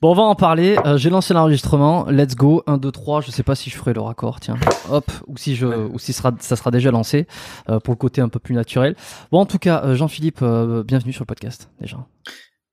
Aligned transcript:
Bon, 0.00 0.10
on 0.10 0.14
va 0.14 0.22
en 0.22 0.34
parler. 0.34 0.76
Euh, 0.84 0.96
J'ai 0.96 1.10
lancé 1.10 1.34
l'enregistrement. 1.34 2.06
Let's 2.10 2.34
go. 2.34 2.62
1, 2.66 2.78
2, 2.78 2.90
3. 2.90 3.20
Je 3.20 3.30
sais 3.30 3.42
pas 3.42 3.54
si 3.54 3.70
je 3.70 3.76
ferai 3.76 3.92
le 3.92 4.00
raccord. 4.00 4.40
Tiens. 4.40 4.56
Hop. 4.90 5.10
Ou 5.26 5.36
si, 5.36 5.56
je, 5.56 5.66
ou 5.66 5.98
si 5.98 6.12
sera, 6.12 6.32
ça 6.40 6.56
sera 6.56 6.70
déjà 6.70 6.90
lancé 6.90 7.26
euh, 7.68 7.80
pour 7.80 7.92
le 7.92 7.98
côté 7.98 8.20
un 8.20 8.28
peu 8.28 8.38
plus 8.38 8.54
naturel. 8.54 8.96
Bon, 9.32 9.38
en 9.38 9.46
tout 9.46 9.58
cas, 9.58 9.82
euh, 9.84 9.94
Jean-Philippe, 9.94 10.40
euh, 10.42 10.82
bienvenue 10.82 11.12
sur 11.12 11.22
le 11.22 11.26
podcast 11.26 11.70
déjà. 11.80 11.98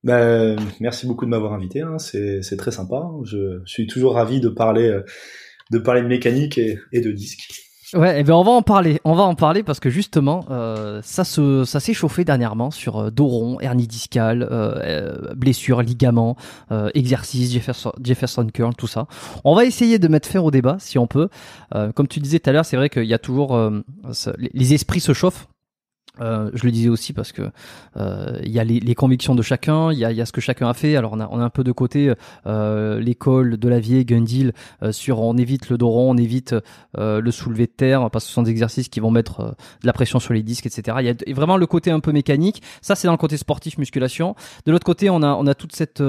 Bah, 0.04 0.56
merci 0.80 1.06
beaucoup 1.06 1.24
de 1.24 1.30
m'avoir 1.30 1.52
invité. 1.52 1.80
Hein. 1.80 1.98
C'est 1.98 2.56
très 2.56 2.72
sympa. 2.72 3.02
Je 3.24 3.60
suis 3.66 3.86
toujours 3.86 4.14
ravi 4.14 4.40
de 4.40 4.48
parler 4.48 5.00
de 5.70 5.78
parler 5.78 6.02
de 6.02 6.06
mécanique 6.06 6.58
et, 6.58 6.78
et 6.92 7.00
de 7.00 7.10
disques. 7.12 7.61
Ouais, 7.94 8.20
eh 8.20 8.22
ben 8.24 8.32
on 8.32 8.42
va 8.42 8.52
en 8.52 8.62
parler. 8.62 9.00
On 9.04 9.12
va 9.14 9.24
en 9.24 9.34
parler 9.34 9.62
parce 9.62 9.78
que 9.78 9.90
justement, 9.90 10.46
euh, 10.50 11.00
ça 11.02 11.24
se, 11.24 11.64
ça 11.66 11.78
s'est 11.78 11.92
chauffé 11.92 12.24
dernièrement 12.24 12.70
sur 12.70 12.96
euh, 12.98 13.10
dos 13.10 13.26
rond, 13.26 13.60
hernie 13.60 13.86
discale, 13.86 14.48
euh, 14.50 14.76
euh, 14.82 15.34
blessures, 15.34 15.82
ligaments, 15.82 16.36
euh, 16.70 16.88
exercices, 16.94 17.52
Jefferson, 17.52 17.92
Jefferson 18.02 18.46
curl, 18.52 18.74
tout 18.74 18.86
ça. 18.86 19.06
On 19.44 19.54
va 19.54 19.66
essayer 19.66 19.98
de 19.98 20.08
mettre 20.08 20.26
fin 20.26 20.40
au 20.40 20.50
débat 20.50 20.76
si 20.78 20.98
on 20.98 21.06
peut. 21.06 21.28
Euh, 21.74 21.92
comme 21.92 22.08
tu 22.08 22.20
disais 22.20 22.38
tout 22.38 22.48
à 22.48 22.54
l'heure, 22.54 22.64
c'est 22.64 22.78
vrai 22.78 22.88
qu'il 22.88 23.04
y 23.04 23.14
a 23.14 23.18
toujours 23.18 23.60
les 24.38 24.74
esprits 24.74 25.00
se 25.00 25.12
chauffent. 25.12 25.46
Euh, 26.20 26.50
je 26.52 26.64
le 26.66 26.70
disais 26.70 26.90
aussi 26.90 27.14
parce 27.14 27.32
que 27.32 27.40
euh, 27.96 28.38
il 28.44 28.50
y 28.50 28.58
a 28.58 28.64
les, 28.64 28.80
les 28.80 28.94
convictions 28.94 29.34
de 29.34 29.40
chacun, 29.40 29.90
il 29.92 29.98
y 29.98 30.04
a, 30.04 30.12
y 30.12 30.20
a 30.20 30.26
ce 30.26 30.32
que 30.32 30.42
chacun 30.42 30.68
a 30.68 30.74
fait. 30.74 30.94
Alors 30.94 31.14
on 31.14 31.20
a, 31.20 31.28
on 31.30 31.40
a 31.40 31.42
un 31.42 31.48
peu 31.48 31.64
de 31.64 31.72
côté 31.72 32.12
euh, 32.46 33.00
l'école 33.00 33.56
de 33.56 33.68
la 33.68 33.80
vieille 33.80 34.04
Gundil 34.04 34.52
euh, 34.82 34.92
sur 34.92 35.20
on 35.20 35.38
évite 35.38 35.70
le 35.70 35.78
dos 35.78 35.90
on 35.90 36.18
évite 36.18 36.54
euh, 36.98 37.22
le 37.22 37.30
soulevé 37.30 37.64
de 37.64 37.72
terre 37.72 38.10
parce 38.10 38.24
que 38.24 38.28
ce 38.28 38.34
sont 38.34 38.42
des 38.42 38.50
exercices 38.50 38.90
qui 38.90 39.00
vont 39.00 39.10
mettre 39.10 39.56
de 39.82 39.86
la 39.86 39.94
pression 39.94 40.20
sur 40.20 40.34
les 40.34 40.42
disques, 40.42 40.66
etc. 40.66 40.98
Il 41.00 41.06
y 41.06 41.08
a 41.32 41.34
vraiment 41.34 41.56
le 41.56 41.66
côté 41.66 41.90
un 41.90 42.00
peu 42.00 42.12
mécanique. 42.12 42.62
Ça 42.82 42.94
c'est 42.94 43.06
dans 43.08 43.12
le 43.12 43.18
côté 43.18 43.38
sportif 43.38 43.78
musculation. 43.78 44.34
De 44.66 44.72
l'autre 44.72 44.84
côté 44.84 45.08
on 45.08 45.22
a 45.22 45.34
on 45.34 45.46
a 45.46 45.54
toute 45.54 45.74
cette 45.74 46.02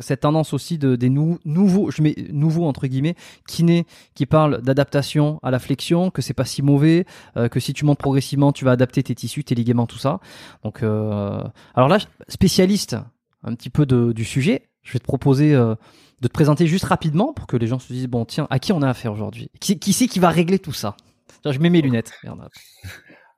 cette 0.00 0.20
tendance 0.20 0.52
aussi 0.52 0.76
de 0.76 0.96
des 0.96 1.08
nou- 1.08 1.38
nouveaux 1.46 1.90
je 1.90 2.02
mets 2.02 2.14
nouveaux 2.30 2.66
entre 2.66 2.86
guillemets 2.86 3.14
kinés 3.48 3.86
qui 4.14 4.26
parlent 4.26 4.60
d'adaptation 4.60 5.40
à 5.42 5.50
la 5.50 5.58
flexion, 5.58 6.10
que 6.10 6.20
c'est 6.20 6.34
pas 6.34 6.44
si 6.44 6.60
mauvais, 6.60 7.06
que 7.50 7.58
si 7.58 7.72
tu 7.72 7.86
montes 7.86 7.98
progressivement 7.98 8.52
tu 8.52 8.66
vas 8.66 8.72
adapter 8.72 9.02
tes 9.02 9.14
tissus, 9.14 9.29
tes 9.44 9.54
ligaments, 9.54 9.86
tout 9.86 9.98
ça. 9.98 10.20
Donc 10.64 10.82
euh, 10.82 11.42
alors 11.74 11.88
là 11.88 11.98
spécialiste 12.28 12.96
un 13.42 13.54
petit 13.54 13.70
peu 13.70 13.86
de, 13.86 14.12
du 14.12 14.24
sujet, 14.24 14.68
je 14.82 14.92
vais 14.92 14.98
te 14.98 15.04
proposer 15.04 15.54
euh, 15.54 15.74
de 16.20 16.28
te 16.28 16.32
présenter 16.32 16.66
juste 16.66 16.84
rapidement 16.84 17.32
pour 17.32 17.46
que 17.46 17.56
les 17.56 17.66
gens 17.66 17.78
se 17.78 17.92
disent 17.92 18.06
bon 18.08 18.24
tiens 18.24 18.46
à 18.50 18.58
qui 18.58 18.72
on 18.72 18.82
a 18.82 18.88
affaire 18.88 19.12
aujourd'hui? 19.12 19.50
Qui, 19.60 19.78
qui 19.78 19.92
c'est 19.92 20.06
qui 20.06 20.18
va 20.18 20.28
régler 20.30 20.58
tout 20.58 20.72
ça? 20.72 20.96
Je 21.44 21.58
mets 21.58 21.70
mes 21.70 21.80
lunettes. 21.80 22.12
Merde. 22.24 22.48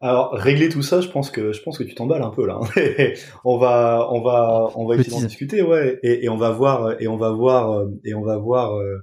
Alors 0.01 0.33
régler 0.33 0.69
tout 0.69 0.83
ça, 0.83 1.01
je 1.01 1.07
pense 1.09 1.31
que 1.31 1.53
je 1.53 1.63
pense 1.63 1.79
que 1.79 1.85
tu 1.85 1.95
t'emballes 1.95 2.25
un 2.25 2.31
peu 2.31 2.45
là. 2.45 2.59
hein. 2.61 2.71
on 3.45 3.59
va 3.59 4.09
on 4.11 4.21
va 4.21 4.67
on 4.75 4.89
va 4.89 4.97
essayer 4.97 5.11
d'en 5.21 5.25
discuter, 5.25 5.63
ouais, 5.63 6.01
et, 6.03 6.25
et 6.25 6.29
on 6.29 6.37
va 6.37 6.51
voir 6.51 7.01
et 7.01 7.07
on 7.07 7.17
va 7.17 7.31
voir 7.31 7.71
euh, 7.71 7.87
et 8.05 8.13
on 8.15 8.23
va 8.23 8.37
voir 8.37 8.75
euh, 8.77 8.97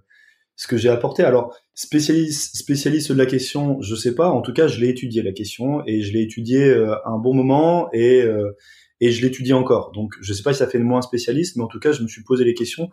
ce 0.59 0.67
que 0.67 0.75
j'ai 0.75 0.89
apporté. 0.89 1.23
Alors 1.23 1.55
spécialiste 1.73 2.57
spécialiste 2.57 3.13
de 3.13 3.17
la 3.17 3.25
question, 3.25 3.81
je 3.81 3.95
sais 3.95 4.13
pas. 4.13 4.29
En 4.29 4.41
tout 4.41 4.51
cas, 4.51 4.67
je 4.67 4.81
l'ai 4.81 4.89
étudié 4.89 5.23
la 5.23 5.31
question 5.31 5.81
et 5.87 6.01
je 6.01 6.11
l'ai 6.11 6.21
étudié 6.21 6.65
euh, 6.65 6.95
un 7.05 7.17
bon 7.17 7.33
moment 7.33 7.89
et 7.93 8.21
euh, 8.21 8.51
et 8.99 9.11
je 9.11 9.21
l'étudie 9.21 9.53
encore. 9.53 9.93
Donc 9.93 10.15
je 10.19 10.33
sais 10.33 10.43
pas 10.43 10.51
si 10.51 10.59
ça 10.59 10.67
fait 10.67 10.77
de 10.77 10.83
moi 10.83 10.97
un 10.97 11.01
spécialiste, 11.01 11.55
mais 11.55 11.63
en 11.63 11.67
tout 11.67 11.79
cas, 11.79 11.93
je 11.93 12.03
me 12.03 12.09
suis 12.09 12.23
posé 12.23 12.43
les 12.43 12.53
questions 12.53 12.89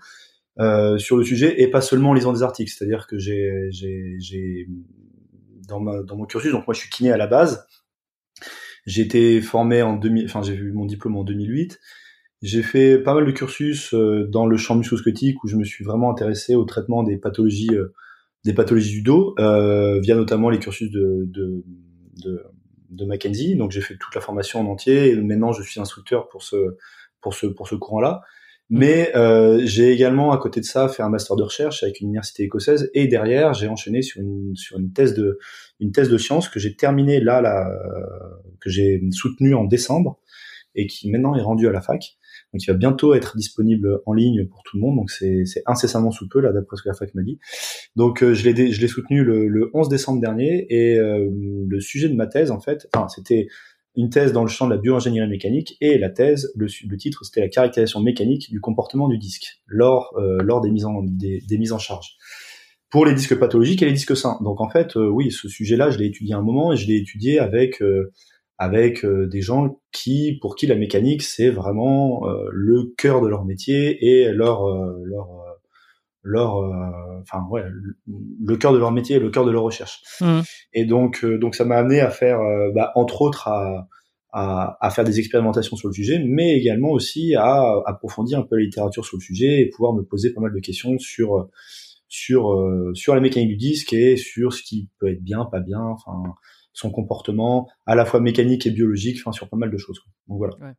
euh, 0.60 0.96
sur 0.98 1.16
le 1.16 1.24
sujet 1.24 1.60
et 1.60 1.66
pas 1.66 1.80
seulement 1.80 2.10
en 2.10 2.14
lisant 2.14 2.32
des 2.32 2.44
articles. 2.44 2.70
C'est-à-dire 2.70 3.08
que 3.08 3.18
j'ai 3.18 3.50
j'ai 3.70 4.14
j'ai 4.20 4.68
dans 5.66 5.80
ma 5.80 6.04
dans 6.04 6.16
mon 6.16 6.24
cursus, 6.24 6.52
donc 6.52 6.68
moi 6.68 6.74
je 6.74 6.78
suis 6.78 6.90
kiné 6.90 7.10
à 7.10 7.16
la 7.16 7.26
base. 7.26 7.66
J'ai 8.86 9.02
été 9.02 9.40
formé 9.40 9.82
en 9.82 9.96
2000, 9.96 10.26
enfin 10.26 10.40
j'ai 10.42 10.54
eu 10.54 10.70
mon 10.70 10.86
diplôme 10.86 11.16
en 11.16 11.24
2008. 11.24 11.80
J'ai 12.42 12.62
fait 12.62 12.98
pas 12.98 13.14
mal 13.14 13.24
de 13.24 13.30
cursus 13.32 13.94
euh, 13.94 14.26
dans 14.28 14.46
le 14.46 14.56
champ 14.56 14.76
musculosquelettique 14.76 15.42
où 15.42 15.48
je 15.48 15.56
me 15.56 15.64
suis 15.64 15.84
vraiment 15.84 16.10
intéressé 16.10 16.54
au 16.54 16.64
traitement 16.64 17.02
des 17.02 17.16
pathologies, 17.16 17.74
euh, 17.74 17.94
des 18.44 18.52
pathologies 18.52 18.92
du 18.92 19.02
dos, 19.02 19.34
euh, 19.38 20.00
via 20.00 20.14
notamment 20.14 20.50
les 20.50 20.58
cursus 20.58 20.90
de, 20.90 21.24
de, 21.26 21.64
de, 22.22 22.44
de 22.90 23.04
Mackenzie. 23.06 23.56
Donc 23.56 23.70
j'ai 23.70 23.80
fait 23.80 23.96
toute 23.96 24.14
la 24.14 24.20
formation 24.20 24.60
en 24.60 24.66
entier 24.66 25.10
et 25.10 25.16
maintenant 25.16 25.52
je 25.52 25.62
suis 25.62 25.80
instructeur 25.80 26.28
pour 26.28 26.42
ce, 26.42 26.76
pour 27.20 27.34
ce, 27.34 27.46
pour 27.46 27.68
ce 27.68 27.74
courant-là. 27.74 28.22
Mais 28.68 29.12
euh, 29.14 29.60
j'ai 29.64 29.92
également 29.92 30.32
à 30.32 30.38
côté 30.38 30.60
de 30.60 30.64
ça 30.64 30.88
fait 30.88 31.02
un 31.02 31.08
master 31.08 31.36
de 31.36 31.44
recherche 31.44 31.84
avec 31.84 32.00
une 32.00 32.08
université 32.08 32.42
écossaise 32.42 32.90
et 32.94 33.06
derrière 33.06 33.54
j'ai 33.54 33.68
enchaîné 33.68 34.02
sur 34.02 34.20
une, 34.20 34.56
sur 34.56 34.76
une 34.78 34.92
thèse 34.92 35.14
de, 35.14 35.38
une 35.78 35.92
thèse 35.92 36.08
de 36.08 36.18
sciences 36.18 36.48
que 36.48 36.58
j'ai 36.58 36.74
terminée 36.74 37.20
là, 37.20 37.40
là 37.40 37.70
euh, 37.70 38.50
que 38.60 38.68
j'ai 38.68 39.00
soutenue 39.12 39.54
en 39.54 39.64
décembre 39.64 40.18
et 40.74 40.88
qui 40.88 41.08
maintenant 41.10 41.36
est 41.36 41.42
rendue 41.42 41.68
à 41.68 41.72
la 41.72 41.80
fac. 41.80 42.18
Donc 42.56 42.66
il 42.66 42.70
va 42.70 42.76
bientôt 42.78 43.12
être 43.12 43.36
disponible 43.36 44.00
en 44.06 44.14
ligne 44.14 44.46
pour 44.46 44.62
tout 44.62 44.78
le 44.78 44.80
monde. 44.80 44.96
Donc 44.96 45.10
c'est 45.10 45.44
incessamment 45.66 46.10
sous 46.10 46.26
peu 46.26 46.40
là 46.40 46.52
d'après 46.52 46.78
ce 46.78 46.82
que 46.82 46.88
la 46.88 46.94
fac 46.94 47.14
m'a 47.14 47.22
dit. 47.22 47.38
Donc 47.96 48.22
euh, 48.22 48.32
je 48.32 48.48
l'ai 48.48 48.88
soutenu 48.88 49.24
le, 49.24 49.46
le 49.46 49.70
11 49.74 49.90
décembre 49.90 50.22
dernier 50.22 50.66
et 50.70 50.98
euh, 50.98 51.28
le 51.68 51.80
sujet 51.80 52.08
de 52.08 52.14
ma 52.14 52.26
thèse 52.26 52.50
en 52.50 52.60
fait, 52.60 52.88
enfin 52.94 53.08
c'était 53.08 53.48
une 53.94 54.08
thèse 54.08 54.32
dans 54.32 54.42
le 54.42 54.48
champ 54.48 54.66
de 54.66 54.74
la 54.74 54.78
bioingénierie 54.78 55.28
mécanique 55.28 55.76
et 55.82 55.98
la 55.98 56.08
thèse 56.08 56.50
le, 56.54 56.66
le 56.88 56.96
titre 56.96 57.24
c'était 57.24 57.40
la 57.40 57.48
caractérisation 57.48 58.00
mécanique 58.00 58.50
du 58.50 58.60
comportement 58.60 59.08
du 59.08 59.18
disque 59.18 59.62
lors 59.66 60.14
euh, 60.18 60.38
lors 60.42 60.62
des 60.62 60.70
mises 60.70 60.86
en 60.86 61.02
des, 61.02 61.42
mises 61.58 61.72
en 61.72 61.78
charge 61.78 62.16
pour 62.88 63.04
les 63.04 63.12
disques 63.12 63.38
pathologiques 63.38 63.82
et 63.82 63.86
les 63.86 63.92
disques 63.92 64.16
sains. 64.16 64.38
Donc 64.42 64.60
en 64.62 64.70
fait, 64.70 64.94
oui, 64.94 65.30
ce 65.30 65.48
sujet-là, 65.48 65.90
je 65.90 65.98
l'ai 65.98 66.06
étudié 66.06 66.34
un 66.34 66.40
moment 66.40 66.72
et 66.72 66.76
je 66.76 66.86
l'ai 66.86 66.96
étudié 66.96 67.38
avec 67.38 67.82
avec 68.58 69.04
euh, 69.04 69.26
des 69.26 69.40
gens 69.42 69.80
qui, 69.92 70.38
pour 70.40 70.56
qui 70.56 70.66
la 70.66 70.76
mécanique 70.76 71.22
c'est 71.22 71.50
vraiment 71.50 72.26
euh, 72.28 72.48
le 72.52 72.94
cœur 72.96 73.20
de 73.20 73.28
leur 73.28 73.44
métier 73.44 73.98
et 74.04 74.32
leur 74.32 74.66
euh, 74.66 75.02
leur 75.04 75.28
leur 76.22 76.56
euh, 76.56 77.20
enfin 77.22 77.44
ouais 77.50 77.62
le- 78.06 78.56
cœur 78.56 78.72
de 78.72 78.78
leur 78.78 78.90
métier 78.92 79.16
et 79.16 79.20
le 79.20 79.30
cœur 79.30 79.44
de 79.44 79.50
leur 79.50 79.62
recherche. 79.62 80.00
Mhm. 80.20 80.42
Et 80.72 80.84
donc 80.84 81.24
euh, 81.24 81.38
donc 81.38 81.54
ça 81.54 81.64
m'a 81.64 81.76
amené 81.76 82.00
à 82.00 82.10
faire 82.10 82.40
euh, 82.40 82.70
bah, 82.74 82.92
entre 82.96 83.22
autres 83.22 83.48
à, 83.48 83.88
à 84.32 84.76
à 84.80 84.90
faire 84.90 85.04
des 85.04 85.18
expérimentations 85.18 85.76
sur 85.76 85.88
le 85.88 85.94
sujet, 85.94 86.20
mais 86.26 86.56
également 86.58 86.90
aussi 86.90 87.34
à 87.36 87.62
approfondir 87.86 88.38
un 88.40 88.42
peu 88.42 88.56
la 88.56 88.62
littérature 88.62 89.04
sur 89.04 89.16
le 89.18 89.22
sujet 89.22 89.60
et 89.60 89.70
pouvoir 89.70 89.92
me 89.92 90.02
poser 90.02 90.32
pas 90.32 90.40
mal 90.40 90.52
de 90.52 90.60
questions 90.60 90.98
sur 90.98 91.48
sur 92.08 92.52
euh, 92.52 92.92
sur 92.94 93.14
la 93.14 93.20
mécanique 93.20 93.50
du 93.50 93.56
disque 93.56 93.92
et 93.92 94.16
sur 94.16 94.52
ce 94.52 94.62
qui 94.62 94.88
peut 94.98 95.08
être 95.08 95.22
bien, 95.22 95.44
pas 95.44 95.60
bien, 95.60 95.80
enfin 95.80 96.34
son 96.76 96.90
comportement 96.90 97.68
à 97.86 97.94
la 97.94 98.04
fois 98.04 98.20
mécanique 98.20 98.66
et 98.66 98.70
biologique, 98.70 99.16
enfin 99.20 99.32
sur 99.32 99.48
pas 99.48 99.56
mal 99.56 99.70
de 99.70 99.78
choses. 99.78 99.98
quoi. 99.98 100.12
Donc 100.28 100.38
voilà. 100.38 100.74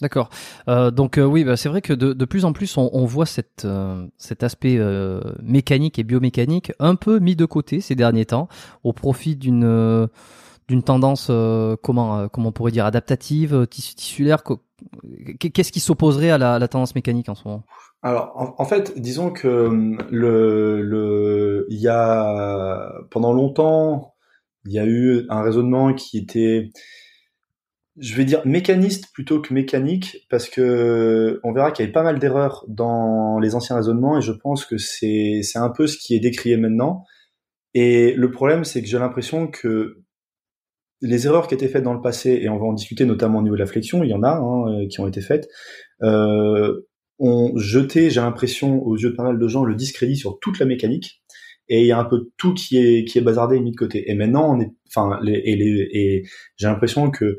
D'accord. 0.00 0.30
Euh, 0.68 0.90
donc 0.90 1.18
euh, 1.18 1.24
oui, 1.24 1.44
bah, 1.44 1.58
c'est 1.58 1.68
vrai 1.68 1.82
que 1.82 1.92
de, 1.92 2.14
de 2.14 2.24
plus 2.24 2.46
en 2.46 2.54
plus 2.54 2.78
on, 2.78 2.88
on 2.94 3.04
voit 3.04 3.26
cette, 3.26 3.66
euh, 3.66 4.06
cet 4.16 4.42
aspect 4.42 4.76
euh, 4.78 5.20
mécanique 5.42 5.98
et 5.98 6.04
biomécanique 6.04 6.72
un 6.78 6.94
peu 6.94 7.18
mis 7.18 7.36
de 7.36 7.44
côté 7.44 7.82
ces 7.82 7.94
derniers 7.94 8.24
temps 8.24 8.48
au 8.84 8.94
profit 8.94 9.36
d'une 9.36 9.64
euh, 9.64 10.06
d'une 10.68 10.82
tendance 10.82 11.28
euh, 11.28 11.76
comment 11.82 12.18
euh, 12.18 12.28
comment 12.28 12.48
on 12.48 12.52
pourrait 12.52 12.72
dire 12.72 12.86
adaptative, 12.86 13.66
tissu- 13.70 13.94
tissulaire. 13.94 14.42
Qu'est-ce 15.38 15.72
qui 15.72 15.80
s'opposerait 15.80 16.30
à 16.30 16.38
la, 16.38 16.58
la 16.58 16.68
tendance 16.68 16.94
mécanique 16.94 17.28
en 17.28 17.34
ce 17.34 17.46
moment? 17.46 17.62
Alors, 18.02 18.32
en, 18.34 18.54
en 18.58 18.64
fait, 18.64 18.98
disons 18.98 19.30
que 19.30 19.66
hum, 19.66 19.98
le, 20.10 20.80
le, 20.82 21.66
il 21.68 21.78
y 21.78 21.88
a 21.88 22.92
pendant 23.10 23.32
longtemps, 23.32 24.11
il 24.66 24.72
y 24.72 24.78
a 24.78 24.86
eu 24.86 25.26
un 25.28 25.42
raisonnement 25.42 25.94
qui 25.94 26.18
était 26.18 26.70
je 27.98 28.14
vais 28.14 28.24
dire 28.24 28.40
mécaniste 28.46 29.12
plutôt 29.12 29.40
que 29.40 29.52
mécanique 29.52 30.26
parce 30.30 30.48
que 30.48 31.40
on 31.44 31.52
verra 31.52 31.72
qu'il 31.72 31.82
y 31.82 31.84
avait 31.84 31.92
pas 31.92 32.02
mal 32.02 32.18
d'erreurs 32.18 32.64
dans 32.68 33.38
les 33.38 33.54
anciens 33.54 33.76
raisonnements 33.76 34.18
et 34.18 34.22
je 34.22 34.32
pense 34.32 34.64
que 34.64 34.78
c'est 34.78 35.42
un 35.56 35.70
peu 35.70 35.86
ce 35.86 35.98
qui 35.98 36.14
est 36.14 36.20
décrié 36.20 36.56
maintenant. 36.56 37.04
Et 37.74 38.14
le 38.14 38.30
problème, 38.30 38.64
c'est 38.64 38.82
que 38.82 38.88
j'ai 38.88 38.98
l'impression 38.98 39.46
que 39.46 40.02
les 41.00 41.26
erreurs 41.26 41.48
qui 41.48 41.54
étaient 41.54 41.68
faites 41.68 41.82
dans 41.82 41.94
le 41.94 42.00
passé, 42.00 42.38
et 42.42 42.48
on 42.48 42.58
va 42.58 42.66
en 42.66 42.72
discuter 42.74 43.04
notamment 43.04 43.40
au 43.40 43.42
niveau 43.42 43.56
de 43.56 43.60
la 43.60 43.66
flexion, 43.66 44.04
il 44.04 44.10
y 44.10 44.14
en 44.14 44.22
a 44.22 44.38
hein, 44.38 44.86
qui 44.88 45.00
ont 45.00 45.08
été 45.08 45.20
faites, 45.20 45.48
euh, 46.02 46.86
ont 47.18 47.52
jeté, 47.56 48.10
j'ai 48.10 48.20
l'impression, 48.20 48.82
aux 48.82 48.96
yeux 48.96 49.10
de 49.10 49.16
pas 49.16 49.24
mal 49.24 49.38
de 49.38 49.48
gens, 49.48 49.64
le 49.64 49.74
discrédit 49.74 50.16
sur 50.16 50.38
toute 50.40 50.58
la 50.58 50.66
mécanique 50.66 51.21
et 51.72 51.80
il 51.80 51.86
y 51.86 51.92
a 51.92 51.98
un 51.98 52.04
peu 52.04 52.28
tout 52.36 52.52
qui 52.52 52.76
est 52.76 53.04
qui 53.06 53.16
est 53.16 53.22
bazardé 53.22 53.56
et 53.56 53.60
mis 53.60 53.70
de 53.70 53.76
côté. 53.76 54.10
Et 54.10 54.14
maintenant, 54.14 54.54
on 54.54 54.60
est, 54.60 54.70
enfin, 54.88 55.18
les, 55.22 55.40
et, 55.44 55.56
les, 55.56 55.88
et 55.90 56.22
j'ai 56.56 56.66
l'impression 56.66 57.10
que 57.10 57.38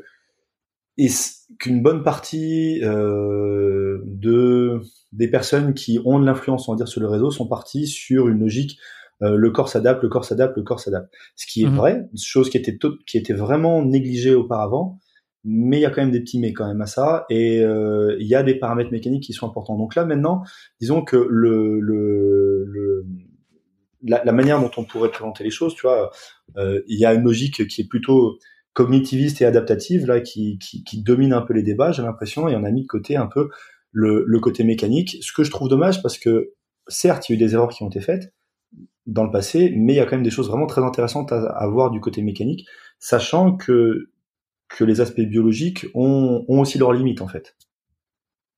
qu'une 1.60 1.82
bonne 1.82 2.02
partie 2.02 2.80
euh, 2.82 4.00
de 4.04 4.80
des 5.12 5.28
personnes 5.28 5.72
qui 5.72 6.00
ont 6.04 6.18
de 6.18 6.26
l'influence, 6.26 6.68
on 6.68 6.72
va 6.72 6.76
dire, 6.76 6.88
sur 6.88 7.00
le 7.00 7.06
réseau, 7.06 7.30
sont 7.30 7.46
parties 7.46 7.86
sur 7.86 8.26
une 8.26 8.40
logique 8.40 8.76
euh, 9.22 9.36
le 9.36 9.50
corps 9.50 9.68
s'adapte, 9.68 10.02
le 10.02 10.08
corps 10.08 10.24
s'adapte, 10.24 10.56
le 10.56 10.64
corps 10.64 10.80
s'adapte. 10.80 11.14
Ce 11.36 11.46
qui 11.46 11.62
est 11.62 11.68
mhm. 11.68 11.76
vrai, 11.76 12.08
chose 12.20 12.50
qui 12.50 12.56
était 12.56 12.76
qui 13.06 13.18
était 13.18 13.34
vraiment 13.34 13.84
négligée 13.84 14.34
auparavant, 14.34 14.98
mais 15.44 15.78
il 15.78 15.82
y 15.82 15.86
a 15.86 15.90
quand 15.90 16.02
même 16.02 16.10
des 16.10 16.20
petits 16.20 16.40
mais 16.40 16.52
quand 16.52 16.66
même 16.66 16.80
à 16.80 16.86
ça, 16.86 17.24
et 17.30 17.60
euh, 17.60 18.16
il 18.18 18.26
y 18.26 18.34
a 18.34 18.42
des 18.42 18.56
paramètres 18.56 18.90
mécaniques 18.90 19.22
qui 19.22 19.32
sont 19.32 19.46
importants. 19.46 19.76
Donc 19.78 19.94
là 19.94 20.04
maintenant, 20.04 20.42
disons 20.80 21.04
que 21.04 21.16
le, 21.30 21.78
le, 21.78 22.64
le 22.66 23.06
la, 24.04 24.22
la, 24.24 24.32
manière 24.32 24.60
dont 24.60 24.70
on 24.76 24.84
pourrait 24.84 25.10
présenter 25.10 25.44
les 25.44 25.50
choses, 25.50 25.74
tu 25.74 25.82
vois, 25.82 26.10
euh, 26.56 26.82
il 26.86 26.98
y 26.98 27.04
a 27.04 27.14
une 27.14 27.22
logique 27.22 27.66
qui 27.66 27.82
est 27.82 27.88
plutôt 27.88 28.38
cognitiviste 28.72 29.40
et 29.40 29.44
adaptative 29.44 30.06
là, 30.06 30.20
qui, 30.20 30.58
qui, 30.58 30.84
qui 30.84 31.02
domine 31.02 31.32
un 31.32 31.42
peu 31.42 31.54
les 31.54 31.62
débats, 31.62 31.92
j'ai 31.92 32.02
l'impression, 32.02 32.48
et 32.48 32.56
on 32.56 32.64
a 32.64 32.70
mis 32.70 32.82
de 32.82 32.86
côté 32.86 33.16
un 33.16 33.26
peu 33.26 33.48
le, 33.92 34.24
le, 34.26 34.40
côté 34.40 34.64
mécanique. 34.64 35.16
Ce 35.22 35.32
que 35.32 35.44
je 35.44 35.50
trouve 35.50 35.68
dommage 35.68 36.02
parce 36.02 36.18
que 36.18 36.52
certes, 36.88 37.28
il 37.28 37.32
y 37.32 37.34
a 37.34 37.36
eu 37.36 37.44
des 37.44 37.54
erreurs 37.54 37.70
qui 37.70 37.82
ont 37.82 37.88
été 37.88 38.00
faites 38.00 38.34
dans 39.06 39.24
le 39.24 39.30
passé, 39.30 39.72
mais 39.76 39.94
il 39.94 39.96
y 39.96 40.00
a 40.00 40.04
quand 40.04 40.16
même 40.16 40.24
des 40.24 40.30
choses 40.30 40.48
vraiment 40.48 40.66
très 40.66 40.82
intéressantes 40.82 41.32
à, 41.32 41.44
à 41.44 41.66
voir 41.68 41.90
du 41.90 42.00
côté 42.00 42.22
mécanique, 42.22 42.66
sachant 42.98 43.56
que 43.56 44.10
que 44.68 44.84
les 44.84 45.00
aspects 45.00 45.20
biologiques 45.20 45.86
ont, 45.94 46.44
ont 46.48 46.60
aussi 46.60 46.78
leurs 46.78 46.92
limites 46.92 47.20
en 47.20 47.28
fait. 47.28 47.56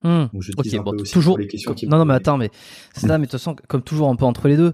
Mmh. 0.02 0.26
Donc 0.32 0.42
je 0.42 0.52
okay, 0.56 0.78
bon, 0.78 0.96
toujours. 0.96 1.38
Les 1.38 1.46
questions 1.46 1.74
qui 1.74 1.86
non, 1.86 1.98
non, 1.98 2.04
mais 2.04 2.14
attends, 2.14 2.36
mais 2.36 2.50
c'est 2.94 3.06
ça, 3.06 3.18
mais 3.18 3.26
de 3.26 3.30
toute 3.30 3.40
façon, 3.40 3.56
comme 3.68 3.82
toujours, 3.82 4.08
un 4.08 4.16
peu 4.16 4.24
entre 4.24 4.48
les 4.48 4.56
deux 4.56 4.72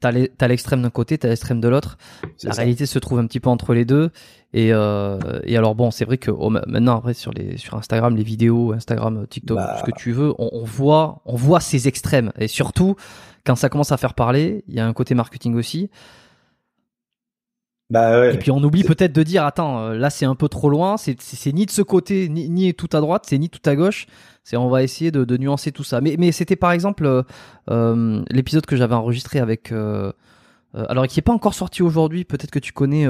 t'as 0.00 0.48
l'extrême 0.48 0.82
d'un 0.82 0.90
côté, 0.90 1.16
t'as 1.18 1.28
l'extrême 1.28 1.60
de 1.60 1.68
l'autre. 1.68 1.96
La 2.42 2.52
réalité 2.52 2.86
se 2.86 2.98
trouve 2.98 3.18
un 3.18 3.26
petit 3.26 3.40
peu 3.40 3.50
entre 3.50 3.74
les 3.74 3.84
deux. 3.84 4.10
Et, 4.52 4.72
euh, 4.72 5.18
et 5.44 5.56
alors 5.56 5.74
bon, 5.74 5.90
c'est 5.90 6.04
vrai 6.04 6.18
que 6.18 6.30
oh, 6.30 6.50
maintenant 6.50 6.98
après 6.98 7.14
sur 7.14 7.32
les 7.32 7.56
sur 7.56 7.74
Instagram, 7.74 8.14
les 8.14 8.22
vidéos, 8.22 8.72
Instagram, 8.72 9.26
TikTok, 9.28 9.56
bah. 9.56 9.78
ce 9.80 9.90
que 9.90 9.96
tu 9.96 10.12
veux, 10.12 10.32
on, 10.38 10.50
on, 10.52 10.64
voit 10.64 11.22
on 11.24 11.36
voit 11.36 11.60
ces 11.60 11.88
extrêmes. 11.88 12.32
Et 12.38 12.46
surtout 12.46 12.96
quand 13.44 13.56
ça 13.56 13.68
commence 13.68 13.92
à 13.92 13.96
faire 13.96 14.14
parler, 14.14 14.64
il 14.68 14.74
y 14.74 14.80
a 14.80 14.86
un 14.86 14.92
côté 14.92 15.14
marketing 15.14 15.54
aussi. 15.54 15.90
Bah 17.90 18.18
ouais, 18.18 18.34
et 18.34 18.38
puis 18.38 18.50
on 18.50 18.62
oublie 18.62 18.82
peut-être 18.82 19.12
de 19.12 19.22
dire 19.22 19.44
attends 19.44 19.78
euh, 19.78 19.94
là 19.94 20.08
c'est 20.08 20.24
un 20.24 20.34
peu 20.34 20.48
trop 20.48 20.70
loin 20.70 20.96
c'est 20.96 21.52
ni 21.52 21.66
de 21.66 21.70
ce 21.70 21.82
côté 21.82 22.30
ni, 22.30 22.48
ni 22.48 22.72
tout 22.72 22.88
à 22.94 23.00
droite 23.00 23.24
c'est 23.28 23.38
ni 23.38 23.50
tout 23.50 23.60
à 23.68 23.76
gauche. 23.76 24.06
C'est 24.42 24.56
on 24.56 24.68
va 24.68 24.82
essayer 24.82 25.10
de, 25.10 25.24
de, 25.24 25.36
nuancer 25.36 25.72
tout 25.72 25.84
ça. 25.84 26.00
Mais 26.00 26.16
mais 26.18 26.32
c'était 26.32 26.56
par 26.56 26.72
exemple 26.72 27.04
euh, 27.04 27.22
euh 27.70 28.22
l'épisode 28.30 28.64
que 28.66 28.76
j'avais 28.76 28.94
enregistré 28.94 29.38
avec 29.38 29.70
euh, 29.70 30.12
alors 30.74 31.06
qui 31.06 31.20
est 31.20 31.22
pas 31.22 31.32
encore 31.32 31.54
sorti 31.54 31.82
aujourd'hui 31.82 32.24
peut-être 32.24 32.50
que 32.50 32.58
tu 32.58 32.72
connais 32.72 33.06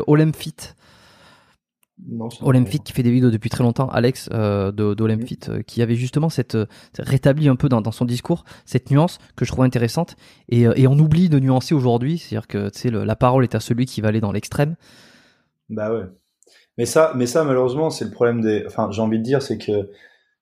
Olympfit 2.11 2.38
Olympfit 2.43 2.81
qui 2.81 2.93
fait 2.93 3.02
des 3.02 3.11
vidéos 3.12 3.31
depuis 3.31 3.50
très 3.50 3.62
longtemps, 3.62 3.88
Alex 3.88 4.29
euh, 4.32 4.73
d'Olympfit, 4.73 5.38
euh, 5.49 5.62
qui 5.62 5.81
avait 5.81 5.94
justement 5.94 6.29
cette 6.29 6.58
rétabli 6.99 7.49
un 7.49 7.56
peu 7.56 7.69
dans, 7.69 7.81
dans, 7.81 7.93
son 7.93 8.05
discours 8.05 8.44
cette 8.67 8.91
nuance 8.91 9.19
que 9.37 9.44
je 9.44 9.52
trouve 9.52 9.64
intéressante 9.64 10.17
et, 10.49 10.62
et 10.62 10.87
on 10.87 10.99
oublie 10.99 11.29
de 11.29 11.38
nuancer 11.38 11.75
aujourd'hui, 11.75 12.19
c'est-à-dire 12.19 12.49
que 12.49 12.88
la 12.88 13.17
parole 13.17 13.44
est 13.44 13.55
à 13.55 13.61
celui 13.61 13.87
qui 13.87 14.00
va 14.00 14.08
aller 14.08 14.20
dans 14.20 14.32
l'extrême. 14.32 14.75
Bah 15.69 15.93
ouais. 15.93 16.05
Mais 16.76 16.87
ça, 16.87 17.12
mais 17.14 17.26
ça 17.26 17.44
malheureusement 17.44 17.91
c'est 17.91 18.05
le 18.05 18.11
problème 18.11 18.41
des, 18.41 18.64
enfin 18.67 18.91
j'ai 18.91 19.00
envie 19.00 19.19
de 19.19 19.25
dire 19.25 19.41
c'est 19.43 19.58
que 19.58 19.88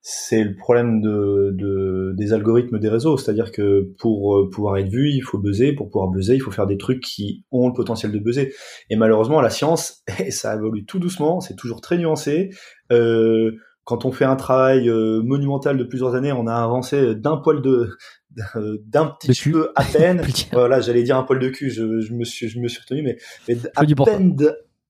c'est 0.04 0.42
le 0.42 0.56
problème 0.56 1.00
de, 1.00 1.50
de, 1.52 2.12
des 2.16 2.32
algorithmes 2.32 2.80
des 2.80 2.88
réseaux. 2.88 3.16
C'est-à-dire 3.16 3.52
que 3.52 3.92
pour 4.00 4.36
euh, 4.36 4.50
pouvoir 4.50 4.76
être 4.78 4.88
vu, 4.88 5.10
il 5.10 5.20
faut 5.20 5.38
buzzer. 5.38 5.72
Pour 5.74 5.90
pouvoir 5.90 6.10
buzzer, 6.10 6.34
il 6.34 6.40
faut 6.40 6.50
faire 6.50 6.66
des 6.66 6.76
trucs 6.76 7.00
qui 7.00 7.44
ont 7.52 7.68
le 7.68 7.72
potentiel 7.72 8.10
de 8.10 8.18
buzzer. 8.18 8.52
Et 8.90 8.96
malheureusement, 8.96 9.40
la 9.40 9.48
science, 9.48 10.02
ça 10.30 10.56
évolue 10.56 10.84
tout 10.84 10.98
doucement. 10.98 11.40
C'est 11.40 11.54
toujours 11.54 11.80
très 11.80 11.98
nuancé. 11.98 12.50
Euh, 12.90 13.52
quand 13.84 14.04
on 14.04 14.10
fait 14.10 14.24
un 14.24 14.34
travail 14.34 14.88
euh, 14.88 15.22
monumental 15.22 15.78
de 15.78 15.84
plusieurs 15.84 16.16
années, 16.16 16.32
on 16.32 16.48
a 16.48 16.54
avancé 16.54 17.14
d'un 17.14 17.36
poil 17.36 17.62
de 17.62 17.90
d'un 18.86 19.06
petit 19.06 19.34
cheveu 19.34 19.70
à 19.76 19.84
peine. 19.84 20.20
voilà, 20.52 20.80
j'allais 20.80 21.04
dire 21.04 21.16
un 21.16 21.22
poil 21.22 21.38
de 21.38 21.48
cul. 21.48 21.70
Je, 21.70 22.00
je, 22.00 22.12
me 22.12 22.24
suis 22.24 22.48
je 22.48 22.58
me 22.58 22.66
suis 22.66 22.80
retenu, 22.80 23.02
mais, 23.02 23.18
mais 23.46 23.56
à 23.76 23.84
peine 24.04 24.34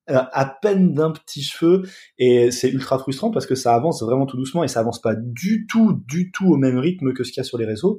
à 0.09 0.59
peine 0.61 0.95
d'un 0.95 1.13
petit 1.13 1.43
cheveu 1.43 1.83
et 2.19 2.51
c'est 2.51 2.71
ultra 2.71 2.99
frustrant 2.99 3.31
parce 3.31 3.47
que 3.47 3.55
ça 3.55 3.75
avance 3.75 4.03
vraiment 4.03 4.27
tout 4.27 4.37
doucement 4.37 4.65
et 4.65 4.69
ça 4.69 4.81
avance 4.81 5.01
pas 5.01 5.15
du 5.15 5.67
tout 5.69 6.03
du 6.09 6.33
tout 6.33 6.49
au 6.49 6.57
même 6.57 6.79
rythme 6.79 7.13
que 7.13 7.23
ce 7.23 7.31
qu'il 7.31 7.39
y 7.39 7.41
a 7.41 7.45
sur 7.45 7.57
les 7.57 7.67
réseaux 7.67 7.99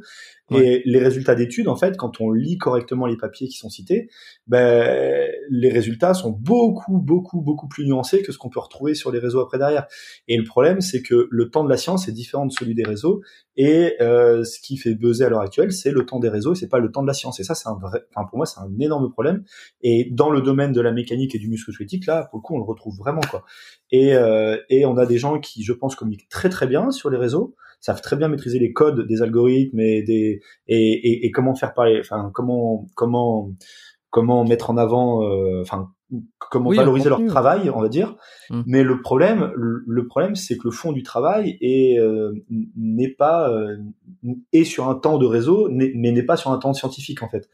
et 0.52 0.82
les 0.86 1.00
résultats 1.00 1.36
d'études 1.36 1.68
en 1.68 1.76
fait 1.76 1.96
quand 1.98 2.20
on 2.20 2.32
lit 2.32 2.58
correctement 2.58 3.06
les 3.06 3.18
papiers 3.18 3.48
qui 3.48 3.58
sont 3.58 3.70
cités 3.70 4.10
ben 4.46 5.32
les 5.50 5.70
résultats 5.70 6.14
sont 6.14 6.32
beaucoup 6.32 7.00
beaucoup 7.00 7.42
beaucoup 7.42 7.68
plus 7.68 7.86
nuancés 7.86 8.22
que 8.22 8.32
ce 8.32 8.38
qu'on 8.38 8.50
peut 8.50 8.60
retrouver 8.60 8.94
sur 8.94 9.12
les 9.12 9.20
réseaux 9.20 9.40
après 9.40 9.58
derrière. 9.58 9.88
Et 10.28 10.38
le 10.38 10.44
problème 10.44 10.82
c'est 10.82 11.02
que 11.02 11.28
le 11.30 11.50
temps 11.50 11.64
de 11.64 11.70
la 11.70 11.78
science 11.78 12.08
est 12.08 12.12
différent 12.12 12.46
de 12.46 12.52
celui 12.52 12.76
des 12.76 12.84
réseaux. 12.84 13.22
Et 13.56 13.94
euh, 14.02 14.44
ce 14.44 14.60
qui 14.60 14.78
fait 14.78 14.96
buzzer 14.96 15.26
à 15.26 15.30
l'heure 15.30 15.42
actuelle 15.42 15.72
c'est 15.72 15.92
le 15.92 16.06
temps 16.06 16.20
des 16.20 16.30
réseaux 16.30 16.54
et 16.54 16.56
c'est 16.56 16.70
pas 16.70 16.80
le 16.80 16.92
temps 16.92 17.04
de 17.04 17.08
la 17.08 17.14
science. 17.14 17.40
Et 17.40 17.44
ça 17.44 17.56
c'est 17.56 17.70
un 17.70 17.78
vrai 17.80 18.04
enfin 18.14 18.28
pour 18.28 18.38
moi 18.38 18.46
c'est 18.46 18.60
un 18.60 18.72
énorme 18.80 19.12
problème. 19.12 19.44
Et 19.82 20.10
dans 20.12 20.30
le 20.30 20.42
domaine 20.42 20.72
de 20.72 20.82
la 20.82 20.92
mécanique 20.92 21.36
et 21.36 21.40
du 21.40 21.48
muscle 21.48 21.72
squelettique 21.72 22.06
là, 22.06 22.28
pour 22.30 22.40
le 22.40 22.42
coup, 22.42 22.56
on 22.56 22.58
le 22.58 22.64
retrouve 22.64 22.98
vraiment 22.98 23.22
quoi. 23.22 23.44
Et, 23.92 24.16
euh, 24.16 24.58
et 24.70 24.86
on 24.86 24.98
a 24.98 25.06
des 25.06 25.18
gens 25.18 25.40
qui, 25.40 25.64
je 25.64 25.74
pense, 25.74 25.96
communiquent 25.96 26.30
très 26.30 26.50
très 26.50 26.68
bien 26.68 26.92
sur 26.92 27.10
les 27.10 27.18
réseaux, 27.18 27.56
savent 27.84 28.02
très 28.02 28.16
bien 28.16 28.30
maîtriser 28.30 28.60
les 28.60 28.72
codes 28.72 29.06
des 29.06 29.22
algorithmes 29.22 29.80
et 29.80 30.02
des 30.04 30.42
et, 30.68 31.26
et, 31.26 31.32
comment 31.32 31.54
faire 31.54 31.74
parler, 31.74 32.00
enfin 32.00 32.32
comment 32.34 32.88
comment 32.96 33.52
comment 34.10 34.46
mettre 34.46 34.70
en 34.70 34.78
avant, 34.78 35.24
euh, 35.24 35.62
enfin 35.62 35.90
comment 36.38 36.70
valoriser 36.70 37.10
leur 37.10 37.26
travail, 37.26 37.70
on 37.70 37.82
va 37.82 37.90
dire. 37.90 38.16
Mmh. 38.50 38.62
Mais 38.68 38.84
le 38.84 39.02
problème, 39.02 39.52
le 39.56 40.08
problème, 40.08 40.36
c'est 40.36 40.58
que 40.58 40.66
le 40.66 40.72
fond 40.72 40.92
du 40.92 41.04
travail 41.04 41.58
est 41.60 42.00
euh, 42.00 42.32
n'est 42.78 43.10
pas 43.10 43.50
euh, 43.50 43.78
est 44.54 44.64
sur 44.64 44.88
un 44.88 44.96
temps 44.96 45.18
de 45.18 45.26
réseau, 45.26 45.68
mais 45.72 45.92
n'est 45.94 46.24
pas 46.24 46.38
sur 46.38 46.52
un 46.52 46.58
temps 46.58 46.74
scientifique 46.74 47.22
en 47.22 47.30
fait. 47.30 47.50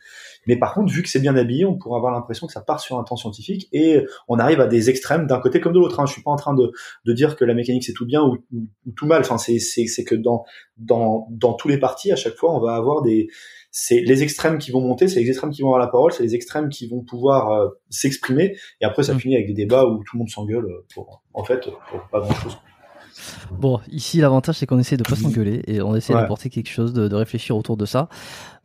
Mais 0.48 0.58
par 0.58 0.74
contre, 0.74 0.92
vu 0.92 1.04
que 1.04 1.10
c'est 1.10 1.20
bien 1.20 1.36
habillé, 1.36 1.66
on 1.66 1.78
pourrait 1.78 1.98
avoir 1.98 2.12
l'impression 2.12 2.48
que 2.48 2.54
ça 2.54 2.62
part 2.62 2.80
sur 2.80 2.98
un 2.98 3.04
temps 3.04 3.16
scientifique 3.16 3.68
et 3.72 4.04
on 4.28 4.40
arrive 4.40 4.62
à 4.62 4.68
des 4.68 4.90
extrêmes 4.90 5.28
d'un 5.28 5.40
côté 5.40 5.60
comme 5.60 5.74
de 5.74 5.80
l'autre. 5.80 6.00
Hein. 6.00 6.06
Je 6.06 6.14
suis 6.14 6.24
pas 6.24 6.32
en 6.32 6.36
train 6.36 6.54
de, 6.54 6.72
de 7.06 7.14
dire 7.14 7.36
que 7.36 7.46
la 7.46 7.54
mécanique 7.54 7.84
c'est 7.84 7.94
tout 7.94 8.06
bien 8.06 8.24
ou, 8.24 8.38
ou, 8.54 8.92
tout 8.96 9.06
mal. 9.06 9.22
Enfin, 9.22 9.38
c'est 9.38 9.60
c'est 9.60 10.04
que 10.04 10.16
dans 10.16 10.46
dans 10.78 11.28
dans 11.32 11.54
tous 11.54 11.68
les 11.68 11.78
partis, 11.78 12.12
à 12.12 12.16
chaque 12.16 12.36
fois, 12.36 12.54
on 12.54 12.60
va 12.60 12.76
avoir 12.76 13.02
des 13.02 13.28
c'est 13.72 14.02
les 14.02 14.24
extrêmes 14.24 14.58
qui 14.58 14.72
vont 14.72 14.82
monter, 14.82 15.08
c'est 15.08 15.20
les 15.20 15.30
extrêmes 15.30 15.52
qui 15.52 15.62
vont 15.62 15.70
avoir 15.70 15.80
la 15.80 15.88
parole, 15.88 16.12
c'est 16.12 16.24
les 16.24 16.36
extrêmes 16.36 16.70
qui 16.70 16.88
vont 16.88 17.04
pouvoir 17.04 17.52
euh, 17.52 17.68
s'exprimer, 17.90 18.58
et 18.82 18.86
après 18.86 19.04
ça 19.04 19.14
mm. 19.14 19.20
finit 19.20 19.36
avec 19.36 19.48
des 19.48 19.54
débats 19.54 19.86
où 19.86 20.04
tout 20.04 20.16
le 20.16 20.20
monde 20.20 20.30
s'engueule 20.30 20.68
pour, 20.94 21.22
en 21.34 21.44
fait, 21.44 21.70
pour 21.90 22.02
pas 22.12 22.20
grand 22.20 22.34
chose. 22.34 22.58
Bon, 23.52 23.80
ici 23.92 24.20
l'avantage 24.20 24.56
c'est 24.56 24.66
qu'on 24.66 24.80
essaie 24.80 24.98
de 24.98 25.04
pas 25.04 25.16
s'engueuler 25.16 25.62
et 25.68 25.82
on 25.82 25.96
essaie 25.96 26.14
d'apporter 26.14 26.50
quelque 26.50 26.70
chose, 26.70 26.94
de, 26.94 27.08
de, 27.08 27.16
réfléchir 27.16 27.56
autour 27.58 27.78
de 27.78 27.86
ça. 27.86 28.10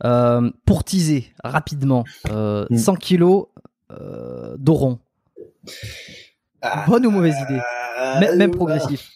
Euh, 0.03 0.49
pour 0.65 0.83
teaser 0.83 1.33
rapidement, 1.43 2.03
euh, 2.29 2.65
100 2.75 2.93
mm. 2.93 2.97
kilos 2.97 3.47
euh, 3.91 4.55
d'oron. 4.57 4.99
Ah, 6.61 6.85
Bonne 6.87 7.05
ou 7.05 7.11
mauvaise 7.11 7.35
idée 7.47 7.59
euh, 7.99 8.35
Même 8.35 8.51
progressif. 8.51 9.11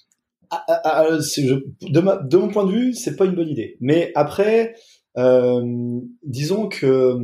Ah, 0.52 0.64
ah, 0.68 1.04
de, 1.12 1.72
de, 1.82 2.38
mon 2.38 2.50
point 2.50 2.66
de 2.66 2.72
vue, 2.72 2.94
c'est 2.94 3.16
pas 3.16 3.26
une 3.26 3.36
bonne 3.36 3.50
idée. 3.50 3.78
Mais 3.82 4.12
après, 4.16 4.76
euh, 5.18 6.00
disons 6.24 6.68
que, 6.68 7.18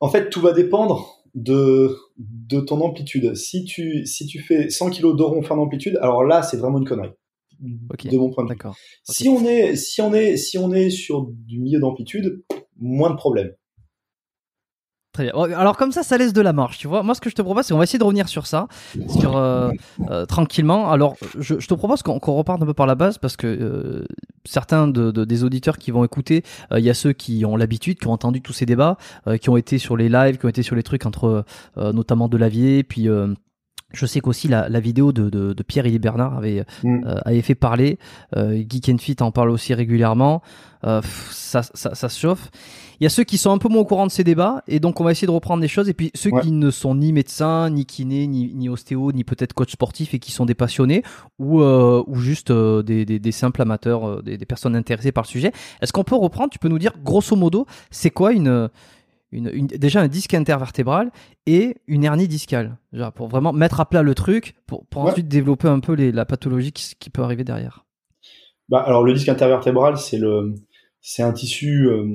en 0.00 0.08
fait, 0.08 0.30
tout 0.30 0.40
va 0.40 0.52
dépendre 0.52 1.24
de, 1.34 1.96
de 2.30 2.60
ton 2.60 2.80
amplitude. 2.80 3.34
Si 3.34 3.64
tu, 3.64 4.06
si 4.06 4.26
tu 4.26 4.40
fais 4.40 4.70
100 4.70 4.90
kg 4.90 5.16
d'oron 5.16 5.42
fin 5.42 5.56
d'amplitude, 5.56 5.98
alors 6.02 6.24
là, 6.24 6.42
c'est 6.42 6.56
vraiment 6.56 6.78
une 6.78 6.86
connerie. 6.86 7.12
De 8.10 8.18
mon 8.18 8.30
point 8.30 8.44
de 8.44 8.52
vue. 8.52 8.58
Si 9.04 9.28
on 9.28 9.44
est, 9.44 9.76
si 9.76 10.00
on 10.00 10.12
est, 10.12 10.36
si 10.36 10.58
on 10.58 10.72
est 10.72 10.90
sur 10.90 11.28
du 11.30 11.60
milieu 11.60 11.78
d'amplitude, 11.78 12.42
moins 12.76 13.10
de 13.10 13.16
problèmes. 13.16 13.52
Très 15.12 15.24
bien. 15.24 15.34
Alors 15.58 15.76
comme 15.76 15.92
ça, 15.92 16.02
ça 16.02 16.16
laisse 16.16 16.32
de 16.32 16.40
la 16.40 16.54
marge, 16.54 16.78
tu 16.78 16.88
vois. 16.88 17.02
Moi, 17.02 17.14
ce 17.14 17.20
que 17.20 17.28
je 17.28 17.34
te 17.34 17.42
propose, 17.42 17.66
c'est 17.66 17.74
qu'on 17.74 17.78
va 17.78 17.84
essayer 17.84 17.98
de 17.98 18.04
revenir 18.04 18.28
sur 18.28 18.46
ça, 18.46 18.66
sur 19.08 19.36
euh, 19.36 19.70
euh, 20.08 20.24
tranquillement. 20.24 20.90
Alors, 20.90 21.16
je, 21.38 21.54
te 21.54 21.74
propose 21.74 22.02
qu'on 22.02 22.18
reparte 22.18 22.62
un 22.62 22.66
peu 22.66 22.72
par 22.72 22.86
la 22.86 22.94
base 22.94 23.18
parce 23.18 23.36
que 23.36 23.46
euh, 23.46 24.06
certains 24.46 24.88
de, 24.88 25.10
de, 25.10 25.26
des 25.26 25.44
auditeurs 25.44 25.76
qui 25.76 25.90
vont 25.90 26.02
écouter, 26.02 26.44
il 26.74 26.82
y 26.82 26.88
a 26.88 26.94
ceux 26.94 27.12
qui 27.12 27.44
ont 27.44 27.56
l'habitude, 27.56 27.98
qui 27.98 28.06
ont 28.06 28.12
entendu 28.12 28.40
tous 28.40 28.54
ces 28.54 28.64
débats, 28.64 28.96
qui 29.40 29.50
ont 29.50 29.58
été 29.58 29.76
sur 29.76 29.98
les 29.98 30.08
lives, 30.08 30.38
qui 30.38 30.46
ont 30.46 30.48
été 30.48 30.62
sur 30.62 30.76
les 30.76 30.82
trucs 30.82 31.04
entre 31.04 31.44
notamment 31.76 32.28
de 32.28 32.32
Delavier, 32.38 32.82
puis 32.82 33.08
Je 33.92 34.06
sais 34.06 34.20
qu'aussi 34.20 34.48
la, 34.48 34.68
la, 34.68 34.80
vidéo 34.80 35.12
de, 35.12 35.30
de, 35.30 35.52
de 35.52 35.62
Pierre-Élie 35.62 35.98
Bernard 35.98 36.36
avait, 36.36 36.64
mm. 36.82 37.04
euh, 37.06 37.14
avait 37.24 37.42
fait 37.42 37.54
parler. 37.54 37.98
Euh, 38.36 38.62
Geek 38.68 38.88
and 38.88 38.98
Fit 38.98 39.16
en 39.20 39.30
parle 39.32 39.50
aussi 39.50 39.74
régulièrement. 39.74 40.42
Euh, 40.84 41.00
ça, 41.30 41.62
ça, 41.62 41.94
ça, 41.94 42.08
se 42.08 42.18
chauffe. 42.18 42.50
Il 42.98 43.04
y 43.04 43.06
a 43.06 43.10
ceux 43.10 43.22
qui 43.22 43.38
sont 43.38 43.50
un 43.50 43.58
peu 43.58 43.68
moins 43.68 43.82
au 43.82 43.84
courant 43.84 44.06
de 44.06 44.10
ces 44.10 44.24
débats 44.24 44.62
et 44.66 44.80
donc 44.80 45.00
on 45.00 45.04
va 45.04 45.12
essayer 45.12 45.26
de 45.26 45.32
reprendre 45.32 45.60
des 45.60 45.68
choses. 45.68 45.88
Et 45.88 45.94
puis 45.94 46.10
ceux 46.14 46.30
qui 46.40 46.50
ne 46.50 46.70
sont 46.70 46.94
ni 46.94 47.12
médecins, 47.12 47.70
ni 47.70 47.86
kinés, 47.86 48.26
ni, 48.26 48.52
ni 48.54 48.68
ostéo, 48.68 49.12
ni 49.12 49.22
peut-être 49.22 49.52
coach 49.52 49.72
sportif 49.72 50.14
et 50.14 50.18
qui 50.18 50.32
sont 50.32 50.46
des 50.46 50.54
passionnés 50.54 51.02
ou, 51.38 51.60
euh, 51.60 52.02
ou 52.06 52.16
juste 52.16 52.50
euh, 52.50 52.82
des, 52.82 53.04
des, 53.04 53.18
des, 53.18 53.32
simples 53.32 53.62
amateurs, 53.62 54.22
des, 54.22 54.36
des, 54.36 54.46
personnes 54.46 54.74
intéressées 54.74 55.12
par 55.12 55.24
le 55.24 55.28
sujet. 55.28 55.52
Est-ce 55.80 55.92
qu'on 55.92 56.04
peut 56.04 56.16
reprendre? 56.16 56.50
Tu 56.50 56.58
peux 56.58 56.68
nous 56.68 56.78
dire 56.78 56.92
grosso 57.02 57.36
modo, 57.36 57.66
c'est 57.90 58.10
quoi 58.10 58.32
une 58.32 58.68
une, 59.32 59.66
déjà 59.66 60.00
un 60.00 60.08
disque 60.08 60.34
intervertébral 60.34 61.10
et 61.46 61.76
une 61.86 62.04
hernie 62.04 62.28
discale, 62.28 62.76
genre 62.92 63.12
pour 63.12 63.28
vraiment 63.28 63.52
mettre 63.52 63.80
à 63.80 63.88
plat 63.88 64.02
le 64.02 64.14
truc, 64.14 64.54
pour, 64.66 64.86
pour 64.86 65.02
ensuite 65.02 65.28
développer 65.28 65.68
un 65.68 65.80
peu 65.80 65.94
les, 65.94 66.12
la 66.12 66.26
pathologie 66.26 66.72
qui, 66.72 67.10
peut 67.10 67.22
arriver 67.22 67.44
derrière. 67.44 67.84
Bah, 68.68 68.80
alors 68.80 69.02
le 69.02 69.12
disque 69.12 69.28
intervertébral, 69.28 69.96
c'est 69.96 70.18
le, 70.18 70.54
c'est 71.00 71.22
un 71.22 71.32
tissu 71.32 71.88
euh, 71.88 72.06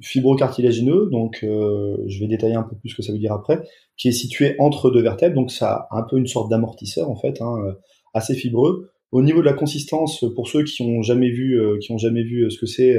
fibrocartilagineux, 0.00 1.08
donc 1.10 1.40
euh, 1.44 1.96
je 2.06 2.20
vais 2.20 2.26
détailler 2.26 2.54
un 2.54 2.62
peu 2.62 2.76
plus 2.76 2.90
ce 2.90 2.96
que 2.96 3.02
ça 3.02 3.12
veut 3.12 3.18
dire 3.18 3.32
après, 3.32 3.62
qui 3.96 4.08
est 4.08 4.12
situé 4.12 4.56
entre 4.58 4.90
deux 4.90 5.02
vertèbres, 5.02 5.34
donc 5.34 5.50
ça 5.50 5.86
a 5.90 5.98
un 5.98 6.02
peu 6.02 6.18
une 6.18 6.26
sorte 6.26 6.50
d'amortisseur 6.50 7.08
en 7.08 7.16
fait, 7.16 7.40
hein, 7.40 7.54
euh, 7.64 7.72
assez 8.12 8.34
fibreux. 8.34 8.90
Au 9.12 9.22
niveau 9.22 9.40
de 9.40 9.46
la 9.46 9.52
consistance, 9.52 10.24
pour 10.34 10.48
ceux 10.48 10.64
qui 10.64 10.82
ont 10.82 11.00
jamais 11.00 11.30
vu, 11.30 11.56
qui 11.80 11.92
ont 11.92 11.98
jamais 11.98 12.24
vu 12.24 12.50
ce 12.50 12.58
que 12.58 12.66
c'est, 12.66 12.98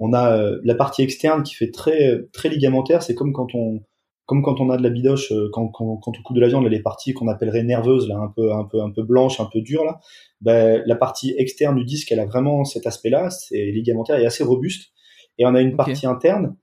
on 0.00 0.14
a 0.14 0.36
euh, 0.36 0.60
la 0.64 0.74
partie 0.74 1.02
externe 1.02 1.42
qui 1.42 1.54
fait 1.54 1.70
très 1.70 2.22
très 2.32 2.48
ligamentaire. 2.48 3.02
C'est 3.02 3.14
comme 3.14 3.32
quand 3.32 3.54
on 3.54 3.80
comme 4.30 4.42
quand 4.42 4.60
on 4.60 4.70
a 4.70 4.76
de 4.76 4.82
la 4.84 4.90
bidoche, 4.90 5.32
euh, 5.32 5.48
quand, 5.52 5.66
quand, 5.68 5.96
quand 5.96 6.12
on 6.16 6.22
coupe 6.22 6.36
de 6.36 6.40
la 6.40 6.46
viande, 6.46 6.64
les 6.64 6.80
parties 6.80 7.14
qu'on 7.14 7.26
appellerait 7.26 7.64
nerveuses, 7.64 8.06
là, 8.06 8.16
un 8.16 8.28
peu, 8.28 8.52
un 8.52 8.62
peu, 8.62 8.80
un 8.80 8.90
peu 8.90 9.02
blanches, 9.02 9.40
un 9.40 9.48
peu 9.52 9.60
dures, 9.60 9.84
là, 9.84 9.98
ben, 10.40 10.84
la 10.86 10.94
partie 10.94 11.34
externe 11.36 11.76
du 11.76 11.84
disque, 11.84 12.12
elle 12.12 12.20
a 12.20 12.26
vraiment 12.26 12.64
cet 12.64 12.86
aspect-là, 12.86 13.28
c'est 13.30 13.72
ligamentaire 13.72 14.20
et 14.20 14.26
assez 14.26 14.44
robuste. 14.44 14.92
Et 15.38 15.46
on 15.46 15.54
a 15.56 15.60
une 15.60 15.74
partie 15.74 16.06
interne 16.06 16.54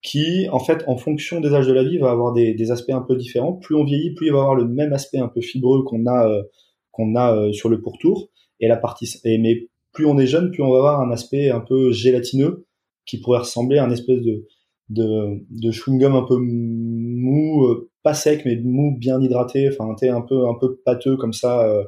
qui, 0.00 0.48
en 0.52 0.60
fait, 0.60 0.84
en 0.86 0.96
fonction 0.96 1.40
des 1.40 1.52
âges 1.54 1.66
de 1.66 1.72
la 1.72 1.82
vie, 1.82 1.98
va 1.98 2.12
avoir 2.12 2.32
des, 2.32 2.54
des, 2.54 2.70
aspects 2.70 2.90
un 2.90 3.00
peu 3.00 3.16
différents. 3.16 3.54
Plus 3.54 3.74
on 3.74 3.82
vieillit, 3.82 4.14
plus 4.14 4.26
il 4.28 4.32
va 4.32 4.38
avoir 4.38 4.54
le 4.54 4.68
même 4.68 4.92
aspect 4.92 5.18
un 5.18 5.26
peu 5.26 5.40
fibreux 5.40 5.82
qu'on 5.82 6.06
a, 6.06 6.28
euh, 6.28 6.44
qu'on 6.92 7.16
a 7.16 7.52
sur 7.52 7.68
le 7.68 7.80
pourtour. 7.80 8.28
Et 8.60 8.68
la 8.68 8.76
partie, 8.76 9.12
et, 9.24 9.38
mais 9.38 9.66
plus 9.92 10.06
on 10.06 10.18
est 10.18 10.28
jeune, 10.28 10.52
plus 10.52 10.62
on 10.62 10.70
va 10.70 10.78
avoir 10.78 11.00
un 11.00 11.10
aspect 11.10 11.50
un 11.50 11.60
peu 11.60 11.90
gélatineux 11.90 12.67
qui 13.08 13.20
pourrait 13.20 13.40
ressembler 13.40 13.78
à 13.78 13.84
un 13.84 13.90
espèce 13.90 14.20
de, 14.20 14.46
de, 14.90 15.40
de 15.50 15.70
chewing-gum 15.70 16.14
un 16.14 16.22
peu 16.22 16.36
mou, 16.38 17.64
euh, 17.66 17.90
pas 18.02 18.14
sec, 18.14 18.42
mais 18.44 18.56
mou, 18.62 18.96
bien 18.96 19.20
hydraté, 19.20 19.68
enfin, 19.68 19.90
un 19.90 20.22
peu, 20.22 20.46
un 20.46 20.54
peu 20.54 20.76
pâteux 20.84 21.16
comme 21.16 21.32
ça, 21.32 21.66
euh, 21.66 21.84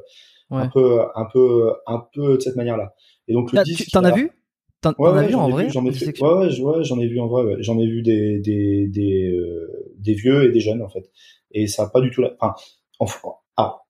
un 0.49 0.67
peu, 0.67 0.99
un 1.15 1.25
peu, 1.31 1.71
un 1.87 2.03
peu 2.13 2.35
de 2.35 2.41
cette 2.41 2.55
manière-là. 2.55 2.93
Et 3.27 3.33
donc, 3.33 3.53
le 3.53 3.63
disque. 3.63 3.89
T'en 3.91 4.03
as 4.03 4.11
vu? 4.11 4.31
T'en 4.81 4.91
as 4.91 5.27
vu 5.27 5.35
en 5.35 5.49
vrai 5.49 5.69
J'en 5.69 5.85
ai, 5.85 5.91
vu, 5.91 6.11
ouais, 6.21 6.59
ouais, 6.59 6.83
j'en 6.83 6.99
ai 6.99 7.07
vu 7.07 7.19
en 7.19 7.27
vrai. 7.27 7.57
J'en 7.59 7.77
ai 7.77 7.85
vu 7.85 8.01
des 8.01 8.39
des 8.39 8.87
des, 8.87 9.31
euh, 9.31 9.93
des 9.99 10.15
vieux 10.15 10.45
et 10.45 10.51
des 10.51 10.59
jeunes 10.59 10.81
en 10.81 10.89
fait. 10.89 11.09
Et 11.51 11.67
ça 11.67 11.83
a 11.83 11.89
pas 11.89 12.01
du 12.01 12.09
tout 12.09 12.21
la. 12.21 12.33
Enfin, 12.39 12.55
enfin, 12.99 13.29
ah, 13.57 13.81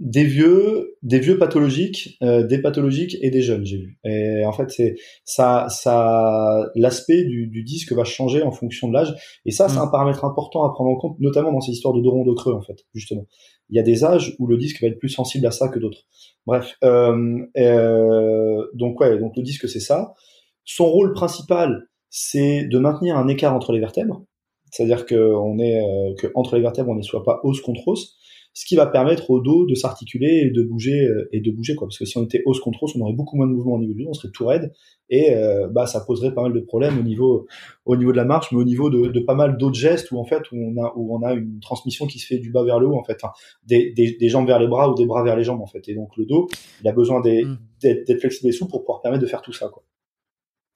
des 0.00 0.24
vieux, 0.24 0.96
des 1.02 1.20
vieux 1.20 1.38
pathologiques, 1.38 2.18
euh, 2.22 2.42
des 2.42 2.58
pathologiques 2.60 3.16
et 3.20 3.30
des 3.30 3.42
jeunes, 3.42 3.64
j'ai 3.64 3.78
vu. 3.78 3.98
Et 4.04 4.44
en 4.44 4.52
fait, 4.52 4.70
c'est 4.70 4.96
ça, 5.24 5.66
ça, 5.68 6.70
l'aspect 6.74 7.24
du, 7.24 7.46
du, 7.46 7.62
disque 7.62 7.92
va 7.92 8.04
changer 8.04 8.42
en 8.42 8.50
fonction 8.50 8.88
de 8.88 8.94
l'âge. 8.94 9.14
Et 9.46 9.52
ça, 9.52 9.68
c'est 9.68 9.78
mm. 9.78 9.82
un 9.82 9.86
paramètre 9.86 10.24
important 10.24 10.64
à 10.64 10.72
prendre 10.72 10.90
en 10.90 10.96
compte, 10.96 11.16
notamment 11.20 11.52
dans 11.52 11.60
ces 11.60 11.72
histoires 11.72 11.94
de 11.94 12.00
dos 12.00 12.10
rond, 12.10 12.24
de 12.24 12.34
creux, 12.34 12.54
en 12.54 12.62
fait, 12.62 12.84
justement. 12.92 13.26
Il 13.70 13.76
y 13.76 13.80
a 13.80 13.82
des 13.82 14.04
âges 14.04 14.36
où 14.38 14.46
le 14.46 14.56
disque 14.56 14.80
va 14.82 14.88
être 14.88 14.98
plus 14.98 15.08
sensible 15.08 15.46
à 15.46 15.50
ça 15.50 15.68
que 15.68 15.78
d'autres. 15.78 16.02
Bref, 16.46 16.76
euh, 16.84 17.38
euh, 17.56 18.66
donc 18.74 19.00
ouais, 19.00 19.18
donc 19.18 19.36
le 19.36 19.42
disque 19.42 19.68
c'est 19.68 19.80
ça. 19.80 20.14
Son 20.64 20.86
rôle 20.86 21.14
principal, 21.14 21.88
c'est 22.10 22.64
de 22.64 22.78
maintenir 22.78 23.16
un 23.16 23.28
écart 23.28 23.54
entre 23.54 23.72
les 23.72 23.80
vertèbres, 23.80 24.24
c'est-à-dire 24.70 25.06
que 25.06 25.14
on 25.14 25.58
est 25.58 25.80
euh, 25.80 26.14
que 26.18 26.26
entre 26.34 26.56
les 26.56 26.62
vertèbres, 26.62 26.90
on 26.90 26.94
ne 26.94 27.02
soit 27.02 27.24
pas 27.24 27.40
os 27.44 27.60
contre 27.60 27.88
os 27.88 28.16
ce 28.54 28.64
qui 28.66 28.76
va 28.76 28.86
permettre 28.86 29.30
au 29.30 29.40
dos 29.40 29.66
de 29.66 29.74
s'articuler 29.74 30.44
et 30.46 30.50
de 30.50 30.62
bouger 30.62 31.06
euh, 31.06 31.28
et 31.32 31.40
de 31.40 31.50
bouger 31.50 31.74
quoi. 31.74 31.88
Parce 31.88 31.98
que 31.98 32.04
si 32.04 32.16
on 32.16 32.24
était 32.24 32.42
os 32.46 32.58
contre 32.60 32.84
on 32.94 33.00
aurait 33.00 33.12
beaucoup 33.12 33.36
moins 33.36 33.48
de 33.48 33.52
mouvement 33.52 33.74
au 33.74 33.78
niveau 33.78 33.94
du 33.94 34.04
dos, 34.04 34.10
on 34.10 34.14
serait 34.14 34.30
tout 34.32 34.46
raide 34.46 34.72
et 35.10 35.34
euh, 35.34 35.68
bah 35.68 35.86
ça 35.86 36.00
poserait 36.00 36.32
pas 36.32 36.42
mal 36.42 36.52
de 36.52 36.60
problèmes 36.60 36.98
au 36.98 37.02
niveau 37.02 37.46
au 37.84 37.96
niveau 37.96 38.12
de 38.12 38.16
la 38.16 38.24
marche, 38.24 38.52
mais 38.52 38.58
au 38.58 38.64
niveau 38.64 38.90
de, 38.90 39.08
de 39.08 39.20
pas 39.20 39.34
mal 39.34 39.58
d'autres 39.58 39.78
gestes 39.78 40.12
où 40.12 40.18
en 40.18 40.24
fait 40.24 40.42
où 40.52 40.56
on 40.56 40.82
a 40.82 40.92
où 40.96 41.16
on 41.16 41.22
a 41.22 41.34
une 41.34 41.58
transmission 41.60 42.06
qui 42.06 42.20
se 42.20 42.26
fait 42.26 42.38
du 42.38 42.50
bas 42.50 42.62
vers 42.62 42.78
le 42.78 42.86
haut 42.86 42.96
en 42.96 43.04
fait, 43.04 43.20
des, 43.66 43.92
des, 43.92 44.16
des, 44.16 44.28
jambes 44.28 44.46
vers 44.46 44.60
les 44.60 44.68
bras 44.68 44.88
ou 44.88 44.94
des 44.94 45.04
bras 45.04 45.24
vers 45.24 45.36
les 45.36 45.44
jambes 45.44 45.60
en 45.60 45.66
fait. 45.66 45.88
Et 45.88 45.94
donc 45.94 46.16
le 46.16 46.24
dos, 46.24 46.48
il 46.80 46.88
a 46.88 46.92
besoin 46.92 47.20
mmh. 47.20 47.56
d'être 47.82 48.20
flexible 48.20 48.48
et 48.48 48.52
souple 48.52 48.70
pour 48.70 48.84
pouvoir 48.84 49.02
permettre 49.02 49.22
de 49.22 49.28
faire 49.28 49.42
tout 49.42 49.52
ça 49.52 49.68
quoi. 49.68 49.82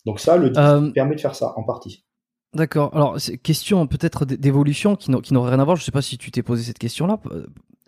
Donc 0.05 0.21
ça, 0.21 0.37
le 0.37 0.53
euh, 0.57 0.91
permet 0.91 1.15
de 1.15 1.21
faire 1.21 1.35
ça 1.35 1.53
en 1.57 1.63
partie. 1.63 2.05
D'accord. 2.55 2.95
Alors, 2.95 3.19
question 3.43 3.87
peut-être 3.87 4.25
d'évolution 4.25 4.97
qui 4.97 5.11
n'aurait 5.11 5.51
rien 5.51 5.61
à 5.61 5.65
voir. 5.65 5.77
Je 5.77 5.83
ne 5.83 5.85
sais 5.85 5.93
pas 5.93 6.03
si 6.03 6.17
tu 6.17 6.31
t'es 6.31 6.43
posé 6.43 6.63
cette 6.63 6.79
question-là. 6.79 7.21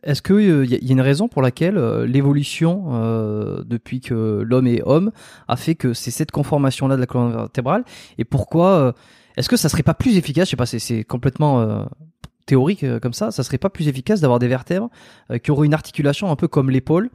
Est-ce 0.03 0.23
qu'il 0.23 0.37
euh, 0.37 0.67
y, 0.67 0.75
a 0.75 0.93
une 0.93 1.01
raison 1.01 1.29
pour 1.29 1.43
laquelle 1.43 1.77
euh, 1.77 2.07
l'évolution 2.07 2.87
euh, 2.93 3.63
depuis 3.67 4.01
que 4.01 4.43
l'homme 4.45 4.67
est 4.67 4.83
homme 4.85 5.13
a 5.49 5.57
fait 5.57 5.75
que 5.75 5.93
c'est 5.93 6.11
cette 6.11 6.31
conformation-là 6.31 6.97
de 6.97 7.01
la 7.01 7.07
colonne 7.07 7.33
vertébrale? 7.33 7.85
Et 8.19 8.25
pourquoi 8.25 8.95
Est-ce 9.37 9.49
que 9.49 9.57
ça 9.57 9.69
serait 9.69 9.83
pas 9.83 9.95
plus 9.95 10.17
efficace? 10.17 10.47
Je 10.47 10.51
sais 10.51 10.57
pas, 10.57 10.67
c'est 10.67 11.05
complètement 11.05 11.87
théorique 12.47 12.85
comme 13.01 13.13
ça. 13.13 13.31
Ça 13.31 13.43
serait 13.43 13.59
pas 13.59 13.71
plus 13.71 13.89
efficace 13.89 14.21
d'avoir 14.21 14.39
des 14.39 14.49
vertèbres 14.49 14.91
qui 15.43 15.51
auraient 15.51 15.67
une 15.67 15.75
articulation 15.75 16.31
un 16.31 16.37
peu 16.37 16.49
comme 16.49 16.71
l'épaule, 16.71 17.11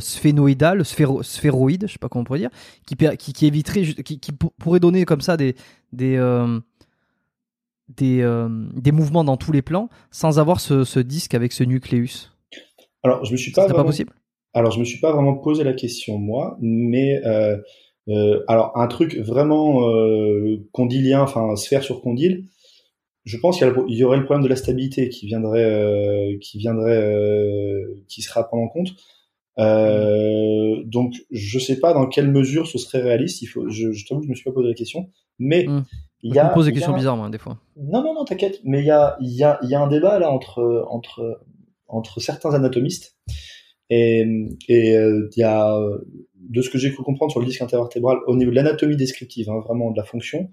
sphénoïdale, 0.00 0.84
sphéroïde, 0.84 1.86
je 1.86 1.92
sais 1.92 1.98
pas 1.98 2.08
comment 2.08 2.22
on 2.22 2.24
pourrait 2.24 2.40
dire, 2.40 2.50
qui, 2.86 2.96
qui, 3.32 3.46
éviterait, 3.46 3.82
qui, 3.82 4.18
qui 4.18 4.32
pourrait 4.32 4.80
donner 4.80 5.04
comme 5.04 5.20
ça 5.20 5.36
des 5.36 5.54
des 5.92 6.18
des, 7.88 8.20
euh, 8.22 8.48
des 8.74 8.92
mouvements 8.92 9.24
dans 9.24 9.36
tous 9.36 9.52
les 9.52 9.62
plans 9.62 9.88
sans 10.10 10.38
avoir 10.38 10.60
ce, 10.60 10.84
ce 10.84 11.00
disque 11.00 11.34
avec 11.34 11.52
ce 11.52 11.64
nucléus 11.64 12.32
Alors, 13.02 13.24
je 13.24 13.32
me 13.32 13.36
suis 13.36 13.52
pas, 13.52 13.66
pas 13.66 13.84
possible? 13.84 14.12
Alors, 14.54 14.72
je 14.72 14.78
me 14.78 14.84
suis 14.84 15.00
pas 15.00 15.12
vraiment 15.12 15.34
posé 15.34 15.64
la 15.64 15.72
question 15.72 16.18
moi, 16.18 16.56
mais 16.60 17.24
euh, 17.26 17.56
euh, 18.08 18.42
alors 18.48 18.72
un 18.76 18.86
truc 18.86 19.16
vraiment 19.16 19.82
condylien, 20.72 21.22
enfin 21.22 21.56
sphère 21.56 21.82
sur 21.82 22.00
condyle, 22.00 22.44
je 23.24 23.36
pense 23.38 23.58
qu'il 23.58 23.66
y, 23.88 24.04
aurait 24.04 24.18
le 24.18 24.24
problème 24.24 24.44
de 24.44 24.48
la 24.48 24.56
stabilité 24.56 25.08
qui 25.08 25.26
viendrait, 25.26 26.38
qui 26.40 26.58
viendrait, 26.58 27.82
qui 28.08 28.22
sera 28.22 28.40
à 28.40 28.44
prendre 28.44 28.62
en 28.62 28.68
compte. 28.68 28.94
Euh, 29.58 30.82
donc, 30.84 31.14
je 31.30 31.58
sais 31.58 31.78
pas 31.78 31.94
dans 31.94 32.06
quelle 32.06 32.30
mesure 32.30 32.66
ce 32.66 32.78
serait 32.78 33.00
réaliste. 33.00 33.42
Il 33.42 33.46
faut, 33.46 33.68
je, 33.68 33.92
je 33.92 34.06
t'avoue 34.06 34.20
que 34.20 34.26
je 34.26 34.30
me 34.30 34.34
suis 34.34 34.44
pas 34.44 34.52
posé 34.52 34.68
la 34.68 34.74
question, 34.74 35.10
mais 35.38 35.64
mmh. 35.66 35.84
Il 36.22 36.34
y 36.34 36.38
a. 36.38 36.44
Je 36.44 36.48
me 36.48 36.54
pose 36.54 36.66
des 36.66 36.72
questions 36.72 36.94
bizarres, 36.94 37.16
moi, 37.16 37.30
des 37.30 37.38
fois. 37.38 37.58
Non, 37.76 38.02
non, 38.02 38.14
non, 38.14 38.24
t'inquiète. 38.24 38.60
Mais 38.64 38.80
il 38.80 38.86
y 38.86 38.90
a, 38.90 39.16
il 39.20 39.34
y 39.34 39.44
a, 39.44 39.58
y 39.62 39.74
a 39.74 39.80
un 39.80 39.88
débat 39.88 40.18
là 40.18 40.30
entre, 40.30 40.86
entre, 40.88 41.40
entre 41.86 42.20
certains 42.20 42.54
anatomistes 42.54 43.16
et, 43.90 44.24
et 44.68 44.96
euh, 44.96 45.28
il 45.36 45.40
y 45.40 45.44
a, 45.44 45.78
de 46.48 46.62
ce 46.62 46.70
que 46.70 46.78
j'ai 46.78 46.92
cru 46.92 47.02
comprendre 47.02 47.30
sur 47.30 47.40
le 47.40 47.46
disque 47.46 47.62
intervertébral, 47.62 48.18
au 48.26 48.36
niveau 48.36 48.50
de 48.50 48.56
l'anatomie 48.56 48.96
descriptive, 48.96 49.50
hein, 49.50 49.60
vraiment 49.64 49.90
de 49.90 49.96
la 49.96 50.04
fonction. 50.04 50.50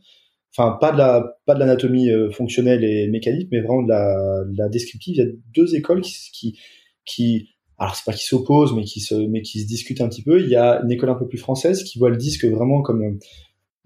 Enfin, 0.56 0.78
pas 0.80 0.92
de 0.92 0.98
la, 0.98 1.38
pas 1.46 1.56
de 1.56 1.60
l'anatomie 1.60 2.12
euh, 2.12 2.30
fonctionnelle 2.30 2.84
et 2.84 3.08
mécanique, 3.08 3.50
mais 3.52 3.62
vraiment 3.62 3.82
de 3.82 3.90
la, 3.90 4.44
de 4.46 4.58
la 4.58 4.70
descriptive. 4.70 5.16
Il 5.16 5.18
y 5.18 5.28
a 5.28 5.32
deux 5.56 5.76
écoles 5.76 6.02
qui, 6.02 6.16
qui, 6.32 6.60
qui 7.06 7.50
alors 7.80 7.96
c'est 7.96 8.06
pas 8.06 8.14
qui 8.14 8.24
s'opposent, 8.24 8.74
mais 8.76 8.84
qui 8.84 9.00
se, 9.00 9.16
mais 9.16 9.42
qui 9.42 9.62
se 9.62 9.68
discutent 9.68 10.02
un 10.02 10.10
petit 10.10 10.22
peu. 10.22 10.42
Il 10.42 10.50
y 10.50 10.56
a 10.56 10.82
une 10.84 10.92
école 10.92 11.10
un 11.10 11.16
peu 11.16 11.28
plus 11.28 11.40
française 11.40 11.84
qui 11.84 11.98
voit 11.98 12.10
le 12.10 12.18
disque 12.18 12.46
vraiment 12.46 12.82
comme 12.82 13.02
euh, 13.02 13.18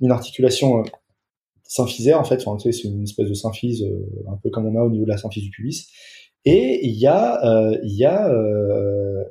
une 0.01 0.11
articulation 0.11 0.79
euh, 0.79 0.83
symphysaire 1.67 2.19
en 2.19 2.23
fait. 2.23 2.41
Enfin, 2.45 2.57
c'est 2.59 2.83
une 2.83 3.03
espèce 3.03 3.29
de 3.29 3.33
symphyse, 3.33 3.83
euh, 3.83 4.31
un 4.31 4.37
peu 4.37 4.49
comme 4.49 4.65
on 4.65 4.79
a 4.79 4.83
au 4.83 4.89
niveau 4.89 5.05
de 5.05 5.09
la 5.09 5.17
symphyse 5.17 5.43
du 5.43 5.51
pubis. 5.51 5.87
Et 6.45 6.85
il 6.87 6.95
y 6.95 7.07
a, 7.07 7.41
il 7.83 7.97
y 7.97 8.05
a, 8.05 8.31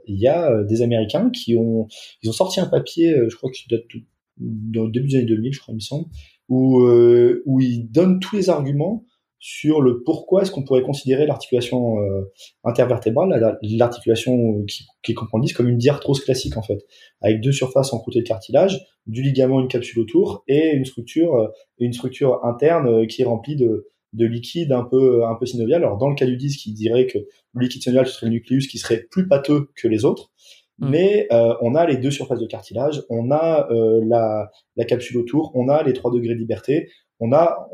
il 0.06 0.18
y 0.18 0.28
a 0.28 0.62
des 0.64 0.82
Américains 0.82 1.30
qui 1.30 1.56
ont, 1.56 1.86
ils 2.22 2.28
ont 2.28 2.34
sorti 2.34 2.60
un 2.60 2.66
papier, 2.66 3.14
je 3.30 3.34
crois 3.36 3.50
qu'il 3.50 3.70
date 3.70 3.84
le 4.38 4.90
début 4.90 5.08
des 5.08 5.16
années 5.16 5.24
2000, 5.24 5.54
je 5.54 5.60
crois, 5.60 5.72
il 5.72 5.76
me 5.76 5.80
semble, 5.80 6.06
où, 6.50 6.82
où 7.46 7.60
ils 7.60 7.90
donnent 7.90 8.20
tous 8.20 8.36
les 8.36 8.50
arguments 8.50 9.06
sur 9.48 9.80
le 9.80 10.02
pourquoi 10.02 10.42
est-ce 10.42 10.50
qu'on 10.50 10.64
pourrait 10.64 10.82
considérer 10.82 11.24
l'articulation 11.24 12.00
euh, 12.00 12.32
intervertébrale, 12.64 13.56
l'articulation 13.62 14.64
qui, 14.64 14.86
qui, 15.04 15.14
comprend 15.14 15.38
le 15.38 15.44
disque, 15.44 15.56
comme 15.56 15.68
une 15.68 15.78
diarthrose 15.78 16.18
classique 16.18 16.56
en 16.56 16.62
fait, 16.62 16.84
avec 17.20 17.40
deux 17.40 17.52
surfaces 17.52 17.92
en 17.92 18.00
côté 18.00 18.18
de 18.18 18.26
cartilage, 18.26 18.84
du 19.06 19.22
ligament, 19.22 19.60
une 19.60 19.68
capsule 19.68 20.00
autour 20.00 20.42
et 20.48 20.72
une 20.72 20.84
structure, 20.84 21.36
euh, 21.36 21.46
une 21.78 21.92
structure 21.92 22.44
interne 22.44 22.88
euh, 22.88 23.06
qui 23.06 23.22
est 23.22 23.24
remplie 23.24 23.54
de, 23.54 23.86
de 24.14 24.26
liquide 24.26 24.72
un 24.72 24.82
peu 24.82 25.24
un 25.24 25.36
peu 25.36 25.46
synovial. 25.46 25.84
Alors 25.84 25.96
dans 25.96 26.08
le 26.08 26.16
cas 26.16 26.26
du 26.26 26.36
disque, 26.36 26.66
il 26.66 26.74
dirait 26.74 27.06
que 27.06 27.18
le 27.18 27.60
liquide 27.62 27.82
synovial 27.82 28.08
ce 28.08 28.14
serait 28.14 28.26
le 28.26 28.32
nucléus 28.32 28.66
qui 28.66 28.78
serait 28.78 29.06
plus 29.12 29.28
pâteux 29.28 29.70
que 29.76 29.86
les 29.86 30.04
autres. 30.04 30.32
Mmh. 30.78 30.90
Mais 30.90 31.26
euh, 31.32 31.54
on 31.62 31.74
a 31.74 31.86
les 31.86 31.96
deux 31.96 32.10
surfaces 32.10 32.38
de 32.38 32.46
cartilage, 32.46 33.02
on 33.08 33.30
a 33.30 33.66
euh, 33.70 34.02
la, 34.06 34.50
la, 34.76 34.84
capsule 34.84 35.16
autour, 35.16 35.50
on 35.54 35.68
a 35.68 35.82
les 35.82 35.94
trois 35.94 36.10
degrés 36.10 36.34
de 36.34 36.38
liberté, 36.38 36.90
on 37.20 37.32
a 37.32 37.68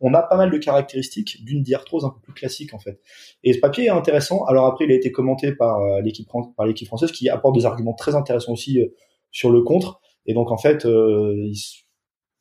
on, 0.00 0.14
a 0.14 0.22
pas 0.22 0.36
mal 0.36 0.50
de 0.50 0.58
caractéristiques 0.58 1.44
d'une 1.44 1.62
diarthrose 1.62 2.04
un 2.04 2.10
peu 2.10 2.20
plus 2.20 2.34
classique 2.34 2.74
en 2.74 2.78
fait. 2.78 3.00
Et 3.44 3.52
ce 3.52 3.60
papier 3.60 3.84
est 3.84 3.90
intéressant. 3.90 4.44
Alors 4.46 4.66
après, 4.66 4.86
il 4.86 4.90
a 4.90 4.94
été 4.94 5.12
commenté 5.12 5.52
par 5.52 5.80
euh, 5.80 6.00
l'équipe 6.00 6.28
par 6.56 6.66
l'équipe 6.66 6.88
française 6.88 7.12
qui 7.12 7.28
apporte 7.28 7.54
des 7.54 7.64
arguments 7.64 7.94
très 7.94 8.14
intéressants 8.14 8.52
aussi 8.52 8.80
euh, 8.80 8.88
sur 9.30 9.50
le 9.50 9.62
contre. 9.62 10.00
Et 10.26 10.34
donc 10.34 10.50
en 10.50 10.58
fait, 10.58 10.84
euh, 10.84 11.50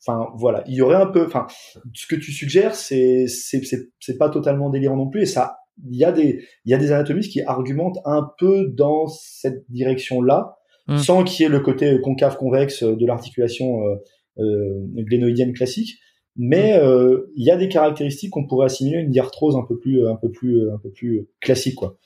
enfin 0.06 0.30
voilà, 0.36 0.64
il 0.68 0.74
y 0.74 0.82
aurait 0.82 0.96
un 0.96 1.06
peu, 1.06 1.26
enfin 1.26 1.46
ce 1.94 2.08
que 2.08 2.16
tu 2.16 2.32
suggères, 2.32 2.76
c'est 2.76 3.28
c'est 3.28 3.62
c'est 4.00 4.18
pas 4.18 4.30
totalement 4.30 4.70
délirant 4.70 4.98
non 4.98 5.10
plus 5.10 5.22
et 5.22 5.28
ça 5.28 5.58
il 5.86 5.98
y 5.98 6.04
a 6.04 6.12
des 6.12 6.44
il 6.66 6.72
y 6.72 6.74
a 6.74 6.78
des 6.78 6.92
anatomistes 6.92 7.32
qui 7.32 7.42
argumentent 7.42 8.00
un 8.06 8.30
peu 8.38 8.68
dans 8.68 9.08
cette 9.08 9.64
direction 9.70 10.22
là 10.22 10.58
hmm. 10.88 10.98
sans 10.98 11.24
qu'il 11.24 11.44
y 11.44 11.46
ait 11.46 11.52
le 11.52 11.60
côté 11.60 12.00
concave 12.02 12.38
convexe 12.38 12.84
de 12.84 13.06
l'articulation 13.06 13.84
euh, 13.84 13.96
euh, 14.40 14.86
glénoïdienne 14.96 15.54
classique 15.54 16.00
mais 16.38 16.78
euh, 16.78 17.32
il 17.36 17.46
y 17.46 17.52
a 17.52 17.58
des 17.58 17.68
caractéristiques 17.68 18.32
qu'on 18.32 18.46
pourrait 18.46 18.68
assimiler 18.68 18.98
à 18.98 19.00
une 19.02 19.12
diarthrose 19.12 19.56
un 19.56 19.64
peu 19.68 19.78
plus 19.78 20.08
un 20.08 20.16
peu 20.16 20.30
plus 20.30 20.70
un 20.70 20.78
peu 20.78 20.90
plus 20.90 21.28
classique 21.42 21.76
quoi 21.76 21.98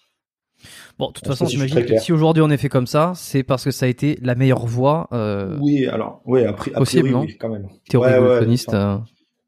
Bon, 0.99 1.07
de 1.07 1.13
toute 1.13 1.25
façon, 1.25 1.47
j'imagine 1.47 1.83
que 1.83 1.97
si 1.97 2.13
aujourd'hui 2.13 2.43
on 2.43 2.49
est 2.51 2.57
fait 2.57 2.69
comme 2.69 2.85
ça, 2.85 3.13
c'est 3.15 3.41
parce 3.41 3.63
que 3.63 3.71
ça 3.71 3.87
a 3.87 3.89
été 3.89 4.19
la 4.21 4.35
meilleure 4.35 4.67
voie. 4.67 5.07
Euh, 5.11 5.57
oui, 5.59 5.87
alors, 5.87 6.21
oui, 6.25 6.43
a, 6.43 6.53
priori, 6.53 6.77
possible, 6.77 7.15
oui, 7.15 7.35
quand 7.39 7.49
même. 7.49 7.67
Théorie 7.89 8.11
ouais, 8.11 8.15
euh, 8.19 8.99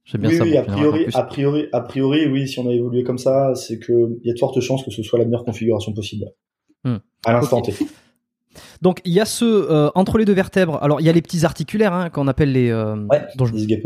j'aime 0.05 0.21
bien 0.21 0.29
oui, 0.31 0.37
ça. 0.37 0.43
Oui, 0.43 0.57
a 0.57 0.63
priori, 0.63 1.05
a 1.13 1.23
priori, 1.23 1.67
a 1.71 1.81
priori, 1.81 2.25
oui, 2.25 2.47
si 2.47 2.57
on 2.57 2.67
a 2.67 2.73
évolué 2.73 3.03
comme 3.03 3.19
ça, 3.19 3.53
c'est 3.53 3.77
que 3.77 4.17
il 4.23 4.27
y 4.27 4.31
a 4.31 4.33
de 4.33 4.39
fortes 4.39 4.59
chances 4.59 4.83
que 4.83 4.89
ce 4.89 5.03
soit 5.03 5.19
la 5.19 5.25
meilleure 5.25 5.45
configuration 5.45 5.93
possible. 5.93 6.25
Hmm. 6.83 6.97
À 7.25 7.33
l'instant 7.33 7.61
T. 7.61 7.73
Donc 8.81 9.01
il 9.05 9.13
y 9.13 9.19
a 9.19 9.25
ce 9.25 9.45
euh, 9.45 9.89
entre 9.95 10.17
les 10.17 10.25
deux 10.25 10.33
vertèbres. 10.33 10.77
Alors 10.81 11.01
il 11.01 11.05
y 11.05 11.09
a 11.09 11.13
les 11.13 11.21
petits 11.21 11.45
articulaires 11.45 11.93
hein, 11.93 12.09
qu'on 12.09 12.27
appelle 12.27 12.51
les. 12.51 12.69
Euh, 12.69 12.95
ouais. 13.09 13.21
Dont 13.35 13.45
je... 13.45 13.53
Les 13.53 13.81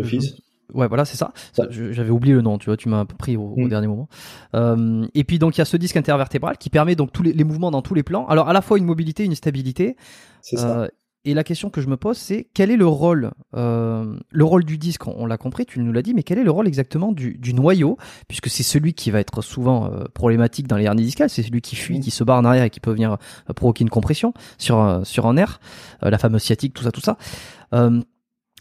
Ouais, 0.74 0.88
voilà, 0.88 1.06
c'est 1.06 1.18
ça. 1.18 1.32
J'avais 1.70 2.10
oublié 2.10 2.34
le 2.34 2.42
nom, 2.42 2.58
tu 2.58 2.66
vois, 2.66 2.78
tu 2.78 2.90
m'as 2.90 3.06
pris 3.06 3.38
au, 3.38 3.56
mm. 3.56 3.70
dernier 3.70 3.88
moment. 3.88 4.10
Euh, 4.54 5.06
et 5.14 5.24
puis 5.24 5.40
donc 5.40 5.56
il 5.58 5.60
y 5.60 5.62
a 5.62 5.66
ce 5.66 5.78
disque 5.78 5.98
intervertébral 5.98 6.58
qui 6.58 6.70
permet 6.70 6.96
donc 6.96 7.12
tous 7.12 7.24
les, 7.24 7.44
mouvements 7.44 7.72
dans 7.72 7.82
tous 7.82 7.94
les 7.94 8.04
plans. 8.04 8.28
Alors 8.28 8.50
à 8.50 8.54
la 8.54 8.62
fois 8.62 8.78
une 8.78 8.86
mobilité, 8.86 9.24
une 9.24 9.36
stabilité. 9.36 9.96
C'est 10.42 10.58
ça. 10.58 10.82
Euh, 10.82 10.88
et 11.26 11.34
la 11.34 11.44
question 11.44 11.70
que 11.70 11.82
je 11.82 11.88
me 11.88 11.98
pose, 11.98 12.18
c'est 12.18 12.48
quel 12.54 12.72
est 12.72 12.78
le 12.78 12.88
rôle, 12.88 13.32
euh, 13.54 14.18
le 14.30 14.46
rôle 14.46 14.64
du 14.64 14.78
disque? 14.78 15.08
On, 15.08 15.26
l'a 15.26 15.38
compris, 15.38 15.66
tu 15.66 15.80
nous 15.80 15.92
l'as 15.92 16.02
dit, 16.02 16.14
mais 16.14 16.24
quel 16.24 16.38
est 16.38 16.44
le 16.44 16.52
rôle 16.52 16.68
exactement 16.68 17.12
du, 17.12 17.54
noyau, 17.54 17.98
puisque 18.30 18.48
c'est 18.48 18.64
celui 18.64 18.94
qui 18.94 19.12
va 19.12 19.20
être 19.20 19.42
souvent 19.42 19.92
problématique 20.14 20.68
dans 20.68 20.78
les 20.78 20.86
hernies 20.86 21.04
discales, 21.04 21.30
c'est 21.30 21.44
celui 21.44 21.60
qui 21.60 21.76
fuit, 21.76 21.98
mm. 21.98 22.02
qui 22.02 22.12
se 22.12 22.24
barre 22.24 22.38
en 22.38 22.46
arrière 22.46 22.64
et 22.64 22.70
qui 22.70 22.80
peut 22.80 22.92
venir 22.92 23.18
provoquer 23.58 23.84
une 23.84 23.90
compression 23.90 24.34
sur 24.58 25.02
sur 25.04 25.26
un 25.26 25.34
nerf, 25.34 25.60
la 26.02 26.18
fameuse 26.18 26.44
sciatique, 26.44 26.74
tout 26.74 26.84
ça, 26.84 26.94
tout 26.94 27.02
ça. 27.02 27.18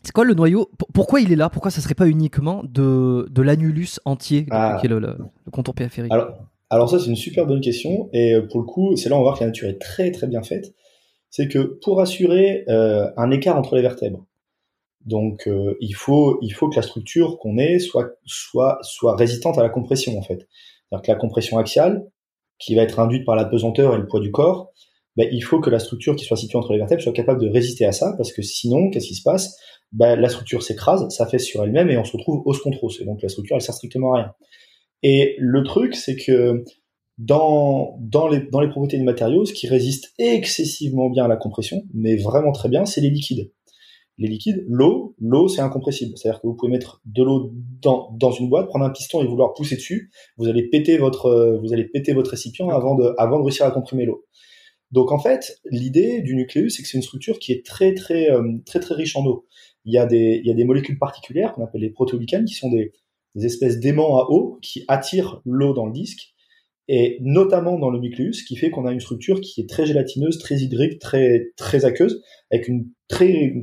C'est 0.03 0.13
quoi 0.13 0.25
le 0.25 0.35
noyau 0.35 0.71
Pourquoi 0.95 1.21
il 1.21 1.33
est 1.33 1.37
là? 1.37 1.49
Pourquoi 1.51 1.71
ça 1.71 1.81
serait 1.81 1.95
pas 1.95 2.07
uniquement 2.07 2.63
de, 2.65 3.27
de 3.31 3.43
l'annulus 3.43 4.01
entier, 4.05 4.47
ah. 4.51 4.79
qui 4.81 4.87
est 4.87 4.89
le, 4.89 5.01
le, 5.01 5.17
contour 5.51 5.75
périphérique? 5.75 6.13
Alors, 6.13 6.29
alors 6.71 6.91
ça, 6.91 6.99
c'est 6.99 7.09
une 7.09 7.17
super 7.17 7.47
bonne 7.47 7.61
question. 7.61 8.09
Et 8.13 8.35
euh, 8.35 8.47
pour 8.47 8.61
le 8.61 8.67
coup, 8.67 8.97
c'est 8.97 9.09
là 9.09 9.17
on 9.17 9.19
va 9.19 9.25
voir 9.25 9.39
que 9.39 9.41
la 9.41 9.49
nature 9.49 9.69
est 9.69 9.81
très 9.81 10.11
très 10.11 10.27
bien 10.27 10.43
faite. 10.43 10.75
C'est 11.31 11.49
que 11.49 11.79
pour 11.83 12.01
assurer 12.01 12.65
euh, 12.69 13.11
un 13.17 13.31
écart 13.31 13.57
entre 13.57 13.77
les 13.77 13.83
vertèbres, 13.83 14.27
donc 15.05 15.47
euh, 15.49 15.77
il 15.81 15.95
faut 15.95 16.39
il 16.41 16.51
faut 16.51 16.69
que 16.69 16.77
la 16.77 16.83
structure 16.83 17.39
qu'on 17.39 17.59
ait 17.59 17.79
soit 17.79 18.11
soit 18.25 18.79
soit 18.83 19.17
résistante 19.17 19.59
à 19.59 19.63
la 19.63 19.69
compression 19.69 20.17
en 20.19 20.23
fait. 20.23 20.47
C'est-à-dire 20.89 21.03
que 21.03 21.13
la 21.13 21.19
compression 21.19 21.59
axiale, 21.59 22.07
qui 22.59 22.75
va 22.75 22.83
être 22.83 23.01
induite 23.01 23.25
par 23.25 23.37
la 23.37 23.45
pesanteur 23.45 23.95
et 23.95 23.99
le 23.99 24.07
poids 24.07 24.21
du 24.21 24.31
corps, 24.31 24.73
ben, 25.17 25.29
il 25.33 25.41
faut 25.41 25.61
que 25.61 25.71
la 25.71 25.79
structure 25.79 26.15
qui 26.15 26.25
soit 26.25 26.37
située 26.37 26.59
entre 26.59 26.73
les 26.73 26.79
vertèbres 26.79 27.03
soit 27.03 27.13
capable 27.13 27.41
de 27.41 27.49
résister 27.49 27.87
à 27.87 27.93
ça, 27.93 28.15
parce 28.17 28.33
que 28.33 28.43
sinon, 28.43 28.91
qu'est-ce 28.91 29.09
qui 29.09 29.15
se 29.15 29.23
passe? 29.23 29.57
Bah, 29.93 30.17
la 30.17 30.29
structure 30.29 30.63
s'écrase, 30.63 31.09
ça 31.11 31.27
fait 31.27 31.39
sur 31.39 31.63
elle-même 31.63 31.91
et 31.91 31.97
on 31.97 32.05
se 32.05 32.17
retrouve 32.17 32.43
au 32.45 32.55
Et 33.01 33.05
donc 33.05 33.23
la 33.23 33.29
structure, 33.29 33.57
elle 33.57 33.63
sert 33.63 33.75
strictement 33.75 34.15
à 34.15 34.17
rien. 34.17 34.33
Et 35.03 35.37
le 35.39 35.63
truc, 35.63 35.95
c'est 35.95 36.17
que 36.17 36.65
dans, 37.19 37.97
dans, 38.01 38.29
les, 38.29 38.41
dans 38.41 38.61
les 38.61 38.69
propriétés 38.69 38.99
des 38.99 39.05
matériaux, 39.05 39.45
ce 39.45 39.53
qui 39.53 39.69
résiste 39.69 40.13
excessivement 40.19 41.09
bien 41.09 41.25
à 41.25 41.29
la 41.29 41.37
compression, 41.37 41.83
mais 41.95 42.17
vraiment 42.17 42.53
très 42.53 42.69
bien, 42.69 42.85
c'est 42.85 43.01
les 43.01 43.11
liquides. 43.11 43.51
Les 44.19 44.29
liquides, 44.29 44.65
l'eau, 44.67 45.15
l'eau 45.19 45.47
c'est 45.47 45.61
incompressible. 45.61 46.17
C'est-à-dire 46.17 46.41
que 46.41 46.47
vous 46.47 46.55
pouvez 46.55 46.73
mettre 46.73 47.03
de 47.05 47.23
l'eau 47.23 47.53
dans, 47.83 48.11
dans 48.19 48.31
une 48.31 48.49
boîte, 48.49 48.67
prendre 48.67 48.85
un 48.85 48.91
piston 48.91 49.23
et 49.23 49.27
vouloir 49.27 49.53
pousser 49.53 49.77
dessus, 49.77 50.11
vous 50.39 50.49
allez 50.49 50.69
péter 50.69 50.97
votre, 50.97 51.59
vous 51.63 51.73
allez 51.73 51.85
péter 51.85 52.15
votre 52.15 52.31
récipient 52.31 52.69
avant 52.71 52.95
de, 52.95 53.15
avant 53.19 53.39
de 53.39 53.45
réussir 53.45 53.67
à 53.67 53.71
comprimer 53.71 54.07
l'eau. 54.07 54.25
Donc 54.91 55.13
en 55.13 55.19
fait, 55.19 55.61
l'idée 55.71 56.23
du 56.23 56.35
nucléus, 56.35 56.71
c'est 56.71 56.83
que 56.83 56.89
c'est 56.89 56.97
une 56.97 57.03
structure 57.03 57.39
qui 57.39 57.53
est 57.53 57.67
très 57.67 57.93
très 57.93 58.31
euh, 58.31 58.57
très 58.65 58.81
très 58.81 58.95
riche 58.95 59.17
en 59.17 59.27
eau 59.27 59.45
il 59.87 59.95
y 59.95 59.99
a 59.99 60.07
des, 60.07 60.41
il 60.43 60.47
y 60.47 60.51
a 60.51 60.55
des 60.55 60.65
molécules 60.65 60.99
particulières 60.99 61.53
qu'on 61.53 61.65
appelle 61.65 61.81
les 61.81 61.91
protéoglycanes, 61.91 62.45
qui 62.45 62.55
sont 62.55 62.71
des, 62.71 62.93
des 63.35 63.47
espèces 63.47 63.81
d'aimants 63.81 64.19
à 64.19 64.27
eau 64.31 64.59
qui 64.61 64.85
attirent 64.89 65.41
l'eau 65.45 65.73
dans 65.73 65.87
le 65.87 65.93
disque, 65.93 66.35
et 66.89 67.19
notamment 67.21 67.79
dans 67.79 67.91
le 67.91 67.99
nucléus, 67.99 68.45
qui 68.45 68.57
fait 68.57 68.71
qu'on 68.71 68.87
a 68.87 68.93
une 68.93 69.01
structure 69.01 69.41
qui 69.41 69.61
est 69.61 69.69
très 69.69 69.87
gélatineuse, 69.87 70.39
très 70.39 70.57
hydrique, 70.57 70.99
très 70.99 71.53
très 71.57 71.85
aqueuse, 71.85 72.23
avec 72.51 72.69
une 72.69 72.89
très 73.09 73.55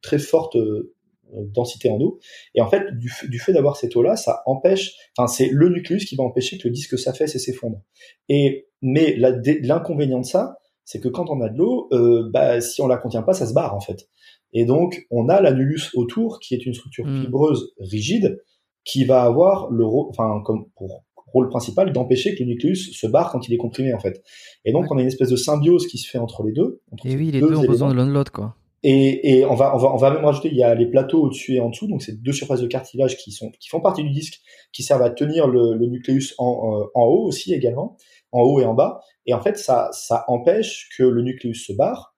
très, 0.00 0.18
forte 0.18 0.56
euh, 0.56 0.92
densité 1.32 1.88
en 1.88 2.00
eau. 2.00 2.18
Et 2.54 2.60
en 2.60 2.68
fait, 2.68 2.96
du, 2.98 3.12
du 3.28 3.38
fait 3.38 3.52
d'avoir 3.52 3.76
cette 3.76 3.96
eau-là, 3.96 4.16
ça 4.16 4.42
empêche, 4.46 4.94
enfin 5.16 5.26
c'est 5.26 5.48
le 5.48 5.68
nucléus 5.68 6.04
qui 6.04 6.16
va 6.16 6.24
empêcher 6.24 6.58
que 6.58 6.68
le 6.68 6.74
disque 6.74 6.98
s'affaisse 6.98 7.34
et 7.34 7.38
s'effondre. 7.38 7.80
Et 8.28 8.68
mais 8.82 9.16
l'inconvénient 9.16 10.20
de 10.20 10.26
ça, 10.26 10.58
c'est 10.84 11.00
que 11.00 11.08
quand 11.08 11.30
on 11.30 11.40
a 11.40 11.48
de 11.48 11.56
l'eau, 11.56 11.88
euh, 11.92 12.28
bah, 12.32 12.60
si 12.60 12.82
on 12.82 12.88
la 12.88 12.96
contient 12.96 13.22
pas, 13.22 13.32
ça 13.32 13.46
se 13.46 13.54
barre 13.54 13.74
en 13.74 13.80
fait. 13.80 14.08
Et 14.52 14.64
donc, 14.64 15.06
on 15.10 15.28
a 15.28 15.40
l'annulus 15.40 15.90
autour, 15.94 16.38
qui 16.40 16.54
est 16.54 16.66
une 16.66 16.74
structure 16.74 17.06
hmm. 17.06 17.22
fibreuse 17.22 17.72
rigide, 17.78 18.42
qui 18.84 19.04
va 19.04 19.22
avoir 19.22 19.70
le 19.70 19.84
rôle, 19.84 20.08
enfin, 20.10 20.42
comme 20.44 20.66
pour 20.76 21.04
rôle 21.32 21.48
principal 21.48 21.92
d'empêcher 21.92 22.34
que 22.34 22.42
le 22.42 22.50
nucléus 22.50 22.92
se 22.92 23.06
barre 23.06 23.32
quand 23.32 23.48
il 23.48 23.54
est 23.54 23.58
comprimé 23.58 23.94
en 23.94 23.98
fait. 23.98 24.22
Et 24.64 24.72
donc 24.72 24.90
on 24.90 24.98
a 24.98 25.00
une 25.00 25.08
espèce 25.08 25.30
de 25.30 25.36
symbiose 25.36 25.86
qui 25.86 25.98
se 25.98 26.08
fait 26.08 26.18
entre 26.18 26.42
les 26.42 26.52
deux. 26.52 26.80
et 27.04 27.16
oui, 27.16 27.30
les 27.30 27.40
deux, 27.40 27.56
ont 27.56 27.64
besoin 27.64 27.90
de 27.90 27.96
l'un 27.96 28.06
de 28.06 28.12
l'autre 28.12 28.32
quoi. 28.32 28.56
Et, 28.84 29.38
et 29.38 29.44
on 29.44 29.54
va 29.54 29.74
on 29.76 29.78
va 29.78 29.92
on 29.94 29.96
va 29.96 30.10
même 30.12 30.24
rajouter 30.24 30.48
il 30.48 30.56
y 30.56 30.62
a 30.64 30.74
les 30.74 30.86
plateaux 30.86 31.22
au-dessus 31.22 31.54
et 31.54 31.60
en 31.60 31.70
dessous 31.70 31.86
donc 31.86 32.02
c'est 32.02 32.20
deux 32.20 32.32
surfaces 32.32 32.60
de 32.60 32.66
cartilage 32.66 33.16
qui 33.16 33.30
sont 33.30 33.50
qui 33.60 33.68
font 33.68 33.80
partie 33.80 34.02
du 34.02 34.10
disque 34.10 34.40
qui 34.72 34.82
servent 34.82 35.02
à 35.02 35.10
tenir 35.10 35.46
le, 35.46 35.74
le 35.76 35.86
nucléus 35.86 36.34
en, 36.38 36.80
euh, 36.80 36.84
en 36.94 37.04
haut 37.04 37.24
aussi 37.28 37.54
également 37.54 37.96
en 38.32 38.42
haut 38.42 38.58
et 38.58 38.64
en 38.64 38.74
bas 38.74 39.00
et 39.24 39.34
en 39.34 39.40
fait 39.40 39.56
ça 39.56 39.88
ça 39.92 40.24
empêche 40.26 40.88
que 40.98 41.04
le 41.04 41.22
nucléus 41.22 41.64
se 41.64 41.72
barre 41.72 42.11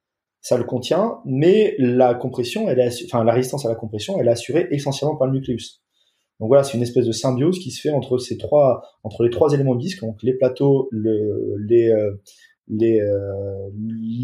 ça 0.44 0.58
le 0.58 0.64
contient, 0.64 1.20
mais 1.24 1.74
la 1.78 2.14
compression, 2.14 2.68
elle 2.68 2.78
est, 2.78 3.04
enfin 3.06 3.24
la 3.24 3.32
résistance 3.32 3.64
à 3.64 3.70
la 3.70 3.74
compression, 3.74 4.20
elle 4.20 4.28
est 4.28 4.32
assurée 4.32 4.68
essentiellement 4.70 5.16
par 5.16 5.26
le 5.26 5.32
nucléus. 5.32 5.80
Donc 6.38 6.48
voilà, 6.48 6.62
c'est 6.62 6.76
une 6.76 6.82
espèce 6.82 7.06
de 7.06 7.12
symbiose 7.12 7.58
qui 7.58 7.70
se 7.70 7.80
fait 7.80 7.90
entre 7.90 8.18
ces 8.18 8.36
trois, 8.36 8.82
entre 9.04 9.24
les 9.24 9.30
trois 9.30 9.54
éléments 9.54 9.74
de 9.74 9.80
disque, 9.80 10.02
donc 10.02 10.22
les 10.22 10.34
plateaux, 10.34 10.88
le, 10.90 11.56
les, 11.66 11.88
euh, 11.88 12.20
les, 12.68 13.00
euh, 13.00 13.70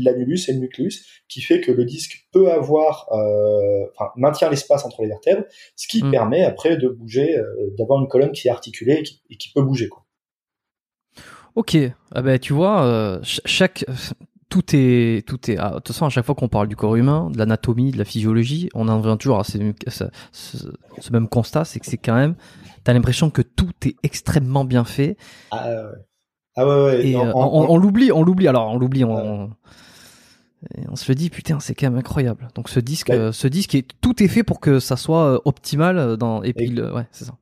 l'annulus 0.02 0.46
et 0.50 0.52
le 0.52 0.59
nucléus, 0.59 1.06
qui 1.26 1.40
fait 1.40 1.62
que 1.62 1.72
le 1.72 1.87
disque 1.87 2.28
peut 2.33 2.52
avoir, 2.52 3.09
euh, 3.12 3.87
enfin 3.96 4.11
maintient 4.16 4.50
l'espace 4.50 4.85
entre 4.85 5.00
les 5.00 5.09
vertèbres, 5.09 5.44
ce 5.74 5.88
qui 5.88 6.04
mm. 6.04 6.11
permet 6.11 6.44
après 6.44 6.76
de 6.76 6.88
bouger, 6.88 7.38
euh, 7.38 7.46
d'avoir 7.78 7.98
une 7.98 8.09
colonne 8.09 8.33
qui 8.33 8.48
est 8.48 8.50
articulée 8.50 8.96
et 8.96 9.02
qui, 9.04 9.22
et 9.30 9.37
qui 9.38 9.52
peut 9.54 9.62
bouger 9.62 9.88
quoi. 9.88 10.04
Ok, 11.54 11.76
ah 12.12 12.22
ben 12.22 12.38
tu 12.38 12.52
vois, 12.52 12.85
euh, 12.85 13.18
chaque 13.22 13.87
tout 14.50 14.64
est, 14.74 15.26
tout 15.26 15.50
est. 15.50 15.56
Ah, 15.58 15.70
de 15.70 15.74
toute 15.76 15.88
façon, 15.88 16.04
à 16.04 16.10
chaque 16.10 16.26
fois 16.26 16.34
qu'on 16.34 16.48
parle 16.48 16.68
du 16.68 16.76
corps 16.76 16.96
humain, 16.96 17.30
de 17.30 17.38
l'anatomie, 17.38 17.92
de 17.92 17.98
la 17.98 18.04
physiologie, 18.04 18.68
on 18.74 18.88
en 18.88 19.00
revient 19.00 19.16
toujours 19.18 19.38
à 19.38 19.44
ce, 19.44 19.58
ce, 20.32 21.12
même 21.12 21.28
constat, 21.28 21.64
c'est 21.64 21.78
que 21.78 21.86
c'est 21.86 21.96
quand 21.96 22.16
même, 22.16 22.34
t'as 22.84 22.92
l'impression 22.92 23.30
que 23.30 23.42
tout 23.42 23.70
est 23.86 23.94
extrêmement 24.02 24.64
bien 24.64 24.84
fait. 24.84 25.16
Ah 25.52 25.68
ouais. 25.68 25.76
Ah 26.56 26.66
ouais, 26.66 26.84
ouais. 26.84 27.06
Et 27.06 27.16
euh, 27.16 27.32
on, 27.34 27.78
l'oublie, 27.78 28.10
on 28.12 28.24
l'oublie. 28.24 28.48
Alors, 28.48 28.72
on 28.72 28.78
l'oublie, 28.78 29.04
on, 29.04 29.50
on, 30.88 30.96
se 30.96 31.10
le 31.10 31.14
dit, 31.14 31.30
putain, 31.30 31.60
c'est 31.60 31.74
quand 31.74 31.88
même 31.88 31.98
incroyable. 31.98 32.48
Donc, 32.56 32.68
ce 32.68 32.80
disque, 32.80 33.08
bah, 33.08 33.32
ce 33.32 33.46
disque, 33.46 33.76
est, 33.76 33.86
tout 34.00 34.20
est 34.20 34.28
fait 34.28 34.42
pour 34.42 34.58
que 34.58 34.80
ça 34.80 34.96
soit 34.96 35.34
euh, 35.34 35.38
optimal 35.44 36.16
dans. 36.16 36.42
Et 36.42 36.52
puis, 36.52 36.68
ouais, 36.80 37.06
c'est 37.12 37.24
ça. 37.24 37.36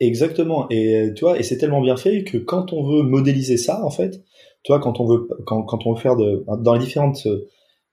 Exactement. 0.00 0.66
Et 0.70 1.12
tu 1.14 1.24
vois, 1.24 1.38
et 1.38 1.44
c'est 1.44 1.56
tellement 1.56 1.80
bien 1.80 1.96
fait 1.96 2.24
que 2.24 2.36
quand 2.36 2.72
on 2.72 2.82
veut 2.84 3.04
modéliser 3.04 3.56
ça, 3.56 3.84
en 3.84 3.90
fait, 3.90 4.22
tu 4.68 4.72
vois, 4.74 4.80
quand 4.80 5.00
on 5.00 5.06
veut, 5.06 5.26
quand, 5.46 5.62
quand 5.62 5.86
on 5.86 5.94
veut 5.94 5.98
faire 5.98 6.14
de, 6.14 6.44
dans 6.58 6.74
les 6.74 6.80
différentes 6.80 7.26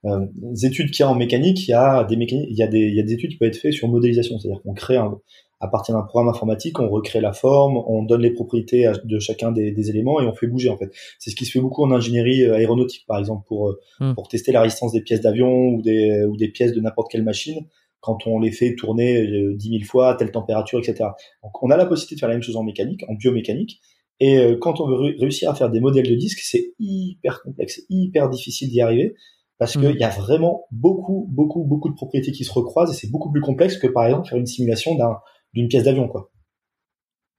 euh, 0.04 0.26
études 0.62 0.90
qu'il 0.90 1.00
y 1.00 1.02
a 1.04 1.10
en 1.10 1.14
mécanique, 1.14 1.66
il 1.66 1.70
y 1.70 1.74
a 1.74 2.04
des 2.04 2.16
mécaniques, 2.16 2.48
il 2.50 2.56
y 2.58 2.62
a 2.62 2.66
des, 2.66 2.80
il 2.80 2.94
y 2.94 3.00
a 3.00 3.02
des 3.02 3.14
études 3.14 3.30
qui 3.30 3.38
peuvent 3.38 3.48
être 3.48 3.56
faites 3.56 3.72
sur 3.72 3.88
modélisation, 3.88 4.38
c'est-à-dire 4.38 4.60
qu'on 4.60 4.74
crée 4.74 4.98
un, 4.98 5.18
à 5.60 5.68
partir 5.68 5.94
d'un 5.94 6.02
programme 6.02 6.28
informatique, 6.28 6.78
on 6.78 6.90
recrée 6.90 7.22
la 7.22 7.32
forme, 7.32 7.78
on 7.78 8.02
donne 8.02 8.20
les 8.20 8.30
propriétés 8.30 8.92
de 9.04 9.18
chacun 9.18 9.52
des, 9.52 9.72
des 9.72 9.88
éléments 9.88 10.20
et 10.20 10.26
on 10.26 10.34
fait 10.34 10.48
bouger 10.48 10.68
en 10.68 10.76
fait. 10.76 10.90
C'est 11.18 11.30
ce 11.30 11.34
qui 11.34 11.46
se 11.46 11.52
fait 11.52 11.60
beaucoup 11.60 11.82
en 11.82 11.90
ingénierie 11.92 12.44
euh, 12.44 12.56
aéronautique 12.56 13.06
par 13.08 13.18
exemple 13.18 13.46
pour 13.48 13.70
euh, 13.70 13.80
hmm. 14.00 14.14
pour 14.14 14.28
tester 14.28 14.52
la 14.52 14.60
résistance 14.60 14.92
des 14.92 15.00
pièces 15.00 15.22
d'avion 15.22 15.68
ou 15.68 15.80
des 15.80 16.26
ou 16.26 16.36
des 16.36 16.48
pièces 16.48 16.74
de 16.74 16.80
n'importe 16.82 17.10
quelle 17.10 17.24
machine 17.24 17.64
quand 18.00 18.26
on 18.26 18.38
les 18.38 18.52
fait 18.52 18.74
tourner 18.74 19.26
10 19.54 19.68
000 19.70 19.82
fois 19.84 20.10
à 20.10 20.14
telle 20.14 20.30
température, 20.30 20.78
etc. 20.78 21.08
Donc 21.42 21.62
on 21.62 21.70
a 21.70 21.78
la 21.78 21.86
possibilité 21.86 22.16
de 22.16 22.20
faire 22.20 22.28
la 22.28 22.34
même 22.34 22.42
chose 22.42 22.56
en 22.56 22.62
mécanique, 22.62 23.02
en 23.08 23.14
biomécanique, 23.14 23.80
et 24.20 24.38
euh, 24.38 24.56
quand 24.58 24.80
on 24.80 24.88
veut 24.88 25.14
réussir 25.18 25.50
à 25.50 25.54
faire 25.54 25.70
des 25.70 25.80
modèles 25.80 26.08
de 26.08 26.14
disques, 26.14 26.40
c'est 26.42 26.74
hyper 26.78 27.42
complexe, 27.42 27.82
hyper 27.88 28.28
difficile 28.28 28.70
d'y 28.70 28.80
arriver 28.80 29.14
parce 29.58 29.72
qu'il 29.72 29.88
mm. 29.88 29.98
y 29.98 30.04
a 30.04 30.10
vraiment 30.10 30.66
beaucoup, 30.70 31.26
beaucoup, 31.30 31.64
beaucoup 31.64 31.88
de 31.88 31.94
propriétés 31.94 32.32
qui 32.32 32.44
se 32.44 32.52
recroisent 32.52 32.90
et 32.90 32.94
c'est 32.94 33.10
beaucoup 33.10 33.30
plus 33.30 33.40
complexe 33.40 33.78
que 33.78 33.86
par 33.86 34.06
exemple 34.06 34.28
faire 34.28 34.38
une 34.38 34.46
simulation 34.46 34.94
d'un 34.96 35.18
d'une 35.54 35.68
pièce 35.68 35.84
d'avion, 35.84 36.06
quoi. 36.08 36.30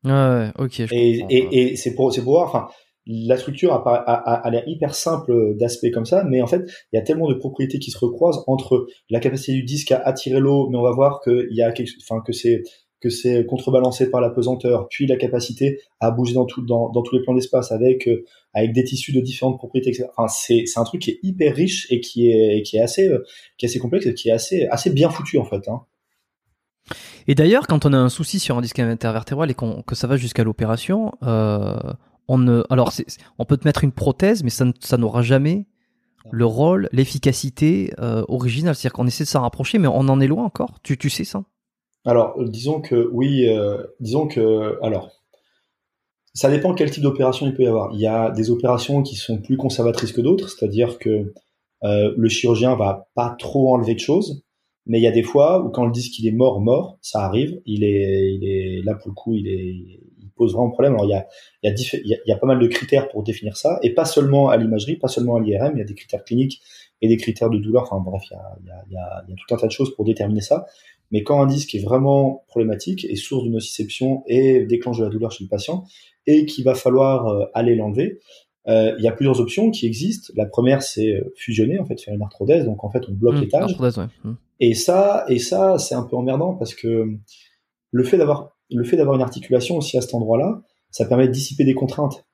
Ouais, 0.04 0.52
ok. 0.58 0.80
et, 0.80 1.26
et, 1.30 1.72
et 1.72 1.76
c'est 1.76 1.94
pour, 1.94 2.12
pour 2.14 2.24
voir, 2.24 2.48
enfin, 2.48 2.68
la 3.06 3.38
structure 3.38 3.74
a, 3.74 3.82
a, 3.96 4.34
a 4.34 4.50
l'air 4.50 4.64
hyper 4.68 4.94
simple 4.96 5.56
d'aspect 5.58 5.92
comme 5.92 6.06
ça, 6.06 6.24
mais 6.24 6.42
en 6.42 6.48
fait, 6.48 6.62
il 6.92 6.98
y 6.98 7.00
a 7.00 7.02
tellement 7.02 7.30
de 7.30 7.36
propriétés 7.36 7.80
qui 7.80 7.92
se 7.92 7.98
recroisent 7.98 8.44
entre 8.48 8.88
la 9.10 9.20
capacité 9.20 9.54
du 9.54 9.64
disque 9.64 9.92
à 9.92 10.00
attirer 10.00 10.40
l'eau, 10.40 10.70
mais 10.70 10.78
on 10.78 10.82
va 10.82 10.92
voir 10.92 11.22
qu'il 11.22 11.48
y 11.52 11.62
a 11.62 11.72
quelque, 11.72 11.92
enfin, 12.02 12.22
que 12.26 12.34
c'est 12.34 12.64
que 13.00 13.10
c'est 13.10 13.46
contrebalancé 13.46 14.10
par 14.10 14.22
la 14.22 14.30
pesanteur, 14.30 14.88
puis 14.90 15.06
la 15.06 15.18
capacité 15.18 15.80
à 16.00 16.12
bouger 16.12 16.34
dans, 16.34 16.46
tous 16.46 17.16
les 17.16 17.22
plans 17.22 17.36
d'espace 17.36 17.72
avec 17.72 18.08
euh, 18.08 18.26
avec 18.54 18.74
des 18.74 18.84
tissus 18.84 19.14
de 19.14 19.22
différentes 19.22 19.58
propriétés, 19.58 19.90
etc. 19.90 20.10
Enfin, 20.18 20.28
c'est 20.28 20.66
un 20.78 20.84
truc 20.84 21.02
qui 21.02 21.12
est 21.12 21.20
hyper 21.22 21.56
riche 21.56 21.88
et 21.92 22.00
qui 22.00 22.30
est 22.30 22.64
qui 22.64 22.78
est 22.78 22.82
assez 22.82 23.08
euh, 23.08 23.24
qui 23.58 23.66
est 23.66 23.70
assez 23.70 23.80
complexe 23.80 24.08
et 24.08 24.14
qui 24.14 24.30
est 24.30 24.34
assez 24.34 24.68
assez 24.68 24.90
bien 24.90 25.10
foutu 25.10 25.38
en 25.38 25.46
fait. 25.46 25.68
Hein. 25.68 25.82
Et 27.28 27.36
d'ailleurs, 27.36 27.68
quand 27.68 27.86
on 27.86 27.94
a 27.94 27.98
un 27.98 28.10
souci 28.10 28.40
sur 28.40 28.58
un 28.58 28.62
disque 28.62 28.80
intervertébral 28.80 29.52
et 29.52 29.56
que 29.56 29.96
ça 29.96 30.08
va 30.08 30.16
jusqu'à 30.18 30.44
l'opération, 30.44 31.12
euh, 31.24 31.78
on 32.28 32.64
alors 32.70 32.94
on 33.38 33.46
peut 33.46 33.58
te 33.58 33.68
mettre 33.68 33.84
une 33.84 33.92
prothèse, 33.92 34.44
mais 34.44 34.50
ça, 34.50 34.98
n'aura 34.98 35.22
jamais 35.22 35.68
le 36.32 36.46
rôle, 36.46 36.90
l'efficacité 36.94 37.94
originale. 38.00 38.76
C'est-à-dire 38.76 38.94
qu'on 38.94 39.08
essaie 39.08 39.26
de 39.26 39.30
s'en 39.30 39.42
rapprocher, 39.42 39.78
mais 39.78 39.88
on 39.88 40.08
en 40.08 40.20
est 40.22 40.28
loin 40.28 40.46
encore. 40.46 40.80
Tu 40.84 41.10
sais 41.10 41.26
ça? 41.26 41.44
Alors, 42.06 42.42
disons 42.44 42.82
que 42.82 43.10
oui, 43.12 43.48
euh, 43.48 43.84
disons 44.00 44.28
que 44.28 44.78
alors. 44.82 45.12
Ça 46.34 46.52
dépend 46.52 46.76
quel 46.76 46.92
type 46.92 47.02
d'opération 47.02 47.48
il 47.48 47.56
peut 47.56 47.64
y 47.64 47.68
avoir. 47.68 47.92
Il 47.94 48.00
y 48.00 48.06
a 48.06 48.30
des 48.30 48.52
opérations 48.52 49.02
qui 49.02 49.16
sont 49.16 49.42
plus 49.42 49.58
conservatrices 49.58 50.12
que 50.12 50.22
d'autres, 50.22 50.50
c'est-à-dire 50.50 51.00
que 51.00 51.34
euh, 51.84 52.14
le 52.16 52.30
chirurgien 52.30 52.76
va 52.76 53.08
pas 53.16 53.36
trop 53.40 53.74
enlever 53.74 53.96
de 53.96 54.00
choses, 54.00 54.44
mais 54.86 55.00
il 55.00 55.04
y 55.04 55.08
a 55.08 55.12
des 55.12 55.24
fois 55.24 55.64
où 55.64 55.70
quand 55.70 55.86
le 55.86 55.92
disque 55.92 56.18
il 56.20 56.28
est 56.28 56.32
mort 56.32 56.62
mort, 56.62 57.00
ça 57.02 57.22
arrive, 57.22 57.60
il 57.66 57.84
est, 57.84 58.36
il 58.36 58.86
là 58.86 58.94
pour 58.94 59.10
le 59.10 59.14
coup, 59.14 59.34
il 59.34 60.00
pose 60.36 60.54
vraiment 60.54 60.70
problème. 60.70 60.94
Alors 60.94 61.06
il 61.06 61.10
y 61.66 62.32
a, 62.32 62.38
pas 62.38 62.48
mal 62.48 62.60
de 62.60 62.68
critères 62.68 63.10
pour 63.10 63.24
définir 63.24 63.58
ça, 63.58 63.80
et 63.84 63.94
pas 63.94 64.06
seulement 64.06 64.50
à 64.50 64.58
l'imagerie, 64.58 64.96
pas 64.96 65.08
seulement 65.08 65.36
à 65.36 65.42
l'IRM, 65.42 65.74
il 65.76 65.80
y 65.80 65.82
a 65.82 65.86
des 65.86 65.96
critères 65.96 66.24
cliniques 66.24 66.62
et 67.02 67.08
des 67.08 67.18
critères 67.18 67.50
de 67.50 67.58
douleur. 67.58 67.84
Enfin 67.84 68.00
bref, 68.00 68.24
il 68.62 68.94
y 68.94 68.98
a 68.98 69.26
tout 69.28 69.56
un 69.56 69.58
tas 69.58 69.68
de 69.68 69.72
choses 69.72 69.94
pour 69.96 70.06
déterminer 70.06 70.42
ça. 70.42 70.66
Mais 71.12 71.24
quand 71.24 71.42
un 71.42 71.46
disque 71.46 71.74
est 71.76 71.84
vraiment 71.84 72.44
problématique 72.48 73.06
et 73.06 73.16
source 73.16 73.44
d'une 73.44 73.54
nociception 73.54 74.24
et 74.28 74.66
déclenche 74.66 75.00
de 75.00 75.06
la 75.06 75.10
douleur 75.10 75.32
chez 75.32 75.44
le 75.44 75.50
patient, 75.50 75.86
et 76.26 76.46
qu'il 76.46 76.66
va 76.66 76.76
falloir 76.76 77.28
euh, 77.28 77.46
aller 77.54 77.76
l'enlever, 77.76 78.20
euh, 78.68 78.94
il 78.98 79.04
y 79.04 79.08
a 79.08 79.14
plusieurs 79.14 79.40
options 79.40 79.72
qui 79.72 79.86
existent. 79.86 80.34
La 80.36 80.46
première, 80.46 80.82
c'est 80.82 81.14
euh, 81.14 81.34
fusionner, 81.38 81.80
en 81.80 81.86
fait, 81.86 82.02
faire 82.02 82.14
une 82.14 82.22
arthrodèse. 82.22 82.66
Donc, 82.66 82.84
en 82.84 82.92
fait, 82.92 83.04
on 83.08 83.14
bloque 83.14 83.36
mmh, 83.36 83.42
l'étage. 83.42 83.78
Mmh. 83.80 84.34
Et 84.60 84.74
ça, 84.74 85.24
et 85.30 85.40
ça, 85.40 85.78
c'est 85.78 85.96
un 85.96 86.04
peu 86.04 86.18
emmerdant 86.18 86.54
parce 86.56 86.76
que 86.76 87.08
le 87.92 88.04
fait 88.04 88.18
d'avoir 88.18 88.58
le 88.70 88.84
fait 88.84 88.98
d'avoir 88.98 89.16
une 89.16 89.22
articulation 89.22 89.78
aussi 89.78 89.98
à 89.98 90.02
cet 90.02 90.14
endroit-là, 90.14 90.62
ça 90.92 91.06
permet 91.06 91.28
de 91.28 91.32
dissiper 91.32 91.64
des 91.64 91.74
contraintes. 91.74 92.26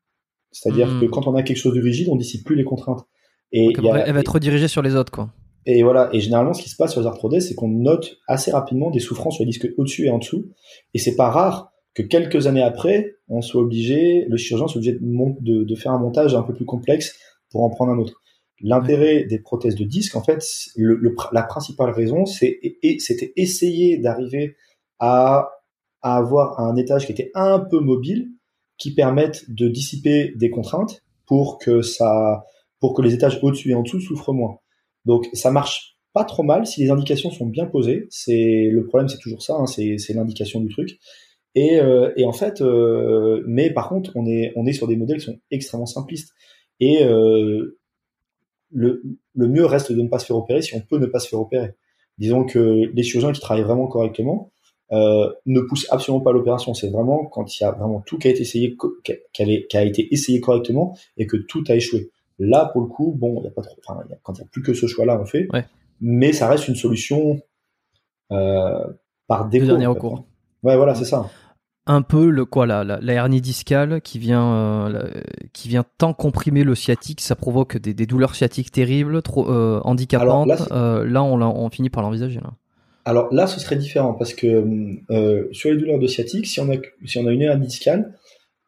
C'est-à-dire 0.51 0.87
hmm. 0.87 1.01
que 1.01 1.05
quand 1.05 1.27
on 1.27 1.35
a 1.35 1.43
quelque 1.43 1.57
chose 1.57 1.75
de 1.75 1.81
rigide, 1.81 2.09
on 2.09 2.15
dissipe 2.15 2.45
plus 2.45 2.55
les 2.55 2.63
contraintes. 2.63 3.05
Et 3.51 3.71
elle 3.75 4.13
va 4.13 4.19
être 4.19 4.33
redirigée 4.33 4.67
sur 4.67 4.81
les 4.81 4.95
autres, 4.95 5.11
quoi. 5.11 5.29
Et 5.65 5.83
voilà. 5.83 6.09
Et 6.13 6.19
généralement, 6.19 6.53
ce 6.53 6.61
qui 6.61 6.69
se 6.69 6.75
passe 6.75 6.91
sur 6.91 7.01
les 7.01 7.07
arthrodèses, 7.07 7.47
c'est 7.47 7.55
qu'on 7.55 7.69
note 7.69 8.17
assez 8.27 8.51
rapidement 8.51 8.91
des 8.91 8.99
souffrances 8.99 9.35
sur 9.35 9.43
les 9.43 9.51
disques 9.51 9.67
au-dessus 9.77 10.05
et 10.05 10.09
en 10.09 10.19
dessous. 10.19 10.49
Et 10.93 10.99
c'est 10.99 11.15
pas 11.15 11.29
rare 11.29 11.71
que 11.93 12.03
quelques 12.03 12.47
années 12.47 12.63
après, 12.63 13.15
on 13.27 13.41
soit 13.41 13.61
obligé, 13.61 14.25
le 14.27 14.37
chirurgien 14.37 14.67
soit 14.67 14.79
obligé 14.79 14.97
de, 14.99 15.75
faire 15.75 15.91
un 15.91 15.99
montage 15.99 16.35
un 16.35 16.41
peu 16.41 16.53
plus 16.53 16.65
complexe 16.65 17.17
pour 17.51 17.63
en 17.63 17.69
prendre 17.69 17.91
un 17.91 17.97
autre. 17.97 18.21
L'intérêt 18.61 19.25
des 19.25 19.39
prothèses 19.39 19.75
de 19.75 19.83
disque, 19.83 20.15
en 20.15 20.23
fait, 20.23 20.43
la 21.31 21.43
principale 21.43 21.91
raison, 21.91 22.25
c'était 22.25 23.33
essayer 23.35 23.97
d'arriver 23.97 24.55
à 24.99 25.49
à 26.03 26.17
avoir 26.17 26.59
un 26.59 26.75
étage 26.75 27.05
qui 27.05 27.13
était 27.13 27.31
un 27.33 27.59
peu 27.59 27.79
mobile, 27.79 28.29
qui 28.77 28.93
permette 28.93 29.49
de 29.49 29.69
dissiper 29.69 30.33
des 30.35 30.49
contraintes 30.49 31.01
pour 31.25 31.57
que 31.57 31.81
ça, 31.81 32.45
pour 32.79 32.93
que 32.93 33.01
les 33.01 33.13
étages 33.13 33.39
au-dessus 33.41 33.71
et 33.71 33.73
en 33.73 33.81
dessous 33.81 34.01
souffrent 34.01 34.33
moins. 34.33 34.59
Donc 35.05 35.27
ça 35.33 35.51
marche 35.51 35.97
pas 36.13 36.23
trop 36.23 36.43
mal 36.43 36.65
si 36.65 36.81
les 36.81 36.91
indications 36.91 37.31
sont 37.31 37.47
bien 37.47 37.65
posées. 37.65 38.07
C'est 38.09 38.69
le 38.71 38.85
problème, 38.85 39.09
c'est 39.09 39.19
toujours 39.19 39.41
ça, 39.41 39.55
hein, 39.55 39.65
c'est 39.67 40.13
l'indication 40.13 40.59
du 40.59 40.69
truc. 40.69 40.99
Et, 41.55 41.79
euh, 41.79 42.11
et 42.17 42.25
en 42.25 42.33
fait, 42.33 42.61
euh, 42.61 43.43
mais 43.47 43.71
par 43.71 43.89
contre, 43.89 44.11
on 44.15 44.25
est 44.25 44.53
on 44.55 44.65
est 44.65 44.73
sur 44.73 44.87
des 44.87 44.95
modèles 44.95 45.19
qui 45.19 45.25
sont 45.25 45.39
extrêmement 45.51 45.85
simplistes. 45.85 46.33
Et 46.79 47.03
euh, 47.03 47.79
le, 48.71 49.03
le 49.35 49.47
mieux 49.47 49.65
reste 49.65 49.91
de 49.91 50.01
ne 50.01 50.07
pas 50.07 50.19
se 50.19 50.25
faire 50.25 50.37
opérer 50.37 50.61
si 50.61 50.75
on 50.75 50.81
peut 50.81 50.97
ne 50.97 51.05
pas 51.05 51.19
se 51.19 51.29
faire 51.29 51.39
opérer. 51.39 51.73
Disons 52.17 52.45
que 52.45 52.91
les 52.93 53.03
chirurgiens 53.03 53.33
qui 53.33 53.41
travaillent 53.41 53.63
vraiment 53.63 53.87
correctement, 53.87 54.51
euh, 54.93 55.31
ne 55.47 55.61
pousse 55.61 55.87
absolument 55.89 56.21
pas 56.21 56.31
l'opération. 56.31 56.73
C'est 56.73 56.89
vraiment 56.89 57.25
quand 57.25 57.59
il 57.59 57.63
y 57.63 57.65
a 57.65 57.71
vraiment 57.71 58.01
tout 58.05 58.19
qui 58.19 58.27
a 58.27 58.31
été 58.31 58.41
essayé, 58.41 58.77
qui 59.03 59.77
a, 59.77 59.83
été 59.83 60.13
essayé 60.13 60.39
correctement 60.39 60.95
et 61.17 61.25
que 61.25 61.37
tout 61.37 61.63
a 61.69 61.75
échoué. 61.75 62.11
Là, 62.43 62.69
pour 62.71 62.81
le 62.81 62.87
coup, 62.87 63.15
bon, 63.17 63.39
il 63.41 63.45
y 63.45 63.47
a 63.47 63.51
pas 63.51 63.61
trop. 63.61 63.75
Quand 63.85 64.33
il 64.33 64.41
n'y 64.41 64.45
a 64.45 64.49
plus 64.51 64.61
que 64.61 64.73
ce 64.73 64.87
choix-là, 64.87 65.19
on 65.21 65.25
fait. 65.25 65.47
Mais 66.01 66.33
ça 66.33 66.47
reste 66.47 66.67
une 66.67 66.75
solution 66.75 67.41
euh, 68.31 68.83
par 69.27 69.47
défaut. 69.47 69.65
dernier 69.67 69.85
recours. 69.85 70.25
Ouais, 70.63 70.75
voilà, 70.75 70.95
c'est 70.95 71.05
ça. 71.05 71.29
Un 71.85 72.01
peu 72.01 72.29
le 72.29 72.45
quoi 72.45 72.65
la, 72.65 72.83
la, 72.83 73.13
hernie 73.13 73.41
discale 73.41 73.99
qui 74.01 74.17
vient 74.17 74.87
euh, 74.87 75.11
qui 75.51 75.67
vient 75.67 75.83
tant 75.97 76.13
comprimer 76.13 76.63
le 76.63 76.75
sciatique, 76.75 77.19
ça 77.19 77.35
provoque 77.35 77.77
des, 77.77 78.05
douleurs 78.05 78.35
sciatiques 78.35 78.71
terribles, 78.71 79.21
trop 79.21 79.49
handicapantes. 79.49 80.69
là, 80.71 81.23
on, 81.23 81.41
on 81.41 81.69
finit 81.69 81.89
par 81.89 82.03
l'envisager. 82.03 82.39
Là. 82.39 82.53
Alors 83.05 83.33
là, 83.33 83.47
ce 83.47 83.59
serait 83.59 83.75
différent 83.75 84.13
parce 84.13 84.33
que 84.33 84.65
euh, 85.09 85.47
sur 85.51 85.71
les 85.71 85.77
douleurs 85.77 85.99
de 85.99 86.07
sciatique, 86.07 86.47
si 86.47 86.59
on 86.61 86.71
a, 86.71 86.75
si 87.05 87.17
on 87.17 87.27
a 87.27 87.31
une 87.31 87.41
hernie 87.41 87.67
discale, 87.67 88.13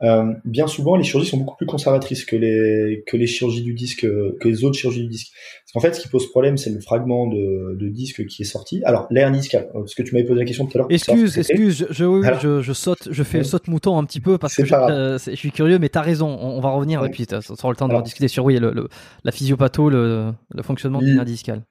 euh, 0.06 0.34
bien 0.46 0.68
souvent, 0.68 0.96
les 0.96 1.04
chirurgies 1.04 1.30
sont 1.30 1.38
beaucoup 1.38 1.56
plus 1.56 1.66
conservatrices 1.66 2.26
que 2.26 2.36
les, 2.36 3.04
que 3.08 3.18
les 3.18 3.28
chirurgies 3.28 3.64
du 3.64 3.74
disque, 3.74 4.02
que 4.02 4.48
les 4.48 4.64
autres 4.64 4.78
chirurgies 4.78 5.02
du 5.02 5.10
disque. 5.10 5.32
Parce 5.64 5.74
qu'en 5.74 5.80
fait, 5.80 5.96
ce 5.96 6.02
qui 6.02 6.08
pose 6.08 6.30
problème, 6.30 6.58
c'est 6.58 6.70
le 6.70 6.80
fragment 6.80 7.28
de, 7.28 7.76
de 7.76 7.90
disque 7.90 8.26
qui 8.28 8.44
est 8.44 8.46
sorti. 8.46 8.84
Alors, 8.86 9.08
l'hernie 9.10 9.40
discale, 9.40 9.68
euh, 9.74 9.80
parce 9.80 9.96
que 9.96 10.04
tu 10.04 10.14
m'avais 10.14 10.26
posé 10.26 10.40
la 10.40 10.46
question 10.46 10.68
tout 10.68 10.78
à 10.78 10.80
l'heure. 10.80 10.88
Excuse, 10.92 11.38
excuse, 11.38 11.88
je, 11.90 12.38
je, 12.42 12.62
je, 12.62 12.74
saute, 12.74 13.10
je 13.10 13.24
fais 13.24 13.44
saute 13.44 13.68
mouton 13.68 13.98
un 13.98 14.04
petit 14.04 14.22
peu 14.22 14.38
parce 14.38 14.56
que 14.56 14.64
je, 14.64 14.76
euh, 14.76 15.18
je, 15.18 15.36
suis 15.36 15.52
curieux, 15.52 15.80
mais 15.80 15.90
t'as 15.90 16.02
raison, 16.02 16.28
on, 16.28 16.62
va 16.62 16.70
revenir 16.70 17.04
et 17.04 17.10
puis 17.10 17.26
ça 17.28 17.42
sera 17.42 17.70
le 17.70 17.76
temps 17.76 17.88
de 17.88 18.02
discuter 18.04 18.28
sur 18.28 18.46
oui, 18.46 18.58
le, 18.60 18.88
la 19.24 19.32
physiopatho, 19.32 19.90
le, 19.90 20.32
le 20.54 20.64
fonctionnement 20.64 21.00
de 21.00 21.06
l'hernie 21.06 21.32
discale 21.32 21.62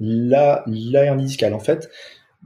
la, 0.00 0.64
la 0.66 1.04
hernie 1.04 1.24
discale. 1.24 1.54
En 1.54 1.58
fait, 1.58 1.90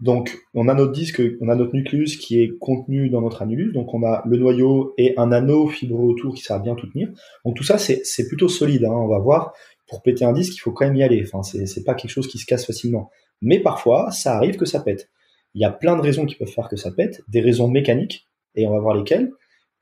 donc 0.00 0.38
on 0.54 0.68
a 0.68 0.74
notre 0.74 0.92
disque, 0.92 1.22
on 1.40 1.48
a 1.48 1.54
notre 1.54 1.74
nucléus 1.74 2.16
qui 2.16 2.40
est 2.40 2.56
contenu 2.58 3.10
dans 3.10 3.20
notre 3.20 3.42
annulus. 3.42 3.72
Donc 3.72 3.92
on 3.94 4.02
a 4.04 4.22
le 4.26 4.36
noyau 4.38 4.94
et 4.96 5.14
un 5.18 5.32
anneau 5.32 5.68
fibreux 5.68 6.04
autour 6.04 6.34
qui 6.34 6.42
sert 6.42 6.56
à 6.56 6.58
bien 6.58 6.74
tout 6.74 6.86
tenir. 6.86 7.10
Donc 7.44 7.56
tout 7.56 7.64
ça 7.64 7.78
c'est 7.78 8.26
plutôt 8.26 8.48
solide. 8.48 8.84
Hein. 8.84 8.92
On 8.92 9.08
va 9.08 9.18
voir. 9.18 9.52
Pour 9.88 10.00
péter 10.00 10.24
un 10.24 10.32
disque, 10.32 10.54
il 10.56 10.60
faut 10.60 10.72
quand 10.72 10.86
même 10.86 10.96
y 10.96 11.02
aller. 11.02 11.22
Enfin 11.26 11.42
c'est 11.42 11.84
pas 11.84 11.94
quelque 11.94 12.10
chose 12.10 12.26
qui 12.26 12.38
se 12.38 12.46
casse 12.46 12.66
facilement. 12.66 13.10
Mais 13.42 13.60
parfois 13.60 14.10
ça 14.10 14.34
arrive 14.36 14.56
que 14.56 14.64
ça 14.64 14.80
pète. 14.80 15.10
Il 15.54 15.60
y 15.60 15.64
a 15.66 15.70
plein 15.70 15.96
de 15.96 16.00
raisons 16.00 16.24
qui 16.24 16.36
peuvent 16.36 16.48
faire 16.48 16.68
que 16.68 16.76
ça 16.76 16.90
pète. 16.90 17.20
Des 17.28 17.40
raisons 17.40 17.68
mécaniques 17.68 18.26
et 18.54 18.66
on 18.66 18.70
va 18.70 18.80
voir 18.80 18.94
lesquelles. 18.96 19.30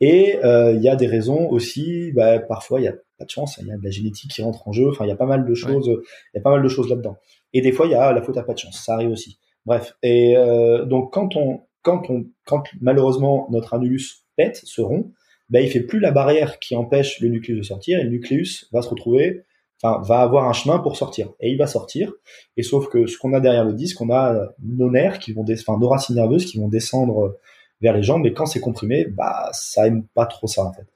Et 0.01 0.38
euh, 0.44 0.73
il 0.73 0.83
y 0.83 0.88
a 0.88 0.96
des 0.96 1.07
raisons 1.07 1.49
aussi, 1.51 2.11
bah, 2.12 2.40
parfois 2.40 2.81
il 2.81 2.85
y 2.85 2.88
a 2.88 2.94
pas 3.18 3.27
de 3.27 3.31
chance, 3.31 3.59
il 3.61 3.68
y 3.68 3.73
a 3.73 3.77
de 3.77 3.85
la 3.85 3.90
génétique 3.90 4.31
qui 4.33 4.42
rentre 4.42 4.66
en 4.66 4.73
jeu. 4.73 4.88
Enfin, 4.88 5.05
il 5.05 5.09
y 5.09 5.12
a 5.12 5.16
pas 5.16 5.27
mal 5.27 5.46
de 5.46 5.55
choses, 5.55 5.88
il 5.88 6.37
y 6.37 6.40
a 6.40 6.42
pas 6.42 6.51
mal 6.51 6.62
de 6.62 6.68
choses 6.68 6.88
là-dedans. 6.88 7.18
Et 7.53 7.61
des 7.61 7.70
fois, 7.70 7.87
il 7.87 7.92
y 7.92 7.94
a 7.94 8.12
la 8.12 8.23
faute 8.23 8.37
à 8.38 8.42
pas 8.42 8.55
de 8.55 8.59
chance. 8.59 8.83
Ça 8.83 8.94
arrive 8.94 9.11
aussi. 9.11 9.38
Bref. 9.66 9.96
Et 10.03 10.37
euh, 10.37 10.85
donc, 10.85 11.12
quand 11.12 11.37
on, 11.37 11.61
quand 11.83 12.11
on, 12.11 12.27
quand 12.44 12.64
malheureusement 12.81 13.46
notre 13.51 13.75
annulus 13.75 14.25
pète, 14.37 14.57
se 14.57 14.81
rompt, 14.81 15.12
ben, 15.49 15.64
il 15.64 15.70
fait 15.70 15.81
plus 15.81 16.01
la 16.01 16.12
barrière 16.12 16.59
qui 16.59 16.77
empêche 16.77 17.20
le 17.20 17.29
nucléus 17.29 17.57
de 17.57 17.62
sortir 17.62 17.99
et 17.99 18.05
le 18.05 18.11
nucléus 18.11 18.68
va 18.73 18.83
se 18.83 18.88
retrouver, 18.88 19.44
enfin, 19.83 20.01
va 20.03 20.20
avoir 20.20 20.49
un 20.49 20.53
chemin 20.53 20.79
pour 20.79 20.96
sortir. 20.96 21.31
Et 21.40 21.51
il 21.51 21.59
va 21.59 21.66
sortir. 21.66 22.12
Et 22.57 22.62
sauf 22.62 22.88
que 22.88 23.07
ce 23.07 23.18
qu'on 23.18 23.33
a 23.33 23.40
derrière 23.40 23.64
le 23.64 23.73
disque, 23.73 24.01
on 24.01 24.11
a 24.11 24.49
nos 24.62 24.90
nerfs 24.90 25.18
qui 25.18 25.33
vont, 25.33 25.44
enfin, 25.51 25.79
nos 25.79 25.88
racines 25.88 26.16
nerveuses 26.16 26.46
qui 26.46 26.59
vont 26.59 26.68
descendre 26.68 27.37
vers 27.81 27.94
les 27.94 28.03
jambes. 28.03 28.27
Et 28.27 28.33
quand 28.33 28.46
c'est 28.46 28.61
comprimé, 28.61 29.07
bah, 29.07 29.51
ça 29.53 29.87
aime 29.87 30.07
pas 30.14 30.27
trop 30.27 30.46
ça, 30.46 30.64
en 30.64 30.73
fait. 30.73 30.87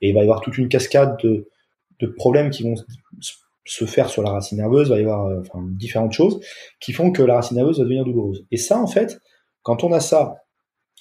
Et 0.00 0.10
il 0.10 0.14
va 0.14 0.20
y 0.20 0.24
avoir 0.24 0.40
toute 0.40 0.58
une 0.58 0.68
cascade 0.68 1.16
de, 1.22 1.48
de 2.00 2.06
problèmes 2.06 2.50
qui 2.50 2.64
vont 2.64 2.74
se 3.64 3.84
faire 3.84 4.08
sur 4.08 4.22
la 4.22 4.30
racine 4.30 4.58
nerveuse, 4.58 4.88
il 4.88 4.90
va 4.90 4.98
y 4.98 5.02
avoir 5.02 5.26
euh, 5.26 5.42
différentes 5.70 6.12
choses 6.12 6.40
qui 6.80 6.92
font 6.92 7.12
que 7.12 7.22
la 7.22 7.36
racine 7.36 7.56
nerveuse 7.56 7.78
va 7.78 7.84
devenir 7.84 8.04
douloureuse. 8.04 8.46
Et 8.50 8.56
ça, 8.56 8.80
en 8.80 8.86
fait, 8.86 9.18
quand 9.62 9.84
on 9.84 9.92
a 9.92 10.00
ça, 10.00 10.36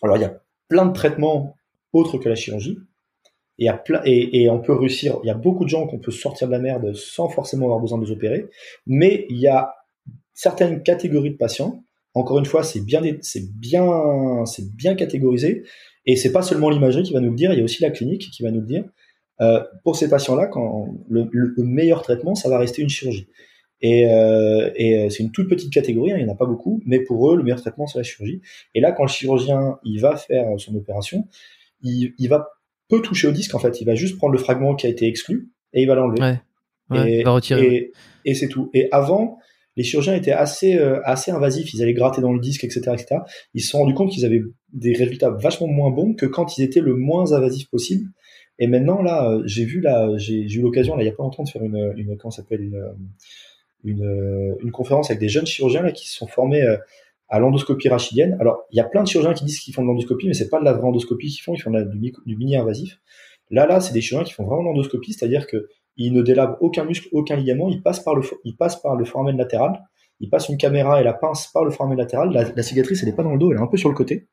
alors 0.01 0.17
il 0.17 0.21
y 0.21 0.25
a 0.25 0.41
plein 0.67 0.85
de 0.85 0.93
traitements 0.93 1.55
autres 1.93 2.17
que 2.17 2.29
la 2.29 2.35
chirurgie, 2.35 2.77
et, 3.57 3.69
et, 4.05 4.41
et, 4.41 4.49
on 4.49 4.59
peut 4.59 4.73
réussir, 4.73 5.19
il 5.23 5.27
y 5.27 5.29
a 5.29 5.35
beaucoup 5.35 5.65
de 5.65 5.69
gens 5.69 5.85
qu'on 5.85 5.99
peut 5.99 6.11
sortir 6.11 6.47
de 6.47 6.51
la 6.51 6.59
merde 6.59 6.93
sans 6.95 7.29
forcément 7.29 7.65
avoir 7.65 7.79
besoin 7.79 7.99
de 7.99 8.05
les 8.05 8.11
opérer, 8.11 8.47
mais 8.87 9.25
il 9.29 9.37
y 9.37 9.47
a 9.47 9.75
certaines 10.33 10.81
catégories 10.81 11.31
de 11.31 11.37
patients, 11.37 11.83
encore 12.13 12.39
une 12.39 12.45
fois, 12.45 12.63
c'est 12.63 12.83
bien, 12.83 13.01
c'est 13.21 13.51
bien, 13.53 14.45
c'est 14.45 14.73
bien 14.75 14.95
catégorisé, 14.95 15.63
et 16.05 16.15
c'est 16.15 16.31
pas 16.31 16.41
seulement 16.41 16.69
l'imagerie 16.69 17.03
qui 17.03 17.13
va 17.13 17.19
nous 17.19 17.29
le 17.29 17.35
dire, 17.35 17.53
il 17.53 17.59
y 17.59 17.61
a 17.61 17.63
aussi 17.63 17.81
la 17.81 17.91
clinique 17.91 18.29
qui 18.31 18.43
va 18.43 18.51
nous 18.51 18.61
le 18.61 18.65
dire. 18.65 18.83
Euh, 19.41 19.63
pour 19.83 19.95
ces 19.95 20.09
patients-là, 20.09 20.47
quand 20.47 20.87
le, 21.09 21.29
meilleur 21.57 22.01
traitement, 22.01 22.35
ça 22.35 22.49
va 22.49 22.57
rester 22.57 22.81
une 22.81 22.89
chirurgie. 22.89 23.27
Et, 23.81 24.07
euh, 24.07 24.69
et 24.75 25.09
c'est 25.09 25.23
une 25.23 25.31
toute 25.31 25.49
petite 25.49 25.73
catégorie, 25.73 26.11
hein, 26.11 26.17
il 26.19 26.23
n'y 26.23 26.29
en 26.29 26.33
a 26.33 26.37
pas 26.37 26.45
beaucoup, 26.45 26.81
mais 26.85 26.99
pour 26.99 27.31
eux, 27.31 27.35
le 27.35 27.41
meilleur 27.41 27.59
traitement, 27.59 27.87
c'est 27.87 27.97
la 27.97 28.03
chirurgie. 28.03 28.41
Et 28.75 28.79
là, 28.79 28.91
quand 28.91 29.03
le 29.03 29.09
chirurgien 29.09 29.79
il 29.83 29.99
va 29.99 30.15
faire 30.15 30.47
son 30.57 30.75
opération, 30.75 31.27
il, 31.81 32.13
il 32.19 32.29
va 32.29 32.49
peu 32.91 33.01
toucher 33.01 33.27
au 33.27 33.31
disque 33.31 33.55
en 33.55 33.59
fait. 33.59 33.81
Il 33.81 33.85
va 33.85 33.95
juste 33.95 34.17
prendre 34.17 34.33
le 34.33 34.37
fragment 34.37 34.75
qui 34.75 34.85
a 34.85 34.89
été 34.89 35.07
exclu 35.07 35.49
et 35.73 35.81
il 35.81 35.87
va 35.87 35.95
l'enlever. 35.95 36.21
Ouais. 36.21 36.41
Ouais, 36.91 37.19
il 37.19 37.23
va 37.23 37.31
retirer. 37.31 37.75
Et, 37.75 37.91
et 38.25 38.33
c'est 38.35 38.49
tout. 38.49 38.69
Et 38.73 38.89
avant, 38.91 39.39
les 39.77 39.83
chirurgiens 39.83 40.13
étaient 40.13 40.33
assez 40.33 40.75
euh, 40.77 40.99
assez 41.05 41.31
invasifs, 41.31 41.73
ils 41.73 41.81
allaient 41.81 41.93
gratter 41.93 42.21
dans 42.21 42.33
le 42.33 42.39
disque, 42.39 42.63
etc., 42.63 42.81
etc. 42.93 43.21
Ils 43.53 43.61
se 43.61 43.69
sont 43.69 43.79
rendus 43.79 43.93
compte 43.93 44.11
qu'ils 44.11 44.25
avaient 44.25 44.41
des 44.73 44.93
résultats 44.93 45.29
vachement 45.29 45.67
moins 45.67 45.89
bons 45.89 46.13
que 46.13 46.25
quand 46.25 46.57
ils 46.57 46.63
étaient 46.63 46.81
le 46.81 46.95
moins 46.95 47.31
invasifs 47.31 47.69
possible. 47.69 48.09
Et 48.61 48.67
maintenant 48.67 49.01
là, 49.01 49.27
euh, 49.27 49.41
j'ai 49.45 49.65
vu 49.65 49.81
là, 49.81 50.07
j'ai 50.17 50.43
eu 50.43 50.61
l'occasion 50.61 50.95
là 50.95 51.03
il 51.03 51.07
y 51.07 51.09
a 51.09 51.13
pas 51.13 51.23
longtemps 51.23 51.43
de 51.43 51.49
faire 51.49 51.63
une 51.63 51.93
une 51.97 52.15
comment 52.17 52.29
s'appelle 52.31 52.61
une, 52.61 52.81
une 53.83 54.55
une 54.63 54.71
conférence 54.71 55.09
avec 55.09 55.19
des 55.19 55.29
jeunes 55.29 55.47
chirurgiens 55.47 55.81
là 55.81 55.91
qui 55.91 56.07
se 56.07 56.15
sont 56.15 56.27
formés 56.27 56.61
euh, 56.61 56.77
à 57.27 57.39
l'endoscopie 57.39 57.89
rachidienne. 57.89 58.37
Alors 58.39 58.57
il 58.71 58.77
y 58.77 58.79
a 58.79 58.83
plein 58.83 59.01
de 59.01 59.07
chirurgiens 59.07 59.33
qui 59.33 59.45
disent 59.45 59.59
qu'ils 59.59 59.73
font 59.73 59.81
de 59.81 59.87
l'endoscopie, 59.87 60.27
mais 60.27 60.35
c'est 60.35 60.49
pas 60.49 60.59
de 60.59 60.65
la 60.65 60.73
vraie 60.73 60.87
endoscopie 60.87 61.29
qu'ils 61.29 61.41
font, 61.41 61.55
ils 61.55 61.61
font 61.61 61.71
du, 61.71 62.13
du 62.25 62.37
mini 62.37 62.55
invasif. 62.55 62.99
Là 63.49 63.65
là, 63.65 63.81
c'est 63.81 63.93
des 63.93 64.01
chirurgiens 64.01 64.27
qui 64.27 64.33
font 64.33 64.45
vraiment 64.45 64.61
l'endoscopie, 64.61 65.13
c'est-à-dire 65.13 65.47
que 65.47 65.67
il 65.97 66.13
ne 66.13 66.21
délabre 66.21 66.57
aucun 66.61 66.85
muscle, 66.85 67.09
aucun 67.11 67.35
ligament, 67.35 67.67
il 67.69 67.81
passe 67.81 67.99
par 67.99 68.15
le, 68.15 68.21
il 68.43 68.55
passe 68.55 68.79
par 68.79 68.95
le 68.95 69.05
foramen 69.05 69.37
latéral, 69.37 69.81
il 70.21 70.29
passe 70.29 70.49
une 70.49 70.57
caméra 70.57 71.01
et 71.01 71.03
la 71.03 71.13
pince 71.13 71.47
par 71.47 71.65
le 71.65 71.71
foramen 71.71 71.97
latéral, 71.97 72.31
la, 72.31 72.63
cicatrice 72.63 73.01
elle 73.03 73.09
est 73.09 73.15
pas 73.15 73.23
dans 73.23 73.33
le 73.33 73.39
dos, 73.39 73.51
elle 73.51 73.57
est 73.57 73.61
un 73.61 73.67
peu 73.67 73.77
sur 73.77 73.89
le 73.89 73.95
côté, 73.95 74.27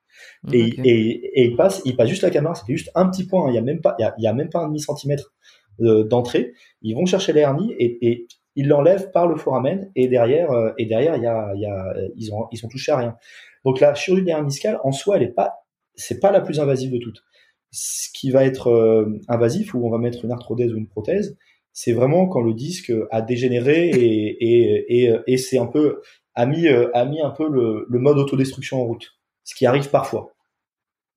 et, 0.53 0.61
et, 0.85 1.40
et, 1.40 1.44
il 1.46 1.57
passe, 1.57 1.83
il 1.85 1.96
passe 1.96 2.09
juste 2.09 2.22
la 2.22 2.31
caméra, 2.31 2.55
c'est 2.55 2.70
juste 2.72 2.90
un 2.94 3.09
petit 3.09 3.27
point, 3.27 3.46
hein. 3.46 3.51
il 3.51 3.55
y 3.55 3.59
a 3.59 3.62
même 3.62 3.81
pas, 3.81 3.96
il 3.98 4.22
y 4.22 4.27
a, 4.27 4.33
même 4.35 4.51
pas 4.51 4.61
un 4.61 4.68
demi 4.68 4.81
centimètre 4.81 5.35
euh, 5.81 6.05
d'entrée, 6.05 6.53
ils 6.83 6.94
vont 6.94 7.07
chercher 7.07 7.37
hernies 7.37 7.72
et, 7.79 8.07
et 8.07 8.29
ils 8.55 8.68
l'enlèvent 8.68 9.11
par 9.12 9.27
le 9.27 9.37
foramen 9.37 9.90
et 9.96 10.09
derrière, 10.09 10.51
euh, 10.51 10.72
et 10.79 10.87
derrière 10.87 11.16
il 11.16 11.22
y 11.22 11.27
a, 11.27 11.53
il 11.55 11.61
y 11.61 11.66
a, 11.66 11.94
ils 12.16 12.35
ont, 12.35 12.48
ils 12.53 12.61
touchés 12.68 12.92
à 12.92 12.98
rien. 12.98 13.16
Donc 13.64 13.81
la 13.81 13.94
chirurgie 13.94 14.22
de 14.22 14.27
l'hernie 14.27 14.48
discale 14.48 14.79
en 14.85 14.92
soi 14.92 15.16
elle 15.16 15.22
est 15.22 15.35
pas, 15.35 15.55
c'est 15.94 16.20
pas 16.20 16.31
la 16.31 16.40
plus 16.40 16.61
invasive 16.61 16.92
de 16.92 16.98
toutes. 16.98 17.22
Ce 17.70 18.09
qui 18.12 18.31
va 18.31 18.44
être 18.44 18.68
euh, 18.68 19.18
invasif, 19.29 19.74
où 19.74 19.87
on 19.87 19.90
va 19.90 19.98
mettre 19.98 20.24
une 20.24 20.33
arthrodèse 20.33 20.72
ou 20.72 20.77
une 20.77 20.88
prothèse, 20.88 21.37
c'est 21.81 21.93
vraiment 21.93 22.27
quand 22.27 22.41
le 22.41 22.55
disque 22.55 22.93
a 23.12 23.23
dégénéré 23.23 23.88
et, 23.91 25.37
c'est 25.37 25.59
un 25.59 25.67
peu 25.67 26.03
a 26.35 26.45
mis, 26.45 26.67
a 26.67 27.05
mis 27.05 27.21
un 27.23 27.31
peu 27.31 27.49
le, 27.49 27.87
mode 28.01 28.19
autodestruction 28.19 28.83
en 28.83 28.85
route, 28.85 29.07
ce 29.45 29.55
qui 29.55 29.64
arrive 29.64 29.88
parfois. 29.88 30.33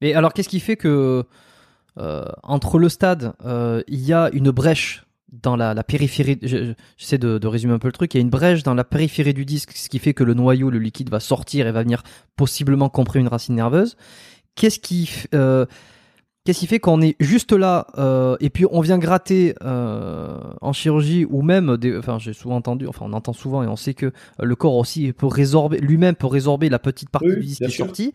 Mais 0.01 0.13
alors, 0.13 0.33
qu'est-ce 0.33 0.49
qui 0.49 0.59
fait 0.59 0.75
que 0.75 1.23
euh, 1.97 2.25
entre 2.43 2.77
le 2.77 2.89
stade, 2.89 3.33
euh, 3.43 3.81
il 3.87 4.05
y 4.05 4.13
a 4.13 4.29
une 4.33 4.51
brèche 4.51 5.03
dans 5.31 5.55
la, 5.55 5.73
la 5.73 5.83
périphérie, 5.83 6.37
j'essaie 6.43 7.17
de, 7.17 7.39
de, 7.39 7.47
résumer 7.47 7.73
un 7.73 7.79
peu 7.79 7.87
le 7.87 7.93
truc, 7.93 8.13
il 8.13 8.17
y 8.17 8.19
a 8.19 8.21
une 8.21 8.29
brèche 8.29 8.61
dans 8.61 8.75
la 8.75 8.83
périphérie 8.83 9.33
du 9.33 9.45
disque, 9.45 9.71
ce 9.71 9.89
qui 9.89 9.97
fait 9.97 10.13
que 10.13 10.23
le 10.23 10.35
noyau, 10.35 10.69
le 10.69 10.77
liquide 10.77 11.09
va 11.09 11.19
sortir 11.19 11.65
et 11.65 11.71
va 11.71 11.81
venir 11.81 12.03
possiblement 12.35 12.89
comprimer 12.89 13.23
une 13.23 13.29
racine 13.29 13.55
nerveuse. 13.55 13.97
Qu'est-ce 14.53 14.79
qui, 14.79 15.09
euh, 15.33 15.65
Qu'est-ce 16.43 16.59
qui 16.59 16.67
fait 16.67 16.79
qu'on 16.79 17.01
est 17.01 17.15
juste 17.19 17.51
là 17.51 17.85
euh, 17.99 18.35
et 18.39 18.49
puis 18.49 18.65
on 18.71 18.81
vient 18.81 18.97
gratter 18.97 19.53
euh, 19.61 20.39
en 20.61 20.73
chirurgie 20.73 21.23
ou 21.29 21.43
même, 21.43 21.77
des, 21.77 21.95
enfin 21.95 22.17
j'ai 22.17 22.33
souvent 22.33 22.55
entendu, 22.55 22.87
enfin 22.87 23.05
on 23.07 23.13
entend 23.13 23.33
souvent 23.33 23.61
et 23.61 23.67
on 23.67 23.75
sait 23.75 23.93
que 23.93 24.11
le 24.41 24.55
corps 24.55 24.75
aussi 24.75 25.13
peut 25.13 25.27
résorber, 25.27 25.77
lui-même 25.77 26.15
peut 26.15 26.25
résorber 26.25 26.69
la 26.69 26.79
petite 26.79 27.11
partie 27.11 27.35
du 27.35 27.41
disque 27.41 27.59
qui 27.59 27.65
est 27.65 27.69
sortie. 27.69 28.13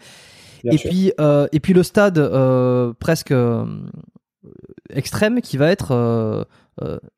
Et 0.64 0.76
puis 0.76 1.12
euh, 1.20 1.46
et 1.52 1.60
puis 1.60 1.72
le 1.72 1.84
stade 1.84 2.18
euh, 2.18 2.92
presque 2.98 3.30
euh, 3.30 3.64
extrême 4.90 5.40
qui 5.40 5.56
va 5.56 5.70
être 5.70 5.92
euh, 5.92 6.44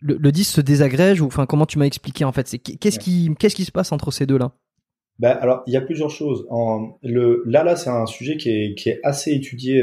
le, 0.00 0.18
le, 0.18 0.30
disque 0.30 0.56
se 0.56 0.60
désagrège 0.60 1.22
ou 1.22 1.26
enfin 1.26 1.46
comment 1.46 1.64
tu 1.64 1.78
m'as 1.78 1.86
expliqué 1.86 2.26
en 2.26 2.32
fait, 2.32 2.46
c'est 2.48 2.58
qu'est-ce 2.58 2.98
qui 2.98 3.30
qu'est-ce 3.38 3.54
qui 3.54 3.64
se 3.64 3.72
passe 3.72 3.92
entre 3.92 4.10
ces 4.10 4.26
deux 4.26 4.36
là 4.36 4.52
ben, 5.18 5.36
alors, 5.40 5.64
il 5.66 5.72
y 5.72 5.76
a 5.76 5.80
plusieurs 5.80 6.10
choses. 6.10 6.46
En, 6.48 6.96
le, 7.02 7.42
là, 7.44 7.64
là, 7.64 7.74
c'est 7.74 7.90
un 7.90 8.06
sujet 8.06 8.36
qui 8.36 8.50
est, 8.50 8.74
qui 8.76 8.88
est 8.88 9.00
assez 9.02 9.32
étudié 9.32 9.82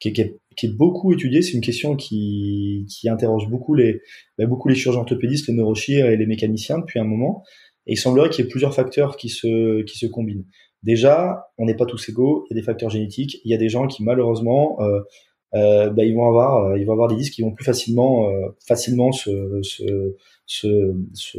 qui 0.00 0.08
est, 0.08 0.38
qui 0.56 0.66
est, 0.66 0.76
beaucoup 0.76 1.12
étudié. 1.12 1.42
C'est 1.42 1.52
une 1.52 1.60
question 1.60 1.94
qui, 1.96 2.86
qui 2.88 3.08
interroge 3.08 3.48
beaucoup 3.48 3.74
les, 3.74 4.00
bah, 4.38 4.46
beaucoup 4.46 4.68
les 4.68 4.74
chirurgiens 4.74 5.02
orthopédistes, 5.02 5.48
les 5.48 5.54
neurochir 5.54 6.06
et 6.06 6.16
les 6.16 6.26
mécaniciens 6.26 6.78
depuis 6.78 6.98
un 6.98 7.04
moment. 7.04 7.44
Et 7.86 7.92
il 7.92 7.96
semblerait 7.96 8.30
qu'il 8.30 8.44
y 8.44 8.48
ait 8.48 8.50
plusieurs 8.50 8.74
facteurs 8.74 9.16
qui 9.16 9.28
se, 9.28 9.82
qui 9.82 9.98
se 9.98 10.06
combinent. 10.06 10.46
Déjà, 10.82 11.50
on 11.58 11.66
n'est 11.66 11.76
pas 11.76 11.86
tous 11.86 12.08
égaux. 12.08 12.46
Il 12.48 12.54
y 12.54 12.58
a 12.58 12.60
des 12.60 12.66
facteurs 12.66 12.90
génétiques. 12.90 13.38
Il 13.44 13.50
y 13.50 13.54
a 13.54 13.58
des 13.58 13.68
gens 13.68 13.86
qui 13.86 14.02
malheureusement, 14.02 14.78
euh, 14.80 15.00
euh, 15.54 15.90
bah, 15.90 16.04
ils 16.04 16.14
vont 16.14 16.26
avoir, 16.26 16.64
euh, 16.64 16.78
ils 16.78 16.86
vont 16.86 16.92
avoir 16.92 17.08
des 17.08 17.16
disques 17.16 17.34
qui 17.34 17.42
vont 17.42 17.52
plus 17.52 17.64
facilement, 17.64 18.30
euh, 18.30 18.48
facilement 18.66 19.12
se, 19.12 19.60
se, 19.62 20.16
se, 20.46 20.94
se 21.12 21.38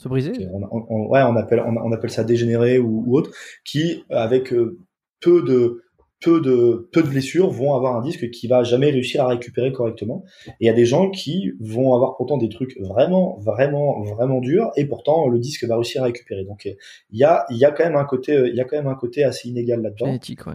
se 0.00 0.08
briser. 0.08 0.32
On, 0.52 0.62
on, 0.88 1.08
ouais, 1.08 1.22
on 1.22 1.36
appelle, 1.36 1.60
on, 1.60 1.76
on, 1.76 1.92
appelle 1.92 2.10
ça 2.10 2.24
dégénérer 2.24 2.78
ou, 2.78 3.04
ou 3.06 3.18
autre, 3.18 3.30
qui 3.64 4.04
avec 4.08 4.52
euh, 4.52 4.78
peu 5.20 5.42
de 5.42 5.82
peu 6.20 6.40
de 6.40 6.88
peu 6.92 7.02
de 7.02 7.08
blessures 7.08 7.50
vont 7.50 7.74
avoir 7.74 7.96
un 7.96 8.02
disque 8.02 8.30
qui 8.30 8.46
va 8.46 8.62
jamais 8.62 8.90
réussir 8.90 9.24
à 9.24 9.28
récupérer 9.28 9.72
correctement. 9.72 10.24
Et 10.48 10.52
il 10.60 10.66
y 10.66 10.70
a 10.70 10.74
des 10.74 10.86
gens 10.86 11.10
qui 11.10 11.52
vont 11.60 11.94
avoir 11.94 12.16
pourtant 12.16 12.36
des 12.36 12.48
trucs 12.48 12.78
vraiment 12.80 13.38
vraiment 13.38 14.02
vraiment 14.02 14.40
durs 14.40 14.70
et 14.76 14.84
pourtant 14.84 15.28
le 15.28 15.38
disque 15.38 15.64
va 15.64 15.76
réussir 15.76 16.02
à 16.02 16.06
récupérer. 16.06 16.44
Donc 16.44 16.66
il 16.66 17.18
y 17.18 17.24
a 17.24 17.46
il 17.50 17.56
y 17.56 17.64
a 17.64 17.70
quand 17.70 17.84
même 17.84 17.96
un 17.96 18.04
côté 18.04 18.34
il 18.34 18.54
y 18.54 18.60
a 18.60 18.64
quand 18.64 18.76
même 18.76 18.88
un 18.88 18.94
côté 18.94 19.24
assez 19.24 19.48
inégal 19.48 19.82
là-dedans. 19.82 20.06
Génétique, 20.06 20.46
ouais. 20.46 20.54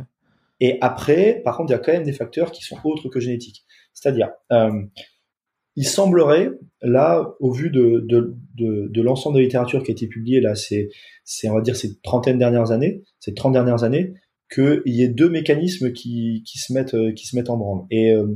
Et 0.60 0.78
après, 0.82 1.42
par 1.44 1.58
contre, 1.58 1.72
il 1.72 1.74
y 1.74 1.76
a 1.76 1.80
quand 1.80 1.92
même 1.92 2.04
des 2.04 2.14
facteurs 2.14 2.52
qui 2.52 2.64
sont 2.64 2.78
autres 2.86 3.10
que 3.10 3.20
génétiques. 3.20 3.66
C'est-à-dire, 3.94 4.30
euh, 4.52 4.84
il 5.76 5.86
semblerait, 5.86 6.52
là, 6.82 7.36
au 7.42 7.52
vu 7.52 7.70
de, 7.70 8.00
de, 8.08 8.36
de, 8.56 8.88
de 8.88 9.02
l'ensemble 9.02 9.36
de 9.36 9.40
la 9.42 9.46
littérature 9.46 9.84
qui 9.84 9.92
a 9.92 9.94
été 9.94 10.08
publiée, 10.08 10.40
là, 10.40 10.56
c'est, 10.56 10.90
c'est, 11.26 11.50
on 11.50 11.56
va 11.56 11.62
dire, 11.62 11.76
ces 11.76 12.00
trentaine 12.00 12.38
dernières 12.38 12.72
années, 12.72 13.04
ces 13.20 13.34
trente 13.34 13.52
dernières 13.52 13.84
années, 13.84 14.14
qu'il 14.54 14.82
y 14.86 15.04
ait 15.04 15.08
deux 15.08 15.30
mécanismes 15.30 15.92
qui, 15.92 16.44
qui, 16.46 16.60
se 16.60 16.74
mettent 16.74 16.94
euh, 16.94 17.12
qui 17.12 17.26
se 17.26 17.36
mettent 17.36 17.50
en 17.50 17.58
branle. 17.58 17.86
Et 17.92 18.12
euh, 18.12 18.28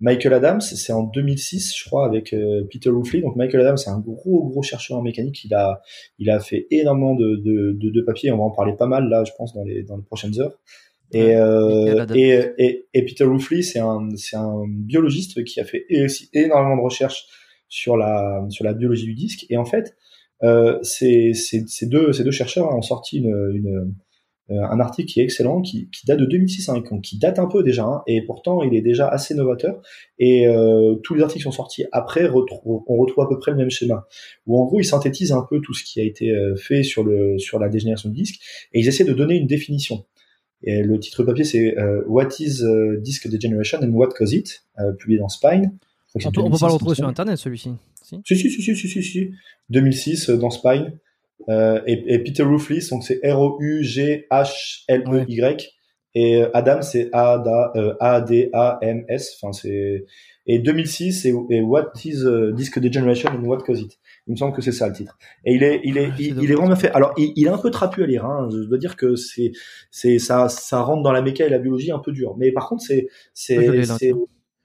Michael 0.00 0.34
Adams, 0.34 0.60
c'est 0.60 0.92
en 0.92 1.04
2006, 1.04 1.74
je 1.76 1.84
crois, 1.84 2.06
avec 2.06 2.32
euh, 2.32 2.64
Peter 2.70 2.90
Ruffley. 2.90 3.22
Donc 3.22 3.36
Michael 3.36 3.62
Adams, 3.62 3.76
c'est 3.76 3.90
un 3.90 4.00
gros 4.00 4.44
gros 4.44 4.62
chercheur 4.62 4.98
en 4.98 5.02
mécanique. 5.02 5.44
Il 5.44 5.54
a 5.54 5.80
il 6.18 6.30
a 6.30 6.40
fait 6.40 6.66
énormément 6.70 7.14
de, 7.14 7.36
de, 7.36 7.72
de, 7.72 7.90
de 7.90 8.00
papiers. 8.02 8.30
On 8.30 8.38
va 8.38 8.44
en 8.44 8.50
parler 8.50 8.74
pas 8.76 8.86
mal 8.86 9.08
là, 9.08 9.24
je 9.24 9.32
pense, 9.36 9.54
dans 9.54 9.64
les 9.64 9.82
dans 9.82 9.96
les 9.96 10.02
prochaines 10.04 10.38
heures. 10.40 10.58
Et, 11.12 11.36
euh, 11.36 12.06
et, 12.14 12.40
et, 12.58 12.86
et, 12.92 13.04
Peter 13.04 13.24
Ruffley, 13.24 13.62
c'est 13.62 13.78
un, 13.78 14.08
c'est 14.16 14.36
un 14.36 14.64
biologiste 14.66 15.44
qui 15.44 15.60
a 15.60 15.64
fait 15.64 15.86
aussi 16.04 16.28
énormément 16.32 16.76
de 16.76 16.82
recherches 16.82 17.26
sur 17.68 17.96
la, 17.96 18.44
sur 18.48 18.64
la 18.64 18.72
biologie 18.72 19.04
du 19.04 19.14
disque. 19.14 19.46
Et 19.48 19.56
en 19.56 19.64
fait, 19.64 19.94
euh, 20.42 20.78
ces, 20.82 21.32
ces, 21.34 21.64
ces, 21.68 21.86
deux, 21.86 22.12
ces 22.12 22.24
deux 22.24 22.32
chercheurs 22.32 22.74
ont 22.74 22.82
sorti 22.82 23.18
une, 23.18 23.52
une, 23.54 23.94
un 24.50 24.78
article 24.78 25.10
qui 25.10 25.20
est 25.20 25.24
excellent, 25.24 25.62
qui, 25.62 25.88
qui 25.90 26.06
date 26.06 26.18
de 26.18 26.26
2006, 26.26 26.68
hein, 26.68 26.82
qui 27.02 27.18
date 27.18 27.38
un 27.38 27.46
peu 27.46 27.62
déjà, 27.62 27.84
hein, 27.84 28.02
et 28.06 28.22
pourtant 28.22 28.62
il 28.62 28.74
est 28.74 28.82
déjà 28.82 29.08
assez 29.08 29.34
novateur. 29.34 29.80
Et 30.18 30.46
euh, 30.46 30.96
tous 30.96 31.14
les 31.14 31.22
articles 31.22 31.40
qui 31.40 31.44
sont 31.44 31.50
sortis 31.50 31.86
après, 31.92 32.28
on 32.28 32.96
retrouve 32.96 33.24
à 33.24 33.28
peu 33.28 33.38
près 33.38 33.52
le 33.52 33.56
même 33.56 33.70
schéma, 33.70 34.06
où 34.46 34.60
en 34.60 34.66
gros 34.66 34.80
ils 34.80 34.84
synthétisent 34.84 35.32
un 35.32 35.46
peu 35.48 35.60
tout 35.60 35.72
ce 35.72 35.82
qui 35.82 36.00
a 36.00 36.04
été 36.04 36.30
euh, 36.30 36.56
fait 36.56 36.82
sur 36.82 37.04
le 37.04 37.38
sur 37.38 37.58
la 37.58 37.68
dégénération 37.68 38.10
du 38.10 38.16
disque, 38.16 38.40
et 38.72 38.80
ils 38.80 38.88
essaient 38.88 39.04
de 39.04 39.14
donner 39.14 39.36
une 39.36 39.46
définition. 39.46 40.04
Et 40.62 40.82
le 40.82 40.98
titre 40.98 41.24
papier 41.24 41.44
c'est 41.44 41.78
euh, 41.78 42.02
What 42.06 42.28
is 42.38 42.62
uh, 42.62 43.00
Disc 43.00 43.28
Degeneration 43.28 43.78
and 43.82 43.90
What 43.90 44.10
Causes 44.10 44.32
It, 44.32 44.64
publié 44.98 45.18
dans 45.18 45.28
Spine. 45.28 45.72
On 46.14 46.30
peut, 46.30 46.40
on 46.40 46.50
peut 46.50 46.58
pas 46.58 46.68
le 46.68 46.74
retrouver 46.74 46.94
sur 46.94 47.08
internet 47.08 47.38
celui-ci. 47.38 47.70
Si 48.02 48.20
si 48.24 48.36
si 48.36 48.62
si 48.62 48.76
si 48.76 48.88
si, 48.88 49.02
si. 49.02 49.30
2006 49.70 50.30
dans 50.30 50.50
Spine. 50.50 50.98
Euh, 51.48 51.80
et, 51.86 52.14
et, 52.14 52.18
Peter 52.20 52.42
Ruffley, 52.42 52.80
donc 52.90 53.04
c'est 53.04 53.20
R-O-U-G-H-L-E-Y. 53.24 54.26
Et 56.16 56.42
euh, 56.42 56.48
Adam, 56.54 56.80
c'est 56.80 57.10
A-D-A-M-S. 57.12 59.38
Enfin, 59.40 59.52
c'est 59.52 60.04
et 60.46 60.58
2006 60.58 61.24
et, 61.24 61.32
What 61.62 61.92
is 62.04 62.22
uh, 62.22 62.52
Disc 62.54 62.78
Degeneration 62.78 63.30
and 63.30 63.44
What 63.44 63.64
Causes 63.64 63.80
It? 63.80 63.98
Il 64.26 64.32
me 64.32 64.36
semble 64.36 64.54
que 64.54 64.60
c'est 64.60 64.72
ça 64.72 64.88
le 64.88 64.94
titre. 64.94 65.16
Et 65.44 65.54
il 65.54 65.62
est, 65.62 65.80
il 65.84 65.96
est, 65.96 66.10
il, 66.18 66.50
est 66.50 66.54
vraiment 66.54 66.76
fait. 66.76 66.90
Alors, 66.90 67.14
il, 67.16 67.32
il, 67.36 67.46
est 67.46 67.50
un 67.50 67.58
peu 67.58 67.70
trapu 67.70 68.02
à 68.02 68.06
lire. 68.06 68.26
Hein. 68.26 68.48
Je 68.52 68.68
dois 68.68 68.78
dire 68.78 68.96
que 68.96 69.16
c'est, 69.16 69.52
c'est 69.90 70.18
ça, 70.18 70.48
ça 70.48 70.82
rentre 70.82 71.02
dans 71.02 71.12
la 71.12 71.22
méca 71.22 71.46
et 71.46 71.48
la 71.48 71.58
biologie 71.58 71.92
un 71.92 71.98
peu 71.98 72.12
dur. 72.12 72.36
Mais 72.36 72.52
par 72.52 72.68
contre, 72.68 72.82
c'est, 72.82 73.06
c'est, 73.32 73.82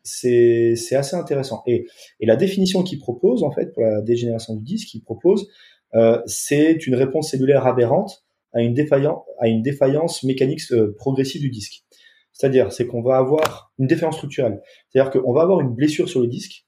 c'est, 0.03 0.75
c'est 0.75 0.95
assez 0.95 1.15
intéressant. 1.15 1.63
Et, 1.65 1.87
et 2.19 2.25
la 2.25 2.35
définition 2.35 2.83
qu'il 2.83 2.99
propose 2.99 3.43
en 3.43 3.51
fait 3.51 3.73
pour 3.73 3.83
la 3.83 4.01
dégénération 4.01 4.55
du 4.55 4.63
disque, 4.63 4.93
il 4.93 5.01
propose 5.01 5.47
euh, 5.95 6.21
c'est 6.25 6.85
une 6.87 6.95
réponse 6.95 7.31
cellulaire 7.31 7.65
aberrante 7.65 8.23
à 8.53 8.61
une, 8.61 8.73
défaillance, 8.73 9.23
à 9.39 9.47
une 9.47 9.61
défaillance 9.61 10.23
mécanique 10.23 10.61
euh, 10.71 10.95
progressive 10.97 11.41
du 11.41 11.49
disque. 11.49 11.83
C'est-à-dire, 12.31 12.71
c'est 12.71 12.87
qu'on 12.87 13.01
va 13.01 13.17
avoir 13.17 13.73
une 13.79 13.87
défaillance 13.87 14.15
structurelle. 14.15 14.61
C'est-à-dire 14.89 15.11
qu'on 15.11 15.33
va 15.33 15.41
avoir 15.41 15.61
une 15.61 15.73
blessure 15.73 16.07
sur 16.07 16.21
le 16.21 16.27
disque, 16.27 16.65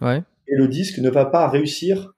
ouais. 0.00 0.22
et 0.48 0.54
le 0.54 0.68
disque 0.68 0.98
ne 0.98 1.10
va 1.10 1.24
pas 1.24 1.48
réussir 1.48 2.14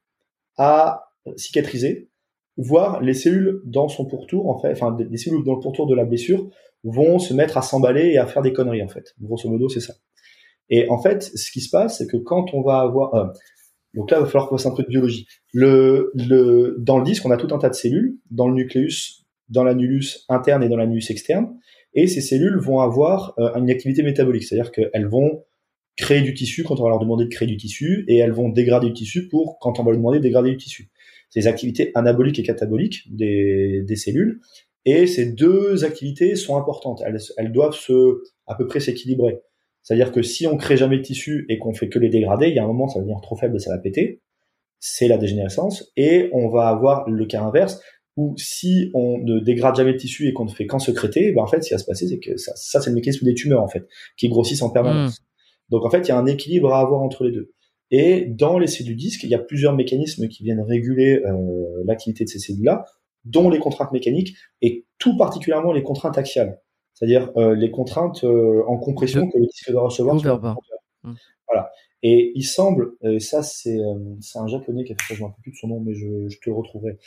à 0.56 1.10
cicatriser, 1.36 2.10
voire 2.56 3.00
les 3.00 3.14
cellules 3.14 3.60
dans 3.64 3.88
son 3.88 4.06
pourtour, 4.06 4.48
en 4.48 4.58
fait, 4.58 4.72
enfin, 4.72 4.96
les 4.98 5.18
cellules 5.18 5.44
dans 5.44 5.54
le 5.54 5.60
pourtour 5.60 5.86
de 5.86 5.94
la 5.94 6.04
blessure 6.04 6.48
vont 6.84 7.18
se 7.18 7.34
mettre 7.34 7.58
à 7.58 7.62
s'emballer 7.62 8.12
et 8.12 8.18
à 8.18 8.26
faire 8.26 8.42
des 8.42 8.52
conneries, 8.52 8.82
en 8.82 8.88
fait. 8.88 9.14
Grosso 9.20 9.48
modo, 9.48 9.68
c'est 9.68 9.80
ça. 9.80 9.94
Et 10.68 10.88
en 10.88 11.00
fait, 11.00 11.22
ce 11.22 11.50
qui 11.50 11.60
se 11.60 11.70
passe, 11.70 11.98
c'est 11.98 12.06
que 12.06 12.16
quand 12.16 12.54
on 12.54 12.62
va 12.62 12.80
avoir, 12.80 13.14
euh, 13.14 13.26
Donc 13.96 14.10
là, 14.10 14.18
il 14.18 14.20
va 14.20 14.26
falloir 14.26 14.48
qu'on 14.48 14.56
fasse 14.56 14.66
un 14.66 14.74
peu 14.74 14.82
de 14.82 14.88
biologie. 14.88 15.26
Dans 15.54 16.98
le 16.98 17.04
disque, 17.04 17.24
on 17.26 17.30
a 17.30 17.36
tout 17.36 17.52
un 17.54 17.58
tas 17.58 17.70
de 17.70 17.74
cellules, 17.74 18.18
dans 18.30 18.48
le 18.48 18.54
nucléus, 18.54 19.24
dans 19.48 19.64
l'annulus 19.64 20.24
interne 20.28 20.62
et 20.62 20.68
dans 20.68 20.76
l'annulus 20.76 21.10
externe. 21.10 21.56
Et 21.94 22.06
ces 22.06 22.20
cellules 22.20 22.58
vont 22.58 22.80
avoir 22.80 23.34
euh, 23.38 23.54
une 23.54 23.70
activité 23.70 24.02
métabolique, 24.02 24.44
c'est-à-dire 24.44 24.70
qu'elles 24.70 25.06
vont 25.06 25.44
créer 25.96 26.20
du 26.20 26.34
tissu 26.34 26.62
quand 26.62 26.78
on 26.78 26.82
va 26.82 26.90
leur 26.90 26.98
demander 26.98 27.24
de 27.24 27.30
créer 27.30 27.48
du 27.48 27.56
tissu, 27.56 28.04
et 28.06 28.18
elles 28.18 28.32
vont 28.32 28.50
dégrader 28.50 28.88
du 28.88 28.92
tissu 28.92 29.28
pour 29.28 29.58
quand 29.58 29.80
on 29.80 29.82
va 29.82 29.92
leur 29.92 29.98
demander 29.98 30.18
de 30.18 30.22
dégrader 30.22 30.50
du 30.50 30.58
tissu. 30.58 30.90
C'est 31.30 31.40
les 31.40 31.46
activités 31.46 31.90
anaboliques 31.94 32.38
et 32.38 32.42
cataboliques 32.42 33.04
des, 33.10 33.82
des 33.82 33.96
cellules. 33.96 34.40
Et 34.84 35.06
ces 35.06 35.32
deux 35.32 35.84
activités 35.84 36.36
sont 36.36 36.56
importantes. 36.56 37.02
Elles, 37.04 37.18
elles 37.38 37.50
doivent 37.50 37.74
se, 37.74 38.22
à 38.46 38.54
peu 38.54 38.66
près 38.66 38.78
s'équilibrer. 38.78 39.40
C'est-à-dire 39.86 40.10
que 40.10 40.20
si 40.20 40.48
on 40.48 40.56
crée 40.56 40.76
jamais 40.76 40.96
de 40.96 41.02
tissu 41.02 41.46
et 41.48 41.58
qu'on 41.58 41.72
fait 41.72 41.88
que 41.88 42.00
les 42.00 42.08
dégrader, 42.08 42.48
il 42.48 42.56
y 42.56 42.58
a 42.58 42.64
un 42.64 42.66
moment, 42.66 42.88
ça 42.88 42.98
va 42.98 43.04
devenir 43.04 43.20
trop 43.20 43.36
faible 43.36 43.54
et 43.54 43.60
ça 43.60 43.70
va 43.70 43.78
péter. 43.78 44.20
C'est 44.80 45.06
la 45.06 45.16
dégénérescence. 45.16 45.92
Et 45.96 46.28
on 46.32 46.48
va 46.48 46.66
avoir 46.66 47.08
le 47.08 47.24
cas 47.24 47.42
inverse 47.42 47.80
où 48.16 48.34
si 48.36 48.90
on 48.94 49.18
ne 49.18 49.38
dégrade 49.38 49.76
jamais 49.76 49.92
de 49.92 49.98
tissu 49.98 50.26
et 50.26 50.32
qu'on 50.32 50.44
ne 50.44 50.50
fait 50.50 50.66
qu'en 50.66 50.80
secréter, 50.80 51.30
ben 51.30 51.42
en 51.42 51.46
fait, 51.46 51.62
ce 51.62 51.68
qui 51.68 51.74
va 51.74 51.78
se 51.78 51.84
passer, 51.84 52.08
c'est 52.08 52.18
que 52.18 52.36
ça, 52.36 52.50
ça 52.56 52.80
c'est 52.80 52.90
le 52.90 52.96
mécanisme 52.96 53.24
des 53.24 53.34
tumeurs, 53.34 53.62
en 53.62 53.68
fait, 53.68 53.86
qui 54.16 54.28
grossissent 54.28 54.62
en 54.62 54.70
permanence. 54.70 55.22
Donc, 55.68 55.84
en 55.84 55.90
fait, 55.90 56.00
il 56.00 56.08
y 56.08 56.10
a 56.10 56.18
un 56.18 56.26
équilibre 56.26 56.74
à 56.74 56.80
avoir 56.80 57.02
entre 57.02 57.22
les 57.22 57.30
deux. 57.30 57.52
Et 57.92 58.24
dans 58.26 58.58
les 58.58 58.66
cellules 58.66 58.96
disques, 58.96 59.22
il 59.22 59.30
y 59.30 59.36
a 59.36 59.38
plusieurs 59.38 59.76
mécanismes 59.76 60.26
qui 60.26 60.42
viennent 60.42 60.62
réguler 60.62 61.20
euh, 61.24 61.84
l'activité 61.84 62.24
de 62.24 62.28
ces 62.28 62.40
cellules-là, 62.40 62.86
dont 63.24 63.48
les 63.50 63.60
contraintes 63.60 63.92
mécaniques 63.92 64.34
et 64.62 64.84
tout 64.98 65.16
particulièrement 65.16 65.72
les 65.72 65.84
contraintes 65.84 66.18
axiales, 66.18 66.60
c'est-à-dire 66.96 67.30
euh, 67.36 67.54
les 67.54 67.70
contraintes 67.70 68.24
euh, 68.24 68.64
en 68.66 68.78
compression 68.78 69.28
que 69.28 69.38
le 69.38 69.46
disque 69.46 69.70
doit 69.70 69.84
recevoir. 69.84 70.16
Mmh. 70.16 71.12
Voilà. 71.46 71.70
Et 72.02 72.32
il 72.34 72.42
semble, 72.42 72.94
et 73.02 73.20
ça 73.20 73.42
c'est 73.42 73.78
un 74.34 74.46
japonais 74.46 74.84
qui 74.84 74.92
a 74.92 74.96
fait 74.96 75.08
ça, 75.08 75.14
je 75.14 75.20
me 75.20 75.26
rappelle 75.26 75.42
plus 75.42 75.52
de 75.52 75.56
son 75.56 75.68
nom, 75.68 75.80
mais 75.80 75.94
je, 75.94 76.28
je 76.28 76.38
te 76.38 76.48
le 76.50 76.54
retrouverai. 76.54 76.98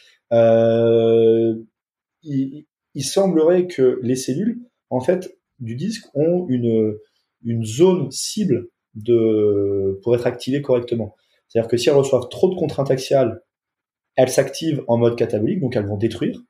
Il, 2.23 2.65
il, 2.95 3.04
semblerait 3.04 3.67
que 3.67 3.99
les 4.04 4.15
cellules, 4.15 4.62
en 4.89 4.99
fait, 4.99 5.38
du 5.60 5.75
disque 5.75 6.06
ont 6.15 6.45
une 6.49 6.97
une 7.43 7.65
zone 7.65 8.12
cible 8.12 8.67
de 8.95 9.99
pour 10.04 10.15
être 10.15 10.28
activées 10.28 10.62
correctement. 10.62 11.15
C'est-à-dire 11.47 11.69
que 11.69 11.78
si 11.78 11.89
elles 11.89 11.95
reçoivent 11.95 12.30
trop 12.30 12.49
de 12.49 12.56
contraintes 12.56 12.91
axiales, 12.91 13.41
elles 14.15 14.30
s'activent 14.30 14.84
en 14.88 14.97
mode 14.97 15.15
catabolique, 15.15 15.62
donc 15.62 15.75
elles 15.75 15.88
vont 15.88 15.97
détruire. 15.97 16.41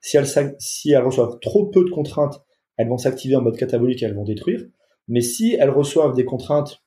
Si 0.00 0.16
elles, 0.16 0.56
si 0.58 0.92
elles 0.92 1.04
reçoivent 1.04 1.38
trop 1.40 1.66
peu 1.66 1.84
de 1.84 1.90
contraintes, 1.90 2.42
elles 2.80 2.88
vont 2.88 2.96
s'activer 2.96 3.36
en 3.36 3.42
mode 3.42 3.58
catabolique 3.58 4.02
et 4.02 4.06
elles 4.06 4.14
vont 4.14 4.24
détruire. 4.24 4.64
Mais 5.06 5.20
si 5.20 5.54
elles 5.60 5.68
reçoivent 5.68 6.14
des 6.14 6.24
contraintes 6.24 6.82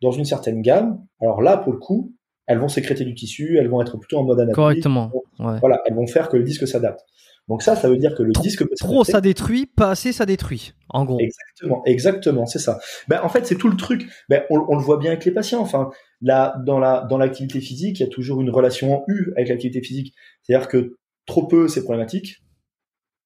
dans 0.00 0.12
une 0.12 0.24
certaine 0.24 0.62
gamme, 0.62 1.04
alors 1.20 1.42
là, 1.42 1.56
pour 1.56 1.72
le 1.72 1.80
coup, 1.80 2.14
elles 2.46 2.58
vont 2.58 2.68
sécréter 2.68 3.04
du 3.04 3.14
tissu, 3.14 3.58
elles 3.58 3.68
vont 3.68 3.82
être 3.82 3.98
plutôt 3.98 4.18
en 4.18 4.22
mode 4.22 4.38
anabolique. 4.38 4.54
Correctement. 4.54 5.10
Voilà, 5.38 5.82
elles 5.86 5.94
vont 5.94 6.06
faire 6.06 6.28
que 6.28 6.36
le 6.36 6.44
disque 6.44 6.68
s'adapte. 6.68 7.00
Donc 7.48 7.62
ça, 7.62 7.74
ça 7.74 7.88
veut 7.88 7.96
dire 7.96 8.14
que 8.14 8.22
le 8.22 8.30
disque 8.32 8.60
peut 8.60 8.76
trop 8.78 9.02
ça 9.02 9.20
détruit, 9.20 9.66
pas 9.66 9.90
assez 9.90 10.12
ça 10.12 10.24
détruit. 10.24 10.72
En 10.88 11.04
gros. 11.04 11.18
Exactement, 11.18 11.82
exactement, 11.84 12.46
c'est 12.46 12.60
ça. 12.60 12.78
Ben 13.08 13.20
en 13.24 13.28
fait, 13.28 13.44
c'est 13.44 13.56
tout 13.56 13.68
le 13.68 13.76
truc. 13.76 14.08
Ben 14.28 14.44
on, 14.50 14.64
on, 14.68 14.76
le 14.76 14.82
voit 14.82 14.98
bien 14.98 15.10
avec 15.10 15.24
les 15.24 15.32
patients. 15.32 15.60
Enfin, 15.60 15.90
là, 16.22 16.54
dans 16.64 16.78
la 16.78 17.06
dans 17.10 17.18
l'activité 17.18 17.60
physique, 17.60 17.98
il 17.98 18.04
y 18.04 18.06
a 18.06 18.08
toujours 18.08 18.40
une 18.40 18.50
relation 18.50 18.94
en 18.94 19.04
U 19.08 19.32
avec 19.36 19.48
l'activité 19.48 19.82
physique. 19.82 20.14
C'est-à-dire 20.42 20.68
que 20.68 20.96
trop 21.26 21.46
peu, 21.46 21.66
c'est 21.66 21.82
problématique. 21.82 22.43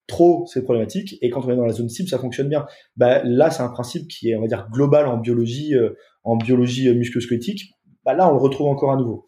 Trop, 0.09 0.45
c'est 0.47 0.63
problématique. 0.63 1.17
Et 1.21 1.29
quand 1.29 1.45
on 1.45 1.51
est 1.51 1.55
dans 1.55 1.65
la 1.65 1.71
zone 1.71 1.87
cible, 1.87 2.09
ça 2.09 2.17
fonctionne 2.17 2.49
bien. 2.49 2.65
Ben 2.97 3.21
là, 3.23 3.51
c'est 3.51 3.61
un 3.61 3.69
principe 3.69 4.07
qui 4.07 4.31
est, 4.31 4.35
on 4.35 4.41
va 4.41 4.47
dire, 4.47 4.67
global 4.71 5.05
en 5.05 5.17
biologie, 5.17 5.75
euh, 5.75 5.91
en 6.23 6.35
biologie 6.35 6.89
euh, 6.89 6.95
musculo-squelettique. 6.95 7.73
Ben 8.05 8.15
là, 8.15 8.27
on 8.27 8.33
le 8.33 8.39
retrouve 8.39 8.67
encore 8.67 8.91
à 8.91 8.97
nouveau. 8.97 9.27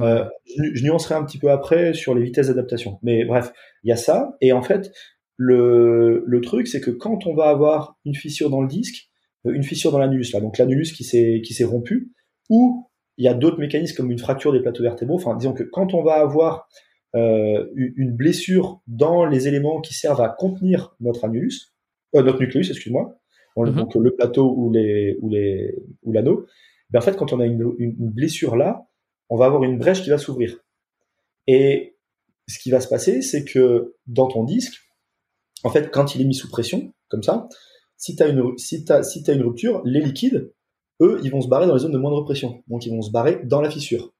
Euh, 0.00 0.24
je, 0.46 0.84
nuancerai 0.84 1.14
un 1.14 1.24
petit 1.24 1.38
peu 1.38 1.50
après 1.50 1.94
sur 1.94 2.14
les 2.14 2.22
vitesses 2.22 2.48
d'adaptation. 2.48 2.98
Mais 3.02 3.24
bref, 3.24 3.52
il 3.82 3.88
y 3.88 3.92
a 3.92 3.96
ça. 3.96 4.36
Et 4.42 4.52
en 4.52 4.62
fait, 4.62 4.92
le, 5.36 6.22
le 6.26 6.40
truc, 6.40 6.68
c'est 6.68 6.80
que 6.80 6.90
quand 6.90 7.26
on 7.26 7.34
va 7.34 7.48
avoir 7.48 7.96
une 8.04 8.14
fissure 8.14 8.50
dans 8.50 8.60
le 8.60 8.68
disque, 8.68 9.08
euh, 9.46 9.52
une 9.52 9.62
fissure 9.62 9.90
dans 9.90 9.98
l'annulus, 9.98 10.32
là, 10.32 10.40
donc 10.40 10.58
l'annulus 10.58 10.92
qui 10.92 11.04
s'est 11.04 11.40
qui 11.42 11.54
s'est 11.54 11.64
rompu, 11.64 12.12
ou 12.50 12.86
il 13.16 13.24
y 13.24 13.28
a 13.28 13.34
d'autres 13.34 13.58
mécanismes 13.58 13.96
comme 13.96 14.10
une 14.10 14.18
fracture 14.18 14.52
des 14.52 14.60
plateaux 14.60 14.82
vertébraux. 14.82 15.16
Enfin, 15.16 15.34
disons 15.36 15.54
que 15.54 15.64
quand 15.64 15.94
on 15.94 16.02
va 16.02 16.14
avoir 16.14 16.68
une 17.74 18.12
blessure 18.14 18.80
dans 18.86 19.24
les 19.24 19.48
éléments 19.48 19.80
qui 19.80 19.94
servent 19.94 20.20
à 20.20 20.28
contenir 20.28 20.94
notre 21.00 21.24
annulus, 21.24 21.74
euh, 22.14 22.22
notre 22.22 22.40
nucléus, 22.40 22.70
excuse-moi, 22.70 23.18
mm-hmm. 23.56 23.74
donc 23.74 23.94
le 23.94 24.14
plateau 24.14 24.54
ou 24.56 24.72
les 24.72 25.16
ou 25.20 25.28
les 25.30 25.74
ou 26.02 26.12
l'anneau, 26.12 26.46
ben 26.90 26.98
en 27.00 27.02
fait, 27.02 27.16
quand 27.16 27.32
on 27.32 27.40
a 27.40 27.46
une, 27.46 27.74
une, 27.78 27.96
une 27.98 28.10
blessure 28.10 28.56
là, 28.56 28.86
on 29.28 29.36
va 29.36 29.46
avoir 29.46 29.64
une 29.64 29.78
brèche 29.78 30.02
qui 30.02 30.10
va 30.10 30.18
s'ouvrir. 30.18 30.58
Et 31.46 31.96
ce 32.46 32.58
qui 32.58 32.70
va 32.70 32.80
se 32.80 32.88
passer, 32.88 33.22
c'est 33.22 33.44
que 33.44 33.94
dans 34.06 34.26
ton 34.26 34.44
disque, 34.44 34.80
en 35.64 35.70
fait, 35.70 35.90
quand 35.90 36.14
il 36.14 36.22
est 36.22 36.24
mis 36.24 36.34
sous 36.34 36.48
pression, 36.48 36.92
comme 37.08 37.22
ça, 37.22 37.48
si 37.96 38.16
tu 38.16 38.22
as, 38.22 38.28
une, 38.28 38.56
si 38.58 38.84
as, 38.88 39.02
si 39.02 39.28
as 39.28 39.34
une 39.34 39.42
rupture, 39.42 39.82
les 39.84 40.00
liquides, 40.00 40.52
eux, 41.00 41.20
ils 41.22 41.30
vont 41.30 41.40
se 41.40 41.48
barrer 41.48 41.66
dans 41.66 41.74
les 41.74 41.80
zones 41.80 41.92
de 41.92 41.98
moindre 41.98 42.22
pression. 42.22 42.62
Donc, 42.68 42.86
ils 42.86 42.90
vont 42.90 43.02
se 43.02 43.10
barrer 43.10 43.40
dans 43.44 43.60
la 43.60 43.70
fissure. 43.70 44.12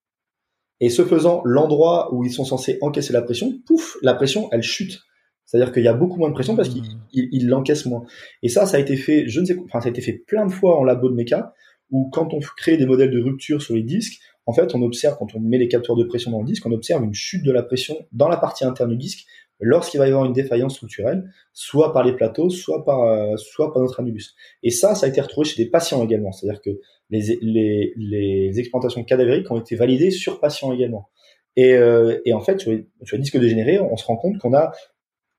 Et 0.81 0.91
ce 0.91 1.05
faisant, 1.05 1.43
l'endroit 1.45 2.15
où 2.15 2.25
ils 2.25 2.33
sont 2.33 2.45
censés 2.45 2.79
encaisser 2.81 3.13
la 3.13 3.23
pression, 3.23 3.59
pouf, 3.67 3.97
la 4.03 4.15
pression, 4.15 4.49
elle 4.53 4.63
chute. 4.63 5.01
C'est-à-dire 5.45 5.73
qu'il 5.73 5.83
y 5.83 5.89
a 5.89 5.95
beaucoup 5.95 6.19
moins 6.19 6.29
de 6.29 6.35
pression 6.35 6.57
parce 6.57 6.69
qu'ils 6.69 7.49
l'encaissent 7.49 7.87
moins. 7.87 8.05
Et 8.43 8.49
ça, 8.49 8.67
ça 8.67 8.77
a 8.77 8.81
été 8.81 8.97
fait, 8.97 9.27
je 9.29 9.41
ne 9.41 9.47
sais, 9.47 9.57
enfin, 9.65 9.81
ça 9.81 9.89
a 9.89 9.91
été 9.91 10.03
fait 10.03 10.13
plein 10.13 10.47
de 10.47 10.53
fois 10.53 10.79
en 10.79 10.85
labo 10.85 11.09
de 11.09 11.15
méca, 11.15 11.55
où 11.91 12.11
quand 12.11 12.35
on 12.35 12.39
crée 12.39 12.77
des 12.77 12.87
modèles 12.87 13.11
de 13.11 13.21
rupture 13.21 13.63
sur 13.63 13.75
les 13.75 13.83
disques, 13.83 14.21
en 14.45 14.53
fait, 14.53 14.75
on 14.75 14.83
observe, 14.83 15.17
quand 15.19 15.35
on 15.35 15.41
met 15.41 15.59
les 15.59 15.69
capteurs 15.69 15.97
de 15.97 16.05
pression 16.05 16.31
dans 16.31 16.41
le 16.41 16.47
disque, 16.47 16.65
on 16.67 16.73
observe 16.73 17.03
une 17.03 17.15
chute 17.15 17.45
de 17.45 17.53
la 17.53 17.63
pression 17.63 17.97
dans 18.13 18.29
la 18.29 18.37
partie 18.37 18.65
interne 18.65 18.91
du 18.91 18.97
disque 18.97 19.27
lorsqu'il 19.61 19.99
va 19.99 20.07
y 20.07 20.11
avoir 20.11 20.25
une 20.25 20.33
défaillance 20.33 20.75
structurelle, 20.75 21.31
soit 21.53 21.93
par 21.93 22.05
les 22.05 22.13
plateaux, 22.13 22.51
soit 22.51 22.85
par, 22.85 23.03
euh, 23.03 23.37
soit 23.37 23.73
par 23.73 23.83
notre 23.83 24.01
annulus. 24.01 24.35
Et 24.63 24.71
ça, 24.71 24.95
ça 24.95 25.07
a 25.07 25.09
été 25.09 25.21
retrouvé 25.21 25.47
chez 25.47 25.63
des 25.63 25.71
patients 25.71 26.03
également. 26.03 26.33
C'est-à-dire 26.33 26.61
que 26.61 26.71
les, 27.11 27.39
les, 27.43 27.93
les 27.97 28.59
expérimentations 28.59 29.03
cadavériques 29.05 29.51
ont 29.51 29.59
été 29.59 29.77
validées 29.77 30.11
sur 30.11 30.41
patients 30.41 30.73
également. 30.73 31.09
Et, 31.57 31.75
euh, 31.75 32.21
et 32.25 32.33
en 32.33 32.41
fait, 32.41 32.61
sur 32.61 32.71
les, 32.71 32.87
sur 33.03 33.17
les, 33.17 33.23
disques 33.23 33.39
dégénérés, 33.39 33.81
on 33.81 33.97
se 33.97 34.05
rend 34.07 34.17
compte 34.17 34.39
qu'on 34.39 34.55
a 34.55 34.73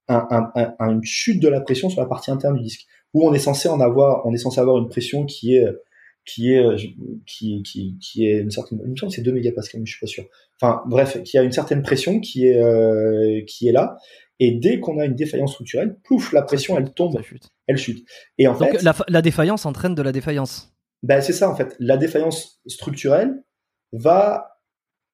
un, 0.08 0.50
un, 0.54 0.74
un, 0.78 0.90
une 0.90 1.04
chute 1.04 1.40
de 1.40 1.48
la 1.48 1.60
pression 1.60 1.88
sur 1.88 2.00
la 2.00 2.08
partie 2.08 2.30
interne 2.30 2.56
du 2.56 2.62
disque, 2.62 2.86
où 3.14 3.26
on 3.26 3.32
est 3.32 3.38
censé 3.38 3.68
en 3.68 3.80
avoir, 3.80 4.26
on 4.26 4.34
est 4.34 4.38
censé 4.38 4.60
avoir 4.60 4.76
une 4.78 4.88
pression 4.88 5.24
qui 5.24 5.56
est 5.56 5.64
qui 6.30 6.52
est 6.52 6.64
euh, 6.64 6.76
qui, 7.26 7.62
qui, 7.62 7.96
qui 7.98 8.26
est 8.26 8.38
une 8.38 8.50
certaine 8.50 8.80
une 8.84 9.10
c'est 9.10 9.22
2 9.22 9.32
mégapascales 9.32 9.80
mais 9.80 9.86
je 9.86 9.92
suis 9.92 10.00
pas 10.00 10.06
sûr. 10.06 10.24
Enfin 10.60 10.82
bref 10.86 11.22
qui 11.22 11.38
a 11.38 11.42
une 11.42 11.52
certaine 11.52 11.82
pression 11.82 12.20
qui 12.20 12.46
est 12.46 12.60
euh, 12.62 13.42
qui 13.46 13.68
est 13.68 13.72
là. 13.72 13.96
Et 14.38 14.52
dès 14.52 14.80
qu'on 14.80 14.98
a 14.98 15.04
une 15.04 15.14
défaillance 15.14 15.52
structurelle 15.52 15.96
plouf 16.04 16.32
la 16.32 16.42
pression 16.42 16.78
elle 16.78 16.92
tombe. 16.92 17.20
Chute. 17.22 17.48
elle 17.66 17.76
chute. 17.76 18.06
Et 18.38 18.46
en 18.46 18.56
Donc, 18.56 18.70
fait 18.70 18.82
la, 18.82 18.94
la, 19.08 19.22
défaillance 19.22 19.66
entraîne 19.66 19.94
de 19.94 20.02
la 20.02 20.12
défaillance. 20.12 20.72
Ben 21.02 21.20
c'est 21.20 21.32
ça 21.32 21.50
en 21.50 21.56
fait. 21.56 21.76
La 21.78 21.96
défaillance 21.96 22.60
structurelle 22.66 23.42
va 23.92 24.59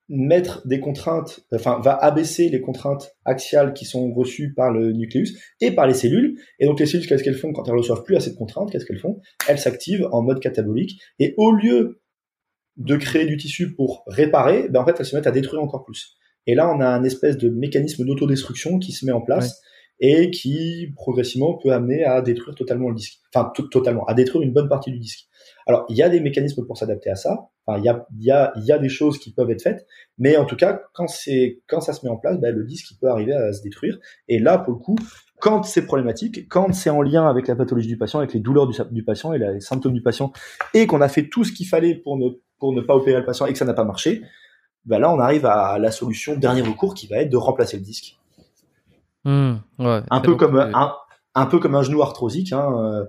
mettre 0.09 0.67
des 0.67 0.79
contraintes, 0.79 1.41
enfin, 1.53 1.81
va 1.83 1.93
abaisser 1.97 2.49
les 2.49 2.61
contraintes 2.61 3.17
axiales 3.25 3.75
qui 3.75 3.85
sont 3.85 4.13
reçues 4.13 4.55
par 4.55 4.71
le 4.71 4.93
nucléus 4.93 5.37
et 5.61 5.73
par 5.73 5.87
les 5.87 5.95
cellules. 5.95 6.39
Et 6.61 6.67
donc, 6.67 6.79
les 6.79 6.87
cellules, 6.87 7.07
qu'est-ce 7.07 7.25
qu'elles 7.25 7.35
font 7.35 7.53
quand 7.53 7.67
elles 7.67 7.75
reçoivent 7.75 8.05
plus 8.05 8.17
assez 8.17 8.31
de 8.31 8.37
contraintes? 8.37 8.71
Qu'est-ce 8.71 8.87
qu'elles 8.87 9.01
font? 9.01 9.21
Elles 9.49 9.59
s'activent 9.59 10.09
en 10.13 10.23
mode 10.23 10.41
catabolique. 10.41 11.01
Et 11.19 11.35
au 11.37 11.51
lieu 11.53 12.01
de 12.77 12.97
créer 12.97 13.27
du 13.27 13.37
tissu 13.37 13.75
pour 13.75 14.05
réparer, 14.07 14.69
ben, 14.69 14.81
en 14.81 14.85
fait, 14.85 14.95
elles 14.99 15.07
se 15.07 15.17
mettent 15.17 15.27
à 15.27 15.33
détruire 15.33 15.63
encore 15.63 15.85
plus. 15.85 16.17
Et 16.47 16.55
là, 16.55 16.73
on 16.73 16.81
a 16.81 16.87
un 16.87 17.03
espèce 17.03 17.37
de 17.37 17.49
mécanisme 17.49 18.05
d'autodestruction 18.05 18.79
qui 18.79 18.93
se 18.93 19.05
met 19.07 19.13
en 19.13 19.21
place. 19.23 19.61
et 20.01 20.31
qui 20.31 20.93
progressivement 20.95 21.55
peut 21.55 21.73
amener 21.73 22.05
à 22.05 22.21
détruire 22.21 22.55
totalement 22.55 22.89
le 22.89 22.95
disque. 22.95 23.19
Enfin, 23.35 23.51
totalement, 23.71 24.05
à 24.05 24.15
détruire 24.15 24.43
une 24.43 24.53
bonne 24.53 24.69
partie 24.69 24.91
du 24.91 24.99
disque. 24.99 25.27
Alors, 25.67 25.85
il 25.89 25.97
y 25.97 26.03
a 26.03 26.09
des 26.09 26.21
mécanismes 26.21 26.65
pour 26.65 26.77
s'adapter 26.79 27.11
à 27.11 27.17
ça. 27.17 27.49
Enfin, 27.67 27.79
il 27.79 27.85
y 27.85 27.89
a, 27.89 28.07
y, 28.19 28.31
a, 28.31 28.53
y 28.57 28.71
a 28.71 28.79
des 28.79 28.89
choses 28.89 29.19
qui 29.19 29.33
peuvent 29.33 29.51
être 29.51 29.63
faites, 29.63 29.85
mais 30.19 30.37
en 30.37 30.45
tout 30.45 30.55
cas, 30.55 30.81
quand 30.95 31.09
c'est 31.09 31.63
quand 31.67 31.81
ça 31.81 31.93
se 31.93 32.07
met 32.07 32.11
en 32.11 32.17
place, 32.17 32.39
ben, 32.39 32.55
le 32.55 32.65
disque 32.65 32.93
il 32.93 32.99
peut 32.99 33.09
arriver 33.09 33.33
à 33.35 33.53
se 33.53 33.63
détruire. 33.63 33.99
Et 34.29 34.39
là, 34.39 34.59
pour 34.59 34.75
le 34.75 34.79
coup, 34.79 34.97
quand 35.41 35.65
c'est 35.65 35.85
problématique, 35.85 36.49
quand 36.49 36.73
c'est 36.73 36.91
en 36.91 37.03
lien 37.03 37.29
avec 37.29 37.49
la 37.49 37.57
pathologie 37.57 37.89
du 37.89 37.99
patient, 37.99 38.21
avec 38.21 38.33
les 38.33 38.41
douleurs 38.41 38.69
du, 38.69 38.79
du 38.93 39.03
patient 39.03 39.33
et 39.33 39.39
les 39.39 39.61
symptômes 39.61 39.95
du 39.95 40.03
patient, 40.03 40.33
et 40.73 40.87
qu'on 40.87 41.01
a 41.01 41.09
fait 41.09 41.29
tout 41.29 41.43
ce 41.43 41.53
qu'il 41.53 41.67
fallait 41.67 41.97
pour 41.97 42.17
ne 42.17 42.29
pour 42.59 42.73
ne 42.73 42.81
pas 42.81 42.95
opérer 42.95 43.19
le 43.19 43.27
patient 43.27 43.47
et 43.47 43.53
que 43.53 43.59
ça 43.59 43.65
n'a 43.65 43.75
pas 43.75 43.85
marché, 43.85 44.23
ben 44.85 45.01
là, 45.01 45.13
on 45.13 45.19
arrive 45.19 45.45
à 45.47 45.79
la 45.79 45.91
solution 45.91 46.37
dernier 46.37 46.63
recours 46.63 46.95
qui 46.95 47.09
va 47.09 47.17
être 47.17 47.31
de 47.31 47.37
remplacer 47.37 47.77
le 47.77 47.83
disque. 47.83 48.17
Mmh, 49.25 49.55
ouais, 49.81 50.03
un 50.09 50.21
peu 50.21 50.37
comme 50.37 50.57
un, 50.57 50.95
un 51.35 51.47
peu 51.47 51.59
comme 51.59 51.75
un 51.75 51.83
genou 51.83 52.03
arthrosique. 52.03 52.53
Hein, 52.53 52.73
euh, 52.73 53.05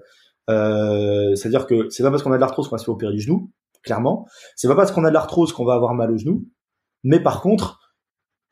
euh, 0.50 1.36
c'est-à-dire 1.36 1.66
que 1.68 1.90
c'est 1.90 2.04
pas 2.04 2.12
parce 2.12 2.24
qu'on 2.24 2.32
a 2.32 2.36
de 2.36 2.42
l'arthrose 2.42 2.68
qu'on 2.68 2.76
va 2.76 2.80
se 2.80 2.86
faire 2.86 2.94
opérer 2.94 3.14
du 3.14 3.22
genou, 3.22 3.52
clairement. 3.84 4.26
C'est 4.56 4.68
pas 4.68 4.76
parce 4.76 4.92
qu'on 4.92 5.04
a 5.06 5.10
de 5.10 5.14
l'arthrose 5.14 5.54
qu'on 5.54 5.66
va 5.66 5.74
avoir 5.74 5.94
mal 5.94 6.12
au 6.12 6.18
genou. 6.18 6.46
Mais 7.04 7.20
par 7.20 7.42
contre, 7.42 7.80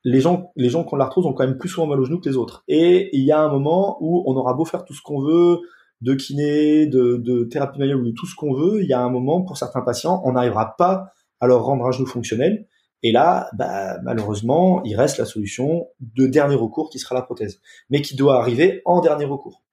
les 0.04 0.22
gens, 0.22 0.52
les 0.56 0.70
gens 0.70 0.84
qui 0.84 0.94
ont 0.94 0.98
de 0.98 1.00
l'arthrose 1.00 1.26
ont 1.26 1.34
quand 1.34 1.46
même 1.46 1.58
plus 1.58 1.70
souvent 1.70 1.88
mal 1.88 2.00
au 2.00 2.06
genou 2.06 2.20
que 2.20 2.30
les 2.30 2.38
autres. 2.38 2.64
Et 2.68 3.10
il 3.18 3.24
y 3.24 3.32
a 3.32 3.40
un 3.40 3.50
moment 3.50 3.98
où 4.02 4.24
on 4.28 4.36
aura 4.36 4.54
beau 4.54 4.66
faire 4.66 4.86
tout 4.86 4.94
ce 4.94 5.02
qu'on 5.02 5.22
veut, 5.22 5.60
de 6.02 6.14
kiné, 6.14 6.86
de, 6.86 7.18
de 7.18 7.46
thérapie 7.46 7.80
manuelle 7.80 7.98
ou 7.98 8.06
de 8.06 8.12
tout 8.12 8.28
ce 8.28 8.36
qu'on 8.36 8.54
veut, 8.54 8.84
il 8.84 8.88
y 8.88 8.94
a 8.94 9.02
un 9.02 9.10
moment, 9.10 9.42
pour 9.42 9.58
certains 9.58 9.82
patients, 9.82 10.22
on 10.26 10.34
n'arrivera 10.34 10.76
pas 10.78 11.08
à 11.40 11.48
leur 11.48 11.64
rendre 11.64 11.86
un 11.86 11.92
genou 11.92 12.06
fonctionnel. 12.06 12.68
Et 13.02 13.12
là, 13.12 13.50
bah, 13.58 14.00
malheureusement, 14.04 14.82
il 14.84 14.96
reste 14.96 15.18
la 15.18 15.26
solution 15.26 15.88
de 16.00 16.28
dernier 16.28 16.56
recours 16.56 16.90
qui 16.90 17.00
sera 17.00 17.16
la 17.16 17.22
prothèse, 17.22 17.60
mais 17.90 18.02
qui 18.02 18.16
doit 18.16 18.40
arriver 18.40 18.82
en 18.86 19.02
dernier 19.02 19.26
recours. 19.26 19.65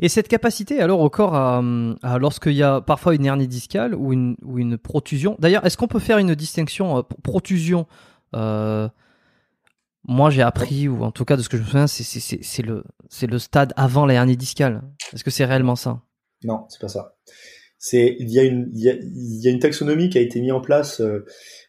Et 0.00 0.08
cette 0.08 0.28
capacité 0.28 0.80
alors 0.80 1.00
au 1.00 1.10
corps 1.10 1.34
à, 1.34 1.62
lorsqu'il 2.18 2.54
y 2.54 2.62
a 2.62 2.80
parfois 2.80 3.14
une 3.14 3.24
hernie 3.24 3.48
discale 3.48 3.94
ou 3.94 4.12
une, 4.12 4.78
protusion. 4.78 5.36
D'ailleurs, 5.38 5.64
est-ce 5.66 5.76
qu'on 5.76 5.88
peut 5.88 5.98
faire 5.98 6.18
une 6.18 6.34
distinction 6.34 6.98
euh, 6.98 7.02
protusion 7.22 7.86
euh, 8.34 8.88
Moi, 10.04 10.30
j'ai 10.30 10.42
appris, 10.42 10.88
ou 10.88 11.02
en 11.02 11.10
tout 11.10 11.24
cas 11.24 11.36
de 11.36 11.42
ce 11.42 11.48
que 11.48 11.56
je 11.56 11.62
me 11.62 11.66
souviens, 11.66 11.86
c'est 11.86 12.62
le, 12.62 13.38
stade 13.38 13.72
avant 13.76 14.06
la 14.06 14.14
hernie 14.14 14.36
discale. 14.36 14.82
Est-ce 15.12 15.24
que 15.24 15.30
c'est 15.30 15.44
réellement 15.44 15.76
ça? 15.76 16.00
Non, 16.44 16.64
c'est 16.68 16.80
pas 16.80 16.88
ça. 16.88 17.16
Il 17.92 18.30
y 18.30 18.38
a 18.38 19.50
une 19.50 19.58
taxonomie 19.58 20.10
qui 20.10 20.18
a 20.18 20.20
été 20.20 20.40
mise 20.40 20.52
en 20.52 20.60
place. 20.60 21.00
Euh, 21.00 21.24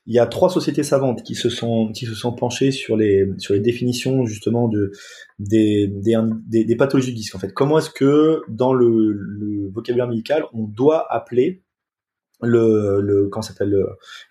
il 0.07 0.15
y 0.15 0.19
a 0.19 0.25
trois 0.25 0.49
sociétés 0.49 0.83
savantes 0.83 1.23
qui 1.23 1.35
se 1.35 1.49
sont 1.49 1.91
penchées 2.37 2.71
sur 2.71 2.97
les 2.97 3.25
définitions 3.59 4.25
justement 4.25 4.67
de 4.67 4.91
des 5.41 5.87
des, 5.87 6.65
des, 6.65 6.75
pathologies 6.75 7.11
du 7.11 7.17
disque 7.17 7.35
en 7.35 7.39
fait. 7.39 7.53
Comment 7.53 7.79
est-ce 7.79 7.89
que 7.89 8.41
dans 8.47 8.73
le, 8.73 9.13
le, 9.13 9.69
vocabulaire 9.73 10.07
médical 10.07 10.45
on 10.53 10.63
doit 10.63 11.11
appeler 11.11 11.63
le 12.41 13.01
le 13.01 13.27
comment 13.29 13.41
s'appelle 13.41 13.75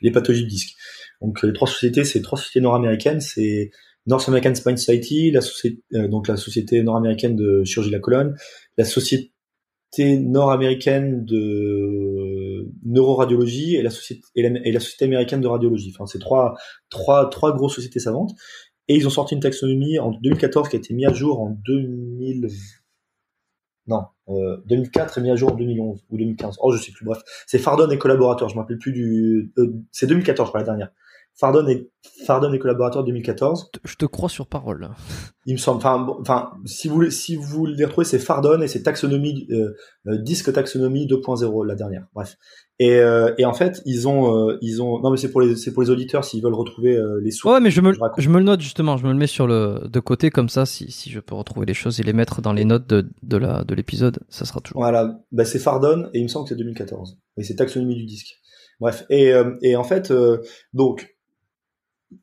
les 0.00 0.10
pathologies 0.10 0.44
du 0.44 0.48
disque? 0.48 0.76
Donc 1.20 1.42
les 1.42 1.52
trois 1.52 1.68
sociétés, 1.68 2.04
c'est 2.04 2.22
trois 2.22 2.38
sociétés 2.38 2.60
nord-américaines, 2.60 3.20
c'est 3.20 3.70
North 4.06 4.28
American 4.28 4.54
Spine 4.54 4.76
Society, 4.76 5.30
la 5.30 5.40
société 5.40 5.82
euh, 5.94 6.08
donc 6.08 6.28
la 6.28 6.36
société 6.36 6.82
nord-américaine 6.82 7.36
de 7.36 7.64
chirurgie 7.64 7.90
de 7.90 7.96
la 7.96 8.00
colonne, 8.00 8.36
la 8.78 8.84
société 8.84 9.30
nord-américaine 9.98 11.24
de 11.24 12.68
neuroradiologie 12.84 13.76
et 13.76 13.82
la 13.82 13.90
société 13.90 14.22
et 14.34 14.72
la, 14.72 14.80
société 14.80 15.06
américaine 15.06 15.40
de 15.40 15.48
radiologie. 15.48 15.92
Enfin, 15.94 16.06
c'est 16.06 16.20
trois 16.20 16.56
trois 16.88 17.28
trois 17.28 17.54
grosses 17.54 17.74
sociétés 17.74 18.00
savantes. 18.00 18.30
Et 18.88 18.96
ils 18.96 19.06
ont 19.06 19.10
sorti 19.10 19.34
une 19.34 19.40
taxonomie 19.40 19.98
en 19.98 20.10
2014 20.10 20.68
qui 20.68 20.76
a 20.76 20.78
été 20.78 20.94
mise 20.94 21.06
à 21.06 21.12
jour 21.12 21.40
en 21.40 21.50
2000 21.50 22.48
non, 23.86 24.04
euh, 24.28 24.58
2004 24.66 25.18
et 25.18 25.20
mis 25.20 25.30
à 25.30 25.36
jour 25.36 25.52
en 25.52 25.56
2011 25.56 26.04
ou 26.10 26.16
2015. 26.16 26.58
Oh, 26.60 26.72
je 26.72 26.80
sais 26.80 26.92
plus. 26.92 27.04
Bref, 27.04 27.22
c'est 27.46 27.58
Fardon 27.58 27.90
et 27.90 27.98
collaborateurs. 27.98 28.48
Je 28.48 28.54
me 28.54 28.60
rappelle 28.60 28.78
plus 28.78 28.92
du. 28.92 29.52
Euh, 29.58 29.74
c'est 29.90 30.06
2014, 30.06 30.52
pas 30.52 30.58
la 30.58 30.64
dernière. 30.64 30.92
Fardon 31.40 31.66
et, 31.68 31.90
Fardon 32.26 32.52
et 32.52 32.58
collaborateurs 32.58 33.02
2014. 33.02 33.70
Je 33.82 33.94
te 33.94 34.04
crois 34.04 34.28
sur 34.28 34.46
parole. 34.46 34.90
Il 35.46 35.54
me 35.54 35.58
semble. 35.58 35.78
Enfin, 35.78 36.06
enfin, 36.20 36.50
si 36.66 36.86
vous 36.86 37.08
si 37.10 37.34
vous 37.34 37.64
les 37.64 37.86
retrouvez, 37.86 38.04
c'est 38.04 38.18
Fardon 38.18 38.60
et 38.60 38.68
c'est 38.68 38.82
taxonomie 38.82 39.46
euh, 39.50 39.74
euh 40.06 40.18
disque 40.18 40.52
taxonomie 40.52 41.06
2.0 41.06 41.66
la 41.66 41.74
dernière. 41.74 42.06
Bref. 42.14 42.36
Et, 42.78 42.96
euh, 42.96 43.32
et 43.38 43.46
en 43.46 43.54
fait, 43.54 43.80
ils 43.86 44.06
ont 44.06 44.48
euh, 44.48 44.58
ils 44.60 44.82
ont 44.82 45.00
non 45.00 45.10
mais 45.10 45.16
c'est 45.16 45.30
pour 45.30 45.40
les 45.40 45.56
c'est 45.56 45.72
pour 45.72 45.82
les 45.82 45.88
auditeurs 45.88 46.24
s'ils 46.24 46.42
veulent 46.42 46.52
retrouver 46.52 47.00
les 47.22 47.30
sources. 47.30 47.54
Ouais, 47.54 47.60
mais 47.60 47.70
je 47.70 47.80
me 47.80 47.94
je, 48.18 48.28
me 48.28 48.38
le 48.38 48.44
note 48.44 48.60
justement. 48.60 48.98
Je 48.98 49.06
me 49.06 49.12
le 49.12 49.18
mets 49.18 49.26
sur 49.26 49.46
le 49.46 49.88
de 49.88 50.00
côté 50.00 50.28
comme 50.28 50.50
ça. 50.50 50.66
Si 50.66 50.92
si 50.92 51.08
je 51.08 51.20
peux 51.20 51.34
retrouver 51.34 51.64
les 51.64 51.74
choses 51.74 52.00
et 52.00 52.02
les 52.02 52.12
mettre 52.12 52.42
dans 52.42 52.52
les 52.52 52.66
notes 52.66 52.86
de 52.86 53.08
de 53.22 53.36
la 53.38 53.64
de 53.64 53.74
l'épisode, 53.74 54.18
ça 54.28 54.44
sera 54.44 54.60
toujours. 54.60 54.82
Voilà. 54.82 55.18
Bah 55.32 55.46
c'est 55.46 55.58
Fardon 55.58 56.10
et 56.12 56.18
il 56.18 56.24
me 56.24 56.28
semble 56.28 56.44
que 56.44 56.50
c'est 56.50 56.58
2014. 56.58 57.16
Et 57.38 57.44
c'est 57.44 57.56
taxonomie 57.56 57.96
du 57.96 58.04
disque. 58.04 58.34
Bref. 58.78 59.06
Et 59.08 59.32
et 59.62 59.76
en 59.76 59.84
fait 59.84 60.12
donc 60.74 61.08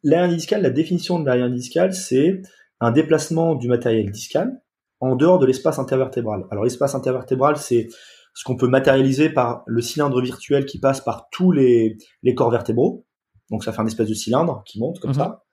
L'hernie 0.04 0.36
discale, 0.36 0.62
la 0.62 0.70
définition 0.70 1.20
de 1.20 1.26
l'hernie 1.30 1.56
discale, 1.56 1.94
c'est 1.94 2.42
un 2.80 2.92
déplacement 2.92 3.56
du 3.56 3.68
matériel 3.68 4.12
discal 4.12 4.62
en 5.00 5.16
dehors 5.16 5.40
de 5.40 5.46
l'espace 5.46 5.80
intervertébral. 5.80 6.46
Alors 6.52 6.64
l'espace 6.64 6.96
intervertébral, 6.96 7.58
c'est 7.58 7.88
ce 8.34 8.44
qu'on 8.44 8.56
peut 8.56 8.68
matérialiser 8.68 9.30
par 9.30 9.64
le 9.66 9.82
cylindre 9.82 10.22
virtuel 10.22 10.66
qui 10.66 10.80
passe 10.80 11.02
par 11.02 11.28
tous 11.32 11.52
les, 11.52 11.98
corps 12.36 12.52
vertébraux. 12.52 13.06
Donc 13.50 13.64
ça 13.64 13.72
fait 13.72 13.82
un 13.82 13.88
espèce 13.88 14.10
de 14.10 14.14
cylindre 14.14 14.64
qui 14.66 14.80
monte 14.80 15.00
comme 15.00 15.12
mhm. 15.12 15.18
ça. 15.18 15.44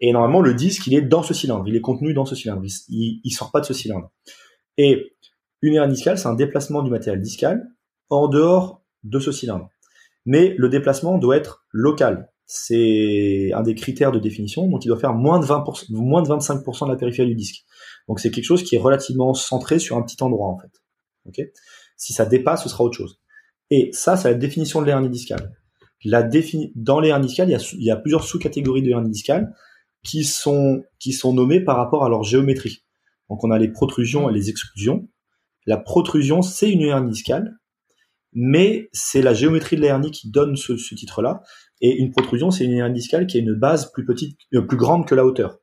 Et 0.00 0.12
normalement, 0.12 0.40
le 0.40 0.54
disque, 0.54 0.86
il 0.86 0.94
est 0.94 1.02
dans 1.02 1.22
ce 1.22 1.34
cylindre. 1.34 1.64
Il 1.66 1.76
est 1.76 1.80
contenu 1.80 2.12
dans 2.14 2.26
ce 2.26 2.34
cylindre. 2.34 2.62
Il, 2.88 3.20
il, 3.22 3.30
sort 3.30 3.50
pas 3.50 3.60
de 3.60 3.66
ce 3.66 3.72
cylindre. 3.72 4.10
Et 4.76 5.16
une 5.62 5.74
hernie 5.74 5.94
discale, 5.94 6.18
c'est 6.18 6.28
un 6.28 6.34
déplacement 6.34 6.82
du 6.82 6.90
matériel 6.90 7.22
discal 7.22 7.66
en 8.10 8.28
dehors 8.28 8.82
de 9.04 9.18
ce 9.18 9.32
cylindre. 9.32 9.70
Mais 10.26 10.54
le 10.58 10.68
déplacement 10.68 11.18
doit 11.18 11.36
être 11.36 11.64
local 11.70 12.28
c'est 12.46 13.50
un 13.52 13.62
des 13.62 13.74
critères 13.74 14.12
de 14.12 14.20
définition, 14.20 14.68
donc 14.68 14.84
il 14.84 14.88
doit 14.88 14.98
faire 14.98 15.14
moins 15.14 15.40
de 15.40 15.44
20%, 15.44 15.86
moins 15.90 16.22
de 16.22 16.28
25% 16.28 16.86
de 16.86 16.92
la 16.92 16.96
périphérie 16.96 17.28
du 17.28 17.34
disque. 17.34 17.64
Donc 18.08 18.20
c'est 18.20 18.30
quelque 18.30 18.44
chose 18.44 18.62
qui 18.62 18.76
est 18.76 18.78
relativement 18.78 19.34
centré 19.34 19.78
sur 19.78 19.96
un 19.96 20.02
petit 20.02 20.22
endroit 20.22 20.46
en 20.46 20.58
fait. 20.58 21.52
Si 21.96 22.12
ça 22.12 22.24
dépasse, 22.24 22.62
ce 22.62 22.68
sera 22.68 22.84
autre 22.84 22.96
chose. 22.96 23.20
Et 23.70 23.90
ça, 23.92 24.16
c'est 24.16 24.28
la 24.28 24.34
définition 24.34 24.80
de 24.80 24.86
l'hernie 24.86 25.08
discale. 25.08 25.56
Dans 26.04 27.00
les 27.00 27.18
discales, 27.20 27.48
il 27.50 27.82
y 27.82 27.90
a, 27.90 27.96
plusieurs 27.96 28.22
sous-catégories 28.22 28.82
de 28.82 28.90
hernie 28.90 29.10
discale 29.10 29.52
qui 30.04 30.22
sont 30.22 30.84
nommées 31.24 31.60
par 31.60 31.76
rapport 31.76 32.04
à 32.04 32.08
leur 32.08 32.22
géométrie. 32.22 32.84
Donc 33.28 33.42
on 33.42 33.50
a 33.50 33.58
les 33.58 33.68
protrusions 33.68 34.30
et 34.30 34.32
les 34.32 34.50
exclusions. 34.50 35.08
La 35.66 35.78
protrusion, 35.78 36.42
c'est 36.42 36.70
une 36.70 36.82
hernie 36.82 37.10
discale, 37.10 37.56
mais 38.32 38.88
c'est 38.92 39.22
la 39.22 39.34
géométrie 39.34 39.74
de 39.74 39.80
la 39.80 39.88
hernie 39.88 40.12
qui 40.12 40.30
donne 40.30 40.54
ce 40.54 40.74
titre-là. 40.94 41.42
Et 41.80 41.96
une 41.96 42.10
protrusion, 42.10 42.50
c'est 42.50 42.64
une 42.64 42.72
hernie 42.72 42.94
discale 42.94 43.26
qui 43.26 43.36
a 43.36 43.40
une 43.40 43.54
base 43.54 43.92
plus 43.92 44.04
petite, 44.04 44.38
euh, 44.54 44.62
plus 44.62 44.76
grande 44.76 45.06
que 45.06 45.14
la 45.14 45.24
hauteur. 45.24 45.58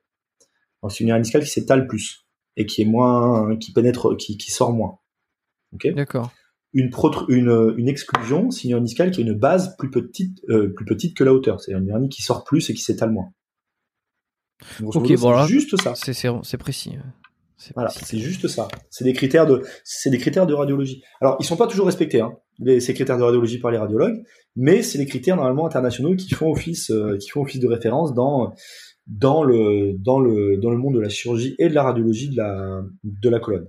C'est 0.90 1.04
une 1.04 1.10
hernie 1.10 1.24
discale 1.24 1.44
qui 1.44 1.50
s'étale 1.50 1.88
plus 1.88 2.28
et 2.58 2.66
qui 2.66 2.82
est 2.82 2.86
moins, 2.86 3.58
qui 3.58 3.72
pénètre, 3.72 4.16
qui, 4.18 4.38
qui 4.38 4.52
sort 4.52 4.74
moins. 4.74 5.00
D'accord. 5.96 6.32
Une, 6.74 6.92
une, 7.30 7.74
une 7.78 7.88
exclusion, 7.88 8.52
c'est 8.52 8.66
une 8.66 8.72
hernie 8.72 8.88
discale 8.88 9.12
qui 9.12 9.22
a 9.22 9.24
une 9.24 9.34
base 9.34 9.76
plus 9.78 9.90
petite, 9.90 10.40
euh, 10.50 10.74
plus 10.74 10.86
petite 10.86 11.16
que 11.16 11.24
la 11.24 11.34
hauteur. 11.34 11.62
C'est 11.62 11.72
une 11.72 11.90
hernie 11.90 12.10
qui 12.10 12.22
sort 12.22 12.44
plus 12.44 12.70
et 12.70 12.74
qui 12.74 12.82
s'étale 12.82 13.12
moins. 13.12 13.32
ok, 14.82 15.12
voilà. 15.12 15.48
Juste 15.48 15.82
ça. 15.82 15.94
C'est 15.96 16.58
précis. 16.58 16.98
Voilà, 17.76 17.90
c'est 17.90 18.18
juste 18.18 18.48
ça. 18.48 18.68
C'est 18.90 19.06
des 19.06 19.14
critères 19.14 19.46
de, 19.46 19.64
c'est 19.84 20.10
des 20.10 20.18
critères 20.18 20.46
de 20.46 20.54
radiologie. 20.54 21.02
Alors, 21.22 21.38
ils 21.40 21.46
sont 21.46 21.56
pas 21.56 21.68
toujours 21.68 21.86
respectés, 21.86 22.20
hein, 22.20 22.34
les, 22.60 22.80
ces 22.80 22.94
critères 22.94 23.18
de 23.18 23.24
radiologie 23.24 23.60
par 23.60 23.72
les 23.72 23.78
radiologues, 23.78 24.24
mais 24.56 24.82
c'est 24.82 24.98
les 24.98 25.06
critères 25.06 25.36
normalement 25.36 25.66
internationaux 25.66 26.16
qui 26.16 26.34
font 26.34 26.52
office, 26.52 26.92
euh, 26.92 27.18
qui 27.18 27.30
font 27.30 27.42
office 27.42 27.60
de 27.60 27.68
référence 27.68 28.14
dans 28.14 28.54
dans 29.08 29.44
le 29.44 29.94
dans 29.98 30.20
le 30.20 30.58
dans 30.58 30.70
le 30.70 30.78
monde 30.78 30.96
de 30.96 31.00
la 31.00 31.10
chirurgie 31.10 31.56
et 31.60 31.70
de 31.70 31.74
la 31.74 31.84
radiologie 31.84 32.30
de 32.30 32.38
la 32.38 32.84
de 33.04 33.30
la 33.30 33.40
colonne. 33.40 33.68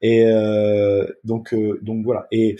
Et 0.00 0.24
euh, 0.26 1.06
donc 1.24 1.54
euh, 1.54 1.78
donc 1.82 2.04
voilà. 2.04 2.26
Et 2.32 2.56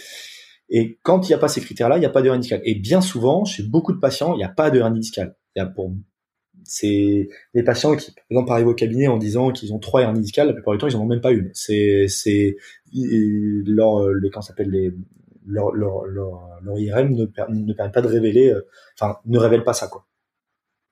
et 0.71 0.99
quand 1.03 1.27
il 1.27 1.31
n'y 1.31 1.35
a 1.35 1.39
pas 1.39 1.49
ces 1.49 1.61
critères-là, 1.61 1.97
il 1.97 2.01
n'y 2.01 2.07
a 2.07 2.11
pas 2.11 2.23
de 2.23 2.29
hernie 2.29 2.41
discale. 2.41 2.61
Et 2.65 2.75
bien 2.75 3.01
souvent, 3.01 3.45
chez 3.45 3.63
beaucoup 3.63 3.93
de 3.93 3.99
patients, 3.99 4.35
il 4.35 4.39
n'y 4.39 4.45
a 4.45 4.49
pas 4.49 4.71
de 4.71 4.79
hernie 4.79 5.01
discale. 5.01 5.37
Y 5.57 5.61
a 5.61 5.67
pour 5.67 5.93
c'est 6.65 7.29
des 7.55 7.63
patients 7.63 7.97
qui, 7.97 8.13
par 8.13 8.25
exemple, 8.31 8.53
arrivent 8.53 8.67
au 8.67 8.75
cabinet 8.75 9.09
en 9.09 9.17
disant 9.17 9.53
qu'ils 9.53 9.73
ont 9.73 9.79
trois 9.79 10.03
hernies 10.03 10.21
discales, 10.21 10.49
la 10.49 10.53
plupart 10.53 10.75
du 10.75 10.79
temps, 10.79 10.87
ils 10.87 10.97
en 10.97 11.01
ont 11.01 11.07
même 11.07 11.23
pas 11.23 11.33
une. 11.33 11.51
C'est, 11.55 12.07
c'est, 12.09 12.57
leur, 12.93 14.07
les, 14.11 14.31
s'appelle 14.43 14.69
les, 14.69 14.93
leur, 15.49 15.73
leur, 15.73 16.05
leur, 16.05 16.79
IRM 16.79 17.15
ne, 17.15 17.23
ne 17.23 17.73
permet 17.73 17.93
pas 17.93 18.03
de 18.03 18.09
révéler, 18.09 18.51
euh, 18.51 18.67
enfin, 18.99 19.19
ne 19.25 19.39
révèle 19.39 19.65
pas 19.65 19.73
ça, 19.73 19.89
quoi. 19.89 20.07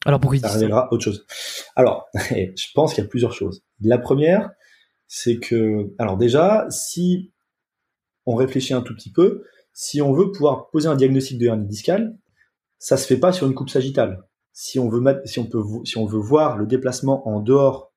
Alors, 0.05 0.21
pour 0.21 0.35
ça 0.37 0.49
révélera 0.49 0.89
autre 0.93 1.03
chose. 1.03 1.27
Alors, 1.75 2.09
je 2.15 2.67
pense 2.75 2.95
qu'il 2.95 3.03
y 3.03 3.07
a 3.07 3.11
plusieurs 3.11 3.33
choses. 3.33 3.65
La 3.81 3.99
première, 3.99 4.51
c'est 5.09 5.39
que, 5.39 5.93
alors 5.99 6.17
déjà, 6.17 6.67
si 6.71 7.33
on 8.25 8.35
réfléchit 8.35 8.75
un 8.75 8.83
tout 8.83 8.95
petit 8.95 9.13
peu, 9.13 9.45
si 9.73 10.01
on 10.01 10.13
veut 10.13 10.33
pouvoir 10.33 10.71
poser 10.71 10.89
un 10.89 10.97
diagnostic 10.97 11.39
de 11.39 11.47
hernie 11.47 11.67
discale, 11.67 12.17
ça 12.79 12.97
se 12.97 13.07
fait 13.07 13.19
pas 13.19 13.33
sur 13.33 13.47
une 13.47 13.55
coupe 13.55 13.71
sagittale 13.71 14.23
si 14.59 14.79
on 14.79 14.89
veut 14.89 15.03
si 15.27 15.39
on 15.39 15.45
peut, 15.45 15.63
si 15.85 15.99
on 15.99 16.07
veut 16.07 16.19
voir 16.19 16.57
le 16.57 16.67
déplacement 16.67 17.29
en 17.29 17.41
dehors 17.41 17.93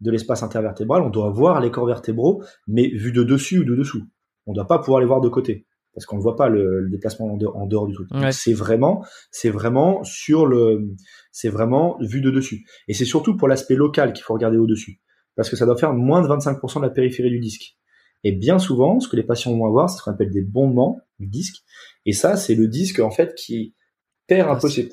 de 0.00 0.12
l'espace 0.12 0.44
intervertébral, 0.44 1.02
on 1.02 1.10
doit 1.10 1.30
voir 1.30 1.60
les 1.60 1.72
corps 1.72 1.86
vertébraux, 1.86 2.44
mais 2.68 2.86
vu 2.86 3.10
de 3.10 3.24
dessus 3.24 3.58
ou 3.58 3.64
de 3.64 3.74
dessous. 3.74 4.04
On 4.48 4.52
ne 4.52 4.56
doit 4.56 4.66
pas 4.66 4.78
pouvoir 4.78 5.00
les 5.00 5.06
voir 5.06 5.20
de 5.20 5.28
côté, 5.28 5.66
parce 5.94 6.06
qu'on 6.06 6.16
ne 6.16 6.22
voit 6.22 6.34
pas 6.34 6.48
le, 6.48 6.88
déplacement 6.90 7.26
en 7.54 7.66
dehors, 7.66 7.86
du 7.86 7.94
truc. 7.94 8.08
C'est 8.32 8.54
vraiment, 8.54 9.04
c'est 9.30 9.50
vraiment 9.50 10.02
sur 10.04 10.46
le, 10.46 10.96
c'est 11.30 11.50
vraiment 11.50 11.98
vu 12.00 12.20
de 12.20 12.30
dessus. 12.30 12.64
Et 12.88 12.94
c'est 12.94 13.04
surtout 13.04 13.36
pour 13.36 13.46
l'aspect 13.46 13.74
local 13.74 14.12
qu'il 14.14 14.24
faut 14.24 14.34
regarder 14.34 14.56
au 14.56 14.66
dessus, 14.66 15.00
parce 15.36 15.50
que 15.50 15.56
ça 15.56 15.66
doit 15.66 15.76
faire 15.76 15.92
moins 15.92 16.22
de 16.22 16.28
25% 16.28 16.78
de 16.78 16.82
la 16.82 16.90
périphérie 16.90 17.30
du 17.30 17.38
disque. 17.38 17.76
Et 18.24 18.32
bien 18.32 18.58
souvent, 18.58 18.98
ce 18.98 19.08
que 19.08 19.16
les 19.16 19.22
patients 19.22 19.56
vont 19.56 19.66
avoir, 19.66 19.88
c'est 19.88 19.98
ce 19.98 20.02
qu'on 20.02 20.10
appelle 20.10 20.30
des 20.30 20.42
bombements 20.42 20.98
du 21.18 21.28
disque. 21.28 21.62
Et 22.06 22.12
ça, 22.12 22.36
c'est 22.36 22.54
le 22.54 22.66
disque 22.66 22.98
en 23.00 23.10
fait 23.10 23.34
qui 23.34 23.74
perd 24.26 24.48
un 24.48 24.56
peu 24.56 24.68
ses 24.68 24.88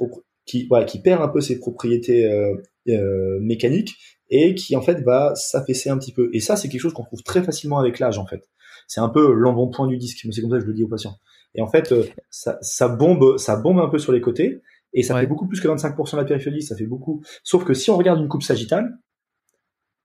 qui, 0.45 0.67
voilà, 0.67 0.85
qui 0.85 1.01
perd 1.01 1.23
un 1.23 1.27
peu 1.27 1.41
ses 1.41 1.59
propriétés 1.59 2.25
euh, 2.25 2.55
euh, 2.89 3.39
mécaniques 3.41 3.95
et 4.29 4.53
qui 4.53 4.75
en 4.75 4.81
fait 4.81 5.01
va 5.01 5.33
s'affaisser 5.35 5.89
un 5.89 5.97
petit 5.97 6.13
peu. 6.13 6.29
Et 6.33 6.39
ça, 6.39 6.55
c'est 6.55 6.69
quelque 6.69 6.81
chose 6.81 6.93
qu'on 6.93 7.03
trouve 7.03 7.23
très 7.23 7.43
facilement 7.43 7.79
avec 7.79 7.99
l'âge 7.99 8.17
en 8.17 8.25
fait. 8.25 8.47
C'est 8.87 9.01
un 9.01 9.09
peu 9.09 9.33
l'embonpoint 9.33 9.87
du 9.87 9.97
disque, 9.97 10.19
c'est 10.19 10.41
comme 10.41 10.51
ça 10.51 10.57
que 10.57 10.63
je 10.63 10.67
le 10.67 10.73
dis 10.73 10.83
aux 10.83 10.87
patients. 10.87 11.17
Et 11.55 11.61
en 11.61 11.67
fait, 11.67 11.91
euh, 11.91 12.05
ça, 12.29 12.57
ça 12.61 12.87
bombe, 12.87 13.37
ça 13.37 13.55
bombe 13.55 13.79
un 13.79 13.89
peu 13.89 13.97
sur 13.97 14.11
les 14.11 14.21
côtés 14.21 14.61
et 14.93 15.03
ça 15.03 15.19
fait 15.19 15.27
beaucoup 15.27 15.47
plus 15.47 15.59
que 15.59 15.67
25% 15.67 16.13
de 16.13 16.17
la 16.17 16.25
périphérie. 16.25 16.61
Ça 16.61 16.75
fait 16.75 16.85
beaucoup. 16.85 17.23
Sauf 17.43 17.65
que 17.65 17.73
si 17.73 17.89
on 17.89 17.97
regarde 17.97 18.19
une 18.19 18.27
coupe 18.27 18.43
sagittale, 18.43 18.97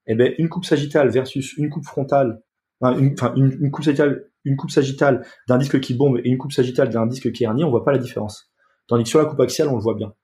eh 0.06 0.14
ben 0.14 0.34
une 0.38 0.48
coupe 0.48 0.64
sagittale 0.64 1.10
versus 1.10 1.56
une 1.56 1.70
coupe 1.70 1.84
frontale, 1.84 2.42
enfin 2.80 2.96
une, 2.96 3.14
une, 3.36 3.58
une 3.60 3.70
coupe 3.70 3.84
sagittale, 3.84 4.30
une 4.44 4.56
coupe 4.56 4.70
sagittale 4.70 5.26
d'un 5.48 5.58
disque 5.58 5.80
qui 5.80 5.94
bombe 5.94 6.18
et 6.18 6.28
une 6.28 6.38
coupe 6.38 6.52
sagittale 6.52 6.88
d'un 6.88 7.06
disque 7.06 7.30
qui 7.32 7.44
est 7.44 7.46
hernié, 7.46 7.64
on 7.64 7.70
voit 7.70 7.84
pas 7.84 7.92
la 7.92 7.98
différence. 7.98 8.50
Tandis 8.88 9.04
que 9.04 9.10
sur 9.10 9.20
la 9.20 9.26
coupe 9.26 9.40
axiale, 9.40 9.68
on 9.68 9.76
le 9.76 9.82
voit 9.82 9.94
bien. 9.94 10.14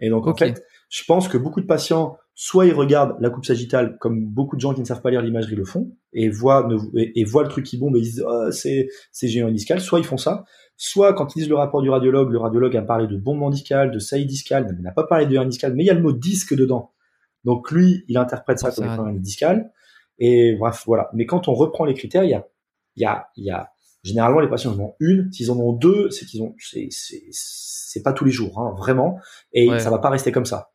Et 0.00 0.10
donc 0.10 0.26
en 0.26 0.34
fait, 0.34 0.62
je 0.90 1.04
pense 1.04 1.28
que 1.28 1.38
beaucoup 1.38 1.60
de 1.60 1.66
patients, 1.66 2.18
soit 2.34 2.66
ils 2.66 2.74
regardent 2.74 3.16
la 3.20 3.30
coupe 3.30 3.44
sagittale 3.44 3.98
comme 3.98 4.24
beaucoup 4.24 4.56
de 4.56 4.60
gens 4.60 4.74
qui 4.74 4.80
ne 4.80 4.86
savent 4.86 5.02
pas 5.02 5.10
lire 5.10 5.22
l'imagerie 5.22 5.54
le 5.54 5.64
font 5.64 5.92
et 6.12 6.28
voient 6.28 6.68
et, 6.94 7.24
voient 7.24 7.42
le 7.42 7.48
truc 7.48 7.66
qui 7.66 7.78
bombe 7.78 7.96
et 7.96 7.98
ils 7.98 8.04
disent 8.04 8.24
oh, 8.26 8.50
c'est 8.50 8.88
c'est 9.10 9.28
géant 9.28 9.50
discal. 9.50 9.80
Soit 9.80 9.98
ils 9.98 10.04
font 10.04 10.16
ça, 10.16 10.44
soit 10.76 11.12
quand 11.12 11.34
ils 11.34 11.40
lisent 11.40 11.48
le 11.48 11.56
rapport 11.56 11.82
du 11.82 11.90
radiologue, 11.90 12.30
le 12.30 12.38
radiologue 12.38 12.76
a 12.76 12.82
parlé 12.82 13.06
de 13.06 13.16
bombement 13.16 13.50
discal, 13.50 13.90
de 13.90 13.98
saillie 13.98 14.26
discal, 14.26 14.66
mais 14.68 14.76
il 14.78 14.82
n'a 14.82 14.92
pas 14.92 15.04
parlé 15.04 15.26
de 15.26 15.34
hernie 15.34 15.50
discal, 15.50 15.74
mais 15.74 15.84
il 15.84 15.86
y 15.86 15.90
a 15.90 15.94
le 15.94 16.02
mot 16.02 16.12
disque 16.12 16.54
dedans. 16.54 16.92
Donc 17.44 17.70
lui, 17.70 18.04
il 18.08 18.16
interprète 18.16 18.58
ça 18.58 18.70
comme 18.70 18.84
étant 18.84 19.06
hernie 19.06 19.20
discale. 19.20 19.70
Et 20.18 20.54
bref, 20.58 20.84
voilà. 20.86 21.10
Mais 21.14 21.26
quand 21.26 21.48
on 21.48 21.54
reprend 21.54 21.84
les 21.84 21.94
critères, 21.94 22.24
il 22.24 22.30
y 22.30 22.34
a, 22.34 22.46
il 22.96 23.02
y 23.02 23.06
a, 23.06 23.28
il 23.36 23.44
y 23.44 23.50
a 23.50 23.70
généralement 24.04 24.40
les 24.40 24.48
patients 24.48 24.72
en 24.72 24.80
ont 24.80 24.94
une. 25.00 25.30
S'ils 25.32 25.50
en 25.50 25.58
ont 25.58 25.72
deux, 25.72 26.10
c'est 26.10 26.26
qu'ils 26.26 26.42
ont, 26.42 26.54
c'est, 26.58 26.88
c'est, 26.90 27.22
c'est 27.30 28.02
pas 28.02 28.12
tous 28.12 28.24
les 28.24 28.30
jours, 28.30 28.58
hein, 28.60 28.74
vraiment. 28.78 29.18
Et 29.52 29.68
ça 29.78 29.90
va 29.90 29.98
pas 29.98 30.10
rester 30.10 30.32
comme 30.32 30.44
ça. 30.44 30.71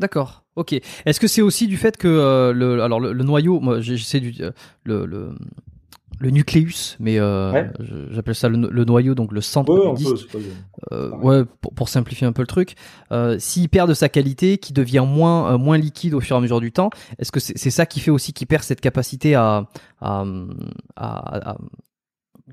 D'accord. 0.00 0.44
Ok. 0.56 0.72
Est-ce 1.04 1.20
que 1.20 1.28
c'est 1.28 1.42
aussi 1.42 1.66
du 1.68 1.76
fait 1.76 1.96
que 1.98 2.08
euh, 2.08 2.52
le, 2.52 2.82
alors 2.82 3.00
le, 3.00 3.12
noyau, 3.22 3.60
moi 3.60 3.80
j'essaie 3.80 4.18
du 4.18 4.34
euh, 4.40 4.50
le, 4.84 5.04
le, 5.04 5.34
le 6.18 6.30
nucléus, 6.30 6.96
mais 6.98 7.18
euh, 7.18 7.68
j'appelle 8.10 8.34
ça 8.34 8.48
le, 8.48 8.84
noyau, 8.84 9.14
donc 9.14 9.30
le 9.32 9.42
centre 9.42 9.72
ouais, 9.72 9.94
du 9.94 10.04
disque. 10.04 10.34
Ouais, 10.90 11.44
pour, 11.60 11.74
pour, 11.74 11.88
simplifier 11.90 12.26
un 12.26 12.32
peu 12.32 12.42
le 12.42 12.46
truc. 12.46 12.76
S'il 13.38 13.68
perd 13.68 13.90
de 13.90 13.94
sa 13.94 14.08
qualité, 14.08 14.56
qui 14.56 14.72
devient 14.72 15.04
moins 15.06 15.58
moins 15.58 15.76
liquide 15.76 16.14
au 16.14 16.20
fur 16.20 16.34
et 16.34 16.38
à 16.38 16.40
mesure 16.42 16.60
du 16.60 16.72
temps, 16.72 16.88
est-ce 17.18 17.30
que 17.30 17.40
c'est 17.40 17.70
ça 17.70 17.84
qui 17.84 18.00
fait 18.00 18.10
aussi 18.10 18.32
qu'il 18.32 18.46
perd 18.46 18.62
cette 18.62 18.80
capacité 18.80 19.34
à 19.34 19.68
à, 20.00 20.24
à, 20.96 21.50
à 21.50 21.56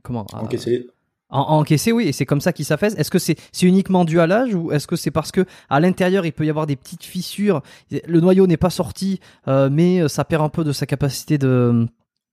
comment 0.03 0.25
à, 0.33 0.43
encaisser 0.43 0.87
encaisser, 1.29 1.91
oui, 1.91 2.07
et 2.07 2.11
c'est 2.11 2.25
comme 2.25 2.41
ça 2.41 2.53
qu'il 2.53 2.65
s'affaisse. 2.65 2.95
Est-ce 2.95 3.11
que 3.11 3.19
c'est 3.19 3.37
uniquement 3.61 4.05
dû 4.05 4.19
à 4.19 4.27
l'âge 4.27 4.53
ou 4.55 4.71
est-ce 4.71 4.87
que 4.87 4.95
c'est 4.95 5.11
parce 5.11 5.31
que 5.31 5.45
à 5.69 5.79
l'intérieur 5.79 6.25
il 6.25 6.31
peut 6.31 6.45
y 6.45 6.49
avoir 6.49 6.67
des 6.67 6.75
petites 6.75 7.03
fissures, 7.03 7.61
le 7.91 8.19
noyau 8.19 8.47
n'est 8.47 8.57
pas 8.57 8.69
sorti, 8.69 9.19
euh, 9.47 9.69
mais 9.71 10.07
ça 10.07 10.23
perd 10.25 10.43
un 10.43 10.49
peu 10.49 10.63
de 10.63 10.71
sa 10.71 10.85
capacité 10.85 11.37
de 11.37 11.87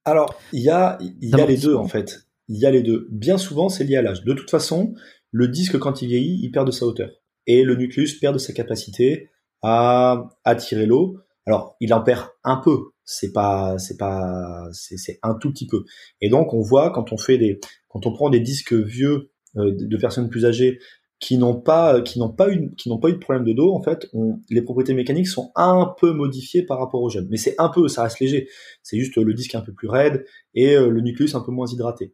alors, 0.04 0.38
il 0.52 0.62
y 0.62 0.68
a, 0.68 0.98
y 1.00 1.34
a 1.34 1.46
les 1.46 1.56
deux 1.56 1.74
en 1.74 1.88
fait. 1.88 2.26
Il 2.48 2.58
y 2.58 2.66
a 2.66 2.70
les 2.70 2.82
deux. 2.82 3.08
Bien 3.10 3.38
souvent, 3.38 3.70
c'est 3.70 3.84
lié 3.84 3.96
à 3.96 4.02
l'âge. 4.02 4.22
De 4.22 4.34
toute 4.34 4.50
façon, 4.50 4.94
le 5.30 5.48
disque 5.48 5.78
quand 5.78 6.02
il 6.02 6.08
vieillit, 6.08 6.40
il 6.42 6.50
perd 6.50 6.66
de 6.66 6.72
sa 6.72 6.84
hauteur 6.84 7.10
et 7.46 7.64
le 7.64 7.74
nucléus 7.74 8.18
perd 8.20 8.34
de 8.34 8.38
sa 8.38 8.52
capacité 8.52 9.30
à 9.62 10.28
attirer 10.44 10.86
l'eau. 10.86 11.18
Alors, 11.46 11.76
il 11.80 11.92
en 11.94 12.02
perd 12.02 12.28
un 12.42 12.56
peu. 12.56 12.90
C'est 13.04 13.32
pas, 13.32 13.78
c'est 13.78 13.96
pas, 13.96 14.68
c'est 14.72 15.18
un 15.22 15.34
tout 15.34 15.50
petit 15.50 15.66
peu. 15.66 15.84
Et 16.20 16.28
donc, 16.28 16.54
on 16.54 16.60
voit 16.60 16.90
quand 16.90 17.12
on 17.12 17.18
fait 17.18 17.38
des, 17.38 17.60
quand 17.88 18.06
on 18.06 18.12
prend 18.12 18.30
des 18.30 18.40
disques 18.40 18.72
vieux 18.72 19.30
euh, 19.56 19.74
de 19.76 19.96
personnes 19.96 20.28
plus 20.28 20.46
âgées 20.46 20.78
qui 21.24 21.38
n'ont 21.38 21.58
pas 21.58 22.02
qui 22.02 22.18
n'ont 22.18 22.32
pas 22.32 22.50
eu 22.50 22.74
qui 22.76 22.90
n'ont 22.90 22.98
pas 22.98 23.08
eu 23.08 23.14
de 23.14 23.18
problème 23.18 23.44
de 23.44 23.54
dos 23.54 23.72
en 23.72 23.82
fait 23.82 24.10
les 24.50 24.60
propriétés 24.60 24.92
mécaniques 24.92 25.28
sont 25.28 25.52
un 25.54 25.94
peu 25.98 26.12
modifiées 26.12 26.64
par 26.64 26.78
rapport 26.78 27.00
aux 27.00 27.08
jeunes. 27.08 27.28
Mais 27.30 27.38
c'est 27.38 27.54
un 27.58 27.70
peu 27.70 27.88
ça 27.88 28.02
reste 28.02 28.20
léger. 28.20 28.48
C'est 28.82 28.98
juste 28.98 29.16
le 29.16 29.32
disque 29.32 29.54
un 29.54 29.62
peu 29.62 29.72
plus 29.72 29.88
raide 29.88 30.26
et 30.54 30.76
euh, 30.76 30.90
le 30.90 31.00
nucléus 31.00 31.34
un 31.34 31.40
peu 31.40 31.50
moins 31.50 31.66
hydraté. 31.66 32.12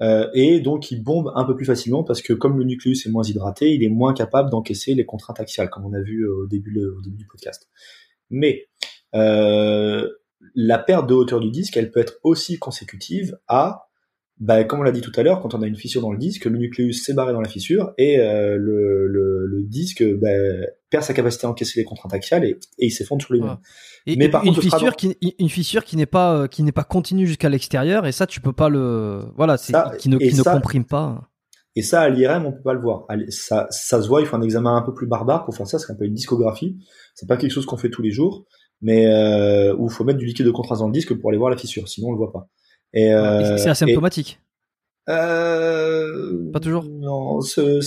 Euh, 0.00 0.28
et 0.32 0.60
donc 0.60 0.90
il 0.90 1.02
bombe 1.02 1.30
un 1.34 1.44
peu 1.44 1.56
plus 1.56 1.66
facilement 1.66 2.04
parce 2.04 2.22
que 2.22 2.32
comme 2.32 2.56
le 2.56 2.64
nucléus 2.64 3.04
est 3.04 3.10
moins 3.10 3.24
hydraté 3.24 3.74
il 3.74 3.82
est 3.82 3.88
moins 3.88 4.14
capable 4.14 4.48
d'encaisser 4.48 4.94
les 4.94 5.04
contraintes 5.04 5.40
axiales 5.40 5.68
comme 5.70 5.84
on 5.84 5.92
a 5.92 6.00
vu 6.00 6.22
euh, 6.22 6.44
au 6.44 6.46
début 6.46 6.80
au 6.86 7.02
début 7.02 7.16
du 7.18 7.26
podcast. 7.26 7.68
Mais 8.30 8.68
la 10.54 10.78
perte 10.78 11.06
de 11.06 11.14
hauteur 11.14 11.40
du 11.40 11.50
disque 11.50 11.76
elle 11.76 11.90
peut 11.90 12.00
être 12.00 12.18
aussi 12.22 12.58
consécutive 12.58 13.38
à 13.48 13.88
bah, 14.40 14.62
comme 14.62 14.80
on 14.80 14.82
l'a 14.84 14.92
dit 14.92 15.00
tout 15.00 15.12
à 15.16 15.22
l'heure, 15.22 15.40
quand 15.40 15.54
on 15.54 15.62
a 15.62 15.66
une 15.66 15.76
fissure 15.76 16.00
dans 16.00 16.12
le 16.12 16.18
disque, 16.18 16.44
le 16.44 16.58
nucléus 16.58 16.92
s'est 16.92 17.12
barré 17.12 17.32
dans 17.32 17.40
la 17.40 17.48
fissure 17.48 17.92
et 17.98 18.20
euh, 18.20 18.56
le, 18.56 19.08
le, 19.08 19.46
le, 19.46 19.62
disque 19.64 20.04
bah, 20.04 20.28
perd 20.90 21.02
sa 21.02 21.12
capacité 21.12 21.46
à 21.46 21.50
encaisser 21.50 21.80
les 21.80 21.84
contraintes 21.84 22.14
axiales 22.14 22.44
et, 22.44 22.58
et 22.78 22.86
il 22.86 22.90
s'effondre 22.90 23.20
sur 23.20 23.34
lui-même. 23.34 23.56
Mais 24.06 24.28
par 24.28 24.44
une 24.44 24.54
contre, 24.54 24.62
fissure 24.62 24.94
qui 24.94 25.16
une 25.38 25.48
fissure 25.48 25.84
qui 25.84 25.96
n'est 25.96 26.06
pas 26.06 26.34
euh, 26.34 26.46
qui 26.46 26.62
n'est 26.62 26.72
pas 26.72 26.84
continue 26.84 27.26
jusqu'à 27.26 27.48
l'extérieur 27.48 28.06
et 28.06 28.12
ça 28.12 28.26
tu 28.26 28.40
peux 28.40 28.52
pas 28.52 28.68
le 28.68 29.24
voilà 29.36 29.56
c'est 29.56 29.74
qui 29.98 30.08
ne 30.08 30.18
qui 30.18 30.34
ne 30.34 30.42
comprime 30.42 30.84
pas. 30.84 31.28
Et 31.74 31.82
ça 31.82 32.00
à 32.00 32.08
l'IRM 32.08 32.46
on 32.46 32.52
peut 32.52 32.62
pas 32.62 32.74
le 32.74 32.80
voir. 32.80 33.06
Ça 33.28 33.66
ça 33.70 34.00
se 34.00 34.08
voit, 34.08 34.20
il 34.20 34.26
faut 34.26 34.36
un 34.36 34.42
examen 34.42 34.76
un 34.76 34.82
peu 34.82 34.94
plus 34.94 35.08
barbare 35.08 35.44
pour 35.44 35.56
faire 35.56 35.66
ça, 35.66 35.80
c'est 35.80 35.92
un 35.92 35.96
peu 35.96 36.04
une 36.04 36.14
discographie. 36.14 36.78
C'est 37.14 37.26
pas 37.26 37.36
quelque 37.36 37.50
chose 37.50 37.66
qu'on 37.66 37.76
fait 37.76 37.90
tous 37.90 38.02
les 38.02 38.12
jours, 38.12 38.46
mais 38.80 39.06
euh, 39.06 39.74
où 39.76 39.86
il 39.86 39.92
faut 39.92 40.04
mettre 40.04 40.18
du 40.18 40.26
liquide 40.26 40.46
de 40.46 40.50
contraste 40.50 40.80
dans 40.80 40.88
le 40.88 40.92
disque 40.92 41.14
pour 41.14 41.30
aller 41.30 41.38
voir 41.38 41.50
la 41.50 41.56
fissure, 41.56 41.88
sinon 41.88 42.08
on 42.08 42.12
le 42.12 42.18
voit 42.18 42.32
pas. 42.32 42.48
Et, 42.92 43.12
euh, 43.12 43.56
c'est 43.58 43.68
asymptomatique. 43.68 44.40
Euh, 45.08 46.50
pas 46.52 46.60
toujours. 46.60 46.84
Non, 46.84 47.40
c'est, 47.40 47.80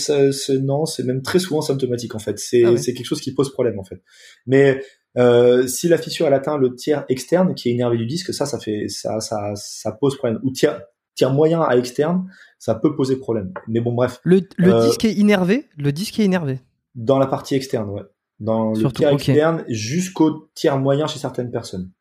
non, 0.62 0.86
c'est 0.86 1.04
même 1.04 1.22
très 1.22 1.39
souvent 1.39 1.62
symptomatique 1.62 2.16
en 2.16 2.20
fait. 2.20 2.39
C'est, 2.39 2.64
ah 2.64 2.78
c'est 2.78 2.94
quelque 2.94 3.06
chose 3.06 3.22
qui 3.22 3.34
pose 3.34 3.52
problème 3.52 3.80
en 3.80 3.84
fait. 3.84 4.02
Mais 4.48 4.82
euh, 5.18 5.68
si 5.68 5.88
la 5.88 5.98
fissure 5.98 6.28
elle 6.28 6.34
atteint 6.34 6.58
le 6.58 6.76
tiers 6.76 7.06
externe 7.10 7.54
qui 7.54 7.70
est 7.70 7.74
innervé 7.74 7.98
du 7.98 8.06
disque, 8.06 8.34
ça, 8.34 8.46
ça 8.46 8.60
fait, 8.60 8.88
ça, 8.88 9.20
ça, 9.20 9.54
ça 9.56 9.92
pose 9.92 10.18
problème. 10.18 10.39
Ou 10.44 10.52
tiers, 10.52 10.82
tiers 11.16 11.32
moyen 11.32 11.62
à 11.62 11.76
externe, 11.78 12.28
ça 12.58 12.74
peut 12.76 12.96
poser 12.96 13.18
problème. 13.18 13.54
Mais 13.68 13.82
bon, 13.82 13.94
bref. 13.94 14.20
Le, 14.24 14.42
le 14.58 14.74
euh, 14.74 14.88
disque 14.88 15.06
est 15.06 15.14
innervé. 15.14 15.68
Le 15.78 15.92
disque 15.92 16.20
est 16.20 16.26
innervé. 16.26 16.60
Dans 16.96 17.20
la 17.20 17.28
partie 17.28 17.56
externe, 17.56 17.89
ouais. 17.89 18.04
Dans 18.42 18.74
le 18.74 18.92
tiers 18.92 19.14
externe 19.14 19.64
jusqu'au 19.70 20.50
tiers 20.56 20.78
moyen 20.78 21.08
chez 21.08 21.20
certaines 21.20 21.52
personnes. 21.52 21.92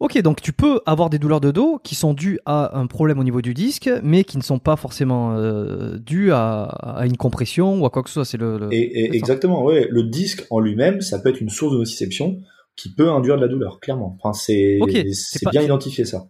Ok, 0.00 0.20
donc 0.20 0.40
tu 0.40 0.52
peux 0.52 0.80
avoir 0.84 1.10
des 1.10 1.20
douleurs 1.20 1.40
de 1.40 1.52
dos 1.52 1.78
qui 1.78 1.94
sont 1.94 2.12
dues 2.12 2.40
à 2.44 2.76
un 2.76 2.88
problème 2.88 3.20
au 3.20 3.24
niveau 3.24 3.40
du 3.40 3.54
disque, 3.54 3.88
mais 4.02 4.24
qui 4.24 4.36
ne 4.36 4.42
sont 4.42 4.58
pas 4.58 4.74
forcément 4.74 5.36
euh, 5.36 5.96
dues 5.96 6.32
à, 6.32 6.98
une 7.04 7.16
compression 7.16 7.80
ou 7.80 7.86
à 7.86 7.90
quoi 7.90 8.02
que 8.02 8.08
ce 8.08 8.14
soit. 8.14 8.24
C'est 8.24 8.36
le, 8.36 8.66
et, 8.72 9.14
exactement, 9.14 9.62
ouais. 9.62 9.86
Le 9.88 10.02
disque 10.02 10.44
en 10.50 10.58
lui-même, 10.58 11.00
ça 11.00 11.20
peut 11.20 11.28
être 11.28 11.40
une 11.40 11.50
source 11.50 11.72
de 11.72 11.78
nociception 11.78 12.40
qui 12.74 12.92
peut 12.92 13.10
induire 13.10 13.36
de 13.36 13.42
la 13.42 13.46
douleur, 13.46 13.78
clairement. 13.78 14.18
Enfin, 14.20 14.32
c'est 14.32 14.80
c'est 15.12 15.48
bien 15.50 15.62
identifié 15.62 16.04
ça. 16.04 16.26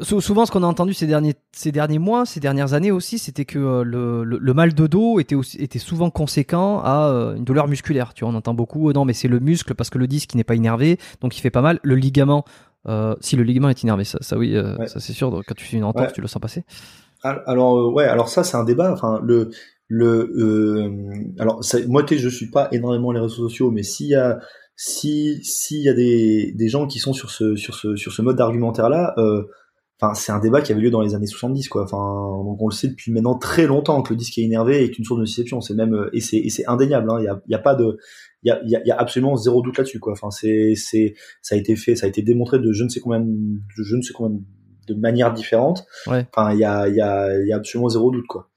Souvent, 0.00 0.46
ce 0.46 0.50
qu'on 0.50 0.62
a 0.62 0.66
entendu 0.66 0.94
ces 0.94 1.06
derniers, 1.06 1.34
ces 1.52 1.70
derniers 1.70 1.98
mois, 1.98 2.24
ces 2.24 2.40
dernières 2.40 2.72
années 2.72 2.90
aussi, 2.90 3.18
c'était 3.18 3.44
que 3.44 3.58
euh, 3.58 3.84
le, 3.84 4.24
le, 4.24 4.54
mal 4.54 4.72
de 4.72 4.86
dos 4.86 5.20
était, 5.20 5.34
aussi, 5.34 5.58
était 5.58 5.78
souvent 5.78 6.08
conséquent 6.08 6.80
à 6.82 7.08
euh, 7.08 7.36
une 7.36 7.44
douleur 7.44 7.68
musculaire. 7.68 8.14
Tu 8.14 8.24
vois, 8.24 8.32
on 8.32 8.36
entend 8.36 8.54
beaucoup, 8.54 8.90
non, 8.92 9.04
mais 9.04 9.12
c'est 9.12 9.28
le 9.28 9.40
muscle 9.40 9.74
parce 9.74 9.90
que 9.90 9.98
le 9.98 10.06
disque 10.06 10.34
n'est 10.36 10.44
pas 10.44 10.54
innervé, 10.54 10.98
donc 11.20 11.36
il 11.36 11.40
fait 11.40 11.50
pas 11.50 11.60
mal. 11.60 11.80
Le 11.82 11.96
ligament, 11.96 12.46
euh, 12.86 13.14
si 13.20 13.36
le 13.36 13.42
ligament 13.42 13.68
est 13.68 13.82
innervé, 13.82 14.04
ça, 14.04 14.18
ça 14.20 14.36
oui, 14.36 14.56
euh, 14.56 14.86
ça 14.86 15.00
c'est 15.00 15.12
sûr. 15.12 15.30
Quand 15.46 15.54
tu 15.54 15.64
fais 15.64 15.76
une 15.76 15.84
entorse, 15.84 16.12
tu 16.12 16.20
le 16.20 16.28
sens 16.28 16.40
passer. 16.40 16.64
Alors 17.22 17.78
euh, 17.78 17.90
ouais, 17.90 18.04
alors 18.04 18.28
ça 18.28 18.44
c'est 18.44 18.56
un 18.56 18.64
débat. 18.64 18.92
Enfin 18.92 19.20
le 19.22 19.50
le 19.88 20.90
alors 21.38 21.60
moi 21.88 22.04
je 22.10 22.28
suis 22.28 22.50
pas 22.50 22.68
énormément 22.72 23.12
les 23.12 23.20
réseaux 23.20 23.48
sociaux, 23.48 23.70
mais 23.70 23.82
s'il 23.82 24.08
y 24.08 24.14
a 24.14 24.38
si 24.76 25.42
s'il 25.42 25.82
y 25.82 25.88
a 25.88 25.94
des, 25.94 26.52
des 26.54 26.68
gens 26.68 26.86
qui 26.86 26.98
sont 26.98 27.14
sur 27.14 27.30
ce 27.30 27.56
sur 27.56 27.74
ce 27.74 27.96
sur 27.96 28.12
ce 28.12 28.20
mode 28.20 28.36
d'argumentaire 28.36 28.90
là, 28.90 29.14
enfin 30.00 30.14
c'est 30.14 30.32
un 30.32 30.40
débat 30.40 30.60
qui 30.60 30.72
avait 30.72 30.80
lieu 30.80 30.90
dans 30.90 31.00
les 31.00 31.14
années 31.14 31.26
70 31.26 31.68
quoi. 31.68 31.84
Enfin 31.84 31.96
donc 32.44 32.60
on 32.60 32.68
le 32.68 32.74
sait 32.74 32.88
depuis 32.88 33.12
maintenant 33.12 33.38
très 33.38 33.66
longtemps 33.66 34.02
que 34.02 34.12
le 34.12 34.16
disque 34.16 34.38
est 34.38 34.42
énervé 34.42 34.84
est 34.84 34.98
une 34.98 35.04
source 35.04 35.20
de 35.20 35.24
déception. 35.24 35.60
C'est 35.60 35.74
même 35.74 36.08
et 36.12 36.20
c'est 36.20 36.38
et 36.38 36.50
c'est 36.50 36.66
indéniable. 36.66 37.10
Hein. 37.10 37.18
Il 37.20 37.24
y 37.24 37.28
a, 37.28 37.40
y 37.48 37.54
a 37.54 37.58
pas 37.58 37.74
de 37.74 37.98
il 38.42 38.48
y 38.48 38.50
a, 38.50 38.60
y, 38.66 38.76
a, 38.76 38.84
y 38.84 38.90
a, 38.90 38.96
absolument 38.96 39.36
zéro 39.36 39.62
doute 39.62 39.78
là-dessus 39.78 40.00
quoi. 40.00 40.12
Enfin 40.12 40.30
c'est 40.30 40.74
c'est 40.76 41.14
ça 41.42 41.54
a 41.54 41.58
été 41.58 41.76
fait, 41.76 41.96
ça 41.96 42.06
a 42.06 42.08
été 42.08 42.22
démontré 42.22 42.58
de 42.58 42.72
je 42.72 42.84
ne 42.84 42.88
sais 42.88 43.00
combien 43.00 43.20
de 43.20 43.60
je 43.76 43.96
ne 43.96 44.02
sais 44.02 44.12
combien 44.12 44.38
de 44.86 44.94
manières 44.94 45.32
différentes. 45.32 45.84
Ouais. 46.06 46.26
Enfin 46.34 46.52
il 46.52 46.58
y 46.58 46.64
a 46.64 46.88
il 46.88 46.94
y 46.94 47.00
a 47.00 47.40
il 47.40 47.48
y 47.48 47.52
a 47.52 47.56
absolument 47.56 47.88
zéro 47.88 48.10
doute 48.10 48.26
quoi. 48.26 48.50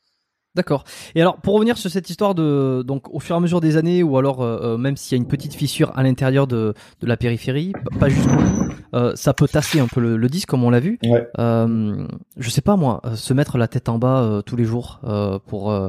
D'accord. 0.58 0.86
Et 1.14 1.22
alors, 1.22 1.38
pour 1.38 1.54
revenir 1.54 1.78
sur 1.78 1.92
cette 1.92 2.10
histoire 2.10 2.34
de, 2.34 2.84
donc, 2.86 3.14
au 3.14 3.20
fur 3.20 3.36
et 3.36 3.38
à 3.38 3.40
mesure 3.40 3.62
des 3.62 3.78
années, 3.78 4.02
ou 4.02 4.18
alors 4.18 4.42
euh, 4.42 4.74
euh 4.74 4.78
même 4.78 4.98
s'il 4.98 5.16
y 5.16 5.20
a 5.20 5.22
une 5.22 5.28
petite 5.28 5.54
fissure 5.54 5.92
à 5.96 6.02
l'intérieur 6.02 6.48
de, 6.48 6.74
de 7.00 7.08
la 7.08 7.16
périphérie, 7.16 7.74
pas 8.00 8.10
jusqu'au 8.10 8.36
bout, 8.36 8.74
euh, 8.96 9.16
ça 9.16 9.36
peut 9.36 9.48
tasser 9.48 9.80
un 9.80 9.86
peu 9.86 10.02
le, 10.02 10.18
le 10.18 10.30
disque, 10.30 10.50
comme 10.50 10.64
on 10.64 10.72
l'a 10.72 10.80
vu. 10.80 10.98
Ouais. 11.04 11.28
Euh, 11.38 12.08
je 12.38 12.50
sais 12.50 12.62
pas 12.62 12.76
moi, 12.76 13.02
euh, 13.06 13.16
se 13.16 13.36
mettre 13.36 13.60
la 13.60 13.68
tête 13.68 13.88
en 13.88 14.00
bas 14.00 14.42
tous 14.48 14.56
les 14.56 14.66
jours 14.66 15.00
pour 15.46 15.80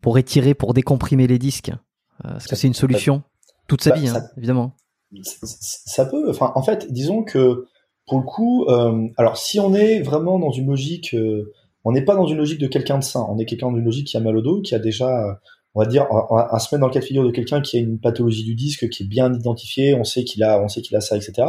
pour 0.00 0.18
étirer, 0.18 0.54
pour 0.54 0.74
décomprimer 0.74 1.28
les 1.28 1.38
disques. 1.38 1.70
Est-ce 2.24 2.48
que 2.48 2.56
c'est 2.56 2.66
une 2.66 2.74
solution 2.74 3.22
toute 3.68 3.82
sa 3.82 3.90
bah, 3.90 3.96
vie, 3.96 4.08
hein, 4.08 4.20
évidemment 4.36 4.72
Ça 5.22 6.06
peut. 6.06 6.28
Enfin, 6.28 6.50
en 6.56 6.62
fait, 6.62 6.92
disons 6.92 7.22
que 7.22 7.66
pour 8.08 8.18
le 8.18 8.24
coup, 8.24 8.66
alors 9.16 9.36
si 9.36 9.60
on 9.60 9.74
est 9.74 10.02
vraiment 10.02 10.40
dans 10.40 10.50
une 10.50 10.66
logique 10.66 11.14
on 11.84 11.92
n'est 11.92 12.04
pas 12.04 12.14
dans 12.14 12.26
une 12.26 12.38
logique 12.38 12.60
de 12.60 12.66
quelqu'un 12.66 12.98
de 12.98 13.04
sain, 13.04 13.26
on 13.28 13.38
est 13.38 13.46
quelqu'un 13.46 13.72
d'une 13.72 13.84
logique 13.84 14.06
qui 14.06 14.16
a 14.16 14.20
mal 14.20 14.36
au 14.36 14.42
dos, 14.42 14.60
qui 14.60 14.74
a 14.74 14.78
déjà, 14.78 15.40
on 15.74 15.80
va 15.80 15.86
dire, 15.86 16.06
à 16.10 16.58
se 16.58 16.74
mettre 16.74 16.80
dans 16.80 16.88
le 16.88 16.92
cas 16.92 17.00
de 17.00 17.04
figure 17.04 17.24
de 17.24 17.30
quelqu'un 17.30 17.60
qui 17.60 17.76
a 17.76 17.80
une 17.80 17.98
pathologie 17.98 18.44
du 18.44 18.54
disque 18.54 18.88
qui 18.88 19.04
est 19.04 19.06
bien 19.06 19.32
identifiée, 19.32 19.94
on 19.94 20.04
sait 20.04 20.24
qu'il 20.24 20.42
a, 20.42 20.62
on 20.62 20.68
sait 20.68 20.82
qu'il 20.82 20.96
a 20.96 21.00
ça, 21.00 21.16
etc. 21.16 21.48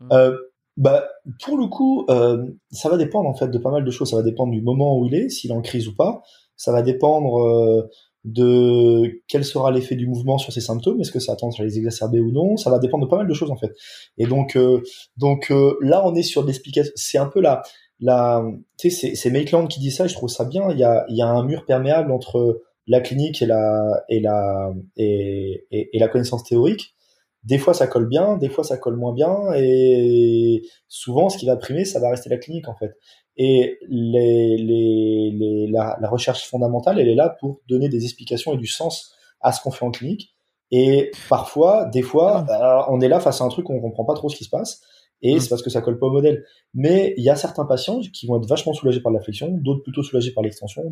Mmh. 0.00 0.08
Euh, 0.12 0.36
bah, 0.76 1.08
pour 1.44 1.58
le 1.58 1.66
coup, 1.66 2.06
euh, 2.08 2.44
ça 2.70 2.88
va 2.88 2.96
dépendre 2.96 3.28
en 3.28 3.34
fait 3.34 3.48
de 3.48 3.58
pas 3.58 3.70
mal 3.70 3.84
de 3.84 3.90
choses. 3.90 4.10
Ça 4.10 4.16
va 4.16 4.22
dépendre 4.22 4.52
du 4.52 4.62
moment 4.62 4.98
où 4.98 5.06
il 5.06 5.14
est, 5.14 5.28
s'il 5.28 5.50
est 5.50 5.54
en 5.54 5.60
crise 5.60 5.88
ou 5.88 5.94
pas. 5.94 6.22
Ça 6.56 6.72
va 6.72 6.82
dépendre 6.82 7.38
euh, 7.40 7.90
de 8.24 9.22
quel 9.28 9.44
sera 9.44 9.70
l'effet 9.70 9.96
du 9.96 10.06
mouvement 10.06 10.38
sur 10.38 10.52
ses 10.52 10.60
symptômes. 10.60 11.00
Est-ce 11.00 11.10
que 11.10 11.20
ça 11.20 11.36
tendance 11.36 11.60
à 11.60 11.64
les 11.64 11.78
exacerber 11.78 12.20
ou 12.20 12.32
non? 12.32 12.56
Ça 12.56 12.70
va 12.70 12.78
dépendre 12.78 13.04
de 13.04 13.10
pas 13.10 13.16
mal 13.16 13.26
de 13.26 13.34
choses 13.34 13.50
en 13.50 13.56
fait. 13.56 13.72
Et 14.18 14.26
donc, 14.26 14.56
euh, 14.56 14.82
donc 15.16 15.50
euh, 15.50 15.76
là, 15.80 16.06
on 16.06 16.14
est 16.14 16.22
sur 16.22 16.44
l'explication. 16.44 16.92
C'est 16.96 17.18
un 17.18 17.26
peu 17.26 17.40
la 17.40 17.62
la, 18.00 18.42
tu 18.78 18.90
sais, 18.90 19.14
c'est 19.14 19.30
Maitland 19.30 19.68
qui 19.68 19.80
dit 19.80 19.90
ça, 19.90 20.06
et 20.06 20.08
je 20.08 20.14
trouve 20.14 20.28
ça 20.28 20.44
bien. 20.44 20.70
Il 20.70 20.78
y 20.78 20.84
a, 20.84 21.04
il 21.08 21.16
y 21.16 21.22
a 21.22 21.26
un 21.26 21.44
mur 21.44 21.64
perméable 21.66 22.10
entre 22.12 22.62
la 22.86 23.00
clinique 23.00 23.42
et 23.42 23.46
la 23.46 24.04
et 24.08 24.20
la 24.20 24.72
et, 24.96 25.66
et, 25.70 25.98
la 25.98 26.08
connaissance 26.08 26.44
théorique. 26.44 26.94
Des 27.44 27.58
fois 27.58 27.74
ça 27.74 27.86
colle 27.86 28.08
bien, 28.08 28.36
des 28.36 28.48
fois 28.48 28.64
ça 28.64 28.76
colle 28.78 28.96
moins 28.96 29.14
bien, 29.14 29.34
et 29.56 30.62
souvent 30.88 31.28
ce 31.28 31.38
qui 31.38 31.46
va 31.46 31.56
primer, 31.56 31.84
ça 31.84 32.00
va 32.00 32.10
rester 32.10 32.30
la 32.30 32.38
clinique 32.38 32.68
en 32.68 32.74
fait. 32.74 32.92
Et 33.36 33.78
les, 33.88 34.56
les, 34.58 35.30
les 35.32 35.66
la, 35.68 35.96
la, 36.00 36.08
recherche 36.08 36.46
fondamentale, 36.46 37.00
elle 37.00 37.08
est 37.08 37.14
là 37.14 37.36
pour 37.40 37.60
donner 37.68 37.88
des 37.88 38.04
explications 38.04 38.52
et 38.52 38.58
du 38.58 38.66
sens 38.66 39.14
à 39.40 39.52
ce 39.52 39.62
qu'on 39.62 39.70
fait 39.70 39.84
en 39.84 39.90
clinique. 39.90 40.34
Et 40.70 41.10
parfois, 41.28 41.86
des 41.86 42.02
fois, 42.02 42.44
ah. 42.48 42.86
on 42.90 43.00
est 43.00 43.08
là 43.08 43.20
face 43.20 43.40
à 43.40 43.44
un 43.44 43.48
truc 43.48 43.68
où 43.70 43.74
on 43.74 43.80
comprend 43.80 44.04
pas 44.04 44.14
trop 44.14 44.28
ce 44.28 44.36
qui 44.36 44.44
se 44.44 44.50
passe 44.50 44.82
et 45.22 45.36
mm. 45.36 45.40
c'est 45.40 45.48
parce 45.48 45.62
que 45.62 45.70
ça 45.70 45.80
colle 45.80 45.98
pas 45.98 46.06
au 46.06 46.12
modèle. 46.12 46.44
Mais 46.74 47.14
il 47.16 47.24
y 47.24 47.30
a 47.30 47.36
certains 47.36 47.64
patients 47.64 48.00
qui 48.12 48.26
vont 48.26 48.38
être 48.38 48.48
vachement 48.48 48.72
soulagés 48.72 49.00
par 49.00 49.12
la 49.12 49.20
flexion, 49.20 49.48
d'autres 49.50 49.82
plutôt 49.82 50.02
soulagés 50.02 50.32
par 50.32 50.42
l'extension, 50.42 50.82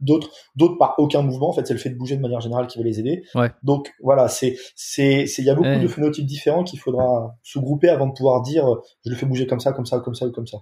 d'autres 0.00 0.30
d'autres 0.54 0.78
par 0.78 0.94
aucun 0.98 1.22
mouvement. 1.22 1.48
En 1.48 1.52
fait, 1.52 1.66
c'est 1.66 1.74
le 1.74 1.80
fait 1.80 1.90
de 1.90 1.96
bouger 1.96 2.16
de 2.16 2.22
manière 2.22 2.40
générale 2.40 2.66
qui 2.66 2.78
va 2.78 2.84
les 2.84 3.00
aider. 3.00 3.24
Ouais. 3.34 3.50
Donc 3.62 3.92
voilà, 4.02 4.28
c'est 4.28 4.56
c'est 4.74 5.24
il 5.38 5.44
y 5.44 5.50
a 5.50 5.54
beaucoup 5.54 5.80
de 5.80 5.88
phénotypes 5.88 6.26
différents 6.26 6.64
qu'il 6.64 6.78
faudra 6.78 7.36
sous-grouper 7.42 7.88
avant 7.88 8.06
de 8.06 8.12
pouvoir 8.12 8.42
dire 8.42 8.66
je 9.04 9.10
le 9.10 9.16
fais 9.16 9.26
bouger 9.26 9.46
comme 9.46 9.60
ça, 9.60 9.72
comme 9.72 9.86
ça, 9.86 10.00
comme 10.00 10.14
ça 10.14 10.26
ou 10.26 10.32
comme 10.32 10.46
ça. 10.46 10.58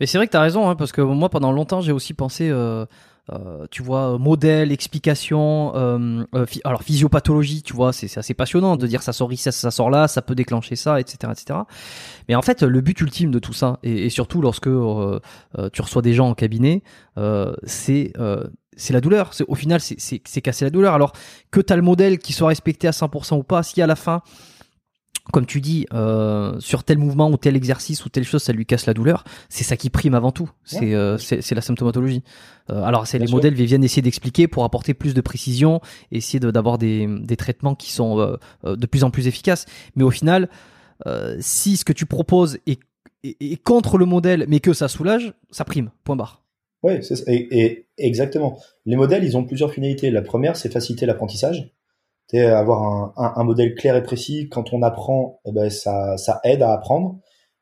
Mais 0.00 0.06
c'est 0.06 0.18
vrai 0.18 0.26
que 0.26 0.32
tu 0.32 0.36
as 0.36 0.42
raison, 0.42 0.68
hein, 0.68 0.74
parce 0.74 0.92
que 0.92 1.02
moi 1.02 1.28
pendant 1.28 1.52
longtemps 1.52 1.80
j'ai 1.80 1.92
aussi 1.92 2.14
pensé 2.14 2.48
euh, 2.48 2.86
euh, 3.32 3.66
tu 3.72 3.82
vois, 3.82 4.14
euh, 4.14 4.18
modèle, 4.18 4.70
explication, 4.70 5.72
euh, 5.74 6.24
alors 6.64 6.82
physiopathologie, 6.84 7.62
tu 7.62 7.72
vois, 7.72 7.92
c'est 7.92 8.16
assez 8.16 8.34
passionnant 8.34 8.76
de 8.76 8.86
dire 8.86 9.02
ça 9.02 9.12
sort 9.12 9.32
ici, 9.32 9.50
ça, 9.50 9.70
sort 9.72 9.90
là, 9.90 10.06
ça 10.06 10.22
peut 10.22 10.36
déclencher 10.36 10.76
ça, 10.76 11.00
etc., 11.00 11.32
etc. 11.32 11.60
Mais 12.28 12.36
en 12.36 12.42
fait, 12.42 12.62
le 12.62 12.80
but 12.80 13.00
ultime 13.00 13.32
de 13.32 13.40
tout 13.40 13.52
ça, 13.52 13.80
et, 13.82 14.10
surtout 14.10 14.40
lorsque 14.40 14.68
tu 14.68 15.82
reçois 15.82 16.02
des 16.02 16.14
gens 16.14 16.28
en 16.28 16.34
cabinet, 16.34 16.82
c'est 17.64 18.12
c'est 18.78 18.92
la 18.92 19.00
douleur. 19.00 19.30
Au 19.48 19.54
final, 19.54 19.80
c'est 19.80 20.40
casser 20.40 20.64
la 20.64 20.70
douleur. 20.70 20.94
Alors 20.94 21.12
que 21.50 21.60
tu 21.60 21.72
as 21.72 21.76
le 21.76 21.82
modèle 21.82 22.18
qui 22.18 22.32
soit 22.32 22.48
respecté 22.48 22.86
à 22.86 22.92
100% 22.92 23.38
ou 23.38 23.42
pas, 23.42 23.62
si 23.62 23.80
à 23.82 23.86
la 23.86 23.96
fin 23.96 24.22
comme 25.32 25.46
tu 25.46 25.60
dis, 25.60 25.86
euh, 25.92 26.58
sur 26.60 26.84
tel 26.84 26.98
mouvement 26.98 27.30
ou 27.30 27.36
tel 27.36 27.56
exercice 27.56 28.04
ou 28.04 28.08
telle 28.08 28.24
chose, 28.24 28.42
ça 28.42 28.52
lui 28.52 28.66
casse 28.66 28.86
la 28.86 28.94
douleur. 28.94 29.24
C'est 29.48 29.64
ça 29.64 29.76
qui 29.76 29.90
prime 29.90 30.14
avant 30.14 30.32
tout. 30.32 30.50
C'est 30.64 30.94
euh, 30.94 31.18
c'est 31.18 31.54
la 31.54 31.60
symptomatologie. 31.60 32.22
Euh, 32.70 32.82
alors 32.82 33.06
c'est 33.06 33.18
les 33.18 33.26
modèles 33.26 33.54
viennent 33.54 33.84
essayer 33.84 34.02
d'expliquer 34.02 34.48
pour 34.48 34.64
apporter 34.64 34.94
plus 34.94 35.14
de 35.14 35.20
précision, 35.20 35.80
essayer 36.12 36.40
d'avoir 36.40 36.78
des, 36.78 37.06
des 37.06 37.36
traitements 37.36 37.74
qui 37.74 37.92
sont 37.92 38.38
de 38.64 38.86
plus 38.86 39.04
en 39.04 39.10
plus 39.10 39.26
efficaces. 39.26 39.66
Mais 39.94 40.04
au 40.04 40.10
final, 40.10 40.48
si 41.40 41.76
ce 41.76 41.84
que 41.84 41.92
tu 41.92 42.06
proposes 42.06 42.58
est, 42.66 42.80
est, 43.24 43.62
contre 43.62 43.98
le 43.98 44.06
modèle, 44.06 44.46
mais 44.48 44.60
que 44.60 44.72
ça 44.72 44.88
soulage, 44.88 45.34
ça 45.50 45.64
prime. 45.64 45.90
Point 46.04 46.16
barre. 46.16 46.42
Oui, 46.82 46.92
et, 47.26 47.48
et 47.56 47.86
exactement. 47.98 48.58
Les 48.84 48.96
modèles, 48.96 49.24
ils 49.24 49.36
ont 49.36 49.44
plusieurs 49.44 49.72
finalités. 49.72 50.10
La 50.10 50.22
première, 50.22 50.56
c'est 50.56 50.70
faciliter 50.70 51.04
l'apprentissage 51.06 51.72
avoir 52.34 52.82
un, 52.82 53.12
un, 53.16 53.32
un, 53.36 53.44
modèle 53.44 53.74
clair 53.74 53.96
et 53.96 54.02
précis. 54.02 54.48
Quand 54.50 54.72
on 54.72 54.82
apprend 54.82 55.40
eh 55.46 55.52
ben 55.52 55.70
ça 55.70 56.16
ça 56.16 56.40
aide 56.44 56.62
à 56.62 56.72
apprendre. 56.72 57.18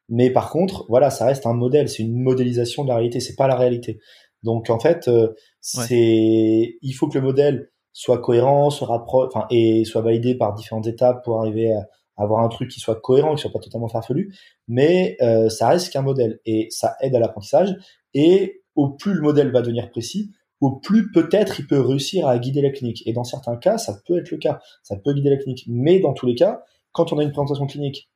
Mais 0.08 0.30
par 0.30 0.50
contre 0.50 0.86
voilà 0.88 1.10
ça 1.10 1.26
reste 1.26 1.46
un 1.46 1.54
modèle. 1.54 1.88
C'est 1.88 2.02
une 2.02 2.20
modélisation 2.22 2.84
de 2.84 2.88
la 2.88 2.96
réalité. 2.96 3.20
C'est 3.20 3.36
pas 3.36 3.48
la 3.48 3.56
réalité. 3.56 4.00
Donc 4.42 4.70
en 4.70 4.78
fait 4.78 5.08
euh, 5.08 5.34
c'est 5.60 6.78
il 6.80 6.92
faut 6.92 7.08
que 7.08 7.18
le 7.18 7.24
modèle 7.24 7.70
soit 7.92 8.18
cohérent 8.18 8.70
soit 8.70 9.06
et 9.50 9.84
soit 9.84 10.02
validé 10.02 10.34
par 10.34 10.54
différentes 10.54 10.86
étapes 10.86 11.24
pour 11.24 11.40
arriver 11.40 11.72
à 11.72 11.86
avoir 12.16 12.44
un 12.44 12.48
truc 12.48 12.70
qui 12.70 12.80
soit 12.80 13.00
cohérent 13.00 13.34
qui 13.34 13.42
soit 13.42 13.52
pas 13.52 13.58
totalement 13.58 13.88
farfelu. 13.88 14.34
Mais 14.68 15.16
euh, 15.22 15.48
ça 15.48 15.68
reste 15.68 15.92
qu'un 15.92 16.02
modèle. 16.02 16.40
Et 16.46 16.68
ça 16.70 16.96
aide 17.00 17.14
à 17.14 17.20
l'apprentissage. 17.20 17.74
Et 18.14 18.62
au 18.74 18.90
plus 18.90 19.14
le 19.14 19.20
modèle 19.20 19.52
va 19.52 19.62
devenir 19.62 19.90
précis 19.90 20.32
au 20.64 20.76
plus 20.76 21.10
peut-être 21.12 21.60
il 21.60 21.66
peut 21.66 21.78
réussir 21.78 22.26
à 22.26 22.38
guider 22.38 22.62
la 22.62 22.70
clinique. 22.70 23.02
Et 23.06 23.12
dans 23.12 23.22
certains 23.22 23.56
cas, 23.56 23.76
ça 23.76 23.98
peut 24.06 24.18
être 24.18 24.30
le 24.30 24.38
cas, 24.38 24.60
ça 24.82 24.96
peut 24.96 25.12
guider 25.12 25.28
la 25.28 25.36
clinique. 25.36 25.64
Mais 25.68 26.00
dans 26.00 26.14
tous 26.14 26.24
les 26.24 26.34
cas, 26.34 26.62
quand 26.92 27.12
on 27.12 27.18
a 27.18 27.22
une 27.22 27.32
présentation 27.32 27.66
clinique 27.66 28.10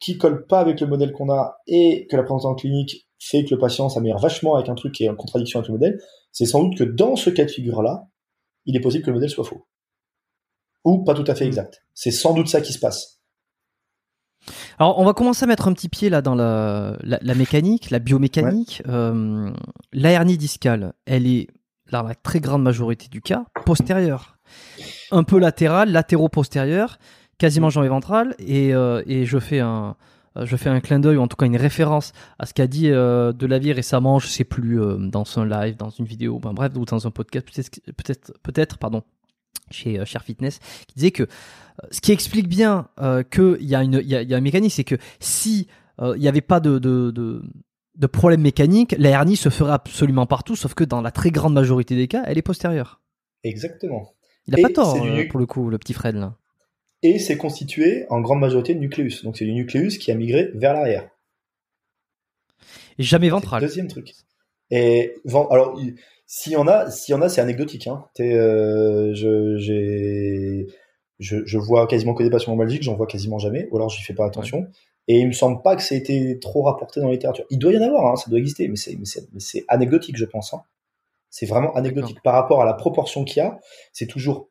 qui 0.00 0.16
colle 0.16 0.46
pas 0.46 0.60
avec 0.60 0.80
le 0.80 0.86
modèle 0.86 1.12
qu'on 1.12 1.30
a 1.30 1.58
et 1.66 2.06
que 2.10 2.16
la 2.16 2.22
présentation 2.22 2.54
clinique 2.54 3.06
fait 3.18 3.44
que 3.44 3.54
le 3.54 3.58
patient 3.58 3.90
s'améliore 3.90 4.20
vachement 4.20 4.54
avec 4.54 4.70
un 4.70 4.74
truc 4.74 4.94
qui 4.94 5.04
est 5.04 5.10
en 5.10 5.16
contradiction 5.16 5.58
avec 5.58 5.68
le 5.68 5.74
modèle, 5.74 6.00
c'est 6.32 6.46
sans 6.46 6.62
doute 6.62 6.78
que 6.78 6.84
dans 6.84 7.14
ce 7.14 7.28
cas 7.28 7.44
de 7.44 7.50
figure-là, 7.50 8.06
il 8.64 8.74
est 8.74 8.80
possible 8.80 9.04
que 9.04 9.10
le 9.10 9.16
modèle 9.16 9.30
soit 9.30 9.44
faux. 9.44 9.66
Ou 10.84 11.04
pas 11.04 11.12
tout 11.12 11.24
à 11.26 11.34
fait 11.34 11.44
hmm. 11.44 11.48
exact. 11.48 11.82
C'est 11.92 12.10
sans 12.10 12.32
doute 12.32 12.48
ça 12.48 12.62
qui 12.62 12.72
se 12.72 12.78
passe. 12.78 13.20
Alors, 14.78 14.98
on 14.98 15.04
va 15.04 15.12
commencer 15.12 15.44
à 15.44 15.46
mettre 15.46 15.68
un 15.68 15.74
petit 15.74 15.88
pied 15.88 16.08
là 16.08 16.22
dans 16.22 16.34
la, 16.34 16.96
la, 17.02 17.34
mécanique, 17.34 17.90
la 17.90 17.98
biomécanique. 17.98 18.82
Euh, 18.86 19.50
la 19.92 20.10
hernie 20.10 20.38
discale, 20.38 20.92
elle 21.06 21.26
est 21.26 21.48
dans 21.90 22.02
la 22.02 22.14
très 22.14 22.40
grande 22.40 22.62
majorité 22.62 23.08
du 23.08 23.20
cas, 23.20 23.44
postérieure. 23.64 24.36
Un 25.10 25.24
peu 25.24 25.38
latérale, 25.38 25.90
latéro-postérieure, 25.92 26.98
quasiment 27.38 27.70
jambe 27.70 27.86
ventrale, 27.86 28.34
et, 28.38 28.74
euh, 28.74 29.02
et 29.06 29.26
je 29.26 29.38
fais 29.38 29.60
un, 29.60 29.96
je 30.36 30.56
fais 30.56 30.68
un 30.68 30.80
clin 30.80 30.98
d'œil 30.98 31.16
ou 31.16 31.20
en 31.20 31.28
tout 31.28 31.36
cas 31.36 31.46
une 31.46 31.56
référence 31.56 32.12
à 32.38 32.46
ce 32.46 32.54
qu'a 32.54 32.66
dit 32.66 32.90
euh, 32.90 33.32
vie 33.40 33.72
récemment, 33.72 34.18
je 34.18 34.26
sais 34.26 34.44
plus 34.44 34.80
euh, 34.80 34.96
dans 34.98 35.24
un 35.36 35.46
live, 35.46 35.76
dans 35.76 35.90
une 35.90 36.04
vidéo, 36.04 36.38
ben, 36.38 36.52
bref, 36.52 36.72
ou 36.76 36.84
dans 36.84 37.06
un 37.06 37.10
podcast, 37.10 37.46
peut-être, 37.84 38.32
peut-être, 38.42 38.78
pardon, 38.78 39.02
chez 39.70 40.04
Cher 40.04 40.22
Fitness, 40.22 40.60
qui 40.86 40.94
disait 40.96 41.10
que 41.10 41.26
ce 41.90 42.00
qui 42.00 42.12
explique 42.12 42.48
bien 42.48 42.88
qu'il 43.30 43.56
y 43.60 43.66
y 43.66 43.74
a, 43.74 43.82
y 43.82 44.34
a 44.34 44.36
un 44.36 44.40
mécanisme, 44.40 44.76
c'est 44.76 44.84
que 44.84 44.96
si 45.20 45.68
il 46.00 46.20
n'y 46.20 46.28
avait 46.28 46.40
pas 46.40 46.60
de, 46.60 46.78
de, 46.78 47.10
de 47.10 47.42
de 47.96 48.06
problèmes 48.06 48.42
mécaniques, 48.42 48.94
la 48.98 49.10
hernie 49.10 49.36
se 49.36 49.48
ferait 49.48 49.72
absolument 49.72 50.26
partout, 50.26 50.56
sauf 50.56 50.74
que 50.74 50.84
dans 50.84 51.00
la 51.00 51.10
très 51.10 51.30
grande 51.30 51.54
majorité 51.54 51.96
des 51.96 52.08
cas, 52.08 52.22
elle 52.26 52.38
est 52.38 52.42
postérieure. 52.42 53.00
Exactement. 53.42 54.12
Il 54.46 54.54
a 54.54 54.62
pas 54.62 54.72
tort, 54.72 54.96
euh, 55.02 55.24
pour 55.28 55.40
le 55.40 55.46
coup, 55.46 55.70
le 55.70 55.78
petit 55.78 55.92
Fred, 55.92 56.14
là. 56.16 56.36
Et 57.02 57.18
c'est 57.18 57.36
constitué 57.36 58.06
en 58.10 58.20
grande 58.20 58.40
majorité 58.40 58.74
de 58.74 58.80
nucléus. 58.80 59.22
Donc 59.24 59.36
c'est 59.36 59.44
du 59.44 59.52
nucléus 59.52 59.98
qui 59.98 60.10
a 60.10 60.14
migré 60.14 60.50
vers 60.54 60.72
l'arrière. 60.72 61.08
Et 62.98 63.02
jamais 63.02 63.28
ventral. 63.28 63.60
Deuxième 63.60 63.88
truc. 63.88 64.14
Et 64.70 65.14
alors, 65.50 65.78
s'il 66.26 66.52
y 66.52 66.56
en 66.56 66.66
a, 66.66 66.90
s'il 66.90 67.12
y 67.12 67.18
en 67.18 67.22
a, 67.22 67.28
c'est 67.28 67.40
anecdotique. 67.40 67.86
Hein. 67.86 68.04
Euh, 68.20 69.14
je, 69.14 69.56
j'ai, 69.58 70.66
je, 71.18 71.44
je, 71.44 71.58
vois 71.58 71.86
quasiment 71.86 72.14
que 72.14 72.22
des 72.22 72.30
patients 72.30 72.52
en 72.52 72.56
Belgique, 72.56 72.82
j'en 72.82 72.96
vois 72.96 73.06
quasiment 73.06 73.38
jamais, 73.38 73.68
ou 73.70 73.76
alors 73.76 73.90
j'y 73.90 74.02
fais 74.02 74.14
pas 74.14 74.26
attention. 74.26 74.66
Et 75.08 75.20
il 75.20 75.28
me 75.28 75.32
semble 75.32 75.62
pas 75.62 75.76
que 75.76 75.82
ça 75.82 75.94
ait 75.94 75.98
été 75.98 76.38
trop 76.40 76.62
rapporté 76.62 77.00
dans 77.00 77.06
la 77.06 77.12
littérature. 77.12 77.44
Il 77.50 77.58
doit 77.58 77.72
y 77.72 77.78
en 77.78 77.82
avoir, 77.82 78.12
hein, 78.12 78.16
ça 78.16 78.28
doit 78.28 78.38
exister, 78.38 78.68
mais 78.68 78.76
c'est, 78.76 79.64
anecdotique, 79.68 80.16
je 80.16 80.24
pense. 80.24 80.52
Hein. 80.52 80.62
C'est 81.30 81.46
vraiment 81.46 81.72
anecdotique. 81.74 82.22
Par 82.22 82.34
rapport 82.34 82.60
à 82.60 82.64
la 82.64 82.74
proportion 82.74 83.24
qu'il 83.24 83.42
y 83.42 83.46
a, 83.46 83.60
c'est 83.92 84.06
toujours 84.06 84.48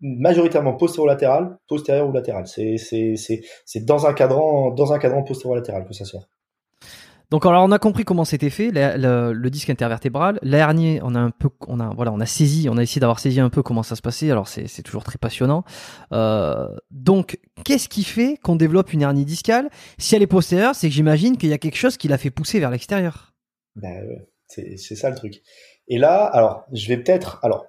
majoritairement 0.00 0.74
postéro-latéral, 0.74 1.58
postérieur 1.68 2.08
ou 2.08 2.12
latéral. 2.12 2.46
C'est, 2.46 2.76
dans 3.82 4.06
un 4.06 4.14
cadran, 4.14 4.70
dans 4.70 4.92
un 4.92 4.98
cadran 4.98 5.22
postéro-latéral 5.22 5.86
que 5.86 5.92
ça 5.92 6.04
sert. 6.04 6.26
Donc 7.30 7.46
alors 7.46 7.62
on 7.62 7.70
a 7.70 7.78
compris 7.78 8.04
comment 8.04 8.24
c'était 8.24 8.50
fait, 8.50 8.70
le, 8.72 9.48
disque 9.50 9.70
intervertébral, 9.70 10.40
l'hernie, 10.42 10.98
on 11.02 11.14
a 11.14 11.20
un 11.20 11.30
peu, 11.30 11.48
on 11.68 11.78
a 11.78 11.92
voilà, 11.94 12.12
on 12.12 12.18
a 12.18 12.26
saisi, 12.26 12.68
on 12.68 12.76
a 12.76 12.82
essayé 12.82 13.00
d'avoir 13.00 13.20
saisi 13.20 13.38
un 13.38 13.50
peu 13.50 13.62
comment 13.62 13.84
ça 13.84 13.94
se 13.94 14.02
passait. 14.02 14.30
Alors 14.30 14.48
c'est 14.48 14.82
toujours 14.82 15.04
très 15.04 15.18
passionnant. 15.18 15.64
Euh, 16.12 16.68
donc 16.90 17.38
qu'est-ce 17.64 17.88
qui 17.88 18.02
fait 18.02 18.36
qu'on 18.42 18.56
développe 18.56 18.92
une 18.92 19.02
hernie 19.02 19.24
discale? 19.24 19.70
Si 19.98 20.16
elle 20.16 20.22
est 20.22 20.26
postérieure, 20.26 20.74
c'est 20.74 20.88
que 20.88 20.94
j'imagine 20.94 21.36
qu'il 21.36 21.50
y 21.50 21.52
a 21.52 21.58
quelque 21.58 21.76
chose 21.76 21.96
qui 21.96 22.08
l'a 22.08 22.18
fait 22.18 22.30
pousser 22.30 22.58
vers 22.58 22.70
l'extérieur. 22.70 23.32
Ben, 23.76 24.04
c'est 24.48 24.76
ça 24.76 25.08
le 25.10 25.16
truc. 25.16 25.42
Et 25.86 25.98
là, 25.98 26.24
alors 26.24 26.64
je 26.72 26.88
vais 26.88 26.96
peut-être, 26.96 27.38
alors. 27.42 27.66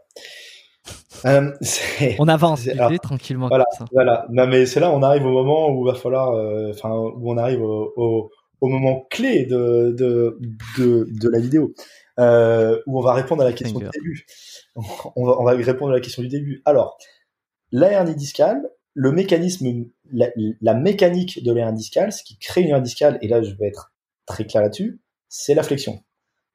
Euh, 1.26 1.52
on 2.20 2.28
avance 2.28 2.68
tranquillement. 3.04 3.48
Voilà, 3.48 3.66
voilà. 3.92 4.26
Non 4.32 4.48
mais 4.48 4.66
c'est 4.66 4.80
là, 4.80 4.90
on 4.92 5.04
arrive 5.04 5.24
au 5.24 5.32
moment 5.32 5.70
où 5.70 5.86
va 5.86 5.94
falloir, 5.94 6.32
euh, 6.32 6.72
enfin, 6.72 6.90
où 6.90 7.32
on 7.32 7.38
arrive 7.38 7.62
au 7.62 7.94
au 7.96 8.32
moment 8.70 9.08
clé 9.10 9.46
de, 9.46 9.94
de, 9.98 10.40
de, 10.78 11.08
de 11.10 11.30
la 11.30 11.40
vidéo, 11.40 11.74
euh, 12.20 12.80
où 12.86 13.00
on 13.00 13.02
va 13.02 13.14
répondre 13.14 13.42
à 13.42 13.46
la 13.46 13.54
question 13.54 13.80
du 13.80 13.90
début. 13.90 14.26
On 15.18 15.26
va, 15.26 15.38
on 15.38 15.44
va 15.44 15.52
répondre 15.52 15.92
à 15.92 15.96
la 15.96 16.00
question 16.00 16.22
du 16.22 16.30
début. 16.30 16.62
Alors, 16.64 16.98
la 17.74 17.92
hernie 17.92 18.16
discale, 18.16 18.70
le 18.94 19.12
mécanisme, 19.12 19.86
la, 20.10 20.30
la 20.62 20.74
mécanique 20.74 21.44
de 21.44 21.52
la 21.52 21.74
discale, 21.74 22.14
ce 22.14 22.24
qui 22.24 22.38
crée 22.38 22.62
une 22.62 22.70
hernie 22.70 22.84
discale, 22.84 23.18
et 23.22 23.28
là 23.28 23.42
je 23.42 23.54
vais 23.56 23.68
être 23.68 23.94
très 24.26 24.46
clair 24.46 24.64
là-dessus, 24.64 25.02
c'est 25.28 25.56
la 25.56 25.64
flexion. 25.64 26.02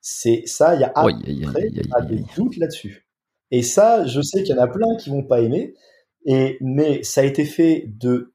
C'est 0.01 0.45
ça, 0.47 0.75
il 0.75 0.81
y 0.81 0.85
a 0.85 0.93
à, 0.95 2.01
des 2.03 2.23
doutes 2.37 2.57
là-dessus. 2.57 3.07
Et 3.51 3.63
ça, 3.63 4.07
je 4.07 4.21
sais 4.23 4.43
qu'il 4.43 4.55
y 4.55 4.59
en 4.59 4.63
a 4.63 4.69
plein 4.69 4.97
qui 4.97 5.11
vont 5.11 5.25
pas 5.25 5.41
aimer, 5.41 5.75
et 6.25 6.59
mais 6.61 7.03
ça 7.03 7.21
a 7.21 7.25
été 7.25 7.45
fait 7.45 7.85
de, 7.87 8.35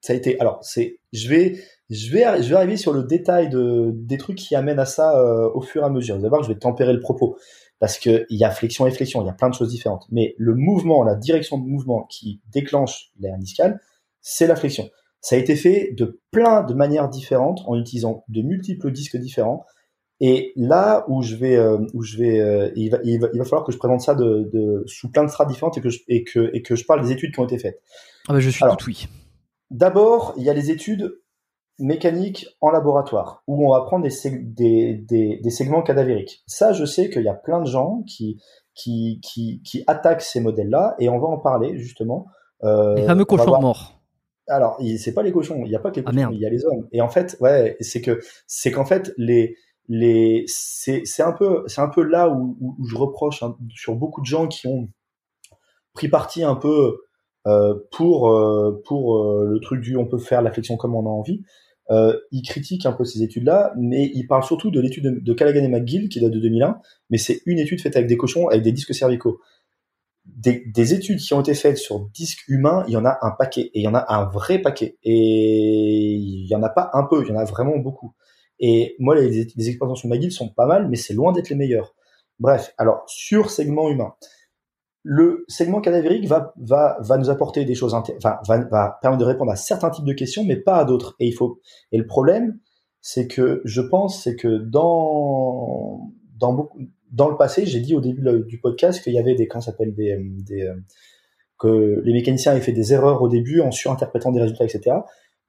ça 0.00 0.12
a 0.12 0.16
été, 0.16 0.38
alors 0.40 0.58
c'est, 0.62 1.00
je 1.12 1.28
vais, 1.28 1.62
je 1.90 2.12
vais, 2.12 2.42
je 2.42 2.48
vais 2.48 2.54
arriver 2.54 2.76
sur 2.76 2.92
le 2.92 3.02
détail 3.02 3.48
de, 3.48 3.90
des 3.92 4.16
trucs 4.16 4.38
qui 4.38 4.54
amènent 4.54 4.78
à 4.78 4.86
ça 4.86 5.18
euh, 5.18 5.50
au 5.54 5.60
fur 5.60 5.82
et 5.82 5.84
à 5.84 5.90
mesure. 5.90 6.14
Vous 6.14 6.20
allez 6.20 6.28
voir 6.28 6.40
que 6.40 6.46
je 6.46 6.52
vais 6.52 6.58
tempérer 6.58 6.92
le 6.92 7.00
propos 7.00 7.36
parce 7.80 7.98
qu'il 7.98 8.26
y 8.30 8.44
a 8.44 8.50
flexion 8.50 8.86
et 8.86 8.90
flexion, 8.92 9.22
il 9.22 9.26
y 9.26 9.30
a 9.30 9.32
plein 9.32 9.48
de 9.48 9.54
choses 9.54 9.70
différentes. 9.70 10.06
Mais 10.10 10.34
le 10.38 10.54
mouvement, 10.54 11.02
la 11.02 11.16
direction 11.16 11.58
de 11.58 11.66
mouvement 11.66 12.06
qui 12.08 12.40
déclenche 12.52 13.10
l'air 13.18 13.36
discale, 13.38 13.80
c'est 14.20 14.46
la 14.46 14.54
flexion. 14.54 14.88
Ça 15.20 15.34
a 15.34 15.38
été 15.38 15.56
fait 15.56 15.92
de 15.96 16.20
plein 16.30 16.62
de 16.62 16.74
manières 16.74 17.08
différentes 17.08 17.60
en 17.66 17.76
utilisant 17.78 18.24
de 18.28 18.42
multiples 18.42 18.92
disques 18.92 19.16
différents 19.16 19.64
Et 20.20 20.52
là 20.56 21.04
où 21.08 21.22
je 21.22 21.34
vais, 21.34 21.56
euh, 21.56 21.78
où 21.94 22.02
je 22.02 22.18
vais, 22.18 22.38
euh, 22.38 22.70
il, 22.76 22.90
va, 22.90 22.98
il, 23.02 23.18
va, 23.18 23.28
il, 23.32 23.38
va, 23.38 23.44
falloir 23.44 23.64
que 23.64 23.72
je 23.72 23.78
présente 23.78 24.02
ça 24.02 24.14
de, 24.14 24.48
de, 24.52 24.84
sous 24.86 25.10
plein 25.10 25.24
de 25.24 25.30
strates 25.30 25.48
différentes 25.48 25.76
et 25.78 25.80
que, 25.80 25.88
je, 25.88 26.00
et, 26.06 26.22
que, 26.22 26.50
et 26.54 26.62
que 26.62 26.76
je 26.76 26.84
parle 26.84 27.02
des 27.02 27.12
études 27.12 27.32
qui 27.32 27.40
ont 27.40 27.46
été 27.46 27.58
faites. 27.58 27.82
Ah 28.28 28.34
bah 28.34 28.40
je 28.40 28.50
suis 28.50 28.62
Alors, 28.62 28.76
tout 28.76 28.86
oui. 28.86 29.08
D'abord, 29.70 30.34
il 30.36 30.44
y 30.44 30.50
a 30.50 30.54
les 30.54 30.70
études 30.70 31.18
mécaniques 31.80 32.46
en 32.60 32.70
laboratoire, 32.70 33.42
où 33.46 33.66
on 33.66 33.72
va 33.72 33.84
prendre 33.84 34.04
des, 34.04 34.30
des, 34.30 34.94
des, 34.94 35.40
des 35.42 35.50
segments 35.50 35.82
cadavériques. 35.82 36.42
Ça, 36.46 36.72
je 36.72 36.84
sais 36.84 37.10
qu'il 37.10 37.22
y 37.22 37.28
a 37.28 37.34
plein 37.34 37.60
de 37.60 37.66
gens 37.66 38.02
qui, 38.06 38.40
qui, 38.74 39.20
qui, 39.22 39.62
qui 39.62 39.84
attaquent 39.86 40.22
ces 40.22 40.40
modèles-là, 40.40 40.94
et 40.98 41.08
on 41.08 41.18
va 41.18 41.28
en 41.28 41.38
parler 41.38 41.76
justement. 41.78 42.26
Euh, 42.62 42.94
les 42.94 43.04
fameux 43.04 43.24
cochons 43.24 43.60
morts. 43.60 44.00
Alors, 44.48 44.80
c'est 44.98 45.14
pas 45.14 45.22
les 45.22 45.32
cochons, 45.32 45.62
il 45.64 45.68
n'y 45.68 45.76
a 45.76 45.78
pas 45.78 45.90
que 45.90 45.96
les 45.96 46.04
cochons, 46.04 46.28
ah, 46.28 46.32
il 46.32 46.40
y 46.40 46.46
a 46.46 46.50
les 46.50 46.64
hommes. 46.64 46.88
Et 46.92 47.00
en 47.00 47.08
fait, 47.08 47.36
ouais, 47.40 47.76
c'est 47.80 48.00
que 48.00 48.20
c'est 48.46 48.70
qu'en 48.70 48.84
fait 48.84 49.12
les 49.16 49.56
les 49.88 50.44
c'est 50.46 51.02
c'est 51.04 51.22
un 51.22 51.32
peu 51.32 51.64
c'est 51.66 51.80
un 51.80 51.88
peu 51.88 52.02
là 52.02 52.28
où, 52.28 52.56
où, 52.60 52.76
je 52.84 52.96
reproche 52.96 53.42
hein, 53.42 53.56
sur 53.74 53.94
beaucoup 53.94 54.20
de 54.20 54.26
gens 54.26 54.48
qui 54.48 54.66
ont 54.66 54.88
pris 55.94 56.08
parti 56.08 56.42
un 56.42 56.54
peu 56.54 56.98
euh, 57.46 57.74
pour 57.90 58.30
euh, 58.30 58.82
pour 58.86 59.16
euh, 59.16 59.46
le 59.46 59.60
truc 59.60 59.80
du 59.80 59.96
on 59.96 60.06
peut 60.06 60.18
faire 60.18 60.42
la 60.42 60.52
flexion 60.52 60.76
comme 60.76 60.94
on 60.94 61.06
a 61.06 61.10
envie. 61.10 61.42
Euh, 61.90 62.16
ils 62.30 62.42
critiquent 62.42 62.86
un 62.86 62.92
peu 62.92 63.04
ces 63.04 63.22
études-là, 63.22 63.72
mais 63.76 64.10
ils 64.14 64.26
parlent 64.26 64.44
surtout 64.44 64.70
de 64.70 64.80
l'étude 64.80 65.04
de, 65.04 65.20
de 65.20 65.32
Callaghan 65.32 65.64
et 65.64 65.68
McGill 65.68 66.08
qui 66.08 66.20
date 66.20 66.30
de 66.30 66.38
2001, 66.38 66.80
mais 67.10 67.18
c'est 67.18 67.42
une 67.46 67.58
étude 67.58 67.80
faite 67.80 67.96
avec 67.96 68.08
des 68.08 68.16
cochons 68.16 68.48
avec 68.48 68.62
des 68.62 68.72
disques 68.72 68.94
cervicaux 68.94 69.40
des, 70.36 70.64
des, 70.66 70.94
études 70.94 71.18
qui 71.18 71.34
ont 71.34 71.40
été 71.40 71.54
faites 71.54 71.78
sur 71.78 72.08
disques 72.10 72.46
humains, 72.48 72.84
il 72.86 72.92
y 72.92 72.96
en 72.96 73.04
a 73.04 73.18
un 73.22 73.30
paquet, 73.30 73.70
et 73.74 73.80
il 73.80 73.82
y 73.82 73.88
en 73.88 73.94
a 73.94 74.04
un 74.08 74.26
vrai 74.26 74.58
paquet, 74.60 74.98
et 75.02 76.14
il 76.14 76.46
y 76.46 76.54
en 76.54 76.62
a 76.62 76.68
pas 76.68 76.90
un 76.92 77.04
peu, 77.04 77.22
il 77.24 77.28
y 77.28 77.32
en 77.32 77.38
a 77.38 77.44
vraiment 77.44 77.78
beaucoup. 77.78 78.14
Et 78.58 78.96
moi, 78.98 79.14
les, 79.14 79.46
les 79.56 79.68
expériences 79.68 80.00
sur 80.00 80.08
McGill 80.08 80.32
sont 80.32 80.48
pas 80.48 80.66
mal, 80.66 80.88
mais 80.88 80.96
c'est 80.96 81.14
loin 81.14 81.32
d'être 81.32 81.48
les 81.48 81.56
meilleures. 81.56 81.94
Bref, 82.38 82.74
alors 82.78 83.04
sur 83.06 83.50
segment 83.50 83.90
humain, 83.90 84.14
le 85.02 85.44
segment 85.48 85.80
cadavérique 85.80 86.28
va 86.28 86.52
va 86.58 86.98
va 87.00 87.16
nous 87.16 87.30
apporter 87.30 87.64
des 87.64 87.74
choses, 87.74 87.94
enfin 87.94 88.12
va, 88.46 88.58
va 88.70 88.98
permettre 89.00 89.20
de 89.20 89.26
répondre 89.26 89.50
à 89.50 89.56
certains 89.56 89.90
types 89.90 90.04
de 90.04 90.12
questions, 90.12 90.44
mais 90.44 90.56
pas 90.56 90.76
à 90.76 90.84
d'autres. 90.84 91.16
Et 91.20 91.26
il 91.26 91.32
faut 91.32 91.60
et 91.92 91.98
le 91.98 92.06
problème, 92.06 92.58
c'est 93.00 93.26
que 93.26 93.62
je 93.64 93.80
pense, 93.80 94.22
c'est 94.22 94.36
que 94.36 94.58
dans 94.58 96.12
dans 96.38 96.52
beaucoup 96.52 96.80
dans 97.10 97.28
le 97.28 97.36
passé, 97.36 97.66
j'ai 97.66 97.80
dit 97.80 97.94
au 97.94 98.00
début 98.00 98.22
du 98.46 98.60
podcast 98.60 99.02
qu'il 99.02 99.12
y 99.12 99.18
avait 99.18 99.34
des, 99.34 99.48
comment 99.48 99.60
s'appelle, 99.60 99.94
des, 99.94 100.12
euh, 100.12 100.22
des, 100.22 100.62
euh, 100.62 100.74
que 101.58 102.00
les 102.04 102.12
mécaniciens 102.12 102.52
avaient 102.52 102.60
fait 102.60 102.72
des 102.72 102.92
erreurs 102.92 103.20
au 103.22 103.28
début 103.28 103.60
en 103.60 103.70
surinterprétant 103.70 104.32
des 104.32 104.40
résultats, 104.40 104.64
etc. 104.64 104.96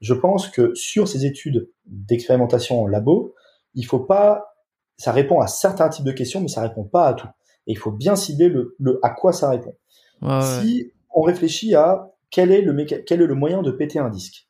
Je 0.01 0.13
pense 0.13 0.49
que 0.49 0.73
sur 0.73 1.07
ces 1.07 1.25
études 1.25 1.69
d'expérimentation 1.85 2.81
en 2.81 2.87
labo, 2.87 3.35
il 3.75 3.85
faut 3.85 3.99
pas, 3.99 4.55
ça 4.97 5.11
répond 5.11 5.39
à 5.39 5.47
certains 5.47 5.89
types 5.89 6.05
de 6.05 6.11
questions, 6.11 6.41
mais 6.41 6.47
ça 6.47 6.61
répond 6.61 6.83
pas 6.83 7.07
à 7.07 7.13
tout. 7.13 7.27
Et 7.67 7.73
il 7.73 7.77
faut 7.77 7.91
bien 7.91 8.15
cibler 8.15 8.49
le, 8.49 8.75
le 8.79 8.99
à 9.03 9.09
quoi 9.09 9.33
ça 9.33 9.49
répond. 9.49 9.75
Ouais, 10.21 10.39
si 10.41 10.91
on 11.13 11.21
réfléchit 11.21 11.75
à 11.75 12.11
quel 12.29 12.51
est 12.51 12.61
le 12.61 12.73
quel 12.83 13.21
est 13.21 13.27
le 13.27 13.35
moyen 13.35 13.61
de 13.61 13.71
péter 13.71 13.99
un 13.99 14.09
disque, 14.09 14.47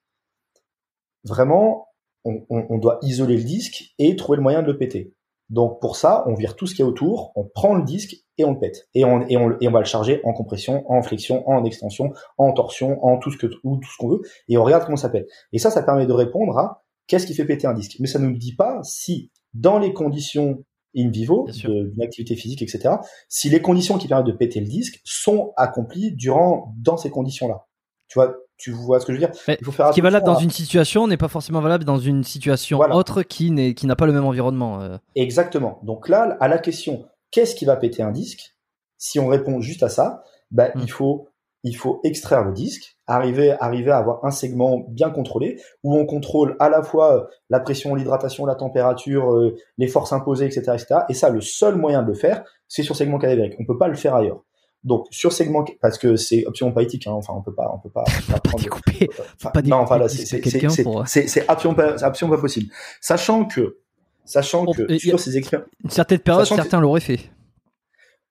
vraiment, 1.24 1.88
on, 2.24 2.46
on, 2.50 2.66
on 2.70 2.78
doit 2.78 3.00
isoler 3.02 3.38
le 3.38 3.44
disque 3.44 3.94
et 4.00 4.16
trouver 4.16 4.38
le 4.38 4.44
moyen 4.44 4.62
de 4.62 4.68
le 4.68 4.78
péter. 4.78 5.14
Donc 5.50 5.82
pour 5.82 5.98
ça, 5.98 6.24
on 6.28 6.34
vire 6.34 6.56
tout 6.56 6.66
ce 6.66 6.74
qu'il 6.74 6.86
y 6.86 6.88
a 6.88 6.90
autour, 6.90 7.34
on 7.36 7.44
prend 7.44 7.76
le 7.76 7.84
disque 7.84 8.16
et 8.38 8.46
on 8.46 8.54
le 8.54 8.60
pète. 8.60 8.88
Et 8.94 9.04
on, 9.04 9.28
et 9.28 9.36
on, 9.36 9.58
et 9.60 9.68
on 9.68 9.72
va 9.72 9.80
le 9.80 9.86
charger 9.86 10.22
en 10.24 10.32
compression, 10.32 10.90
en 10.90 11.02
flexion, 11.02 11.48
en 11.50 11.66
extension, 11.66 12.14
en 12.38 12.54
torsion, 12.54 13.04
en 13.04 13.18
tout 13.18 13.32
ce 13.32 13.38
que 13.38 13.48
ou 13.64 13.78
tout 13.78 13.90
ce 13.92 13.98
qu'on 13.98 14.08
veut, 14.08 14.22
et 14.48 14.58
on 14.58 14.64
regarde 14.64 14.86
comment 14.86 14.96
ça 14.96 15.10
pète. 15.10 15.28
Et 15.52 15.60
ça, 15.60 15.70
ça 15.70 15.84
permet 15.84 16.06
de 16.06 16.14
répondre 16.14 16.58
à 16.58 16.86
qu'est-ce 17.08 17.28
qui 17.28 17.34
fait 17.34 17.44
péter 17.44 17.68
un 17.68 17.74
disque. 17.74 17.98
Mais 18.00 18.08
ça 18.08 18.18
ne 18.18 18.28
nous 18.28 18.38
dit 18.38 18.56
pas 18.56 18.80
si 18.84 19.30
dans 19.54 19.78
les 19.78 19.92
conditions 19.92 20.64
in 20.96 21.10
vivo 21.10 21.48
d'une 21.50 22.02
activité 22.02 22.36
physique, 22.36 22.62
etc., 22.62 22.96
si 23.30 23.50
les 23.50 23.62
conditions 23.62 23.98
qui 23.98 24.08
permettent 24.08 24.28
de 24.28 24.32
péter 24.32 24.60
le 24.60 24.68
disque 24.68 25.02
sont 25.04 25.54
accomplies 25.56 26.12
durant 26.12 26.74
dans 26.78 26.98
ces 26.98 27.10
conditions-là. 27.10 27.68
Tu 28.08 28.20
vois, 28.20 28.36
tu 28.58 28.72
vois 28.72 29.00
ce 29.00 29.06
que 29.06 29.14
je 29.14 29.20
veux 29.20 29.26
dire? 29.26 29.36
Mais 29.48 29.58
Il 29.60 29.66
faut 29.66 29.72
faire 29.72 29.88
Ce 29.88 29.94
qui 29.94 30.02
est 30.02 30.04
valable 30.04 30.30
à... 30.30 30.34
dans 30.34 30.40
une 30.40 30.50
situation 30.50 31.08
n'est 31.08 31.18
pas 31.18 31.30
forcément 31.30 31.62
valable 31.62 31.86
dans 31.86 31.98
une 31.98 32.24
situation 32.24 32.78
voilà. 32.78 32.96
autre 32.96 33.24
qui 33.24 33.52
n'est 33.52 33.74
qui 33.74 33.88
n'a 33.88 33.96
pas 33.96 34.06
le 34.06 34.14
même 34.14 34.26
environnement. 34.26 34.82
Euh. 34.82 34.98
Exactement. 35.16 35.80
Donc 35.84 36.10
là, 36.10 36.38
à 36.40 36.48
la 36.48 36.60
question 36.60 37.06
qu'est-ce 37.32 37.56
qui 37.56 37.66
va 37.66 37.76
péter 37.78 38.04
un 38.04 38.12
disque? 38.12 38.56
Si 38.98 39.20
on 39.20 39.28
répond 39.28 39.62
juste 39.62 39.82
à 39.82 39.90
ça, 39.90 40.24
bah, 40.52 40.70
mm. 40.76 40.82
il 40.82 40.92
faut 40.92 41.28
il 41.64 41.76
faut 41.76 42.02
extraire 42.04 42.44
le 42.44 42.54
disque, 42.54 42.98
arriver 43.16 43.56
arriver 43.60 43.92
à 43.92 43.98
avoir 43.98 44.24
un 44.24 44.32
segment 44.32 44.86
bien 44.90 45.10
contrôlé 45.10 45.60
où 45.84 45.96
on 45.98 46.06
contrôle 46.06 46.56
à 46.60 46.70
la 46.70 46.82
fois 46.82 47.30
la 47.50 47.60
pression, 47.60 47.96
l'hydratation, 47.96 48.46
la 48.46 48.56
température, 48.56 49.34
euh, 49.34 49.56
les 49.78 49.88
forces 49.88 50.14
imposées, 50.14 50.46
etc., 50.46 50.62
etc. 50.74 51.02
Et 51.10 51.14
ça, 51.14 51.30
le 51.30 51.42
seul 51.42 51.76
moyen 51.76 52.02
de 52.04 52.08
le 52.08 52.14
faire, 52.14 52.44
c'est 52.68 52.84
sur 52.84 52.96
segment 52.96 53.20
cadavérique. 53.20 53.56
On 53.60 53.66
peut 53.66 53.78
pas 53.78 53.88
le 53.88 53.96
faire 53.96 54.16
ailleurs. 54.16 54.44
Donc 54.84 55.06
sur 55.12 55.32
segment 55.32 55.64
parce 55.80 56.00
que 56.00 56.16
c'est 56.16 56.44
absolument 56.48 56.74
pas 56.74 56.82
éthique, 56.82 57.06
hein, 57.06 57.12
enfin 57.12 57.34
on 57.36 57.44
peut 57.44 57.54
pas, 57.54 57.72
on 57.72 57.78
peut 57.78 57.92
pas, 57.92 58.04
pas, 58.32 58.40
pas 58.40 58.58
découper, 58.58 59.10
enfin, 59.36 59.52
pas 59.52 59.62
non, 59.62 59.76
enfin 59.76 60.00
là 60.00 60.10
c'est 60.10 60.26
c'est 60.26 61.48
absolument 61.48 61.76
pas, 61.76 62.04
absolument 62.04 62.36
pas 62.36 62.42
possible. 62.42 62.72
Sachant 63.00 63.46
que, 63.46 63.78
sachant 64.26 64.64
bon, 64.64 64.74
que 64.74 64.98
sur 64.98 65.20
ces 65.20 65.38
expériences, 65.38 65.70
une 65.84 65.92
certaine 65.92 66.18
période, 66.18 66.48
certains 66.48 66.80
l'auraient 66.80 67.00
fait. 67.00 67.20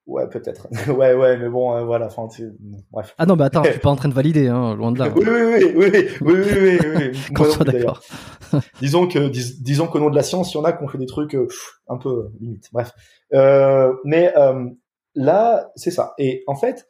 Ouais, 0.06 0.28
peut-être. 0.28 0.68
ouais, 0.88 1.14
ouais, 1.14 1.36
mais 1.36 1.48
bon, 1.48 1.76
euh, 1.76 1.84
voilà. 1.84 2.06
Enfin, 2.06 2.26
bref. 2.90 3.14
Ah 3.18 3.26
non, 3.26 3.36
mais 3.36 3.44
attends, 3.44 3.62
je 3.64 3.70
suis 3.72 3.80
pas 3.80 3.90
en 3.90 3.96
train 3.96 4.08
de 4.08 4.14
valider, 4.14 4.48
hein, 4.48 4.74
loin 4.74 4.92
de 4.92 4.98
là. 4.98 5.08
oui, 5.14 5.24
oui, 5.24 5.32
oui, 5.32 5.72
oui, 5.76 5.90
oui, 5.92 6.08
oui, 6.20 6.34
oui, 6.42 6.78
oui. 6.82 7.10
oui. 7.12 7.20
Qu'on 7.34 7.44
soit 7.44 7.64
d'accord. 7.64 8.00
disons 8.80 9.06
que, 9.06 9.28
dis, 9.28 9.62
disons 9.62 9.86
qu'au 9.86 10.00
nom 10.00 10.10
de 10.10 10.16
la 10.16 10.22
science, 10.22 10.52
il 10.52 10.56
y 10.56 10.60
en 10.60 10.64
a 10.64 10.72
qui 10.72 10.82
ont 10.82 10.88
fait 10.88 10.98
des 10.98 11.06
trucs 11.06 11.34
euh, 11.34 11.46
un 11.88 11.98
peu 11.98 12.08
euh, 12.08 12.32
limite. 12.40 12.68
Bref. 12.72 12.92
Euh, 13.34 13.92
mais 14.04 14.36
euh, 14.36 14.68
là, 15.14 15.70
c'est 15.76 15.90
ça. 15.90 16.14
Et 16.18 16.42
en 16.46 16.56
fait, 16.56 16.86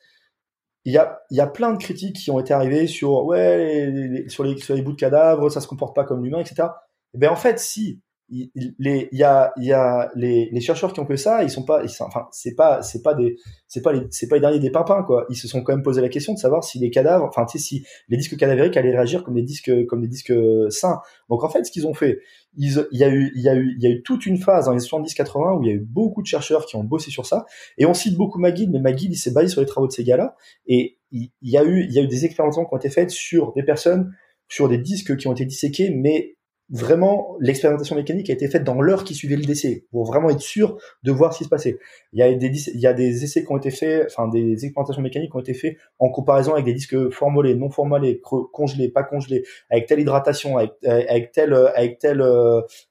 il 0.85 0.93
y 0.93 0.99
a, 0.99 1.21
y 1.31 1.41
a 1.41 1.47
plein 1.47 1.73
de 1.73 1.79
critiques 1.79 2.17
qui 2.17 2.31
ont 2.31 2.41
été 2.41 2.55
arrivées 2.55 2.87
sur 2.87 3.25
ouais, 3.27 3.87
les, 3.91 4.09
les, 4.09 4.29
sur, 4.29 4.45
les, 4.45 4.57
sur 4.57 4.75
les 4.75 4.83
bouts 4.83 4.93
de 4.93 4.97
cadavres, 4.97 5.51
ça 5.51 5.61
se 5.61 5.67
comporte 5.69 5.95
pas 5.95 6.05
comme 6.05 6.25
l'humain, 6.25 6.41
etc. 6.41 6.69
Et 7.13 7.19
ben 7.19 7.31
en 7.31 7.37
fait, 7.37 7.59
si 7.59 8.01
il, 8.31 8.75
les, 8.79 9.09
y 9.13 9.25
a, 9.25 9.53
y 9.57 9.73
a 9.73 10.11
les, 10.15 10.49
les 10.53 10.61
chercheurs 10.61 10.93
qui 10.93 11.01
ont 11.01 11.07
fait 11.07 11.17
ça, 11.17 11.43
ils 11.43 11.51
sont 11.51 11.65
pas, 11.65 11.83
ils 11.83 11.91
enfin, 12.01 12.29
c'est 12.31 12.55
pas, 12.55 12.83
c'est 12.83 13.03
pas 13.03 13.15
des, 13.15 13.37
c'est 13.67 13.83
pas 13.83 13.93
les, 13.93 14.07
c'est 14.11 14.29
pas 14.29 14.37
les 14.37 14.41
derniers 14.41 14.61
des 14.61 14.71
pimpins, 14.71 15.03
quoi. 15.03 15.27
Ils 15.31 15.37
se 15.37 15.49
sont 15.49 15.63
quand 15.63 15.73
même 15.73 15.83
posé 15.83 16.01
la 16.01 16.09
question 16.09 16.33
de 16.33 16.39
savoir 16.39 16.63
si 16.63 16.79
les 16.79 16.91
cadavres, 16.91 17.25
enfin, 17.25 17.45
tu 17.45 17.59
sais, 17.59 17.65
si 17.65 17.85
les 18.09 18.17
disques 18.17 18.37
cadavériques 18.37 18.77
allaient 18.77 18.93
réagir 18.93 19.25
comme 19.25 19.35
des 19.35 19.43
disques, 19.43 19.87
comme 19.87 20.01
des 20.01 20.09
disques 20.09 20.33
sains. 20.71 21.01
Donc, 21.29 21.43
en 21.43 21.49
fait, 21.49 21.65
ce 21.65 21.73
qu'ils 21.73 21.87
ont 21.87 21.95
fait, 21.95 22.21
il 22.57 22.71
y 22.93 23.05
a 23.05 23.09
eu, 23.09 23.33
il 23.35 23.43
y 23.43 23.49
a 23.49 23.55
eu, 23.55 23.75
il 23.77 23.83
y 23.83 23.87
a 23.87 23.91
eu 23.91 24.03
toute 24.03 24.27
une 24.27 24.39
phase 24.39 24.67
dans 24.67 24.73
les 24.73 24.81
70-80 24.81 25.59
où 25.59 25.63
il 25.63 25.69
y 25.69 25.73
a 25.73 25.75
eu 25.75 25.81
beaucoup 25.81 26.23
de 26.23 26.27
chercheurs 26.27 26.67
qui 26.67 26.77
ont 26.77 26.85
bossé 26.85 27.11
sur 27.11 27.27
ça. 27.27 27.47
Et 27.79 27.87
on 27.87 27.95
cite 27.95 28.17
beaucoup 28.17 28.39
McGill, 28.39 28.71
mais 28.71 28.81
McGill, 28.81 29.13
il 29.13 29.17
s'est 29.17 29.33
basé 29.33 29.49
sur 29.49 29.61
les 29.61 29.67
travaux 29.67 29.87
de 29.87 29.93
ces 29.93 30.05
gars-là. 30.05 30.37
Et 30.67 30.99
il, 31.11 31.31
il 31.43 31.51
y 31.51 31.59
a 31.59 31.65
eu, 31.65 31.85
il 31.85 31.93
y 31.93 31.99
a 31.99 32.03
eu 32.03 32.09
des 32.09 32.25
expérimentations 32.25 32.65
qui 32.65 32.75
ont 32.75 32.79
été 32.79 32.91
faites 32.91 33.11
sur 33.11 33.53
des 33.55 33.63
personnes, 33.63 34.13
sur 34.49 34.69
des 34.69 34.79
disques 34.79 35.17
qui 35.17 35.29
ont 35.29 35.33
été 35.33 35.45
disséqués, 35.45 35.91
mais 35.91 36.37
vraiment 36.71 37.37
l'expérimentation 37.41 37.97
mécanique 37.97 38.31
a 38.31 38.33
été 38.33 38.49
faite 38.49 38.63
dans 38.63 38.81
l'heure 38.81 39.03
qui 39.03 39.15
suivait 39.15 39.37
le 39.37 39.45
décès 39.45 39.87
pour 39.91 40.05
vraiment 40.05 40.31
être 40.31 40.41
sûr 40.41 40.79
de 41.03 41.11
voir 41.11 41.33
ce 41.33 41.39
qui 41.39 41.45
se 41.45 41.49
passait. 41.49 41.79
Il 42.13 42.21
y 42.21 42.23
a 42.23 42.33
des 42.33 42.69
il 42.69 42.81
y 42.81 42.87
a 42.87 42.93
des 42.93 43.25
essais 43.25 43.45
qui 43.45 43.53
ont 43.53 43.57
été 43.57 43.71
faits, 43.71 44.07
enfin 44.07 44.29
des 44.29 44.53
expérimentations 44.53 45.03
mécaniques 45.03 45.33
qui 45.33 45.37
ont 45.37 45.41
été 45.41 45.55
faits 45.55 45.77
en 45.99 46.11
comparaison 46.11 46.53
avec 46.53 46.65
des 46.65 46.75
disques 46.75 47.11
formolés, 47.11 47.55
non 47.55 47.71
formolés, 47.71 48.21
congelés, 48.21 48.89
pas 48.89 49.03
congelés, 49.03 49.45
avec 49.69 49.87
telle 49.87 50.01
hydratation, 50.01 50.59
avec 50.59 50.73
avec 50.85 51.33
telle 51.33 51.55
avec 51.75 51.99
telle 51.99 52.23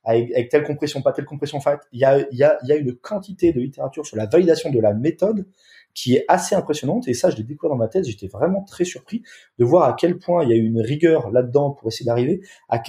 avec, 0.03 0.31
avec 0.31 0.49
telle 0.49 0.63
compression, 0.63 1.01
pas 1.01 1.13
telle 1.13 1.25
compression. 1.25 1.57
En 1.57 1.61
fait, 1.61 1.79
il 1.93 1.99
y 2.01 2.05
a 2.05 2.19
il 2.31 2.37
y 2.37 2.43
a 2.43 2.57
il 2.63 2.69
y 2.69 2.73
a 2.73 2.75
une 2.75 2.93
quantité 2.95 3.53
de 3.53 3.61
littérature 3.61 4.05
sur 4.05 4.17
la 4.17 4.25
validation 4.25 4.69
de 4.69 4.79
la 4.79 4.93
méthode 4.93 5.45
qui 5.93 6.15
est 6.15 6.25
assez 6.27 6.55
impressionnante 6.55 7.07
et 7.07 7.13
ça 7.13 7.29
je 7.29 7.37
l'ai 7.37 7.43
découvert 7.43 7.71
dans 7.71 7.77
ma 7.77 7.87
thèse, 7.87 8.07
j'étais 8.07 8.27
vraiment 8.27 8.63
très 8.63 8.85
surpris 8.85 9.23
de 9.57 9.65
voir 9.65 9.83
à 9.83 9.95
quel 9.97 10.17
point 10.17 10.43
il 10.43 10.49
y 10.49 10.53
a 10.53 10.55
eu 10.55 10.65
une 10.65 10.81
rigueur 10.81 11.31
là-dedans 11.31 11.71
pour 11.71 11.87
essayer 11.87 12.05
d'arriver 12.05 12.41
à 12.69 12.79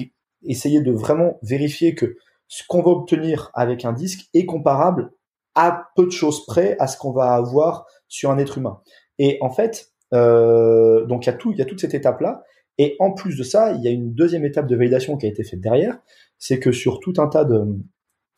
essayer 0.44 0.80
de 0.80 0.92
vraiment 0.92 1.38
vérifier 1.42 1.94
que 1.94 2.16
ce 2.48 2.62
qu'on 2.68 2.82
va 2.82 2.90
obtenir 2.90 3.50
avec 3.54 3.84
un 3.84 3.92
disque 3.92 4.28
est 4.34 4.46
comparable 4.46 5.12
à 5.54 5.88
peu 5.96 6.06
de 6.06 6.10
choses 6.10 6.44
près 6.46 6.76
à 6.78 6.86
ce 6.86 6.96
qu'on 6.96 7.12
va 7.12 7.34
avoir 7.34 7.86
sur 8.08 8.30
un 8.30 8.38
être 8.38 8.58
humain. 8.58 8.80
Et 9.18 9.38
en 9.40 9.50
fait, 9.50 9.92
euh, 10.12 11.04
donc 11.06 11.26
il 11.26 11.28
y 11.28 11.32
a 11.32 11.34
tout, 11.34 11.52
il 11.52 11.58
y 11.58 11.62
a 11.62 11.64
toute 11.64 11.80
cette 11.80 11.94
étape 11.94 12.20
là. 12.20 12.42
Et 12.78 12.96
en 12.98 13.12
plus 13.12 13.36
de 13.36 13.42
ça, 13.42 13.72
il 13.72 13.82
y 13.82 13.88
a 13.88 13.90
une 13.90 14.14
deuxième 14.14 14.44
étape 14.44 14.66
de 14.66 14.74
validation 14.74 15.16
qui 15.16 15.26
a 15.26 15.28
été 15.28 15.44
faite 15.44 15.60
derrière, 15.60 15.98
c'est 16.38 16.58
que 16.58 16.72
sur 16.72 16.98
tout 16.98 17.12
un 17.18 17.28
tas 17.28 17.44
de 17.44 17.76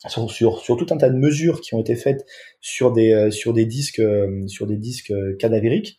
sur, 0.09 0.29
sur, 0.29 0.59
sur, 0.59 0.75
tout 0.75 0.87
un 0.91 0.97
tas 0.97 1.09
de 1.09 1.17
mesures 1.17 1.61
qui 1.61 1.73
ont 1.75 1.79
été 1.79 1.95
faites 1.95 2.25
sur 2.59 2.91
des 2.91 3.13
euh, 3.13 3.31
sur 3.31 3.53
des 3.53 3.65
disques 3.65 3.99
euh, 3.99 4.45
sur 4.47 4.67
des 4.67 4.75
disques 4.75 5.11
euh, 5.11 5.35
cadavériques, 5.37 5.97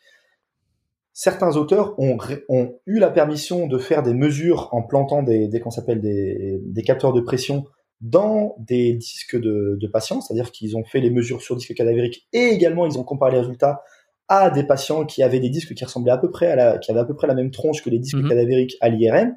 certains 1.14 1.56
auteurs 1.56 1.98
ont, 1.98 2.18
ont, 2.48 2.74
eu 2.86 2.98
la 2.98 3.08
permission 3.08 3.66
de 3.68 3.78
faire 3.78 4.02
des 4.02 4.12
mesures 4.12 4.68
en 4.72 4.82
plantant 4.82 5.22
des, 5.22 5.48
des 5.48 5.60
qu'on 5.60 5.70
s'appelle 5.70 6.00
des, 6.00 6.60
des, 6.60 6.82
capteurs 6.82 7.12
de 7.12 7.20
pression 7.20 7.64
dans 8.00 8.56
des 8.58 8.92
disques 8.92 9.40
de, 9.40 9.78
de 9.80 9.86
patients, 9.86 10.20
c'est-à-dire 10.20 10.50
qu'ils 10.50 10.76
ont 10.76 10.84
fait 10.84 11.00
les 11.00 11.10
mesures 11.10 11.40
sur 11.40 11.56
disques 11.56 11.74
cadavériques 11.74 12.26
et 12.32 12.48
également 12.48 12.84
ils 12.84 12.98
ont 12.98 13.04
comparé 13.04 13.30
les 13.32 13.38
résultats 13.38 13.82
à 14.26 14.50
des 14.50 14.64
patients 14.64 15.04
qui 15.04 15.22
avaient 15.22 15.38
des 15.38 15.50
disques 15.50 15.74
qui 15.74 15.84
ressemblaient 15.84 16.10
à 16.10 16.18
peu 16.18 16.30
près 16.30 16.48
à 16.48 16.56
la, 16.56 16.78
qui 16.78 16.90
avaient 16.90 17.00
à 17.00 17.04
peu 17.04 17.14
près 17.14 17.28
la 17.28 17.34
même 17.34 17.52
tronche 17.52 17.82
que 17.82 17.90
les 17.90 18.00
disques 18.00 18.18
mmh. 18.18 18.28
cadavériques 18.28 18.76
à 18.80 18.88
l'IRM. 18.88 19.34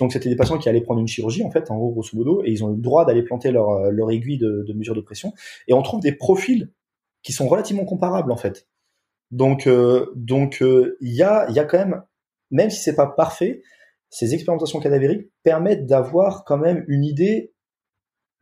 donc 0.00 0.12
c'était 0.12 0.28
des 0.28 0.36
patients 0.36 0.58
qui 0.58 0.68
allaient 0.68 0.80
prendre 0.80 1.00
une 1.00 1.08
chirurgie 1.08 1.44
en 1.44 1.50
fait, 1.52 1.70
en 1.70 1.76
gros 1.76 1.92
grosso 1.92 2.16
modo, 2.16 2.42
et 2.44 2.50
ils 2.50 2.64
ont 2.64 2.72
eu 2.72 2.76
le 2.76 2.82
droit 2.82 3.06
d'aller 3.06 3.22
planter 3.22 3.52
leur, 3.52 3.92
leur 3.92 4.10
aiguille 4.10 4.38
de, 4.38 4.64
de, 4.66 4.72
mesure 4.72 4.96
de 4.96 5.02
pression. 5.02 5.32
Et 5.68 5.72
on 5.72 5.82
trouve 5.82 6.00
des 6.00 6.12
profils 6.12 6.68
qui 7.22 7.32
sont 7.32 7.46
relativement 7.46 7.84
comparables 7.84 8.32
en 8.32 8.36
fait. 8.36 8.66
Donc 9.30 9.66
euh, 9.66 10.12
donc 10.16 10.60
il 10.60 11.14
y 11.14 11.22
a 11.22 11.46
il 11.48 11.54
y 11.54 11.58
a 11.58 11.64
quand 11.64 11.78
même, 11.78 12.02
même 12.50 12.70
si 12.70 12.82
c'est 12.82 12.96
pas 12.96 13.06
parfait, 13.06 13.62
ces 14.10 14.34
expérimentations 14.34 14.80
cadavériques 14.80 15.30
permettent 15.42 15.86
d'avoir 15.86 16.44
quand 16.44 16.58
même 16.58 16.84
une 16.88 17.04
idée 17.04 17.52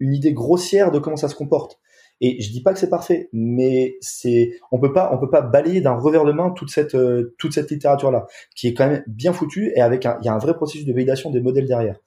une 0.01 0.15
idée 0.15 0.33
grossière 0.33 0.91
de 0.91 0.99
comment 0.99 1.17
ça 1.17 1.29
se 1.29 1.35
comporte. 1.35 1.79
Et 2.21 2.41
je 2.43 2.51
dis 2.51 2.63
pas 2.63 2.73
que 2.73 2.81
c'est 2.81 2.91
parfait, 2.91 3.29
mais 3.33 3.97
c'est 4.01 4.51
on 4.73 4.81
peut 4.81 4.93
pas 4.93 5.11
on 5.15 5.19
peut 5.19 5.31
pas 5.31 5.41
balayer 5.41 5.81
d'un 5.81 5.95
revers 5.95 6.25
de 6.25 6.33
main 6.33 6.51
toute 6.51 6.71
cette 6.71 6.95
euh, 6.95 7.35
toute 7.39 7.53
cette 7.53 7.71
littérature 7.71 8.11
là 8.11 8.27
qui 8.57 8.67
est 8.69 8.75
quand 8.75 8.89
même 8.89 9.05
bien 9.07 9.33
foutue 9.33 9.73
et 9.77 9.81
avec 9.81 10.05
un 10.05 10.19
il 10.23 10.27
y 10.27 10.29
a 10.29 10.35
un 10.35 10.39
vrai 10.39 10.55
processus 10.55 10.85
de 10.85 10.93
validation 10.93 11.31
des 11.31 11.41
modèles 11.41 11.67
derrière. 11.67 12.01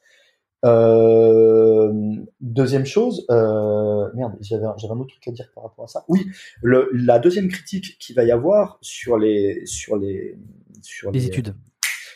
Euh, 0.63 1.91
deuxième 2.39 2.85
chose, 2.85 3.25
euh, 3.31 4.09
merde, 4.13 4.33
j'avais 4.41 4.65
un 4.65 4.99
autre 4.99 5.09
truc 5.09 5.27
à 5.27 5.31
dire 5.31 5.49
par 5.55 5.63
rapport 5.63 5.85
à 5.85 5.87
ça. 5.87 6.05
Oui, 6.07 6.27
le, 6.61 6.89
la 6.93 7.19
deuxième 7.19 7.47
critique 7.47 7.97
qu'il 7.99 8.15
va 8.15 8.23
y 8.23 8.31
avoir 8.31 8.77
sur 8.81 9.17
les 9.17 9.65
sur 9.65 9.97
les 9.97 10.37
sur 10.81 11.11
les, 11.11 11.25
études 11.25 11.55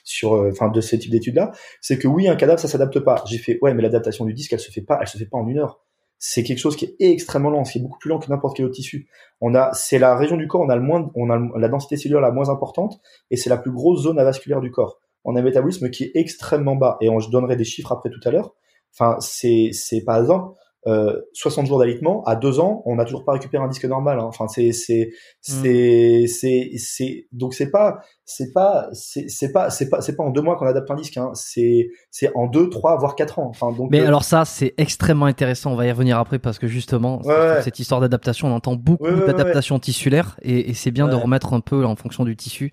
sur 0.04 0.36
euh, 0.36 0.50
enfin 0.52 0.70
de 0.70 0.82
ce 0.82 0.96
type 0.96 1.12
d'études 1.12 1.36
là, 1.36 1.52
c'est 1.82 1.98
que 1.98 2.08
oui 2.08 2.28
un 2.28 2.36
cadavre 2.36 2.60
ça 2.60 2.68
s'adapte 2.68 3.00
pas. 3.00 3.24
J'ai 3.28 3.40
fait 3.40 3.58
ouais 3.62 3.74
mais 3.74 3.82
l'adaptation 3.82 4.26
du 4.26 4.34
disque 4.34 4.54
elle 4.54 4.60
se 4.60 4.72
fait 4.72 4.82
pas 4.82 5.00
elle 5.02 5.08
se 5.08 5.18
fait 5.18 5.26
pas 5.26 5.38
en 5.38 5.48
une 5.48 5.58
heure 5.58 5.82
c'est 6.18 6.44
quelque 6.44 6.60
chose 6.60 6.76
qui 6.76 6.86
est 6.86 6.96
extrêmement 7.00 7.50
lent, 7.50 7.64
qui 7.64 7.78
est 7.78 7.82
beaucoup 7.82 8.00
plus 8.00 8.10
lent 8.10 8.20
que 8.20 8.30
n'importe 8.30 8.56
quel 8.56 8.66
autre 8.66 8.76
tissu. 8.76 9.08
On 9.42 9.54
a, 9.54 9.72
c'est 9.74 10.00
la 10.00 10.16
région 10.16 10.38
du 10.38 10.48
corps, 10.48 10.62
on 10.62 10.70
a 10.70 10.76
le 10.76 10.82
moins, 10.82 11.12
on 11.14 11.30
a 11.30 11.38
la 11.60 11.68
densité 11.68 11.98
cellulaire 11.98 12.22
la 12.22 12.32
moins 12.32 12.50
importante, 12.50 13.00
et 13.32 13.38
c'est 13.38 13.50
la 13.50 13.58
plus 13.58 13.72
grosse 13.72 14.04
zone 14.04 14.18
avasculaire 14.18 14.62
du 14.62 14.72
corps. 14.72 15.00
On 15.26 15.36
a 15.36 15.40
un 15.40 15.44
métabolisme 15.44 15.90
qui 15.90 16.06
est 16.06 16.12
extrêmement 16.16 16.76
bas, 16.76 16.98
et 17.02 17.10
on, 17.10 17.20
je 17.20 17.30
donnerai 17.30 17.56
des 17.56 17.66
chiffres 17.66 17.92
après 17.92 18.10
tout 18.10 18.22
à 18.26 18.32
l'heure. 18.32 18.56
Enfin, 18.94 19.18
c'est, 19.20 19.72
c'est 19.74 20.04
par 20.06 20.20
exemple, 20.20 20.56
euh, 20.88 21.20
60 21.34 21.66
jours 21.66 21.80
d'alitement, 21.80 22.24
à 22.26 22.36
deux 22.36 22.60
ans, 22.60 22.84
on 22.86 22.96
n'a 22.96 23.06
toujours 23.06 23.26
pas 23.26 23.32
récupéré 23.32 23.64
un 23.64 23.68
disque 23.68 23.86
normal. 23.86 24.20
Hein. 24.20 24.26
Enfin, 24.26 24.48
c'est 24.48 24.72
c'est 24.72 25.10
mm. 25.48 25.52
c'est 25.64 26.26
c'est 26.28 26.72
c'est 26.78 27.28
donc 27.32 27.56
c'est 27.56 27.72
pas 27.72 27.98
c'est 28.24 28.54
pas 28.54 28.88
c'est 28.94 29.28
c'est 29.28 29.52
pas 29.52 29.72
c'est 29.72 29.90
pas 29.90 30.02
c'est 30.02 30.16
pas 30.16 30.24
en 30.24 30.30
deux 30.30 30.44
mois 30.44 30.58
qu'on 30.58 30.68
adapte 30.68 30.92
un 30.92 30.96
disque. 30.96 31.18
Hein. 31.18 31.32
C'est 31.34 31.90
c'est 32.12 32.32
en 32.36 32.46
deux, 32.46 32.70
trois, 32.70 32.98
voire 32.98 33.16
quatre 33.16 33.40
ans. 33.40 33.48
Enfin 33.50 33.72
donc. 33.72 33.90
Mais 33.90 34.02
euh, 34.02 34.08
alors 34.08 34.24
ça, 34.24 34.46
c'est 34.46 34.76
extrêmement 34.78 35.26
intéressant. 35.26 35.74
On 35.74 35.76
va 35.76 35.88
y 35.88 35.92
revenir 35.92 36.20
après 36.20 36.38
parce 36.38 36.60
que 36.60 36.68
justement, 36.68 37.20
cette 37.64 37.80
histoire 37.80 38.00
d'adaptation, 38.00 38.48
on 38.48 38.52
entend 38.52 38.76
beaucoup 38.76 39.10
d'adaptation 39.10 39.80
tissulaire 39.80 40.38
et, 40.44 40.70
et 40.70 40.76
c'est 40.76 40.92
bien 40.92 41.08
de 41.08 41.16
remettre 41.16 41.54
un 41.54 41.62
peu 41.62 41.84
en 41.84 41.96
fonction 41.96 42.26
du 42.26 42.36
tissu. 42.36 42.72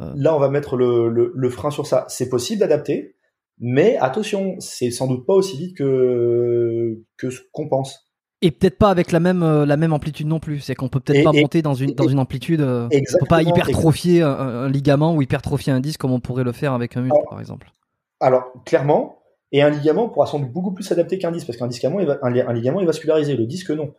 Euh. 0.00 0.12
Là, 0.16 0.34
on 0.34 0.38
va 0.38 0.48
mettre 0.48 0.76
le, 0.76 1.08
le, 1.08 1.32
le 1.34 1.50
frein 1.50 1.70
sur 1.70 1.86
ça. 1.86 2.04
C'est 2.08 2.28
possible 2.28 2.60
d'adapter. 2.60 3.16
Mais 3.60 3.96
attention, 3.96 4.56
c'est 4.60 4.90
sans 4.90 5.06
doute 5.08 5.26
pas 5.26 5.34
aussi 5.34 5.56
vite 5.56 5.76
que 5.76 7.02
que 7.16 7.30
ce 7.30 7.40
qu'on 7.52 7.68
pense. 7.68 8.04
Et 8.40 8.52
peut-être 8.52 8.78
pas 8.78 8.90
avec 8.90 9.10
la 9.10 9.18
même 9.18 9.42
euh, 9.42 9.66
la 9.66 9.76
même 9.76 9.92
amplitude 9.92 10.28
non 10.28 10.38
plus. 10.38 10.60
C'est 10.60 10.76
qu'on 10.76 10.88
peut 10.88 11.00
peut-être 11.00 11.24
pas 11.24 11.32
monter 11.32 11.60
dans 11.60 11.74
une 11.74 11.92
dans 11.92 12.06
une 12.06 12.20
amplitude. 12.20 12.60
Euh, 12.60 12.88
on 12.92 13.18
peut 13.18 13.26
pas 13.28 13.42
hypertrophier 13.42 14.22
un, 14.22 14.68
ligament 14.68 15.14
ou 15.14 15.22
hypertrophier 15.22 15.72
un 15.72 15.80
disque 15.80 16.00
comme 16.00 16.12
on 16.12 16.20
pourrait 16.20 16.44
le 16.44 16.52
faire 16.52 16.72
avec 16.72 16.96
un 16.96 17.02
muscle, 17.02 17.18
par 17.28 17.40
exemple. 17.40 17.72
Alors 18.20 18.44
clairement, 18.64 19.18
et 19.50 19.62
un 19.62 19.70
ligament 19.70 20.08
pourra 20.08 20.26
sans 20.26 20.38
doute 20.38 20.52
beaucoup 20.52 20.72
plus 20.72 20.84
s'adapter 20.84 21.18
qu'un 21.18 21.32
disque 21.32 21.46
parce 21.46 21.58
qu'un 21.58 21.66
disque 21.66 21.84
un, 21.84 21.96
un, 22.22 22.52
ligament 22.52 22.80
est 22.80 22.86
vascularisé, 22.86 23.34
le 23.34 23.46
disque 23.46 23.70
non. 23.70 23.92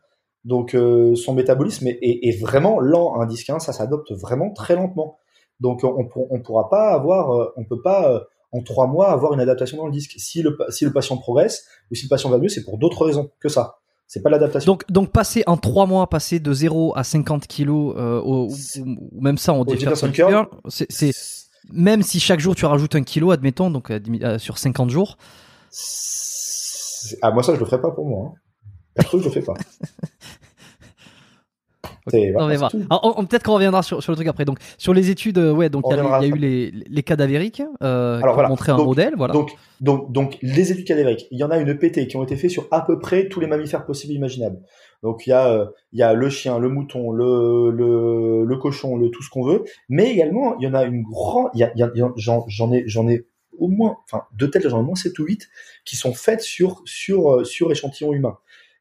Donc 0.46 0.74
euh, 0.74 1.16
son 1.16 1.34
métabolisme 1.34 1.88
est, 1.88 2.00
est, 2.02 2.40
vraiment 2.40 2.80
lent. 2.80 3.20
Un 3.20 3.26
disque 3.26 3.50
1, 3.50 3.60
ça 3.60 3.74
s'adopte 3.74 4.14
vraiment 4.14 4.52
très 4.52 4.76
lentement. 4.76 5.18
Donc 5.60 5.84
on, 5.84 6.10
on 6.30 6.42
pourra 6.42 6.70
pas 6.70 6.94
avoir, 6.94 7.54
on 7.58 7.64
peut 7.64 7.82
pas 7.82 8.28
en 8.52 8.62
trois 8.62 8.88
mois 8.88 9.12
avoir 9.12 9.34
une 9.34 9.40
adaptation 9.40 9.78
dans 9.78 9.86
le 9.86 9.92
disque. 9.92 10.16
Si 10.18 10.42
le, 10.42 10.58
si 10.70 10.86
le 10.86 10.94
patient 10.94 11.18
progresse 11.18 11.66
ou 11.92 11.96
si 11.96 12.06
le 12.06 12.10
patient 12.10 12.30
va 12.30 12.38
mieux, 12.38 12.50
c'est 12.50 12.64
pour 12.64 12.78
d'autres 12.78 13.06
raisons 13.06 13.30
que 13.40 13.50
ça. 13.50 13.80
C'est 14.08 14.24
pas 14.24 14.32
l'adaptation. 14.32 14.72
Donc, 14.72 14.92
donc 14.92 15.12
passer 15.12 15.44
en 15.46 15.56
trois 15.56 15.86
mois, 15.86 16.08
passer 16.10 16.40
de 16.40 16.52
0 16.52 16.94
à 16.96 17.04
50 17.04 17.46
kilos, 17.46 17.94
euh, 17.96 18.20
ou, 18.26 18.50
même 19.22 19.38
ça, 19.38 19.54
on 19.54 19.64
c'est, 20.68 21.12
même 21.72 22.02
si 22.02 22.20
chaque 22.20 22.40
jour 22.40 22.56
tu 22.56 22.66
rajoutes 22.66 22.96
un 22.96 23.04
kilo, 23.04 23.30
admettons, 23.30 23.70
donc 23.70 23.92
euh, 23.92 24.00
euh, 24.24 24.40
sur 24.40 24.58
50 24.58 24.90
jours. 24.90 25.18
Ah, 27.22 27.30
moi 27.30 27.44
ça, 27.44 27.54
je 27.54 27.60
le 27.60 27.66
ferai 27.66 27.80
pas 27.80 27.92
pour 27.92 28.08
moi. 28.08 28.32
Hein. 28.34 28.40
Perso, 28.96 29.20
je 29.20 29.26
le 29.26 29.32
fais 29.32 29.44
pas. 29.44 29.54
Peut-être 33.28 33.44
qu'on 33.44 33.54
reviendra 33.54 33.84
sur, 33.84 34.02
sur, 34.02 34.12
le 34.12 34.16
truc 34.16 34.28
après. 34.28 34.46
Donc 34.46 34.60
sur 34.78 34.94
les 34.94 35.10
études, 35.10 35.38
euh, 35.38 35.54
ouais, 35.54 35.70
donc 35.70 35.84
il 35.90 35.96
y, 35.96 36.00
a 36.00 36.26
eu 36.26 36.38
les, 36.38 36.72
les 36.72 37.04
cadavériques 37.04 37.62
euh, 37.84 38.20
qui 38.20 38.28
ont 38.28 38.48
montré 38.48 38.72
un 38.72 38.78
modèle, 38.78 39.14
voilà. 39.18 39.34
Donc, 39.34 39.52
donc, 39.82 40.12
donc 40.12 40.38
les 40.42 40.72
études 40.72 40.86
cadavériques, 40.86 41.28
il 41.32 41.40
y 41.40 41.44
en 41.44 41.52
a 41.52 41.58
une 41.58 41.78
PT 41.78 42.08
qui 42.08 42.18
ont 42.18 42.24
été 42.24 42.36
faites 42.36 42.52
sur 42.52 42.68
à 42.72 42.82
peu 42.82 43.00
près 43.00 43.30
tous 43.30 43.40
les 43.40 43.48
mammifères 43.48 43.86
possibles 43.86 44.14
et 44.14 44.16
imaginables. 44.16 44.60
Donc 45.04 45.26
il 45.26 45.30
y 45.30 45.34
a 45.34 45.52
euh, 45.54 45.66
il 45.94 46.00
y 46.00 46.04
a 46.04 46.14
le 46.14 46.30
chien, 46.30 46.60
le 46.60 46.70
mouton, 46.70 47.12
le 47.12 47.72
le, 47.72 48.44
le 48.44 48.58
cochon, 48.58 48.98
le 48.98 49.10
tout 49.10 49.24
ce 49.24 49.30
qu'on 49.30 49.44
veut, 49.44 49.64
mais 49.88 50.12
également 50.12 50.58
il 50.60 50.66
y 50.66 50.68
en 50.68 50.74
a 50.74 50.84
une 50.84 51.04
grande, 51.04 51.50
il 51.54 51.60
y 51.60 51.64
a, 51.64 51.72
y 51.76 51.84
a 51.84 51.92
j'en 52.18 52.74
ai 52.74 52.84
j'en 52.88 53.08
ai 53.08 53.26
au 53.58 53.68
moins, 53.68 53.98
enfin 54.06 54.24
de 54.38 54.46
tête 54.46 54.68
j'en 54.68 54.78
ai 54.78 54.82
au 54.82 54.86
moins 54.86 54.96
7 54.96 55.18
ou 55.20 55.26
8 55.26 55.48
qui 55.86 55.96
sont 55.96 56.14
faites 56.14 56.42
sur 56.42 56.82
sur 56.86 57.34
euh, 57.34 57.44
sur 57.46 57.72
échantillons 57.72 58.14
humains. 58.14 58.38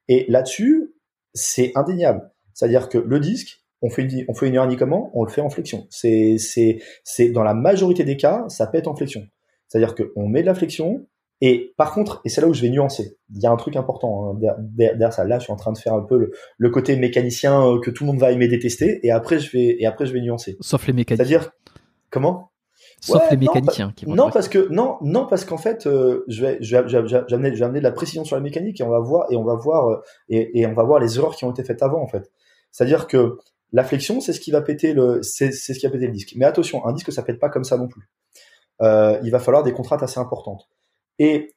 Et 0.09 0.25
là-dessus, 0.29 0.95
c'est 1.35 1.73
indéniable. 1.75 2.31
C'est-à-dire 2.59 2.89
que 2.89 2.99
le 2.99 3.21
disque, 3.21 3.63
on 3.83 3.89
fait 3.89 4.03
une, 4.03 4.25
on 4.27 4.35
fait 4.35 4.49
une 4.49 4.57
hernie 4.57 4.77
comment? 4.77 5.13
On 5.15 5.23
le 5.23 5.31
fait 5.31 5.41
en 5.41 5.49
flexion. 5.49 5.87
C'est, 5.91 6.39
c'est, 6.39 6.81
c'est 7.05 7.29
dans 7.29 7.45
la 7.45 7.55
majorité 7.55 8.03
des 8.03 8.17
cas, 8.17 8.47
ça 8.49 8.69
être 8.75 8.89
en 8.89 8.97
flexion. 8.97 9.25
C'est-à-dire 9.69 9.95
qu'on 9.95 10.29
met 10.29 10.41
de 10.41 10.47
la 10.47 10.57
flexion, 10.57 11.07
et 11.41 11.73
par 11.77 11.93
contre, 11.93 12.21
et 12.25 12.29
c'est 12.29 12.41
là 12.41 12.49
où 12.49 12.55
je 12.55 12.63
vais 12.63 12.71
nuancer, 12.71 13.17
il 13.33 13.41
y 13.41 13.47
a 13.47 13.53
un 13.53 13.57
truc 13.57 13.77
important 13.77 14.33
hein, 14.33 14.41
derrière, 14.59 15.13
ça. 15.13 15.25
Là, 15.25 15.39
je 15.39 15.45
suis 15.45 15.53
en 15.53 15.57
train 15.57 15.71
de 15.71 15.79
faire 15.79 15.95
un 15.95 16.03
peu 16.03 16.33
le, 16.57 16.71
côté 16.71 16.97
mécanicien 16.97 17.65
euh, 17.65 17.79
que 17.79 17.93
tout 17.93 18.03
le 18.03 18.09
monde 18.09 18.19
va 18.19 18.33
aimer 18.33 18.49
détester, 18.49 18.99
et 19.07 19.13
après 19.13 19.39
je 19.39 19.53
vais, 19.53 19.77
et 19.79 19.87
après 19.87 20.07
je 20.07 20.13
vais 20.13 20.21
nuancer. 20.21 20.57
Sauf 20.61 20.85
les 20.89 20.93
mécaniciens. 20.93 21.25
C'est-à-dire 21.25 21.53
comment? 22.11 22.51
Sauf 23.01 23.23
les 23.31 23.37
mécaniciens. 23.37 23.93
qui 23.95 24.09
non, 24.09 24.31
parce 24.31 24.49
que 24.49 24.67
non, 24.73 24.97
non, 25.03 25.27
parce 25.27 25.45
qu'en 25.45 25.59
fait, 25.59 25.87
euh, 25.87 26.25
je 26.27 26.45
vais, 26.45 26.59
je 26.61 26.77
vais, 26.77 26.89
je 26.89 26.97
vais, 26.97 27.63
amener, 27.63 27.79
de 27.79 27.85
la 27.85 27.93
précision 27.93 28.25
sur 28.25 28.35
la 28.35 28.43
mécanique 28.43 28.81
et 28.81 28.83
on 28.83 28.91
va 28.91 28.99
voir 28.99 29.31
et 29.31 29.37
on 29.37 29.45
va 29.45 29.55
voir 29.55 29.89
euh, 29.89 30.03
et, 30.29 30.59
et 30.59 30.67
on 30.67 30.75
va 30.75 30.83
voir 30.83 30.99
les 30.99 31.19
erreurs 31.19 31.37
qui 31.37 31.45
ont 31.45 31.53
été 31.53 31.63
faites 31.63 31.85
avant 31.85 32.03
en 32.03 32.09
fait. 32.09 32.33
C'est-à-dire 32.71 33.07
que 33.07 33.39
la 33.73 33.85
flexion, 33.85 34.21
c'est 34.21 34.33
ce 34.33 34.41
qui 34.41 34.51
va 34.51 34.63
péter 34.63 34.93
le, 34.93 35.23
c'est, 35.23 35.53
ce 35.53 35.73
qui 35.73 35.89
péter 35.89 36.07
le 36.07 36.13
disque. 36.13 36.35
Mais 36.37 36.45
attention, 36.45 36.87
un 36.87 36.93
disque, 36.93 37.13
ça 37.13 37.23
pète 37.23 37.39
pas 37.39 37.49
comme 37.49 37.65
ça 37.65 37.77
non 37.77 37.89
plus. 37.89 38.09
Euh, 38.81 39.19
il 39.23 39.31
va 39.31 39.39
falloir 39.39 39.63
des 39.63 39.73
contraintes 39.73 40.03
assez 40.03 40.21
importantes. 40.21 40.69
Et 41.19 41.55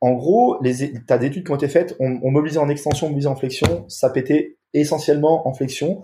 en 0.00 0.12
gros, 0.12 0.58
les, 0.62 0.92
t'as 1.06 1.18
des 1.18 1.26
études 1.26 1.44
qui 1.44 1.50
ont 1.50 1.56
été 1.56 1.68
faites, 1.68 1.96
on, 1.98 2.20
on 2.22 2.30
mobilisait 2.30 2.60
en 2.60 2.68
extension, 2.68 3.08
mobilisait 3.08 3.28
en 3.28 3.36
flexion, 3.36 3.84
ça 3.88 4.10
pétait 4.10 4.58
essentiellement 4.74 5.48
en 5.48 5.54
flexion, 5.54 6.02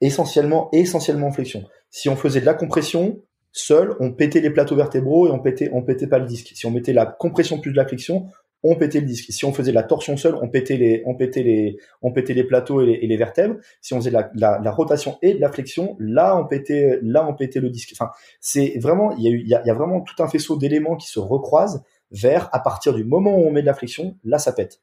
essentiellement, 0.00 0.68
essentiellement 0.72 1.28
en 1.28 1.32
flexion. 1.32 1.64
Si 1.90 2.08
on 2.08 2.16
faisait 2.16 2.40
de 2.40 2.46
la 2.46 2.54
compression, 2.54 3.22
seul, 3.52 3.96
on 4.00 4.12
pétait 4.12 4.40
les 4.40 4.50
plateaux 4.50 4.76
vertébraux 4.76 5.28
et 5.28 5.30
on 5.30 5.38
pétait, 5.38 5.70
on 5.72 5.82
pétait 5.82 6.06
pas 6.06 6.18
le 6.18 6.26
disque. 6.26 6.52
Si 6.54 6.66
on 6.66 6.70
mettait 6.70 6.92
la 6.92 7.06
compression 7.06 7.58
plus 7.58 7.72
de 7.72 7.76
la 7.76 7.86
flexion, 7.86 8.28
on 8.62 8.74
pétait 8.76 9.00
le 9.00 9.06
disque. 9.06 9.26
Si 9.30 9.44
on 9.44 9.52
faisait 9.52 9.70
de 9.70 9.74
la 9.74 9.82
torsion 9.82 10.16
seule, 10.16 10.34
on 10.36 10.48
pétait 10.48 10.76
les, 10.76 11.02
on 11.06 11.14
pétait 11.14 11.42
les, 11.42 11.78
on 12.02 12.12
pétait 12.12 12.34
les 12.34 12.44
plateaux 12.44 12.82
et 12.82 13.06
les, 13.06 13.16
vertèbres. 13.16 13.56
Si 13.80 13.94
on 13.94 13.98
faisait 13.98 14.10
de 14.10 14.16
la, 14.34 14.58
la, 14.58 14.70
rotation 14.70 15.18
et 15.22 15.34
de 15.34 15.40
la 15.40 15.50
flexion, 15.50 15.96
là 15.98 16.36
on 16.36 16.46
pétait, 16.46 16.98
là 17.02 17.26
on 17.26 17.34
pétait 17.34 17.60
le 17.60 17.70
disque. 17.70 17.90
Enfin, 17.92 18.10
c'est 18.40 18.78
vraiment, 18.78 19.16
il 19.16 19.22
y 19.22 19.54
a 19.54 19.60
il 19.62 19.66
y 19.66 19.70
a, 19.70 19.74
vraiment 19.74 20.00
tout 20.00 20.22
un 20.22 20.28
faisceau 20.28 20.56
d'éléments 20.56 20.96
qui 20.96 21.08
se 21.08 21.18
recroisent 21.18 21.82
vers 22.10 22.48
à 22.52 22.60
partir 22.60 22.92
du 22.92 23.04
moment 23.04 23.36
où 23.36 23.46
on 23.46 23.52
met 23.52 23.62
de 23.62 23.66
la 23.66 23.74
flexion, 23.74 24.16
là 24.24 24.38
ça 24.38 24.52
pète. 24.52 24.80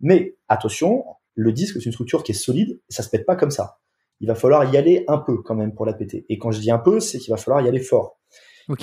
Mais 0.00 0.36
attention, 0.48 1.04
le 1.34 1.52
disque 1.52 1.74
c'est 1.74 1.86
une 1.86 1.92
structure 1.92 2.22
qui 2.22 2.32
est 2.32 2.36
solide, 2.36 2.80
ça 2.88 3.02
se 3.02 3.10
pète 3.10 3.26
pas 3.26 3.36
comme 3.36 3.50
ça. 3.50 3.78
Il 4.20 4.28
va 4.28 4.34
falloir 4.34 4.72
y 4.72 4.76
aller 4.76 5.04
un 5.06 5.18
peu 5.18 5.38
quand 5.42 5.54
même 5.54 5.74
pour 5.74 5.86
la 5.86 5.92
péter. 5.92 6.24
Et 6.28 6.38
quand 6.38 6.50
je 6.50 6.60
dis 6.60 6.70
un 6.70 6.78
peu, 6.78 6.98
c'est 6.98 7.18
qu'il 7.18 7.30
va 7.30 7.36
falloir 7.36 7.64
y 7.64 7.68
aller 7.68 7.80
fort. 7.80 8.18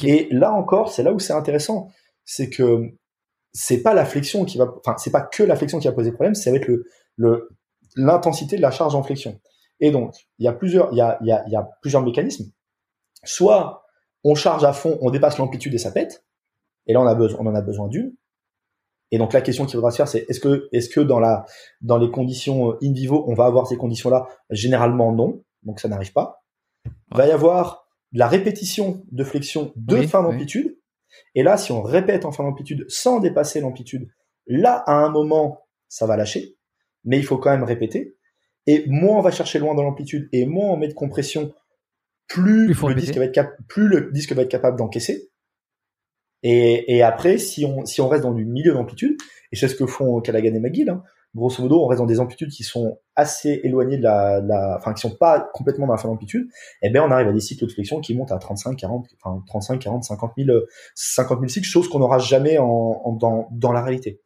Et 0.03 0.27
là 0.31 0.51
encore, 0.53 0.91
c'est 0.91 1.03
là 1.03 1.13
où 1.13 1.19
c'est 1.19 1.33
intéressant, 1.33 1.89
c'est 2.23 2.49
que 2.49 2.91
c'est 3.57 3.81
pas 3.81 3.93
la 3.93 4.03
flexion 4.03 4.43
qui 4.43 4.57
va, 4.57 4.71
enfin, 4.79 4.97
c'est 4.97 5.11
pas 5.11 5.21
que 5.21 5.41
la 5.41 5.55
flexion 5.55 5.79
qui 5.79 5.87
va 5.87 5.93
poser 5.93 6.11
problème, 6.11 6.35
c'est 6.35 6.49
avec 6.49 6.67
le, 6.67 6.85
le, 7.15 7.49
l'intensité 7.95 8.57
de 8.57 8.61
la 8.61 8.69
charge 8.69 8.95
en 8.95 9.01
flexion. 9.01 9.39
Et 9.79 9.91
donc, 9.91 10.13
il 10.39 10.45
y 10.45 10.47
a 10.49 10.53
plusieurs, 10.53 10.91
il 10.91 10.97
y 10.97 11.01
a, 11.01 11.17
il 11.21 11.27
y 11.27 11.31
a, 11.31 11.43
il 11.47 11.53
y 11.53 11.55
a 11.55 11.67
plusieurs 11.81 12.03
mécanismes. 12.03 12.51
Soit 13.23 13.83
on 14.25 14.35
charge 14.35 14.65
à 14.65 14.73
fond, 14.73 14.97
on 15.01 15.09
dépasse 15.09 15.37
l'amplitude 15.37 15.73
et 15.73 15.77
ça 15.77 15.91
pète. 15.91 16.25
Et 16.85 16.93
là, 16.93 17.01
on 17.01 17.07
a 17.07 17.15
besoin, 17.15 17.39
on 17.41 17.47
en 17.47 17.55
a 17.55 17.61
besoin 17.61 17.87
d'une. 17.87 18.13
Et 19.11 19.17
donc, 19.17 19.31
la 19.31 19.39
question 19.39 19.65
qu'il 19.65 19.75
faudra 19.75 19.91
se 19.91 19.97
faire, 19.97 20.07
c'est 20.09 20.25
est-ce 20.27 20.41
que, 20.41 20.67
est-ce 20.73 20.89
que 20.89 20.99
dans 20.99 21.19
la, 21.19 21.45
dans 21.79 21.97
les 21.97 22.11
conditions 22.11 22.73
in 22.83 22.91
vivo, 22.91 23.23
on 23.27 23.35
va 23.35 23.45
avoir 23.45 23.67
ces 23.67 23.77
conditions-là? 23.77 24.27
Généralement, 24.49 25.13
non. 25.13 25.43
Donc, 25.63 25.79
ça 25.79 25.87
n'arrive 25.87 26.11
pas. 26.11 26.43
Il 26.85 27.17
va 27.17 27.27
y 27.27 27.31
avoir 27.31 27.87
la 28.11 28.27
répétition 28.27 29.03
de 29.11 29.23
flexion 29.23 29.71
de 29.77 30.01
fin 30.01 30.21
d'amplitude. 30.23 30.74
Et 31.33 31.43
là, 31.43 31.57
si 31.57 31.71
on 31.71 31.81
répète 31.81 32.25
en 32.25 32.31
fin 32.31 32.43
d'amplitude 32.43 32.85
sans 32.87 33.19
dépasser 33.19 33.61
l'amplitude, 33.61 34.07
là, 34.47 34.83
à 34.87 34.93
un 34.93 35.09
moment, 35.09 35.67
ça 35.89 36.05
va 36.05 36.17
lâcher, 36.17 36.55
mais 37.03 37.17
il 37.17 37.25
faut 37.25 37.37
quand 37.37 37.51
même 37.51 37.63
répéter. 37.63 38.15
Et 38.67 38.85
moins 38.87 39.17
on 39.19 39.21
va 39.21 39.31
chercher 39.31 39.59
loin 39.59 39.75
dans 39.75 39.83
l'amplitude 39.83 40.27
et 40.31 40.45
moins 40.45 40.71
on 40.71 40.77
met 40.77 40.87
de 40.87 40.93
compression, 40.93 41.53
plus, 42.27 42.67
le 42.67 42.95
disque, 42.95 43.15
va 43.15 43.25
être 43.25 43.57
plus 43.67 43.87
le 43.87 44.11
disque 44.11 44.33
va 44.33 44.41
être 44.41 44.49
capable 44.49 44.77
d'encaisser. 44.77 45.29
Et, 46.41 46.95
et 46.95 47.03
après, 47.03 47.37
si 47.37 47.65
on, 47.65 47.85
si 47.85 48.01
on 48.01 48.07
reste 48.07 48.23
dans 48.23 48.33
du 48.33 48.45
milieu 48.45 48.73
d'amplitude, 48.73 49.17
et 49.51 49.55
c'est 49.55 49.67
ce 49.67 49.75
que 49.75 49.85
font 49.85 50.19
Callaghan 50.21 50.53
et 50.53 50.59
McGill, 50.59 50.89
hein, 50.89 51.03
grosso 51.35 51.61
modo, 51.61 51.83
on 51.83 51.87
reste 51.87 51.99
dans 51.99 52.05
des 52.05 52.19
amplitudes 52.19 52.49
qui 52.49 52.63
sont 52.63 52.97
assez 53.15 53.59
éloignées 53.63 53.97
de 53.97 54.03
la, 54.03 54.75
enfin, 54.77 54.93
qui 54.93 55.01
sont 55.01 55.15
pas 55.15 55.49
complètement 55.53 55.85
dans 55.85 55.93
la 55.93 55.99
fin 55.99 56.07
d'amplitude, 56.07 56.47
eh 56.81 56.89
ben, 56.89 57.03
on 57.03 57.11
arrive 57.11 57.27
à 57.27 57.33
des 57.33 57.41
cycles 57.41 57.65
de 57.65 57.71
flexion 57.71 57.99
qui 57.99 58.15
montent 58.15 58.31
à 58.31 58.37
35, 58.37 58.75
40, 58.75 59.07
enfin, 59.21 59.43
35, 59.47 59.79
40, 59.79 60.03
50 60.03 60.31
000, 60.37 60.59
50 60.95 61.39
000 61.39 61.47
cycles, 61.49 61.67
chose 61.67 61.89
qu'on 61.89 61.99
n'aura 61.99 62.19
jamais 62.19 62.57
en, 62.57 62.65
en, 62.65 63.11
dans, 63.13 63.49
dans 63.51 63.71
la 63.71 63.81
réalité. 63.81 64.21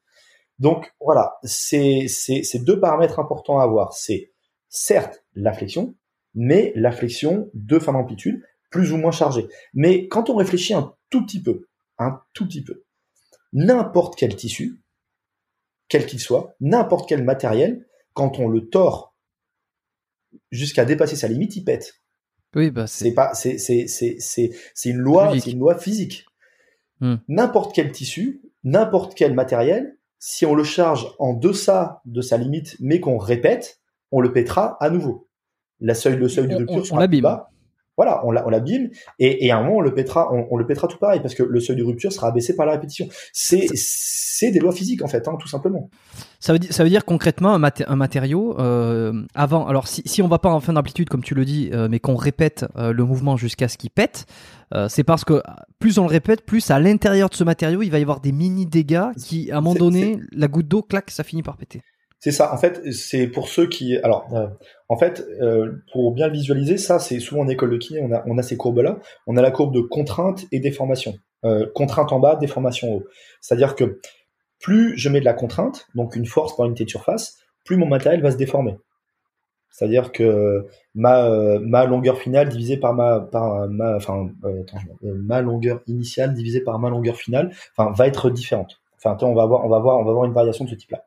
Donc, 0.59 0.93
voilà, 0.99 1.37
c'est, 1.43 2.05
c'est, 2.07 2.43
c'est 2.43 2.59
deux 2.59 2.79
paramètres 2.79 3.19
importants 3.19 3.59
à 3.59 3.63
avoir. 3.63 3.93
C'est, 3.93 4.31
certes, 4.67 5.23
la 5.33 5.53
flexion, 5.53 5.95
mais 6.35 6.73
la 6.75 6.91
flexion 6.91 7.49
de 7.53 7.79
fin 7.79 7.93
d'amplitude, 7.93 8.43
plus 8.69 8.93
ou 8.93 8.97
moins 8.97 9.11
chargée. 9.11 9.47
Mais 9.73 10.07
quand 10.07 10.29
on 10.29 10.35
réfléchit 10.35 10.73
un 10.73 10.93
tout 11.09 11.25
petit 11.25 11.41
peu, 11.41 11.67
un 11.97 12.21
tout 12.33 12.45
petit 12.45 12.63
peu, 12.63 12.83
n'importe 13.51 14.15
quel 14.15 14.35
tissu, 14.35 14.81
quel 15.89 16.05
qu'il 16.05 16.19
soit, 16.19 16.55
n'importe 16.61 17.09
quel 17.09 17.23
matériel, 17.23 17.85
quand 18.13 18.39
on 18.39 18.47
le 18.47 18.69
tord 18.69 19.15
jusqu'à 20.51 20.85
dépasser 20.85 21.15
sa 21.15 21.27
limite, 21.27 21.55
il 21.55 21.63
pète. 21.63 21.95
Oui, 22.55 22.71
bah 22.71 22.87
c'est 22.87 23.13
pas, 23.13 23.33
c'est, 23.33 23.57
c'est, 23.57 23.87
c'est, 23.87 24.15
c'est, 24.19 24.51
c'est 24.73 24.89
une 24.89 24.97
loi, 24.97 25.31
c'est 25.39 25.51
une 25.51 25.59
loi 25.59 25.77
physique. 25.77 26.25
Hmm. 26.99 27.15
N'importe 27.27 27.75
quel 27.75 27.91
tissu, 27.91 28.41
n'importe 28.63 29.15
quel 29.15 29.33
matériel, 29.33 29.97
si 30.19 30.45
on 30.45 30.55
le 30.55 30.63
charge 30.63 31.07
en 31.19 31.33
deçà 31.33 32.01
de 32.05 32.21
sa 32.21 32.37
limite, 32.37 32.75
mais 32.79 32.99
qu'on 32.99 33.17
répète, 33.17 33.81
on 34.11 34.21
le 34.21 34.33
pètera 34.33 34.77
à 34.79 34.89
nouveau. 34.89 35.29
La 35.79 35.93
seuil, 35.93 36.17
le 36.17 36.27
seuil 36.27 36.47
de 36.47 36.55
rupture 36.55 36.85
sera 36.85 37.07
plus 37.07 37.21
bas 37.21 37.51
voilà, 37.99 38.25
on 38.25 38.31
l'abîme 38.31 38.91
et, 39.19 39.45
et 39.45 39.51
à 39.51 39.57
un 39.57 39.61
moment 39.61 39.79
on 39.79 39.81
le 39.81 39.93
pètera, 39.93 40.31
on, 40.31 40.55
le 40.55 40.65
tout 40.65 40.97
pareil 40.97 41.19
parce 41.19 41.35
que 41.35 41.43
le 41.43 41.59
seuil 41.59 41.75
de 41.75 41.83
rupture 41.83 42.13
sera 42.13 42.29
abaissé 42.29 42.55
par 42.55 42.65
la 42.65 42.71
répétition. 42.71 43.09
C'est 43.33 43.67
des 44.53 44.59
lois 44.59 44.71
physiques 44.71 45.01
en 45.01 45.09
fait, 45.09 45.27
hein, 45.27 45.35
tout 45.37 45.49
simplement. 45.49 45.89
Ça 46.39 46.53
veut, 46.53 46.59
dire, 46.59 46.71
ça 46.71 46.85
veut 46.85 46.89
dire 46.89 47.03
concrètement 47.03 47.53
un, 47.53 47.61
un 47.61 47.95
matériau 47.97 48.57
euh, 48.57 49.11
avant. 49.35 49.67
Alors 49.67 49.89
si, 49.89 50.01
si 50.05 50.21
on 50.21 50.29
va 50.29 50.39
pas 50.39 50.49
en 50.49 50.61
fin 50.61 50.71
d'amplitude 50.71 51.09
comme 51.09 51.23
tu 51.23 51.35
le 51.35 51.43
dis, 51.43 51.71
euh, 51.73 51.89
mais 51.91 51.99
qu'on 51.99 52.15
répète 52.15 52.65
euh, 52.77 52.93
le 52.93 53.03
mouvement 53.03 53.35
jusqu'à 53.35 53.67
ce 53.67 53.77
qu'il 53.77 53.89
pète, 53.89 54.27
c'est 54.87 55.03
parce 55.03 55.25
que 55.25 55.41
plus 55.79 55.97
on 55.97 56.03
le 56.03 56.09
répète, 56.09 56.45
plus 56.45 56.71
à 56.71 56.79
l'intérieur 56.79 57.27
de 57.27 57.35
ce 57.35 57.43
matériau 57.43 57.81
il 57.81 57.89
va 57.89 57.99
y 57.99 58.01
avoir 58.01 58.21
des 58.21 58.31
mini 58.31 58.65
dégâts 58.65 59.11
qui 59.17 59.51
à 59.51 59.57
un 59.57 59.61
moment 59.61 59.75
donné 59.75 60.19
la 60.31 60.47
goutte 60.47 60.69
d'eau 60.69 60.83
claque, 60.83 61.11
ça 61.11 61.25
finit 61.25 61.43
par 61.43 61.57
péter. 61.57 61.81
C'est 62.19 62.31
ça. 62.31 62.53
En 62.53 62.57
fait, 62.57 62.91
c'est 62.91 63.27
pour 63.27 63.47
ceux 63.47 63.67
qui. 63.67 63.97
Alors, 63.97 64.27
euh, 64.33 64.47
en 64.89 64.97
fait, 64.97 65.25
euh, 65.41 65.81
pour 65.93 66.13
bien 66.13 66.27
visualiser, 66.27 66.77
ça, 66.77 66.99
c'est 66.99 67.19
souvent 67.19 67.41
en 67.41 67.47
école 67.47 67.71
de 67.71 67.77
kiné, 67.77 68.01
on 68.01 68.37
a, 68.37 68.43
ces 68.43 68.57
courbes-là. 68.57 68.99
On 69.25 69.37
a 69.37 69.41
la 69.41 69.51
courbe 69.51 69.73
de 69.73 69.79
contrainte 69.79 70.45
et 70.51 70.59
déformation. 70.59 71.15
Euh, 71.45 71.65
contrainte 71.73 72.11
en 72.11 72.19
bas, 72.19 72.35
déformation 72.35 72.91
en 72.91 72.95
haut. 72.97 73.03
C'est-à-dire 73.39 73.75
que 73.75 74.01
plus 74.59 74.97
je 74.97 75.07
mets 75.07 75.21
de 75.21 75.25
la 75.25 75.33
contrainte, 75.33 75.87
donc 75.95 76.17
une 76.17 76.25
force 76.25 76.57
par 76.57 76.65
unité 76.65 76.83
de 76.83 76.89
surface, 76.89 77.37
plus 77.63 77.77
mon 77.77 77.87
matériel 77.87 78.21
va 78.21 78.31
se 78.31 78.37
déformer. 78.37 78.77
C'est-à-dire 79.71 80.11
que 80.11 80.67
ma, 80.95 81.29
ma 81.59 81.85
longueur 81.85 82.17
finale 82.17 82.49
divisée 82.49 82.75
par 82.75 82.93
ma 82.93 83.21
par 83.21 83.69
ma 83.69 83.95
enfin 83.95 84.29
attends, 84.43 84.79
ma 85.01 85.41
longueur 85.41 85.81
initiale 85.87 86.33
divisée 86.33 86.61
par 86.61 86.79
ma 86.79 86.89
longueur 86.89 87.15
finale, 87.15 87.51
enfin 87.77 87.91
va 87.91 88.07
être 88.07 88.29
différente. 88.29 88.81
Enfin, 88.97 89.17
on 89.21 89.35
va 89.35 89.43
avoir 89.43 89.63
on 89.63 89.69
va 89.69 89.79
voir 89.79 89.99
on 89.99 90.03
va 90.03 90.09
avoir 90.09 90.25
une 90.25 90.33
variation 90.33 90.65
de 90.65 90.71
ce 90.71 90.75
type-là. 90.75 91.05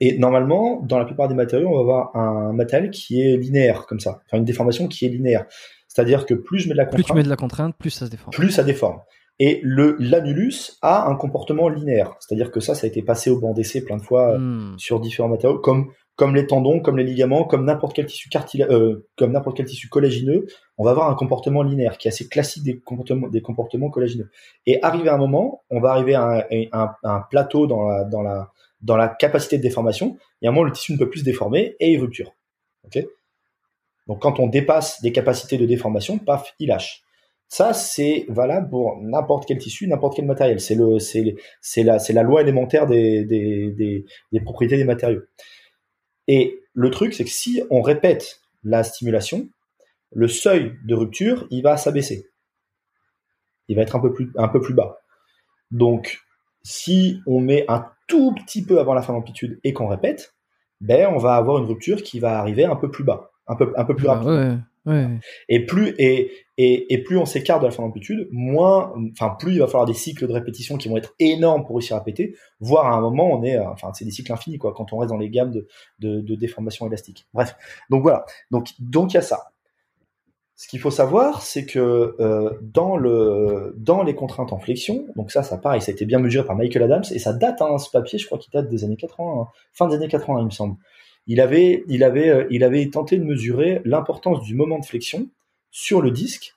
Et 0.00 0.18
normalement, 0.18 0.80
dans 0.82 0.98
la 0.98 1.04
plupart 1.04 1.28
des 1.28 1.34
matériaux, 1.34 1.68
on 1.68 1.74
va 1.74 1.80
avoir 1.80 2.16
un 2.16 2.52
matériel 2.52 2.90
qui 2.90 3.20
est 3.20 3.36
linéaire, 3.36 3.86
comme 3.86 4.00
ça. 4.00 4.20
Enfin, 4.26 4.38
une 4.38 4.44
déformation 4.44 4.86
qui 4.86 5.06
est 5.06 5.08
linéaire. 5.08 5.46
C'est-à-dire 5.88 6.26
que 6.26 6.34
plus 6.34 6.60
je 6.60 6.68
mets 6.68 6.74
de 6.74 6.78
la 6.78 6.84
contrainte. 6.84 7.04
Plus 7.04 7.12
tu 7.12 7.16
mets 7.16 7.22
de 7.24 7.28
la 7.28 7.36
contrainte, 7.36 7.76
plus 7.76 7.90
ça 7.90 8.06
se 8.06 8.10
déforme. 8.10 8.30
Plus 8.32 8.50
ça 8.50 8.62
déforme. 8.62 9.00
Et 9.40 9.60
le 9.62 9.96
l'annulus 10.00 10.78
a 10.82 11.08
un 11.08 11.14
comportement 11.14 11.68
linéaire. 11.68 12.14
C'est-à-dire 12.20 12.50
que 12.50 12.60
ça, 12.60 12.74
ça 12.74 12.86
a 12.86 12.88
été 12.88 13.02
passé 13.02 13.30
au 13.30 13.40
banc 13.40 13.52
d'essai 13.52 13.84
plein 13.84 13.96
de 13.96 14.02
fois 14.02 14.32
euh, 14.34 14.38
hmm. 14.38 14.78
sur 14.78 15.00
différents 15.00 15.28
matériaux, 15.28 15.58
comme 15.58 15.92
comme 16.16 16.34
les 16.34 16.48
tendons, 16.48 16.80
comme 16.80 16.96
les 16.96 17.04
ligaments, 17.04 17.44
comme 17.44 17.64
n'importe 17.64 17.94
quel 17.94 18.06
tissu 18.06 18.28
euh, 18.60 19.06
comme 19.16 19.30
n'importe 19.30 19.56
quel 19.56 19.66
tissu 19.66 19.88
collagineux, 19.88 20.46
on 20.76 20.84
va 20.84 20.90
avoir 20.90 21.08
un 21.08 21.14
comportement 21.14 21.62
linéaire 21.62 21.96
qui 21.96 22.08
est 22.08 22.10
assez 22.10 22.28
classique 22.28 22.64
des 22.64 22.80
comportements 22.80 23.28
des 23.28 23.40
comportements 23.40 23.90
collagineux. 23.90 24.28
Et 24.66 24.82
arrivé 24.82 25.08
à 25.08 25.14
un 25.14 25.18
moment, 25.18 25.62
on 25.70 25.80
va 25.80 25.92
arriver 25.92 26.16
à 26.16 26.24
un, 26.24 26.42
un, 26.72 26.90
un 27.04 27.20
plateau 27.30 27.68
dans 27.68 27.88
la 27.88 28.04
dans 28.04 28.22
la 28.22 28.50
dans 28.80 28.96
la 28.96 29.08
capacité 29.08 29.58
de 29.58 29.62
déformation, 29.62 30.16
il 30.40 30.44
y 30.44 30.48
a 30.48 30.50
un 30.50 30.54
moment 30.54 30.64
le 30.64 30.72
tissu 30.72 30.92
ne 30.92 30.98
peut 30.98 31.10
plus 31.10 31.20
se 31.20 31.24
déformer 31.24 31.76
et 31.80 31.92
il 31.92 32.00
rupture. 32.00 32.34
Donc 34.06 34.22
quand 34.22 34.40
on 34.40 34.46
dépasse 34.46 35.00
des 35.02 35.12
capacités 35.12 35.58
de 35.58 35.66
déformation, 35.66 36.18
paf, 36.18 36.54
il 36.58 36.68
lâche. 36.68 37.02
Ça, 37.50 37.72
c'est 37.72 38.26
valable 38.28 38.68
pour 38.68 39.00
n'importe 39.00 39.46
quel 39.46 39.56
tissu, 39.56 39.88
n'importe 39.88 40.16
quel 40.16 40.26
matériel. 40.26 40.60
C'est 40.60 40.74
la, 40.74 42.22
loi 42.22 42.42
élémentaire 42.42 42.86
des 42.86 44.04
propriétés 44.44 44.76
des 44.76 44.84
matériaux. 44.84 45.22
Et 46.26 46.60
le 46.74 46.90
truc, 46.90 47.14
c'est 47.14 47.24
que 47.24 47.30
si 47.30 47.62
on 47.70 47.80
répète 47.80 48.40
la 48.62 48.84
stimulation, 48.84 49.48
le 50.12 50.28
seuil 50.28 50.74
de 50.84 50.94
rupture, 50.94 51.46
il 51.50 51.62
va 51.62 51.76
s'abaisser. 51.76 52.28
Il 53.68 53.76
va 53.76 53.82
être 53.82 53.96
un 53.96 54.00
peu 54.00 54.12
plus, 54.12 54.30
un 54.36 54.48
peu 54.48 54.60
plus 54.60 54.74
bas. 54.74 54.98
Donc, 55.70 56.20
si 56.68 57.22
on 57.26 57.40
met 57.40 57.64
un 57.68 57.86
tout 58.08 58.34
petit 58.34 58.62
peu 58.62 58.78
avant 58.78 58.92
la 58.92 59.00
fin 59.00 59.14
d'amplitude 59.14 59.58
et 59.64 59.72
qu'on 59.72 59.86
répète, 59.86 60.34
ben 60.82 61.08
on 61.14 61.16
va 61.16 61.34
avoir 61.34 61.56
une 61.56 61.64
rupture 61.64 62.02
qui 62.02 62.20
va 62.20 62.38
arriver 62.38 62.66
un 62.66 62.76
peu 62.76 62.90
plus 62.90 63.04
bas, 63.04 63.30
un 63.46 63.56
peu 63.56 63.72
un 63.74 63.84
peu 63.86 63.96
plus 63.96 64.06
rapide. 64.06 64.60
Et 65.48 65.64
plus 65.64 65.94
et, 65.98 66.30
et, 66.58 66.92
et, 66.92 67.02
plus 67.02 67.16
on 67.16 67.24
s'écarte 67.24 67.62
de 67.62 67.66
la 67.66 67.70
fin 67.70 67.82
d'amplitude, 67.82 68.28
moins, 68.32 68.92
enfin 69.12 69.34
plus 69.38 69.54
il 69.54 69.58
va 69.60 69.66
falloir 69.66 69.86
des 69.86 69.94
cycles 69.94 70.26
de 70.26 70.32
répétition 70.32 70.76
qui 70.76 70.90
vont 70.90 70.98
être 70.98 71.14
énormes 71.18 71.64
pour 71.64 71.76
réussir 71.76 71.96
à 71.96 72.04
péter, 72.04 72.36
voire 72.60 72.86
à 72.86 72.96
un 72.96 73.00
moment 73.00 73.30
on 73.30 73.42
est, 73.42 73.58
enfin 73.58 73.92
c'est 73.94 74.04
des 74.04 74.10
cycles 74.10 74.32
infinis 74.32 74.58
quoi, 74.58 74.74
quand 74.74 74.92
on 74.92 74.98
reste 74.98 75.10
dans 75.10 75.18
les 75.18 75.30
gammes 75.30 75.50
de, 75.50 75.66
de, 76.00 76.20
de 76.20 76.34
déformation 76.34 76.86
élastique. 76.86 77.26
Bref, 77.32 77.56
donc 77.88 78.02
voilà, 78.02 78.26
donc 78.50 78.68
donc 78.78 79.12
il 79.12 79.14
y 79.14 79.18
a 79.18 79.22
ça. 79.22 79.52
Ce 80.60 80.66
qu'il 80.66 80.80
faut 80.80 80.90
savoir, 80.90 81.42
c'est 81.42 81.64
que 81.66 82.16
euh, 82.18 82.50
dans, 82.62 82.96
le, 82.96 83.76
dans 83.76 84.02
les 84.02 84.16
contraintes 84.16 84.52
en 84.52 84.58
flexion, 84.58 85.06
donc 85.14 85.30
ça, 85.30 85.44
ça 85.44 85.56
pareil, 85.56 85.80
ça 85.80 85.92
a 85.92 85.94
été 85.94 86.04
bien 86.04 86.18
mesuré 86.18 86.44
par 86.44 86.56
Michael 86.56 86.82
Adams, 86.82 87.04
et 87.12 87.20
ça 87.20 87.32
date, 87.32 87.62
hein, 87.62 87.78
ce 87.78 87.88
papier, 87.88 88.18
je 88.18 88.26
crois 88.26 88.38
qu'il 88.38 88.50
date 88.50 88.68
des 88.68 88.82
années 88.82 88.96
80, 88.96 89.40
hein, 89.40 89.46
fin 89.72 89.86
des 89.86 89.94
années 89.94 90.08
80, 90.08 90.40
il 90.40 90.44
me 90.46 90.50
semble. 90.50 90.74
Il 91.28 91.40
avait, 91.40 91.84
il 91.86 92.02
avait, 92.02 92.28
euh, 92.28 92.46
il 92.50 92.64
avait 92.64 92.84
tenté 92.90 93.18
de 93.18 93.22
mesurer 93.22 93.80
l'importance 93.84 94.42
du 94.42 94.56
moment 94.56 94.80
de 94.80 94.84
flexion 94.84 95.28
sur 95.70 96.02
le 96.02 96.10
disque 96.10 96.56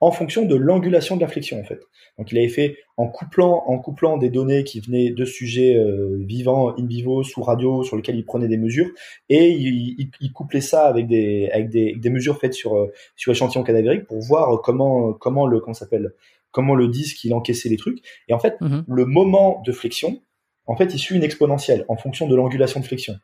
en 0.00 0.10
fonction 0.10 0.44
de 0.44 0.54
l'angulation 0.54 1.16
de 1.16 1.20
la 1.20 1.28
flexion, 1.28 1.58
en 1.58 1.64
fait. 1.64 1.80
Donc 2.18 2.30
il 2.30 2.38
avait 2.38 2.48
fait 2.48 2.76
en 2.96 3.08
couplant, 3.08 3.64
en 3.66 3.78
couplant 3.78 4.18
des 4.18 4.30
données 4.30 4.62
qui 4.64 4.80
venaient 4.80 5.10
de 5.10 5.24
sujets 5.24 5.76
euh, 5.76 6.16
vivants 6.20 6.74
in 6.78 6.86
vivo 6.86 7.22
sous 7.22 7.42
radio 7.42 7.82
sur 7.82 7.96
lesquels 7.96 8.16
il 8.16 8.24
prenait 8.24 8.48
des 8.48 8.56
mesures 8.56 8.90
et 9.28 9.48
il, 9.48 10.10
il, 10.20 10.32
couplait 10.32 10.60
ça 10.60 10.86
avec 10.86 11.06
des 11.08 11.48
avec 11.52 11.70
des, 11.70 11.94
des 11.94 12.10
mesures 12.10 12.38
faites 12.38 12.54
sur 12.54 12.76
euh, 12.76 12.92
sur 13.16 13.32
échantillons 13.32 13.64
cadavériques 13.64 14.06
pour 14.06 14.20
voir 14.20 14.60
comment 14.62 15.12
comment 15.12 15.46
le 15.46 15.58
comment 15.58 15.74
s'appelle 15.74 16.12
comment 16.52 16.76
le 16.76 16.86
disque 16.86 17.24
il 17.24 17.34
encaissait 17.34 17.68
les 17.68 17.76
trucs 17.76 17.98
et 18.28 18.32
en 18.32 18.38
fait 18.38 18.60
mhm. 18.60 18.84
le 18.86 19.06
moment 19.06 19.60
de 19.66 19.72
flexion 19.72 20.20
en 20.66 20.76
fait 20.76 20.94
il 20.94 20.98
suit 20.98 21.16
une 21.16 21.24
exponentielle 21.24 21.84
en 21.88 21.96
fonction 21.96 22.28
de 22.28 22.36
l'angulation 22.36 22.78
de 22.78 22.84
flexion. 22.84 23.14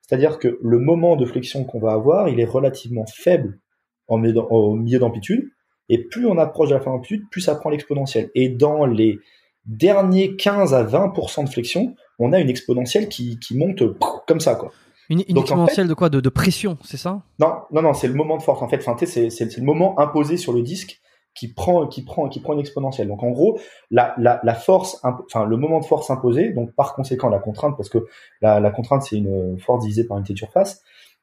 C'est-à-dire 0.00 0.38
que 0.38 0.58
le 0.60 0.78
moment 0.78 1.14
de 1.16 1.24
flexion 1.24 1.64
qu'on 1.64 1.78
va 1.78 1.92
avoir, 1.92 2.28
il 2.28 2.40
est 2.40 2.44
relativement 2.44 3.06
faible 3.06 3.60
en, 4.08 4.22
au 4.24 4.74
milieu 4.74 4.98
d'amplitude 4.98 5.48
et 5.88 5.98
plus 5.98 6.26
on 6.26 6.38
approche 6.38 6.70
de 6.70 6.74
la 6.74 6.80
fin 6.80 6.90
d'amplitude, 6.90 7.24
plus 7.30 7.40
ça 7.40 7.54
prend 7.54 7.70
l'exponentielle. 7.70 8.30
Et 8.34 8.48
dans 8.48 8.86
les 8.86 9.18
derniers 9.66 10.36
15 10.36 10.74
à 10.74 10.84
20% 10.84 11.44
de 11.44 11.48
flexion, 11.48 11.94
on 12.18 12.32
a 12.32 12.40
une 12.40 12.50
exponentielle 12.50 13.08
qui, 13.08 13.38
qui 13.38 13.56
monte 13.56 13.82
comme 14.26 14.40
ça, 14.40 14.54
quoi. 14.54 14.72
Une, 15.10 15.20
exponentielle 15.20 15.88
de 15.88 15.94
quoi? 15.94 16.08
De, 16.08 16.20
de, 16.20 16.28
pression, 16.30 16.78
c'est 16.82 16.96
ça? 16.96 17.22
Non, 17.38 17.56
non, 17.70 17.82
non, 17.82 17.92
c'est 17.92 18.08
le 18.08 18.14
moment 18.14 18.38
de 18.38 18.42
force. 18.42 18.62
En 18.62 18.68
fait, 18.68 18.78
enfin, 18.78 18.96
c'est, 19.04 19.28
c'est, 19.28 19.56
le 19.56 19.64
moment 19.64 19.98
imposé 20.00 20.38
sur 20.38 20.54
le 20.54 20.62
disque 20.62 21.00
qui 21.34 21.52
prend, 21.52 21.86
qui 21.86 22.02
prend, 22.02 22.28
qui 22.28 22.40
prend 22.40 22.54
une 22.54 22.60
exponentielle. 22.60 23.08
Donc, 23.08 23.22
en 23.22 23.30
gros, 23.30 23.58
la, 23.90 24.14
la, 24.16 24.40
la 24.42 24.54
force, 24.54 25.00
enfin, 25.02 25.44
le 25.44 25.56
moment 25.56 25.80
de 25.80 25.84
force 25.84 26.10
imposé, 26.10 26.52
donc 26.52 26.72
par 26.72 26.94
conséquent 26.94 27.28
la 27.28 27.40
contrainte, 27.40 27.76
parce 27.76 27.90
que 27.90 28.06
la, 28.40 28.60
la 28.60 28.70
contrainte 28.70 29.02
c'est 29.02 29.16
une 29.16 29.58
force 29.58 29.82
divisée 29.82 30.06
par 30.06 30.16
une 30.16 30.22
unité 30.22 30.34
de 30.34 30.38
surface, 30.38 30.82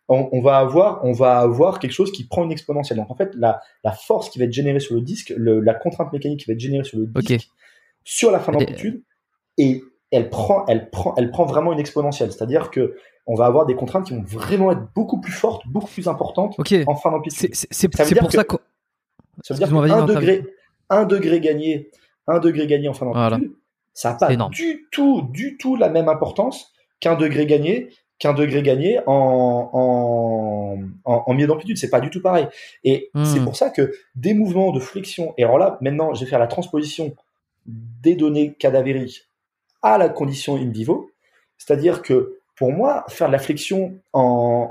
on, 0.10 0.42
va 0.42 0.58
avoir, 0.58 1.06
on 1.06 1.12
va 1.12 1.38
avoir 1.38 1.80
quelque 1.80 1.92
chose 1.92 2.12
qui 2.12 2.26
prend 2.26 2.44
une 2.44 2.52
exponentielle. 2.52 2.98
Donc 2.98 3.12
en 3.12 3.16
fait, 3.16 3.32
la, 3.36 3.62
la 3.84 3.92
force 3.92 4.30
qui 4.30 4.40
va 4.40 4.46
être 4.46 4.54
générée 4.54 4.80
sur 4.80 4.96
le 4.96 5.02
disque, 5.02 5.32
le, 5.38 5.60
la 5.60 5.76
contrainte 5.76 6.12
mécanique 6.12 6.42
qui 6.42 6.48
va 6.48 6.54
être 6.54 6.60
générée 6.60 6.84
sur 6.84 6.98
le 6.98 7.06
disque, 7.06 7.48
sur 8.04 8.32
la 8.32 8.40
fin 8.40 8.52
d'amplitude, 8.52 9.04
et 9.58 9.84
elle 10.12 10.30
prend, 10.30 10.66
elle 10.68 10.90
prend, 10.90 11.14
elle 11.16 11.30
prend 11.30 11.46
vraiment 11.46 11.74
une 11.74 11.80
exponentielle. 11.80 12.32
C'est-à-dire 12.32 12.72
que 12.72 12.96
on 13.28 13.36
va 13.36 13.46
avoir 13.46 13.68
des 13.68 13.76
contraintes 13.76 14.08
qui 14.08 14.16
vont 14.16 14.24
vraiment 14.24 14.72
être 14.72 14.82
beaucoup 14.96 15.22
plus 15.22 15.32
fortes, 15.32 15.62
beaucoup 15.68 15.92
plus 15.92 16.08
importantes 16.08 16.56
en 16.88 16.96
fin 16.96 17.12
d'amplitude. 17.12 17.54
C'est 17.54 17.88
pour 18.18 18.32
ça 18.32 18.44
que 18.44 18.56
ça 19.44 19.54
veut 19.54 19.60
dire 19.60 19.70
qu'un 19.70 20.06
degré, 20.06 20.44
un 20.90 21.06
degré 21.06 21.40
gagné, 21.40 21.92
un 22.28 22.40
degré 22.40 22.66
gagné 22.66 22.90
en 22.90 22.94
fin 22.94 23.06
d'amplitude, 23.06 23.54
ça 23.94 24.12
n'a 24.12 24.16
pas 24.16 24.36
du 24.50 24.88
tout, 24.92 25.28
du 25.32 25.58
tout 25.58 25.76
la 25.76 25.90
même 25.90 26.10
importance 26.10 26.74
qu'un 27.00 27.16
degré 27.16 27.46
gagné 27.46 27.90
qu'un 28.20 28.34
degré 28.34 28.62
gagné 28.62 29.00
en, 29.08 29.70
en, 29.74 30.78
en, 31.06 31.24
en 31.26 31.34
milieu 31.34 31.48
d'amplitude. 31.48 31.78
C'est 31.78 31.90
pas 31.90 32.02
du 32.02 32.10
tout 32.10 32.22
pareil. 32.22 32.48
Et 32.84 33.10
hmm. 33.14 33.26
c'est 33.26 33.44
pour 33.44 33.56
ça 33.56 33.70
que 33.70 33.94
des 34.16 34.34
mouvements 34.34 34.72
de 34.72 34.80
flexion, 34.80 35.34
et 35.38 35.44
alors 35.44 35.58
là, 35.58 35.78
maintenant, 35.82 36.14
je 36.14 36.24
vais 36.24 36.30
faire 36.30 36.40
la 36.40 36.48
transposition 36.48 37.16
des 37.66 38.16
données 38.16 38.54
cadavériques 38.54 39.28
à 39.82 39.98
la 39.98 40.10
condition 40.10 40.58
in 40.58 40.70
vivo. 40.70 41.10
C'est-à-dire 41.58 42.02
que 42.02 42.39
pour 42.60 42.74
moi, 42.74 43.06
faire 43.08 43.28
de 43.28 43.32
la 43.32 43.40
flexion 43.40 44.02
en, 44.12 44.70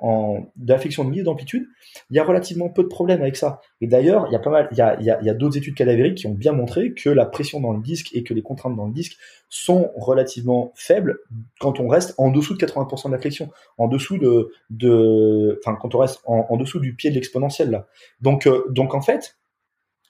en, 0.00 0.50
de 0.56 0.72
la 0.72 0.78
flexion 0.78 1.04
de 1.04 1.10
milieu 1.10 1.24
d'amplitude, 1.24 1.66
il 2.08 2.16
y 2.16 2.18
a 2.18 2.24
relativement 2.24 2.70
peu 2.70 2.82
de 2.82 2.88
problèmes 2.88 3.20
avec 3.20 3.36
ça. 3.36 3.60
Et 3.82 3.86
d'ailleurs, 3.86 4.24
il 4.28 4.32
y 4.32 4.34
a 4.34 4.38
pas 4.38 4.48
mal, 4.48 4.68
il 4.72 4.78
y 4.78 4.80
a, 4.80 4.98
y 4.98 5.10
a, 5.10 5.34
d'autres 5.34 5.58
études 5.58 5.74
cadavériques 5.74 6.16
qui 6.16 6.26
ont 6.26 6.32
bien 6.32 6.52
montré 6.52 6.94
que 6.94 7.10
la 7.10 7.26
pression 7.26 7.60
dans 7.60 7.74
le 7.74 7.82
disque 7.82 8.14
et 8.14 8.22
que 8.24 8.32
les 8.32 8.40
contraintes 8.40 8.74
dans 8.76 8.86
le 8.86 8.94
disque 8.94 9.18
sont 9.50 9.90
relativement 9.94 10.72
faibles 10.74 11.18
quand 11.60 11.80
on 11.80 11.88
reste 11.88 12.14
en 12.16 12.30
dessous 12.30 12.56
de 12.56 12.64
80% 12.64 13.08
de 13.08 13.12
la 13.12 13.18
flexion, 13.18 13.50
en 13.76 13.88
dessous 13.88 14.16
de, 14.16 14.50
de, 14.70 15.60
enfin, 15.62 15.76
quand 15.78 15.94
on 15.94 15.98
reste 15.98 16.22
en, 16.24 16.56
dessous 16.56 16.80
du 16.80 16.94
pied 16.94 17.10
de 17.10 17.16
l'exponentiel 17.16 17.68
là. 17.68 17.88
Donc, 18.22 18.46
euh, 18.46 18.64
donc 18.70 18.94
en 18.94 19.02
fait, 19.02 19.36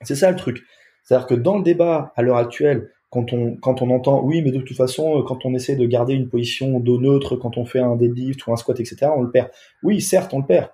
c'est 0.03 0.15
ça 0.15 0.31
le 0.31 0.37
truc. 0.37 0.63
C'est-à-dire 1.03 1.27
que 1.27 1.35
dans 1.35 1.57
le 1.57 1.65
débat 1.65 2.13
à 2.15 2.23
l'heure 2.23 2.37
actuelle, 2.37 2.93
quand 3.11 3.33
on, 3.33 3.57
quand 3.57 3.81
on 3.83 3.91
entend 3.91 4.23
oui, 4.23 4.43
mais 4.43 4.51
de 4.51 4.61
toute 4.61 4.77
façon, 4.77 5.19
euh, 5.19 5.23
quand 5.23 5.47
on 5.47 5.55
essaie 5.55 5.77
de 5.77 5.87
garder 5.87 6.15
une 6.15 6.29
position 6.29 6.79
d'eau 6.81 7.01
neutre, 7.01 7.37
quand 7.37 7.57
on 7.57 7.65
fait 7.65 7.81
un 7.81 7.97
deadlift 7.97 8.47
ou 8.47 8.53
un 8.53 8.57
squat, 8.57 8.79
etc., 8.81 9.11
on 9.17 9.23
le 9.23 9.31
perd. 9.31 9.51
Oui, 9.83 10.01
certes, 10.01 10.35
on 10.35 10.41
le 10.41 10.47
perd. 10.47 10.71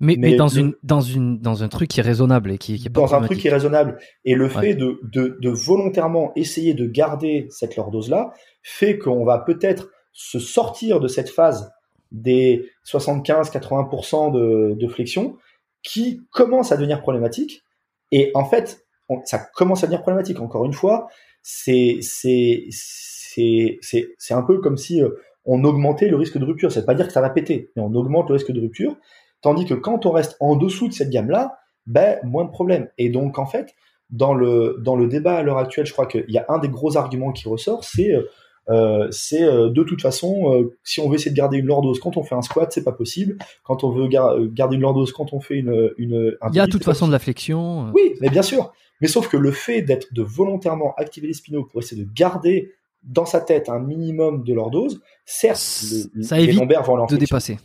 Mais, 0.00 0.14
mais, 0.16 0.36
dans, 0.36 0.48
une, 0.48 0.74
dans, 0.84 1.00
une, 1.00 1.40
dans 1.40 1.64
un 1.64 1.68
truc 1.68 1.88
qui 1.88 1.98
est 1.98 2.04
raisonnable 2.04 2.52
et 2.52 2.58
qui, 2.58 2.78
qui 2.78 2.86
est 2.86 2.90
pas 2.90 3.00
Dans 3.00 3.14
un 3.14 3.20
truc 3.22 3.38
qui 3.38 3.48
est 3.48 3.52
raisonnable. 3.52 3.98
Et 4.24 4.36
le 4.36 4.48
fait 4.48 4.74
de, 4.74 5.00
de, 5.02 5.36
de, 5.40 5.50
volontairement 5.50 6.30
essayer 6.36 6.72
de 6.72 6.86
garder 6.86 7.48
cette 7.50 7.74
lordose-là 7.74 8.32
fait 8.62 8.96
qu'on 8.96 9.24
va 9.24 9.38
peut-être 9.38 9.90
se 10.12 10.38
sortir 10.38 11.00
de 11.00 11.08
cette 11.08 11.30
phase 11.30 11.72
des 12.12 12.70
75-80% 12.86 14.32
de, 14.32 14.74
de 14.74 14.88
flexion 14.88 15.36
qui 15.82 16.20
commence 16.30 16.70
à 16.70 16.76
devenir 16.76 17.00
problématique. 17.00 17.64
Et 18.12 18.30
en 18.34 18.44
fait, 18.44 18.86
ça 19.24 19.38
commence 19.38 19.82
à 19.82 19.88
devenir 19.88 20.02
problématique. 20.02 20.40
Encore 20.40 20.64
une 20.64 20.72
fois, 20.72 21.08
c'est 21.50 21.98
c'est 22.02 22.66
c'est 22.70 23.78
c'est 24.18 24.34
un 24.34 24.42
peu 24.42 24.58
comme 24.58 24.76
si 24.76 25.02
euh, 25.02 25.08
on 25.46 25.64
augmentait 25.64 26.08
le 26.08 26.16
risque 26.16 26.36
de 26.36 26.44
rupture. 26.44 26.70
Ça 26.70 26.80
veut 26.80 26.86
pas 26.86 26.94
dire 26.94 27.06
que 27.06 27.12
ça 27.12 27.22
va 27.22 27.30
péter, 27.30 27.70
mais 27.74 27.80
on 27.80 27.94
augmente 27.94 28.28
le 28.28 28.34
risque 28.34 28.52
de 28.52 28.60
rupture. 28.60 28.96
Tandis 29.40 29.64
que 29.64 29.72
quand 29.72 30.04
on 30.04 30.10
reste 30.10 30.36
en 30.40 30.56
dessous 30.56 30.88
de 30.88 30.92
cette 30.92 31.08
gamme-là, 31.08 31.58
ben 31.86 32.18
moins 32.22 32.44
de 32.44 32.50
problèmes. 32.50 32.88
Et 32.98 33.08
donc 33.08 33.38
en 33.38 33.46
fait, 33.46 33.74
dans 34.10 34.34
le 34.34 34.76
dans 34.84 34.94
le 34.94 35.08
débat 35.08 35.36
à 35.36 35.42
l'heure 35.42 35.56
actuelle, 35.56 35.86
je 35.86 35.92
crois 35.92 36.04
qu'il 36.04 36.26
y 36.28 36.36
a 36.36 36.44
un 36.50 36.58
des 36.58 36.68
gros 36.68 36.98
arguments 36.98 37.32
qui 37.32 37.48
ressort, 37.48 37.82
c'est 37.82 38.12
euh, 38.12 38.24
euh 38.68 39.08
c'est 39.10 39.42
euh, 39.42 39.70
de 39.70 39.82
toute 39.84 40.02
façon, 40.02 40.68
si 40.84 41.00
on 41.00 41.08
veut 41.08 41.14
essayer 41.14 41.30
de 41.30 41.36
garder 41.36 41.56
une 41.56 41.66
lordose 41.66 41.98
quand 41.98 42.18
on 42.18 42.24
fait 42.24 42.34
un 42.34 42.42
squat, 42.42 42.70
c'est 42.70 42.84
pas 42.84 42.92
possible. 42.92 43.38
Quand 43.64 43.84
on 43.84 43.90
veut 43.90 44.08
garder 44.08 44.76
une 44.76 44.82
lordose 44.82 45.12
quand 45.12 45.32
on 45.32 45.40
fait 45.40 45.56
une, 45.56 45.94
une 45.96 46.36
il 46.50 46.56
y 46.56 46.60
a 46.60 46.66
de 46.66 46.70
toute 46.70 46.84
façon 46.84 47.06
de 47.06 47.12
la 47.12 47.18
flexion. 47.18 47.90
Oui, 47.94 48.16
mais 48.20 48.28
bien 48.28 48.42
sûr. 48.42 48.70
Mais 49.00 49.08
sauf 49.08 49.28
que 49.28 49.36
le 49.36 49.52
fait 49.52 49.82
d'être 49.82 50.12
de 50.12 50.22
volontairement 50.22 50.94
activer 50.96 51.28
les 51.28 51.34
spinaux 51.34 51.64
pour 51.64 51.80
essayer 51.80 52.04
de 52.04 52.10
garder 52.12 52.72
dans 53.02 53.26
sa 53.26 53.40
tête 53.40 53.68
un 53.68 53.78
minimum 53.78 54.44
de 54.44 54.52
leur 54.52 54.70
dose, 54.70 55.00
certes, 55.24 55.58
ça 55.58 56.40
évite 56.40 56.60
de 56.60 57.16
dépasser. 57.16 57.58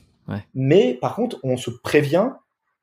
Mais 0.54 0.94
par 0.94 1.16
contre, 1.16 1.40
on 1.44 1.58
se 1.58 1.72
prévient, 1.72 2.30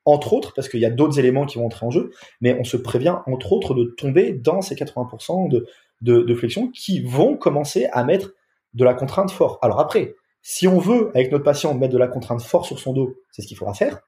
entre 0.05 0.33
autres, 0.33 0.53
parce 0.55 0.69
qu'il 0.69 0.81
y 0.81 0.85
a 0.85 0.91
d'autres 0.91 1.19
éléments 1.19 1.47
qui 1.47 1.59
vont 1.59 1.67
entrer 1.67 1.87
en 1.87 1.91
jeu, 1.91 2.11
mais 2.41 2.57
on 2.59 2.65
se 2.65 2.77
prévient, 2.77 3.17
entre 3.27 3.53
autres, 3.53 3.75
de 3.75 3.85
tomber 3.85 4.33
dans 4.33 4.61
ces 4.61 4.75
80% 4.75 5.49
de, 5.49 5.67
de, 6.03 6.23
de 6.23 6.35
flexion 6.35 6.69
qui 6.69 7.01
vont 7.01 7.37
commencer 7.37 7.87
à 7.93 8.05
mettre 8.05 8.33
de 8.75 8.85
la 8.85 8.95
contrainte 8.95 9.31
fort. 9.31 9.59
Alors 9.63 9.81
après, 9.81 10.15
si 10.43 10.67
on 10.67 10.79
veut, 10.79 11.11
avec 11.15 11.31
notre 11.33 11.45
patient, 11.45 11.75
mettre 11.75 11.93
de 11.93 11.99
la 11.99 12.09
contrainte 12.09 12.43
fort 12.43 12.65
sur 12.67 12.79
son 12.79 12.93
dos, 12.93 13.15
c'est 13.31 13.43
ce 13.43 13.47
qu'il 13.47 13.57
faudra 13.57 13.75
faire. 13.75 14.01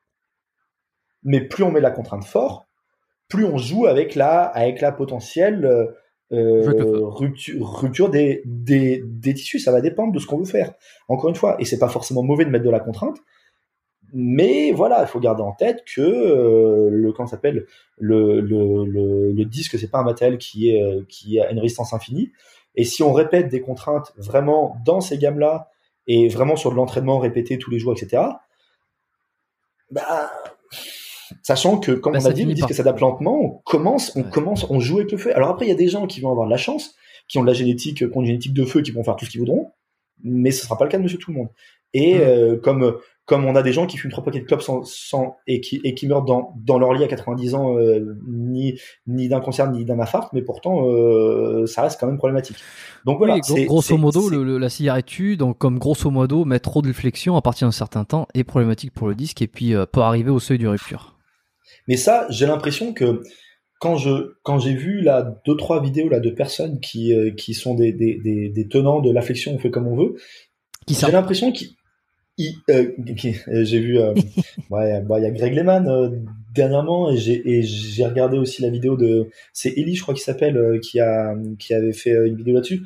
Mais 1.22 1.40
plus 1.40 1.62
on 1.62 1.70
met 1.70 1.80
de 1.80 1.84
la 1.84 1.90
contrainte 1.90 2.24
fort, 2.24 2.66
plus 3.28 3.44
on 3.44 3.56
joue 3.56 3.86
avec 3.86 4.14
la, 4.14 4.42
avec 4.42 4.80
la 4.80 4.92
potentielle 4.92 5.64
euh, 5.64 5.86
euh, 6.32 7.06
rupture, 7.06 7.66
rupture 7.66 8.10
des, 8.10 8.42
des, 8.44 9.02
des, 9.04 9.34
tissus. 9.34 9.58
Ça 9.58 9.72
va 9.72 9.80
dépendre 9.80 10.12
de 10.12 10.18
ce 10.18 10.26
qu'on 10.26 10.38
veut 10.38 10.44
faire. 10.44 10.72
Encore 11.08 11.30
une 11.30 11.36
fois, 11.36 11.56
et 11.58 11.64
c'est 11.64 11.78
pas 11.78 11.88
forcément 11.88 12.22
mauvais 12.22 12.44
de 12.44 12.50
mettre 12.50 12.64
de 12.64 12.70
la 12.70 12.80
contrainte, 12.80 13.18
mais 14.14 14.72
voilà, 14.72 15.02
il 15.02 15.06
faut 15.06 15.20
garder 15.20 15.42
en 15.42 15.52
tête 15.52 15.84
que 15.84 16.00
euh, 16.00 16.90
le 16.90 17.12
comment 17.12 17.26
s'appelle 17.26 17.66
le, 17.98 18.40
le, 18.40 18.84
le, 18.84 19.32
le, 19.32 19.44
disque, 19.44 19.78
c'est 19.78 19.90
pas 19.90 19.98
un 19.98 20.04
matériel 20.04 20.36
qui 20.38 20.70
est 20.70 21.06
qui 21.08 21.40
a 21.40 21.50
une 21.50 21.58
résistance 21.58 21.92
infinie. 21.94 22.30
Et 22.74 22.84
si 22.84 23.02
on 23.02 23.12
répète 23.12 23.48
des 23.48 23.60
contraintes 23.60 24.12
vraiment 24.16 24.76
dans 24.84 25.00
ces 25.00 25.18
gammes-là 25.18 25.70
et 26.06 26.28
vraiment 26.28 26.56
sur 26.56 26.70
de 26.70 26.76
l'entraînement 26.76 27.18
répété 27.18 27.58
tous 27.58 27.70
les 27.70 27.78
jours, 27.78 27.92
etc. 27.92 28.22
Bah, 29.90 30.30
Sachant 31.42 31.78
que, 31.78 31.92
comme 31.92 32.12
bah, 32.12 32.20
on 32.22 32.26
a 32.26 32.32
dit, 32.32 32.44
le 32.44 32.54
disque 32.54 32.72
s'adapte 32.72 33.00
lentement, 33.00 33.40
on 33.42 33.50
commence, 33.64 34.12
on 34.16 34.22
commence, 34.22 34.64
on 34.70 34.78
joue 34.78 34.98
avec 34.98 35.10
le 35.12 35.18
feu. 35.18 35.34
Alors 35.34 35.48
après, 35.48 35.66
il 35.66 35.68
y 35.68 35.72
a 35.72 35.76
des 35.76 35.88
gens 35.88 36.06
qui 36.06 36.20
vont 36.20 36.30
avoir 36.30 36.46
de 36.46 36.52
la 36.52 36.56
chance, 36.56 36.94
qui 37.28 37.38
ont 37.38 37.42
de 37.42 37.48
la 37.48 37.52
génétique, 37.52 37.98
qui 37.98 38.04
ont 38.04 38.20
une 38.20 38.26
génétique 38.26 38.54
de 38.54 38.64
feu, 38.64 38.82
qui 38.82 38.92
vont 38.92 39.02
faire 39.02 39.16
tout 39.16 39.24
ce 39.24 39.30
qu'ils 39.30 39.40
voudront, 39.40 39.72
mais 40.22 40.50
ce 40.50 40.64
sera 40.64 40.78
pas 40.78 40.84
le 40.84 40.90
cas 40.90 40.98
de 40.98 41.02
monsieur 41.02 41.18
tout 41.18 41.32
le 41.32 41.38
monde. 41.38 41.48
Et 41.94 42.18
euh, 42.18 42.56
comme 42.56 42.96
comme 43.24 43.44
on 43.44 43.54
a 43.54 43.62
des 43.62 43.72
gens 43.72 43.86
qui 43.86 43.98
fument 43.98 44.10
trois 44.10 44.24
paquets 44.24 44.40
de 44.40 44.44
clopes 44.44 44.62
sans, 44.62 44.82
sans 44.84 45.36
et 45.46 45.60
qui 45.60 45.80
et 45.84 45.94
qui 45.94 46.08
meurent 46.08 46.24
dans 46.24 46.54
dans 46.56 46.78
leur 46.78 46.92
lit 46.92 47.04
à 47.04 47.06
90 47.06 47.54
ans 47.54 47.76
euh, 47.76 48.16
ni 48.26 48.78
ni 49.06 49.28
d'un 49.28 49.40
cancer 49.40 49.70
ni 49.70 49.84
d'un 49.84 50.00
infarct 50.00 50.30
mais 50.32 50.42
pourtant 50.42 50.88
euh, 50.88 51.66
ça 51.66 51.82
reste 51.82 52.00
quand 52.00 52.08
même 52.08 52.18
problématique 52.18 52.56
donc 53.04 53.18
voilà 53.18 53.38
grosso 53.38 53.96
modo 53.96 54.28
le, 54.28 54.58
la 54.58 54.68
cigarette 54.68 55.06
tue 55.06 55.36
donc 55.36 55.58
comme 55.58 55.78
grosso 55.78 56.10
modo 56.10 56.44
mettre 56.44 56.68
trop 56.68 56.82
de 56.82 56.92
flexion 56.92 57.36
à 57.36 57.42
partir 57.42 57.68
d'un 57.68 57.72
certain 57.72 58.04
temps 58.04 58.26
est 58.34 58.42
problématique 58.42 58.92
pour 58.92 59.06
le 59.06 59.14
disque 59.14 59.40
et 59.40 59.46
puis 59.46 59.74
peut 59.92 60.00
arriver 60.00 60.30
au 60.30 60.40
seuil 60.40 60.58
de 60.58 60.66
rupture 60.66 61.14
mais 61.88 61.96
ça, 61.96 62.26
j'ai 62.30 62.46
l'impression 62.46 62.92
que 62.92 63.22
quand 63.80 63.96
je 63.96 64.36
quand 64.44 64.60
j'ai 64.60 64.74
vu 64.74 65.00
là 65.00 65.40
deux 65.44 65.56
trois 65.56 65.82
vidéos 65.82 66.08
là 66.08 66.20
de 66.20 66.30
personnes 66.30 66.78
qui 66.78 67.12
euh, 67.12 67.32
qui 67.32 67.52
sont 67.52 67.74
des, 67.74 67.92
des, 67.92 68.16
des, 68.22 68.48
des 68.48 68.68
tenants 68.68 69.00
de 69.00 69.10
l'affection 69.10 69.54
on 69.54 69.58
fait 69.58 69.70
comme 69.70 69.88
on 69.88 69.96
veut, 69.96 70.14
j'ai 70.88 71.10
l'impression 71.10 71.50
qu'ils 71.50 71.70
euh, 72.70 72.92
euh, 73.48 73.64
j'ai 73.64 73.80
vu 73.80 73.98
euh, 73.98 74.14
ouais 74.70 75.00
bah 75.02 75.18
il 75.18 75.24
y 75.24 75.26
a 75.26 75.30
Greg 75.30 75.54
Lehman 75.54 76.24
dernièrement 76.54 77.10
et 77.10 77.16
j'ai 77.16 77.42
et 77.48 77.62
j'ai 77.62 78.06
regardé 78.06 78.38
aussi 78.38 78.62
la 78.62 78.70
vidéo 78.70 78.96
de 78.96 79.28
c'est 79.52 79.70
Ellie 79.76 79.96
je 79.96 80.02
crois 80.02 80.14
qu'il 80.14 80.22
s'appelle 80.22 80.78
qui 80.80 81.00
a 81.00 81.34
qui 81.58 81.74
avait 81.74 81.92
fait 81.92 82.12
une 82.26 82.36
vidéo 82.36 82.54
là-dessus 82.54 82.82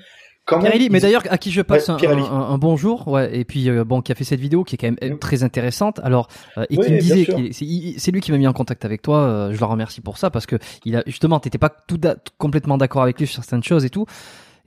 Mais 0.91 1.01
d'ailleurs 1.01 1.23
à 1.29 1.39
qui 1.39 1.51
je 1.51 1.63
passe 1.63 1.89
un, 1.89 2.59
bonjour, 2.59 3.09
ouais, 3.09 3.37
et 3.37 3.45
puis 3.45 3.69
euh, 3.69 3.85
bon, 3.85 4.01
qui 4.01 4.13
a 4.13 4.15
fait 4.15 4.25
cette 4.25 4.41
vidéo 4.41 4.65
qui 4.65 4.77
est 4.77 4.79
quand 4.79 4.87
même 4.87 5.15
mm. 5.15 5.19
très 5.19 5.43
intéressante. 5.43 6.01
Alors, 6.03 6.29
euh, 6.57 6.65
et 6.71 6.77
qui 6.77 6.93
me 6.93 6.99
disait, 6.99 7.93
c'est 7.99 8.13
lui 8.13 8.21
qui 8.21 8.33
m'a 8.33 8.39
mis 8.39 8.47
en 8.47 8.53
contact 8.53 8.85
avec 8.85 9.03
toi. 9.03 9.19
Euh, 9.19 9.53
je 9.53 9.59
le 9.59 9.65
remercie 9.67 10.01
pour 10.01 10.19
ça 10.19 10.31
parce 10.31 10.47
que 10.47 10.57
il 10.85 10.97
a 10.97 11.03
justement, 11.07 11.41
t'étais 11.41 11.59
pas 11.59 11.71
tout 11.71 11.99
complètement 12.39 12.79
d'accord 12.79 13.03
avec 13.03 13.19
lui 13.19 13.27
sur 13.27 13.43
certaines 13.43 13.65
choses 13.65 13.85
et 13.85 13.91
tout. 13.91 14.07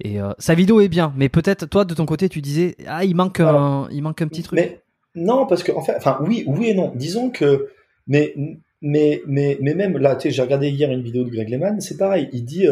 Et 0.02 0.18
sa 0.38 0.54
vidéo 0.54 0.80
est 0.80 0.88
bien, 0.88 1.14
mais 1.18 1.28
peut-être 1.28 1.66
toi 1.66 1.84
de 1.84 1.94
ton 1.94 2.06
côté, 2.06 2.30
tu 2.30 2.40
disais, 2.40 2.78
ah, 2.88 3.04
il 3.04 3.16
manque 3.16 3.42
un, 3.42 3.88
il 3.92 4.02
manque 4.02 4.22
un 4.22 4.30
petit 4.30 4.44
truc. 4.44 4.58
Mais 4.58 4.82
non, 5.14 5.46
parce 5.46 5.62
que 5.62 5.74
en 5.74 5.82
fait, 5.82 5.94
enfin 5.98 6.20
oui, 6.26 6.46
oui 6.48 6.70
et 6.70 6.74
non. 6.74 6.94
Disons 6.96 7.30
que, 7.30 7.68
mais 8.08 8.34
mais 8.82 9.22
mais 9.28 9.58
mais 9.62 9.74
même 9.74 9.98
là, 9.98 10.16
tu 10.16 10.30
sais, 10.30 10.32
j'ai 10.32 10.42
regardé 10.42 10.70
hier 10.70 10.90
une 10.90 11.02
vidéo 11.02 11.26
de 11.26 11.30
Greg 11.30 11.50
Lehman, 11.50 11.82
c'est 11.82 11.98
pareil. 11.98 12.30
Il 12.32 12.46
dit 12.46 12.66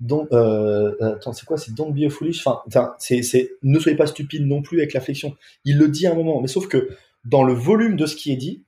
donc, 0.00 0.28
euh, 0.32 0.94
attends, 1.00 1.32
c'est 1.32 1.44
quoi? 1.44 1.58
C'est 1.58 1.74
don't 1.74 1.92
be 1.92 2.04
a 2.06 2.10
foolish? 2.10 2.46
Enfin, 2.46 2.62
c'est, 2.98 3.22
c'est, 3.22 3.50
ne 3.62 3.78
soyez 3.78 3.96
pas 3.96 4.06
stupide 4.06 4.46
non 4.46 4.62
plus 4.62 4.78
avec 4.78 4.92
la 4.92 5.00
flexion. 5.00 5.36
Il 5.64 5.78
le 5.78 5.88
dit 5.88 6.06
à 6.06 6.12
un 6.12 6.14
moment, 6.14 6.40
mais 6.40 6.48
sauf 6.48 6.68
que 6.68 6.90
dans 7.24 7.42
le 7.42 7.52
volume 7.52 7.96
de 7.96 8.06
ce 8.06 8.14
qui 8.14 8.32
est 8.32 8.36
dit, 8.36 8.62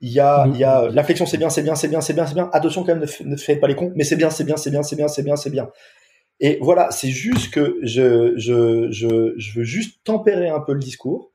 il 0.00 0.10
y 0.12 0.20
a, 0.20 0.46
il 0.46 0.56
y 0.56 0.64
a 0.64 0.88
la 0.88 1.02
flexion, 1.02 1.26
c'est 1.26 1.38
bien, 1.38 1.50
c'est 1.50 1.62
bien, 1.62 1.74
c'est 1.74 1.88
bien, 1.88 2.00
c'est 2.00 2.12
bien, 2.12 2.26
c'est 2.26 2.34
bien. 2.34 2.50
Attention 2.52 2.84
quand 2.84 2.94
même, 2.94 3.06
ne, 3.24 3.30
ne 3.30 3.36
faites 3.36 3.60
pas 3.60 3.68
les 3.68 3.74
cons, 3.74 3.92
mais 3.96 4.04
c'est 4.04 4.16
bien, 4.16 4.30
c'est 4.30 4.44
bien, 4.44 4.56
c'est 4.56 4.70
bien, 4.70 4.82
c'est 4.82 4.96
bien, 4.96 5.08
c'est 5.08 5.22
bien, 5.22 5.36
c'est 5.36 5.50
bien. 5.50 5.70
Et 6.40 6.58
voilà, 6.60 6.90
c'est 6.90 7.08
juste 7.08 7.52
que 7.52 7.78
je, 7.82 8.34
je, 8.36 8.90
je, 8.90 9.34
je 9.36 9.58
veux 9.58 9.64
juste 9.64 10.04
tempérer 10.04 10.50
un 10.50 10.60
peu 10.60 10.72
le 10.72 10.80
discours. 10.80 11.32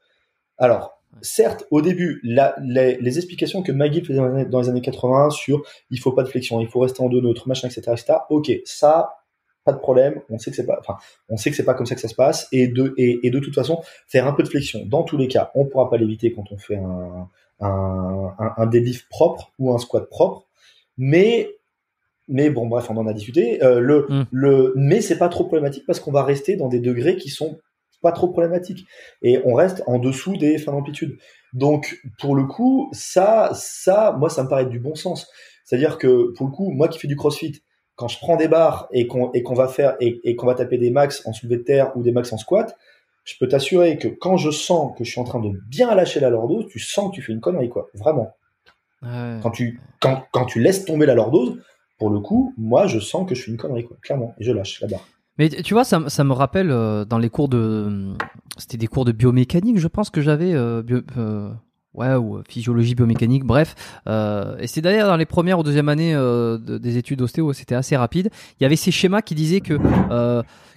Alors, 0.57 0.98
certes, 1.21 1.65
au 1.71 1.81
début, 1.81 2.21
les, 2.23 3.17
explications 3.17 3.61
que 3.61 3.71
McGill 3.71 4.05
faisait 4.05 4.19
dans 4.45 4.61
les, 4.61 4.69
années, 4.69 4.81
80 4.81 5.31
sur 5.31 5.63
il 5.91 5.99
faut 5.99 6.11
pas 6.11 6.23
de 6.23 6.29
flexion, 6.29 6.61
il 6.61 6.67
faut 6.67 6.79
rester 6.79 7.01
en 7.01 7.09
deux 7.09 7.21
neutres, 7.21 7.47
machin, 7.47 7.67
etc., 7.67 7.91
etc. 7.91 8.19
Ok, 8.29 8.51
ça, 8.65 9.17
pas 9.65 9.73
de 9.73 9.79
problème. 9.79 10.21
On 10.29 10.37
sait 10.37 10.51
que 10.51 10.55
c'est 10.55 10.65
pas, 10.65 10.77
enfin, 10.79 10.97
on 11.29 11.37
sait 11.37 11.49
que 11.49 11.55
c'est 11.55 11.65
pas 11.65 11.73
comme 11.73 11.85
ça 11.85 11.95
que 11.95 12.01
ça 12.01 12.07
se 12.07 12.15
passe. 12.15 12.47
Et 12.51 12.67
de, 12.67 12.93
et, 12.97 13.29
de 13.29 13.39
toute 13.39 13.55
façon, 13.55 13.81
faire 14.07 14.27
un 14.27 14.33
peu 14.33 14.43
de 14.43 14.49
flexion, 14.49 14.85
dans 14.85 15.03
tous 15.03 15.17
les 15.17 15.27
cas, 15.27 15.51
on 15.55 15.65
pourra 15.65 15.89
pas 15.89 15.97
l'éviter 15.97 16.31
quand 16.31 16.45
on 16.51 16.57
fait 16.57 16.77
un, 16.77 17.29
un, 17.59 18.33
un, 18.57 18.65
deadlift 18.67 19.07
propre 19.09 19.51
ou 19.59 19.73
un 19.73 19.77
squat 19.77 20.09
propre. 20.09 20.45
Mais 20.97 21.49
mais 22.31 22.51
bon, 22.51 22.67
bref, 22.67 22.89
on 22.91 22.97
en 22.97 23.07
a 23.07 23.13
discuté. 23.13 23.63
Euh, 23.63 23.79
le, 23.79 24.05
mm. 24.07 24.25
le, 24.31 24.73
mais 24.75 25.01
c'est 25.01 25.17
pas 25.17 25.29
trop 25.29 25.45
problématique 25.45 25.83
parce 25.87 25.99
qu'on 25.99 26.11
va 26.11 26.23
rester 26.23 26.55
dans 26.55 26.67
des 26.67 26.79
degrés 26.79 27.17
qui 27.17 27.29
sont 27.29 27.59
pas 28.01 28.11
trop 28.11 28.27
problématique. 28.29 28.85
Et 29.21 29.41
on 29.45 29.53
reste 29.53 29.83
en 29.87 29.99
dessous 29.99 30.37
des 30.37 30.57
fins 30.57 30.71
d'amplitude. 30.71 31.17
Donc, 31.53 31.99
pour 32.19 32.35
le 32.35 32.45
coup, 32.45 32.89
ça, 32.93 33.51
ça, 33.53 34.15
moi, 34.17 34.29
ça 34.29 34.43
me 34.43 34.49
paraît 34.49 34.65
du 34.65 34.79
bon 34.79 34.95
sens. 34.95 35.27
C'est-à-dire 35.65 35.97
que, 35.97 36.33
pour 36.35 36.47
le 36.47 36.51
coup, 36.51 36.71
moi 36.71 36.87
qui 36.87 36.99
fais 36.99 37.07
du 37.07 37.15
crossfit, 37.15 37.61
quand 37.95 38.07
je 38.07 38.17
prends 38.17 38.37
des 38.37 38.47
barres 38.47 38.87
et 38.91 39.07
qu'on 39.07 39.53
va 39.53 39.67
faire 39.67 39.97
et, 39.99 40.35
qu'on 40.35 40.47
va 40.47 40.55
taper 40.55 40.77
des 40.77 40.89
max 40.89 41.21
en 41.25 41.33
soulevé 41.33 41.57
de 41.57 41.63
terre 41.63 41.91
ou 41.97 42.01
des 42.01 42.11
max 42.11 42.31
en 42.31 42.37
squat, 42.37 42.77
je 43.25 43.35
peux 43.39 43.47
t'assurer 43.47 43.97
que 43.97 44.07
quand 44.07 44.37
je 44.37 44.51
sens 44.51 44.97
que 44.97 45.03
je 45.03 45.11
suis 45.11 45.19
en 45.19 45.25
train 45.25 45.39
de 45.39 45.51
bien 45.67 45.93
lâcher 45.93 46.19
la 46.19 46.29
lordose, 46.29 46.67
tu 46.69 46.79
sens 46.79 47.11
que 47.11 47.15
tu 47.15 47.21
fais 47.21 47.33
une 47.33 47.41
connerie, 47.41 47.69
quoi. 47.69 47.89
Vraiment. 47.93 48.35
Quand 49.01 49.51
tu 49.51 49.79
quand, 50.01 50.23
quand 50.31 50.45
tu 50.45 50.59
laisses 50.59 50.85
tomber 50.85 51.05
la 51.05 51.15
lordose, 51.15 51.61
pour 51.97 52.09
le 52.09 52.19
coup, 52.19 52.53
moi, 52.57 52.87
je 52.87 52.99
sens 52.99 53.27
que 53.27 53.35
je 53.35 53.41
suis 53.41 53.51
une 53.51 53.57
connerie, 53.57 53.83
quoi, 53.83 53.97
clairement, 54.01 54.33
et 54.39 54.43
je 54.43 54.51
lâche 54.51 54.79
la 54.81 54.87
barre. 54.87 55.05
Mais 55.39 55.47
tu 55.49 55.73
vois, 55.73 55.85
ça, 55.85 56.03
ça 56.09 56.25
me 56.25 56.33
rappelle 56.33 56.69
euh, 56.69 57.05
dans 57.05 57.17
les 57.17 57.29
cours 57.29 57.47
de, 57.47 58.13
c'était 58.57 58.77
des 58.77 58.87
cours 58.87 59.05
de 59.05 59.13
biomécanique, 59.13 59.79
je 59.79 59.87
pense 59.87 60.09
que 60.09 60.19
j'avais, 60.19 60.53
euh, 60.53 60.83
euh, 61.17 61.49
ouais, 61.93 62.13
ou 62.15 62.41
physiologie 62.47 62.93
biomécanique, 62.93 63.45
bref. 63.45 63.73
et 64.05 64.67
c'est 64.67 64.81
d'ailleurs 64.81 65.07
dans 65.07 65.15
les 65.15 65.25
premières 65.25 65.57
ou 65.57 65.63
deuxième 65.63 65.87
années 65.87 66.13
des 66.61 66.97
études 66.97 67.21
ostéo, 67.21 67.53
c'était 67.53 67.75
assez 67.75 67.95
rapide. 67.95 68.29
Il 68.59 68.63
y 68.63 68.65
avait 68.65 68.75
ces 68.75 68.91
schémas 68.91 69.21
qui 69.21 69.33
disaient 69.33 69.61
que 69.61 69.79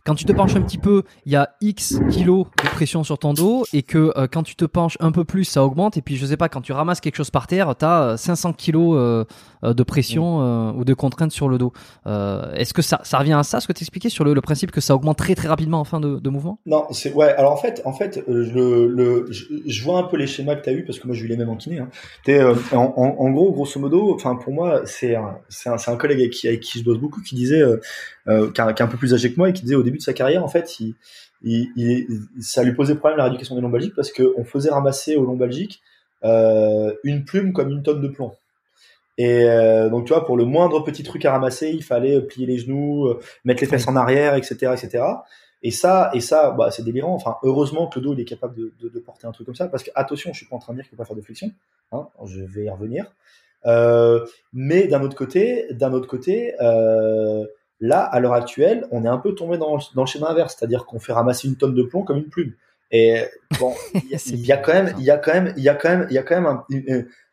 quand 0.05 0.17
tu 0.17 0.25
te 0.25 0.33
penches 0.33 0.57
un 0.57 0.63
petit 0.63 0.79
peu, 0.79 1.05
il 1.27 1.33
y 1.33 1.37
a 1.37 1.51
X 1.61 2.01
kilos 2.11 2.47
de 2.63 2.69
pression 2.71 3.05
sur 3.05 3.19
ton 3.19 3.35
dos 3.35 3.65
et 3.73 3.83
que 3.83 4.13
euh, 4.17 4.27
quand 4.31 4.43
tu 4.43 4.57
te 4.57 4.65
penches 4.65 4.97
un 5.01 5.13
peu 5.13 5.25
plus, 5.25 5.45
ça 5.45 5.65
augmente. 5.65 5.97
Et 5.97 6.03
puis, 6.03 6.17
je 6.17 6.27
sais 6.27 6.37
pas, 6.37 6.49
quand 6.49 6.61
tu 6.61 6.73
ramasses 6.73 7.01
quelque 7.01 7.17
chose 7.17 7.31
par 7.31 7.47
terre, 7.47 7.75
tu 7.79 7.85
as 7.85 8.17
500 8.17 8.53
kilos 8.55 8.97
euh, 8.97 9.25
euh, 9.63 9.75
de 9.75 9.83
pression 9.85 10.73
ou 10.77 10.85
de 10.85 10.95
contrainte 10.95 11.31
sur 11.31 11.49
le 11.49 11.59
dos. 11.59 11.73
Est-ce 12.07 12.75
que 12.75 12.83
ça, 12.83 13.01
ça 13.05 13.19
revient 13.19 13.35
à 13.35 13.43
ça, 13.43 13.61
ce 13.61 13.69
que 13.69 13.73
tu 13.73 13.83
expliquais 13.83 14.09
sur 14.09 14.25
le, 14.25 14.43
principe 14.43 14.73
que 14.73 14.81
ça 14.81 14.97
augmente 14.97 15.19
très 15.19 15.37
très 15.37 15.47
rapidement 15.47 15.79
en 15.79 15.85
fin 15.85 16.01
de, 16.01 16.19
de 16.19 16.31
mouvement? 16.31 16.59
Non, 16.67 16.87
c'est 16.91 17.13
ouais. 17.13 17.33
Alors 17.37 17.53
en 17.53 17.57
fait, 17.57 17.81
en 17.85 17.93
fait, 17.93 18.25
le, 18.27 18.89
le 18.89 19.27
je, 19.31 19.85
vois 19.85 19.99
un 19.99 20.03
peu 20.03 20.17
les 20.17 20.27
schémas 20.27 20.57
que 20.57 20.65
tu 20.65 20.71
as 20.71 20.73
eu 20.73 20.85
parce 20.85 20.99
que 20.99 21.07
moi, 21.07 21.15
je 21.15 21.25
eu 21.25 21.29
les 21.29 21.37
mêmes 21.37 21.49
en 21.49 21.57
kiné. 21.57 21.79
Hein. 21.79 21.89
en, 22.73 22.93
en, 22.97 23.31
gros, 23.31 23.53
grosso 23.53 23.79
modo, 23.79 24.15
enfin 24.15 24.35
pour 24.35 24.53
moi, 24.53 24.83
c'est 24.85 25.15
un, 25.15 25.37
un, 25.67 25.77
un, 25.87 25.97
collègue 25.97 26.19
avec 26.21 26.33
qui, 26.33 26.49
avec 26.49 26.61
qui 26.61 26.81
je 26.81 26.85
bosse 26.85 26.99
beaucoup 26.99 27.21
qui 27.21 27.37
disait 27.37 27.63
qui, 28.27 28.61
est 28.61 28.81
un 28.81 28.87
peu 28.87 28.97
plus 28.97 29.15
âgé 29.15 29.33
que 29.33 29.37
moi 29.37 29.51
et 29.51 29.53
qui 29.53 29.63
disait 29.63 29.77
au 29.77 29.83
début 29.83 29.92
de 29.99 30.03
sa 30.03 30.13
carrière, 30.13 30.45
en 30.45 30.49
fait, 30.49 30.81
il, 30.81 30.95
il, 31.43 32.07
ça 32.41 32.63
lui 32.63 32.75
posait 32.75 32.95
problème 32.95 33.19
la 33.19 33.25
rééducation 33.25 33.55
des 33.55 33.61
lombalgiques 33.61 33.95
parce 33.95 34.13
qu'on 34.13 34.45
faisait 34.45 34.71
ramasser 34.71 35.17
aux 35.17 35.25
lombalgiques 35.25 35.83
euh, 36.25 36.93
une 37.05 37.25
plume 37.25 37.53
comme 37.53 37.71
une 37.71 37.83
tonne 37.83 38.01
de 38.01 38.09
plomb. 38.09 38.33
Et 39.19 39.45
euh, 39.45 39.91
donc 39.91 40.07
tu 40.07 40.13
vois, 40.13 40.25
pour 40.25 40.37
le 40.37 40.45
moindre 40.45 40.81
petit 40.81 41.03
truc 41.03 41.25
à 41.25 41.33
ramasser, 41.33 41.71
il 41.71 41.83
fallait 41.83 42.21
plier 42.23 42.47
les 42.47 42.59
genoux, 42.59 43.07
euh, 43.07 43.21
mettre 43.45 43.61
les 43.61 43.69
fesses 43.69 43.87
en 43.89 43.97
arrière, 43.97 44.35
etc., 44.35 44.75
etc. 44.77 45.05
Et 45.63 45.71
ça, 45.71 46.11
et 46.15 46.21
ça, 46.21 46.51
bah, 46.51 46.71
c'est 46.71 46.83
délirant. 46.83 47.15
Enfin, 47.15 47.37
heureusement 47.43 47.87
que 47.87 47.99
le 48.01 48.05
dos 48.05 48.15
il 48.15 48.21
est 48.21 48.25
capable 48.25 48.55
de, 48.57 48.99
porter 49.01 49.27
un 49.27 49.33
truc 49.33 49.47
comme 49.47 49.55
ça, 49.55 49.69
parce 49.69 49.83
que 49.83 49.91
attention, 49.95 50.33
je 50.33 50.39
suis 50.39 50.47
pas 50.47 50.57
en 50.57 50.59
train 50.59 50.73
de 50.73 50.79
dire 50.79 50.85
qu'il 50.85 50.97
faut 50.97 51.03
pas 51.03 51.05
faire 51.05 51.17
de 51.17 51.23
flexion. 51.23 51.53
Hein, 51.93 52.09
je 52.25 52.41
vais 52.41 52.65
y 52.65 52.71
revenir. 52.71 53.13
Euh, 53.67 54.27
mais 54.53 54.89
d'un 54.89 55.03
autre 55.03 55.17
côté, 55.17 55.67
d'un 55.71 55.93
autre 55.93 56.09
côté, 56.09 56.55
euh, 56.61 57.47
Là, 57.83 58.01
à 58.01 58.21
l'heure 58.21 58.35
actuelle, 58.35 58.87
on 58.93 59.05
est 59.05 59.09
un 59.09 59.19
peu 59.19 59.35
tombé 59.35 59.59
dans, 59.59 59.77
le 59.77 60.07
schéma 60.07 60.29
inverse, 60.31 60.55
c'est-à-dire 60.57 60.87
qu'on 60.87 61.01
fait 61.01 61.13
ramasser 61.13 61.49
une 61.49 61.57
tonne 61.57 61.75
de 61.75 61.83
plomb 61.83 62.05
comme 62.05 62.19
une 62.19 62.29
plume. 62.29 62.55
Et 62.93 63.25
bon, 63.59 63.75
il 63.95 64.47
y, 64.47 64.53
a 64.53 64.57
quand 64.57 64.73
même, 64.73 64.95
il 64.99 65.05
y 65.05 65.11
a 65.11 65.19
quand 65.19 65.33
même, 65.33 65.53
il 65.57 65.65
y 65.65 65.69
a 65.69 65.75
quand 65.75 65.89
même, 65.89 66.07
il 66.09 66.15
y 66.15 66.19
a 66.19 66.23
quand 66.23 66.41
même 66.41 66.63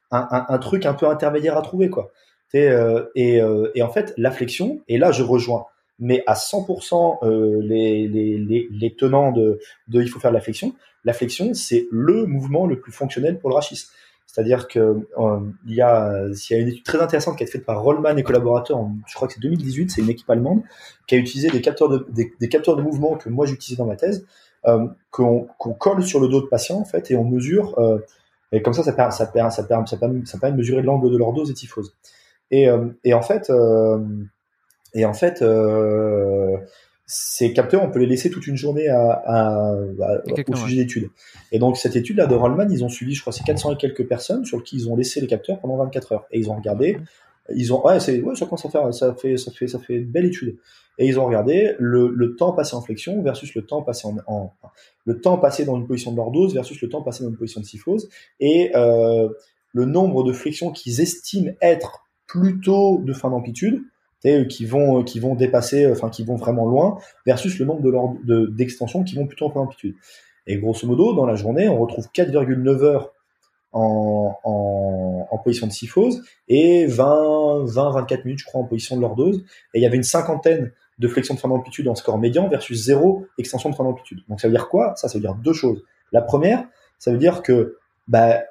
un, 0.09 0.57
truc 0.57 0.87
un 0.87 0.95
peu 0.95 1.07
intermédiaire 1.07 1.55
à 1.55 1.61
trouver, 1.61 1.91
quoi. 1.91 2.11
Euh, 2.55 3.05
et, 3.13 3.39
euh, 3.39 3.69
et, 3.75 3.83
en 3.83 3.91
fait, 3.91 4.11
la 4.17 4.31
flexion, 4.31 4.81
et 4.87 4.97
là, 4.97 5.11
je 5.11 5.21
rejoins, 5.21 5.65
mais 5.99 6.23
à 6.25 6.33
100% 6.33 7.19
euh, 7.21 7.61
les, 7.61 8.07
les, 8.07 8.67
les, 8.71 8.95
tenants 8.95 9.31
de, 9.31 9.59
de 9.87 10.01
il 10.01 10.09
faut 10.09 10.19
faire 10.19 10.31
de 10.31 10.35
la 10.35 10.41
flexion. 10.41 10.73
La 11.05 11.13
flexion, 11.13 11.53
c'est 11.53 11.85
le 11.91 12.25
mouvement 12.25 12.65
le 12.65 12.79
plus 12.79 12.91
fonctionnel 12.91 13.37
pour 13.37 13.51
le 13.51 13.55
rachis. 13.55 13.85
C'est-à-dire 14.31 14.67
que 14.67 14.79
euh, 15.17 15.39
il, 15.65 15.73
y 15.73 15.81
a, 15.81 16.27
y 16.27 16.53
a 16.53 16.57
une 16.57 16.67
étude 16.67 16.83
très 16.83 17.01
intéressante 17.01 17.35
qui 17.35 17.43
a 17.43 17.45
été 17.45 17.53
faite 17.53 17.65
par 17.65 17.81
Rollman 17.81 18.15
et 18.15 18.21
collaborateurs, 18.21 18.77
en, 18.77 18.95
je 19.07 19.15
crois 19.15 19.27
que 19.27 19.33
c'est 19.33 19.39
2018, 19.39 19.89
c'est 19.89 20.01
une 20.01 20.09
équipe 20.09 20.29
allemande, 20.29 20.61
qui 21.07 21.15
a 21.15 21.17
utilisé 21.17 21.49
des 21.49 21.61
capteurs 21.61 21.89
de, 21.89 22.05
des, 22.11 22.47
capteurs 22.47 22.75
de 22.75 22.83
mouvement 22.83 23.15
que 23.15 23.27
moi 23.27 23.47
j'utilisais 23.47 23.79
dans 23.79 23.87
ma 23.87 23.95
thèse, 23.95 24.27
euh, 24.67 24.85
qu'on 25.09 25.47
colle 25.79 26.03
sur 26.03 26.19
le 26.19 26.27
dos 26.27 26.41
de 26.41 26.45
patients 26.45 26.77
en 26.77 26.85
fait 26.85 27.09
et 27.09 27.15
on 27.15 27.23
mesure, 27.23 27.79
euh, 27.79 27.97
et 28.51 28.61
comme 28.61 28.73
ça 28.73 28.83
ça 28.83 28.93
permet, 28.93 29.11
ça 29.11 29.25
permet, 29.25 29.49
ça 29.49 30.37
ça 30.39 30.51
de 30.51 30.55
mesurer 30.55 30.83
l'angle 30.83 31.11
de 31.11 31.17
leur 31.17 31.33
dose 31.33 31.49
et 31.49 31.55
typhose. 31.55 31.95
Et, 32.51 32.69
euh, 32.69 32.85
et 33.03 33.15
en 33.15 33.23
fait, 33.23 33.51
et 34.93 35.05
en 35.05 35.13
fait, 35.13 35.43
ces 37.11 37.53
capteurs, 37.53 37.81
on 37.81 37.89
peut 37.89 37.97
les 37.97 38.05
laisser 38.05 38.29
toute 38.29 38.45
une 38.45 38.55
journée 38.55 38.87
à, 38.87 39.11
à, 39.25 39.73
au 40.47 40.55
sujet 40.55 40.75
d'études. 40.83 41.09
Et 41.51 41.57
donc, 41.57 41.75
cette 41.75 41.95
étude-là 41.95 42.27
de 42.27 42.35
Rollman, 42.35 42.67
ils 42.69 42.83
ont 42.83 42.89
suivi, 42.89 43.15
je 43.15 43.21
crois, 43.21 43.33
c'est 43.33 43.43
400 43.43 43.73
et 43.73 43.77
quelques 43.77 44.07
personnes 44.07 44.45
sur 44.45 44.63
qui 44.63 44.75
ils 44.75 44.89
ont 44.89 44.95
laissé 44.95 45.19
les 45.19 45.25
capteurs 45.25 45.59
pendant 45.59 45.75
24 45.77 46.11
heures. 46.11 46.27
Et 46.31 46.37
ils 46.37 46.51
ont 46.51 46.55
regardé, 46.55 46.99
ils 47.55 47.73
ont, 47.73 47.83
ouais, 47.83 47.99
c'est, 47.99 48.21
ouais, 48.21 48.35
ça 48.35 48.45
commence 48.45 48.63
à 48.67 48.69
faire, 48.69 48.93
ça 48.93 49.15
fait, 49.15 49.37
ça 49.37 49.51
fait, 49.51 49.67
ça 49.67 49.79
fait 49.79 49.95
une 49.95 50.11
belle 50.11 50.25
étude. 50.25 50.57
Et 50.99 51.07
ils 51.07 51.19
ont 51.19 51.25
regardé 51.25 51.73
le, 51.79 52.09
le 52.09 52.35
temps 52.35 52.53
passé 52.53 52.75
en 52.75 52.81
flexion 52.81 53.23
versus 53.23 53.55
le 53.55 53.63
temps 53.63 53.81
passé 53.81 54.07
en, 54.07 54.17
en, 54.27 54.53
le 55.05 55.19
temps 55.19 55.39
passé 55.39 55.65
dans 55.65 55.77
une 55.77 55.87
position 55.87 56.11
de 56.11 56.17
lordose 56.17 56.53
versus 56.53 56.79
le 56.79 56.89
temps 56.89 57.01
passé 57.01 57.23
dans 57.23 57.31
une 57.31 57.37
position 57.37 57.61
de 57.61 57.65
syphose 57.65 58.07
et 58.39 58.69
euh, 58.75 59.29
le 59.73 59.85
nombre 59.85 60.23
de 60.23 60.31
flexions 60.31 60.71
qu'ils 60.71 61.01
estiment 61.01 61.53
être 61.61 62.05
plutôt 62.27 62.99
de 62.99 63.13
fin 63.13 63.31
d'amplitude 63.31 63.81
qui 64.21 64.65
vont 64.65 65.03
qui 65.03 65.19
vont 65.19 65.35
dépasser, 65.35 65.89
enfin 65.89 66.09
qui 66.09 66.23
vont 66.25 66.35
vraiment 66.35 66.65
loin, 66.65 66.97
versus 67.25 67.57
le 67.59 67.65
nombre 67.65 67.81
de 68.23 68.47
d'extensions 68.47 69.03
qui 69.03 69.15
vont 69.15 69.27
plutôt 69.27 69.45
en 69.45 69.59
amplitude. 69.61 69.95
Et 70.47 70.57
grosso 70.57 70.87
modo, 70.87 71.13
dans 71.13 71.25
la 71.25 71.35
journée, 71.35 71.69
on 71.69 71.77
retrouve 71.77 72.07
4,9 72.13 72.83
heures 72.83 73.13
en, 73.71 74.35
en, 74.43 75.37
position 75.43 75.67
de 75.67 75.71
syphose 75.71 76.21
et 76.47 76.85
20, 76.87 77.65
20, 77.65 77.91
24 77.91 78.25
minutes, 78.25 78.39
je 78.39 78.45
crois, 78.45 78.61
en 78.61 78.65
position 78.65 78.97
de 78.97 79.01
lordose. 79.01 79.43
Et 79.73 79.79
il 79.79 79.81
y 79.81 79.85
avait 79.85 79.95
une 79.95 80.03
cinquantaine 80.03 80.71
de 80.97 81.07
flexions 81.07 81.33
de 81.33 81.39
fin 81.39 81.47
d'amplitude 81.47 81.87
en 81.87 81.95
score 81.95 82.17
médian 82.17 82.49
versus 82.49 82.83
zéro 82.83 83.25
extension 83.37 83.69
de 83.69 83.75
fin 83.75 83.83
d'amplitude. 83.83 84.19
Donc 84.27 84.41
ça 84.41 84.47
veut 84.47 84.53
dire 84.53 84.67
quoi? 84.67 84.93
Ça, 84.95 85.07
ça 85.07 85.17
veut 85.17 85.21
dire 85.21 85.35
deux 85.35 85.53
choses. 85.53 85.83
La 86.11 86.21
première, 86.21 86.65
ça 86.97 87.11
veut 87.11 87.17
dire 87.17 87.41
que 87.41 87.77
bah, 88.07 88.41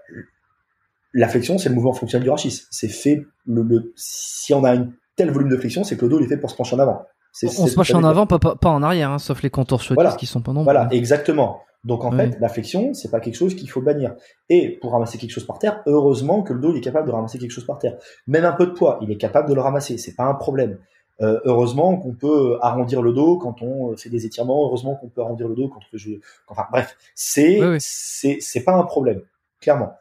la 1.13 1.29
flexion, 1.29 1.59
c'est 1.59 1.69
le 1.69 1.75
mouvement 1.75 1.93
fonctionnel 1.93 2.25
du 2.25 2.31
rachis. 2.31 2.63
C'est 2.71 2.89
fait 2.89 3.27
le, 3.47 3.93
si 3.97 4.55
on 4.55 4.65
a 4.65 4.75
une 4.75 4.93
tel 5.19 5.31
volume 5.31 5.51
de 5.51 5.57
flexion, 5.57 5.85
c'est 5.85 5.97
que 5.97 6.03
le 6.03 6.09
dos 6.09 6.21
il 6.21 6.25
est 6.25 6.29
fait 6.29 6.39
pour 6.39 6.51
se 6.51 6.57
pencher 6.57 6.77
en 6.77 6.79
avant. 6.79 7.03
on 7.43 7.67
se 7.67 7.75
penche 7.75 7.93
en 7.93 8.05
avant, 8.05 8.27
pas, 8.27 8.39
pas, 8.39 8.71
en 8.71 8.83
arrière, 8.83 9.11
hein, 9.11 9.19
sauf 9.19 9.43
les 9.43 9.51
contours 9.51 9.83
voilà. 9.91 10.13
qui 10.13 10.25
sont 10.25 10.41
pas 10.41 10.53
nombreux. 10.53 10.65
Voilà, 10.65 10.89
exactement. 10.93 11.61
Donc 11.85 12.05
en 12.05 12.11
fait, 12.11 12.39
la 12.41 12.49
flexion, 12.49 12.93
c'est 12.93 13.11
pas 13.11 13.21
quelque 13.21 13.37
chose 13.37 13.55
qu'il 13.55 13.71
faut 13.71 13.81
bannir. 13.81 14.15
Et 14.49 14.79
pour 14.81 14.93
ramasser 14.93 15.19
quelque 15.19 15.31
chose 15.31 15.47
par 15.47 15.59
terre, 15.59 15.83
heureusement 15.87 16.43
que 16.43 16.53
le 16.53 16.61
dos 16.61 16.73
il 16.73 16.79
est 16.79 16.83
capable 16.83 17.07
de 17.07 17.13
ramasser 17.13 17.39
quelque 17.39 17.53
chose 17.53 17.67
par 17.67 17.79
terre. 17.79 17.97
Même 18.27 18.45
un 18.45 18.53
peu 18.53 18.67
de 18.67 18.73
poids, 18.73 18.99
il 19.03 19.11
est 19.11 19.17
capable 19.17 19.49
de 19.49 19.55
le 19.55 19.61
ramasser. 19.61 19.99
C'est 19.99 20.15
pas 20.15 20.25
un 20.25 20.35
problème. 20.35 20.79
Euh, 21.21 21.41
heureusement 21.45 21.97
qu'on 21.97 22.15
peut 22.15 22.59
arrondir 22.63 23.03
le 23.03 23.13
dos 23.13 23.39
quand 23.39 23.63
on 23.63 23.97
fait 23.97 24.11
des 24.11 24.27
étirements. 24.27 24.65
Heureusement 24.65 24.97
qu'on 24.97 25.09
peut 25.09 25.21
arrondir 25.21 25.49
le 25.49 25.55
dos 25.55 25.69
quand 25.69 25.79
on 25.79 25.91
fait 25.91 25.99
jouer. 25.99 26.21
Enfin 26.49 26.65
bref, 26.71 26.97
c'est 27.15 27.61
c'est 27.79 28.39
c'est 28.41 28.65
pas 28.65 28.75
un 28.75 28.85
problème, 28.85 29.23
clairement. 29.61 29.93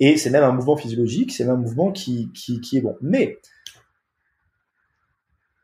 Et 0.00 0.16
c'est 0.16 0.30
même 0.30 0.44
un 0.44 0.52
mouvement 0.52 0.76
physiologique, 0.76 1.32
c'est 1.32 1.44
même 1.44 1.54
un 1.54 1.58
mouvement 1.58 1.92
qui, 1.92 2.30
qui, 2.32 2.60
qui 2.60 2.78
est 2.78 2.80
bon. 2.80 2.96
Mais 3.00 3.38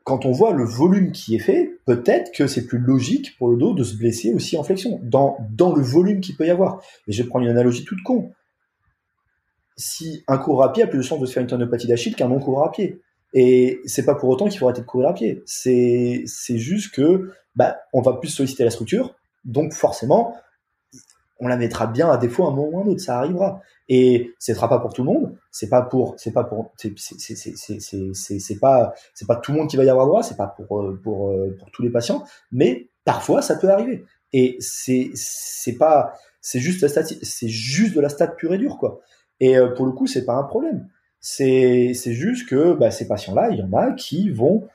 quand 0.09 0.25
on 0.25 0.31
voit 0.31 0.53
le 0.53 0.65
volume 0.65 1.11
qui 1.11 1.35
est 1.35 1.39
fait, 1.39 1.77
peut-être 1.85 2.31
que 2.31 2.47
c'est 2.47 2.65
plus 2.65 2.79
logique 2.79 3.37
pour 3.37 3.47
le 3.47 3.57
dos 3.57 3.75
de 3.75 3.83
se 3.83 3.95
blesser 3.95 4.33
aussi 4.33 4.57
en 4.57 4.63
flexion, 4.63 4.99
dans, 5.03 5.37
le 5.59 5.83
volume 5.83 6.19
qu'il 6.19 6.35
peut 6.35 6.47
y 6.47 6.49
avoir. 6.49 6.81
Et 7.07 7.11
je 7.11 7.21
prendre 7.21 7.45
une 7.45 7.51
analogie 7.51 7.85
toute 7.85 8.01
con. 8.01 8.31
Si 9.77 10.23
un 10.27 10.39
coureur 10.39 10.69
à 10.69 10.73
pied 10.73 10.81
a 10.81 10.87
plus 10.87 10.97
de 10.97 11.03
chance 11.03 11.19
de 11.19 11.27
se 11.27 11.33
faire 11.33 11.43
une 11.43 11.47
tendinopathie 11.47 11.85
d'Achille 11.85 12.15
qu'un 12.15 12.27
non-coureur 12.27 12.65
à 12.65 12.71
pied. 12.71 12.99
Et 13.35 13.81
c'est 13.85 14.03
pas 14.03 14.15
pour 14.15 14.29
autant 14.29 14.47
qu'il 14.47 14.57
faut 14.57 14.65
arrêter 14.65 14.81
de 14.81 14.87
courir 14.87 15.09
à 15.09 15.13
pied. 15.13 15.43
C'est, 15.45 16.23
c'est 16.25 16.57
juste 16.57 16.91
que, 16.91 17.29
bah, 17.55 17.77
on 17.93 18.01
va 18.01 18.13
plus 18.13 18.29
solliciter 18.29 18.63
la 18.63 18.71
structure. 18.71 19.13
Donc, 19.45 19.73
forcément, 19.73 20.33
on 21.39 21.47
la 21.47 21.57
mettra 21.57 21.87
bien 21.87 22.09
à 22.09 22.17
défaut 22.17 22.45
un 22.45 22.51
moment 22.51 22.77
ou 22.77 22.81
un 22.81 22.87
autre, 22.87 23.01
ça 23.01 23.17
arrivera. 23.17 23.61
Et 23.87 24.33
ce 24.39 24.53
sera 24.53 24.69
pas 24.69 24.79
pour 24.79 24.93
tout 24.93 25.03
le 25.03 25.11
monde, 25.11 25.35
c'est 25.51 25.69
pas 25.69 25.81
pour, 25.81 26.15
c'est 26.17 26.31
pas 26.31 26.43
pour, 26.43 26.71
c'est 26.77 26.93
pas, 28.59 28.93
c'est 29.13 29.27
pas 29.27 29.35
tout 29.37 29.51
le 29.51 29.57
monde 29.57 29.69
qui 29.69 29.77
va 29.77 29.83
y 29.83 29.89
avoir 29.89 30.05
droit, 30.05 30.21
c'est 30.21 30.37
pas 30.37 30.47
pour 30.47 30.79
euh, 30.79 30.99
pour 31.03 31.29
euh, 31.29 31.55
pour 31.57 31.71
tous 31.71 31.81
les 31.81 31.89
patients, 31.89 32.23
mais 32.51 32.89
parfois 33.03 33.41
ça 33.41 33.55
peut 33.55 33.69
arriver. 33.69 34.05
Et 34.31 34.57
c'est 34.59 35.09
c'est 35.15 35.77
pas, 35.77 36.13
c'est 36.41 36.59
juste 36.59 36.81
la 36.81 36.89
c'est 36.89 37.47
juste 37.47 37.95
de 37.95 38.01
la 38.01 38.09
stat 38.09 38.27
pure 38.27 38.53
et 38.53 38.57
dure 38.57 38.77
quoi. 38.77 38.99
Et 39.39 39.57
euh, 39.57 39.69
pour 39.73 39.85
le 39.85 39.91
coup, 39.93 40.07
c'est 40.07 40.25
pas 40.25 40.35
un 40.35 40.43
problème. 40.43 40.87
C'est 41.21 41.93
c'est 41.93 42.13
juste 42.13 42.47
que 42.47 42.73
bah, 42.73 42.91
ces 42.91 43.07
patients-là, 43.07 43.49
il 43.51 43.59
y 43.59 43.63
en 43.63 43.73
a 43.73 43.91
qui 43.91 44.29
vont 44.29 44.67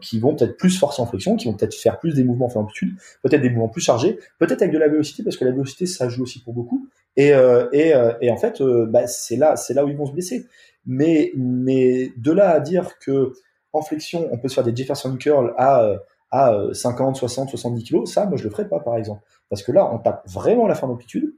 qui 0.00 0.20
vont 0.20 0.34
peut-être 0.34 0.56
plus 0.56 0.78
forcer 0.78 1.00
en 1.00 1.06
flexion, 1.06 1.36
qui 1.36 1.46
vont 1.46 1.54
peut-être 1.54 1.74
faire 1.74 1.98
plus 1.98 2.14
des 2.14 2.24
mouvements 2.24 2.50
en 2.54 2.60
amplitude, 2.60 2.94
peut-être 3.22 3.40
des 3.40 3.48
mouvements 3.48 3.68
plus 3.68 3.80
chargés, 3.80 4.18
peut-être 4.38 4.62
avec 4.62 4.74
de 4.74 4.78
la 4.78 4.88
vélocité, 4.88 5.22
parce 5.22 5.36
que 5.36 5.44
la 5.44 5.50
vélocité, 5.50 5.86
ça 5.86 6.08
joue 6.08 6.22
aussi 6.22 6.42
pour 6.42 6.52
beaucoup. 6.52 6.88
Et, 7.16 7.32
euh, 7.32 7.68
et, 7.72 7.94
euh, 7.94 8.12
et 8.20 8.30
en 8.30 8.36
fait, 8.36 8.60
euh, 8.60 8.86
bah, 8.86 9.06
c'est 9.06 9.36
là, 9.36 9.56
c'est 9.56 9.74
là 9.74 9.84
où 9.84 9.88
ils 9.88 9.96
vont 9.96 10.06
se 10.06 10.12
blesser. 10.12 10.46
Mais, 10.84 11.32
mais 11.36 12.12
de 12.16 12.32
là 12.32 12.50
à 12.50 12.60
dire 12.60 12.98
que 12.98 13.32
en 13.72 13.82
flexion, 13.82 14.28
on 14.30 14.38
peut 14.38 14.48
se 14.48 14.54
faire 14.54 14.64
des 14.64 14.76
Jefferson 14.76 15.16
curl 15.16 15.54
à, 15.56 15.94
à 16.30 16.54
50, 16.72 17.16
60, 17.16 17.48
70 17.48 17.84
kilos, 17.84 18.12
ça, 18.12 18.26
moi, 18.26 18.36
je 18.36 18.44
le 18.44 18.50
ferai 18.50 18.68
pas, 18.68 18.80
par 18.80 18.96
exemple. 18.96 19.22
Parce 19.48 19.62
que 19.62 19.72
là, 19.72 19.90
on 19.92 19.98
tape 19.98 20.22
vraiment 20.28 20.66
la 20.66 20.74
fin 20.74 20.86
d'amplitude. 20.86 21.34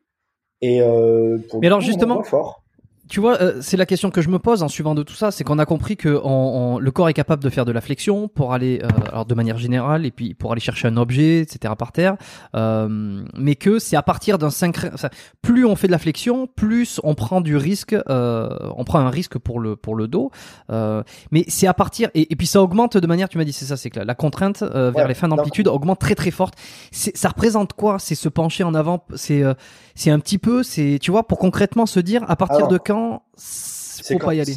Et 0.61 0.81
pour 1.49 1.61
mais 1.61 1.67
alors, 1.69 1.81
justement, 1.81 2.23
fort. 2.25 2.64
Tu 3.09 3.21
vois, 3.21 3.41
euh, 3.43 3.59
c'est 3.61 3.77
la 3.77 3.87
question 3.87 4.11
que 4.11 4.23
je 4.23 4.29
me 4.29 4.39
pose 4.39 4.63
en 4.63 4.69
suivant 4.69 4.95
de 4.95 5.03
tout 5.03 5.15
ça, 5.15 5.31
c'est 5.31 5.45
qu'on 5.45 5.59
a 5.59 5.67
compris 5.67 5.97
que 5.97 6.21
on, 6.25 6.75
on- 6.77 6.79
le 6.79 6.91
corps 6.91 7.09
est 7.09 7.13
capable 7.15 7.43
de 7.43 7.51
faire 7.51 7.65
de 7.65 7.73
la 7.73 7.81
flexion 7.81 8.29
pour 8.29 8.53
aller, 8.53 8.81
euh, 8.83 8.89
alors 9.11 9.27
de 9.27 9.35
manière 9.35 9.59
générale, 9.59 10.07
et 10.07 10.11
puis 10.11 10.35
pour 10.35 10.53
aller 10.53 10.61
chercher 10.61 10.89
un 10.89 10.97
objet, 10.97 11.41
etc. 11.41 11.75
par 11.79 11.93
terre, 11.93 12.17
euh, 12.55 13.23
mais 13.37 13.55
que 13.57 13.79
c'est 13.79 13.97
à 13.97 14.03
partir 14.03 14.39
d'un 14.39 14.51
synchro... 14.51 14.89
enfin, 14.93 15.09
plus 15.43 15.65
on 15.65 15.77
fait 15.77 15.87
de 15.87 15.93
la 15.93 15.99
flexion, 15.99 16.47
plus 16.47 17.01
on 17.05 17.15
prend 17.15 17.41
du 17.41 17.57
risque, 17.57 17.95
euh, 18.09 18.49
on 18.77 18.85
prend 18.85 19.01
un 19.01 19.11
risque 19.11 19.39
pour 19.39 19.61
le 19.61 19.77
pour 19.77 19.95
le 19.97 20.09
dos, 20.09 20.31
euh, 20.71 21.03
mais 21.31 21.45
c'est 21.49 21.67
à 21.67 21.75
partir 21.75 22.09
et, 22.15 22.33
et 22.33 22.37
puis 22.37 22.47
ça 22.47 22.63
augmente 22.63 22.97
de 22.97 23.07
manière, 23.07 23.29
tu 23.29 23.39
m'as 23.39 23.45
dit 23.45 23.53
c'est 23.53 23.67
ça, 23.67 23.77
c'est 23.77 23.91
que 23.91 23.99
la, 23.99 24.05
la 24.05 24.15
contrainte 24.15 24.63
euh, 24.63 24.91
vers 24.91 25.05
Ouais, 25.05 25.09
les 25.09 25.15
fins 25.15 25.29
d'amplitude 25.29 25.69
augmente 25.69 25.99
très 26.01 26.15
très 26.15 26.31
forte. 26.31 26.55
C'est- 26.91 27.17
Ça 27.17 27.29
représente 27.29 27.73
quoi 27.75 27.99
C'est 27.99 28.15
se 28.15 28.29
pencher 28.29 28.65
en 28.65 28.75
avant, 28.75 29.05
c'est 29.15 29.43
euh, 29.43 29.55
c'est 29.95 30.11
un 30.11 30.19
petit 30.19 30.39
peu, 30.39 30.63
c'est 30.63 30.99
tu 31.01 31.11
vois, 31.11 31.27
pour 31.27 31.39
concrètement 31.39 31.87
se 31.87 32.01
dire 32.01 32.25
à 32.29 32.37
partir 32.37 32.57
Alors, 32.57 32.69
de 32.69 32.79
quand 32.79 33.23
faut 33.37 34.19
quand, 34.19 34.27
pas 34.27 34.35
y 34.35 34.41
aller. 34.41 34.57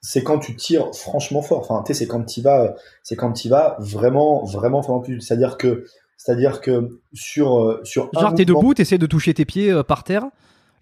C'est 0.00 0.22
quand 0.22 0.38
tu 0.38 0.56
tires 0.56 0.94
franchement 0.94 1.42
fort. 1.42 1.58
Enfin, 1.60 1.82
tu 1.84 1.92
sais, 1.92 1.98
c'est 2.00 2.06
quand 2.06 2.24
tu 2.24 2.40
vas, 2.42 2.74
c'est 3.02 3.16
quand 3.16 3.32
tu 3.32 3.48
vas 3.48 3.76
vraiment, 3.80 4.44
vraiment, 4.44 4.80
vraiment 4.80 5.00
plus. 5.00 5.20
C'est-à-dire 5.20 5.56
que, 5.58 5.84
c'est-à-dire 6.16 6.60
que 6.60 7.00
sur, 7.12 7.58
euh, 7.60 7.80
sur 7.84 8.10
Genre 8.18 8.34
t'es 8.34 8.44
debout, 8.44 8.74
t'essaies 8.74 8.98
de 8.98 9.06
toucher 9.06 9.34
tes 9.34 9.44
pieds 9.44 9.70
euh, 9.70 9.82
par 9.82 10.04
terre. 10.04 10.24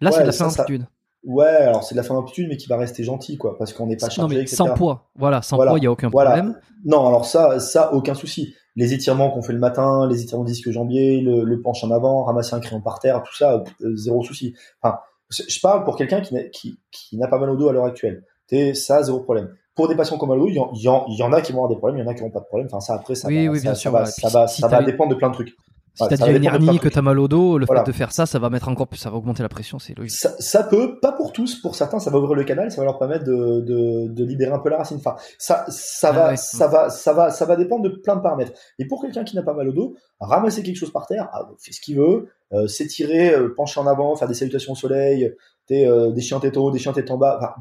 Là 0.00 0.12
c'est 0.12 0.22
de 0.22 0.26
la 0.26 0.32
fin 0.32 0.48
d'amplitude. 0.48 0.86
Ouais, 1.24 1.46
alors 1.46 1.82
c'est 1.84 1.94
de 1.94 1.96
la 1.96 2.02
fin 2.02 2.12
d'amplitude, 2.12 2.48
mais 2.50 2.58
qui 2.58 2.68
va 2.68 2.76
rester 2.76 3.02
gentil, 3.02 3.38
quoi, 3.38 3.56
parce 3.56 3.72
qu'on 3.72 3.86
n'est 3.86 3.96
pas 3.96 4.08
Non 4.08 4.12
chargé, 4.12 4.36
mais 4.36 4.42
etc. 4.42 4.56
sans 4.56 4.74
poids, 4.74 5.08
voilà, 5.16 5.40
sans 5.40 5.56
Voilà. 5.56 5.70
poids, 5.70 5.78
il 5.78 5.84
y 5.84 5.86
a 5.86 5.90
aucun 5.90 6.10
Voilà. 6.10 6.32
problème. 6.32 6.60
Non, 6.84 7.06
alors 7.06 7.24
ça, 7.24 7.58
ça, 7.60 7.94
aucun 7.94 8.14
souci. 8.14 8.54
Les 8.76 8.92
étirements 8.92 9.30
qu'on 9.30 9.42
fait 9.42 9.52
le 9.52 9.58
matin, 9.58 10.08
les 10.08 10.22
étirements 10.22 10.44
disque 10.44 10.70
jambier, 10.70 11.20
le, 11.20 11.44
le 11.44 11.60
penche 11.60 11.84
en 11.84 11.90
avant, 11.90 12.24
ramasser 12.24 12.54
un 12.54 12.60
crayon 12.60 12.80
par 12.80 12.98
terre, 12.98 13.22
tout 13.22 13.34
ça, 13.34 13.62
euh, 13.82 13.94
zéro 13.96 14.22
souci. 14.22 14.54
Enfin, 14.82 14.98
je 15.30 15.60
parle 15.60 15.84
pour 15.84 15.96
quelqu'un 15.96 16.20
qui 16.20 16.34
n'a 16.34 16.44
qui, 16.44 16.78
qui 16.90 17.16
n'a 17.16 17.28
pas 17.28 17.38
mal 17.38 17.50
au 17.50 17.56
dos 17.56 17.68
à 17.68 17.72
l'heure 17.72 17.84
actuelle. 17.86 18.24
T'es 18.46 18.74
ça, 18.74 19.02
zéro 19.02 19.20
problème. 19.20 19.54
Pour 19.74 19.88
des 19.88 19.96
patients 19.96 20.18
comme 20.18 20.28
mal 20.28 20.38
au 20.38 20.46
dos, 20.46 20.70
il 20.74 20.78
y, 20.78 20.82
y 20.82 21.18
y 21.18 21.22
en 21.22 21.32
a 21.32 21.40
qui 21.40 21.52
vont 21.52 21.58
avoir 21.58 21.68
des 21.68 21.76
problèmes, 21.76 21.98
il 21.98 22.04
y 22.04 22.06
en 22.06 22.10
a 22.10 22.14
qui 22.14 22.22
n'ont 22.22 22.30
pas 22.30 22.40
de 22.40 22.46
problème. 22.46 22.68
Enfin, 22.70 22.80
ça 22.80 22.94
après, 22.94 23.14
ça 23.14 23.28
Oui, 23.28 23.46
va, 23.46 23.52
oui, 23.52 23.58
ça, 23.60 23.90
va, 23.90 24.06
ça 24.06 24.28
va, 24.28 24.46
si 24.48 24.60
ça 24.60 24.68
va 24.68 24.82
dépendre 24.82 25.10
de 25.10 25.16
plein 25.16 25.28
de 25.28 25.34
trucs. 25.34 25.54
Si 25.94 26.02
t'as 26.08 26.16
déjà 26.16 26.32
une 26.32 26.44
hernie, 26.44 26.78
que 26.80 26.88
t'as 26.88 27.02
mal 27.02 27.18
au 27.20 27.28
dos, 27.28 27.56
le 27.56 27.66
Voilà. 27.66 27.84
fait 27.84 27.92
de 27.92 27.96
faire 27.96 28.10
ça, 28.12 28.26
ça 28.26 28.38
va 28.40 28.50
mettre 28.50 28.68
encore 28.68 28.88
plus, 28.88 28.98
ça 28.98 29.10
va 29.10 29.16
augmenter 29.16 29.42
la 29.44 29.48
pression, 29.48 29.78
c'est 29.78 29.96
logique. 29.96 30.16
Ça, 30.16 30.34
ça 30.40 30.64
peut, 30.64 30.98
pas 31.00 31.12
pour 31.12 31.32
tous, 31.32 31.60
pour 31.60 31.76
certains, 31.76 32.00
ça 32.00 32.10
va 32.10 32.18
ouvrir 32.18 32.34
le 32.34 32.42
canal, 32.44 32.70
ça 32.72 32.78
va 32.80 32.84
leur 32.84 32.98
permettre 32.98 33.24
de, 33.24 33.60
de, 33.60 34.08
de 34.08 34.24
libérer 34.24 34.50
un 34.50 34.58
peu 34.58 34.70
la 34.70 34.78
racine. 34.78 34.96
Enfin, 34.96 35.14
ça, 35.38 35.64
ça 35.68 36.08
Ah 36.08 36.12
va, 36.12 36.28
ouais. 36.30 36.36
ça 36.36 36.66
va, 36.66 36.90
ça 36.90 37.12
va, 37.12 37.30
ça 37.30 37.44
va 37.44 37.54
dépendre 37.56 37.82
de 37.84 37.90
plein 37.90 38.16
de 38.16 38.20
paramètres. 38.22 38.52
Et 38.80 38.86
pour 38.88 39.00
quelqu'un 39.02 39.22
qui 39.24 39.36
n'a 39.36 39.42
pas 39.42 39.54
mal 39.54 39.68
au 39.68 39.72
dos, 39.72 39.94
ramasser 40.18 40.62
quelque 40.64 40.76
chose 40.76 40.90
par 40.92 41.06
terre, 41.06 41.28
ah, 41.32 41.48
fait 41.60 41.72
ce 41.72 41.80
qu'il 41.80 41.96
veut, 41.96 42.28
euh, 42.52 42.66
s'étirer, 42.66 43.32
euh, 43.32 43.54
pencher 43.56 43.78
en 43.80 43.86
avant, 43.86 44.16
faire 44.16 44.26
des 44.28 44.34
salutations 44.34 44.72
au 44.72 44.76
soleil, 44.76 45.32
des, 45.68 45.86
euh, 45.86 46.10
des 46.10 46.20
chiens 46.20 46.40
tête 46.40 46.56
en 46.56 46.62
haut, 46.62 46.70
des 46.72 46.78
chiens 46.80 46.92
tête 46.92 47.10
en 47.10 47.18
bas, 47.18 47.38
enfin, 47.40 47.54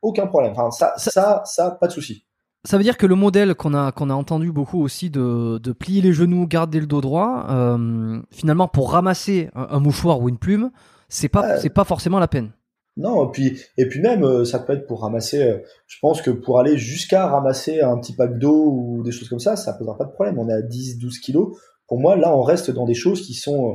aucun 0.00 0.26
problème. 0.28 0.52
Enfin, 0.56 0.70
ça, 0.70 0.94
Ça- 0.96 1.10
ça, 1.10 1.42
ça, 1.44 1.70
pas 1.72 1.88
de 1.88 1.92
souci. 1.92 2.24
Ça 2.66 2.76
veut 2.78 2.82
dire 2.82 2.96
que 2.96 3.06
le 3.06 3.14
modèle 3.14 3.54
qu'on 3.54 3.74
a 3.74 3.92
qu'on 3.92 4.08
a 4.10 4.14
entendu 4.14 4.50
beaucoup 4.50 4.80
aussi 4.82 5.10
de, 5.10 5.58
de 5.58 5.72
plier 5.72 6.00
les 6.00 6.12
genoux, 6.14 6.46
garder 6.46 6.80
le 6.80 6.86
dos 6.86 7.00
droit, 7.02 7.46
euh, 7.50 8.20
finalement 8.30 8.68
pour 8.68 8.92
ramasser 8.92 9.50
un, 9.54 9.66
un 9.70 9.80
mouchoir 9.80 10.20
ou 10.20 10.28
une 10.30 10.38
plume, 10.38 10.70
c'est 11.08 11.28
pas 11.28 11.42
Ouais. 11.42 11.58
c'est 11.60 11.68
pas 11.70 11.84
forcément 11.84 12.18
la 12.18 12.28
peine. 12.28 12.52
Non, 12.96 13.28
et 13.28 13.32
puis, 13.32 13.58
et 13.76 13.86
puis 13.88 14.00
même, 14.00 14.22
euh, 14.22 14.44
ça 14.44 14.60
peut 14.60 14.72
être 14.72 14.86
pour 14.86 15.02
ramasser, 15.02 15.42
euh, 15.42 15.58
je 15.88 15.98
pense 16.00 16.22
que 16.22 16.30
pour 16.30 16.60
aller 16.60 16.78
jusqu'à 16.78 17.26
ramasser 17.26 17.80
un 17.80 17.98
petit 17.98 18.14
pack 18.14 18.38
d'eau 18.38 18.70
ou 18.70 19.02
des 19.02 19.10
choses 19.10 19.28
comme 19.28 19.40
ça, 19.40 19.56
ça 19.56 19.72
posera 19.74 19.98
pas 19.98 20.04
de 20.04 20.12
problème. 20.12 20.38
On 20.38 20.48
est 20.48 20.52
à 20.54 20.62
10, 20.62 20.98
12 20.98 21.18
kilos. 21.18 21.58
Pour 21.88 21.98
moi, 21.98 22.14
là, 22.16 22.34
on 22.34 22.42
reste 22.42 22.70
dans 22.70 22.86
des 22.86 22.94
choses 22.94 23.20
qui 23.26 23.34
sont, 23.34 23.68
euh, 23.72 23.74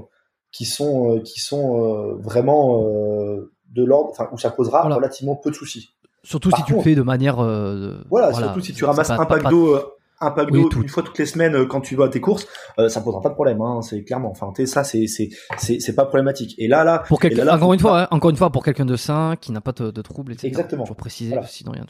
qui 0.51 0.63
sont, 0.65 1.17
euh, 1.17 1.19
qui 1.19 1.41
sont 1.41 1.83
euh, 1.83 2.15
vraiment 2.15 2.81
euh, 2.81 3.51
de 3.71 3.83
l'ordre, 3.83 4.09
enfin, 4.11 4.29
où 4.31 4.37
ça 4.37 4.51
posera 4.51 4.81
Voilà. 4.81 4.95
relativement 4.95 5.35
peu 5.35 5.49
de 5.51 5.55
soucis. 5.55 5.89
Surtout 6.23 6.49
Par 6.49 6.59
si 6.59 6.65
tu 6.65 6.73
le 6.73 6.81
fais 6.81 6.95
de 6.95 7.01
manière 7.01 7.39
euh, 7.39 7.97
Voilà, 8.09 8.33
surtout 8.33 8.59
si 8.61 8.73
tu 8.73 8.83
ramasses 8.85 9.07
pas- 9.07 9.21
un 9.21 9.25
pack 9.25 9.49
d'eau, 9.49 9.75
euh, 9.75 9.81
un 10.21 10.31
pack 10.31 10.49
Oui, 10.51 10.61
d'eau 10.63 10.69
tout. 10.69 10.81
une 10.81 10.89
fois 10.89 11.01
toutes 11.01 11.17
les 11.17 11.25
semaines 11.25 11.55
euh, 11.55 11.65
quand 11.65 11.79
tu 11.79 11.95
vas 11.95 12.05
à 12.05 12.09
tes 12.09 12.19
courses, 12.19 12.45
euh, 12.77 12.89
ça 12.89 12.99
posera 13.01 13.21
pas 13.21 13.29
de 13.29 13.35
problème. 13.35 13.61
Hein, 13.61 13.81
c'est 13.81 14.03
clairement. 14.03 14.29
Enfin, 14.31 14.51
sais, 14.55 14.65
ça, 14.65 14.83
c'est, 14.83 15.07
c'est, 15.07 15.29
c'est, 15.57 15.95
pas 15.95 16.05
problématique. 16.05 16.55
Et 16.57 16.67
là, 16.67 16.83
là, 16.83 17.03
Pour 17.07 17.19
quelqu'un, 17.21 17.47
encore 17.47 17.71
une 17.73 17.79
pas- 17.79 17.87
fois, 17.87 18.01
hein, 18.03 18.07
encore 18.11 18.29
une 18.29 18.35
fois, 18.35 18.49
pour 18.51 18.63
quelqu'un 18.65 18.85
de 18.85 18.97
sain, 18.97 19.35
qui 19.39 19.51
n'a 19.53 19.61
pas 19.61 19.71
de, 19.71 19.91
de 19.91 20.01
troubles, 20.01 20.33
etc. 20.33 20.47
Exactement. 20.47 20.83
Toujours 20.83 20.97
préciser, 20.97 21.31
Voilà. 21.31 21.47
sinon 21.47 21.71
rien 21.71 21.83
de. 21.83 21.89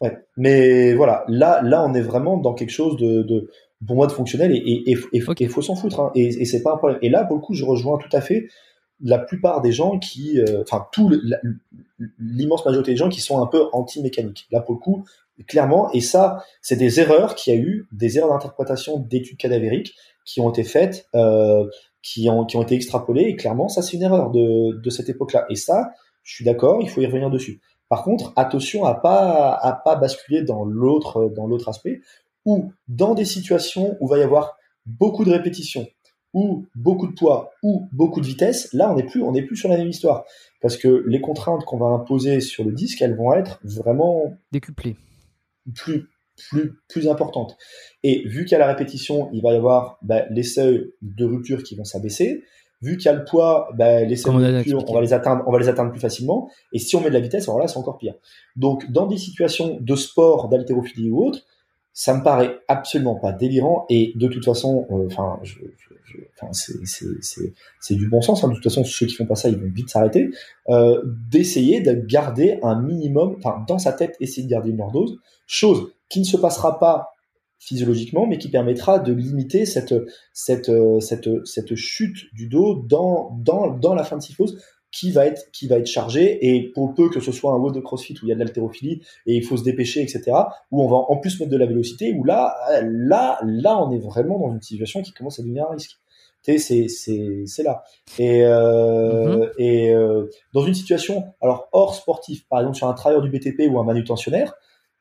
Ouais. 0.00 0.16
Mais 0.36 0.94
voilà, 0.94 1.24
là, 1.28 1.60
là, 1.62 1.84
on 1.84 1.94
est 1.94 2.00
vraiment 2.00 2.36
dans 2.36 2.54
quelque 2.54 2.70
chose 2.72 2.96
de, 2.96 3.22
de 3.22 3.50
pour 3.86 3.96
moi, 3.96 4.06
de 4.06 4.12
fonctionnel 4.12 4.52
et 4.52 4.56
et, 4.56 4.96
et, 5.12 5.22
et 5.40 5.48
faut 5.48 5.62
s'en 5.62 5.74
foutre. 5.74 5.98
Hein, 6.00 6.10
et 6.14 6.26
et 6.26 6.44
c'est 6.44 6.62
pas 6.62 6.74
un 6.74 6.76
problème. 6.76 6.98
Et 7.02 7.08
là, 7.10 7.24
pour 7.24 7.36
le 7.36 7.42
coup, 7.42 7.54
je 7.54 7.64
rejoins 7.64 7.98
tout 7.98 8.14
à 8.16 8.20
fait 8.20 8.46
la 9.04 9.18
plupart 9.18 9.60
des 9.60 9.70
gens 9.70 9.98
qui, 9.98 10.40
euh, 10.40 10.62
enfin, 10.62 10.86
tout 10.90 11.12
l'immense 12.18 12.64
majorité 12.64 12.92
des 12.92 12.96
gens 12.96 13.10
qui 13.10 13.20
sont 13.20 13.40
un 13.40 13.46
peu 13.46 13.66
anti-mécanique. 13.72 14.46
Là, 14.50 14.60
pour 14.60 14.74
le 14.74 14.80
coup, 14.80 15.04
clairement, 15.46 15.92
et 15.92 16.00
ça, 16.00 16.42
c'est 16.62 16.76
des 16.76 17.00
erreurs 17.00 17.34
qu'il 17.34 17.54
y 17.54 17.56
a 17.56 17.60
eu, 17.60 17.86
des 17.92 18.16
erreurs 18.16 18.30
d'interprétation 18.30 18.98
d'études 18.98 19.36
cadavériques 19.36 19.94
qui 20.24 20.40
ont 20.40 20.50
été 20.50 20.64
faites, 20.64 21.06
euh, 21.14 21.66
qui 22.02 22.30
ont 22.30 22.46
qui 22.46 22.56
ont 22.56 22.62
été 22.62 22.74
extrapolées. 22.74 23.24
Et 23.24 23.36
clairement, 23.36 23.68
ça, 23.68 23.82
c'est 23.82 23.96
une 23.98 24.02
erreur 24.02 24.30
de 24.30 24.80
de 24.80 24.90
cette 24.90 25.10
époque-là. 25.10 25.44
Et 25.50 25.56
ça, 25.56 25.92
je 26.22 26.34
suis 26.34 26.44
d'accord, 26.44 26.78
il 26.80 26.88
faut 26.88 27.02
y 27.02 27.06
revenir 27.06 27.30
dessus. 27.30 27.60
Par 27.90 28.04
contre, 28.04 28.32
attention 28.36 28.86
à 28.86 28.94
pas 28.94 29.52
à 29.52 29.72
pas 29.72 29.96
basculer 29.96 30.42
dans 30.42 30.64
l'autre 30.64 31.68
aspect 31.68 32.00
ou 32.46 32.72
dans 32.88 33.14
des 33.14 33.26
situations 33.26 33.98
où 34.00 34.08
va 34.08 34.18
y 34.18 34.22
avoir 34.22 34.56
beaucoup 34.86 35.24
de 35.24 35.30
répétitions 35.30 35.86
ou 36.34 36.66
beaucoup 36.74 37.06
de 37.06 37.14
poids 37.14 37.52
ou 37.62 37.88
beaucoup 37.92 38.20
de 38.20 38.26
vitesse, 38.26 38.72
là 38.72 38.92
on 38.92 38.96
n'est 38.96 39.06
plus 39.06 39.22
on 39.22 39.32
n'est 39.32 39.42
plus 39.42 39.56
sur 39.56 39.68
la 39.68 39.78
même 39.78 39.88
histoire 39.88 40.24
parce 40.60 40.76
que 40.76 41.04
les 41.06 41.20
contraintes 41.20 41.64
qu'on 41.64 41.78
va 41.78 41.86
imposer 41.86 42.40
sur 42.40 42.64
le 42.64 42.72
disque, 42.72 43.00
elles 43.02 43.16
vont 43.16 43.32
être 43.32 43.60
vraiment 43.62 44.34
Décuplé. 44.52 44.96
plus 45.74 46.08
plus 46.36 46.72
plus 46.88 47.08
importantes. 47.08 47.56
Et 48.02 48.26
vu 48.26 48.46
a 48.50 48.58
la 48.58 48.66
répétition, 48.66 49.30
il 49.32 49.42
va 49.42 49.52
y 49.52 49.56
avoir 49.56 49.98
bah, 50.02 50.24
les 50.30 50.42
seuils 50.42 50.92
de 51.02 51.24
rupture 51.24 51.62
qui 51.62 51.76
vont 51.76 51.84
s'abaisser. 51.84 52.42
Vu 52.82 52.96
qu'il 52.96 53.06
y 53.06 53.08
a 53.08 53.14
le 53.14 53.24
poids, 53.24 53.68
bah, 53.76 54.04
les 54.04 54.16
seuils 54.16 54.36
de 54.36 54.56
rupture, 54.56 54.84
on 54.88 54.94
va 54.94 55.00
les 55.00 55.12
atteindre, 55.12 55.44
on 55.46 55.52
va 55.52 55.58
les 55.58 55.68
atteindre 55.68 55.90
plus 55.90 56.00
facilement. 56.00 56.50
Et 56.72 56.78
si 56.78 56.96
on 56.96 57.00
met 57.00 57.08
de 57.08 57.14
la 57.14 57.20
vitesse, 57.20 57.48
alors 57.48 57.60
là, 57.60 57.68
c'est 57.68 57.78
encore 57.78 57.98
pire. 57.98 58.14
Donc, 58.56 58.90
dans 58.90 59.06
des 59.06 59.16
situations 59.16 59.78
de 59.80 59.96
sport, 59.96 60.48
d'haltérophilie 60.48 61.10
ou 61.10 61.24
autre, 61.24 61.46
ça 61.94 62.12
me 62.12 62.22
paraît 62.24 62.58
absolument 62.66 63.14
pas 63.14 63.32
délirant. 63.32 63.86
Et 63.88 64.12
de 64.16 64.26
toute 64.26 64.44
façon, 64.44 64.86
euh, 64.90 65.06
enfin, 65.06 65.40
c'est, 66.52 67.94
du 67.94 68.08
bon 68.08 68.20
sens. 68.20 68.42
hein. 68.42 68.48
De 68.48 68.54
toute 68.54 68.64
façon, 68.64 68.84
ceux 68.84 69.06
qui 69.06 69.14
font 69.14 69.26
pas 69.26 69.36
ça, 69.36 69.48
ils 69.48 69.56
vont 69.56 69.70
vite 69.72 69.88
s'arrêter. 69.88 70.28
Euh, 70.68 71.00
d'essayer 71.30 71.80
de 71.80 71.92
garder 71.92 72.58
un 72.62 72.82
minimum, 72.82 73.36
enfin, 73.38 73.64
dans 73.68 73.78
sa 73.78 73.92
tête, 73.92 74.16
essayer 74.20 74.42
de 74.42 74.50
garder 74.50 74.70
une 74.70 74.78
lordose, 74.78 75.18
chose 75.46 75.92
qui 76.08 76.18
ne 76.18 76.24
se 76.24 76.36
passera 76.36 76.78
pas 76.80 77.12
physiologiquement, 77.60 78.26
mais 78.26 78.38
qui 78.38 78.50
permettra 78.50 78.98
de 78.98 79.12
limiter 79.12 79.64
cette, 79.64 79.92
euh, 80.68 81.00
chute 81.76 82.34
du 82.34 82.48
dos 82.48 82.84
dans, 82.86 83.94
la 83.94 84.04
fin 84.04 84.16
de 84.16 84.22
cyclose 84.22 84.60
qui 84.94 85.10
va 85.10 85.26
être, 85.26 85.50
qui 85.50 85.66
va 85.66 85.76
être 85.76 85.86
chargée. 85.86 86.38
Et 86.46 86.70
pour 86.72 86.94
peu 86.94 87.10
que 87.10 87.20
ce 87.20 87.32
soit 87.32 87.52
un 87.52 87.56
WOD 87.56 87.74
de 87.74 87.80
CrossFit 87.80 88.14
où 88.14 88.26
il 88.26 88.28
y 88.28 88.32
a 88.32 88.36
de 88.36 88.40
l'haltérophilie 88.40 89.02
et 89.26 89.34
il 89.34 89.44
faut 89.44 89.56
se 89.56 89.64
dépêcher, 89.64 90.00
etc., 90.00 90.22
où 90.70 90.82
on 90.82 90.88
va 90.88 90.96
en 90.96 91.16
plus 91.16 91.38
mettre 91.40 91.50
de 91.50 91.56
la 91.56 91.66
vélocité, 91.66 92.14
où 92.14 92.22
là, 92.24 92.54
là, 92.82 93.40
là, 93.44 93.76
on 93.82 93.90
est 93.90 93.98
vraiment 93.98 94.38
dans 94.38 94.54
une 94.54 94.62
situation 94.62 95.02
qui 95.02 95.12
commence 95.12 95.40
à 95.40 95.42
devenir 95.42 95.66
un 95.68 95.72
risque. 95.72 95.98
Tu 96.44 96.52
sais, 96.52 96.58
c'est, 96.58 96.88
c'est, 96.88 97.44
c'est 97.46 97.62
là. 97.62 97.82
Et, 98.18 98.44
euh, 98.44 99.48
et 99.58 99.92
euh, 99.92 100.30
dans 100.52 100.64
une 100.64 100.74
situation, 100.74 101.24
alors 101.40 101.68
hors 101.72 101.94
sportif, 101.94 102.46
par 102.48 102.60
exemple 102.60 102.76
sur 102.76 102.86
un 102.86 102.92
travailleur 102.92 103.22
du 103.22 103.30
BTP 103.30 103.68
ou 103.68 103.80
un 103.80 103.84
manutentionnaire, 103.84 104.54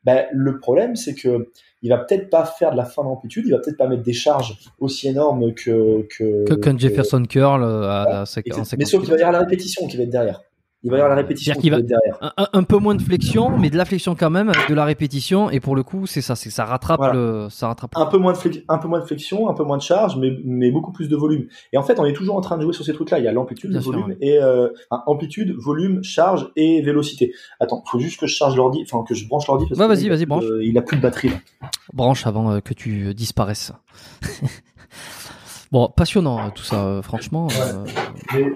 ben, 0.06 0.26
le 0.32 0.60
problème, 0.60 0.96
c'est 0.96 1.16
que 1.16 1.50
il 1.82 1.90
va 1.90 1.98
peut-être 1.98 2.30
pas 2.30 2.46
faire 2.46 2.72
de 2.72 2.78
la 2.78 2.86
fin 2.86 3.04
d'amplitude, 3.04 3.44
il 3.46 3.52
va 3.52 3.60
peut-être 3.60 3.78
pas 3.78 3.88
mettre 3.88 4.04
des 4.04 4.14
charges 4.14 4.58
aussi 4.80 5.08
énormes 5.10 5.54
que 5.54 6.06
que, 6.18 6.46
Que- 6.46 6.54
que- 6.56 6.78
Jefferson 6.80 7.24
curl 7.26 7.62
euh, 7.64 7.84
à, 7.84 8.20
à 8.20 8.22
en 8.22 8.26
50 8.26 8.76
mais 8.78 8.86
sauf 8.86 9.02
qu'il 9.02 9.12
va 9.12 9.18
y 9.18 9.22
avoir 9.22 9.34
la 9.34 9.40
répétition 9.40 9.88
qui 9.88 9.98
va 9.98 10.04
être 10.04 10.10
derrière. 10.10 10.42
Il 10.86 10.92
va 10.92 10.98
y 10.98 11.00
avoir 11.00 11.16
la 11.16 11.22
répétition 11.22 11.54
qui 11.56 11.70
va 11.70 11.82
derrière. 11.82 12.34
un, 12.54 12.64
peu 12.64 12.78
moins 12.78 12.94
de 12.96 13.02
flexion, 13.02 13.58
mais 13.58 13.70
de 13.70 13.78
la 13.78 13.86
flexion 13.86 14.16
quand 14.16 14.30
même, 14.30 14.50
avec 14.50 14.68
de 14.70 14.74
la 14.76 14.84
répétition. 14.84 15.50
Et 15.50 15.60
pour 15.62 15.76
le 15.78 15.84
coup, 15.84 16.06
c'est 16.08 16.22
ça, 16.22 16.36
c'est 16.36 16.50
ça 16.50 16.66
rattrape 16.66 16.98
Voilà. 17.00 17.14
le, 17.14 17.48
ça 17.50 17.68
rattrape. 17.68 17.92
un 17.96 18.06
peu 18.06 18.18
moins 18.18 18.34
de 18.34 18.38
flex- 18.38 18.64
un 18.68 18.78
peu 18.78 18.88
moins 18.90 19.00
de 19.00 19.06
flexion, 19.06 19.48
un 19.50 19.54
peu 19.54 19.64
moins 19.64 19.78
de 19.78 19.82
charge, 19.82 20.18
mais, 20.18 20.38
mais 20.44 20.72
beaucoup 20.72 20.92
plus 20.92 21.08
de 21.08 21.16
volume. 21.16 21.48
Et 21.72 21.78
en 21.78 21.84
fait, 21.84 22.00
on 22.00 22.06
est 22.06 22.14
toujours 22.14 22.36
en 22.36 22.42
train 22.42 22.58
de 22.58 22.64
jouer 22.64 22.74
sur 22.74 22.84
ces 22.84 22.94
trucs-là. 22.94 23.20
Il 23.20 23.26
y 23.26 23.28
a 23.28 23.32
l'amplitude, 23.32 23.72
le 23.72 23.80
volume 23.80 24.08
ouais. 24.08 24.18
et 24.22 24.40
euh, 24.42 24.70
enfin, 24.90 25.04
amplitude, 25.08 25.56
volume, 25.58 26.04
charge 26.04 26.50
et 26.58 26.82
vélocité. 26.82 27.34
Attends, 27.62 27.82
faut 27.90 28.00
juste 28.00 28.20
que 28.20 28.28
je 28.28 28.36
charge 28.36 28.56
l'ordi, 28.58 28.84
enfin 28.86 29.04
que 29.08 29.16
je 29.16 29.26
branche 29.28 29.48
l'ordi. 29.48 29.66
parce 29.70 29.80
Ouais, 29.80 29.88
que 29.88 29.94
vas-y, 29.94 30.10
vas-y, 30.10 30.18
plus 30.20 30.26
branche. 30.26 30.44
de- 30.46 30.62
il 30.64 30.78
a 30.78 30.82
plus 30.82 30.98
de 30.98 31.02
batterie. 31.02 31.30
Là. 31.30 31.70
branche 31.94 32.28
avant 32.28 32.52
euh, 32.52 32.60
que 32.60 32.74
tu 32.74 33.08
euh, 33.08 33.14
disparaisses. 33.14 33.72
bon, 35.74 35.90
passionnant 35.90 36.40
euh, 36.40 36.50
tout 36.56 36.64
ça, 36.64 36.86
euh, 36.86 37.02
franchement. 37.02 37.48
euh, 37.60 37.86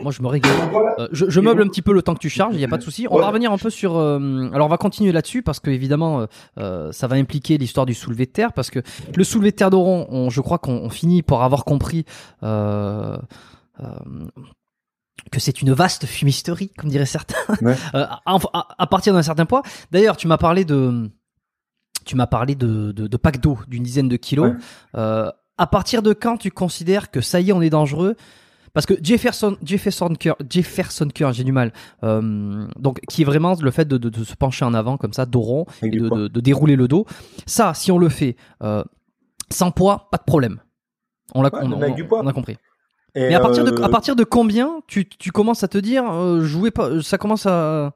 moi, 0.01 0.11
je 0.13 0.21
me 0.21 0.27
régale. 0.27 0.51
Euh, 0.99 1.07
je, 1.11 1.25
je 1.29 1.39
meuble 1.41 1.61
un 1.63 1.67
petit 1.67 1.81
peu 1.81 1.91
le 1.91 2.01
temps 2.01 2.13
que 2.13 2.19
tu 2.19 2.29
charges, 2.29 2.53
il 2.55 2.59
n'y 2.59 2.63
a 2.63 2.69
pas 2.69 2.77
de 2.77 2.83
souci. 2.83 3.05
On 3.11 3.15
Ouais. 3.15 3.21
va 3.21 3.27
revenir 3.27 3.51
un 3.51 3.57
peu 3.57 3.69
sur. 3.69 3.97
euh, 3.97 4.49
alors, 4.53 4.67
on 4.67 4.69
va 4.69 4.77
continuer 4.77 5.11
là-dessus 5.11 5.41
parce 5.43 5.59
que 5.59 5.69
évidemment, 5.71 6.25
ça 6.57 7.07
va 7.07 7.15
impliquer 7.17 7.57
l'histoire 7.57 7.85
du 7.85 7.93
soulevé 7.93 8.25
de 8.25 8.31
terre 8.31 8.53
parce 8.53 8.69
que 8.69 8.79
le 9.13 9.23
soulevé 9.25 9.51
de 9.51 9.55
terre 9.57 9.69
d'Oron, 9.69 10.07
on, 10.09 10.29
je 10.29 10.39
crois 10.39 10.59
qu'on 10.59 10.73
on 10.77 10.89
finit 10.89 11.23
par 11.23 11.41
avoir 11.43 11.65
compris. 11.65 12.05
Que 15.31 15.39
c'est 15.41 15.61
une 15.61 15.73
vaste 15.73 16.05
fumisterie, 16.05 16.69
comme 16.77 16.89
diraient 16.89 17.05
certains, 17.05 17.35
à, 17.93 18.87
partir 18.89 19.13
d'un 19.13 19.21
certain 19.23 19.45
poids. 19.45 19.61
D'ailleurs, 19.91 20.15
tu 20.15 20.25
m'as 20.27 20.37
parlé 20.37 20.63
de, 20.63 21.09
tu 22.05 22.15
m'as 22.15 22.27
parlé 22.27 22.55
de, 22.55 22.93
de, 22.93 23.07
de 23.07 23.17
pack 23.17 23.41
d'eau 23.41 23.59
d'une 23.67 23.83
dizaine 23.83 24.07
de 24.07 24.15
kilos. 24.15 24.53
Euh, 24.95 25.29
à 25.57 25.67
partir 25.67 26.01
de 26.01 26.13
quand 26.13 26.37
tu 26.37 26.51
considères 26.51 27.11
que 27.11 27.21
ça 27.21 27.39
y 27.39 27.49
est, 27.49 27.53
on 27.53 27.61
est 27.61 27.69
dangereux? 27.69 28.15
Parce 28.73 28.85
que 28.85 28.93
Jefferson, 29.01 29.57
Jefferson 29.63 30.13
Curl, 31.09 31.33
j'ai 31.33 31.43
du 31.43 31.51
mal. 31.51 31.73
Euh, 32.03 32.67
donc, 32.77 32.99
qui 33.09 33.23
est 33.23 33.25
vraiment 33.25 33.55
le 33.59 33.71
fait 33.71 33.87
de, 33.87 33.97
de, 33.97 34.09
de, 34.09 34.23
se 34.23 34.35
pencher 34.35 34.65
en 34.65 34.73
avant 34.75 34.97
comme 34.97 35.13
ça, 35.13 35.25
dos 35.25 35.41
rond, 35.41 35.65
et 35.81 35.89
de, 35.89 36.27
de, 36.27 36.39
dérouler 36.39 36.75
le 36.75 36.87
dos. 36.87 37.05
Ça, 37.47 37.73
si 37.73 37.91
on 37.91 37.97
le 37.97 38.09
fait 38.09 38.35
euh, 38.61 38.83
sans 39.49 39.71
poids, 39.71 40.09
pas 40.11 40.17
de 40.17 40.23
problème. 40.23 40.59
On 41.33 41.41
l'a, 41.41 41.49
on, 41.53 41.71
on, 41.71 42.27
a 42.27 42.33
compris. 42.33 42.57
Mais 43.15 43.33
à 43.33 43.39
partir 43.39 43.63
de, 43.63 43.81
à 43.81 43.87
euh, 43.87 43.89
partir 43.89 44.15
de 44.15 44.23
combien 44.23 44.81
tu, 44.87 45.09
tu 45.09 45.31
commences 45.31 45.63
à 45.63 45.67
te 45.67 45.77
dire, 45.77 46.03
euh, 46.11 46.69
pas, 46.69 47.01
ça 47.01 47.17
commence 47.17 47.47
à, 47.47 47.93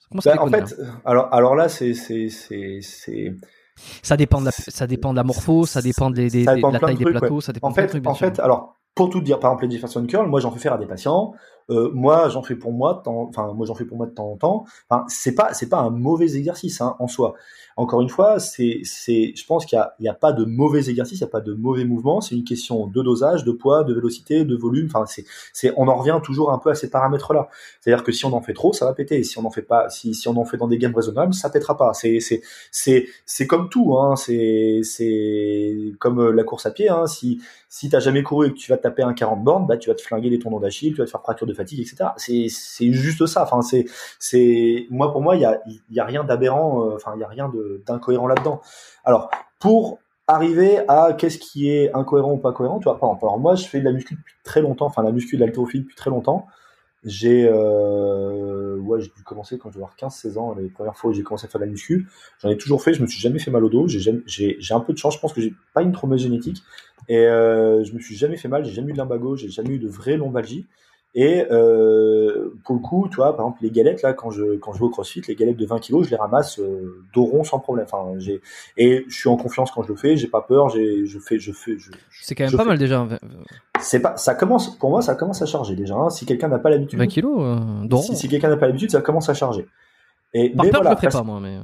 ça 0.00 0.06
commence 0.10 0.26
à 0.26 0.34
bah, 0.34 0.42
en 0.42 0.48
fait, 0.48 0.74
alors, 1.04 1.32
alors 1.32 1.54
là, 1.54 1.68
c'est, 1.68 1.94
c'est, 1.94 2.28
c'est, 2.28 2.80
c'est 2.82 3.34
ça 4.02 4.16
dépend 4.16 4.40
de 4.40 4.46
la, 4.46 4.52
ça 4.52 4.86
dépend 4.86 5.12
de 5.12 5.16
la 5.16 5.24
morpho, 5.24 5.66
ça 5.66 5.82
dépend 5.82 6.10
de, 6.10 6.22
la 6.72 6.78
taille 6.78 6.96
des 6.96 7.04
plateaux, 7.04 7.40
ça 7.40 7.52
dépend 7.52 7.68
en 7.68 7.74
fait, 7.74 7.86
trucs, 7.86 8.06
En 8.06 8.14
fait, 8.14 8.38
alors, 8.40 8.78
pour 8.94 9.10
tout 9.10 9.20
dire, 9.20 9.40
par 9.40 9.50
exemple, 9.50 9.66
les 9.66 9.72
Jefferson 9.72 10.06
Curl, 10.06 10.28
moi, 10.28 10.40
j'en 10.40 10.50
fais 10.52 10.60
faire 10.60 10.74
à 10.74 10.78
des 10.78 10.86
patients. 10.86 11.32
Euh, 11.70 11.90
moi, 11.92 12.28
j'en 12.28 12.42
fais 12.42 12.54
pour 12.54 12.72
moi, 12.72 13.02
enfin, 13.06 13.52
moi, 13.54 13.66
j'en 13.66 13.74
fais 13.74 13.84
pour 13.84 13.96
moi 13.96 14.06
de 14.06 14.12
temps 14.12 14.30
en 14.30 14.36
temps. 14.36 14.64
Enfin, 14.88 15.04
c'est 15.08 15.34
pas, 15.34 15.52
c'est 15.54 15.68
pas 15.68 15.78
un 15.78 15.90
mauvais 15.90 16.36
exercice 16.36 16.80
hein, 16.80 16.94
en 16.98 17.08
soi. 17.08 17.34
Encore 17.76 18.00
une 18.00 18.08
fois, 18.08 18.38
c'est, 18.38 18.82
je 18.84 19.46
pense 19.46 19.66
qu'il 19.66 19.78
n'y 20.00 20.08
a, 20.08 20.12
a, 20.12 20.14
pas 20.14 20.32
de 20.32 20.44
mauvais 20.44 20.88
exercice, 20.88 21.18
il 21.18 21.22
n'y 21.22 21.28
a 21.28 21.30
pas 21.30 21.40
de 21.40 21.52
mauvais 21.54 21.84
mouvement. 21.84 22.20
C'est 22.20 22.36
une 22.36 22.44
question 22.44 22.86
de 22.86 23.02
dosage, 23.02 23.44
de 23.44 23.50
poids, 23.50 23.82
de 23.82 23.92
vélocité, 23.92 24.44
de 24.44 24.56
volume. 24.56 24.86
Enfin, 24.86 25.06
c'est, 25.06 25.24
c'est, 25.52 25.72
on 25.76 25.88
en 25.88 25.96
revient 25.96 26.20
toujours 26.22 26.52
un 26.52 26.58
peu 26.58 26.70
à 26.70 26.74
ces 26.74 26.88
paramètres-là. 26.88 27.48
C'est-à-dire 27.80 28.04
que 28.04 28.12
si 28.12 28.24
on 28.24 28.32
en 28.32 28.40
fait 28.40 28.52
trop, 28.52 28.72
ça 28.72 28.84
va 28.84 28.92
péter. 28.94 29.22
si 29.24 29.38
on 29.38 29.44
en 29.44 29.50
fait 29.50 29.62
pas, 29.62 29.90
si, 29.90 30.14
si 30.14 30.28
on 30.28 30.36
en 30.36 30.44
fait 30.44 30.56
dans 30.56 30.68
des 30.68 30.78
gammes 30.78 30.94
raisonnables, 30.94 31.34
ça 31.34 31.50
pètera 31.50 31.76
pas. 31.76 31.94
C'est, 31.94 32.20
c'est, 32.20 32.42
c'est, 32.70 33.06
c'est 33.26 33.46
comme 33.46 33.68
tout. 33.68 33.96
Hein. 33.98 34.14
C'est, 34.16 34.80
c'est 34.84 35.92
comme 35.98 36.20
euh, 36.20 36.32
la 36.32 36.44
course 36.44 36.66
à 36.66 36.70
pied. 36.70 36.88
Hein. 36.88 37.06
Si, 37.08 37.40
si 37.74 37.88
t'as 37.90 37.98
jamais 37.98 38.22
couru 38.22 38.46
et 38.46 38.50
que 38.52 38.56
tu 38.56 38.70
vas 38.70 38.76
te 38.76 38.84
taper 38.84 39.02
un 39.02 39.14
40 39.14 39.42
bornes, 39.42 39.66
bah 39.66 39.76
tu 39.76 39.88
vas 39.88 39.96
te 39.96 40.00
flinguer 40.00 40.30
les 40.30 40.38
tendons 40.38 40.60
d'Achille, 40.60 40.92
tu 40.92 40.98
vas 40.98 41.06
te 41.06 41.10
faire 41.10 41.20
fracture 41.20 41.44
de 41.44 41.52
fatigue, 41.52 41.80
etc. 41.80 42.10
C'est, 42.16 42.46
c'est 42.48 42.92
juste 42.92 43.26
ça. 43.26 43.42
Enfin, 43.42 43.62
c'est, 43.62 43.86
c'est, 44.20 44.86
moi 44.90 45.10
pour 45.10 45.22
moi, 45.22 45.34
il 45.34 45.42
y 45.42 45.44
a, 45.44 45.60
il 45.66 45.80
y 45.90 45.98
a 45.98 46.04
rien 46.04 46.22
d'aberrant. 46.22 46.84
Euh, 46.86 46.94
enfin, 46.94 47.14
il 47.16 47.20
y 47.20 47.24
a 47.24 47.26
rien 47.26 47.48
de 47.48 47.82
d'incohérent 47.84 48.28
là-dedans. 48.28 48.60
Alors, 49.04 49.28
pour 49.58 49.98
arriver 50.28 50.82
à 50.86 51.14
qu'est-ce 51.14 51.38
qui 51.38 51.68
est 51.68 51.92
incohérent 51.94 52.34
ou 52.34 52.38
pas 52.38 52.52
cohérent, 52.52 52.78
tu 52.78 52.84
vois, 52.84 52.96
par 52.96 53.08
exemple, 53.08 53.24
alors 53.24 53.40
moi, 53.40 53.56
je 53.56 53.66
fais 53.66 53.80
de 53.80 53.84
la 53.84 53.90
muscu 53.90 54.14
depuis 54.14 54.34
très 54.44 54.60
longtemps, 54.60 54.86
enfin, 54.86 55.02
la 55.02 55.10
muscu 55.10 55.34
de 55.36 55.40
l'haltérophilie 55.44 55.82
depuis 55.82 55.96
très 55.96 56.10
longtemps. 56.10 56.46
J'ai, 57.04 57.46
euh, 57.46 58.78
ouais, 58.78 59.00
j'ai 59.00 59.10
dû 59.14 59.22
commencer 59.24 59.58
quand 59.58 59.70
j'avais 59.70 59.84
15-16 59.98 60.38
ans, 60.38 60.54
les 60.54 60.68
premières 60.68 60.96
fois 60.96 61.10
où 61.10 61.12
j'ai 61.12 61.22
commencé 61.22 61.46
à 61.46 61.48
faire 61.48 61.60
de 61.60 61.66
la 61.66 61.70
muscu. 61.70 62.08
J'en 62.40 62.48
ai 62.48 62.56
toujours 62.56 62.82
fait, 62.82 62.94
je 62.94 63.02
me 63.02 63.06
suis 63.06 63.20
jamais 63.20 63.38
fait 63.38 63.50
mal 63.50 63.62
au 63.62 63.68
dos, 63.68 63.86
j'ai, 63.86 64.10
un 64.70 64.80
peu 64.80 64.92
de 64.92 64.98
chance, 64.98 65.14
je 65.14 65.20
pense 65.20 65.34
que 65.34 65.42
j'ai 65.42 65.54
pas 65.74 65.82
une 65.82 65.92
traumatisme 65.92 66.30
génétique, 66.30 66.62
et 67.08 67.18
euh, 67.18 67.84
je 67.84 67.92
me 67.92 68.00
suis 68.00 68.16
jamais 68.16 68.36
fait 68.36 68.48
mal, 68.48 68.64
j'ai 68.64 68.72
jamais 68.72 68.90
eu 68.90 68.92
de 68.94 68.98
lumbago, 68.98 69.36
j'ai 69.36 69.50
jamais 69.50 69.74
eu 69.74 69.78
de 69.78 69.88
vraie 69.88 70.16
lombalgie. 70.16 70.66
Et 71.16 71.46
euh, 71.48 72.52
pour 72.64 72.74
le 72.74 72.80
coup, 72.80 73.06
tu 73.08 73.16
vois, 73.16 73.36
par 73.36 73.46
exemple, 73.46 73.62
les 73.62 73.70
galettes, 73.70 74.02
là, 74.02 74.14
quand 74.14 74.30
je, 74.30 74.56
quand 74.56 74.72
je 74.72 74.80
vais 74.80 74.84
au 74.84 74.90
crossfit, 74.90 75.22
les 75.28 75.36
galettes 75.36 75.56
de 75.56 75.64
20 75.64 75.78
kilos, 75.78 76.06
je 76.06 76.10
les 76.10 76.16
ramasse 76.16 76.58
euh, 76.58 77.04
sans 77.44 77.60
problème. 77.60 77.86
Enfin, 77.88 78.18
j'ai, 78.18 78.40
et 78.76 79.04
je 79.06 79.14
suis 79.14 79.28
en 79.28 79.36
confiance 79.36 79.70
quand 79.70 79.82
je 79.84 79.88
le 79.88 79.96
fais, 79.96 80.16
j'ai 80.16 80.26
pas 80.26 80.40
peur, 80.40 80.70
j'ai, 80.70 81.06
je 81.06 81.18
fais, 81.20 81.38
je 81.38 81.52
fais, 81.52 81.78
je, 81.78 81.92
C'est 82.20 82.34
quand 82.34 82.44
même 82.44 82.56
pas 82.56 82.64
mal 82.64 82.78
déjà. 82.78 83.06
C'est 83.80 84.00
pas, 84.00 84.16
ça 84.16 84.34
commence, 84.34 84.76
pour 84.76 84.90
moi, 84.90 85.02
ça 85.02 85.14
commence 85.14 85.40
à 85.40 85.46
charger 85.46 85.76
déjà. 85.76 85.94
Hein. 85.94 86.10
Si 86.10 86.26
quelqu'un 86.26 86.48
n'a 86.48 86.58
pas 86.58 86.70
l'habitude. 86.70 86.98
20 86.98 87.06
kilos, 87.06 87.38
euh, 87.38 87.96
Si, 87.98 88.16
si 88.16 88.28
quelqu'un 88.28 88.48
n'a 88.48 88.56
pas 88.56 88.66
l'habitude, 88.66 88.90
ça 88.90 89.00
commence 89.00 89.28
à 89.28 89.34
charger. 89.34 89.68
Et, 90.32 90.50
Par 90.50 90.64
mais 90.64 90.72
peur, 90.72 90.82
voilà, 90.82 90.96
je 91.00 91.06
le 91.06 91.10
ferai 91.10 91.20
pas, 91.20 91.24
moi, 91.24 91.38
mais. 91.40 91.56
Euh. 91.56 91.60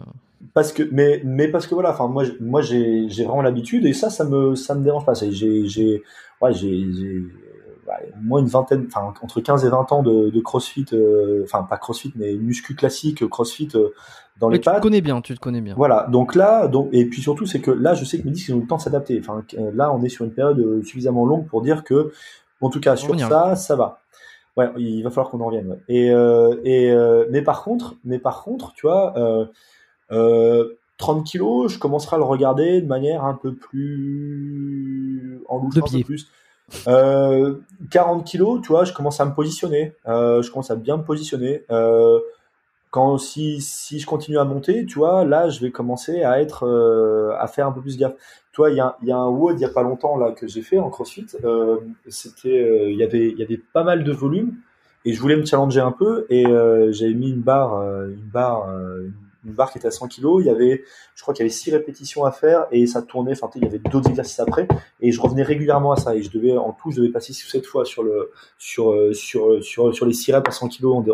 Parce 0.55 0.73
que, 0.73 0.83
mais, 0.91 1.21
mais 1.25 1.49
parce 1.49 1.67
que 1.67 1.75
voilà, 1.75 1.91
enfin, 1.91 2.07
moi, 2.07 2.25
moi, 2.41 2.63
j'ai, 2.63 3.09
j'ai 3.09 3.25
vraiment 3.25 3.43
l'habitude 3.43 3.85
et 3.85 3.93
ça, 3.93 4.11
ça 4.11 4.25
me, 4.25 4.55
ça 4.55 4.75
me 4.75 4.83
dérange 4.83 5.05
pas. 5.05 5.15
J'ai, 5.15 5.67
j'ai, 5.67 6.03
ouais, 6.41 6.53
j'ai, 6.55 6.87
bah, 7.91 7.99
moins 8.23 8.41
une 8.41 8.47
vingtaine, 8.47 8.87
enfin 8.87 9.13
entre 9.21 9.41
15 9.41 9.65
et 9.65 9.69
20 9.69 9.91
ans 9.91 10.03
de, 10.05 10.31
de 10.31 10.41
crossfit, 10.41 10.87
euh, 10.93 11.43
enfin 11.43 11.65
pas 11.65 11.77
crossfit 11.77 12.13
mais 12.15 12.35
muscu 12.35 12.77
classique, 12.77 13.29
crossfit 13.29 13.69
euh, 13.75 13.89
dans 14.39 14.49
les 14.49 14.61
pattes. 14.61 14.77
Tu 14.77 14.81
te 14.81 14.83
connais 14.85 15.01
bien, 15.01 15.21
tu 15.21 15.35
te 15.35 15.41
connais 15.41 15.61
bien. 15.61 15.75
Voilà, 15.77 16.07
donc 16.09 16.37
là, 16.37 16.69
donc 16.69 16.89
et 16.93 17.05
puis 17.07 17.21
surtout 17.21 17.47
c'est 17.47 17.61
que 17.61 17.73
là 17.73 17.95
je 17.95 18.05
sais 18.05 18.21
que 18.21 18.27
mes 18.27 18.31
disques 18.31 18.51
ont 18.51 18.59
eu 18.59 18.61
le 18.61 18.67
temps 18.69 18.77
de 18.77 18.83
s'adapter. 18.83 19.19
Enfin 19.19 19.43
euh, 19.59 19.73
là 19.75 19.93
on 19.93 20.05
est 20.05 20.09
sur 20.09 20.25
une 20.25 20.31
période 20.31 20.85
suffisamment 20.85 21.27
longue 21.27 21.49
pour 21.49 21.63
dire 21.63 21.83
que, 21.83 22.13
en 22.61 22.71
tout 22.71 22.79
cas 22.79 22.95
sur 22.95 23.19
ça, 23.19 23.57
ça 23.57 23.75
va. 23.75 23.99
Ouais, 24.57 24.69
il 24.77 25.03
va 25.03 25.11
falloir 25.11 25.31
qu'on 25.31 25.41
en 25.41 25.47
revienne. 25.47 25.71
Ouais. 25.71 25.81
Et 25.89 26.07
et 26.65 27.27
mais 27.31 27.43
par 27.43 27.65
contre, 27.65 27.97
mais 28.05 28.21
par 28.21 28.45
contre, 28.45 28.73
tu 28.75 28.87
vois. 28.87 29.15
30 30.99 31.25
kilos, 31.25 31.73
je 31.73 31.79
commencerai 31.79 32.17
à 32.17 32.19
le 32.19 32.27
regarder 32.27 32.83
de 32.83 32.87
manière 32.87 33.25
un 33.25 33.33
peu 33.33 33.55
plus 33.55 35.41
en 35.49 35.57
louche, 35.59 35.79
un 35.79 35.81
peu 35.81 36.05
plus. 36.05 36.29
Euh, 36.87 37.55
40 37.91 38.25
kilos, 38.27 38.61
tu 38.63 38.69
vois, 38.69 38.85
je 38.85 38.93
commence 38.93 39.21
à 39.21 39.25
me 39.25 39.35
positionner. 39.35 39.95
Euh, 40.07 40.43
je 40.43 40.51
commence 40.51 40.71
à 40.71 40.77
bien 40.77 40.97
me 40.97 41.03
positionner. 41.03 41.65
Euh, 41.71 42.19
quand 42.91 43.19
si, 43.19 43.61
si 43.61 44.01
je 44.01 44.07
continue 44.07 44.39
à 44.39 44.45
monter, 44.45 44.85
tu 44.85 44.99
vois, 44.99 45.25
là, 45.25 45.49
je 45.49 45.61
vais 45.61 45.71
commencer 45.71 46.23
à 46.23 46.41
être 46.41 46.67
euh, 46.67 47.33
à 47.39 47.47
faire 47.47 47.67
un 47.67 47.73
peu 47.73 47.81
plus 47.81 47.97
gaffe. 47.97 48.15
Tu 48.53 48.57
vois, 48.61 48.71
il 48.71 48.77
y 48.77 48.81
a, 48.81 48.97
y 49.03 49.13
a 49.13 49.17
un 49.17 49.29
WOD 49.29 49.59
il 49.59 49.63
y 49.63 49.65
a 49.65 49.69
pas 49.69 49.83
longtemps 49.83 50.17
là 50.17 50.33
que 50.33 50.49
j'ai 50.49 50.63
fait 50.63 50.79
en 50.79 50.91
CrossFit. 50.91 51.27
Euh, 51.45 51.79
c'était, 52.09 52.61
euh, 52.61 52.91
il 52.91 52.97
y 52.97 53.05
avait, 53.05 53.29
il 53.29 53.39
y 53.39 53.45
avait 53.45 53.61
pas 53.73 53.85
mal 53.85 54.03
de 54.03 54.13
volume 54.13 54.57
et 55.05 55.13
je 55.13 55.21
voulais 55.21 55.37
me 55.37 55.47
challenger 55.47 55.81
un 55.81 55.93
peu 55.93 56.27
et 56.29 56.45
j'avais 56.45 57.15
mis 57.15 57.31
une 57.31 57.41
barre, 57.41 57.81
une 58.05 58.29
barre, 58.33 58.69
une 59.45 59.53
barre 59.53 59.73
qui 59.73 59.79
était 59.79 59.89
à 59.89 59.91
100 59.91 60.09
kg, 60.09 60.41
il 60.41 60.47
y 60.47 60.51
avait, 60.51 60.85
je 61.15 61.23
crois 61.23 61.35
qu'il 61.35 61.45
y 61.45 61.47
avait 61.47 61.55
six 61.55 61.71
répétitions 61.71 62.25
à 62.25 62.33
faire 62.33 62.67
et 62.71 62.87
ça 62.87 63.03
tournait, 63.03 63.33
enfin, 63.33 63.51
il 63.57 63.63
y 63.63 63.67
avait 63.67 63.79
d'autres 63.79 64.11
exercices 64.11 64.41
après 64.41 64.69
et 65.01 65.13
je 65.13 65.21
revenais 65.21 65.43
régulièrement 65.43 65.93
à 65.93 65.97
ça 65.97 66.15
et 66.15 66.23
je 66.23 66.31
devais, 66.31 66.57
en 66.57 66.73
tout, 66.73 66.91
je 66.91 66.97
devais 67.01 67.13
passer 67.13 67.33
6 67.33 67.47
ou 67.47 67.49
7 67.49 67.67
fois 67.67 67.85
sur 67.85 68.03
le, 68.03 68.31
sur, 68.59 68.95
sur, 69.13 69.63
sur, 69.63 69.95
sur 69.95 70.07
les 70.07 70.13
6 70.13 70.33
reps 70.33 70.49
à 70.49 70.53
100 70.53 70.69
kg 70.69 70.87
en, 70.87 71.05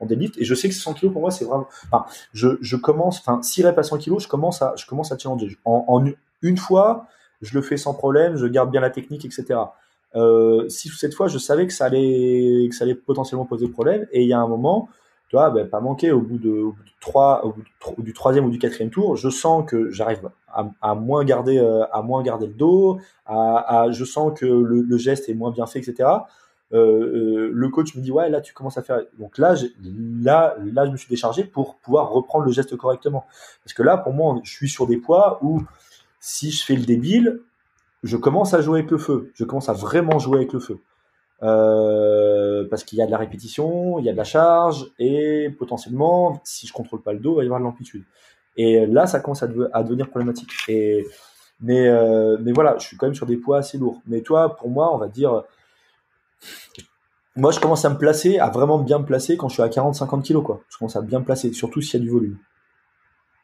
en, 0.00 0.06
deadlift 0.06 0.38
et 0.38 0.44
je 0.44 0.54
sais 0.54 0.68
que 0.68 0.74
100 0.74 0.94
kg 0.94 1.12
pour 1.12 1.20
moi, 1.20 1.30
c'est 1.30 1.44
vraiment, 1.44 1.68
enfin, 1.90 2.04
je, 2.32 2.48
je 2.60 2.76
commence, 2.76 3.20
enfin, 3.20 3.42
6 3.42 3.64
reps 3.64 3.78
à 3.78 3.82
100 3.82 3.98
kg, 3.98 4.18
je 4.18 4.28
commence 4.28 4.62
à, 4.62 4.74
je 4.76 4.86
commence 4.86 5.12
à 5.12 5.18
challenger. 5.18 5.56
En, 5.64 5.84
en 5.88 6.04
une 6.42 6.56
fois, 6.56 7.06
je 7.42 7.54
le 7.54 7.62
fais 7.62 7.76
sans 7.76 7.94
problème, 7.94 8.36
je 8.36 8.46
garde 8.46 8.70
bien 8.70 8.80
la 8.80 8.90
technique, 8.90 9.24
etc. 9.24 9.60
Euh, 10.14 10.68
six 10.68 10.92
ou 10.92 10.96
sept 10.96 11.14
fois, 11.14 11.28
je 11.28 11.38
savais 11.38 11.66
que 11.66 11.72
ça 11.72 11.86
allait, 11.86 12.68
que 12.68 12.74
ça 12.74 12.84
allait 12.84 12.94
potentiellement 12.94 13.44
poser 13.44 13.68
problème. 13.68 14.06
Et 14.12 14.22
il 14.22 14.28
y 14.28 14.32
a 14.32 14.38
un 14.38 14.48
moment, 14.48 14.88
tu 15.32 15.54
ben, 15.54 15.66
pas 15.68 15.80
manquer. 15.80 16.12
Au 16.12 16.20
bout 16.20 16.38
de, 16.38 16.66
trois, 17.00 17.44
au 17.44 17.54
bout 17.96 18.02
du 18.02 18.12
troisième 18.12 18.44
ou 18.44 18.50
du 18.50 18.58
quatrième 18.58 18.90
tour, 18.90 19.16
je 19.16 19.30
sens 19.30 19.64
que 19.66 19.90
j'arrive 19.90 20.30
à, 20.52 20.68
à, 20.82 20.94
moins 20.94 21.24
garder, 21.24 21.58
euh, 21.58 21.84
moins 22.04 22.22
garder 22.22 22.46
le 22.46 22.52
dos, 22.52 22.98
je 23.28 24.04
sens 24.04 24.38
que 24.38 24.44
le, 24.44 24.82
le, 24.82 24.98
geste 24.98 25.28
est 25.30 25.34
moins 25.34 25.50
bien 25.50 25.66
fait, 25.66 25.78
etc. 25.78 26.08
Euh, 26.74 26.78
euh, 26.78 27.50
le 27.52 27.68
coach 27.68 27.94
me 27.96 28.00
dit 28.00 28.10
ouais 28.10 28.30
là 28.30 28.40
tu 28.40 28.54
commences 28.54 28.78
à 28.78 28.82
faire. 28.82 29.00
Donc 29.18 29.36
là 29.36 29.54
là 29.84 30.56
là 30.58 30.86
je 30.86 30.90
me 30.90 30.96
suis 30.96 31.08
déchargé 31.08 31.44
pour 31.44 31.76
pouvoir 31.76 32.10
reprendre 32.10 32.46
le 32.46 32.52
geste 32.52 32.74
correctement. 32.76 33.26
Parce 33.62 33.74
que 33.74 33.82
là 33.82 33.98
pour 33.98 34.14
moi 34.14 34.40
je 34.42 34.50
suis 34.50 34.70
sur 34.70 34.86
des 34.86 34.96
poids 34.96 35.38
où 35.42 35.62
si 36.18 36.50
je 36.50 36.64
fais 36.64 36.76
le 36.76 36.84
débile 36.84 37.40
je 38.02 38.16
commence 38.16 38.54
à 38.54 38.62
jouer 38.62 38.80
avec 38.80 38.90
le 38.90 38.96
feu. 38.96 39.30
Je 39.34 39.44
commence 39.44 39.68
à 39.68 39.74
vraiment 39.74 40.18
jouer 40.18 40.38
avec 40.38 40.54
le 40.54 40.60
feu 40.60 40.78
euh, 41.42 42.66
parce 42.68 42.84
qu'il 42.84 42.98
y 42.98 43.02
a 43.02 43.06
de 43.06 43.10
la 43.10 43.18
répétition, 43.18 43.98
il 43.98 44.04
y 44.04 44.08
a 44.08 44.12
de 44.12 44.16
la 44.16 44.24
charge, 44.24 44.86
et 44.98 45.50
potentiellement, 45.58 46.40
si 46.44 46.66
je 46.66 46.72
contrôle 46.72 47.02
pas 47.02 47.12
le 47.12 47.18
dos, 47.18 47.34
il 47.34 47.36
va 47.36 47.42
y 47.42 47.46
avoir 47.46 47.60
de 47.60 47.64
l'amplitude. 47.64 48.04
Et 48.56 48.86
là, 48.86 49.06
ça 49.06 49.20
commence 49.20 49.42
à, 49.42 49.48
devenir 49.48 50.08
problématique. 50.08 50.50
Et, 50.68 51.06
mais, 51.60 51.88
euh, 51.88 52.36
mais 52.40 52.52
voilà, 52.52 52.76
je 52.78 52.86
suis 52.86 52.96
quand 52.96 53.06
même 53.06 53.14
sur 53.14 53.26
des 53.26 53.36
poids 53.36 53.58
assez 53.58 53.78
lourds. 53.78 54.00
Mais 54.06 54.20
toi, 54.20 54.56
pour 54.56 54.68
moi, 54.68 54.94
on 54.94 54.98
va 54.98 55.08
dire, 55.08 55.42
moi, 57.34 57.50
je 57.50 57.60
commence 57.60 57.84
à 57.84 57.90
me 57.90 57.96
placer, 57.96 58.38
à 58.38 58.50
vraiment 58.50 58.78
bien 58.78 58.98
me 58.98 59.06
placer 59.06 59.36
quand 59.36 59.48
je 59.48 59.54
suis 59.54 59.62
à 59.62 59.68
40-50 59.68 60.22
kilos, 60.22 60.44
quoi. 60.44 60.60
Je 60.68 60.78
commence 60.78 60.96
à 60.96 61.00
bien 61.00 61.20
me 61.20 61.24
placer, 61.24 61.52
surtout 61.52 61.80
s'il 61.80 62.00
y 62.00 62.02
a 62.02 62.04
du 62.04 62.10
volume. 62.10 62.36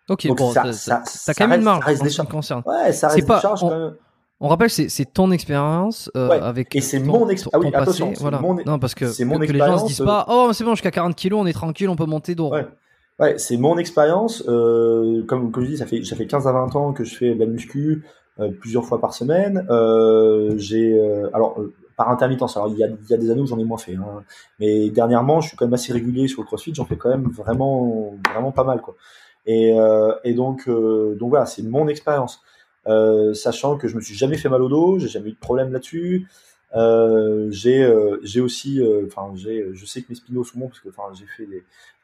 Ok, 0.08 0.26
bon, 0.28 0.52
ça, 0.52 0.72
ça, 0.72 1.02
ça, 1.04 1.34
quand 1.34 1.48
même 1.48 1.60
une 1.60 1.64
marge 1.64 1.84
en 1.84 2.04
ce 2.04 2.22
qui 2.22 2.26
concerne. 2.28 2.62
Ouais, 2.64 2.92
ça 2.92 3.08
reste 3.08 3.26
des 3.26 3.40
charges 3.40 3.60
quand 3.60 3.70
même. 3.70 3.94
On 4.40 4.48
rappelle, 4.48 4.70
c'est, 4.70 5.12
ton 5.12 5.32
expérience 5.32 6.10
euh, 6.16 6.28
avec. 6.40 6.74
Et 6.76 6.80
c'est 6.80 7.00
mon 7.00 7.28
expérience. 7.28 7.50
Ah 7.54 7.58
oui, 7.58 7.74
attention. 7.74 8.12
Voilà. 8.20 8.40
Mon... 8.40 8.54
Non, 8.54 8.78
parce 8.78 8.94
que, 8.94 9.06
c'est 9.06 9.24
mon 9.24 9.38
que, 9.38 9.50
les 9.50 9.58
gens 9.58 9.78
se 9.78 9.86
disent 9.86 9.98
pas, 9.98 10.26
oh, 10.28 10.50
c'est 10.52 10.64
bon, 10.64 10.74
jusqu'à 10.74 10.92
40 10.92 11.16
kilos, 11.16 11.40
on 11.42 11.46
est 11.46 11.52
tranquille, 11.52 11.88
on 11.88 11.96
peut 11.96 12.06
monter 12.06 12.34
d'eau. 12.34 12.50
Ouais. 12.50 12.66
Ouais, 13.18 13.36
c'est 13.36 13.56
mon 13.56 13.78
expérience. 13.78 14.44
Euh, 14.46 15.24
comme, 15.26 15.50
comme 15.50 15.64
je 15.64 15.70
dis, 15.70 15.76
ça 15.78 15.86
fait, 15.86 16.04
ça 16.04 16.14
fait 16.14 16.26
15 16.26 16.46
à 16.46 16.52
20 16.52 16.76
ans 16.76 16.92
que 16.92 17.02
je 17.02 17.16
fais 17.16 17.34
de 17.34 17.40
la 17.40 17.46
muscu 17.46 18.04
euh, 18.38 18.50
plusieurs 18.52 18.84
fois 18.84 19.00
par 19.00 19.12
semaine. 19.12 19.66
Euh, 19.70 20.54
j'ai, 20.56 20.92
euh, 20.92 21.28
alors, 21.34 21.58
euh, 21.58 21.74
par 21.96 22.10
intermittence. 22.10 22.56
Alors, 22.56 22.68
il 22.68 22.78
y 22.78 22.84
a, 22.84 22.86
il 22.86 23.10
y 23.10 23.14
a 23.14 23.16
des 23.16 23.30
années 23.30 23.40
où 23.40 23.46
j'en 23.46 23.58
ai 23.58 23.64
moins 23.64 23.78
fait. 23.78 23.96
Hein. 23.96 24.22
Mais 24.60 24.88
dernièrement, 24.90 25.40
je 25.40 25.48
suis 25.48 25.56
quand 25.56 25.64
même 25.64 25.74
assez 25.74 25.92
régulier 25.92 26.28
sur 26.28 26.42
le 26.42 26.46
CrossFit. 26.46 26.72
J'en 26.72 26.84
fais 26.84 26.96
quand 26.96 27.08
même 27.08 27.28
vraiment, 27.28 28.14
vraiment 28.32 28.52
pas 28.52 28.64
mal, 28.64 28.80
quoi. 28.80 28.94
Et, 29.46 29.74
et 30.24 30.34
donc, 30.34 30.68
donc 30.68 31.30
voilà, 31.30 31.46
c'est 31.46 31.62
mon 31.62 31.88
expérience. 31.88 32.42
Euh, 32.86 33.34
sachant 33.34 33.76
que 33.76 33.88
je 33.88 33.96
me 33.96 34.00
suis 34.00 34.14
jamais 34.14 34.38
fait 34.38 34.48
mal 34.48 34.62
au 34.62 34.68
dos, 34.68 34.98
j'ai 34.98 35.08
jamais 35.08 35.30
eu 35.30 35.32
de 35.32 35.38
problème 35.38 35.72
là-dessus. 35.72 36.28
Euh, 36.76 37.48
j'ai 37.50 37.82
euh, 37.82 38.18
j'ai 38.22 38.40
aussi, 38.42 38.80
enfin 39.06 39.32
j'ai, 39.34 39.66
je 39.72 39.86
sais 39.86 40.02
que 40.02 40.06
mes 40.10 40.14
spinos 40.14 40.50
sont 40.52 40.58
bons 40.58 40.68
parce 40.68 40.80
que 40.80 40.90
enfin 40.90 41.04
j'ai 41.18 41.24
fait 41.24 41.48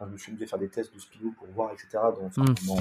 je 0.01 0.05
me 0.13 0.17
suis 0.17 0.33
mis 0.33 0.43
à 0.43 0.47
faire 0.47 0.59
des 0.59 0.69
tests 0.69 0.95
de 0.95 0.99
spinos 0.99 1.33
pour 1.39 1.47
voir 1.55 1.71
etc. 1.73 2.03
Donc 2.19 2.37
Mm. 2.37 2.55
bon, 2.67 2.77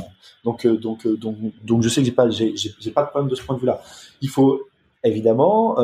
donc 0.46 0.66
donc 0.68 1.08
donc 1.08 1.38
donc 1.64 1.82
je 1.84 1.90
sais 1.90 2.02
que 2.02 2.06
j'ai 2.06 2.14
pas 2.14 2.30
j'ai 2.30 2.54
j'ai 2.56 2.92
pas 2.92 3.04
de 3.04 3.10
problème 3.10 3.30
de 3.30 3.36
ce 3.36 3.44
point 3.44 3.56
de 3.56 3.60
vue 3.62 3.68
là. 3.68 3.82
Il 4.22 4.30
faut 4.30 4.62
évidemment 5.04 5.78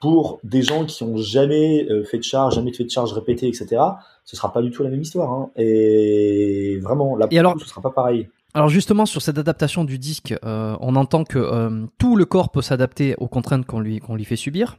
pour 0.00 0.40
des 0.42 0.62
gens 0.62 0.84
qui 0.84 1.04
ont 1.04 1.16
jamais 1.16 1.86
fait 2.06 2.18
de 2.18 2.24
charge, 2.24 2.56
jamais 2.56 2.72
fait 2.72 2.82
de 2.84 2.90
charge 2.90 3.12
répétée, 3.12 3.46
etc. 3.46 3.80
Ce 4.24 4.36
sera 4.36 4.52
pas 4.52 4.60
du 4.60 4.72
tout 4.72 4.82
la 4.82 4.90
même 4.90 5.02
histoire. 5.02 5.30
Hein. 5.32 5.50
Et 5.56 6.78
vraiment, 6.82 7.14
là, 7.16 7.28
Et 7.30 7.38
alors- 7.38 7.54
ce 7.60 7.66
sera 7.68 7.80
pas 7.80 7.90
pareil. 7.90 8.28
Alors 8.54 8.68
justement 8.68 9.06
sur 9.06 9.22
cette 9.22 9.38
adaptation 9.38 9.84
du 9.84 9.98
disque, 9.98 10.34
euh, 10.44 10.76
on 10.80 10.94
entend 10.96 11.24
que 11.24 11.38
euh, 11.38 11.86
tout 11.98 12.16
le 12.16 12.26
corps 12.26 12.50
peut 12.50 12.60
s'adapter 12.60 13.14
aux 13.16 13.28
contraintes 13.28 13.64
qu'on 13.64 13.80
lui 13.80 13.98
qu'on 13.98 14.14
lui 14.14 14.24
fait 14.24 14.36
subir. 14.36 14.78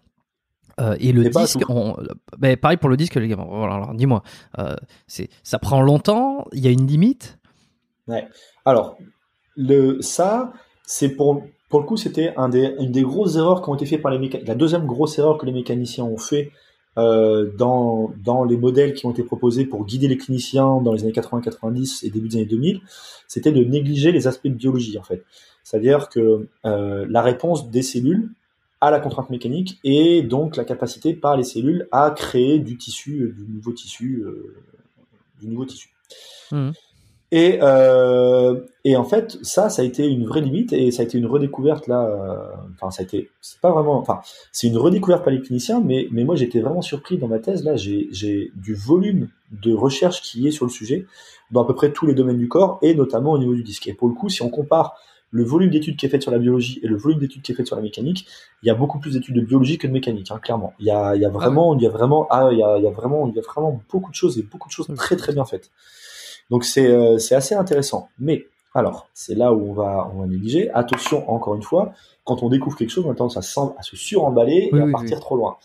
Euh, 0.80 0.96
et 1.00 1.12
le 1.12 1.30
disque, 1.30 1.70
on, 1.70 1.96
ben, 2.38 2.58
pareil 2.58 2.78
pour 2.78 2.90
le 2.90 2.98
disque, 2.98 3.16
les 3.16 3.28
gars. 3.28 3.36
Voilà, 3.36 3.76
alors 3.76 3.94
dis-moi, 3.94 4.24
c'est 5.08 5.30
ça 5.44 5.60
prend 5.60 5.82
longtemps, 5.82 6.46
il 6.52 6.64
y 6.64 6.68
a 6.68 6.72
une 6.72 6.88
limite? 6.88 7.40
Alors, 8.66 8.98
le, 9.56 10.02
ça, 10.02 10.52
c'est 10.86 11.10
pour, 11.10 11.44
pour 11.70 11.80
le 11.80 11.86
coup, 11.86 11.96
c'était 11.96 12.34
un 12.38 12.50
des, 12.50 12.76
une 12.80 12.92
des 12.92 13.04
grosses 13.04 13.36
erreurs 13.36 13.62
qui 13.62 13.70
ont 13.70 13.76
été 13.76 13.86
faites 13.86 14.02
par 14.02 14.12
les 14.12 14.20
mécaniciens. 14.20 14.48
La 14.48 14.56
deuxième 14.56 14.86
grosse 14.86 15.18
erreur 15.20 15.38
que 15.38 15.46
les 15.46 15.52
mécaniciens 15.52 16.06
ont 16.06 16.18
fait 16.18 16.52
euh, 16.98 17.52
dans, 17.58 18.14
dans 18.24 18.44
les 18.44 18.58
modèles 18.58 18.94
qui 18.94 19.06
ont 19.06 19.12
été 19.12 19.24
proposés 19.24 19.66
pour 19.66 19.86
guider 19.86 20.08
les 20.08 20.18
cliniciens 20.18 20.82
dans 20.82 20.94
les 20.94 21.04
années 21.04 21.12
80-90 21.12 22.06
et 22.06 22.10
début 22.10 22.30
des 22.30 22.38
années 22.38 22.46
2000, 22.46 22.82
c'était 23.28 23.52
de 23.52 23.64
négliger 23.64 24.12
les 24.12 24.28
aspects 24.28 24.48
de 24.48 24.54
biologie, 24.54 24.98
en 24.98 25.04
fait. 25.04 25.24
C'est-à-dire 25.64 26.10
que 26.10 26.48
euh, 26.66 27.06
la 27.10 27.22
réponse 27.22 27.70
des 27.70 27.82
cellules 27.82 28.30
à 28.82 28.92
la 28.92 29.00
contrainte 29.00 29.30
mécanique 29.30 29.80
et 29.84 30.22
donc 30.22 30.58
la 30.58 30.66
capacité 30.66 31.14
par 31.14 31.38
les 31.38 31.44
cellules 31.44 31.88
à 31.92 32.12
créer 32.12 32.60
du 32.60 32.78
tissu, 32.78 33.22
euh, 33.22 33.32
du 33.32 33.52
nouveau 33.54 33.72
tissu, 33.72 34.24
euh, 34.26 34.56
du 35.40 35.48
nouveau 35.48 35.66
tissu. 35.66 35.90
Mhm. 36.52 36.74
Et, 37.36 37.58
euh, 37.64 38.60
et 38.84 38.96
en 38.96 39.04
fait, 39.04 39.40
ça, 39.42 39.70
ça 39.70 39.82
a 39.82 39.86
été 39.86 40.06
une 40.08 40.26
vraie 40.28 40.42
limite 40.42 40.72
et 40.72 40.92
ça 40.92 41.02
a 41.02 41.06
été 41.06 41.18
une 41.18 41.26
redécouverte 41.26 41.88
là. 41.88 42.06
euh, 42.06 42.38
Enfin, 42.76 42.92
ça 42.92 43.02
a 43.02 43.06
été, 43.06 43.32
c'est 43.42 43.60
pas 43.60 43.72
vraiment, 43.72 43.98
enfin, 43.98 44.20
c'est 44.52 44.68
une 44.68 44.78
redécouverte 44.78 45.24
par 45.24 45.34
les 45.34 45.42
cliniciens, 45.42 45.82
mais 45.84 46.08
mais 46.12 46.26
moi 46.26 46.36
j'étais 46.36 46.60
vraiment 46.60 46.82
surpris 46.84 47.18
dans 47.18 47.28
ma 47.28 47.40
thèse 47.40 47.64
là. 47.64 47.76
J'ai 47.76 48.08
j'ai 48.12 48.52
du 48.56 48.76
volume 48.76 49.30
de 49.64 49.74
recherche 49.74 50.22
qui 50.22 50.48
est 50.48 50.52
sur 50.52 50.66
le 50.66 50.72
sujet 50.72 51.06
dans 51.52 51.64
à 51.64 51.68
peu 51.68 51.74
près 51.76 51.92
tous 51.92 52.06
les 52.06 52.14
domaines 52.14 52.38
du 52.38 52.48
corps 52.50 52.78
et 52.84 52.94
notamment 52.94 53.32
au 53.32 53.40
niveau 53.40 53.56
du 53.56 53.64
disque. 53.64 53.88
Et 53.88 53.94
pour 53.94 54.08
le 54.10 54.14
coup, 54.14 54.30
si 54.30 54.42
on 54.44 54.50
compare 54.50 54.96
le 55.32 55.44
volume 55.44 55.72
d'études 55.72 55.96
qui 55.98 56.06
est 56.06 56.10
fait 56.10 56.22
sur 56.22 56.32
la 56.32 56.38
biologie 56.38 56.80
et 56.84 56.88
le 56.88 56.96
volume 56.98 57.20
d'études 57.20 57.42
qui 57.42 57.52
est 57.52 57.56
fait 57.56 57.66
sur 57.66 57.76
la 57.76 57.82
mécanique, 57.82 58.28
il 58.62 58.68
y 58.68 58.70
a 58.70 58.76
beaucoup 58.76 59.00
plus 59.00 59.14
d'études 59.14 59.36
de 59.36 59.42
biologie 59.42 59.80
que 59.80 59.88
de 59.88 59.92
mécanique, 59.94 60.30
hein, 60.30 60.40
clairement. 60.40 60.74
Il 60.80 60.86
y 60.86 60.92
a, 60.92 61.16
il 61.16 61.22
y 61.22 61.26
a 61.26 61.30
vraiment, 61.30 61.76
il 61.76 61.82
y 61.82 61.88
a 61.88 61.90
vraiment, 61.90 62.28
ah, 62.30 62.50
il 62.52 62.60
y 62.60 62.64
a, 62.64 62.78
il 62.78 62.84
y 62.84 62.88
a 62.88 62.92
vraiment, 62.92 63.28
il 63.28 63.36
y 63.36 63.40
a 63.40 63.42
vraiment 63.42 63.82
beaucoup 63.92 64.12
de 64.12 64.16
choses 64.16 64.38
et 64.38 64.44
beaucoup 64.44 64.68
de 64.68 64.74
choses 64.74 64.88
très 64.96 65.16
très 65.16 65.34
bien 65.34 65.46
faites. 65.46 65.72
Donc 66.50 66.66
c'est 66.66 66.88
euh, 66.88 67.18
c'est 67.18 67.36
assez 67.36 67.56
intéressant. 67.56 68.10
Mais 68.20 68.48
alors, 68.74 69.08
c'est 69.14 69.36
là 69.36 69.54
où 69.54 69.70
on 69.70 69.74
va 69.74 70.10
on 70.14 70.22
va 70.22 70.28
négliger. 70.28 70.70
Attention, 70.72 71.30
encore 71.30 71.56
une 71.56 71.64
fois, 71.64 71.94
quand 72.26 72.44
on 72.44 72.50
découvre 72.50 72.76
quelque 72.78 72.90
chose, 72.90 73.06
on 73.06 73.12
a 73.12 73.16
tendance 73.16 73.38
à, 73.38 73.82
se 73.82 73.96
suremballer 73.96 74.70
Oui, 74.72 74.80
et 74.80 74.82
à 74.82 74.86
oui, 74.86 74.92
partir 74.92 75.18
oui. 75.18 75.22
trop 75.22 75.36
loin. 75.36 75.58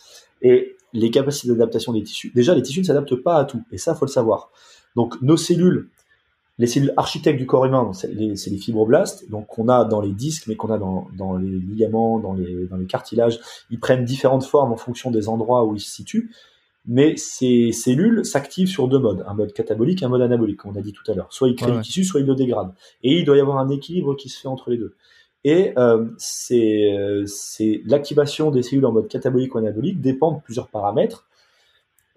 Et 0.43 0.77
les 0.93 1.11
capacités 1.11 1.49
d'adaptation 1.49 1.93
des 1.93 2.03
tissus, 2.03 2.33
déjà 2.35 2.55
les 2.55 2.63
tissus 2.63 2.81
ne 2.81 2.85
s'adaptent 2.85 3.17
pas 3.17 3.37
à 3.37 3.45
tout, 3.45 3.63
et 3.73 3.79
ça 3.79 3.95
faut 3.95 4.07
le 4.07 4.11
savoir. 4.11 4.51
Donc 4.97 5.21
nos 5.23 5.37
cellules, 5.37 5.89
les 6.59 6.67
cellules 6.67 6.93
architectes 6.97 7.39
du 7.39 7.47
corps 7.47 7.65
humain, 7.67 7.93
c'est 7.93 8.13
les, 8.13 8.37
c'est 8.37 8.51
les 8.51 8.59
fibroblastes, 8.59 9.31
donc 9.31 9.47
qu'on 9.47 9.69
a 9.69 9.85
dans 9.85 10.01
les 10.01 10.13
disques, 10.13 10.47
mais 10.49 10.57
qu'on 10.57 10.71
a 10.71 10.79
dans, 10.79 11.09
dans 11.17 11.37
les 11.37 11.49
ligaments, 11.51 12.19
dans 12.19 12.33
les, 12.33 12.67
dans 12.67 12.77
les 12.77 12.87
cartilages. 12.87 13.39
Ils 13.71 13.79
prennent 13.79 14.05
différentes 14.05 14.45
formes 14.45 14.73
en 14.73 14.77
fonction 14.77 15.11
des 15.11 15.29
endroits 15.29 15.65
où 15.65 15.77
ils 15.77 15.81
se 15.81 15.91
situent. 15.91 16.31
Mais 16.91 17.17
ces 17.17 17.71
cellules 17.73 18.25
s'activent 18.25 18.69
sur 18.69 18.89
deux 18.89 18.99
modes, 18.99 19.23
un 19.29 19.35
mode 19.35 19.53
catabolique 19.53 20.03
et 20.03 20.07
un 20.07 20.09
mode 20.09 20.23
anabolique, 20.23 20.57
comme 20.57 20.73
on 20.73 20.79
a 20.79 20.81
dit 20.81 20.95
tout 20.95 21.09
à 21.11 21.15
l'heure. 21.15 21.31
Soit 21.31 21.51
ils 21.51 21.55
créent 21.55 21.71
Ouais, 21.71 21.77
du 21.77 21.83
tissu, 21.83 22.03
soit 22.03 22.21
ils 22.21 22.27
le 22.27 22.35
dégradent. 22.35 22.73
Et 23.03 23.19
il 23.19 23.27
doit 23.27 23.37
y 23.37 23.41
avoir 23.41 23.59
un 23.59 23.69
équilibre 23.69 24.17
qui 24.17 24.31
se 24.31 24.41
fait 24.41 24.49
entre 24.49 24.71
les 24.71 24.79
deux. 24.79 24.97
Et 25.45 25.73
euh, 25.79 26.07
c'est 26.17 26.93
euh, 26.93 27.27
l'activation 27.85 28.51
des 28.51 28.63
cellules 28.63 28.87
en 28.87 28.93
mode 28.93 29.09
catabolique 29.09 29.55
ou 29.55 29.59
anabolique 29.59 30.01
dépend 30.01 30.33
de 30.33 30.41
plusieurs 30.41 30.69
paramètres, 30.69 31.27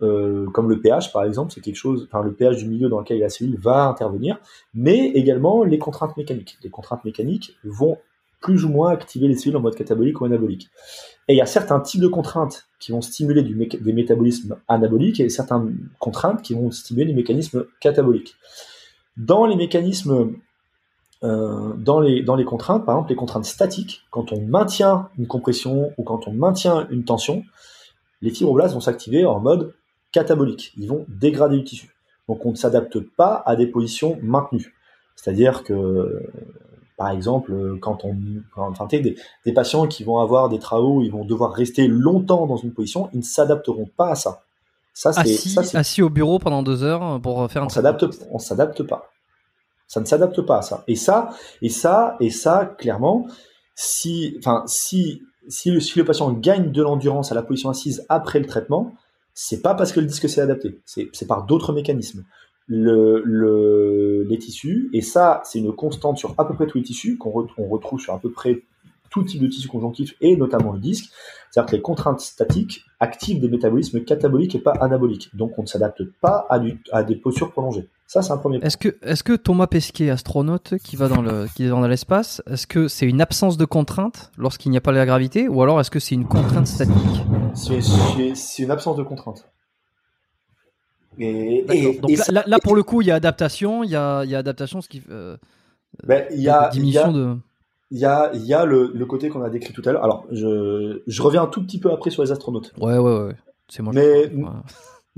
euh, 0.02 0.50
comme 0.50 0.70
le 0.70 0.80
pH 0.80 1.14
par 1.14 1.26
exemple, 1.26 1.52
c'est 1.54 1.62
quelque 1.62 1.76
chose, 1.76 2.08
enfin 2.12 2.24
le 2.24 2.34
pH 2.34 2.58
du 2.58 2.68
milieu 2.68 2.90
dans 2.90 3.00
lequel 3.00 3.20
la 3.20 3.30
cellule 3.30 3.58
va 3.60 3.86
intervenir, 3.86 4.40
mais 4.74 5.10
également 5.10 5.64
les 5.64 5.78
contraintes 5.78 6.18
mécaniques. 6.18 6.58
Les 6.64 6.70
contraintes 6.70 7.06
mécaniques 7.06 7.58
vont 7.64 8.00
plus 8.42 8.66
ou 8.66 8.70
moins 8.70 8.92
activer 8.92 9.28
les 9.28 9.36
cellules 9.36 9.58
en 9.58 9.62
mode 9.62 9.76
catabolique 9.76 10.20
ou 10.20 10.26
anabolique. 10.26 10.70
Et 11.28 11.34
il 11.34 11.38
y 11.38 11.42
a 11.42 11.46
certains 11.46 11.80
types 11.80 12.02
de 12.02 12.08
contraintes 12.08 12.68
qui 12.80 12.92
vont 12.92 13.02
stimuler 13.02 13.44
des 13.44 13.94
métabolismes 13.94 14.58
anaboliques 14.68 15.20
et 15.20 15.30
certaines 15.30 15.78
contraintes 16.00 16.42
qui 16.42 16.56
vont 16.56 16.72
stimuler 16.72 17.06
des 17.06 17.14
mécanismes 17.14 17.66
cataboliques. 17.80 18.36
Dans 19.16 19.46
les 19.46 19.56
mécanismes, 19.56 20.34
euh, 21.24 21.74
dans, 21.78 22.00
les, 22.00 22.46
contraintes, 22.46 22.86
par 22.86 22.96
exemple 22.96 23.10
les 23.10 23.16
contraintes 23.16 23.46
statiques, 23.46 24.02
quand 24.10 24.34
on 24.34 24.42
maintient 24.42 25.10
une 25.18 25.28
compression 25.28 25.94
ou 25.98 26.04
quand 26.04 26.28
on 26.28 26.34
maintient 26.34 26.88
une 26.90 27.06
tension, 27.06 27.44
les 28.22 28.32
fibroblastes 28.32 28.74
vont 28.74 28.82
s'activer 28.82 29.26
en 29.26 29.40
mode 29.40 29.74
catabolique. 30.12 30.74
Ils 30.78 30.88
vont 30.88 31.06
dégrader 31.08 31.58
du 31.58 31.64
tissu. 31.64 31.96
Donc 32.28 32.46
on 32.46 32.52
ne 32.52 32.56
s'adapte 32.56 33.00
pas 33.00 33.44
à 33.46 33.56
des 33.56 33.68
positions 33.68 34.18
maintenues. 34.24 34.74
C'est-à-dire 35.16 35.64
que, 35.64 36.28
par 37.02 37.10
exemple, 37.10 37.80
quand 37.80 38.06
on, 38.06 38.16
enfin, 38.56 38.86
des, 38.86 39.16
des 39.44 39.54
patients 39.54 39.88
qui 39.88 40.04
vont 40.04 40.20
avoir 40.20 40.50
des 40.50 40.60
travaux, 40.60 41.02
ils 41.02 41.10
vont 41.10 41.26
devoir 41.26 41.52
rester 41.52 41.88
longtemps 41.88 42.46
dans 42.46 42.58
une 42.58 42.74
position, 42.74 43.10
ils 43.12 43.18
ne 43.18 43.24
s'adapteront 43.24 43.90
pas 43.98 44.12
à 44.12 44.16
ça. 44.16 44.44
Ça, 44.94 45.10
Assis, 45.10 45.50
ça, 45.50 45.64
c'est 45.64 45.80
assis 45.80 46.04
au 46.04 46.12
bureau 46.12 46.38
pendant 46.38 46.62
deux 46.62 46.84
heures 46.84 47.20
pour 47.20 47.50
faire 47.50 47.64
un 47.64 47.66
on 47.66 47.70
s'adapte 47.70 48.06
on 48.30 48.38
s'adapte 48.38 48.84
pas. 48.84 49.10
Ça 49.88 50.00
ne 50.00 50.06
s'adapte 50.06 50.42
pas 50.42 50.60
à 50.60 50.62
ça. 50.62 50.84
Et 50.88 50.96
ça 50.96 51.32
et 51.64 51.70
ça 51.70 52.18
et 52.20 52.30
ça 52.30 52.66
clairement 52.78 53.26
si 53.74 54.36
enfin 54.38 54.64
si 54.68 55.24
si 55.48 55.72
le, 55.72 55.80
si 55.80 55.98
le 55.98 56.06
patient 56.06 56.32
gagne 56.34 56.72
de 56.72 56.84
l'endurance 56.84 57.32
à 57.32 57.36
la 57.36 57.42
position 57.42 57.72
assise 57.72 58.06
après 58.10 58.38
le 58.38 58.46
traitement 58.46 58.94
c'est 59.34 59.64
pas 59.64 59.74
parce 59.74 59.92
que 59.92 60.02
le 60.02 60.06
disque 60.06 60.30
s'est 60.30 60.42
adapté. 60.42 60.80
C'est 60.86 61.28
par 61.28 61.48
d'autres 61.48 61.74
mécanismes 61.74 62.26
le, 62.68 63.22
le 63.26 64.24
les 64.30 64.38
tissus 64.38 64.90
et 64.94 65.02
ça 65.02 65.42
c'est 65.44 65.60
une 65.60 65.74
constante 65.74 66.18
sur 66.18 66.34
à 66.38 66.46
peu 66.48 66.54
près 66.54 66.68
tous 66.68 66.78
les 66.78 66.84
tissus 66.84 67.18
qu'on 67.18 67.30
re- 67.32 67.50
on 67.58 67.68
retrouve 67.68 68.00
sur 68.00 68.14
à 68.14 68.20
peu 68.20 68.32
près 68.32 68.62
tout 69.10 69.24
type 69.24 69.42
de 69.42 69.48
tissu 69.48 69.68
conjonctif 69.68 70.16
et 70.22 70.38
notamment 70.38 70.72
le 70.72 70.80
disque 70.80 71.12
c'est-à-dire 71.50 71.70
que 71.72 71.76
les 71.76 71.82
contraintes 71.82 72.22
statiques 72.22 72.86
activent 73.02 73.42
des 73.42 73.50
métabolismes 73.50 74.00
cataboliques 74.06 74.56
et 74.56 74.60
pas 74.60 74.72
anaboliques. 74.72 75.36
Donc 75.36 75.60
on 75.60 75.64
ne 75.64 75.68
s'adapte 75.68 76.02
pas 76.22 76.46
à, 76.50 76.60
du- 76.60 76.80
à 76.94 77.04
des 77.04 77.18
postures 77.18 77.52
prolongées. 77.52 77.90
Ça, 78.08 78.22
c'est 78.22 78.32
un 78.32 78.38
premier 78.38 78.60
point. 78.60 78.68
Est-ce 78.68 78.78
que, 78.78 78.96
est-ce 79.02 79.22
que 79.22 79.34
Thomas 79.34 79.68
Pesquet, 79.68 80.10
astronaute 80.10 80.76
qui 80.82 80.96
va 80.96 81.10
dans 81.10 81.22
le, 81.22 81.48
qui 81.54 81.66
est 81.66 81.68
dans 81.70 81.86
l'espace, 81.86 82.42
est-ce 82.50 82.68
que 82.68 82.88
c'est 82.88 83.06
une 83.06 83.20
absence 83.20 83.58
de 83.58 83.66
contrainte 83.66 84.32
lorsqu'il 84.38 84.72
n'y 84.72 84.78
a 84.78 84.82
pas 84.82 84.94
la 84.94 85.06
gravité, 85.06 85.50
ou 85.50 85.62
alors 85.62 85.82
est-ce 85.82 85.92
que 85.92 86.00
c'est 86.00 86.16
une 86.16 86.26
contrainte 86.26 86.68
statique? 86.68 86.96
C'est 87.54 88.64
une 88.64 88.72
absence 88.72 88.96
de 88.96 89.04
contrainte. 89.04 89.46
Et, 91.18 91.64
D'accord. 91.68 91.76
et- 91.84 92.00
Donc 92.00 92.12
et 92.12 92.16
là, 92.16 92.24
ça- 92.24 92.32
là, 92.32 92.44
là, 92.48 92.60
pour 92.60 92.76
le 92.76 92.84
coup, 92.84 93.02
il 93.02 93.08
y 93.08 93.12
a 93.12 93.16
adaptation, 93.16 93.84
il 93.84 93.90
y 93.92 93.96
a, 93.96 94.24
il 94.24 94.30
y 94.30 94.36
a 94.36 94.40
adaptation, 94.40 94.82
ce 94.82 94.88
qui, 94.90 95.02
euh, 95.10 95.38
ben, 96.04 96.26
il 96.32 96.40
y 96.42 96.50
a, 96.50 96.70
il 96.74 96.78
y 96.78 96.80
diminution 96.80 97.10
a, 97.10 97.12
de. 97.14 97.36
il 97.92 98.00
y 98.00 98.06
a, 98.06 98.32
il 98.34 98.46
y 98.46 98.54
a 98.54 98.66
le, 98.66 98.92
le 98.94 99.06
côté 99.06 99.30
qu'on 99.30 99.44
a 99.44 99.50
décrit 99.50 99.74
tout 99.74 99.82
à 99.86 99.92
l'heure. 99.92 100.04
Alors, 100.04 100.26
je, 100.32 101.02
je 101.06 101.22
reviens 101.22 101.44
un 101.44 101.48
tout 101.48 101.62
petit 101.64 101.80
peu 101.80 101.92
après 101.92 102.10
sur 102.12 102.24
les 102.24 102.32
astronautes. 102.32 102.72
Ouais, 102.80 102.98
ouais, 102.98 103.20
ouais. 103.26 103.36
C'est 103.68 103.84
moi. 103.84 103.92
Mais- 103.94 104.28
ouais. 104.34 104.44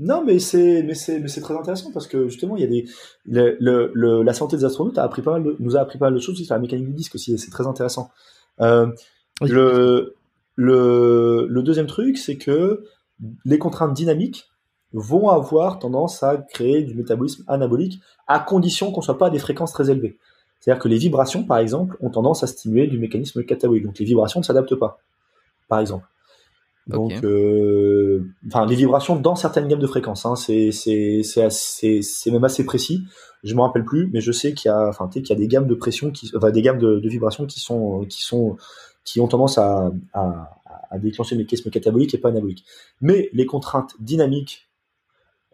Non, 0.00 0.24
mais 0.24 0.40
c'est, 0.40 0.82
mais 0.82 0.94
c'est, 0.94 1.20
mais 1.20 1.28
c'est 1.28 1.40
très 1.40 1.54
intéressant 1.56 1.92
parce 1.92 2.08
que 2.08 2.26
justement, 2.28 2.56
il 2.56 2.62
y 2.62 2.64
a 2.64 2.68
des, 2.68 2.84
le, 3.26 3.56
le, 3.60 3.92
le- 3.94 4.22
la 4.24 4.32
santé 4.34 4.56
des 4.56 4.64
astronautes 4.64 4.98
a 4.98 5.04
appris 5.04 5.22
pas 5.22 5.38
mal 5.38 5.54
nous 5.60 5.76
a 5.76 5.80
appris 5.80 5.98
pas 5.98 6.06
mal 6.06 6.14
de 6.14 6.18
choses 6.18 6.34
aussi 6.34 6.44
sur 6.44 6.54
la 6.56 6.60
mécanique 6.60 6.86
du 6.88 6.92
disque 6.94 7.14
aussi, 7.14 7.38
c'est 7.38 7.50
très 7.52 7.68
intéressant. 7.68 8.10
Euh, 8.60 8.88
Oui. 9.40 9.50
le, 9.50 10.16
le 11.48 11.62
deuxième 11.62 11.86
truc, 11.86 12.18
c'est 12.18 12.36
que 12.36 12.84
les 13.44 13.58
contraintes 13.58 13.94
dynamiques 13.94 14.48
vont 14.94 15.28
avoir 15.28 15.78
tendance 15.78 16.22
à 16.22 16.38
créer 16.38 16.82
du 16.82 16.94
métabolisme 16.94 17.44
anabolique 17.48 18.00
à 18.26 18.38
condition 18.38 18.92
qu'on 18.92 19.02
soit 19.02 19.18
pas 19.18 19.26
à 19.26 19.30
des 19.30 19.38
fréquences 19.38 19.72
très 19.72 19.90
élevées. 19.90 20.18
C'est-à-dire 20.60 20.82
que 20.82 20.88
les 20.88 20.96
vibrations, 20.96 21.44
par 21.44 21.58
exemple, 21.58 21.96
ont 22.00 22.08
tendance 22.08 22.42
à 22.42 22.46
stimuler 22.46 22.86
du 22.86 22.98
mécanisme 22.98 23.44
catabolique. 23.44 23.84
Donc 23.84 23.98
les 23.98 24.06
vibrations 24.06 24.40
ne 24.40 24.44
s'adaptent 24.44 24.76
pas, 24.76 24.98
par 25.68 25.80
exemple. 25.80 26.06
Donc, 26.86 27.12
euh, 27.24 28.24
enfin, 28.46 28.66
les 28.66 28.76
vibrations 28.76 29.16
dans 29.16 29.36
certaines 29.36 29.68
gammes 29.68 29.80
de 29.80 29.86
fréquences, 29.86 30.26
hein, 30.26 30.36
c'est 30.36 30.70
même 32.26 32.44
assez 32.44 32.64
précis. 32.64 33.02
Je 33.42 33.54
me 33.54 33.60
rappelle 33.62 33.84
plus, 33.84 34.10
mais 34.12 34.20
je 34.20 34.32
sais 34.32 34.54
qu'il 34.54 34.68
y 34.68 34.72
a, 34.72 34.88
enfin, 34.88 35.08
qu'il 35.08 35.28
y 35.28 35.32
a 35.32 35.36
des 35.36 35.48
gammes 35.48 35.66
de 35.66 35.74
pression 35.74 36.10
qui, 36.10 36.30
enfin, 36.36 36.50
des 36.50 36.62
gammes 36.62 36.78
de, 36.78 36.98
de 36.98 37.08
vibrations 37.08 37.46
qui 37.46 37.60
sont 37.60 38.04
qui 38.08 38.22
sont 38.22 38.56
qui 39.04 39.20
ont 39.20 39.28
tendance 39.28 39.58
à 39.58 39.92
à, 40.12 40.60
à 40.90 40.98
déclencher 40.98 41.34
le 41.34 41.40
mécanisme 41.40 41.70
catabolique 41.70 42.14
et 42.14 42.18
pas 42.18 42.28
anabolique. 42.28 42.64
Mais 43.00 43.28
les 43.32 43.46
contraintes 43.46 43.94
dynamiques 44.00 44.68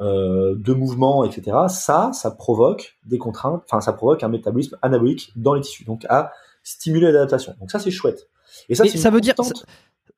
euh, 0.01 0.55
de 0.57 0.73
mouvement, 0.73 1.25
etc. 1.25 1.57
Ça, 1.69 2.11
ça 2.15 2.31
provoque 2.31 2.97
des 3.07 3.19
contraintes, 3.19 3.63
enfin, 3.67 3.81
ça 3.81 3.93
provoque 3.93 4.23
un 4.23 4.29
métabolisme 4.29 4.77
anabolique 4.83 5.33
dans 5.37 5.55
les 5.55 5.61
tissus, 5.61 5.85
donc 5.85 6.07
à 6.09 6.33
stimuler 6.63 7.13
l'adaptation. 7.13 7.55
Donc 7.61 7.71
ça, 7.71 7.79
c'est 7.79 7.91
chouette. 7.91 8.29
Et 8.69 8.75
ça, 8.75 8.87
ça 8.87 9.11
veut 9.11 9.21
dire- 9.21 9.35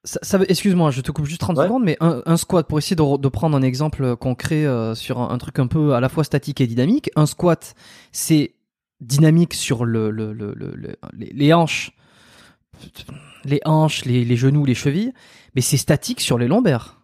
ça, 0.04 0.18
ça 0.22 0.38
excuse-moi, 0.48 0.90
je 0.90 1.00
te 1.00 1.12
coupe 1.12 1.26
juste 1.26 1.40
30 1.40 1.58
Ouais. 1.58 1.64
secondes, 1.66 1.84
mais 1.84 1.96
un, 2.00 2.22
un 2.26 2.36
squat, 2.36 2.66
pour 2.66 2.78
essayer 2.78 2.96
de, 2.96 3.02
re- 3.02 3.20
de 3.20 3.28
prendre 3.28 3.56
un 3.56 3.62
exemple 3.62 4.16
concret 4.16 4.64
euh, 4.66 4.94
sur 4.94 5.20
un, 5.20 5.30
un 5.30 5.38
truc 5.38 5.58
un 5.58 5.66
peu 5.68 5.94
à 5.94 6.00
la 6.00 6.08
fois 6.08 6.24
statique 6.24 6.60
et 6.60 6.66
dynamique, 6.66 7.10
un 7.14 7.26
squat, 7.26 7.74
c'est 8.10 8.54
dynamique 9.00 9.54
sur 9.54 9.84
le, 9.84 10.10
le, 10.10 10.32
le, 10.32 10.54
le- 10.54 10.74
le- 10.74 10.96
les, 11.16 11.32
les 11.32 11.52
hanches, 11.52 11.92
les 13.44 13.60
hanches, 13.64 14.04
les, 14.04 14.24
les 14.24 14.36
genoux, 14.36 14.64
les 14.64 14.74
chevilles, 14.74 15.12
mais 15.54 15.60
c'est 15.60 15.76
statique 15.76 16.20
sur 16.20 16.38
les 16.38 16.48
lombaires. 16.48 17.01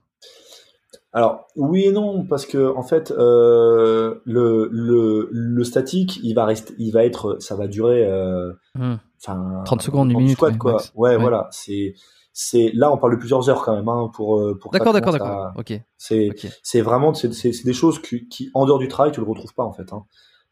Alors 1.13 1.47
oui 1.57 1.85
et 1.85 1.91
non 1.93 2.25
parce 2.27 2.45
que 2.45 2.75
en 2.77 2.83
fait 2.83 3.11
euh, 3.13 4.17
le, 4.25 4.69
le 4.71 5.29
le 5.33 5.65
statique 5.65 6.19
il 6.23 6.35
va 6.35 6.45
rester 6.45 6.75
il 6.79 6.91
va 6.93 7.05
être 7.05 7.39
ça 7.41 7.57
va 7.57 7.67
durer 7.67 8.05
euh, 8.07 8.53
Hum. 8.79 8.99
enfin 9.21 9.63
30 9.65 9.83
secondes, 9.83 10.11
une 10.13 10.19
minute, 10.19 10.37
squat 10.37 10.53
ouais, 10.53 10.59
quoi 10.59 10.77
ouais, 10.95 11.11
Ouais. 11.11 11.17
voilà 11.17 11.49
c'est 11.51 11.95
c'est 12.35 12.71
là 12.75 12.93
on 12.93 12.99
parle 12.99 13.15
de 13.15 13.19
plusieurs 13.19 13.49
heures 13.49 13.63
quand 13.65 13.75
même 13.75 13.89
hein, 13.89 14.11
pour 14.15 14.39
euh, 14.39 14.57
pour 14.61 14.71
D'accord, 14.71 14.93
d'accord, 14.93 15.13
d'accord. 15.13 15.53
Ok, 15.57 15.73
c'est 15.97 16.29
ok. 16.31 16.47
c'est 16.63 16.83
vraiment 16.83 17.15
c'est 17.15 17.33
c'est 17.33 17.53
c'est 17.53 17.65
des 17.65 17.73
choses 17.73 18.01
qui, 18.01 18.29
qui 18.29 18.51
en 18.55 18.67
dehors 18.67 18.79
du 18.79 18.87
travail 18.89 19.11
tu 19.11 19.21
le 19.21 19.27
retrouves 19.27 19.55
pas 19.55 19.65
en 19.65 19.73
fait 19.73 19.93
hein. 19.93 20.05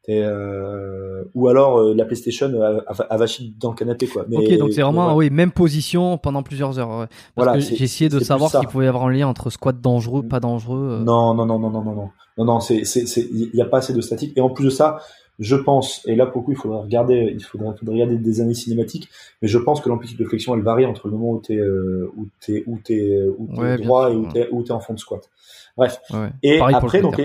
Euh, 0.09 1.25
ou 1.35 1.49
alors 1.49 1.79
euh, 1.79 1.95
la 1.95 2.05
PlayStation 2.05 2.47
euh, 2.55 2.81
av- 2.87 3.07
avachie 3.11 3.55
dans 3.59 3.71
le 3.71 3.77
canapé 3.77 4.07
quoi 4.07 4.25
mais 4.29 4.37
ok, 4.37 4.59
donc 4.59 4.73
c'est 4.73 4.83
vraiment, 4.83 5.17
oui, 5.17 5.31
même 5.31 5.51
position 5.51 6.17
pendant 6.19 6.43
plusieurs 6.43 6.79
heures. 6.79 6.91
ouais. 6.91 7.07
Parce 7.35 7.47
Voilà, 7.49 7.59
j'ai 7.59 7.83
essayé 7.83 8.09
de 8.09 8.21
savoir 8.21 8.51
s'il 8.51 8.69
pouvait 8.69 8.85
y 8.85 8.89
avoir 8.89 9.05
un 9.07 9.11
lien 9.13 9.27
entre 9.27 9.51
squat 9.51 9.81
dangereux, 9.81 10.23
pas 10.23 10.39
dangereux. 10.41 10.99
euh. 11.01 11.05
Non, 11.05 11.35
non, 11.35 11.45
non, 11.47 11.59
non, 11.59 11.71
non, 11.71 11.83
non, 11.83 11.95
non, 11.95 12.11
non, 12.39 12.45
non, 12.45 12.61
c'est, 12.61 12.85
c'est, 12.85 13.05
il 13.33 13.51
n'y 13.53 13.61
a 13.61 13.65
pas 13.67 13.79
assez 13.79 13.93
de 13.93 14.01
statique. 14.01 14.33
Et 14.37 14.41
en 14.41 14.51
plus 14.51 14.65
de 14.67 14.71
ça, 14.71 15.01
je 15.39 15.57
pense, 15.57 16.03
et 16.07 16.15
là 16.15 16.25
pour 16.27 16.43
le 16.43 16.45
coup, 16.47 16.53
il 16.53 16.57
faudrait 16.57 16.81
regarder, 16.81 17.33
il 17.35 17.43
faudrait, 17.43 17.75
regarder 17.87 18.17
des 18.17 18.41
années 18.41 18.55
cinématiques, 18.55 19.09
mais 19.43 19.49
je 19.49 19.59
pense 19.59 19.81
que 19.81 19.89
l'amplitude 19.89 20.19
de 20.19 20.25
flexion, 20.25 20.55
elle 20.55 20.63
varie 20.63 20.87
entre 20.87 21.09
le 21.09 21.15
moment 21.15 21.33
où 21.33 21.41
t'es, 21.41 21.57
euh, 21.57 22.11
où 22.17 22.27
t'es, 22.41 22.63
où 22.67 22.79
t'es, 22.83 23.27
où 23.39 23.49
t'es 23.55 23.61
Ouais, 23.61 23.77
droit 23.79 24.11
et 24.13 24.15
où 24.15 24.27
t'es, 24.33 24.49
où 24.53 24.63
t'es 24.63 24.73
en 24.73 24.81
fond 24.81 24.95
de 24.95 24.99
squat. 24.99 25.29
Bref. 25.77 26.01
Et 26.43 26.59
Pareil 26.59 26.77
après, 26.77 27.01
donc. 27.03 27.21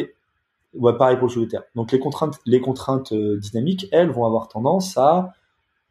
Ouais, 0.74 0.98
pareil 0.98 1.18
pour 1.18 1.28
le 1.28 1.34
solitaire. 1.34 1.64
Donc, 1.76 1.92
les 1.92 2.00
contraintes, 2.00 2.40
les 2.46 2.62
contraintes 2.62 3.12
euh, 3.12 3.38
dynamiques, 3.38 3.88
elles 3.92 4.10
vont 4.10 4.26
avoir 4.26 4.48
tendance 4.48 4.98
à 4.98 5.34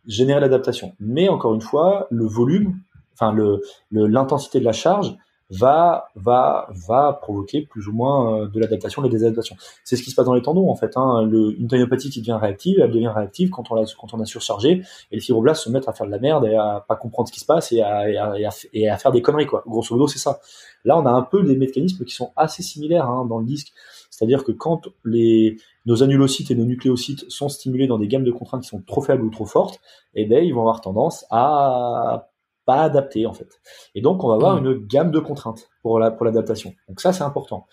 générer 0.07 0.40
l'adaptation. 0.40 0.94
Mais 0.98 1.28
encore 1.28 1.55
une 1.55 1.61
fois, 1.61 2.07
le 2.11 2.27
volume, 2.27 2.78
enfin, 3.15 3.32
le, 3.32 3.61
l'intensité 3.90 4.61
de 4.61 4.65
la 4.65 4.73
charge 4.73 5.16
va, 5.51 6.07
va, 6.15 6.69
va 6.70 7.12
provoquer 7.12 7.62
plus 7.62 7.89
ou 7.89 7.93
moins 7.93 8.43
euh, 8.43 8.48
de 8.48 8.61
l'adaptation 8.61 9.05
et 9.05 9.09
des 9.09 9.24
adaptations. 9.24 9.57
C'est 9.85 9.97
ce 9.97 10.02
qui 10.02 10.11
se 10.11 10.15
passe 10.15 10.27
dans 10.27 10.35
les 10.35 10.43
tendons, 10.43 10.70
en 10.70 10.77
fait. 10.77 10.97
Hein. 10.97 11.23
Le, 11.24 11.59
une 11.59 11.66
tendinopathie 11.66 12.09
qui 12.09 12.20
devient 12.20 12.39
réactive, 12.40 12.78
elle 12.81 12.93
devient 12.93 13.09
réactive 13.09 13.51
quand 13.51 13.70
on 13.70 13.74
l'a, 13.74 13.82
quand 14.01 14.15
on 14.15 14.20
a 14.20 14.24
surchargé, 14.24 14.82
et 15.11 15.16
les 15.16 15.20
fibroblastes 15.20 15.65
se 15.65 15.70
mettent 15.70 15.89
à 15.89 15.93
faire 15.93 16.07
de 16.07 16.12
la 16.12 16.20
merde 16.20 16.44
et 16.44 16.55
à 16.55 16.85
pas 16.86 16.97
comprendre 16.97 17.28
ce 17.28 17.32
qui 17.32 17.40
se 17.40 17.47
passe 17.47 17.73
et 17.73 17.82
à, 17.82 18.35
et 18.73 18.89
à 18.89 18.97
faire 18.97 19.12
des 19.12 19.23
conneries, 19.23 19.47
quoi. 19.47 19.65
Grosso 19.66 19.94
modo, 19.94 20.07
c'est 20.07 20.20
ça. 20.20 20.40
Là, 20.85 20.97
on 20.97 21.05
a 21.05 21.11
un 21.11 21.23
peu 21.23 21.43
des 21.43 21.57
mécanismes 21.57 22.05
qui 22.05 22.15
sont 22.15 22.31
assez 22.36 22.62
similaires 22.62 23.09
hein, 23.09 23.27
dans 23.27 23.39
le 23.39 23.44
disque. 23.44 23.73
C'est-à-dire 24.11 24.45
que 24.45 24.53
quand 24.53 24.89
les, 25.05 25.57
nos 25.87 26.03
annulocytes 26.03 26.51
et 26.51 26.55
nos 26.55 26.65
nucléocytes 26.65 27.24
sont 27.31 27.49
stimulés 27.49 27.87
dans 27.87 27.99
des 27.99 28.09
gammes 28.09 28.24
de 28.24 28.32
contraintes 28.32 28.62
qui 28.62 28.69
sont 28.69 28.82
trop 28.82 29.01
faibles 29.01 29.23
ou 29.24 29.31
trop 29.31 29.47
fortes, 29.47 29.81
eh 30.15 30.27
ben, 30.27 30.45
ils 30.45 30.53
vont 30.53 30.61
avoir 30.61 30.81
tendance 30.81 31.24
à 31.31 32.28
pas 32.66 32.82
adapter, 32.82 33.24
en 33.27 33.32
fait. 33.32 33.49
Et 33.95 34.01
donc, 34.03 34.23
on 34.23 34.28
va 34.28 34.35
avoir 34.35 34.61
Mhm. 34.61 34.66
une 34.66 34.87
gamme 34.87 35.11
de 35.11 35.19
contraintes 35.19 35.70
pour 35.82 35.99
la, 35.99 36.11
pour 36.11 36.27
l'adaptation. 36.27 36.74
Donc 36.89 37.01
ça, 37.01 37.12
c'est 37.12 37.24
important. 37.24 37.66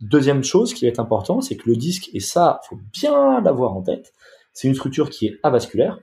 Deuxième 0.00 0.44
chose 0.44 0.74
qui 0.74 0.84
va 0.84 0.90
être 0.90 1.00
important, 1.00 1.40
c'est 1.40 1.56
que 1.56 1.68
le 1.68 1.76
disque, 1.76 2.10
et 2.12 2.20
ça, 2.20 2.60
faut 2.68 2.78
bien 2.92 3.40
l'avoir 3.40 3.72
en 3.74 3.82
tête, 3.82 4.12
c'est 4.52 4.68
une 4.68 4.74
structure 4.74 5.10
qui 5.10 5.26
est 5.26 5.38
avasculaire. 5.42 5.98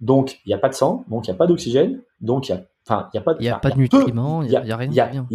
Donc, 0.00 0.40
il 0.44 0.48
n'y 0.48 0.54
a 0.54 0.58
pas 0.58 0.68
de 0.68 0.74
sang, 0.74 1.04
donc 1.08 1.26
il 1.26 1.30
n'y 1.30 1.34
a 1.34 1.38
pas 1.38 1.46
d'oxygène, 1.46 2.02
donc 2.20 2.48
il 2.48 2.52
y 2.52 2.54
a, 2.54 2.64
enfin, 2.86 3.08
il 3.12 3.16
y 3.16 3.20
a 3.20 3.22
pas, 3.22 3.34
n'y 3.38 3.48
a 3.48 3.58
de 3.58 3.76
nutriments, 3.78 4.42
il 4.42 4.50
n'y 4.50 4.56
a, 4.56 4.64
y 4.64 4.72
a 4.72 4.76
rien. 4.76 4.90
il 4.90 4.94
y 4.94 5.00
a, 5.00 5.06
rien. 5.06 5.26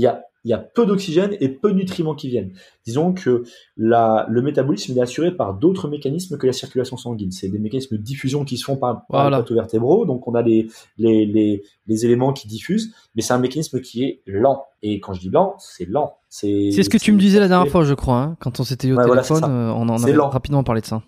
Il 0.43 0.49
y 0.51 0.53
a, 0.53 0.57
peu 0.57 0.85
d'oxygène 0.85 1.35
et 1.41 1.49
peu 1.49 1.71
de 1.71 1.77
nutriments 1.77 2.15
qui 2.15 2.29
viennent. 2.29 2.53
Disons 2.85 3.13
que 3.13 3.43
la, 3.75 4.25
le 4.29 4.41
métabolisme 4.41 4.93
il 4.93 4.97
est 4.97 5.01
assuré 5.01 5.35
par 5.35 5.53
d'autres 5.55 5.89
mécanismes 5.89 6.37
que 6.37 6.47
la 6.47 6.53
circulation 6.53 6.95
sanguine. 6.95 7.31
C'est 7.31 7.49
des 7.49 7.59
mécanismes 7.59 7.97
de 7.97 8.01
diffusion 8.01 8.45
qui 8.45 8.57
se 8.57 8.63
font 8.63 8.77
par, 8.77 9.05
par 9.07 9.21
Voilà. 9.29 9.43
les 9.49 9.55
vertébraux. 9.55 10.05
Donc 10.05 10.27
on 10.27 10.35
a 10.35 10.41
les, 10.41 10.69
les, 10.97 11.25
les, 11.25 11.63
les 11.87 12.05
éléments 12.05 12.31
qui 12.33 12.47
diffusent, 12.47 12.93
mais 13.15 13.21
c'est 13.21 13.33
un 13.33 13.39
mécanisme 13.39 13.81
qui 13.81 14.03
est 14.03 14.21
lent. 14.25 14.63
Et 14.81 14.99
quand 14.99 15.13
je 15.13 15.19
dis 15.21 15.29
lent, 15.29 15.55
c'est 15.59 15.85
lent. 15.85 16.17
C'est 16.29 16.71
ce 16.71 16.89
que 16.89 16.97
tu 16.97 17.11
me 17.11 17.19
disais 17.19 17.39
la 17.39 17.47
dernière 17.47 17.71
fois, 17.71 17.83
je 17.83 17.93
crois, 17.93 18.17
hein, 18.19 18.37
quand 18.39 18.59
on 18.59 18.63
s'était 18.63 18.87
eu 18.87 18.93
au 18.93 18.97
Ouais, 18.97 19.09
téléphone, 19.09 19.43
euh, 19.43 19.71
on 19.73 19.89
en 19.89 20.01
avait 20.01 20.13
lent. 20.13 20.29
rapidement 20.29 20.63
parlé 20.63 20.81
de 20.81 20.85
ça. 20.85 21.01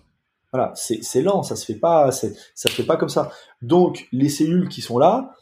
Voilà, 0.52 0.72
c'est 0.74 1.22
lent, 1.22 1.44
ça 1.44 1.54
se 1.54 1.64
fait 1.64 1.78
pas, 1.78 2.10
ça 2.10 2.26
se 2.54 2.68
fait 2.68 2.82
pas 2.82 2.96
comme 2.96 3.08
ça. 3.08 3.30
Donc 3.62 4.08
les 4.10 4.28
cellules 4.28 4.68
qui 4.68 4.80
sont 4.82 4.98
là, 4.98 5.34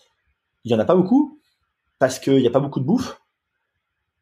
il 0.65 0.70
y 0.70 0.74
en 0.74 0.78
a 0.78 0.85
pas 0.85 0.94
beaucoup 0.94 1.40
parce 1.98 2.19
qu'il 2.19 2.39
y 2.40 2.47
a 2.47 2.51
pas 2.51 2.60
beaucoup 2.60 2.78
de 2.81 2.85
bouffe. 2.85 3.19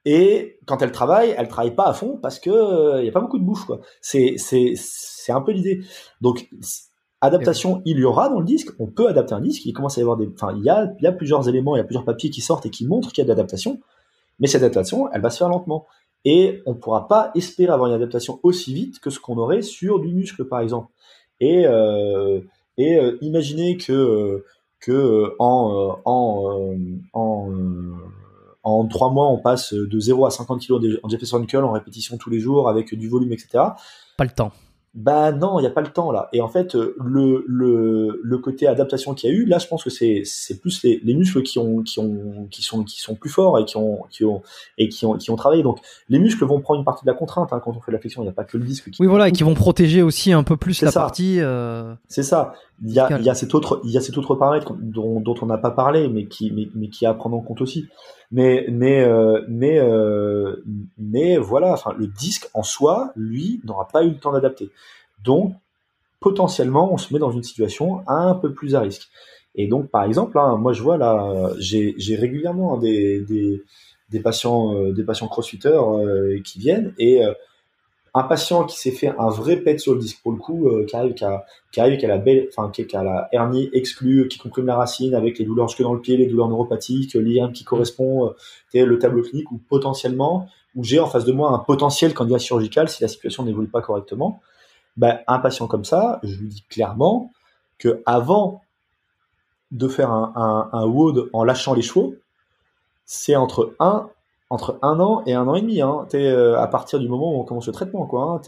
Et 0.06 0.58
quand 0.66 0.80
elles 0.80 0.92
travaillent, 0.92 1.34
elles 1.36 1.48
travaillent 1.48 1.74
pas 1.74 1.88
à 1.88 1.92
fond 1.92 2.18
parce 2.22 2.38
que 2.38 2.48
euh, 2.48 3.02
il 3.02 3.06
y 3.06 3.08
a 3.08 3.12
pas 3.12 3.20
beaucoup 3.20 3.38
de 3.38 3.44
bouffe 3.44 3.66
quoi. 3.66 3.80
C'est 4.00 4.36
c'est 4.38 4.72
c'est 4.76 5.32
un 5.32 5.42
peu 5.42 5.52
l'idée. 5.52 5.80
Donc 6.22 6.48
adaptation, 7.20 7.82
il 7.84 7.98
y 7.98 8.04
aura 8.04 8.28
dans 8.30 8.38
le 8.38 8.46
disque. 8.46 8.70
On 8.78 8.86
peut 8.86 9.08
adapter 9.08 9.34
un 9.34 9.40
disque. 9.40 9.66
Il 9.66 9.72
commence 9.74 9.98
à 9.98 10.00
y 10.00 10.02
avoir 10.02 10.16
des, 10.16 10.28
enfin 10.32 10.54
il 10.56 10.62
y 10.64 10.70
a 10.70 10.94
il 10.98 11.04
y 11.04 11.08
a 11.08 11.12
plusieurs 11.12 11.48
éléments, 11.48 11.76
il 11.76 11.80
y 11.80 11.82
a 11.82 11.84
plusieurs 11.84 12.04
papiers 12.04 12.30
qui 12.30 12.40
sortent 12.40 12.64
et 12.64 12.70
qui 12.70 12.86
montrent 12.86 13.10
qu'il 13.12 13.18
y 13.18 13.22
a 13.22 13.24
de 13.24 13.28
l'adaptation. 13.30 13.80
Mais 14.38 14.46
cette 14.46 14.62
adaptation, 14.62 15.10
elle 15.12 15.20
va 15.22 15.30
se 15.30 15.38
faire 15.38 15.48
lentement. 15.48 15.86
Et 16.24 16.62
on 16.66 16.72
ne 16.72 16.78
pourra 16.78 17.08
pas 17.08 17.30
espérer 17.34 17.72
avoir 17.72 17.88
une 17.88 17.94
adaptation 17.94 18.40
aussi 18.42 18.74
vite 18.74 18.98
que 19.00 19.10
ce 19.10 19.20
qu'on 19.20 19.38
aurait 19.38 19.62
sur 19.62 20.00
du 20.00 20.08
muscle, 20.08 20.44
par 20.44 20.60
exemple. 20.60 20.92
Et, 21.40 21.66
euh, 21.66 22.40
et 22.78 22.96
euh, 22.96 23.16
imaginez 23.20 23.76
que, 23.76 23.92
euh, 23.92 24.44
que 24.80 24.92
euh, 24.92 25.36
en, 25.38 25.72
euh, 25.72 25.92
en, 26.04 26.50
euh, 26.50 26.76
en, 27.12 27.50
euh, 27.50 27.94
en 28.66 28.86
trois 28.86 29.10
mois, 29.10 29.28
on 29.28 29.38
passe 29.38 29.72
de 29.72 29.98
0 30.00 30.26
à 30.26 30.30
50 30.30 30.60
kg 30.66 30.98
en 31.02 31.08
Jefferson 31.08 31.44
Curl 31.46 31.64
en 31.64 31.72
répétition 31.72 32.16
tous 32.18 32.30
les 32.30 32.40
jours 32.40 32.68
avec 32.68 32.94
du 32.94 33.08
volume, 33.08 33.32
etc. 33.32 33.48
Pas 34.16 34.24
le 34.24 34.30
temps. 34.30 34.50
Bah 34.94 35.30
non, 35.30 35.58
il 35.58 35.62
n'y 35.62 35.68
a 35.68 35.72
pas 35.72 35.82
le 35.82 35.88
temps 35.92 36.10
là. 36.10 36.30
Et 36.32 36.40
en 36.40 36.48
fait, 36.48 36.74
euh, 36.74 36.96
le, 37.04 37.44
le, 37.46 38.18
le 38.24 38.38
côté 38.38 38.66
adaptation 38.66 39.12
qu'il 39.12 39.28
y 39.28 39.32
a 39.34 39.36
eu, 39.36 39.44
là, 39.44 39.58
je 39.58 39.66
pense 39.66 39.84
que 39.84 39.90
c'est 39.90 40.22
c'est 40.24 40.58
plus 40.58 40.82
les, 40.84 41.00
les 41.04 41.12
muscles 41.12 41.42
qui 41.42 41.58
ont 41.58 41.82
qui 41.82 42.00
ont 42.00 42.48
qui 42.50 42.62
sont 42.62 42.82
qui 42.82 42.98
sont 43.02 43.14
plus 43.14 43.28
forts 43.28 43.58
et 43.58 43.66
qui 43.66 43.76
ont 43.76 44.04
qui 44.08 44.24
ont 44.24 44.40
et 44.78 44.88
qui 44.88 45.04
ont 45.04 45.18
qui 45.18 45.30
ont 45.30 45.36
travaillé. 45.36 45.62
Donc 45.62 45.80
les 46.08 46.18
muscles 46.18 46.46
vont 46.46 46.60
prendre 46.60 46.78
une 46.80 46.86
partie 46.86 47.04
de 47.04 47.10
la 47.10 47.14
contrainte 47.16 47.52
hein, 47.52 47.60
quand 47.62 47.76
on 47.76 47.80
fait 47.82 47.92
la 47.92 47.98
flexion. 47.98 48.22
Il 48.22 48.24
n'y 48.24 48.30
a 48.30 48.32
pas 48.32 48.44
que 48.44 48.56
le 48.56 48.64
disque. 48.64 48.90
Qui 48.90 49.02
Oui, 49.02 49.06
voilà, 49.06 49.28
et 49.28 49.32
qui 49.32 49.42
vont 49.42 49.52
protéger 49.52 50.00
aussi 50.00 50.32
un 50.32 50.42
peu 50.44 50.56
plus 50.56 50.80
la 50.80 50.90
ça. 50.90 51.00
partie. 51.00 51.40
euh, 51.40 51.94
C'est 52.08 52.22
ça. 52.22 52.54
Il 52.84 52.92
y 52.92 53.00
a, 53.00 53.18
il 53.18 53.24
y 53.24 53.30
a 53.30 53.34
cet 53.34 53.54
autre, 53.54 53.80
il 53.84 53.90
y 53.90 53.96
a 53.96 54.00
cet 54.00 54.18
autre 54.18 54.34
paramètre 54.34 54.74
dont, 54.78 55.20
dont 55.20 55.34
on 55.40 55.46
n'a 55.46 55.56
pas 55.56 55.70
parlé, 55.70 56.08
mais 56.08 56.26
qui, 56.26 56.50
mais, 56.50 56.68
mais 56.74 56.88
qui 56.88 57.04
est 57.04 57.08
à 57.08 57.14
prendre 57.14 57.36
en 57.36 57.40
compte 57.40 57.60
aussi. 57.62 57.86
Mais, 58.30 58.66
mais, 58.70 59.02
euh, 59.02 59.42
mais, 59.48 59.78
euh, 59.78 60.62
mais 60.98 61.38
voilà. 61.38 61.72
Enfin, 61.72 61.94
le 61.98 62.06
disque 62.06 62.48
en 62.52 62.62
soi, 62.62 63.12
lui, 63.16 63.60
n'aura 63.64 63.88
pas 63.88 64.04
eu 64.04 64.10
le 64.10 64.18
temps 64.18 64.32
d'adapter. 64.32 64.70
Donc, 65.24 65.54
potentiellement, 66.20 66.92
on 66.92 66.98
se 66.98 67.12
met 67.14 67.18
dans 67.18 67.30
une 67.30 67.42
situation 67.42 68.02
un 68.08 68.34
peu 68.34 68.52
plus 68.52 68.74
à 68.74 68.80
risque. 68.80 69.08
Et 69.54 69.68
donc, 69.68 69.90
par 69.90 70.04
exemple, 70.04 70.38
hein, 70.38 70.56
moi, 70.56 70.72
je 70.74 70.82
vois 70.82 70.98
là, 70.98 71.52
j'ai 71.58 71.94
j'ai 71.96 72.16
régulièrement 72.16 72.74
hein, 72.74 72.78
des, 72.78 73.20
des, 73.20 73.62
des 74.10 74.20
patients, 74.20 74.74
euh, 74.74 74.92
des 74.92 75.02
patients 75.02 75.28
crossfitters 75.28 75.68
euh, 75.68 76.40
qui 76.44 76.58
viennent 76.58 76.92
et 76.98 77.22
un 78.16 78.22
patient 78.22 78.64
qui 78.64 78.78
s'est 78.78 78.92
fait 78.92 79.12
un 79.18 79.28
vrai 79.28 79.58
pet 79.58 79.78
sur 79.78 79.92
le 79.92 80.00
disque 80.00 80.22
pour 80.22 80.32
le 80.32 80.38
coup, 80.38 80.68
euh, 80.68 80.86
qui 80.86 80.96
arrive, 80.96 81.12
qui 81.12 81.22
a, 81.22 81.44
arrive, 81.76 81.98
qui 81.98 82.06
a 82.96 83.02
la 83.04 83.18
a 83.18 83.28
hernie 83.30 83.68
exclue, 83.74 84.26
qui 84.28 84.38
comprime 84.38 84.64
la 84.64 84.76
racine 84.76 85.14
avec 85.14 85.38
les 85.38 85.44
douleurs 85.44 85.68
jusque 85.68 85.82
dans 85.82 85.92
le 85.92 86.00
pied, 86.00 86.16
les 86.16 86.26
douleurs 86.26 86.48
neuropathiques, 86.48 87.12
l'IRM 87.12 87.52
qui 87.52 87.62
correspond, 87.64 88.28
euh, 88.28 88.86
le 88.86 88.98
tableau 88.98 89.20
clinique 89.20 89.52
ou 89.52 89.58
potentiellement, 89.58 90.48
où 90.74 90.82
j'ai 90.82 90.98
en 90.98 91.06
face 91.06 91.26
de 91.26 91.32
moi 91.32 91.50
un 91.50 91.58
potentiel 91.58 92.14
candidat 92.14 92.38
chirurgical 92.38 92.88
si 92.88 93.02
la 93.02 93.08
situation 93.08 93.44
n'évolue 93.44 93.68
pas 93.68 93.82
correctement. 93.82 94.40
Ben, 94.96 95.20
un 95.26 95.38
patient 95.38 95.66
comme 95.66 95.84
ça, 95.84 96.18
je 96.22 96.38
lui 96.38 96.48
dis 96.48 96.64
clairement 96.70 97.30
que 97.78 98.02
avant 98.06 98.62
de 99.72 99.88
faire 99.88 100.10
un, 100.10 100.70
un, 100.72 100.86
WOD 100.86 101.28
en 101.34 101.44
lâchant 101.44 101.74
les 101.74 101.82
chevaux, 101.82 102.14
c'est 103.04 103.36
entre 103.36 103.74
un 103.78 104.08
entre 104.48 104.78
un 104.82 105.00
an 105.00 105.22
et 105.26 105.34
un 105.34 105.46
an 105.48 105.54
et 105.54 105.60
demi. 105.60 105.80
Hein. 105.80 106.06
T'es, 106.08 106.26
euh, 106.26 106.58
à 106.60 106.66
partir 106.68 106.98
du 106.98 107.08
moment 107.08 107.32
où 107.32 107.40
on 107.40 107.44
commence 107.44 107.66
le 107.66 107.72
traitement, 107.72 108.06
quoi. 108.06 108.22
Hein. 108.22 108.40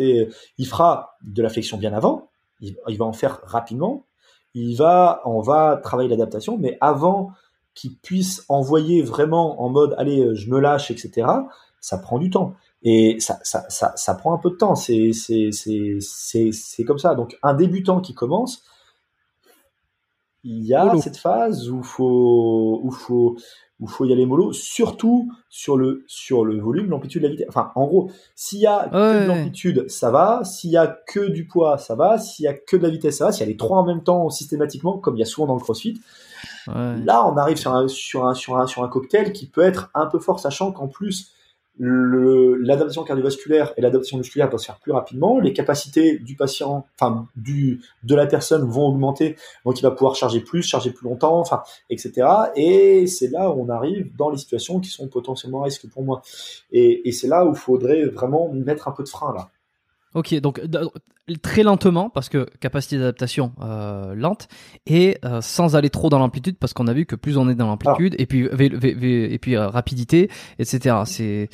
Il 0.59 0.67
fera 0.67 1.17
de 1.23 1.43
la 1.43 1.49
flexion 1.49 1.77
bien 1.77 1.93
avant. 1.93 2.31
Il, 2.61 2.77
il 2.89 2.99
va 2.99 3.05
en 3.05 3.13
faire 3.13 3.41
rapidement. 3.45 4.07
Il 4.55 4.77
va, 4.77 5.23
on 5.25 5.41
va 5.41 5.77
travailler 5.77 6.09
l'adaptation, 6.09 6.57
mais 6.59 6.79
avant 6.81 7.31
qu'il 7.75 7.97
puisse 7.97 8.45
envoyer 8.49 9.03
vraiment 9.03 9.63
en 9.63 9.69
mode, 9.69 9.95
allez, 9.99 10.21
euh, 10.21 10.35
je 10.35 10.51
me 10.51 10.59
lâche, 10.59 10.91
etc. 10.91 11.29
Ça 11.81 11.99
prend 11.99 12.19
du 12.19 12.31
temps. 12.31 12.55
Et 12.83 13.19
ça, 13.21 13.39
ça, 13.43 13.65
ça, 13.69 13.93
ça 13.97 14.15
prend 14.15 14.35
un 14.35 14.39
peu 14.39 14.51
de 14.51 14.57
temps. 14.57 14.75
C'est, 14.75 15.13
comme 16.87 16.99
ça. 16.99 17.15
Donc, 17.15 17.39
un 17.43 17.55
débutant 17.55 18.01
qui 18.01 18.15
commence, 18.15 18.65
il 20.45 20.65
y 20.65 20.75
a 20.75 20.97
cette 20.99 21.17
phase 21.17 21.69
où 21.69 21.83
faut, 21.83 22.81
où 22.83 22.91
faut, 22.91 23.37
où 23.81 23.87
faut 23.87 24.05
y 24.05 24.13
aller 24.13 24.27
mollo, 24.27 24.53
surtout 24.53 25.31
sur 25.49 25.77
le, 25.77 26.05
sur 26.07 26.45
le 26.45 26.59
volume, 26.59 26.91
l'amplitude, 26.91 27.23
la 27.23 27.29
vitesse. 27.29 27.47
Enfin, 27.49 27.71
en 27.75 27.87
gros, 27.87 28.11
s'il 28.35 28.59
y 28.59 28.67
a 28.67 28.89
que 28.89 29.23
de 29.23 29.27
l'amplitude, 29.27 29.89
ça 29.89 30.11
va. 30.11 30.43
S'il 30.45 30.71
y 30.71 30.77
a 30.77 30.87
que 30.87 31.29
du 31.29 31.47
poids, 31.47 31.79
ça 31.79 31.95
va. 31.95 32.19
S'il 32.19 32.45
y 32.45 32.49
a 32.49 32.55
que 32.55 32.77
de 32.77 32.83
la 32.83 32.91
vitesse, 32.91 33.19
ça 33.19 33.27
va. 33.27 33.33
S'il 33.33 33.41
y 33.41 33.49
a 33.49 33.51
les 33.51 33.57
trois 33.57 33.79
en 33.79 33.85
même 33.85 34.03
temps 34.03 34.29
systématiquement, 34.31 34.99
comme 34.99 35.17
il 35.17 35.21
y 35.21 35.23
a 35.23 35.27
souvent 35.27 35.47
dans 35.47 35.55
le 35.55 35.61
CrossFit, 35.61 36.01
Là, 36.67 37.27
on 37.27 37.37
arrive 37.37 37.57
sur 37.57 37.75
un, 37.75 37.89
sur, 37.89 38.27
un, 38.27 38.35
sur, 38.35 38.59
un, 38.59 38.67
sur 38.67 38.85
un 38.85 38.89
cocktail 38.89 39.33
qui 39.33 39.47
peut 39.47 39.63
être 39.63 39.91
un 39.95 40.07
peu 40.07 40.19
fort, 40.19 40.39
sachant 40.39 40.73
qu'en 40.73 40.87
plus, 40.87 41.33
l'adaptation 41.79 43.05
cardiovasculaire 43.05 43.73
et 43.77 43.81
l'adaptation 43.81 44.19
musculaire 44.19 44.49
doivent 44.49 44.61
se 44.61 44.67
faire 44.67 44.79
plus 44.79 44.93
rapidement. 44.93 45.39
Les 45.39 45.53
capacités 45.53 46.19
du 46.19 46.35
patient, 46.35 46.87
enfin 46.99 47.27
du 47.37 47.81
de 48.03 48.15
la 48.15 48.27
personne 48.27 48.69
vont 48.69 48.87
augmenter, 48.87 49.37
donc 49.65 49.79
il 49.79 49.83
va 49.83 49.91
pouvoir 49.91 50.15
charger 50.15 50.41
plus, 50.41 50.63
charger 50.63 50.91
plus 50.91 51.09
longtemps, 51.09 51.39
enfin 51.39 51.63
etc. 51.91 52.27
Et 52.57 53.07
c'est 53.07 53.29
là 53.29 53.51
où 53.51 53.63
on 53.63 53.69
arrive 53.69 54.15
dans 54.17 54.31
les 54.31 54.39
situations 54.39 54.81
qui 54.81 54.91
sont 54.91 55.09
potentiellement 55.09 55.63
risques 55.63 55.89
pour 55.89 56.03
moi. 56.03 56.23
Et, 56.73 57.09
et 57.09 57.13
c'est 57.13 57.29
là 57.29 57.45
où 57.45 57.51
il 57.51 57.59
faudrait 57.59 58.05
vraiment 58.07 58.53
mettre 58.53 58.89
un 58.89 58.93
peu 58.93 59.03
de 59.03 59.09
frein 59.09 59.33
là. 59.35 59.51
Ok, 60.15 60.35
donc 60.37 60.61
très 61.37 61.63
lentement 61.63 62.09
parce 62.09 62.29
que 62.29 62.47
capacité 62.61 62.97
d'adaptation 62.97 63.53
euh, 63.61 64.15
lente 64.15 64.49
et 64.87 65.19
euh, 65.25 65.41
sans 65.43 65.77
aller 65.77 65.91
trop 65.91 66.09
dans 66.09 66.19
l'amplitude 66.19 66.57
parce 66.59 66.73
qu'on 66.73 66.87
a 66.87 66.95
vu 66.95 67.05
que 67.05 67.15
plus 67.15 67.37
on 67.37 67.49
est 67.51 67.55
dans 67.55 67.67
l'amplitude 67.67 68.15
et 68.19 68.27
puis 68.27 68.47
et 68.47 69.39
puis 69.39 69.57
euh, 69.57 69.69
rapidité, 69.69 70.31
etc. 70.59 70.97
C'est 71.05 71.51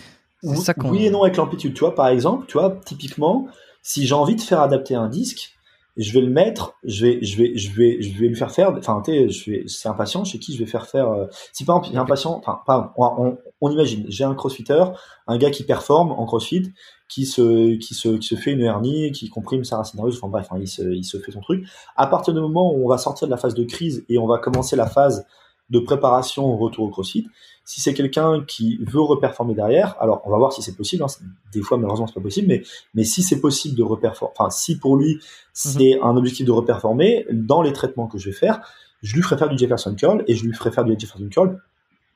ça 0.55 0.75
qu'on. 0.75 0.91
Oui 0.91 1.07
et 1.07 1.11
non 1.11 1.23
avec 1.23 1.37
l'amplitude. 1.37 1.75
Tu 1.75 1.81
vois, 1.81 1.95
par 1.95 2.09
exemple, 2.09 2.47
tu 2.47 2.59
vois, 2.59 2.79
typiquement, 2.85 3.49
si 3.83 4.07
j'ai 4.07 4.15
envie 4.15 4.37
de 4.37 4.41
faire 4.41 4.61
adapter 4.61 4.95
un 4.95 5.09
disque, 5.09 5.54
je 5.97 6.13
vais 6.13 6.21
le 6.21 6.31
mettre, 6.31 6.75
je 6.83 7.07
vais, 7.07 7.25
je 7.25 7.37
vais, 7.37 7.57
je 7.57 7.71
vais, 7.73 8.03
je 8.03 8.19
vais 8.19 8.29
lui 8.29 8.35
faire 8.35 8.51
faire. 8.51 8.75
Enfin, 8.77 9.01
tu 9.05 9.31
je 9.31 9.51
vais, 9.51 9.65
c'est 9.67 9.89
un 9.89 9.95
patient 9.95 10.25
chez 10.25 10.39
qui 10.39 10.55
je 10.55 10.59
vais 10.59 10.71
faire 10.71 10.87
faire. 10.87 11.09
si 11.53 11.65
par 11.65 11.77
exemple, 11.77 11.93
il 11.93 11.95
y 11.95 11.99
a 11.99 12.03
un 12.03 12.07
patient, 12.07 12.43
enfin, 12.45 12.93
on, 12.97 13.37
on 13.61 13.71
imagine, 13.71 14.05
j'ai 14.09 14.25
un 14.25 14.35
crossfitter, 14.35 14.85
un 15.27 15.39
gars 15.39 15.51
qui 15.51 15.65
performe 15.65 16.13
en 16.13 16.27
crossfit, 16.27 16.73
qui 17.09 17.27
se, 17.27 17.77
qui 17.77 17.95
se, 17.95 18.09
qui 18.09 18.27
se 18.27 18.35
fait 18.35 18.53
une 18.53 18.61
hernie, 18.61 19.13
qui 19.13 19.29
comprime 19.29 19.65
sa 19.65 19.79
racine 19.79 20.01
enfin 20.01 20.29
bref, 20.29 20.49
hein, 20.51 20.57
il, 20.61 20.69
se, 20.69 20.83
il 20.83 21.05
se 21.05 21.19
fait 21.19 21.33
son 21.33 21.41
truc. 21.41 21.67
À 21.97 22.07
partir 22.07 22.35
du 22.35 22.41
moment 22.41 22.75
où 22.75 22.85
on 22.85 22.89
va 22.89 22.99
sortir 22.99 23.29
de 23.29 23.31
la 23.31 23.37
phase 23.37 23.55
de 23.55 23.65
crise 23.65 24.05
et 24.09 24.19
on 24.19 24.27
va 24.27 24.39
commencer 24.39 24.77
la 24.77 24.87
phase 24.87 25.27
de 25.71 25.79
préparation 25.79 26.45
au 26.45 26.57
retour 26.57 26.85
au 26.85 26.91
crossfit, 26.91 27.27
si 27.65 27.81
c'est 27.81 27.95
quelqu'un 27.95 28.45
qui 28.47 28.79
veut 28.83 29.01
reperformer 29.01 29.55
derrière, 29.55 29.97
alors 30.01 30.23
on 30.27 30.31
va 30.31 30.37
voir 30.37 30.53
si 30.53 30.63
c'est 30.63 30.77
possible. 30.77 31.03
Hein, 31.03 31.07
des 31.53 31.63
fois, 31.63 31.79
malheureusement, 31.79 32.07
c'est 32.07 32.15
pas 32.15 32.21
possible, 32.21 32.49
mais 32.49 32.63
mais 32.95 33.05
si 33.05 33.23
c'est 33.23 33.41
possible 33.41 33.77
de 33.77 33.83
reperformer, 33.83 34.33
enfin 34.37 34.51
si 34.51 34.79
pour 34.79 34.97
lui 34.97 35.21
c'est 35.53 35.97
mhm. 35.97 36.05
un 36.05 36.17
objectif 36.17 36.47
de 36.47 36.53
reperformer, 36.53 37.27
dans 37.31 37.63
les 37.63 37.73
traitements 37.73 38.07
que 38.07 38.19
je 38.19 38.31
vais 38.31 38.37
faire, 38.37 38.61
je 39.03 39.15
lui 39.15 39.23
ferai 39.23 39.39
faire 39.39 39.49
du 39.49 39.59
Jefferson 39.59 39.95
curl 39.95 40.25
et 40.27 40.35
je 40.35 40.45
lui 40.45 40.53
ferai 40.53 40.71
faire 40.71 40.85
du 40.85 40.95
Jefferson 40.99 41.29
curl 41.31 41.59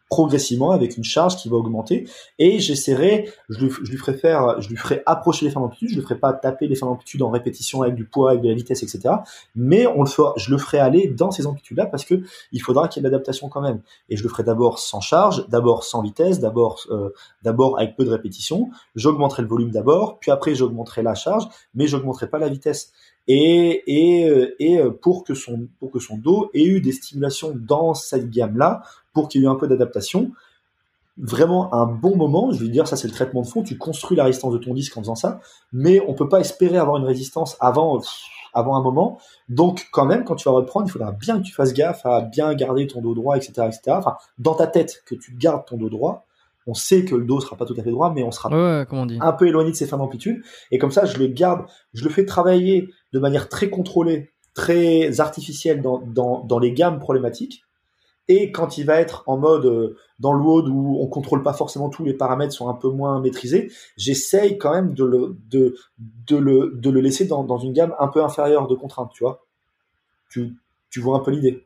progressivement 0.09 0.71
avec 0.71 0.97
une 0.97 1.05
charge 1.05 1.37
qui 1.37 1.49
va 1.49 1.57
augmenter. 1.57 2.09
Et 2.39 2.61
j'essaierai 2.61 3.31
je 3.49 3.65
lui, 3.65 3.97
ferai 3.97 4.15
faire 4.15 4.61
je 4.61 4.69
lui 4.69 4.77
ferai 4.77 5.03
approcher 5.07 5.45
les 5.45 5.51
fins 5.51 5.61
d'amplitude 5.61 5.91
je 5.91 5.97
ne 5.97 6.01
ferai 6.03 6.17
pas 6.17 6.33
taper 6.33 6.67
les 6.67 6.75
fins 6.75 6.87
d'amplitude 6.87 7.23
en 7.23 7.31
répétition 7.31 7.83
avec 7.83 7.95
du 7.95 8.05
poids 8.05 8.31
avec 8.31 8.43
de 8.43 8.49
la 8.49 8.55
vitesse 8.55 8.83
etc 8.83 9.17
mais 9.55 9.87
on 9.87 10.03
le 10.03 10.09
je 10.37 10.51
le 10.51 10.59
ferai 10.59 10.79
aller 10.79 11.09
dans 11.09 11.31
ces 11.31 11.47
amplitudes 11.47 11.77
là 11.77 11.87
parce 11.87 12.05
que 12.05 12.23
il 12.53 12.63
faudra 12.63 12.89
qu'il 12.89 13.03
y 13.03 13.07
ait 13.07 13.09
de 13.09 13.13
l'adaptation 13.13 13.49
quand 13.49 13.61
même. 13.61 13.81
Et 14.09 14.17
je 14.17 14.23
le 14.23 14.29
ferai 14.29 14.45
d'abord 14.45 14.79
sans 14.79 15.01
charge 15.01 15.47
d'abord 15.49 15.85
sans 15.85 16.03
vitesse 16.03 16.41
d'abord 16.41 16.81
euh, 16.91 17.11
d'abord 17.43 17.79
avec 17.79 17.97
peu 17.97 18.05
de 18.05 18.11
répétition. 18.11 18.71
J'augmenterai 18.95 19.43
le 19.43 19.49
volume 19.49 19.71
d'abord 19.71 20.19
puis 20.19 20.31
après 20.31 20.55
j'augmenterai 20.55 21.03
la 21.03 21.15
charge 21.15 21.47
mais 21.75 21.87
j'augmenterai 21.87 22.29
pas 22.29 22.39
la 22.39 22.49
vitesse 22.49 22.93
et, 23.29 24.29
euh, 24.29 24.57
euh, 24.61 24.91
pour 24.91 25.25
que 25.25 25.35
son 25.35 25.69
pour 25.79 25.91
que 25.91 25.99
son 25.99 26.17
dos 26.17 26.51
ait 26.55 26.65
eu 26.65 26.81
des 26.81 26.93
stimulations 26.93 27.53
dans 27.55 27.95
cette 27.95 28.31
gamme 28.31 28.57
là 28.57 28.83
pour 29.13 29.29
qu'il 29.29 29.41
y 29.41 29.45
ait 29.45 29.47
eu 29.47 29.51
un 29.51 29.57
peu 29.57 29.69
d'adaptation 29.69 30.33
vraiment 31.19 31.75
un 31.75 31.87
bon 31.87 32.17
moment 32.17 32.53
je 32.53 32.61
veux 32.61 32.69
dire 32.69 32.89
ça 32.89 32.97
c'est 32.97 33.09
le 33.09 33.13
traitement 33.13 33.43
de 33.43 33.47
fond 33.47 33.63
tu 33.63 33.77
construis 33.77 34.17
la 34.17 34.25
résistance 34.25 34.53
de 34.53 34.59
ton 34.59 34.73
disque 34.73 34.97
en 34.97 35.03
faisant 35.03 35.15
ça 35.15 35.41
mais 35.73 36.01
on 36.09 36.15
peut 36.15 36.29
pas 36.29 36.41
espérer 36.41 36.79
avoir 36.79 36.97
une 36.97 37.05
résistance 37.05 37.57
avant 37.61 38.01
avant 38.55 38.77
un 38.77 38.83
moment. 38.83 39.19
Donc 39.49 39.89
quand 39.93 40.07
même 40.07 40.25
quand 40.25 40.37
tu 40.37 40.49
vas 40.49 40.55
reprendre 40.55 40.87
il 40.87 40.91
faudra 40.91 41.13
bien 41.13 41.39
que 41.39 41.45
tu 41.45 41.53
fasses 41.53 41.73
gaffe 41.73 42.05
à 42.07 42.23
bien 42.23 42.55
garder 42.55 42.87
ton 42.87 43.01
dos 43.01 43.15
droit 43.15 43.37
etc 43.37 43.53
etc 43.67 43.81
enfin 43.89 44.17
dans 44.39 44.55
ta 44.55 44.67
tête 44.67 45.03
que 45.07 45.15
tu 45.15 45.35
gardes 45.35 45.67
ton 45.67 45.77
dos 45.77 45.91
droit 45.91 46.27
on 46.69 46.75
sait 46.75 47.07
que 47.07 47.15
le 47.15 47.25
dos 47.25 47.41
sera 47.41 47.57
pas 47.57 47.65
tout 47.65 47.75
à 47.79 47.83
fait 47.83 47.91
droit, 47.91 48.13
mais 48.15 48.23
on 48.23 48.31
sera 48.31 48.51
un 49.21 49.33
peu 49.33 49.49
éloigné 49.49 49.71
de 49.71 49.77
ses 49.77 49.87
fins 49.87 49.97
d'amplitude. 49.97 50.43
Et 50.71 50.79
comme 50.79 50.91
ça, 50.91 51.07
je 51.07 51.19
le 51.19 51.27
garde, 51.27 51.65
je 51.95 52.05
le 52.05 52.11
fais 52.11 52.27
travailler 52.27 52.91
de 53.15 53.19
manière 53.19 53.49
très 53.49 53.71
contrôlée, 53.71 54.33
très 54.55 55.19
artificielle 55.21 55.81
dans, 55.81 56.03
dans, 56.07 56.59
les 56.59 56.73
gammes 56.73 56.99
problématiques. 56.99 57.63
Et 58.29 58.53
quand 58.53 58.77
il 58.77 58.85
va 58.85 59.01
être 59.01 59.23
en 59.27 59.39
mode 59.39 59.65
euh, 59.65 59.97
dans 60.19 60.35
le 60.35 60.43
WOD 60.43 60.69
où 60.69 60.99
on 61.01 61.07
contrôle 61.07 61.43
pas 61.43 61.55
forcément 61.55 61.89
tous 61.89 62.05
les 62.05 62.13
paramètres 62.13 62.53
sont 62.53 62.69
un 62.69 62.75
peu 62.75 62.91
moins 62.91 63.19
maîtrisés, 63.23 63.73
j'essaye 63.97 64.59
quand 64.59 64.73
même 64.75 64.93
de 64.93 65.05
le, 65.05 65.39
de, 65.49 65.75
de 65.97 66.37
le, 66.37 66.73
de 66.75 66.91
le 66.91 67.01
laisser 67.01 67.25
dans, 67.25 67.45
dans 67.45 67.57
une 67.57 67.73
gamme 67.73 67.95
un 67.99 68.09
peu 68.09 68.23
inférieure 68.23 68.69
de 68.69 68.75
contraintes, 68.75 69.13
tu 69.15 69.25
vois. 69.25 69.47
Tu, 70.29 70.53
tu 70.91 71.01
vois 71.01 71.17
un 71.17 71.21
peu 71.21 71.31
l'idée. 71.31 71.65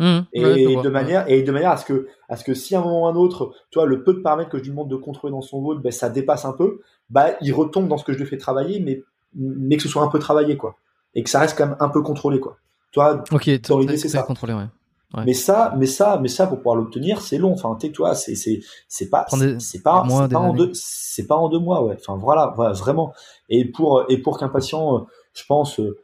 Mmh. 0.00 0.20
et 0.32 0.76
de 0.76 0.88
manière 0.88 1.28
et 1.28 1.42
de 1.42 1.52
manière 1.52 1.72
à 1.72 1.76
ce 1.76 1.84
que 1.84 2.08
à 2.30 2.36
ce 2.36 2.42
que 2.42 2.54
si 2.54 2.74
à 2.74 2.80
un 2.80 2.82
moment 2.82 3.02
ou 3.02 3.06
un 3.06 3.16
autre, 3.16 3.52
toi 3.70 3.84
le 3.84 4.02
peu 4.02 4.14
de 4.14 4.20
paramètres 4.20 4.48
que 4.48 4.56
je 4.56 4.62
lui 4.62 4.70
demande 4.70 4.88
de 4.88 4.96
contrôler 4.96 5.30
dans 5.30 5.42
son 5.42 5.60
vote, 5.60 5.82
ben 5.82 5.92
ça 5.92 6.08
dépasse 6.08 6.46
un 6.46 6.54
peu, 6.54 6.80
bah 7.10 7.32
il 7.42 7.52
retombe 7.52 7.86
dans 7.86 7.98
ce 7.98 8.04
que 8.04 8.14
je 8.14 8.18
lui 8.18 8.24
fais 8.24 8.38
travailler, 8.38 8.80
mais 8.80 9.02
mais 9.34 9.76
que 9.76 9.82
ce 9.82 9.90
soit 9.90 10.02
un 10.02 10.08
peu 10.08 10.18
travaillé 10.18 10.56
quoi, 10.56 10.76
et 11.14 11.22
que 11.22 11.28
ça 11.28 11.38
reste 11.38 11.58
quand 11.58 11.66
même 11.66 11.76
un 11.80 11.90
peu 11.90 12.00
contrôlé 12.00 12.40
quoi. 12.40 12.56
Toi, 12.92 13.22
dans 13.68 13.78
l'idée 13.78 13.98
c'est 13.98 14.08
ça. 14.08 14.22
Contrôlé, 14.22 14.54
ouais. 14.54 14.68
Ouais. 15.12 15.24
Mais 15.26 15.34
ça, 15.34 15.74
mais 15.76 15.86
ça, 15.86 16.18
mais 16.22 16.28
ça, 16.28 16.46
pour 16.46 16.58
pouvoir 16.58 16.76
l'obtenir, 16.76 17.20
c'est 17.20 17.36
long. 17.36 17.52
Enfin, 17.52 17.76
tu 17.78 17.90
toi, 17.92 18.14
c'est 18.14 18.36
c'est 18.36 18.60
c'est 18.88 19.10
pas 19.10 19.26
c'est 19.28 19.82
pas 19.82 20.04
c'est 20.08 20.28
pas 20.30 20.38
en 20.38 20.54
deux 20.54 20.70
c'est 20.72 21.26
pas 21.26 21.36
en 21.36 21.48
deux 21.48 21.58
mois, 21.58 21.84
ouais. 21.84 21.96
Enfin 21.98 22.16
voilà, 22.16 22.54
voilà 22.56 22.72
vraiment. 22.72 23.12
Et 23.48 23.64
pour 23.64 24.04
et 24.08 24.18
pour 24.18 24.38
qu'un 24.38 24.48
patient, 24.48 24.96
euh, 24.96 25.00
je 25.34 25.42
pense, 25.46 25.78
euh, 25.80 25.98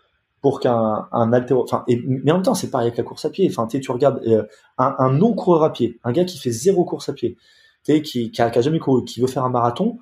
pour 0.46 0.60
qu'un 0.60 1.08
un 1.10 1.32
altéro, 1.32 1.64
enfin, 1.64 1.82
et, 1.88 2.00
mais 2.06 2.30
en 2.30 2.34
même 2.34 2.44
temps, 2.44 2.54
c'est 2.54 2.70
pareil 2.70 2.86
avec 2.86 2.98
la 2.98 3.02
course 3.02 3.24
à 3.24 3.30
pied. 3.30 3.48
Enfin, 3.50 3.66
tu 3.66 3.90
regardes 3.90 4.22
euh, 4.28 4.44
un, 4.78 4.94
un 4.96 5.12
non 5.12 5.34
coureur 5.34 5.64
à 5.64 5.72
pied, 5.72 5.98
un 6.04 6.12
gars 6.12 6.24
qui 6.24 6.38
fait 6.38 6.52
zéro 6.52 6.84
course 6.84 7.08
à 7.08 7.14
pied, 7.14 7.36
tu 7.84 8.00
qui, 8.02 8.30
qui 8.30 8.42
a, 8.42 8.48
qui, 8.48 8.58
a, 8.60 8.62
jamais 8.62 8.78
couru, 8.78 9.04
qui 9.04 9.20
veut 9.20 9.26
faire 9.26 9.44
un 9.44 9.48
marathon. 9.48 9.98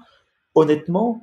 Honnêtement, 0.55 1.23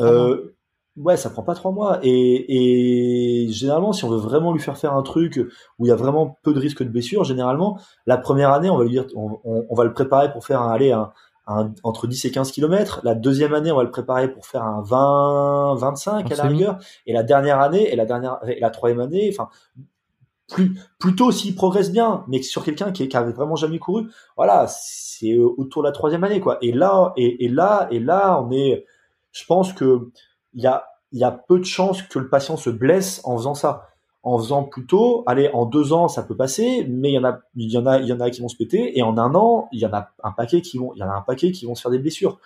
euh, 0.00 0.56
ouais, 0.96 1.16
ça 1.16 1.30
prend 1.30 1.44
pas 1.44 1.54
trois 1.54 1.70
mois. 1.70 2.00
Et, 2.02 3.44
et 3.44 3.52
généralement, 3.52 3.92
si 3.92 4.04
on 4.04 4.08
veut 4.08 4.16
vraiment 4.16 4.52
lui 4.52 4.58
faire 4.58 4.76
faire 4.76 4.94
un 4.94 5.02
truc 5.02 5.40
où 5.78 5.86
il 5.86 5.88
y 5.88 5.92
a 5.92 5.96
vraiment 5.96 6.36
peu 6.42 6.52
de 6.52 6.58
risque 6.58 6.82
de 6.82 6.88
blessure, 6.88 7.22
généralement, 7.22 7.78
la 8.04 8.16
première 8.18 8.50
année, 8.50 8.68
on 8.68 8.78
va 8.78 8.82
lui 8.82 8.90
dire, 8.90 9.06
on, 9.14 9.38
on, 9.44 9.74
va 9.76 9.84
le 9.84 9.92
préparer 9.92 10.32
pour 10.32 10.44
faire 10.44 10.60
un, 10.60 10.72
aller 10.72 10.90
un, 10.90 11.12
entre 11.46 12.06
10 12.06 12.24
et 12.24 12.30
15 12.30 12.50
km. 12.52 13.00
La 13.04 13.14
deuxième 13.14 13.54
année, 13.54 13.70
on 13.70 13.76
va 13.76 13.84
le 13.84 13.90
préparer 13.90 14.32
pour 14.32 14.46
faire 14.46 14.62
un 14.62 14.82
20, 14.82 15.76
25 15.76 16.32
à 16.32 16.36
la 16.36 16.42
rigueur. 16.44 16.78
Et 17.06 17.12
la 17.12 17.22
dernière 17.22 17.60
année, 17.60 17.92
et 17.92 17.96
la 17.96 18.04
dernière, 18.04 18.38
et 18.46 18.58
la 18.58 18.70
troisième 18.70 19.00
année, 19.00 19.30
enfin, 19.32 19.48
plus, 20.48 20.78
plutôt 20.98 21.30
s'il 21.30 21.54
progresse 21.54 21.90
bien, 21.92 22.24
mais 22.28 22.42
sur 22.42 22.64
quelqu'un 22.64 22.92
qui, 22.92 23.08
qui 23.08 23.16
avait 23.16 23.32
vraiment 23.32 23.56
jamais 23.56 23.78
couru, 23.78 24.10
voilà, 24.36 24.66
c'est 24.68 25.36
autour 25.38 25.82
de 25.82 25.88
la 25.88 25.92
troisième 25.92 26.24
année, 26.24 26.40
quoi. 26.40 26.58
Et 26.62 26.72
là, 26.72 27.12
et, 27.16 27.44
et 27.44 27.48
là, 27.48 27.88
et 27.90 28.00
là, 28.00 28.40
on 28.40 28.50
est, 28.50 28.84
je 29.32 29.44
pense 29.46 29.72
que 29.72 30.10
il 30.54 30.62
y 30.62 30.66
a, 30.66 30.84
il 31.12 31.20
y 31.20 31.24
a 31.24 31.30
peu 31.30 31.58
de 31.58 31.64
chances 31.64 32.02
que 32.02 32.18
le 32.18 32.28
patient 32.28 32.56
se 32.56 32.70
blesse 32.70 33.20
en 33.24 33.36
faisant 33.36 33.54
ça 33.54 33.88
en 34.26 34.38
faisant 34.38 34.64
plutôt, 34.64 35.22
allez, 35.28 35.48
en 35.52 35.66
deux 35.66 35.92
ans, 35.92 36.08
ça 36.08 36.24
peut 36.24 36.36
passer, 36.36 36.84
mais 36.90 37.10
il 37.10 37.14
y 37.14 37.18
en 37.18 37.24
a, 37.24 37.38
il 37.54 37.70
y 37.70 37.78
en 37.78 37.86
a, 37.86 38.00
il 38.00 38.08
y 38.08 38.12
en 38.12 38.18
a 38.18 38.28
qui 38.28 38.40
vont 38.40 38.48
se 38.48 38.56
péter, 38.56 38.98
et 38.98 39.02
en 39.04 39.16
un 39.18 39.32
an, 39.36 39.68
il 39.70 39.78
y 39.78 39.86
en 39.86 39.92
a 39.92 40.10
un 40.24 40.32
paquet 40.32 40.62
qui 40.62 40.78
vont, 40.78 40.92
y 40.96 41.02
en 41.04 41.08
a 41.08 41.14
un 41.14 41.22
paquet 41.22 41.52
qui 41.52 41.64
vont 41.64 41.76
se 41.76 41.82
faire 41.82 41.92
des 41.92 42.00
blessures. 42.00 42.40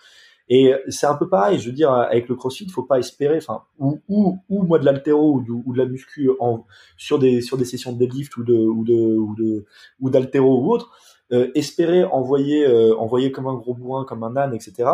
Et 0.51 0.75
c'est 0.89 1.07
un 1.07 1.15
peu 1.15 1.31
pareil, 1.31 1.59
je 1.59 1.71
veux 1.71 1.75
dire, 1.75 1.91
avec 1.91 2.29
le 2.29 2.35
crossfit, 2.35 2.69
faut 2.69 2.83
pas 2.83 2.99
espérer, 2.99 3.39
enfin, 3.39 3.63
ou, 3.79 3.99
ou, 4.09 4.41
ou 4.51 4.63
moi 4.65 4.79
de 4.79 4.85
l'altéro 4.85 5.37
ou 5.37 5.43
de, 5.43 5.53
ou 5.53 5.73
de 5.73 5.79
la 5.79 5.87
muscu 5.87 6.31
en, 6.39 6.67
sur 6.99 7.19
des, 7.19 7.41
sur 7.41 7.57
des 7.57 7.65
sessions 7.65 7.95
de 7.95 7.99
deadlift 7.99 8.37
ou 8.37 8.45
de, 8.45 8.55
ou 8.55 8.85
de, 8.85 9.17
ou 9.17 9.35
de, 9.35 9.65
ou 10.01 10.11
d'altéro 10.11 10.61
ou 10.61 10.73
autre, 10.75 10.91
euh, 11.33 11.51
espérer 11.55 12.05
envoyer, 12.05 12.67
euh, 12.67 12.95
envoyer 12.99 13.33
comme 13.33 13.47
un 13.47 13.55
gros 13.55 13.73
bourrin, 13.73 14.05
comme 14.05 14.23
un 14.23 14.37
âne, 14.37 14.53
etc. 14.53 14.91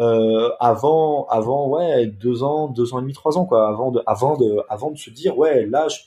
Euh, 0.00 0.50
avant, 0.58 1.26
avant, 1.26 1.68
ouais, 1.68 2.06
deux 2.06 2.42
ans, 2.42 2.66
deux 2.66 2.92
ans 2.92 2.98
et 2.98 3.02
demi, 3.02 3.12
trois 3.12 3.38
ans, 3.38 3.44
quoi, 3.44 3.68
avant 3.68 3.92
de, 3.92 4.02
avant 4.06 4.36
de, 4.36 4.56
avant 4.68 4.90
de 4.90 4.98
se 4.98 5.10
dire, 5.10 5.38
ouais, 5.38 5.66
là, 5.66 5.86
je, 5.88 5.98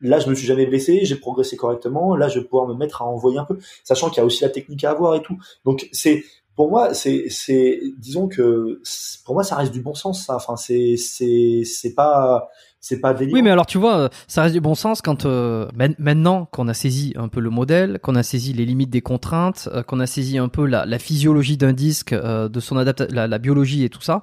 là 0.00 0.18
je 0.18 0.28
me 0.28 0.34
suis 0.34 0.46
jamais 0.46 0.66
blessé, 0.66 1.04
j'ai 1.04 1.16
progressé 1.16 1.56
correctement, 1.56 2.16
là 2.16 2.28
je 2.28 2.40
vais 2.40 2.44
pouvoir 2.44 2.66
me 2.68 2.74
mettre 2.74 3.02
à 3.02 3.06
envoyer 3.06 3.38
un 3.38 3.44
peu, 3.44 3.58
sachant 3.84 4.08
qu'il 4.08 4.18
y 4.18 4.20
a 4.20 4.24
aussi 4.24 4.42
la 4.42 4.50
technique 4.50 4.84
à 4.84 4.90
avoir 4.90 5.14
et 5.14 5.22
tout. 5.22 5.38
Donc 5.64 5.88
c'est 5.92 6.24
pour 6.54 6.70
moi 6.70 6.94
c'est 6.94 7.26
c'est 7.28 7.80
disons 7.98 8.28
que 8.28 8.80
pour 9.24 9.34
moi 9.34 9.44
ça 9.44 9.56
reste 9.56 9.72
du 9.72 9.80
bon 9.80 9.94
sens 9.94 10.24
ça. 10.24 10.36
Enfin 10.36 10.56
c'est 10.56 10.96
c'est 10.96 11.62
c'est 11.64 11.94
pas 11.94 12.48
c'est 12.86 13.00
pas 13.00 13.14
délire. 13.14 13.34
Oui, 13.34 13.42
mais 13.42 13.50
alors 13.50 13.66
tu 13.66 13.78
vois, 13.78 14.10
ça 14.28 14.42
reste 14.42 14.54
du 14.54 14.60
bon 14.60 14.74
sens 14.74 15.02
quand 15.02 15.26
euh, 15.26 15.66
maintenant 15.98 16.46
qu'on 16.46 16.68
a 16.68 16.74
saisi 16.74 17.14
un 17.16 17.28
peu 17.28 17.40
le 17.40 17.50
modèle, 17.50 17.98
qu'on 18.00 18.14
a 18.14 18.22
saisi 18.22 18.52
les 18.52 18.64
limites 18.64 18.90
des 18.90 19.00
contraintes, 19.00 19.68
euh, 19.72 19.82
qu'on 19.82 19.98
a 19.98 20.06
saisi 20.06 20.38
un 20.38 20.48
peu 20.48 20.66
la, 20.66 20.98
physiologie 20.98 21.56
d'un 21.56 21.72
disque, 21.72 22.12
euh, 22.12 22.48
de 22.48 22.60
son 22.60 22.76
adaptation, 22.76 23.12
la, 23.12 23.38
biologie 23.38 23.84
et 23.84 23.88
tout 23.88 24.02
ça. 24.02 24.22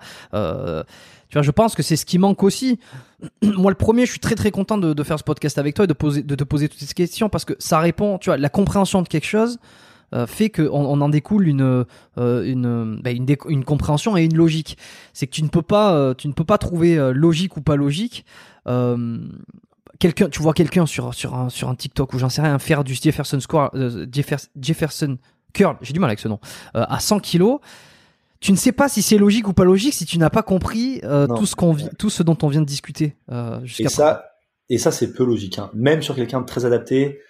Tu 1.33 1.39
vois, 1.39 1.41
je 1.41 1.49
pense 1.49 1.73
que 1.73 1.81
c'est 1.81 1.95
ce 1.95 2.05
qui 2.05 2.19
manque 2.19 2.43
aussi. 2.43 2.77
Moi, 3.41 3.71
le 3.71 3.75
premier, 3.75 4.05
je 4.05 4.11
suis 4.11 4.19
très 4.19 4.35
très 4.35 4.51
content 4.51 4.77
de, 4.77 5.03
faire 5.03 5.17
ce 5.17 5.23
podcast 5.23 5.57
avec 5.57 5.73
toi 5.73 5.85
et 5.85 5.87
de, 5.87 6.35
te 6.35 6.43
poser 6.43 6.69
toutes 6.69 6.79
ces 6.79 6.93
questions 6.93 7.27
parce 7.27 7.43
que 7.43 7.55
ça 7.57 7.79
répond, 7.79 8.19
tu 8.19 8.29
vois, 8.29 8.37
la 8.37 8.49
compréhension 8.49 9.01
de 9.01 9.07
quelque 9.07 9.25
chose 9.25 9.57
euh, 10.13 10.27
fait 10.27 10.51
qu'on 10.51 10.69
on 10.69 11.01
en 11.01 11.09
découle 11.09 11.47
une 11.47 11.85
euh, 12.19 12.43
une, 12.45 13.01
bah, 13.01 13.09
une, 13.09 13.65
compréhension 13.65 14.15
et 14.15 14.25
une 14.25 14.37
logique. 14.37 14.77
C'est 15.13 15.25
que 15.25 15.31
tu 15.31 15.41
ne 15.41 15.47
peux 15.47 15.63
pas 15.63 15.95
euh, 15.95 16.13
tu 16.13 16.27
ne 16.27 16.33
peux 16.33 16.43
pas 16.43 16.59
trouver 16.59 16.97
logique 17.15 17.57
ou 17.57 17.61
pas 17.61 17.77
logique 17.77 18.25
quelqu'un, 19.97 20.29
tu 20.29 20.39
vois 20.39 20.53
quelqu'un 20.53 20.85
sur 20.85 21.15
sur 21.15 21.33
un 21.33 21.49
sur 21.49 21.67
un 21.67 21.73
TikTok 21.73 22.13
ou 22.13 22.19
j'en 22.19 22.29
sais 22.29 22.43
rien 22.43 22.59
faire 22.59 22.83
du 22.83 22.93
Jefferson 22.93 23.39
Square, 23.39 23.71
Jefferson, 24.11 24.49
Jefferson 24.61 25.17
curl, 25.51 25.77
j'ai 25.81 25.93
du 25.93 25.99
mal 25.99 26.11
avec 26.11 26.19
ce 26.19 26.27
nom, 26.27 26.39
à 26.75 26.99
100 26.99 27.21
kilos. 27.21 27.59
Tu 28.43 28.51
ne 28.51 28.57
sais 28.57 28.73
pas 28.73 28.89
si 28.89 29.01
c'est 29.01 29.17
logique 29.17 29.47
ou 29.47 29.53
pas 29.53 29.63
logique 29.63 29.93
si 29.93 30.05
tu 30.05 30.19
n'as 30.19 30.29
pas 30.29 30.43
compris 30.43 30.99
euh, 31.05 31.27
tout 31.27 31.45
ce 31.45 31.55
qu'on 31.55 31.77
tout 31.97 32.09
ce 32.09 32.23
dont 32.23 32.37
on 32.43 32.49
vient 32.49 32.59
de 32.59 32.65
discuter 32.65 33.15
jusqu'à 33.63 33.85
Et 33.85 33.87
ça, 33.87 34.25
et 34.69 34.77
ça 34.77 34.91
c'est 34.91 35.13
peu 35.13 35.23
logique. 35.23 35.59
Hein. 35.59 35.71
Même 35.73 36.01
sur 36.01 36.13
quelqu'un 36.13 36.41
de 36.41 36.45
très 36.45 36.65
adapté, 36.65 37.21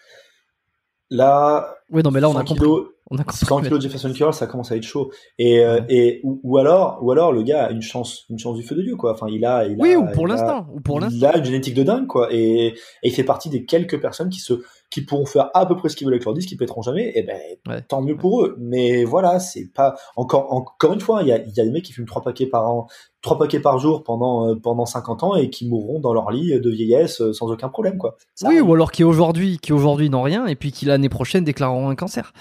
là, 1.11 1.75
oui 1.91 2.01
non 2.01 2.09
mais 2.09 2.19
là 2.19 2.29
on 2.29 2.35
a 2.35 2.43
compris. 2.43 2.67
On 3.11 3.17
a 3.17 3.23
100 3.29 3.61
kg 3.61 3.69
de 3.69 3.81
Jefferson 3.81 4.13
Curl, 4.13 4.33
ça 4.33 4.47
commence 4.47 4.71
à 4.71 4.77
être 4.77 4.83
chaud. 4.83 5.11
Et, 5.37 5.59
euh, 5.59 5.81
et 5.89 6.21
ou, 6.23 6.57
alors, 6.57 6.99
ou 7.01 7.11
alors 7.11 7.33
le 7.33 7.43
gars 7.43 7.65
a 7.65 7.71
une 7.71 7.81
chance, 7.81 8.25
une 8.29 8.39
chance 8.39 8.55
du 8.55 8.63
feu 8.63 8.75
de 8.75 8.81
Dieu, 8.81 8.95
quoi. 8.95 9.13
Enfin, 9.13 9.27
il 9.29 9.45
a, 9.45 9.65
il 9.65 9.75
oui, 9.77 9.95
ou 9.95 10.05
pour 10.13 10.25
l'instant, 10.25 10.67
ou 10.73 10.79
pour 10.79 10.99
l'instant. 10.99 11.17
Il 11.17 11.25
a 11.25 11.37
une 11.37 11.43
génétique 11.43 11.73
de 11.73 11.83
dingue, 11.83 12.07
quoi. 12.07 12.29
Et, 12.31 12.67
et, 12.67 12.75
il 13.03 13.11
fait 13.11 13.23
partie 13.25 13.49
des 13.49 13.65
quelques 13.65 13.99
personnes 13.99 14.29
qui 14.29 14.39
se, 14.39 14.53
qui 14.89 15.01
pourront 15.01 15.25
faire 15.25 15.49
à 15.53 15.65
peu 15.65 15.75
près 15.75 15.89
ce 15.89 15.97
qu'ils 15.97 16.05
veulent 16.05 16.13
avec 16.13 16.23
leur 16.23 16.33
disque, 16.33 16.47
qui 16.47 16.55
pèteront 16.55 16.81
jamais. 16.81 17.11
Et 17.15 17.23
ben, 17.23 17.81
tant 17.81 18.01
mieux 18.01 18.15
pour 18.15 18.43
eux. 18.43 18.55
Mais 18.59 19.03
voilà, 19.03 19.39
c'est 19.39 19.69
pas 19.73 19.95
encore, 20.15 20.53
encore 20.53 20.93
une 20.93 21.01
fois, 21.01 21.23
il 21.23 21.27
y 21.27 21.33
a, 21.33 21.43
il 21.43 21.53
y 21.53 21.59
a 21.59 21.65
des 21.65 21.71
mecs 21.71 21.83
qui 21.83 21.91
fument 21.91 22.05
trois 22.05 22.21
paquets 22.21 22.47
par 22.47 22.69
an, 22.69 22.87
trois 23.21 23.37
paquets 23.37 23.59
par 23.59 23.79
jour 23.79 24.03
pendant 24.03 24.49
euh, 24.49 24.55
pendant 24.55 24.85
50 24.85 25.23
ans 25.23 25.35
et 25.35 25.49
qui 25.49 25.67
mourront 25.67 25.99
dans 25.99 26.13
leur 26.13 26.31
lit 26.31 26.59
de 26.59 26.69
vieillesse 26.69 27.21
euh, 27.21 27.33
sans 27.33 27.51
aucun 27.51 27.67
problème, 27.67 27.97
quoi. 27.97 28.15
oui, 28.45 28.61
ou 28.61 28.73
alors 28.73 28.91
qui 28.91 29.03
aujourd'hui, 29.03 29.57
qui 29.57 29.73
aujourd'hui 29.73 30.09
n'ont 30.09 30.21
rien 30.21 30.45
et 30.45 30.55
puis 30.55 30.71
qui 30.71 30.85
l'année 30.85 31.09
prochaine 31.09 31.43
déclareront 31.43 31.89
un 31.89 31.95
cancer 31.95 32.31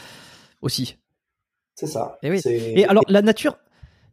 aussi. 0.62 0.96
C'est 1.74 1.86
ça. 1.86 2.18
Et, 2.22 2.30
oui. 2.30 2.40
et 2.44 2.86
alors, 2.86 3.02
la 3.08 3.22
nature, 3.22 3.56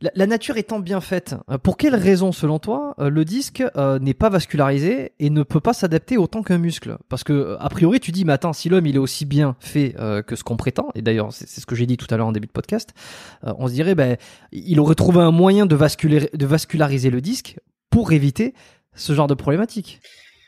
la, 0.02 0.28
nature 0.28 0.58
étant 0.58 0.80
bien 0.80 1.02
faite, 1.02 1.36
euh, 1.50 1.58
pour 1.58 1.76
quelle 1.76 1.96
raison, 1.96 2.32
selon 2.32 2.58
toi, 2.58 2.96
euh, 3.00 3.10
le 3.10 3.26
disque 3.26 3.62
euh, 3.76 4.00
n'est 4.00 4.14
pas 4.14 4.30
vascularisé 4.30 5.12
et 5.20 5.30
ne 5.30 5.44
peut 5.44 5.60
pas 5.60 5.74
s'adapter 5.74 6.18
autant 6.18 6.42
qu'un 6.42 6.58
muscle? 6.58 6.98
Parce 7.10 7.26
que, 7.26 7.58
a 7.60 7.68
priori, 7.70 8.00
tu 8.00 8.12
dis, 8.12 8.24
mais 8.24 8.34
attends, 8.34 8.54
si 8.54 8.70
l'homme 8.70 8.86
il 8.86 8.96
est 8.96 9.00
aussi 9.00 9.26
bien 9.26 9.58
fait 9.60 9.96
que 10.26 10.36
ce 10.36 10.44
qu'on 10.44 10.56
prétend, 10.56 10.90
et 10.96 11.02
d'ailleurs, 11.02 11.34
c'est 11.34 11.48
ce 11.48 11.66
que 11.66 11.76
j'ai 11.76 11.86
dit 11.86 11.98
tout 11.98 12.08
à 12.10 12.18
l'heure 12.18 12.28
en 12.28 12.32
début 12.32 12.48
de 12.48 12.52
podcast, 12.52 12.94
on 13.44 13.68
se 13.68 13.74
dirait, 13.74 13.96
ben, 13.96 14.18
il 14.52 14.80
aurait 14.80 14.96
trouvé 14.96 15.20
un 15.20 15.32
moyen 15.32 15.66
de, 15.66 15.76
de 15.76 16.46
vasculariser 16.46 17.10
le 17.10 17.22
disque 17.22 17.60
pour 17.90 18.14
éviter 18.14 18.54
ce 18.96 19.14
genre 19.14 19.28
de 19.28 19.34
problématique 19.34 20.00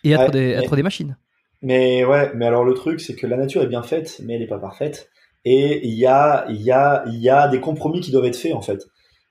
et 0.03 0.11
être, 0.11 0.31
des, 0.31 0.51
être 0.51 0.75
des 0.75 0.83
machines. 0.83 1.17
Mais 1.61 2.03
ouais, 2.05 2.31
mais 2.35 2.45
alors 2.45 2.63
le 2.63 2.73
truc, 2.73 3.01
c'est 3.01 3.15
que 3.15 3.27
la 3.27 3.37
nature 3.37 3.61
est 3.61 3.67
bien 3.67 3.83
faite, 3.83 4.19
mais 4.23 4.33
elle 4.35 4.39
n'est 4.39 4.47
pas 4.47 4.57
parfaite 4.57 5.10
et 5.45 5.87
il 5.87 5.93
y 5.93 6.05
a, 6.05 6.45
il 6.49 6.61
y, 6.61 6.71
a, 6.71 7.03
il 7.07 7.19
y 7.19 7.29
a 7.29 7.47
des 7.47 7.59
compromis 7.59 8.01
qui 8.01 8.11
doivent 8.11 8.25
être 8.25 8.35
faits 8.35 8.53
en 8.53 8.61
fait. 8.61 8.85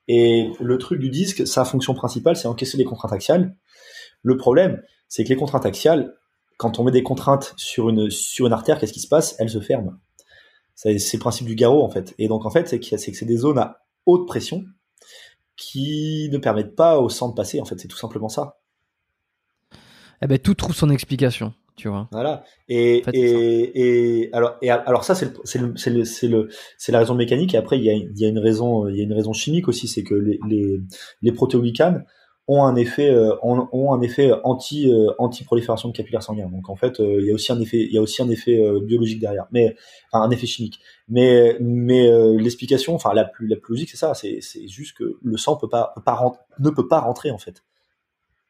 Et 0.09 0.51
le 0.59 0.79
truc 0.79 1.01
du 1.01 1.09
disque, 1.09 1.47
sa 1.47 1.65
fonction 1.65 1.95
principale, 1.95 2.37
c'est 2.37 2.49
encaisser 2.49 2.77
les 2.77 2.85
contraintes 2.85 3.13
axiales. 3.13 3.55
Le 4.23 4.37
problème, 4.37 4.83
c'est 5.09 5.23
que 5.23 5.29
les 5.29 5.37
contraintes 5.37 5.67
axiales, 5.67 6.15
quand 6.57 6.79
on 6.79 6.85
met 6.85 6.91
des 6.91 7.03
contraintes 7.03 7.55
sur 7.57 7.89
une, 7.89 8.11
sur 8.11 8.47
une 8.47 8.53
artère, 8.53 8.79
qu'est-ce 8.79 8.93
qui 8.93 9.01
se 9.01 9.09
passe? 9.09 9.37
Elles 9.39 9.51
se 9.51 9.61
ferment. 9.61 9.93
C'est 10.75 10.95
le 10.95 11.19
principe 11.19 11.47
du 11.47 11.55
garrot 11.55 11.85
en 11.85 11.91
fait. 11.91 12.15
Et 12.19 12.27
donc 12.27 12.45
en 12.45 12.51
fait, 12.51 12.69
c'est 12.69 12.81
que 12.81 12.97
c'est 12.97 13.25
des 13.27 13.37
zones 13.37 13.59
à 13.59 13.83
haute 14.07 14.27
pression 14.27 14.65
qui 15.57 16.29
ne 16.33 16.39
permettent 16.39 16.75
pas 16.75 16.99
au 16.99 17.09
sang 17.09 17.29
de 17.29 17.35
passer. 17.35 17.61
En 17.61 17.65
fait, 17.65 17.79
c'est 17.79 17.89
tout 17.89 17.99
simplement 17.99 18.29
ça. 18.29 18.57
Eh 20.23 20.27
ben, 20.27 20.39
tout 20.39 20.55
trouve 20.55 20.75
son 20.75 20.91
explication. 20.91 21.55
Voilà. 22.13 22.45
Et, 22.69 23.03
et, 23.13 24.23
et, 24.23 24.33
alors, 24.33 24.57
et 24.63 24.71
alors 24.71 25.05
ça, 25.05 25.15
c'est 25.15 25.27
le, 25.27 25.33
c'est 25.45 25.59
le, 25.59 25.77
c'est 25.77 25.91
le, 25.91 26.05
c'est 26.05 26.29
le, 26.29 26.49
c'est 26.79 26.93
la 26.93 26.99
raison 26.99 27.15
mécanique. 27.15 27.55
Et 27.55 27.57
après, 27.57 27.79
il 27.79 27.85
y 27.85 27.91
a, 27.91 27.95
il 27.95 28.19
y 28.19 28.25
a 28.25 28.29
une 28.29 28.39
raison, 28.39 28.89
il 28.89 28.97
y 28.97 29.01
a 29.01 29.05
une 29.05 29.13
raison 29.13 29.33
chimique 29.33 29.69
aussi, 29.69 29.89
c'est 29.89 30.03
que 30.03 30.15
les, 30.15 30.39
les, 30.49 30.81
les 31.23 31.33
ont 32.49 32.65
un 32.65 32.75
effet, 32.75 33.09
euh, 33.11 33.37
ont, 33.43 33.93
un 33.95 34.01
effet 34.01 34.33
anti, 34.43 34.91
euh, 34.91 35.13
anti-prolifération 35.19 35.89
de 35.89 35.97
capillaires 35.97 36.23
sanguins. 36.23 36.49
Donc 36.49 36.69
en 36.69 36.75
fait, 36.75 36.99
euh, 36.99 37.21
il 37.21 37.27
y 37.27 37.31
a 37.31 37.35
aussi 37.35 37.53
un 37.53 37.61
effet, 37.61 37.79
il 37.79 37.93
y 37.93 37.99
a 37.99 38.03
aussi 38.03 38.23
un 38.23 38.29
effet 38.29 38.61
biologique 38.83 39.21
derrière, 39.21 39.47
mais 39.53 39.77
enfin 40.11 40.25
un 40.25 40.31
effet 40.31 40.49
chimique. 40.49 40.81
Mais, 41.09 41.57
mais 41.61 42.11
l'explication, 42.37 42.95
enfin 42.95 43.15
la 43.15 43.25
plus, 43.25 43.47
la 43.47 43.55
plus 43.57 43.75
logique, 43.75 43.91
c'est 43.91 43.97
ça. 43.97 44.15
C'est, 44.15 44.39
c'est 44.41 44.67
juste 44.67 44.97
que 44.97 45.19
le 45.23 45.37
sang 45.37 45.57
peut 45.57 45.69
pas, 45.69 45.93
peut 45.95 46.03
pas 46.03 46.21
ne 46.59 46.71
peut 46.71 46.89
pas 46.89 46.99
rentrer 46.99 47.31
en 47.31 47.39
fait. 47.39 47.63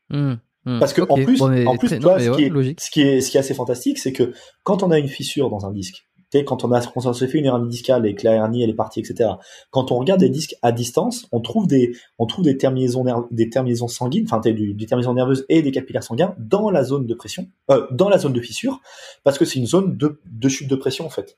Mmh. 0.09 0.35
Hmm. 0.67 0.79
Parce 0.79 0.93
que 0.93 1.03
en 1.03 1.17
plus, 1.17 1.41
en 1.41 1.77
plus, 1.77 1.99
toi, 2.01 2.19
ce, 2.21 2.31
qui 2.37 2.43
est, 2.45 2.81
ce, 2.81 2.91
qui 2.91 3.01
est, 3.01 3.21
ce 3.21 3.31
qui 3.31 3.37
est 3.39 3.41
assez 3.41 3.55
fantastique, 3.55 3.99
c'est 3.99 4.13
que 4.13 4.35
quand 4.63 4.83
on 4.83 4.91
a 4.91 4.99
une 4.99 5.09
fissure 5.09 5.49
dans 5.49 5.65
un 5.65 5.73
disque, 5.73 6.07
quand 6.45 6.65
on 6.65 6.73
a 6.73 6.81
quand 6.81 7.07
on 7.07 7.13
se 7.13 7.27
fait 7.27 7.39
une 7.39 7.47
hernie 7.47 7.69
discale 7.69 8.07
et 8.07 8.15
que 8.15 8.25
la 8.25 8.35
hernie 8.35 8.63
elle 8.63 8.71
est 8.71 8.75
partie, 8.75 9.01
etc. 9.01 9.31
Quand 9.71 9.93
on 9.93 9.99
regarde 9.99 10.21
des 10.21 10.31
disques 10.31 10.55
à 10.63 10.73
distance, 10.73 11.27
on 11.33 11.41
trouve 11.41 11.67
des 11.67 11.93
on 12.19 12.27
trouve 12.27 12.45
des 12.45 12.57
terminaisons 12.57 13.05
des 13.31 13.51
terminaisons 13.51 13.89
sanguines, 13.89 14.25
enfin 14.27 14.39
des, 14.39 14.53
des 14.53 14.87
terminaisons 14.87 15.15
nerveuses 15.15 15.45
et 15.49 15.63
des 15.63 15.73
capillaires 15.73 16.05
sanguins 16.05 16.35
dans 16.39 16.71
la 16.71 16.85
zone 16.85 17.07
de 17.07 17.15
pression, 17.15 17.49
euh, 17.71 17.87
dans 17.91 18.09
la 18.09 18.19
zone 18.19 18.33
de 18.33 18.41
fissure, 18.41 18.81
parce 19.25 19.39
que 19.39 19.45
c'est 19.45 19.59
une 19.59 19.67
zone 19.67 19.97
de, 19.97 20.21
de 20.25 20.49
chute 20.49 20.69
de 20.69 20.77
pression 20.77 21.07
en 21.07 21.11
fait. 21.11 21.37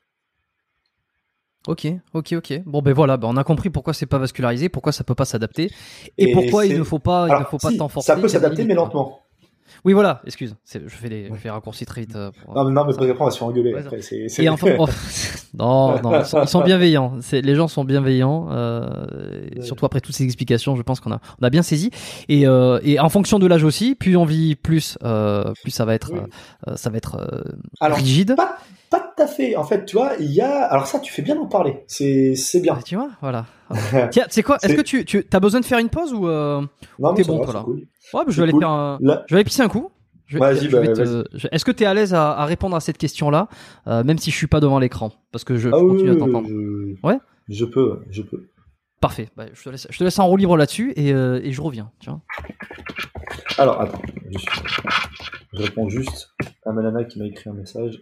Ok, 1.68 1.86
ok, 2.12 2.32
ok. 2.32 2.62
Bon 2.66 2.82
ben 2.82 2.92
voilà, 2.92 3.16
ben 3.16 3.28
on 3.28 3.36
a 3.36 3.44
compris 3.44 3.70
pourquoi 3.70 3.94
c'est 3.94 4.06
pas 4.06 4.18
vascularisé, 4.18 4.68
pourquoi 4.68 4.90
ça 4.90 5.04
peut 5.04 5.14
pas 5.14 5.24
s'adapter, 5.24 5.70
et, 6.18 6.32
pourquoi 6.32 6.66
il 6.66 6.76
ne 6.76 6.82
faut 6.82 6.98
pas, 6.98 7.28
il 7.28 7.38
ne 7.38 7.44
faut 7.44 7.58
pas 7.58 7.70
t'enforcer. 7.72 8.06
Ça 8.06 8.16
peut 8.16 8.28
s'adapter, 8.28 8.64
mais 8.64 8.74
lentement. 8.74 9.21
Oui, 9.84 9.92
voilà, 9.92 10.20
excuse. 10.26 10.54
Je 10.72 10.78
fais 10.88 11.08
les, 11.08 11.28
je 11.28 11.34
fais 11.34 11.50
raccourcis 11.50 11.86
très 11.86 12.02
vite. 12.02 12.16
Euh, 12.16 12.30
non, 12.54 12.64
mais, 12.64 12.72
non, 12.72 12.84
mais 12.86 12.92
après, 12.92 13.16
on 13.20 13.24
va 13.24 13.30
se 13.30 13.38
faire 13.38 13.48
engueuler. 13.48 13.74
après, 13.74 14.00
Et 14.38 14.48
enfin, 14.48 14.68
oh, 14.78 14.86
non, 15.58 16.00
non, 16.02 16.20
ils 16.20 16.48
sont, 16.48 16.62
bienveillants. 16.62 17.18
Les 17.32 17.54
gens 17.54 17.68
sont 17.68 17.84
bienveillants. 17.84 18.48
Euh, 18.50 19.06
surtout 19.60 19.86
après 19.86 20.00
toutes 20.00 20.14
ces 20.14 20.24
explications, 20.24 20.76
je 20.76 20.82
pense 20.82 21.00
qu'on 21.00 21.12
a, 21.12 21.20
on 21.40 21.44
a 21.44 21.50
bien 21.50 21.62
saisi. 21.62 21.90
Et, 22.28 22.46
euh, 22.46 22.80
et 22.82 22.98
en 23.00 23.08
fonction 23.08 23.38
de 23.38 23.46
l'âge 23.46 23.64
aussi, 23.64 23.94
plus 23.94 24.16
on 24.16 24.24
vit, 24.24 24.56
plus, 24.56 24.98
euh, 25.02 25.52
plus 25.62 25.70
ça 25.70 25.84
va 25.84 25.94
être, 25.94 26.12
euh, 26.66 26.76
ça 26.76 26.90
va 26.90 26.96
être 26.96 27.16
Alors, 27.80 27.98
rigide. 27.98 28.36
Pas, 28.36 28.58
pas 28.90 29.00
tout 29.00 29.22
à 29.22 29.26
fait. 29.26 29.56
En 29.56 29.64
fait, 29.64 29.84
tu 29.84 29.96
vois, 29.96 30.12
il 30.20 30.32
y 30.32 30.40
a. 30.40 30.64
Alors 30.64 30.86
ça, 30.86 30.98
tu 31.00 31.12
fais 31.12 31.22
bien 31.22 31.34
d'en 31.34 31.46
parler. 31.46 31.84
C'est, 31.86 32.34
c'est 32.34 32.60
bien. 32.60 32.78
Tu 32.84 32.96
vois, 32.96 33.10
voilà. 33.20 33.46
Tiens, 34.10 34.26
c'est 34.28 34.42
quoi 34.42 34.58
Est-ce 34.62 34.74
que 34.74 34.82
tu, 34.82 35.04
tu 35.04 35.24
as 35.32 35.40
besoin 35.40 35.60
de 35.60 35.64
faire 35.64 35.78
une 35.78 35.88
pause 35.88 36.12
ou 36.12 36.26
t'es 37.14 37.24
bon 37.24 37.40
toi 37.44 37.54
là 37.54 37.64
Ouais, 38.14 38.24
bah, 38.24 38.30
je 38.30 38.36
vais 38.36 38.42
aller 38.48 38.58
faire 38.58 38.70
un... 38.70 38.98
Je 39.00 39.06
vais 39.06 39.34
aller 39.34 39.44
pisser 39.44 39.62
un 39.62 39.68
coup. 39.68 39.90
Bah, 40.38 40.52
Est-ce 40.52 41.64
que 41.64 41.70
tu 41.70 41.82
es 41.82 41.86
à 41.86 41.94
l'aise 41.94 42.14
à, 42.14 42.44
répondre 42.44 42.76
à 42.76 42.80
cette 42.80 42.98
question-là, 42.98 43.48
euh, 43.86 44.04
même 44.04 44.18
si 44.18 44.30
je 44.30 44.36
suis 44.36 44.46
pas 44.46 44.60
devant 44.60 44.78
l'écran? 44.78 45.12
Parce 45.30 45.44
que 45.44 45.56
je, 45.56 45.68
ah 45.68 45.72
continue 45.72 46.10
à 46.10 46.16
t'entendre. 46.16 46.48
Ouais? 47.02 47.18
Je 47.48 47.64
peux, 47.64 48.00
je 48.10 48.22
peux. 48.22 48.48
Parfait. 49.00 49.28
Bah, 49.36 49.46
je, 49.52 49.62
te 49.62 49.68
laisse, 49.68 49.86
je, 49.90 49.98
te 49.98 50.04
laisse, 50.04 50.18
en 50.18 50.26
roue 50.26 50.36
libre 50.36 50.56
là-dessus 50.56 50.92
et, 50.96 51.12
euh, 51.12 51.40
et, 51.42 51.52
je 51.52 51.60
reviens. 51.60 51.90
Tu 51.98 52.08
vois 52.08 52.20
Alors, 53.58 53.80
attends. 53.80 54.00
Je, 54.30 54.38
je, 54.38 55.62
réponds 55.62 55.88
juste 55.88 56.30
à 56.64 56.72
Manana 56.72 57.04
qui 57.04 57.18
m'a 57.18 57.26
écrit 57.26 57.50
un 57.50 57.54
message. 57.54 58.00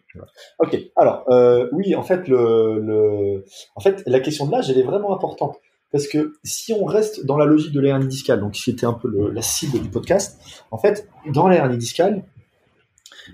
Ok. 0.59 0.79
Alors, 0.97 1.25
euh, 1.31 1.69
oui, 1.73 1.95
en 1.95 2.03
fait, 2.03 2.29
le, 2.29 2.81
le, 2.81 3.45
en 3.77 3.81
fait, 3.81 4.03
la 4.07 4.21
question 4.21 4.47
de 4.47 4.53
l'âge, 4.53 4.71
elle 4.71 4.79
est 4.79 4.85
vraiment 4.85 5.15
importante. 5.15 5.57
Parce 5.93 6.07
que 6.07 6.35
si 6.45 6.73
on 6.73 6.85
reste 6.85 7.27
dans 7.27 7.37
la 7.37 7.47
logique 7.47 7.73
de 7.73 7.81
l'hernie 7.81 8.07
discale, 8.07 8.41
donc 8.41 8.53
qui 8.53 8.71
était 8.71 8.87
un 8.87 8.93
peu 8.93 9.31
la 9.33 9.43
cible 9.43 9.81
du 9.81 9.89
podcast, 9.89 10.39
en 10.71 10.79
fait, 10.79 11.09
dans 11.27 11.49
l'hernie 11.49 11.79
discale, 11.79 12.23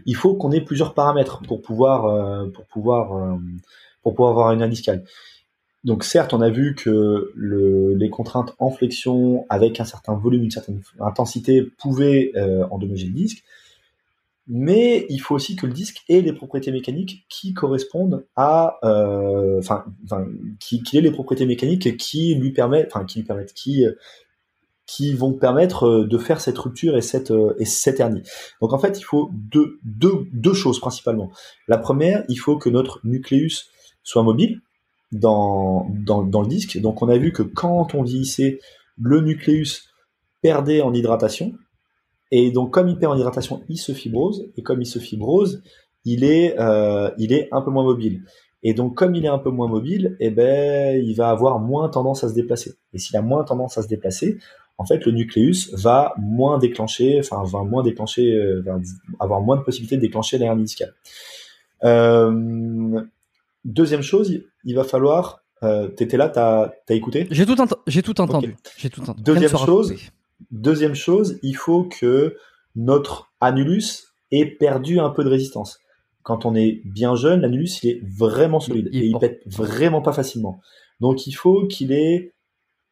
il 0.07 0.17
faut 0.17 0.35
qu'on 0.35 0.53
ait 0.53 0.61
plusieurs 0.61 0.95
paramètres 0.95 1.43
pour 1.47 1.61
pouvoir, 1.63 2.07
euh, 2.07 2.49
pour 2.49 2.65
pouvoir, 2.67 3.17
euh, 3.17 3.37
pour 4.03 4.15
pouvoir 4.15 4.31
avoir 4.31 4.53
une 4.53 4.61
hernie 4.61 4.75
discale. 4.75 5.05
Donc 5.85 6.03
certes, 6.03 6.35
on 6.35 6.41
a 6.41 6.51
vu 6.51 6.75
que 6.75 7.31
le, 7.35 7.95
les 7.95 8.11
contraintes 8.11 8.55
en 8.59 8.71
flexion 8.71 9.47
avec 9.49 9.79
un 9.79 9.85
certain 9.85 10.15
volume, 10.15 10.43
une 10.43 10.51
certaine 10.51 10.81
intensité 10.99 11.63
pouvaient 11.63 12.33
euh, 12.35 12.67
endommager 12.71 13.07
le 13.07 13.13
disque, 13.13 13.45
mais 14.49 15.07
il 15.09 15.19
faut 15.19 15.35
aussi 15.35 15.57
que 15.57 15.67
le 15.67 15.73
disque 15.73 16.03
ait 16.09 16.21
les 16.21 16.33
propriétés 16.33 16.71
mécaniques 16.71 17.27
qui 17.29 17.53
correspondent 17.53 18.27
à, 18.37 18.79
euh, 18.85 19.59
enfin, 19.59 19.85
qui, 20.61 20.83
ait 20.95 21.01
les 21.01 21.11
propriétés 21.11 21.47
mécaniques 21.47 21.97
qui 21.97 22.35
lui 22.35 22.53
permettent, 22.53 22.91
enfin, 22.95 23.05
qui 23.05 23.19
lui 23.19 23.27
permettent, 23.27 23.55
qui, 23.55 23.85
qui 24.87 25.13
vont 25.13 25.33
permettre 25.33 25.87
euh, 25.87 26.07
de 26.07 26.17
faire 26.17 26.41
cette 26.41 26.59
rupture 26.59 26.97
et 26.97 27.03
cette 27.03 27.33
euh, 27.33 27.55
et 27.59 27.65
cette 27.65 28.01
hernie. 28.01 28.23
Donc 28.61 28.73
en 28.73 28.79
fait, 28.79 28.99
il 28.99 29.03
faut 29.03 29.31
deux, 29.33 29.79
deux, 29.83 30.27
deux 30.33 30.55
choses 30.55 30.81
principalement. 30.81 31.31
La 31.67 31.79
première, 31.79 32.25
il 32.29 32.37
faut 32.37 32.57
que 32.57 32.71
notre 32.71 33.01
nucléus 33.05 33.69
soit 34.03 34.23
mobile 34.23 34.61
dans, 35.13 35.89
dans, 35.91 36.23
dans 36.23 36.41
le 36.41 36.49
disque. 36.49 36.79
Donc 36.81 37.03
on 37.03 37.09
a 37.09 37.19
vu 37.19 37.33
que 37.33 37.43
quand 37.43 37.95
on 37.95 38.03
vieillissait, 38.03 38.61
le 38.99 39.21
nucléus 39.21 39.89
perdait 40.41 40.81
en 40.81 40.95
hydratation, 40.95 41.55
et 42.31 42.51
donc, 42.51 42.73
comme 42.73 42.89
il 42.89 42.99
perd 42.99 43.13
en 43.13 43.17
hydratation, 43.17 43.63
il 43.69 43.79
se 43.79 43.93
fibrose. 43.93 44.51
Et 44.57 44.63
comme 44.63 44.83
il 44.83 44.87
se 44.87 44.99
fibrose, 44.99 45.63
il 46.05 46.25
est, 46.25 46.59
euh, 46.59 47.11
il 47.19 47.33
est 47.33 47.49
un 47.53 47.63
peu 47.63 47.71
moins 47.71 47.85
mobile. 47.85 48.23
Et 48.63 48.75
donc, 48.75 48.95
comme 48.97 49.15
il 49.15 49.25
est 49.25 49.29
un 49.29 49.39
peu 49.39 49.51
moins 49.51 49.69
mobile, 49.69 50.17
eh 50.19 50.31
ben, 50.31 51.01
il 51.05 51.15
va 51.15 51.31
avoir 51.31 51.61
moins 51.61 51.89
tendance 51.89 52.25
à 52.25 52.29
se 52.29 52.35
déplacer. 52.35 52.75
Et 52.93 52.99
s'il 52.99 53.17
a 53.17 53.23
moins 53.23 53.45
tendance 53.45 53.79
à 53.79 53.83
se 53.83 53.89
déplacer, 53.89 54.39
en 54.79 54.85
fait, 54.85 55.05
le 55.07 55.13
nucléus 55.13 55.73
va 55.73 56.15
moins 56.19 56.59
déclencher, 56.59 57.19
enfin, 57.21 57.43
va 57.45 57.63
moins 57.63 57.83
déclencher, 57.83 58.33
euh, 58.33 58.63
va 58.65 58.79
avoir 59.21 59.41
moins 59.41 59.57
de 59.57 59.63
possibilités 59.63 59.97
de 59.97 60.03
déclencher 60.03 60.39
l'hernie 60.39 60.65
discale. 60.65 60.95
Euh, 61.85 63.01
deuxième 63.65 64.03
chose, 64.03 64.43
il 64.65 64.75
va 64.75 64.85
falloir, 64.85 65.45
euh, 65.63 65.89
t'étais 65.89 66.17
là, 66.17 66.29
t'as 66.29 66.73
as 66.89 66.95
écouté? 66.95 67.27
J'ai 67.31 67.47
tout, 67.47 67.61
entendu. 67.61 67.77
J'ai 67.87 68.03
tout 68.03 68.21
entendu. 68.21 69.23
Deuxième 69.23 69.57
chose, 69.57 69.95
Deuxième 70.51 70.95
chose, 70.95 71.39
il 71.43 71.57
faut 71.57 71.85
que 71.85 72.37
notre 72.75 73.31
annulus 73.41 74.09
ait 74.31 74.47
perdu 74.47 75.01
un 75.01 75.11
peu 75.11 75.25
de 75.25 75.31
résistance. 75.31 75.79
Quand 76.23 76.45
on 76.45 76.55
est 76.55 76.81
bien 76.85 77.15
jeune, 77.15 77.41
l'annulus 77.41 77.83
il 77.83 77.91
est 77.91 78.01
vraiment 78.05 78.61
solide 78.61 78.89
et 78.93 79.07
il 79.07 79.19
pète 79.19 79.43
vraiment 79.47 80.03
pas 80.03 80.13
facilement. 80.13 80.61
Donc 81.01 81.27
il 81.27 81.33
faut 81.33 81.67
qu'il 81.67 81.93
ait 81.93 82.35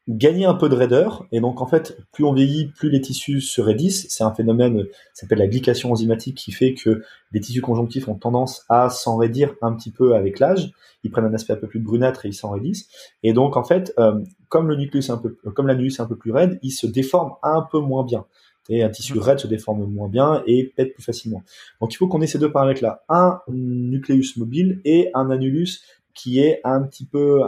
gagner 0.09 0.45
un 0.45 0.55
peu 0.55 0.69
de 0.69 0.75
raideur. 0.75 1.27
Et 1.33 1.41
donc, 1.41 1.61
en 1.61 1.67
fait, 1.67 1.99
plus 2.13 2.25
on 2.25 2.33
vieillit, 2.33 2.67
plus 2.67 2.91
les 2.91 3.01
tissus 3.01 3.41
se 3.41 3.61
raidissent. 3.61 4.07
C'est 4.11 4.25
un 4.25 4.35
phénomène, 4.35 4.85
ça 5.15 5.23
s'appelle 5.23 5.39
la 5.39 5.47
glycation 5.47 5.93
enzymatique, 5.93 6.37
qui 6.37 6.53
fait 6.53 6.75
que 6.75 7.03
les 7.33 7.41
tissus 7.41 7.61
conjonctifs 7.61 8.09
ont 8.09 8.15
tendance 8.15 8.65
à 8.69 8.91
s'enraidir 8.91 9.55
un 9.63 9.73
petit 9.73 9.91
peu 9.91 10.15
avec 10.15 10.39
l'âge. 10.39 10.71
Ils 11.03 11.11
prennent 11.11 11.25
un 11.25 11.35
aspect 11.35 11.55
un 11.55 11.57
peu 11.57 11.69
plus 11.69 11.81
brunâtre 11.81 12.27
et 12.27 12.29
ils 12.29 12.35
s'enraidissent. 12.35 12.89
Et 13.23 13.33
donc, 13.33 13.57
en 13.57 13.65
fait, 13.65 13.93
euh, 13.99 14.21
comme 14.55 14.69
le 14.69 14.77
nucléus 14.77 15.07
est 15.07 15.11
est 15.11 16.01
un 16.01 16.07
peu 16.07 16.17
plus 16.17 16.31
raide, 16.31 16.61
il 16.63 16.71
se 16.71 16.87
déforme 16.87 17.33
un 17.43 17.63
peu 17.63 17.81
moins 17.81 18.05
bien. 18.05 18.25
Et 18.69 18.85
un 18.85 18.89
tissu 18.89 19.19
raide 19.19 19.41
se 19.41 19.49
déforme 19.49 19.85
moins 19.85 20.07
bien 20.07 20.45
et 20.47 20.73
pète 20.77 20.95
plus 20.95 21.03
facilement. 21.03 21.43
Donc 21.81 21.93
il 21.93 21.97
faut 21.97 22.07
qu'on 22.07 22.21
ait 22.21 22.29
ces 22.29 22.39
deux 22.39 22.53
paramètres-là. 22.53 23.03
Un 23.09 23.41
nucléus 23.49 24.37
mobile 24.37 24.81
et 24.85 25.11
un 25.13 25.29
annulus 25.33 25.83
qui 26.15 26.39
est 26.39 26.61
un 26.63 26.83
petit 26.83 27.05
peu, 27.05 27.43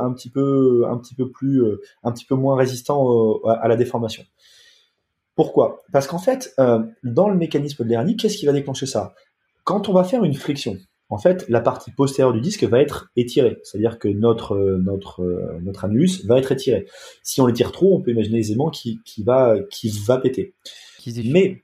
plus, 1.32 1.62
euh, 1.62 1.80
un 2.02 2.10
petit 2.10 2.24
peu 2.24 2.34
moins 2.34 2.56
résistant 2.56 3.38
à 3.46 3.68
la 3.68 3.76
déformation. 3.76 4.24
Pourquoi? 5.36 5.84
Parce 5.92 6.08
qu'en 6.08 6.18
fait, 6.18 6.54
euh, 6.58 6.82
dans 7.04 7.28
le 7.28 7.36
mécanisme 7.36 7.84
de 7.84 7.88
l'hernie, 7.88 8.16
qu'est-ce 8.16 8.36
qui 8.36 8.46
va 8.46 8.52
déclencher 8.52 8.86
ça? 8.86 9.14
Quand 9.62 9.88
on 9.88 9.92
va 9.92 10.02
faire 10.02 10.24
une 10.24 10.34
friction, 10.34 10.76
en 11.08 11.18
fait, 11.18 11.48
la 11.48 11.60
partie 11.60 11.92
postérieure 11.92 12.32
du 12.32 12.40
disque 12.40 12.64
va 12.64 12.80
être 12.80 13.10
étirée, 13.16 13.58
c'est-à-dire 13.62 13.98
que 13.98 14.08
notre 14.08 14.56
notre 14.56 15.58
notre 15.62 15.84
annulus 15.84 16.24
va 16.26 16.38
être 16.38 16.52
étiré. 16.52 16.86
Si 17.22 17.40
on 17.40 17.46
l'étire 17.46 17.72
trop, 17.72 17.96
on 17.96 18.00
peut 18.00 18.10
imaginer 18.10 18.38
aisément 18.38 18.70
qu'il 18.70 19.00
qui 19.02 19.22
va 19.22 19.56
qui 19.70 19.90
va 20.06 20.18
péter. 20.18 20.54
Mais 21.24 21.62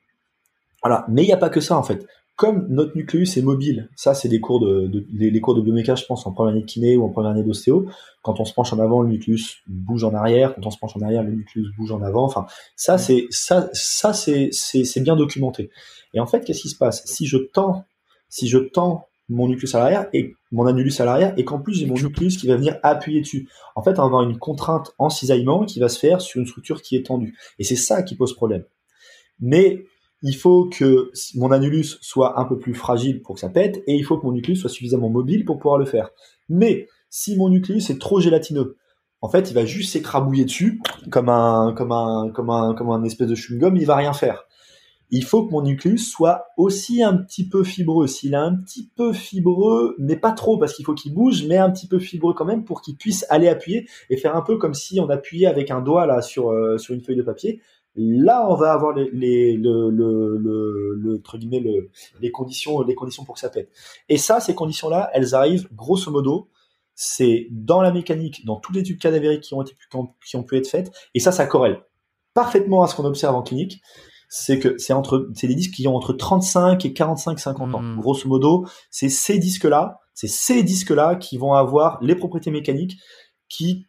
voilà, 0.82 1.05
mais 1.09 1.23
il 1.23 1.27
n'y 1.27 1.32
a 1.32 1.36
pas 1.36 1.51
que 1.51 1.60
ça 1.60 1.77
en 1.77 1.82
fait 1.82 2.06
comme 2.36 2.66
notre 2.70 2.97
nucléus 2.97 3.36
est 3.36 3.43
mobile, 3.43 3.89
ça 3.94 4.14
c'est 4.14 4.28
des 4.28 4.40
cours 4.40 4.59
de, 4.59 5.06
les, 5.12 5.40
cours 5.40 5.55
de 5.55 5.62
je 5.62 6.06
pense, 6.06 6.27
en 6.27 6.32
première 6.32 6.52
année 6.52 6.62
de 6.62 6.66
kiné 6.66 6.97
ou 6.97 7.05
en 7.05 7.09
première 7.09 7.31
année 7.31 7.44
d'ostéo. 7.44 7.86
Quand 8.23 8.40
on 8.40 8.44
se 8.44 8.55
penche 8.55 8.73
en 8.73 8.78
avant, 8.78 9.02
le 9.02 9.09
nucléus 9.09 9.62
bouge 9.69 10.02
en 10.02 10.14
arrière. 10.14 10.55
Quand 10.55 10.66
on 10.66 10.70
se 10.70 10.78
penche 10.78 10.97
en 10.97 11.02
arrière, 11.02 11.23
le 11.23 11.32
nucléus 11.32 11.69
bouge 11.77 11.93
en 11.93 12.02
avant. 12.02 12.24
Enfin, 12.24 12.47
ça 12.74 12.98
c'est 12.98 13.27
ça 13.31 13.69
ça 13.73 14.12
c'est 14.12 14.51
c'est 14.52 15.01
bien 15.01 15.14
documenté. 15.14 15.70
Et 16.14 16.20
en 16.20 16.27
fait, 16.27 16.40
qu'est-ce 16.44 16.62
qui 16.62 16.69
se 16.69 16.77
passe? 16.77 17.05
Si 17.06 17.27
je 17.27 17.36
tends 17.36 17.85
si 18.28 18.48
je 18.48 18.59
tends 18.59 19.06
mon 19.32 19.48
nucléus 19.48 19.74
à 19.74 19.78
l'arrière 19.78 20.06
et 20.12 20.34
mon 20.50 20.66
annulus 20.66 21.00
à 21.00 21.04
l'arrière 21.04 21.34
et 21.36 21.44
qu'en 21.44 21.59
plus 21.59 21.74
j'ai 21.74 21.86
mon 21.86 21.94
nucléus 21.94 22.36
qui 22.36 22.46
va 22.46 22.56
venir 22.56 22.78
appuyer 22.82 23.20
dessus. 23.20 23.48
En 23.74 23.82
fait, 23.82 23.92
on 23.92 24.02
va 24.02 24.04
avoir 24.04 24.22
une 24.22 24.38
contrainte 24.38 24.94
en 24.98 25.10
cisaillement 25.10 25.64
qui 25.64 25.80
va 25.80 25.88
se 25.88 25.98
faire 25.98 26.20
sur 26.20 26.40
une 26.40 26.46
structure 26.46 26.82
qui 26.82 26.96
est 26.96 27.06
tendue. 27.06 27.36
Et 27.59 27.64
c'est 27.64 27.76
ça 27.76 28.02
qui 28.02 28.14
pose 28.14 28.34
problème. 28.34 28.64
Mais 29.40 29.84
il 30.22 30.36
faut 30.36 30.68
que 30.68 31.10
mon 31.34 31.50
annulus 31.50 31.98
soit 32.00 32.38
un 32.40 32.44
peu 32.44 32.59
plus 32.59 32.74
fragile 32.74 33.22
pour 33.22 33.34
que 33.34 33.40
ça 33.40 33.48
pète, 33.48 33.82
et 33.86 33.94
il 33.94 34.04
faut 34.04 34.16
que 34.18 34.24
mon 34.24 34.32
nucléus 34.32 34.56
soit 34.56 34.70
suffisamment 34.70 35.10
mobile 35.10 35.44
pour 35.44 35.59
pouvoir 35.59 35.78
le 35.78 35.84
faire. 35.84 36.10
Mais 36.48 36.86
si 37.10 37.36
mon 37.36 37.48
nucléus 37.48 37.90
est 37.90 38.00
trop 38.00 38.20
gélatineux, 38.20 38.76
en 39.20 39.28
fait, 39.28 39.50
il 39.50 39.54
va 39.54 39.64
juste 39.64 39.92
s'écrabouiller 39.92 40.44
dessus 40.44 40.80
comme 41.10 41.28
un 41.28 41.74
comme 41.76 41.92
un 41.92 42.30
comme 42.30 42.50
un 42.50 42.74
comme 42.74 42.90
un 42.90 43.04
espèce 43.04 43.28
de 43.28 43.34
chewing-gum, 43.34 43.76
il 43.76 43.86
va 43.86 43.96
rien 43.96 44.12
faire. 44.12 44.44
Il 45.12 45.24
faut 45.24 45.47
que 45.47 45.52
mon 45.52 45.62
nucléus 45.62 46.10
soit 46.10 46.47
aussi 46.56 47.02
un 47.02 47.16
petit 47.16 47.48
peu 47.48 47.62
fibreux. 47.62 48.06
S'il 48.06 48.32
est 48.32 48.36
un 48.36 48.56
petit 48.56 48.90
peu 48.97 49.12
fibreux, 49.12 49.94
mais 49.98 50.16
pas 50.16 50.32
trop 50.32 50.59
parce 50.59 50.74
qu'il 50.74 50.84
faut 50.84 50.94
qu'il 50.94 51.14
bouge, 51.14 51.44
mais 51.47 51.59
un 51.59 51.70
petit 51.70 51.86
peu 51.86 52.01
fibreux 52.01 52.34
quand 52.34 52.47
même 52.47 52.64
pour 52.64 52.82
qu'il 52.82 52.97
puisse 52.97 53.24
aller 53.28 53.48
appuyer 53.48 53.86
et 54.10 54.16
faire 54.16 54.34
un 54.34 54.43
peu 54.43 54.56
comme 54.56 54.74
si 54.74 54.98
on 55.01 55.09
appuyait 55.10 55.47
avec 55.47 55.70
un 55.70 55.82
doigt 55.82 56.06
là 56.06 56.22
sur 56.22 56.51
euh, 56.51 56.78
sur 56.78 56.94
une 56.94 57.02
feuille 57.02 57.16
de 57.16 57.22
papier 57.22 57.60
Là, 57.94 58.47
on 58.48 58.55
va 58.55 58.72
avoir 58.72 58.94
les, 58.94 59.10
les, 59.12 59.55
le, 59.55 59.90
le, 59.90 60.39
le, 60.97 61.16
entre 61.16 61.36
guillemets, 61.36 61.60
le, 61.60 61.90
les 62.20 62.30
conditions, 62.30 62.80
les 62.80 62.94
conditions 62.94 63.24
pour 63.24 63.34
que 63.34 63.40
ça 63.40 63.51
pète. 63.51 63.70
Et 64.09 64.16
ça, 64.16 64.40
ces 64.40 64.55
conditions-là, 64.55 65.10
elles 65.12 65.34
arrivent 65.34 65.68
grosso 65.74 66.10
modo. 66.10 66.48
C'est 66.94 67.48
dans 67.51 67.82
la 67.82 67.93
mécanique, 67.93 68.47
dans 68.47 68.56
toutes 68.56 68.76
les 68.76 68.80
études 68.80 68.98
cadavériques 68.98 69.43
qui 69.43 69.55
ont 69.55 69.62
été 69.62 69.76
qui 70.26 70.36
ont 70.36 70.43
pu 70.43 70.56
être 70.56 70.66
faites, 70.66 70.90
et 71.14 71.20
ça, 71.20 71.32
ça 71.32 71.47
corrèle 71.47 71.82
parfaitement 72.34 72.82
à 72.82 72.86
ce 72.86 72.94
qu'on 72.94 73.05
observe 73.05 73.34
en 73.34 73.43
clinique. 73.43 73.82
C'est 74.34 74.59
que 74.59 74.78
c'est 74.78 74.94
entre, 74.94 75.28
c'est 75.34 75.46
des 75.46 75.54
disques 75.54 75.74
qui 75.74 75.86
ont 75.86 75.94
entre 75.94 76.14
35 76.14 76.82
et 76.86 76.94
45, 76.94 77.38
50 77.38 77.74
ans. 77.74 77.82
Hmm. 77.82 78.00
Grosso 78.00 78.26
modo, 78.26 78.66
c'est 78.90 79.10
ces 79.10 79.38
disques-là, 79.38 80.00
c'est 80.14 80.28
ces 80.28 80.62
disques-là 80.62 81.16
qui 81.16 81.36
vont 81.36 81.52
avoir 81.52 81.98
les 82.02 82.14
propriétés 82.14 82.50
mécaniques 82.50 82.96
qui 83.50 83.86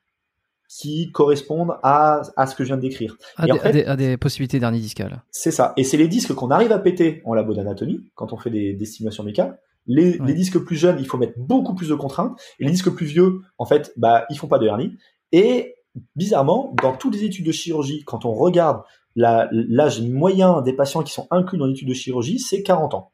qui 0.68 1.12
correspondent 1.12 1.78
à, 1.84 2.24
à 2.36 2.48
ce 2.48 2.56
que 2.56 2.64
je 2.64 2.70
viens 2.70 2.78
de 2.78 2.82
décrire. 2.82 3.16
À, 3.38 3.46
des, 3.46 3.86
à, 3.86 3.96
des, 3.96 4.18
possibilités 4.18 4.60
d'hernie 4.60 4.82
discale. 4.82 5.24
C'est 5.30 5.52
ça. 5.52 5.74
Et 5.78 5.84
c'est 5.84 5.98
les 5.98 6.08
disques 6.08 6.34
qu'on 6.34 6.50
arrive 6.50 6.72
à 6.72 6.80
péter 6.80 7.22
en 7.26 7.36
labo 7.36 7.54
d'anatomie, 7.54 8.00
quand 8.16 8.34
on 8.34 8.38
fait 8.38 8.50
des, 8.50 8.74
des 8.74 8.86
stimulations 8.86 9.24
mécaniques. 9.24 9.54
Les, 9.86 10.18
les, 10.18 10.34
disques 10.34 10.58
plus 10.60 10.76
jeunes, 10.76 10.98
il 11.00 11.06
faut 11.06 11.18
mettre 11.18 11.38
beaucoup 11.38 11.76
plus 11.76 11.90
de 11.90 11.96
contraintes. 11.96 12.40
Et 12.60 12.66
les 12.66 12.72
disques 12.72 12.90
plus 12.90 13.06
vieux, 13.06 13.42
en 13.60 13.66
fait, 13.66 13.94
bah, 13.98 14.26
ils 14.30 14.38
font 14.38 14.48
pas 14.48 14.58
de 14.58 14.66
hernie. 14.66 14.98
Et 15.32 15.76
bizarrement, 16.16 16.74
dans 16.82 16.96
toutes 16.96 17.16
les 17.16 17.24
études 17.26 17.46
de 17.46 17.52
chirurgie, 17.52 18.04
quand 18.06 18.26
on 18.26 18.34
regarde 18.34 18.82
l'âge 19.16 20.02
moyen 20.02 20.62
des 20.62 20.74
patients 20.74 21.04
qui 21.04 21.14
sont 21.14 21.28
inclus 21.32 21.58
dans 21.58 21.66
l'étude 21.66 21.88
de 21.88 21.94
chirurgie, 21.94 22.40
c'est 22.40 22.64
40 22.64 22.94
ans. 22.94 23.12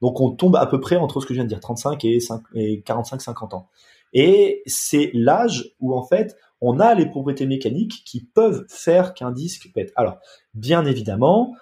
Donc 0.00 0.20
on 0.20 0.30
tombe 0.30 0.56
à 0.56 0.66
peu 0.66 0.80
près 0.80 0.96
entre 0.96 1.20
ce 1.20 1.26
que 1.26 1.34
je 1.34 1.38
viens 1.38 1.44
de 1.44 1.48
dire, 1.48 1.60
35 1.60 2.04
et, 2.04 2.18
et 2.54 2.80
45-50 2.80 3.54
ans. 3.54 3.68
Et 4.12 4.62
c'est 4.66 5.10
l'âge 5.14 5.74
où 5.80 5.94
en 5.94 6.02
fait 6.02 6.36
on 6.60 6.78
a 6.80 6.94
les 6.94 7.06
propriétés 7.06 7.46
mécaniques 7.46 8.02
qui 8.04 8.24
peuvent 8.24 8.64
faire 8.68 9.14
qu'un 9.14 9.32
disque 9.32 9.70
pète. 9.74 9.92
Alors, 9.96 10.18
bien 10.54 10.84
évidemment, 10.84 11.54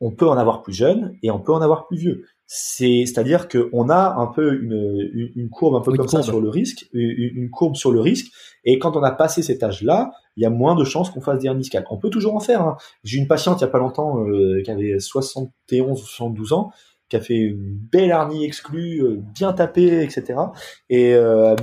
on 0.00 0.12
peut 0.12 0.28
en 0.28 0.38
avoir 0.38 0.62
plus 0.62 0.72
jeune 0.72 1.16
et 1.22 1.30
on 1.30 1.40
peut 1.40 1.52
en 1.52 1.60
avoir 1.60 1.86
plus 1.88 1.98
vieux. 1.98 2.24
C'est, 2.50 3.04
c'est-à-dire 3.04 3.46
qu'on 3.46 3.90
a 3.90 4.14
un 4.16 4.26
peu 4.26 4.54
une, 4.62 5.30
une, 5.36 5.50
courbe 5.50 5.74
un 5.76 5.82
peu 5.82 5.92
comme 5.92 6.08
ça 6.08 6.22
sur 6.22 6.40
le 6.40 6.48
risque, 6.48 6.88
une, 6.94 7.50
courbe 7.50 7.76
sur 7.76 7.92
le 7.92 8.00
risque. 8.00 8.32
Et 8.64 8.78
quand 8.78 8.96
on 8.96 9.02
a 9.02 9.10
passé 9.10 9.42
cet 9.42 9.62
âge-là, 9.62 10.12
il 10.36 10.44
y 10.44 10.46
a 10.46 10.50
moins 10.50 10.74
de 10.74 10.82
chances 10.82 11.10
qu'on 11.10 11.20
fasse 11.20 11.40
des 11.40 11.46
hernies 11.46 11.60
discales. 11.60 11.84
On 11.90 11.98
peut 11.98 12.08
toujours 12.08 12.34
en 12.34 12.40
faire. 12.40 12.62
Hein. 12.62 12.78
J'ai 13.04 13.18
une 13.18 13.28
patiente 13.28 13.60
il 13.60 13.64
y 13.64 13.64
a 13.64 13.70
pas 13.70 13.78
longtemps 13.78 14.26
euh, 14.26 14.62
qui 14.64 14.70
avait 14.70 14.98
71 14.98 16.00
ou 16.00 16.06
72 16.06 16.54
ans, 16.54 16.70
qui 17.10 17.16
a 17.16 17.20
fait 17.20 17.36
une 17.36 17.76
belle 17.92 18.08
hernie 18.08 18.46
exclue, 18.46 19.02
euh, 19.02 19.20
bien 19.34 19.52
tapée, 19.52 20.02
etc. 20.02 20.40
Et 20.88 21.12
euh, 21.12 21.54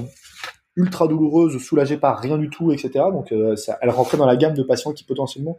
ultra 0.76 1.08
douloureuse, 1.08 1.58
soulagée 1.58 1.98
par 1.98 2.20
rien 2.20 2.38
du 2.38 2.50
tout, 2.50 2.72
etc. 2.72 2.92
Donc 3.12 3.32
euh, 3.32 3.56
ça, 3.56 3.78
elle 3.82 3.90
rentrait 3.90 4.18
dans 4.18 4.26
la 4.26 4.36
gamme 4.36 4.54
de 4.54 4.64
patients 4.64 4.94
qui 4.94 5.04
potentiellement 5.04 5.58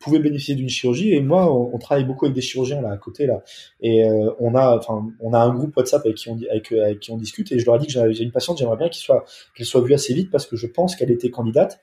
pouvaient 0.00 0.18
bénéficier 0.18 0.54
d'une 0.56 0.68
chirurgie. 0.68 1.12
Et 1.12 1.20
moi, 1.20 1.52
on, 1.52 1.78
travaille 1.78 2.04
beaucoup 2.04 2.24
avec 2.24 2.34
des 2.34 2.40
chirurgiens 2.40 2.80
là 2.80 2.90
à 2.90 2.96
côté 2.96 3.26
là, 3.26 3.42
et 3.80 4.04
euh, 4.04 4.30
on 4.40 4.54
a, 4.54 4.76
enfin, 4.76 5.06
on 5.20 5.32
a 5.32 5.38
un 5.38 5.54
groupe 5.54 5.76
WhatsApp 5.76 6.04
avec 6.04 6.16
qui 6.16 6.28
on, 6.28 6.38
avec, 6.50 6.72
avec 6.72 7.00
qui 7.00 7.10
on 7.12 7.16
discute. 7.16 7.52
Et 7.52 7.58
je 7.58 7.66
leur 7.66 7.76
ai 7.76 7.78
dit 7.78 7.86
que 7.86 8.12
j'ai 8.12 8.24
une 8.24 8.32
patiente, 8.32 8.58
j'aimerais 8.58 8.76
bien 8.76 8.88
qu'elle 8.88 9.00
soit, 9.00 9.24
qu'elle 9.54 9.66
soit 9.66 9.80
vue 9.80 9.94
assez 9.94 10.12
vite 10.14 10.30
parce 10.30 10.46
que 10.46 10.56
je 10.56 10.66
pense 10.66 10.96
qu'elle 10.96 11.10
était 11.10 11.30
candidate. 11.30 11.80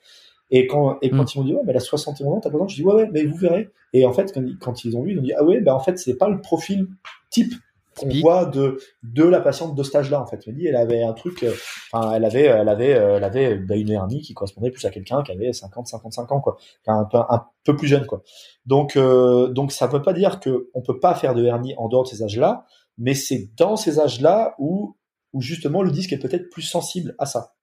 Et 0.50 0.66
quand, 0.66 0.98
et 1.02 1.10
quand 1.10 1.24
mm. 1.24 1.26
ils 1.34 1.38
m'ont 1.38 1.44
dit, 1.44 1.54
ouais, 1.54 1.60
mais 1.64 1.70
elle 1.70 1.76
a 1.76 1.80
61 1.80 2.26
ans, 2.26 2.40
t'as 2.40 2.48
pas 2.48 2.54
besoin, 2.54 2.68
je 2.68 2.76
dis, 2.76 2.84
ouais, 2.84 2.94
ouais, 2.94 3.08
mais 3.12 3.24
vous 3.24 3.36
verrez. 3.36 3.70
Et 3.92 4.06
en 4.06 4.12
fait, 4.12 4.32
quand, 4.32 4.44
quand 4.60 4.84
ils 4.84 4.96
ont 4.96 5.02
vu, 5.02 5.12
ils 5.12 5.18
ont 5.18 5.22
dit, 5.22 5.32
ah 5.34 5.44
ouais, 5.44 5.60
ben 5.60 5.74
en 5.74 5.80
fait, 5.80 5.98
c'est 5.98 6.16
pas 6.16 6.28
le 6.28 6.40
profil 6.40 6.86
type 7.30 7.52
qu'on 7.98 8.08
voit 8.20 8.44
de 8.44 8.78
de 9.02 9.24
la 9.24 9.40
patiente 9.40 9.74
de 9.74 9.82
stage 9.82 10.10
là 10.10 10.20
en 10.20 10.26
fait. 10.26 10.40
Elle 10.46 10.54
dit 10.54 10.66
elle 10.66 10.76
avait 10.76 11.02
un 11.02 11.12
truc, 11.12 11.42
euh, 11.42 11.52
enfin 11.92 12.12
elle 12.12 12.24
avait 12.24 12.44
elle 12.44 12.68
avait 12.68 12.94
euh, 12.94 13.16
elle 13.16 13.24
avait 13.24 13.56
bah, 13.56 13.76
une 13.76 13.90
hernie 13.90 14.20
qui 14.20 14.34
correspondait 14.34 14.70
plus 14.70 14.84
à 14.84 14.90
quelqu'un 14.90 15.22
qui 15.22 15.32
avait 15.32 15.52
50 15.52 15.86
55 15.86 16.32
ans 16.32 16.40
quoi, 16.40 16.56
un 16.86 17.04
peu 17.04 17.18
un 17.18 17.46
peu 17.64 17.76
plus 17.76 17.88
jeune 17.88 18.06
quoi. 18.06 18.22
Donc 18.66 18.96
euh, 18.96 19.48
donc 19.48 19.72
ça 19.72 19.86
veut 19.86 20.02
pas 20.02 20.12
dire 20.12 20.40
que 20.40 20.68
on 20.74 20.82
peut 20.82 20.98
pas 20.98 21.14
faire 21.14 21.34
de 21.34 21.44
hernie 21.44 21.74
en 21.76 21.88
dehors 21.88 22.04
de 22.04 22.08
ces 22.08 22.22
âges 22.22 22.38
là, 22.38 22.64
mais 22.96 23.14
c'est 23.14 23.50
dans 23.56 23.76
ces 23.76 24.00
âges 24.00 24.20
là 24.20 24.54
où 24.58 24.96
où 25.32 25.40
justement 25.40 25.82
le 25.82 25.90
disque 25.90 26.12
est 26.12 26.18
peut-être 26.18 26.48
plus 26.50 26.62
sensible 26.62 27.14
à 27.18 27.26
ça. 27.26 27.54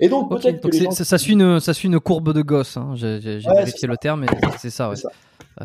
Et 0.00 0.08
donc 0.08 0.30
peut-être 0.30 0.68
que 0.68 1.04
ça, 1.04 1.18
suit 1.18 1.34
une 1.34 1.60
ça 1.60 1.74
suit 1.74 1.88
une 1.88 2.00
courbe 2.00 2.32
de 2.32 2.42
gosse. 2.42 2.76
Hein. 2.76 2.92
J'ai 2.94 3.18
vérifié 3.38 3.86
le 3.86 3.96
terme, 3.96 4.20
mais 4.22 4.26
c'est 4.58 4.70
ça. 4.70 4.88
Ouais. 4.88 4.96
ça. 4.96 5.10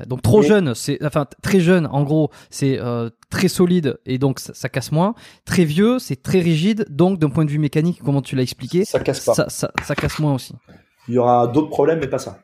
Donc 0.08 0.22
trop 0.22 0.42
jeune, 0.42 0.76
c'est 0.76 1.04
enfin 1.06 1.26
très 1.42 1.60
jeune. 1.60 1.88
En 1.88 2.04
gros, 2.04 2.30
c'est 2.50 2.80
euh, 2.80 3.10
très 3.30 3.48
solide 3.48 3.98
et 4.06 4.18
donc 4.18 4.40
ça, 4.40 4.70
casse 4.70 4.92
moins. 4.92 5.16
Très 5.46 5.64
vieux, 5.64 6.00
c'est 6.00 6.22
très 6.22 6.40
rigide. 6.40 6.86
Donc 6.90 7.20
d'un 7.20 7.30
point 7.30 7.46
de 7.46 7.52
vue 7.52 7.60
mécanique, 7.60 8.02
comment 8.04 8.22
tu 8.22 8.36
l'as 8.36 8.44
expliqué, 8.44 8.86
ça 8.86 9.00
casse 9.00 9.24
pas. 9.24 9.34
Ça, 9.34 9.48
ça, 9.50 9.96
casse 9.96 10.20
moins 10.20 10.36
aussi. 10.36 10.54
Il 11.08 11.14
y 11.14 11.18
aura 11.18 11.48
d'autres 11.48 11.70
problèmes, 11.70 12.00
mais 12.00 12.08
pas 12.08 12.18
ça. 12.18 12.40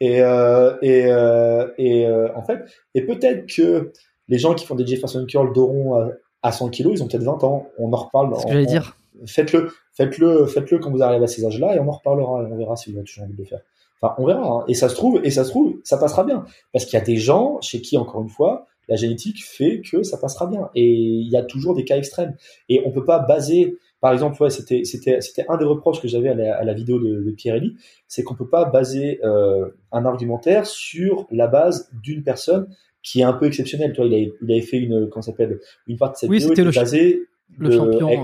Et 0.00 0.22
euh, 0.22 0.76
et 0.82 1.06
euh, 1.06 1.68
et 1.78 2.06
euh, 2.06 2.28
en 2.34 2.42
fait, 2.42 2.64
et 2.94 3.04
peut-être 3.04 3.46
que 3.46 3.92
les 4.28 4.38
gens 4.38 4.54
qui 4.54 4.66
font 4.66 4.74
des 4.74 4.86
Jefferson 4.86 5.24
curl 5.26 5.52
d'Oron 5.52 6.10
à, 6.42 6.52
100 6.52 6.70
kg, 6.70 6.90
ils 6.92 7.02
ont 7.02 7.08
peut-être 7.08 7.24
20 7.24 7.44
ans. 7.44 7.68
On 7.78 7.92
en 7.92 7.96
reparle. 7.96 8.34
Ce 8.38 8.44
que 8.44 8.52
j'allais 8.52 8.66
dire. 8.66 8.96
Faites-le, 9.26 9.72
faites-le, 9.94 10.46
faites-le 10.46 10.78
quand 10.78 10.92
vous 10.92 11.02
arrivez 11.02 11.24
à 11.24 11.26
ces 11.26 11.44
âges-là 11.44 11.74
et 11.74 11.80
on 11.80 11.88
en 11.88 11.92
reparlera 11.92 12.42
et 12.42 12.52
on 12.52 12.56
verra 12.56 12.76
si 12.76 12.92
vous 12.92 12.98
avez 12.98 13.04
toujours 13.04 13.24
envie 13.24 13.32
de 13.32 13.38
le 13.38 13.44
faire. 13.44 13.60
Enfin, 14.00 14.14
on 14.18 14.26
verra. 14.26 14.46
Hein. 14.46 14.64
Et 14.68 14.74
ça 14.74 14.88
se 14.88 14.94
trouve, 14.94 15.20
et 15.24 15.30
ça 15.30 15.44
se 15.44 15.50
trouve, 15.50 15.76
ça 15.84 15.98
passera 15.98 16.24
bien. 16.24 16.44
Parce 16.72 16.84
qu'il 16.84 16.98
y 16.98 17.02
a 17.02 17.04
des 17.04 17.16
gens 17.16 17.60
chez 17.60 17.80
qui, 17.80 17.96
encore 17.96 18.22
une 18.22 18.28
fois, 18.28 18.66
la 18.88 18.96
génétique 18.96 19.44
fait 19.44 19.80
que 19.80 20.02
ça 20.02 20.16
passera 20.16 20.46
bien. 20.46 20.70
Et 20.74 20.86
il 20.86 21.28
y 21.28 21.36
a 21.36 21.42
toujours 21.42 21.74
des 21.74 21.84
cas 21.84 21.96
extrêmes. 21.96 22.34
Et 22.68 22.82
on 22.86 22.90
peut 22.90 23.04
pas 23.04 23.18
baser, 23.18 23.76
par 24.00 24.12
exemple, 24.12 24.42
ouais, 24.42 24.50
c'était, 24.50 24.84
c'était, 24.84 25.20
c'était 25.20 25.44
un 25.48 25.56
des 25.56 25.64
reproches 25.64 26.00
que 26.00 26.08
j'avais 26.08 26.28
à 26.28 26.34
la, 26.34 26.56
à 26.56 26.64
la 26.64 26.72
vidéo 26.72 26.98
de, 26.98 27.22
de 27.22 27.30
Pierre-Élie, 27.32 27.76
c'est 28.06 28.22
qu'on 28.22 28.34
peut 28.34 28.48
pas 28.48 28.64
baser 28.64 29.20
euh, 29.24 29.68
un 29.92 30.04
argumentaire 30.06 30.66
sur 30.66 31.26
la 31.30 31.48
base 31.48 31.90
d'une 32.02 32.22
personne 32.22 32.68
qui 33.02 33.20
est 33.20 33.24
un 33.24 33.32
peu 33.32 33.46
exceptionnel. 33.46 33.92
Toi, 33.92 34.06
il 34.06 34.14
avait, 34.14 34.32
il 34.42 34.52
avait 34.52 34.60
fait 34.62 34.78
une, 34.78 35.08
comment 35.08 35.22
s'appelle, 35.22 35.60
une 35.86 35.96
partie 35.96 36.26
de 36.26 36.32
cette 36.32 36.48
oui, 36.48 36.54
vidéo 36.54 36.64
le, 36.64 37.68
le 37.68 37.70
champion. 37.70 38.06
Avec, 38.06 38.20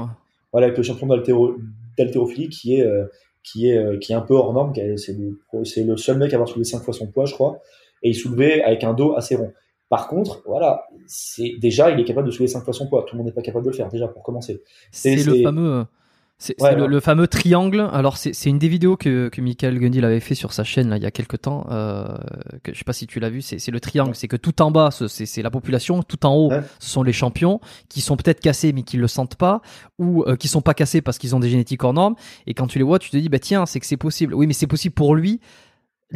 voilà, 0.53 0.67
avec 0.69 0.79
le 0.79 0.83
champion 0.83 1.07
d'haltérophilie 1.99 2.49
qui 2.49 2.77
est, 2.77 2.87
qui 3.45 3.69
est, 3.69 3.99
qui 4.01 4.13
est 4.13 4.17
un 4.17 4.23
peu 4.23 4.35
hors 4.35 4.53
norme. 4.53 4.73
C'est 4.97 5.17
le, 5.17 5.65
c'est 5.65 5.85
le 5.85 5.97
seul 5.97 6.19
mec 6.19 6.33
à 6.33 6.37
avoir 6.37 6.49
soulevé 6.49 6.65
cinq 6.65 6.83
fois 6.83 6.93
son 6.93 7.07
poids, 7.07 7.27
je 7.27 7.35
crois, 7.35 7.61
et 8.03 8.09
il 8.11 8.15
soulevait 8.15 8.63
avec 8.63 8.83
un 8.83 8.95
dos 8.95 9.15
assez 9.15 9.37
rond. 9.37 9.53
Par 9.89 10.09
contre, 10.09 10.43
voilà, 10.47 10.89
c'est 11.07 11.53
déjà, 11.61 11.91
il 11.91 12.01
est 12.01 12.05
capable 12.05 12.27
de 12.27 12.33
soulever 12.33 12.49
5 12.49 12.65
fois 12.65 12.73
son 12.73 12.89
poids. 12.89 13.05
Tout 13.05 13.15
le 13.15 13.19
monde 13.19 13.27
n'est 13.27 13.33
pas 13.33 13.43
capable 13.43 13.65
de 13.65 13.71
le 13.71 13.77
faire, 13.77 13.89
déjà, 13.89 14.09
pour 14.09 14.23
commencer. 14.23 14.63
C'est 14.91 15.15
le 15.15 15.43
fameux. 15.43 15.85
C'est 16.39 16.57
le, 16.61 17.01
fameux 17.01 17.27
triangle. 17.27 17.89
Alors 17.93 18.17
c'est 18.17 18.45
une 18.45 18.59
des 18.59 18.69
vidéos 18.69 18.97
que, 18.97 19.29
que 19.29 19.41
Michael 19.41 19.79
Gundil 19.79 20.05
avait 20.05 20.21
fait 20.21 20.35
sur 20.35 20.53
sa 20.53 20.65
chaîne 20.65 20.91
là, 20.91 20.97
il 20.97 21.03
y 21.03 21.07
a 21.07 21.11
quelques 21.11 21.41
temps. 21.43 21.67
Euh, 21.71 22.07
que, 22.63 22.73
je 22.73 22.79
sais 22.79 22.85
pas 22.85 22.93
si 22.93 23.07
tu 23.07 23.21
l'as 23.21 23.31
vu. 23.31 23.41
C'est 23.41 23.71
le 23.71 23.81
triangle. 23.81 24.15
C'est 24.15 24.29
que 24.29 24.37
tout 24.37 24.61
en 24.61 24.71
bas, 24.71 24.91
c'est 24.91 25.43
la 25.43 25.51
population. 25.51 26.03
Tout 26.03 26.27
en 26.27 26.35
haut, 26.35 26.51
ce 26.81 26.91
sont 26.91 27.03
les 27.03 27.13
champions 27.13 27.61
qui 27.89 28.01
sont 28.01 28.17
peut-être 28.17 28.41
cassés 28.41 28.73
mais 28.73 28.83
qui 28.83 28.97
le 28.97 29.07
sentent 29.07 29.37
pas, 29.37 29.63
ou 29.99 30.25
euh, 30.25 30.37
qui 30.37 30.49
sont 30.49 30.61
pas 30.61 30.75
cassés 30.75 31.01
parce 31.01 31.19
qu'ils 31.19 31.35
ont 31.35 31.41
des 31.41 31.49
génétiques 31.49 31.83
hors 31.85 31.95
normes. 31.95 32.17
Et 32.47 32.55
quand 32.55 32.67
tu 32.67 32.79
les 32.79 32.85
vois, 32.85 32.99
tu 32.99 33.11
te 33.11 33.17
dis 33.17 33.29
bah 33.29 33.39
tiens, 33.39 33.65
c'est 33.65 33.81
que 33.81 33.87
c'est 33.87 33.97
possible. 33.97 34.35
Oui, 34.35 34.47
mais 34.47 34.55
c'est 34.55 34.67
possible 34.67 34.95
pour 34.95 35.15
lui 35.15 35.41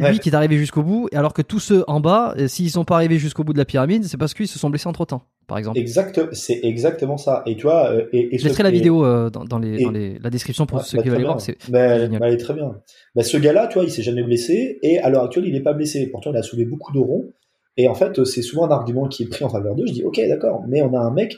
lui 0.07 0.19
qui 0.19 0.29
est 0.29 0.35
arrivé 0.35 0.57
jusqu'au 0.57 0.83
bout, 0.83 1.09
alors 1.13 1.33
que 1.33 1.41
tous 1.41 1.59
ceux 1.59 1.83
en 1.87 1.99
bas, 1.99 2.33
euh, 2.37 2.47
s'ils 2.47 2.71
sont 2.71 2.85
pas 2.85 2.95
arrivés 2.95 3.19
jusqu'au 3.19 3.43
bout 3.43 3.53
de 3.53 3.57
la 3.57 3.65
pyramide, 3.65 4.05
c'est 4.05 4.17
parce 4.17 4.33
qu'ils 4.33 4.47
se 4.47 4.59
sont 4.59 4.69
blessés 4.69 4.87
entre 4.87 5.05
temps, 5.05 5.23
par 5.49 5.57
exemple. 5.57 5.77
Exact, 5.77 6.33
c'est 6.33 6.59
exactement 6.63 7.17
ça. 7.17 7.43
Et 7.45 7.57
tu 7.57 7.63
vois, 7.63 7.91
euh, 7.91 8.07
et, 8.13 8.37
je 8.37 8.47
mettrai 8.47 8.63
la 8.63 8.71
vidéo 8.71 9.03
euh, 9.03 9.29
dans, 9.29 9.59
les, 9.59 9.83
dans 9.83 9.91
les, 9.91 10.17
la 10.19 10.29
description 10.29 10.65
pour 10.65 10.81
ceux 10.81 10.97
bah, 10.97 11.03
qui 11.03 11.09
veulent 11.09 11.23
voir. 11.23 11.41
C'est 11.41 11.57
bah, 11.69 11.79
elle 11.81 12.33
est 12.33 12.37
très 12.37 12.53
bien. 12.53 12.75
Bah, 13.15 13.23
ce 13.23 13.35
gars-là, 13.35 13.67
tu 13.67 13.73
vois, 13.73 13.83
il 13.83 13.91
s'est 13.91 14.03
jamais 14.03 14.23
blessé 14.23 14.79
et 14.81 14.99
à 14.99 15.09
l'heure 15.09 15.23
actuelle, 15.23 15.45
il 15.45 15.53
n'est 15.53 15.63
pas 15.63 15.73
blessé. 15.73 16.07
Pourtant, 16.07 16.31
il 16.31 16.37
a 16.37 16.43
soulevé 16.43 16.65
beaucoup 16.65 16.93
de 16.93 16.99
ronds. 16.99 17.33
Et 17.75 17.89
en 17.89 17.95
fait, 17.95 18.23
c'est 18.23 18.41
souvent 18.41 18.65
un 18.65 18.71
argument 18.71 19.07
qui 19.07 19.23
est 19.23 19.27
pris 19.27 19.43
en 19.43 19.49
faveur 19.49 19.75
d'eux. 19.75 19.85
Je 19.87 19.93
dis, 19.93 20.03
ok, 20.03 20.21
d'accord, 20.27 20.63
mais 20.67 20.81
on 20.81 20.93
a 20.93 20.99
un 20.99 21.11
mec 21.11 21.35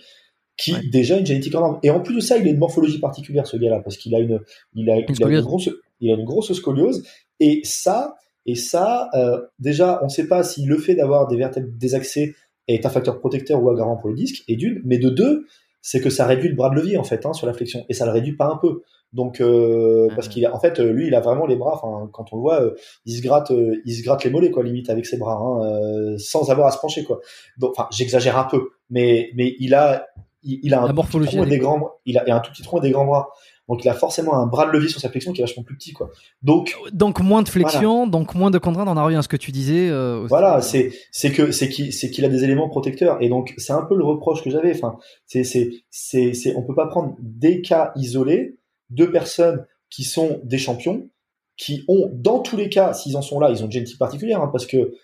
qui 0.58 0.76
déjà 0.92 1.16
a 1.16 1.20
une 1.20 1.26
génétique 1.26 1.56
en 1.56 1.80
Et 1.82 1.90
en 1.90 2.02
plus 2.02 2.16
de 2.16 2.20
ça, 2.20 2.38
il 2.38 2.48
a 2.48 2.52
une 2.52 2.58
morphologie 2.58 3.00
particulière, 3.00 3.48
ce 3.48 3.58
gars-là, 3.58 3.80
parce 3.80 3.98
qu'il 3.98 4.14
a 4.14 4.20
une, 4.20 4.40
il 4.74 4.90
a, 4.90 4.98
il 4.98 5.24
a 5.24 5.28
une 5.28 5.42
grosse, 5.42 5.70
il 6.00 6.12
a 6.12 6.16
une 6.16 6.26
grosse 6.26 6.54
scoliose. 6.54 7.04
Et 7.40 7.62
ça, 7.64 8.16
et 8.46 8.56
ça, 8.56 9.10
euh, 9.14 9.42
déjà, 9.60 10.00
on 10.02 10.06
ne 10.06 10.10
sait 10.10 10.28
pas 10.28 10.44
si 10.44 10.66
le 10.66 10.78
fait 10.78 10.96
d'avoir 10.96 11.28
des 11.28 11.38
vertèbres 11.38 11.70
désaxées 11.78 12.36
est 12.68 12.86
un 12.86 12.90
facteur 12.90 13.20
protecteur 13.20 13.62
ou 13.62 13.70
un 13.70 13.76
garant 13.76 13.98
pour 13.98 14.10
le 14.10 14.16
disque, 14.16 14.44
et 14.48 14.56
d'une, 14.56 14.82
mais 14.86 14.98
de 14.98 15.10
deux, 15.10 15.46
c'est 15.82 16.00
que 16.00 16.10
ça 16.10 16.26
réduit 16.26 16.50
le 16.50 16.56
bras 16.56 16.70
de 16.70 16.76
levier 16.76 16.98
en 16.98 17.04
fait 17.04 17.26
hein, 17.26 17.34
sur 17.34 17.48
la 17.48 17.54
flexion, 17.54 17.86
et 17.90 17.94
ça 17.94 18.06
le 18.06 18.12
réduit 18.12 18.36
pas 18.36 18.48
un 18.48 18.58
peu. 18.58 18.82
Donc, 19.14 19.42
euh, 19.42 20.08
parce 20.16 20.30
qu'il 20.30 20.46
a, 20.46 20.56
en 20.56 20.60
fait, 20.60 20.80
lui, 20.80 21.08
il 21.08 21.16
a 21.16 21.20
vraiment 21.20 21.46
les 21.46 21.58
bras. 21.58 21.74
Enfin, 21.82 22.10
quand 22.14 22.32
on 22.32 22.38
le 22.38 22.42
voit, 22.42 22.62
euh, 22.62 22.76
il 23.06 23.18
se 23.18 23.22
gratte, 23.22 23.52
euh, 23.52 23.82
il 23.86 23.94
se 23.94 24.04
gratte 24.04 24.24
les 24.24 24.30
mollets 24.30 24.52
quoi, 24.52 24.64
limite 24.64 24.90
avec 24.90 25.06
ses 25.06 25.18
bras, 25.18 25.34
hein, 25.34 25.66
euh, 25.66 26.18
sans 26.18 26.50
avoir 26.50 26.68
à 26.68 26.72
se 26.72 26.80
pencher 26.80 27.04
quoi. 27.04 27.20
Donc, 27.58 27.72
enfin, 27.72 27.88
j'exagère 27.92 28.38
un 28.38 28.46
peu, 28.46 28.70
mais 28.90 29.32
mais 29.36 29.56
il 29.60 29.74
a, 29.74 30.08
il, 30.44 30.74
a 30.74 30.84
un 30.84 30.88
tout 30.88 31.04
petit 31.04 31.26
tronc 31.26 31.44
et 31.44 31.50
des 31.50 31.58
grands, 31.58 31.92
il 32.06 32.18
a, 32.18 32.24
il 32.26 32.32
a 32.32 32.38
un 32.38 32.40
tout 32.40 32.52
petit 32.52 32.64
tronc 32.64 32.78
et 32.78 32.82
des 32.82 32.92
grands 32.92 33.06
bras. 33.06 33.30
Donc 33.72 33.86
il 33.86 33.90
a 33.90 33.94
forcément 33.94 34.36
un 34.36 34.48
bras 34.48 34.66
de 34.66 34.72
levier 34.72 34.90
sur 34.90 35.00
sa 35.00 35.08
flexion 35.10 35.32
qui 35.32 35.40
est 35.40 35.46
vachement 35.46 35.64
plus 35.64 35.78
petit, 35.78 35.94
quoi. 35.94 36.10
Donc 36.42 36.76
donc 36.92 37.22
moins 37.22 37.42
de 37.42 37.48
flexion, 37.48 38.06
donc 38.06 38.36
moins 38.36 38.52
de 38.52 38.58
contraintes. 38.58 38.90
On 38.90 38.98
en 38.98 39.06
revient 39.06 39.16
à 39.16 39.22
ce 39.22 39.30
que 39.30 39.38
tu 39.38 39.54
disais. 39.54 39.90
Euh, 39.90 40.26
voilà, 40.28 40.62
c'est 40.62 40.92
c'est 41.10 41.32
que 41.32 41.54
c'est 41.54 41.70
qu'il 41.70 41.94
c'est 41.94 42.12
qu'il 42.12 42.26
a 42.26 42.28
des 42.28 42.44
éléments 42.44 42.68
protecteurs 42.68 43.22
et 43.22 43.30
donc 43.30 43.54
c'est 43.56 43.72
un 43.72 43.84
peu 43.84 43.96
le 43.96 44.04
reproche 44.04 44.44
que 44.44 44.50
j'avais. 44.50 44.76
Enfin, 44.76 44.98
c'est 45.26 45.46
c'est 45.46 45.72
c'est 45.90 46.34
c'est 46.34 46.54
on 46.58 46.64
peut 46.64 46.76
pas 46.76 46.88
prendre 46.88 47.16
des 47.22 47.62
cas 47.62 47.94
isolés 47.96 48.58
de 48.90 49.06
personnes 49.06 49.66
qui 49.90 50.04
sont 50.04 50.42
des 50.44 50.58
champions 50.58 51.08
qui 51.56 51.86
ont 51.88 52.10
dans 52.14 52.40
tous 52.40 52.58
les 52.58 52.68
cas 52.68 52.92
s'ils 52.92 53.16
en 53.16 53.22
sont 53.22 53.40
là, 53.40 53.52
ils 53.52 53.64
ont 53.64 53.68
une 53.68 53.72
génétique 53.72 54.00
particulière 54.00 54.42
hein, 54.42 54.50
parce 54.52 54.66
que 54.66 54.96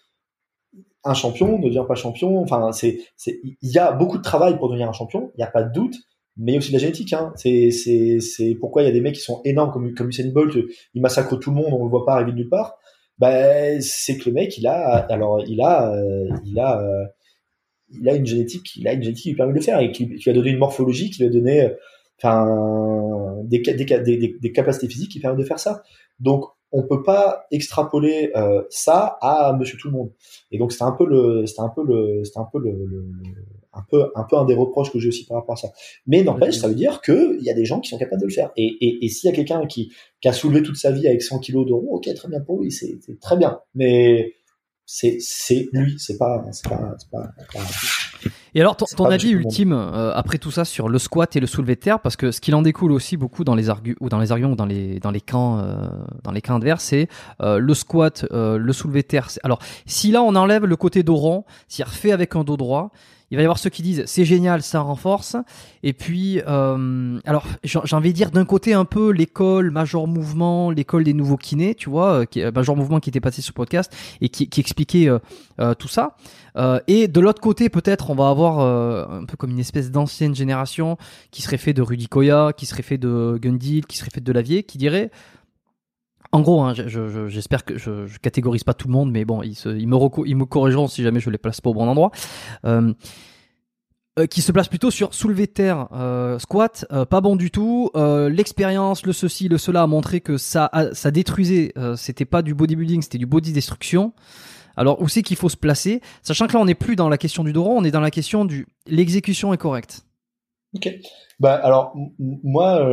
un 1.06 1.14
champion 1.14 1.58
ne 1.58 1.64
devient 1.64 1.86
pas 1.88 1.96
champion. 1.96 2.42
Enfin, 2.42 2.74
c'est, 2.74 3.00
c'est, 3.16 3.40
il 3.44 3.72
y 3.72 3.78
a 3.78 3.94
beaucoup 3.94 4.18
de 4.18 4.24
travail 4.24 4.58
pour 4.58 4.68
devenir 4.68 4.90
un 4.90 4.94
champion. 4.94 5.32
Il 5.36 5.38
n'y 5.38 5.44
a 5.46 5.52
pas 5.52 5.64
de 5.64 5.72
doute 5.72 5.96
mais 6.38 6.52
il 6.52 6.56
y 6.56 6.58
a 6.58 6.60
aussi 6.60 6.70
de 6.70 6.74
la 6.74 6.80
génétique. 6.80 7.14
Hein. 7.14 7.34
C'est, 7.36 7.72
c'est, 7.72 8.20
c'est 8.20 8.56
pourquoi 8.56 8.84
il 8.84 8.86
y 8.86 8.90
a 8.90 8.92
des 8.92 9.02
mecs 9.02 9.16
qui 9.16 9.22
sont 9.22 9.42
énormes 9.44 9.72
comme, 9.72 9.94
comme 9.94 10.10
Usain 10.10 10.30
Bolt, 10.32 10.56
il 10.94 11.02
massacre 11.02 11.36
tout 11.38 11.50
le 11.50 11.58
monde, 11.58 11.74
on 11.74 11.84
le 11.84 11.90
voit 11.90 12.06
pas 12.06 12.14
arriver 12.14 12.34
nulle 12.34 12.50
part. 12.50 12.78
Ben, 13.20 13.82
c'est 13.82 14.18
que 14.18 14.30
le 14.30 14.34
mec, 14.34 14.58
il 14.58 14.68
a, 14.68 15.06
alors 15.10 15.44
il 15.48 15.60
a, 15.62 15.92
euh, 15.92 16.30
il 16.46 16.60
a, 16.60 16.80
euh, 16.80 17.06
il 17.90 18.08
a 18.08 18.16
une 18.16 18.26
génétique, 18.26 18.76
il 18.76 18.88
a 18.88 18.94
une 18.94 19.02
génétique 19.02 19.24
qui 19.24 19.30
lui 19.30 19.36
permet 19.38 19.54
de 19.54 19.58
le 19.58 19.64
faire 19.64 19.80
et 19.80 19.92
qui, 19.92 20.06
lui 20.06 20.30
a 20.30 20.34
donné 20.34 20.52
une 20.52 20.60
morphologie, 20.60 21.10
qui 21.10 21.24
lui 21.24 21.30
a 21.30 21.32
donné, 21.32 21.72
enfin, 22.22 23.38
des, 23.46 23.60
des, 23.60 23.74
des, 23.86 24.36
des, 24.40 24.52
capacités 24.52 24.88
physiques 24.88 25.12
qui 25.12 25.20
permettent 25.20 25.40
de 25.40 25.46
faire 25.46 25.60
ça. 25.60 25.82
Donc, 26.20 26.46
on 26.72 26.84
peut 26.84 27.02
pas 27.02 27.46
extrapoler 27.52 28.32
euh, 28.36 28.62
ça 28.70 29.18
à 29.22 29.56
Monsieur 29.58 29.78
Tout 29.80 29.88
le 29.88 29.94
Monde. 29.94 30.12
Et 30.52 30.60
donc, 30.60 30.72
c'était 30.72 30.84
un 30.84 30.92
peu 30.92 31.06
le, 31.06 31.46
c'était 31.48 31.62
un 31.62 31.70
peu 31.70 31.84
le, 31.84 32.24
c'était 32.24 32.40
un 32.40 32.48
peu 32.52 32.60
le, 32.60 32.72
le 32.72 33.06
un 33.78 33.86
peu, 33.90 34.12
un 34.16 34.24
peu 34.24 34.38
un 34.38 34.46
des 34.46 34.56
reproches 34.56 34.92
que 34.92 35.00
j'ai 35.00 35.10
aussi 35.10 35.26
par 35.26 35.38
rapport 35.38 35.54
à 35.54 35.58
ça. 35.58 35.70
Mais 36.06 36.24
n'empêche, 36.24 36.58
ça 36.58 36.68
veut 36.68 36.76
dire 36.76 37.02
qu'il 37.02 37.40
y 37.42 37.50
a 37.50 37.54
des 37.54 37.66
gens 37.66 37.80
qui 37.80 37.90
sont 37.90 37.98
capables 37.98 38.22
de 38.22 38.28
le 38.28 38.34
faire. 38.34 38.52
Et, 38.58 38.66
et, 38.82 39.06
et 39.06 39.10
s'il 39.10 39.30
y 39.30 39.34
a 39.34 39.36
quelqu'un 39.36 39.66
qui, 39.68 39.92
qui 40.22 40.28
a 40.28 40.34
soulevé 40.34 40.64
toute 40.64 40.78
sa 40.78 40.92
vie 40.92 41.08
avec 41.08 41.22
100 41.22 41.40
kilos 41.40 41.66
de 41.66 41.74
rond, 41.74 41.96
ok, 41.96 42.14
très 42.14 42.28
bien 42.28 42.42
pour 42.42 42.62
lui, 42.62 42.72
c'est 42.72 43.00
très 43.22 43.38
bien. 43.38 43.60
Mais 43.76 44.34
c'est 44.90 45.18
c'est 45.20 45.68
lui, 45.74 46.00
c'est 46.00 46.18
pas, 46.18 46.44
c'est 46.52 46.68
pas, 46.68 46.96
pas, 47.12 47.30
pas, 47.54 47.60
Et 48.56 48.62
alors, 48.62 48.78
ton, 48.78 48.86
ton 48.86 49.06
avis 49.06 49.32
ultime 49.32 49.74
euh, 49.74 50.14
après 50.14 50.38
tout 50.38 50.50
ça 50.50 50.64
sur 50.64 50.88
le 50.88 50.98
squat 50.98 51.36
et 51.36 51.42
le 51.42 51.46
soulevé 51.46 51.76
de 51.76 51.82
terre, 51.82 52.00
parce 52.00 52.16
que 52.16 52.32
ce 52.32 52.40
qu'il 52.40 52.56
en 52.56 52.62
découle 52.62 52.94
aussi 52.94 53.18
beaucoup 53.18 53.44
dans 53.44 53.54
les 53.54 53.70
arguments 53.70 53.98
ou 54.00 54.08
dans 54.08 54.18
les 54.18 54.32
arguments 54.32 54.54
ou 54.54 54.56
dans 54.56 54.66
les 54.66 55.02
dans 55.02 55.12
les 55.12 55.20
camps 55.20 55.60
euh, 55.60 55.76
dans 56.24 56.32
les 56.32 56.42
camps 56.42 56.56
adverses, 56.56 56.86
c'est 56.86 57.10
euh, 57.42 57.60
le 57.60 57.74
squat, 57.74 58.26
le 58.32 58.74
soulevé 58.74 59.02
de 59.02 59.08
terre. 59.08 59.28
Alors, 59.44 59.60
si 59.86 60.12
là 60.12 60.24
on 60.24 60.36
enlève 60.36 60.64
le 60.64 60.78
côté 60.78 61.04
dos 61.04 61.18
rond, 61.18 61.44
si 61.68 61.84
refait 61.84 62.14
avec 62.14 62.38
un 62.38 62.46
dos 62.46 62.56
droit, 62.56 62.92
il 63.30 63.36
va 63.36 63.44
y 63.44 63.46
avoir 63.46 63.60
ceux 63.60 63.70
qui 63.70 63.82
disent 63.82 64.04
c'est 64.06 64.26
génial, 64.26 64.62
ça 64.62 64.80
renforce. 64.80 65.36
Et 65.84 65.94
puis, 65.94 66.42
euh, 66.48 67.20
alors 67.26 67.46
j'ai 67.64 67.96
envie 67.96 68.12
de 68.12 68.16
dire 68.16 68.32
d'un 68.32 68.46
côté 68.46 68.74
un 68.74 68.86
peu 68.86 69.12
l'école 69.12 69.72
Major 69.72 70.08
Mouvement, 70.08 70.72
l'école 70.72 71.04
des 71.04 71.14
nouveaux 71.14 71.38
kinés, 71.38 71.76
tu 71.76 71.90
vois, 71.90 72.22
euh, 72.22 72.26
euh, 72.38 72.52
Major 72.52 72.76
Mouvement 72.76 73.00
qui 73.00 73.10
était 73.10 73.20
passé 73.20 73.42
sur 73.42 73.54
podcast 73.54 73.94
et 74.22 74.30
qui, 74.30 74.48
qui 74.48 74.60
expliquait 74.60 75.10
euh, 75.10 75.74
tout 75.76 75.88
ça. 75.88 76.16
et 76.88 77.08
de 77.08 77.20
l'autre 77.20 77.42
côté, 77.42 77.70
peut-être, 77.70 78.10
on 78.10 78.16
va 78.16 78.30
avoir 78.30 78.60
un 78.60 79.26
peu 79.26 79.38
comme 79.38 79.52
une 79.52 79.60
espèce 79.60 79.92
d'ancienne 79.92 80.36
génération 80.36 80.98
qui 81.32 81.42
serait 81.42 81.58
fait 81.58 81.74
de 81.74 81.82
Rudy 81.82 82.08
Koya, 82.08 82.54
qui 82.56 82.66
serait 82.66 82.84
fait 82.84 82.98
de 82.98 83.38
Gundil, 83.42 83.86
qui 83.86 83.98
serait 83.98 84.10
fait 84.12 84.22
de 84.22 84.32
Lavier, 84.32 84.64
qui 84.64 84.78
dirait 84.78 85.12
en 86.38 86.42
gros, 86.42 86.62
hein, 86.62 86.74
j'espère 86.76 87.66
que 87.66 87.80
je, 87.80 88.06
je, 88.06 88.20
catégorise 88.20 88.64
pas 88.64 88.76
tout 88.76 88.88
le 88.88 88.94
monde, 88.94 89.12
mais 89.12 89.26
bon, 89.26 89.42
ils, 89.42 89.88
me, 89.88 90.28
ils 90.28 90.46
corrigeront 90.46 90.88
si 90.88 91.02
jamais 91.02 91.20
je 91.20 91.32
les 91.32 91.40
place 91.40 91.62
pas 91.62 91.72
au 91.72 91.74
bon 91.74 91.88
endroit. 91.88 92.12
Euh, 92.64 92.94
euh, 94.20 94.28
qui 94.28 94.42
se 94.42 94.52
place 94.52 94.68
plutôt 94.68 94.92
sur 94.92 95.16
soulever 95.16 95.48
terre, 95.48 95.88
euh, 95.94 96.38
squat, 96.38 96.86
pas 97.10 97.22
bon 97.22 97.36
du 97.36 97.50
tout. 97.50 97.90
L'expérience, 97.96 99.04
le 99.04 99.14
ceci, 99.14 99.48
le 99.48 99.58
cela 99.58 99.82
a 99.82 99.88
montré 99.88 100.22
que 100.22 100.38
ça, 100.38 100.70
ça 100.94 101.10
détruisait. 101.10 101.74
c'était 101.96 102.26
pas 102.26 102.44
du 102.44 102.54
bodybuilding, 102.54 103.02
c'était 103.02 103.18
du 103.18 103.26
body 103.26 103.52
destruction. 103.52 104.14
Alors 104.76 105.02
où 105.02 105.08
c'est 105.08 105.24
qu'il 105.24 105.38
faut 105.38 105.50
se 105.50 105.58
placer, 105.58 106.02
sachant 106.22 106.46
que 106.46 106.54
là 106.54 106.60
on 106.60 106.66
n'est 106.66 106.76
plus 106.76 106.96
dans 106.96 107.10
la 107.10 107.18
question 107.18 107.44
du 107.44 107.52
dos 107.52 107.66
on 107.66 107.84
est 107.84 107.90
dans 107.90 108.00
la 108.00 108.12
question 108.12 108.46
du 108.46 108.68
l'exécution 108.86 109.52
est 109.52 109.58
correcte. 109.58 110.06
Ok. 110.76 110.88
Bah 111.40 111.56
alors 111.56 111.96
moi 112.20 112.88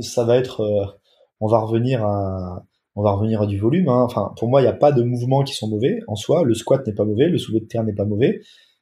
ça 0.00 0.24
va 0.24 0.36
être, 0.36 0.98
on 1.38 1.46
va 1.46 1.58
revenir 1.58 2.04
à 2.04 2.64
on 2.98 3.02
va 3.04 3.12
revenir 3.12 3.40
à 3.40 3.46
du 3.46 3.58
volume. 3.58 3.88
Hein. 3.88 4.02
Enfin, 4.04 4.32
pour 4.36 4.48
moi, 4.48 4.60
il 4.60 4.64
n'y 4.64 4.70
a 4.70 4.74
pas 4.74 4.90
de 4.90 5.04
mouvements 5.04 5.44
qui 5.44 5.54
sont 5.54 5.68
mauvais 5.68 6.00
en 6.08 6.16
soi. 6.16 6.42
Le 6.42 6.52
squat 6.52 6.84
n'est 6.84 6.92
pas 6.92 7.04
mauvais, 7.04 7.28
le 7.28 7.38
soulevé 7.38 7.60
de 7.60 7.66
terre 7.66 7.84
n'est 7.84 7.94
pas 7.94 8.04
mauvais. 8.04 8.40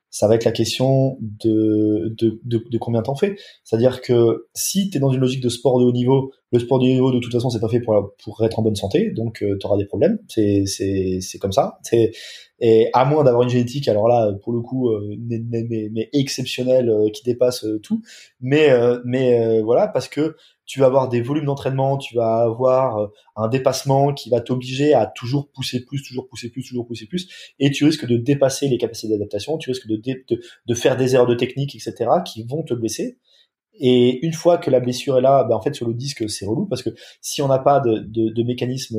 Ça 0.08 0.26
va 0.26 0.36
être 0.36 0.44
la 0.44 0.52
question 0.52 1.18
de, 1.20 2.14
de, 2.18 2.40
de, 2.44 2.64
de 2.70 2.78
combien 2.78 3.02
t'en. 3.02 3.14
C'est-à-dire 3.14 4.00
que 4.00 4.46
si 4.54 4.88
tu 4.88 4.96
es 4.96 5.00
dans 5.00 5.10
une 5.10 5.20
logique 5.20 5.42
de 5.42 5.50
sport 5.50 5.78
de 5.78 5.84
haut 5.84 5.92
niveau, 5.92 6.32
le 6.50 6.58
sport 6.58 6.78
de 6.78 6.84
haut 6.84 6.88
niveau, 6.88 7.12
de 7.12 7.18
toute 7.18 7.32
façon, 7.32 7.50
c'est 7.50 7.60
pas 7.60 7.68
fait 7.68 7.80
pour, 7.80 8.14
pour 8.24 8.42
être 8.42 8.58
en 8.58 8.62
bonne 8.62 8.74
santé, 8.74 9.10
donc 9.10 9.42
euh, 9.42 9.58
tu 9.60 9.66
auras 9.66 9.76
des 9.76 9.84
problèmes. 9.84 10.18
C'est 10.28 11.38
comme 11.38 11.52
ça. 11.52 11.78
Et 12.58 12.88
à 12.94 13.04
moins 13.04 13.22
d'avoir 13.24 13.42
une 13.42 13.50
génétique, 13.50 13.86
alors 13.88 14.08
là, 14.08 14.32
pour 14.42 14.52
le 14.52 14.60
coup, 14.60 14.90
euh, 14.90 15.14
mais, 15.18 15.40
mais, 15.50 15.88
mais, 15.92 16.08
exceptionnelle, 16.12 16.88
euh, 16.88 17.10
qui 17.10 17.22
dépasse 17.22 17.66
tout. 17.82 18.02
Mais, 18.40 18.70
mais 19.04 19.60
voilà, 19.62 19.88
parce 19.88 20.08
que 20.08 20.36
tu 20.66 20.80
vas 20.80 20.86
avoir 20.86 21.08
des 21.08 21.20
volumes 21.22 21.44
d'entraînement, 21.44 21.96
tu 21.96 22.16
vas 22.16 22.42
avoir 22.42 22.98
euh, 22.98 23.06
un 23.36 23.48
dépassement 23.48 24.12
qui 24.12 24.28
va 24.30 24.40
t'obliger 24.40 24.94
à 24.94 25.06
toujours 25.06 25.48
pousser 25.52 25.84
plus, 25.84 26.02
toujours 26.02 26.28
pousser 26.28 26.50
plus, 26.50 26.64
toujours 26.64 26.86
pousser 26.86 27.06
plus, 27.06 27.28
et 27.60 27.70
tu 27.70 27.84
risques 27.84 28.06
de 28.06 28.16
dépasser 28.16 28.68
les 28.68 28.76
capacités 28.76 29.12
d'adaptation, 29.12 29.56
tu 29.58 29.70
risques 29.70 29.86
de, 29.86 29.96
de, 29.96 30.40
de, 30.66 30.74
faire 30.74 30.96
des 30.96 31.14
erreurs 31.14 31.26
de 31.26 31.34
technique, 31.34 31.74
etc., 31.74 32.10
qui 32.24 32.42
vont 32.44 32.64
te 32.64 32.74
blesser. 32.74 33.18
Et 33.78 34.24
une 34.24 34.32
fois 34.32 34.58
que 34.58 34.70
la 34.70 34.80
blessure 34.80 35.18
est 35.18 35.22
là, 35.22 35.44
ben 35.44 35.54
en 35.54 35.60
fait 35.60 35.74
sur 35.74 35.86
le 35.86 35.94
disque 35.94 36.28
c'est 36.30 36.46
relou 36.46 36.66
parce 36.66 36.82
que 36.82 36.90
si 37.20 37.42
on 37.42 37.48
n'a 37.48 37.58
pas 37.58 37.80
de, 37.80 37.98
de, 37.98 38.32
de, 38.32 38.42
mécanisme, 38.42 38.98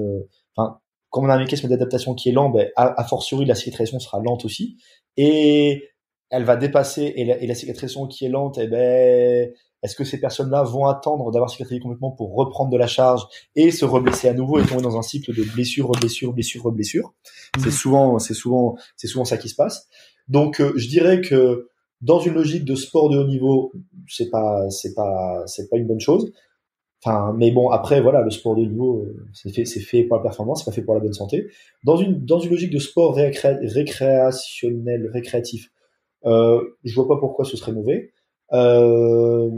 enfin 0.56 0.80
comme 1.18 1.26
on 1.26 1.30
a 1.30 1.34
un 1.34 1.40
mécanisme 1.40 1.68
d'adaptation 1.68 2.14
qui 2.14 2.30
est 2.30 2.32
lent, 2.32 2.52
ben, 2.52 2.70
a, 2.76 3.04
fortiori 3.04 3.46
la 3.46 3.56
cicatrisation 3.56 4.00
sera 4.00 4.20
lente 4.22 4.46
aussi, 4.46 4.78
et 5.18 5.90
elle 6.30 6.44
va 6.44 6.58
dépasser 6.58 7.12
et 7.16 7.26
la, 7.26 7.42
et 7.42 7.48
la 7.48 7.56
cicatrisation 7.56 8.06
qui 8.06 8.26
est 8.26 8.30
lente, 8.30 8.60
eh 8.60 8.68
ben 8.68 9.52
est-ce 9.82 9.96
que 9.96 10.04
ces 10.04 10.20
personnes-là 10.20 10.62
vont 10.62 10.86
attendre 10.86 11.32
d'avoir 11.32 11.50
cicatrisé 11.50 11.80
complètement 11.80 12.12
pour 12.12 12.36
reprendre 12.36 12.70
de 12.70 12.78
la 12.78 12.86
charge 12.86 13.26
et 13.56 13.72
se 13.72 13.84
reblesser 13.84 14.28
à 14.28 14.36
nouveau 14.36 14.60
et 14.60 14.66
tomber 14.66 14.84
dans 14.84 14.96
un 14.96 15.02
cycle 15.02 15.36
de 15.36 15.42
blessure, 15.42 15.90
blessure, 15.90 16.34
blessure, 16.34 16.72
blessure 16.72 17.14
C'est 17.58 17.66
mhm. 17.66 17.72
souvent, 17.72 18.20
c'est 18.20 18.36
souvent, 18.36 18.78
c'est 18.96 19.08
souvent 19.08 19.26
ça 19.26 19.38
qui 19.38 19.50
se 19.50 19.56
passe. 19.56 19.88
Donc, 20.28 20.62
je 20.76 20.88
dirais 20.88 21.22
que 21.22 21.70
dans 22.02 22.20
une 22.20 22.36
logique 22.36 22.64
de 22.64 22.76
sport 22.76 23.10
de 23.10 23.18
haut 23.18 23.28
niveau, 23.28 23.72
c'est 24.08 24.30
pas, 24.30 24.70
c'est 24.70 24.94
pas, 24.94 25.44
c'est 25.48 25.68
pas 25.68 25.78
une 25.78 25.88
bonne 25.88 26.00
chose. 26.00 26.32
Enfin, 27.04 27.34
mais 27.38 27.52
bon, 27.52 27.70
après, 27.70 28.02
voilà, 28.02 28.22
le 28.22 28.32
sport 28.32 28.56
de 28.56 28.62
niveau, 28.62 29.06
c'est 29.34 29.54
fait, 29.54 29.66
c'est 29.66 29.80
fait 29.80 30.04
pour 30.04 30.18
la 30.18 30.24
performance, 30.24 30.64
c'est 30.64 30.72
pas 30.72 30.76
fait 30.76 30.82
pour 30.82 30.96
la 30.96 31.00
bonne 31.00 31.14
santé. 31.14 31.48
Dans 31.84 31.98
une, 31.98 32.26
dans 32.26 32.40
une 32.40 32.52
logique 32.52 32.72
de 32.72 32.80
sport 32.80 33.16
récréationnel, 33.16 35.10
récréatif, 35.14 35.70
euh, 36.26 36.62
je 36.84 36.96
vois 36.96 37.08
pas 37.08 37.18
pourquoi 37.18 37.46
ce 37.46 37.56
serait 37.56 37.72
mauvais. 37.72 38.12
Euh, 38.54 39.50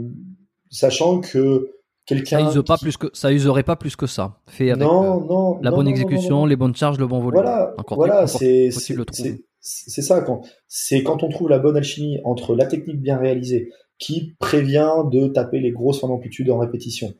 sachant 0.70 1.20
que 1.20 1.70
quelqu'un 2.06 2.50
ça 2.50 2.58
use 2.58 2.64
pas 2.64 2.76
plus 2.76 2.96
que 2.96 3.06
ça 3.12 3.32
userait 3.32 3.62
pas 3.62 3.76
plus 3.76 3.96
que 3.96 4.06
ça. 4.06 4.38
Fait 4.46 4.70
avec 4.70 4.82
non, 4.82 5.22
euh, 5.22 5.26
non, 5.26 5.58
la 5.62 5.70
bonne 5.70 5.88
exécution, 5.88 6.44
les 6.44 6.56
bonnes 6.56 6.74
charges, 6.74 6.98
le 6.98 7.06
bon 7.06 7.20
volume. 7.20 7.40
Voilà, 7.40 7.74
voilà, 7.90 8.26
c'est 8.26 8.70
c'est 8.70 10.02
ça 10.02 10.20
quand 10.22 10.42
c'est 10.66 11.02
quand 11.02 11.22
on 11.22 11.28
trouve 11.28 11.48
la 11.48 11.58
bonne 11.58 11.76
alchimie 11.76 12.18
entre 12.24 12.54
la 12.54 12.66
technique 12.66 13.00
bien 13.00 13.18
réalisée 13.18 13.70
qui 13.98 14.34
prévient 14.38 15.04
de 15.12 15.28
taper 15.28 15.60
les 15.60 15.70
grosses 15.70 16.00
fins 16.00 16.08
d'amplitude 16.08 16.50
en 16.50 16.58
répétition. 16.58 17.12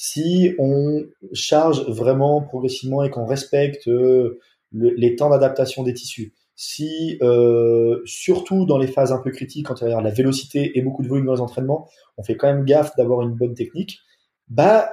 Si 0.00 0.54
on 0.60 1.06
charge 1.32 1.84
vraiment 1.88 2.40
progressivement 2.40 3.02
et 3.02 3.10
qu'on 3.10 3.26
respecte 3.26 3.88
euh, 3.88 4.38
les 4.70 5.16
temps 5.16 5.28
d'adaptation 5.28 5.82
des 5.82 5.92
tissus, 5.92 6.34
si 6.54 7.18
euh, 7.20 8.00
surtout 8.04 8.64
dans 8.64 8.78
les 8.78 8.86
phases 8.86 9.10
un 9.10 9.18
peu 9.18 9.32
critiques, 9.32 9.66
quand 9.66 9.82
il 9.82 9.88
y 9.88 9.92
a 9.92 10.00
la 10.00 10.10
vélocité 10.10 10.78
et 10.78 10.82
beaucoup 10.82 11.02
de 11.02 11.08
volume 11.08 11.26
dans 11.26 11.34
les 11.34 11.40
entraînements, 11.40 11.88
on 12.16 12.22
fait 12.22 12.36
quand 12.36 12.46
même 12.46 12.64
gaffe 12.64 12.94
d'avoir 12.94 13.22
une 13.22 13.34
bonne 13.34 13.54
technique, 13.54 13.98
bah 14.46 14.88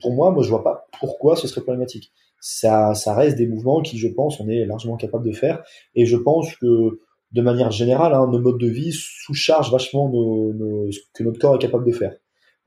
pour 0.00 0.12
moi, 0.12 0.30
moi 0.30 0.44
je 0.44 0.50
vois 0.50 0.62
pas 0.62 0.86
pourquoi 1.00 1.34
ce 1.34 1.48
serait 1.48 1.62
problématique. 1.62 2.12
Ça, 2.40 2.94
ça 2.94 3.16
reste 3.16 3.36
des 3.36 3.48
mouvements 3.48 3.82
qui, 3.82 3.98
je 3.98 4.06
pense, 4.06 4.38
on 4.38 4.48
est 4.48 4.64
largement 4.64 4.96
capable 4.96 5.26
de 5.26 5.34
faire, 5.34 5.64
et 5.96 6.06
je 6.06 6.16
pense 6.16 6.54
que 6.54 7.00
de 7.32 7.42
manière 7.42 7.72
générale, 7.72 8.14
hein, 8.14 8.28
nos 8.30 8.38
modes 8.38 8.60
de 8.60 8.68
vie 8.68 8.92
sous-chargent 8.92 9.72
vachement 9.72 10.08
ce 10.08 11.00
que 11.14 11.24
notre 11.24 11.40
corps 11.40 11.56
est 11.56 11.58
capable 11.58 11.84
de 11.84 11.92
faire. 11.92 12.14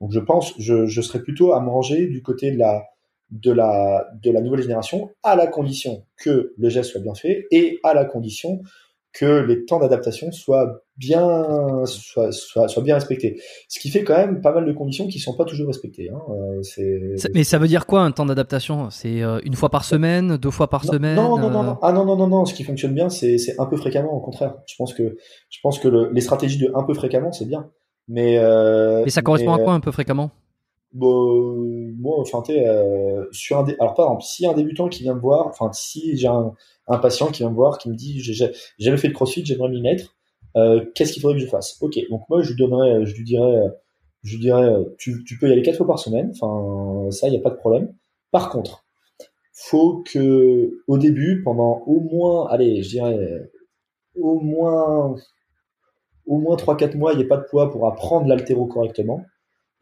Donc 0.02 0.10
je 0.10 0.18
pense, 0.20 0.52
je, 0.58 0.86
je 0.86 1.00
serais 1.00 1.22
plutôt 1.22 1.52
à 1.52 1.60
me 1.60 1.70
ranger 1.70 2.08
du 2.08 2.22
côté 2.22 2.50
de 2.50 2.58
la, 2.58 2.82
de 3.30 3.52
la, 3.52 4.08
de 4.20 4.32
la 4.32 4.40
nouvelle 4.40 4.62
génération, 4.62 5.10
à 5.22 5.36
la 5.36 5.46
condition 5.46 6.04
que 6.16 6.52
le 6.58 6.68
geste 6.68 6.90
soit 6.90 7.00
bien 7.00 7.14
fait 7.14 7.46
et 7.52 7.78
à 7.84 7.94
la 7.94 8.04
condition 8.04 8.60
que 9.12 9.44
les 9.46 9.64
temps 9.64 9.78
d'adaptation 9.78 10.32
soient 10.32 10.82
bien, 10.96 11.84
soient, 11.84 12.32
soient, 12.32 12.66
soient, 12.66 12.82
bien 12.82 12.94
respectés. 12.94 13.40
Ce 13.68 13.78
qui 13.78 13.90
fait 13.90 14.02
quand 14.02 14.16
même 14.16 14.40
pas 14.40 14.52
mal 14.52 14.64
de 14.64 14.72
conditions 14.72 15.06
qui 15.06 15.20
sont 15.20 15.36
pas 15.36 15.44
toujours 15.44 15.68
respectées. 15.68 16.10
Hein. 16.10 16.20
Euh, 16.30 17.16
mais 17.34 17.44
ça 17.44 17.58
veut 17.58 17.68
dire 17.68 17.86
quoi 17.86 18.00
un 18.00 18.10
temps 18.10 18.26
d'adaptation? 18.26 18.90
C'est 18.90 19.22
euh, 19.22 19.38
une 19.44 19.54
fois 19.54 19.68
par 19.68 19.84
semaine, 19.84 20.36
deux 20.36 20.50
fois 20.50 20.68
par 20.68 20.84
semaine 20.84 21.14
non, 21.14 21.38
non, 21.38 21.50
non, 21.50 21.62
non, 21.62 21.78
Ah 21.82 21.92
non, 21.92 22.04
non, 22.04 22.16
non, 22.16 22.26
non. 22.26 22.44
Ce 22.46 22.54
qui 22.54 22.64
fonctionne 22.64 22.94
bien, 22.94 23.08
c'est 23.08 23.36
un 23.58 23.66
peu 23.66 23.76
fréquemment. 23.76 24.12
Au 24.12 24.20
contraire, 24.20 24.56
je 24.66 24.74
pense 24.76 24.94
que 24.94 25.16
je 25.48 25.58
pense 25.62 25.78
que 25.78 25.88
le, 25.88 26.10
les 26.12 26.22
stratégies 26.22 26.58
de 26.58 26.72
un 26.74 26.82
peu 26.82 26.94
fréquemment, 26.94 27.30
c'est 27.32 27.46
bien. 27.46 27.70
Mais 28.12 28.36
euh, 28.36 29.06
ça 29.06 29.22
correspond 29.22 29.54
à 29.54 29.58
quoi 29.58 29.72
un 29.72 29.80
peu 29.80 29.90
fréquemment 29.90 30.30
Bon, 30.92 31.64
moi, 31.98 32.20
enfin, 32.20 32.42
euh, 32.50 33.24
sur 33.32 33.56
un, 33.56 33.64
alors 33.80 33.94
par 33.94 34.04
exemple, 34.04 34.22
si 34.22 34.46
un 34.46 34.52
débutant 34.52 34.90
qui 34.90 35.02
vient 35.02 35.14
me 35.14 35.20
voir, 35.20 35.46
enfin, 35.46 35.72
si 35.72 36.18
j'ai 36.18 36.28
un, 36.28 36.52
un, 36.88 36.98
patient 36.98 37.28
qui 37.28 37.38
vient 37.42 37.48
me 37.48 37.54
voir, 37.54 37.78
qui 37.78 37.88
me 37.88 37.94
dit, 37.94 38.20
j'ai 38.20 38.52
jamais 38.78 38.98
fait 38.98 39.08
de 39.08 39.14
CrossFit, 39.14 39.46
j'aimerais 39.46 39.70
m'y 39.70 39.80
mettre, 39.80 40.14
euh, 40.56 40.84
qu'est-ce 40.94 41.14
qu'il 41.14 41.22
faudrait 41.22 41.38
que 41.38 41.42
je 41.42 41.48
fasse? 41.48 41.78
Ok, 41.80 41.98
donc 42.10 42.28
moi, 42.28 42.42
je 42.42 42.50
lui 42.50 42.56
donnerais, 42.56 43.06
je 43.06 43.16
lui 43.16 43.24
dirais, 43.24 43.62
je 44.24 44.34
lui 44.34 44.42
dirais, 44.42 44.74
tu, 44.98 45.24
tu 45.24 45.38
peux 45.38 45.48
y 45.48 45.52
aller 45.52 45.62
quatre 45.62 45.78
fois 45.78 45.86
par 45.86 45.98
semaine, 45.98 46.34
enfin, 46.38 47.10
ça, 47.10 47.28
il 47.28 47.30
n'y 47.30 47.38
a 47.38 47.40
pas 47.40 47.48
de 47.48 47.56
problème. 47.56 47.94
Par 48.30 48.50
contre, 48.50 48.84
faut 49.54 50.04
que, 50.04 50.82
au 50.86 50.98
début, 50.98 51.42
pendant 51.42 51.82
au 51.86 52.00
moins, 52.00 52.48
allez, 52.50 52.82
je 52.82 52.90
dirais, 52.90 53.50
au 54.20 54.38
moins, 54.38 55.16
au 56.26 56.38
moins 56.38 56.56
3-4 56.56 56.96
mois, 56.96 57.12
il 57.12 57.18
n'y 57.18 57.24
ait 57.24 57.28
pas 57.28 57.36
de 57.36 57.44
poids 57.44 57.70
pour 57.70 57.86
apprendre 57.86 58.26
l'altéro 58.26 58.66
correctement 58.66 59.24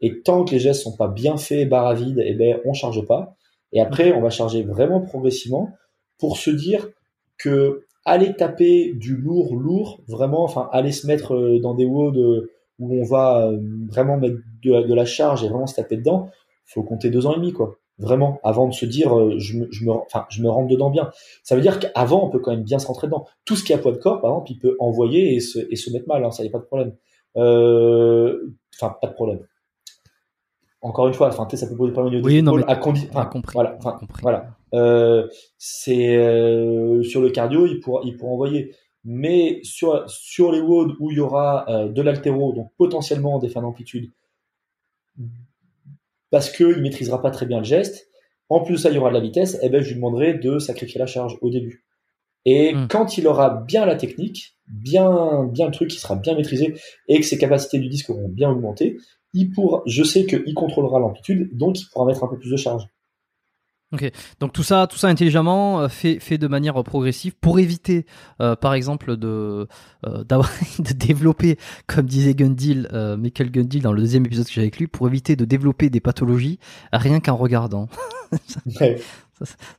et 0.01 0.21
tant 0.21 0.43
que 0.43 0.51
les 0.51 0.59
gestes 0.59 0.81
sont 0.81 0.95
pas 0.95 1.07
bien 1.07 1.37
faits, 1.37 1.69
barre 1.69 1.87
à 1.87 1.93
vide, 1.93 2.21
eh 2.25 2.33
ben, 2.33 2.59
on 2.65 2.73
charge 2.73 3.05
pas. 3.05 3.35
Et 3.71 3.79
après, 3.79 4.11
on 4.11 4.21
va 4.21 4.29
charger 4.29 4.63
vraiment 4.63 4.99
progressivement 4.99 5.69
pour 6.17 6.37
se 6.37 6.49
dire 6.49 6.89
que 7.37 7.85
aller 8.03 8.35
taper 8.35 8.93
du 8.93 9.15
lourd, 9.15 9.55
lourd, 9.55 10.01
vraiment, 10.07 10.43
enfin, 10.43 10.69
aller 10.71 10.91
se 10.91 11.05
mettre 11.05 11.35
euh, 11.35 11.59
dans 11.59 11.75
des 11.75 11.85
WOD 11.85 12.49
où 12.79 12.99
on 12.99 13.03
va 13.03 13.47
euh, 13.47 13.59
vraiment 13.89 14.17
mettre 14.17 14.37
de, 14.63 14.93
la 14.93 15.05
charge 15.05 15.43
et 15.43 15.49
vraiment 15.49 15.67
se 15.67 15.75
taper 15.75 15.97
dedans, 15.97 16.29
faut 16.65 16.83
compter 16.83 17.11
deux 17.11 17.27
ans 17.27 17.33
et 17.33 17.37
demi, 17.37 17.53
quoi. 17.53 17.77
Vraiment, 17.97 18.39
avant 18.43 18.67
de 18.67 18.73
se 18.73 18.85
dire, 18.85 19.17
euh, 19.17 19.37
je 19.37 19.57
me, 19.57 19.67
je 19.71 19.85
me, 19.85 19.91
enfin, 19.91 20.25
je 20.29 20.41
me 20.41 20.49
rentre 20.49 20.67
dedans 20.67 20.89
bien. 20.89 21.11
Ça 21.43 21.55
veut 21.55 21.61
dire 21.61 21.79
qu'avant, 21.79 22.25
on 22.25 22.29
peut 22.29 22.39
quand 22.39 22.51
même 22.51 22.63
bien 22.63 22.79
se 22.79 22.87
rentrer 22.87 23.07
dedans. 23.07 23.25
Tout 23.45 23.55
ce 23.55 23.63
qui 23.63 23.73
a 23.73 23.77
poids 23.77 23.91
de 23.91 23.97
corps, 23.97 24.21
par 24.21 24.31
exemple, 24.31 24.51
il 24.51 24.59
peut 24.59 24.75
envoyer 24.79 25.35
et 25.35 25.39
se, 25.39 25.59
et 25.69 25.75
se 25.75 25.91
mettre 25.91 26.07
mal, 26.07 26.23
hein, 26.23 26.31
ça 26.31 26.43
y 26.43 26.47
a 26.47 26.51
pas 26.51 26.59
de 26.59 26.63
problème. 26.63 26.95
Enfin, 27.35 28.95
pas 29.01 29.07
de 29.07 29.13
problème 29.13 29.41
encore 30.81 31.07
une 31.07 31.13
fois, 31.13 31.27
enfin, 31.27 31.47
ça 31.55 31.67
peut 31.67 31.75
poser 31.75 31.93
problème 31.93 32.21
oui, 32.23 32.41
non, 32.41 32.55
mais 32.55 32.63
à 32.67 32.75
condition. 32.75 33.09
compris. 33.31 33.53
Voilà, 33.53 33.75
enfin, 33.77 33.99
voilà. 34.21 34.47
Euh, 34.73 35.27
c'est 35.57 36.15
euh, 36.15 37.03
sur 37.03 37.21
le 37.21 37.29
cardio, 37.29 37.67
il 37.67 37.79
pourra, 37.79 38.01
il 38.03 38.17
pourra 38.17 38.31
envoyer. 38.31 38.75
Mais 39.03 39.59
sur 39.63 40.09
sur 40.09 40.51
les 40.51 40.61
WOD 40.61 40.95
où 40.99 41.11
il 41.11 41.17
y 41.17 41.19
aura 41.19 41.65
euh, 41.69 41.87
de 41.87 42.01
l'altéro, 42.01 42.53
donc 42.53 42.71
potentiellement 42.77 43.39
des 43.39 43.49
fins 43.49 43.61
d'amplitude, 43.61 44.11
parce 46.31 46.49
que 46.49 46.75
il 46.75 46.81
maîtrisera 46.81 47.21
pas 47.21 47.29
très 47.29 47.45
bien 47.45 47.59
le 47.59 47.63
geste. 47.63 48.07
En 48.49 48.61
plus 48.61 48.77
ça, 48.77 48.89
il 48.89 48.95
y 48.95 48.97
aura 48.97 49.09
de 49.09 49.15
la 49.15 49.21
vitesse. 49.21 49.59
Eh 49.61 49.69
ben, 49.69 49.81
je 49.81 49.89
lui 49.89 49.95
demanderai 49.95 50.33
de 50.33 50.59
sacrifier 50.59 50.99
la 50.99 51.05
charge 51.05 51.37
au 51.41 51.49
début. 51.49 51.85
Et 52.45 52.73
hmm. 52.73 52.87
quand 52.89 53.17
il 53.17 53.27
aura 53.27 53.49
bien 53.49 53.85
la 53.85 53.95
technique, 53.95 54.57
bien, 54.67 55.45
bien 55.45 55.67
le 55.67 55.71
truc, 55.71 55.89
qui 55.89 55.99
sera 55.99 56.15
bien 56.15 56.35
maîtrisé 56.35 56.73
et 57.07 57.19
que 57.19 57.25
ses 57.25 57.37
capacités 57.37 57.79
du 57.79 57.87
disque 57.87 58.09
auront 58.09 58.29
bien 58.29 58.49
augmenté, 58.49 58.97
il 59.33 59.51
pourra, 59.51 59.83
je 59.85 60.03
sais 60.03 60.25
qu'il 60.25 60.53
contrôlera 60.53 60.99
l'amplitude, 60.99 61.55
donc 61.55 61.79
il 61.79 61.85
pourra 61.91 62.05
mettre 62.05 62.23
un 62.23 62.27
peu 62.27 62.37
plus 62.37 62.49
de 62.49 62.57
charge. 62.57 62.83
Ok, 63.93 64.09
donc 64.39 64.53
tout 64.53 64.63
ça, 64.63 64.87
tout 64.87 64.97
ça 64.97 65.07
intelligemment, 65.07 65.81
euh, 65.81 65.87
fait, 65.89 66.19
fait 66.19 66.37
de 66.37 66.47
manière 66.47 66.81
progressive 66.83 67.33
pour 67.41 67.59
éviter, 67.59 68.05
euh, 68.41 68.55
par 68.55 68.73
exemple, 68.73 69.17
de, 69.17 69.67
euh, 70.05 70.23
de 70.79 70.93
développer, 70.93 71.57
comme 71.87 72.05
disait 72.05 72.33
Gundil, 72.33 72.87
Michael 73.17 73.51
Gundil 73.51 73.81
dans 73.81 73.91
le 73.91 74.01
deuxième 74.01 74.25
épisode 74.25 74.45
que 74.45 74.51
j'avais 74.51 74.67
avec 74.67 74.77
lui, 74.77 74.87
pour 74.87 75.07
éviter 75.07 75.35
de 75.35 75.43
développer 75.43 75.89
des 75.89 75.99
pathologies 75.99 76.59
rien 76.93 77.19
qu'en 77.19 77.35
regardant. 77.35 77.89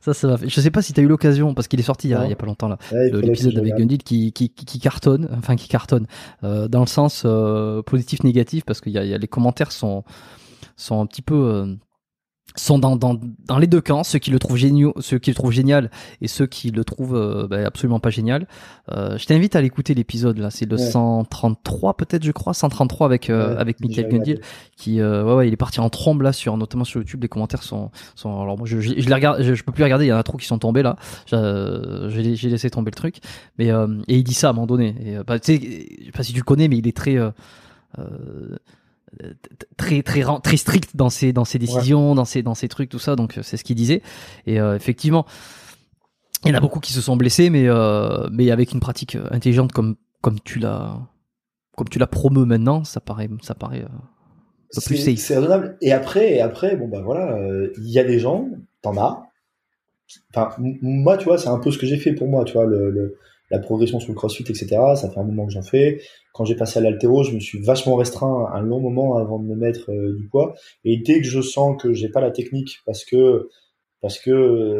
Ça, 0.01 0.13
ça, 0.13 0.27
va. 0.27 0.37
Je 0.45 0.61
sais 0.61 0.71
pas 0.71 0.81
si 0.81 0.91
tu 0.91 0.99
as 0.99 1.03
eu 1.03 1.07
l'occasion, 1.07 1.53
parce 1.53 1.67
qu'il 1.67 1.79
est 1.79 1.83
sorti 1.83 2.09
il 2.09 2.11
y, 2.11 2.13
a, 2.13 2.35
pas 2.35 2.45
longtemps 2.45 2.67
là, 2.67 2.77
l'épisode 2.91 3.57
avec 3.57 3.75
Gundil 3.75 3.99
qui, 3.99 4.33
qui, 4.33 4.49
qui, 4.49 4.79
cartonne, 4.79 5.29
enfin 5.37 5.55
qui 5.55 5.69
cartonne, 5.69 6.05
euh, 6.43 6.67
dans 6.67 6.81
le 6.81 6.87
sens 6.87 7.23
euh, 7.25 7.81
positif 7.81 8.23
négatif, 8.23 8.65
parce 8.65 8.81
que 8.81 8.89
y 8.89 8.97
a, 8.97 9.05
y 9.05 9.13
a, 9.13 9.17
les 9.17 9.27
commentaires 9.27 9.71
sont 9.71 10.03
sont 10.75 10.99
un 10.99 11.05
petit 11.05 11.21
peu 11.21 11.35
euh, 11.35 11.75
sont 12.55 12.79
dans, 12.79 12.95
dans, 12.95 13.19
dans 13.47 13.57
les 13.57 13.67
deux 13.67 13.81
camps, 13.81 14.03
ceux 14.03 14.19
qui 14.19 14.31
le 14.31 14.39
trouvent 14.39 14.57
génial, 14.57 14.91
ceux 14.99 15.17
qui 15.17 15.31
le 15.31 15.35
trouvent 15.35 15.51
génial 15.51 15.89
et 16.21 16.27
ceux 16.27 16.45
qui 16.45 16.71
le 16.71 16.83
trouvent 16.83 17.15
euh, 17.15 17.47
bah, 17.47 17.65
absolument 17.65 17.99
pas 17.99 18.09
génial. 18.09 18.47
Euh, 18.91 19.17
je 19.17 19.25
t'invite 19.25 19.55
à 19.55 19.61
l'écouter 19.61 19.93
l'épisode 19.93 20.37
là, 20.37 20.49
c'est 20.51 20.69
le 20.69 20.77
133 20.77 21.95
peut-être 21.97 22.23
je 22.23 22.31
crois, 22.31 22.53
133 22.53 23.07
avec 23.07 23.29
euh, 23.29 23.57
avec 23.57 23.79
Michael 23.79 24.09
Gundil 24.09 24.41
qui 24.75 24.99
euh, 24.99 25.23
ouais, 25.23 25.33
ouais 25.33 25.47
il 25.47 25.53
est 25.53 25.57
parti 25.57 25.79
en 25.79 25.89
trombe 25.89 26.21
là 26.21 26.33
sur 26.33 26.57
notamment 26.57 26.83
sur 26.83 26.99
YouTube. 26.99 27.21
Les 27.21 27.29
commentaires 27.29 27.63
sont 27.63 27.91
sont 28.15 28.41
alors 28.41 28.57
moi 28.57 28.67
je, 28.67 28.79
je, 28.79 28.91
les 28.93 29.13
regarde 29.13 29.41
je, 29.41 29.63
peux 29.63 29.71
plus 29.71 29.83
regarder. 29.83 30.05
Il 30.05 30.09
y 30.09 30.13
en 30.13 30.17
a 30.17 30.23
trop 30.23 30.37
qui 30.37 30.45
sont 30.45 30.59
tombés 30.59 30.83
là. 30.83 30.97
J'ai 31.27 32.35
j'ai 32.35 32.49
laissé 32.49 32.69
tomber 32.69 32.91
le 32.91 32.95
truc. 32.95 33.17
Mais 33.57 33.67
et 34.07 34.17
il 34.17 34.23
dit 34.23 34.33
ça 34.33 34.47
à 34.47 34.49
un 34.51 34.53
moment 34.53 34.67
donné. 34.67 34.95
Et 35.03 35.17
bah, 35.25 35.39
tu 35.39 35.57
sais 35.57 35.87
je 35.99 36.05
sais 36.05 36.11
pas 36.11 36.23
si 36.23 36.33
tu 36.33 36.39
le 36.39 36.43
connais 36.43 36.67
mais 36.67 36.77
il 36.77 36.87
est 36.87 36.95
très 36.95 37.17
très 39.77 40.03
très 40.03 40.23
très 40.43 40.57
strict 40.57 40.95
dans 40.95 41.09
ses 41.09 41.33
dans 41.33 41.45
ses 41.45 41.59
décisions, 41.59 42.15
dans 42.15 42.25
ses 42.25 42.43
dans 42.43 42.55
ses 42.55 42.67
trucs, 42.67 42.89
tout 42.89 42.99
ça. 42.99 43.15
Donc 43.15 43.39
c'est 43.41 43.57
ce 43.57 43.63
qu'il 43.63 43.75
disait. 43.75 44.01
Et 44.45 44.59
euh, 44.59 44.75
effectivement, 44.75 45.25
il 46.45 46.49
y 46.49 46.53
en 46.53 46.57
a 46.57 46.59
beaucoup 46.59 46.79
qui 46.79 46.93
se 46.93 47.01
sont 47.01 47.15
blessés, 47.15 47.49
mais 47.49 47.67
euh, 47.67 48.27
mais 48.31 48.51
avec 48.51 48.71
une 48.71 48.79
pratique 48.79 49.17
intelligente 49.31 49.71
comme 49.71 49.95
comme 50.21 50.39
tu 50.39 50.59
l'as 50.59 50.97
comme 51.75 51.89
tu 51.89 51.99
la 51.99 52.07
promeus 52.07 52.45
maintenant, 52.45 52.83
ça 52.83 52.99
paraît 52.99 53.29
ça 53.41 53.55
paraît 53.55 53.83
euh, 53.83 54.79
plus 54.85 54.97
safe. 54.97 55.17
C'est 55.17 55.35
raisonnable. 55.35 55.77
Et 55.81 55.91
après 55.91 56.33
et 56.33 56.41
après 56.41 56.75
bon 56.75 56.87
bah 56.87 57.01
voilà, 57.03 57.37
il 57.77 57.89
y 57.89 57.99
a 57.99 58.03
des 58.03 58.19
gens, 58.19 58.49
t'en 58.81 58.97
as. 58.97 59.27
Enfin 60.33 60.55
moi 60.81 61.17
tu 61.17 61.25
vois 61.25 61.37
c'est 61.37 61.49
un 61.49 61.59
peu 61.59 61.71
ce 61.71 61.77
que 61.77 61.85
j'ai 61.85 61.97
fait 61.97 62.13
pour 62.13 62.27
moi 62.27 62.43
tu 62.43 62.53
vois 62.53 62.65
le, 62.65 62.91
le 62.91 63.17
la 63.53 63.59
progression 63.59 63.99
sur 63.99 64.11
le 64.11 64.15
crossfit, 64.15 64.43
etc. 64.43 64.67
Ça 64.95 65.09
fait 65.11 65.19
un 65.19 65.23
moment 65.23 65.45
que 65.45 65.53
j'en 65.53 65.61
fais. 65.61 66.01
Quand 66.33 66.43
j'ai 66.43 66.55
passé 66.55 66.79
à 66.79 66.81
l'altéro, 66.81 67.23
je 67.23 67.31
me 67.31 67.39
suis 67.39 67.61
vachement 67.61 67.95
restreint 67.95 68.49
un 68.51 68.61
long 68.61 68.79
moment 68.79 69.17
avant 69.17 69.37
de 69.37 69.45
me 69.45 69.55
mettre 69.55 69.91
euh, 69.91 70.15
du 70.17 70.27
poids. 70.27 70.55
Et 70.83 70.97
dès 70.97 71.21
que 71.21 71.27
je 71.27 71.39
sens 71.39 71.79
que 71.81 71.93
j'ai 71.93 72.09
pas 72.09 72.19
la 72.19 72.31
technique 72.31 72.79
parce 72.85 73.05
que 73.05 73.49
parce 74.01 74.19
que 74.19 74.31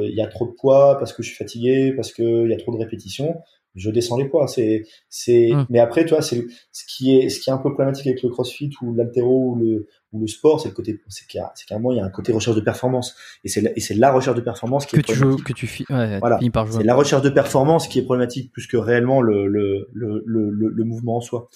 il 0.02 0.10
euh, 0.10 0.16
y 0.16 0.22
a 0.22 0.28
trop 0.28 0.48
de 0.48 0.54
poids, 0.54 0.98
parce 0.98 1.14
que 1.14 1.22
je 1.22 1.30
suis 1.30 1.38
fatigué, 1.38 1.94
parce 1.96 2.12
que 2.12 2.46
il 2.46 2.50
y 2.50 2.54
a 2.54 2.58
trop 2.58 2.74
de 2.74 2.80
répétitions, 2.84 3.36
je 3.76 3.90
descends 3.90 4.18
les 4.18 4.26
poids. 4.30 4.48
C'est, 4.48 4.84
c'est, 5.10 5.52
Hmm. 5.54 5.66
mais 5.70 5.80
après, 5.80 6.06
toi, 6.06 6.22
c'est 6.22 6.46
ce 6.72 6.84
qui 6.88 7.18
est, 7.18 7.30
ce 7.30 7.40
qui 7.40 7.50
est 7.50 7.54
un 7.54 7.58
peu 7.58 7.74
problématique 7.74 8.08
avec 8.08 8.22
le 8.24 8.30
CrossFit 8.30 8.70
ou 8.82 8.94
l'altéro 8.94 9.52
ou 9.52 9.56
le, 9.56 9.88
ou 10.12 10.20
le 10.22 10.28
sport, 10.28 10.60
c'est 10.62 10.70
le 10.70 10.76
côté, 10.76 11.00
c'est 11.08 11.26
qu'il 11.28 11.40
y 11.40 11.42
a, 11.42 11.52
c'est 11.56 11.66
qu'à 11.66 11.76
un 11.76 11.80
moment, 11.80 11.92
il 11.94 11.98
y 11.98 12.02
a 12.02 12.06
un 12.06 12.10
côté 12.10 12.32
recherche 12.32 12.56
de 12.56 12.62
performance. 12.62 13.16
Et 13.44 13.50
c'est, 13.50 13.62
la- 13.62 13.72
et 13.76 13.80
c'est 13.80 13.96
la 13.96 14.12
recherche 14.12 14.36
de 14.36 14.42
performance 14.42 14.86
qui 14.86 14.96
Que 14.96 15.00
est 15.00 15.04
tu 15.04 15.14
joues, 15.16 15.22
problématique. 15.22 15.48
que 15.48 15.54
tu, 15.54 15.66
fi- 15.68 15.86
ouais, 15.90 16.14
tu 16.14 16.20
Voilà. 16.20 16.38
finis 16.38 16.50
par 16.52 16.68
jouer. 16.68 16.78
C'est 16.82 16.84
la 16.84 16.96
recherche 16.96 17.24
de 17.24 17.30
performance 17.30 17.88
qui 17.88 17.98
est 18.00 18.04
problématique 18.04 18.52
plus 18.52 18.68
que 18.68 18.78
réellement 18.78 19.22
le, 19.22 19.48
le, 19.48 19.90
le, 19.94 20.22
le, 20.26 20.50
le, 20.52 20.70
le 20.70 20.84
mouvement 20.84 21.18
en 21.18 21.22
soi. 21.22 21.50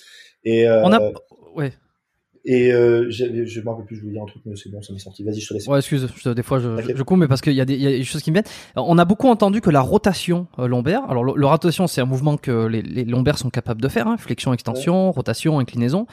Et, 0.44 0.68
euh, 0.68 0.82
On 0.86 0.92
a, 0.94 1.00
ouais, 1.56 1.74
et 2.50 2.72
euh, 2.72 3.06
je 3.10 3.60
me 3.62 3.70
rappelle 3.70 3.86
plus, 3.86 3.98
je 3.98 4.02
voulais 4.02 4.14
dire 4.14 4.24
un 4.24 4.26
truc, 4.26 4.42
mais 4.46 4.56
c'est 4.56 4.72
bon, 4.72 4.82
ça 4.82 4.94
m'est 4.94 5.00
sorti. 5.00 5.24
Vas-y, 5.24 5.42
je 5.42 5.50
te 5.50 5.54
laisse. 5.54 5.68
Ouais, 5.68 5.80
excuse, 5.80 6.08
je- 6.16 6.30
des 6.30 6.44
fois 6.44 6.60
je, 6.60 6.70
je, 6.96 7.04
coupe, 7.04 7.18
mais 7.18 7.28
parce 7.28 7.42
qu'il 7.42 7.52
y, 7.54 7.60
a 7.62 7.66
des- 7.66 7.76
il 7.76 7.82
y 7.82 7.88
a 7.88 7.92
des 7.92 8.04
choses 8.06 8.24
qui 8.24 8.32
me 8.32 8.36
viennent. 8.36 8.46
Alors, 8.76 8.88
on 8.90 8.98
a 8.98 9.04
beaucoup 9.06 9.28
entendu 9.28 9.60
que 9.60 9.70
la 9.70 9.82
rotation 9.82 10.48
euh, 10.58 10.68
lombaire, 10.68 11.02
alors 11.10 11.24
le, 11.26 11.34
le 11.36 11.46
rotation 11.46 11.88
c'est 11.88 12.00
un 12.02 12.06
mouvement 12.06 12.38
que 12.38 12.66
les, 12.68 12.82
les 12.82 13.04
lombaires 13.04 13.38
sont 13.38 13.50
capables 13.50 13.82
de 13.82 13.90
faire, 13.90 14.08
hein, 14.08 14.16
flexion, 14.18 14.54
extension, 14.54 15.12
rotation, 15.12 15.60
inclinaison, 15.60 16.08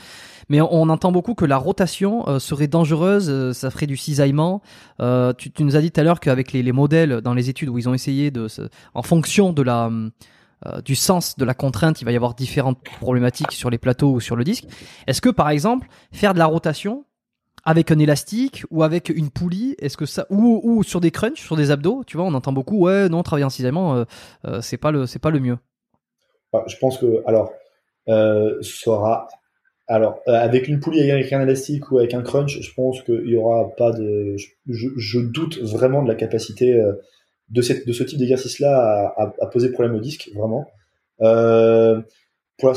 mais 0.48 0.60
on, 0.60 0.68
on 0.74 0.88
entend 0.88 1.12
beaucoup 1.12 1.34
que 1.34 1.44
la 1.44 1.56
rotation 1.56 2.28
euh, 2.28 2.38
serait 2.40 2.66
dangereuse, 2.68 3.28
euh, 3.30 3.52
ça 3.52 3.70
ferait 3.70 3.86
du 3.86 3.96
cisaillement. 3.96 4.60
Euh, 5.00 5.32
tu, 5.32 5.52
tu 5.52 5.62
nous 5.64 5.76
as 5.76 5.80
dit 5.80 5.92
tout 5.92 6.00
à 6.00 6.04
l'heure 6.04 6.18
qu'avec 6.18 6.52
les, 6.52 6.62
les 6.64 6.72
modèles 6.72 7.20
dans 7.22 7.32
les 7.34 7.48
études 7.48 7.68
où 7.68 7.78
ils 7.78 7.88
ont 7.88 7.94
essayé 7.94 8.30
de, 8.32 8.48
en 8.94 9.02
fonction 9.02 9.52
de 9.52 9.62
la 9.62 9.90
euh, 10.66 10.80
du 10.80 10.94
sens 10.94 11.36
de 11.36 11.44
la 11.44 11.54
contrainte, 11.54 12.00
il 12.00 12.04
va 12.04 12.12
y 12.12 12.16
avoir 12.16 12.34
différentes 12.34 12.82
problématiques 12.82 13.52
sur 13.52 13.70
les 13.70 13.78
plateaux 13.78 14.12
ou 14.12 14.20
sur 14.20 14.36
le 14.36 14.44
disque. 14.44 14.64
Est-ce 15.06 15.20
que 15.20 15.28
par 15.28 15.50
exemple 15.50 15.88
faire 16.12 16.34
de 16.34 16.38
la 16.38 16.46
rotation 16.46 17.04
avec 17.64 17.90
un 17.90 17.98
élastique 17.98 18.64
ou 18.70 18.82
avec 18.82 19.08
une 19.08 19.30
poulie 19.30 19.74
Est-ce 19.78 19.96
que 19.96 20.06
ça 20.06 20.26
ou, 20.30 20.60
ou 20.62 20.82
sur 20.82 21.00
des 21.00 21.10
crunchs, 21.10 21.40
sur 21.40 21.56
des 21.56 21.70
abdos 21.70 22.04
Tu 22.06 22.16
vois, 22.16 22.26
on 22.26 22.34
entend 22.34 22.52
beaucoup. 22.52 22.78
Ouais, 22.78 23.08
non, 23.08 23.22
travailler 23.22 23.44
en 23.44 23.50
cisaillement, 23.50 23.96
euh, 23.96 24.04
euh, 24.46 24.60
c'est 24.60 24.76
pas 24.76 24.90
le 24.90 25.06
c'est 25.06 25.18
pas 25.18 25.30
le 25.30 25.40
mieux. 25.40 25.58
Enfin, 26.52 26.64
je 26.68 26.76
pense 26.78 26.98
que, 26.98 27.22
alors, 27.26 27.52
alors, 29.86 30.20
avec 30.26 30.68
une 30.68 30.78
poulie, 30.80 31.10
avec 31.10 31.32
un 31.32 31.42
élastique 31.42 31.90
ou 31.90 31.98
avec 31.98 32.14
un 32.14 32.22
crunch, 32.22 32.60
je 32.60 32.74
pense 32.74 33.02
qu'il 33.02 33.28
y 33.28 33.36
aura 33.36 33.74
pas 33.76 33.92
de, 33.92 34.36
je, 34.68 35.18
doute 35.18 35.58
vraiment 35.58 36.02
de 36.02 36.08
la 36.08 36.14
capacité 36.14 36.80
de, 37.50 37.62
ce 37.62 38.02
type 38.02 38.18
d'exercice-là 38.18 39.12
à- 39.16 39.34
à 39.40 39.46
poser 39.46 39.70
problème 39.70 39.94
au 39.96 40.00
disque, 40.00 40.30
vraiment. 40.34 40.66
Euh, 41.20 42.00
pour, 42.58 42.74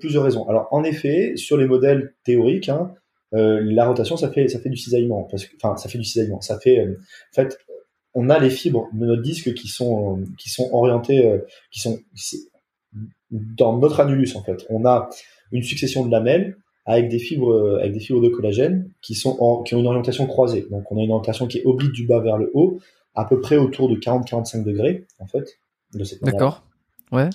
plusieurs 0.00 0.24
raisons. 0.24 0.48
Alors, 0.48 0.68
en 0.70 0.84
effet, 0.84 1.36
sur 1.36 1.56
les 1.56 1.66
modèles 1.66 2.14
théoriques, 2.24 2.68
hein, 2.68 2.92
euh, 3.34 3.60
la 3.62 3.86
rotation, 3.86 4.16
ça 4.16 4.30
fait, 4.30 4.48
ça 4.48 4.58
fait 4.58 4.70
du 4.70 4.76
cisaillement, 4.76 5.26
enfin, 5.26 5.76
ça 5.76 5.88
fait 5.88 5.98
du 5.98 6.04
cisaillement. 6.04 6.40
Ça 6.40 6.58
fait, 6.58 6.80
euh, 6.80 6.98
en 7.32 7.34
fait, 7.34 7.58
on 8.14 8.28
a 8.30 8.38
les 8.38 8.50
fibres 8.50 8.88
de 8.92 9.06
notre 9.06 9.22
disque 9.22 9.54
qui 9.54 9.68
sont, 9.68 10.24
qui 10.38 10.50
sont 10.50 10.68
orientées, 10.72 11.40
qui 11.70 11.80
sont, 11.80 11.98
dans 13.30 13.78
notre 13.78 14.00
annulus 14.00 14.34
en 14.34 14.42
fait. 14.42 14.66
On 14.70 14.84
a 14.86 15.10
une 15.52 15.62
succession 15.62 16.04
de 16.04 16.10
lamelles 16.10 16.56
avec 16.86 17.08
des 17.10 17.18
fibres, 17.18 17.78
avec 17.78 17.92
des 17.92 18.00
fibres 18.00 18.22
de 18.22 18.28
collagène 18.28 18.90
qui 19.02 19.14
sont 19.14 19.62
qui 19.62 19.74
ont 19.74 19.80
une 19.80 19.86
orientation 19.86 20.26
croisée. 20.26 20.66
Donc, 20.70 20.90
on 20.90 20.98
a 20.98 21.02
une 21.02 21.10
orientation 21.10 21.46
qui 21.46 21.58
est 21.58 21.66
oblique 21.66 21.92
du 21.92 22.06
bas 22.06 22.18
vers 22.20 22.38
le 22.38 22.50
haut, 22.54 22.80
à 23.18 23.24
peu 23.24 23.40
près 23.40 23.56
autour 23.56 23.88
de 23.88 23.96
40-45 23.96 24.64
degrés 24.64 25.06
en 25.18 25.26
fait, 25.26 25.58
de 25.94 26.04
cette 26.04 26.22
manière. 26.22 26.38
D'accord. 26.38 26.64
Ouais. 27.12 27.28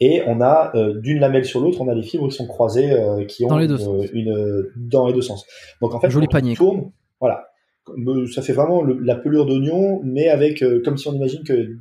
Et 0.00 0.22
on 0.26 0.40
a 0.40 0.72
euh, 0.74 1.00
d'une 1.00 1.20
lamelle 1.20 1.44
sur 1.44 1.60
l'autre, 1.60 1.80
on 1.80 1.88
a 1.88 1.94
des 1.94 2.02
fibres 2.02 2.28
qui 2.28 2.36
sont 2.36 2.46
croisées, 2.46 2.90
euh, 2.92 3.24
qui 3.24 3.44
ont 3.44 3.48
Dans 3.48 3.58
les 3.58 3.68
deux 3.68 3.78
une, 3.78 3.84
sens. 3.84 4.06
une- 4.12 4.72
dans 4.76 5.06
les 5.06 5.12
deux 5.12 5.22
sens. 5.22 5.46
Donc 5.80 5.94
en 5.94 6.00
fait, 6.00 6.10
Joli 6.10 6.26
quand 6.26 6.32
on 6.36 6.40
panier, 6.40 6.54
tourne, 6.56 6.90
voilà, 7.20 7.46
euh, 7.88 8.26
ça 8.26 8.42
fait 8.42 8.52
vraiment 8.52 8.82
le- 8.82 8.98
la 8.98 9.14
pelure 9.14 9.46
d'oignon, 9.46 10.00
mais 10.04 10.28
avec 10.28 10.62
euh, 10.62 10.82
comme 10.84 10.96
si 10.98 11.06
on 11.08 11.14
imagine 11.14 11.44
que 11.44 11.76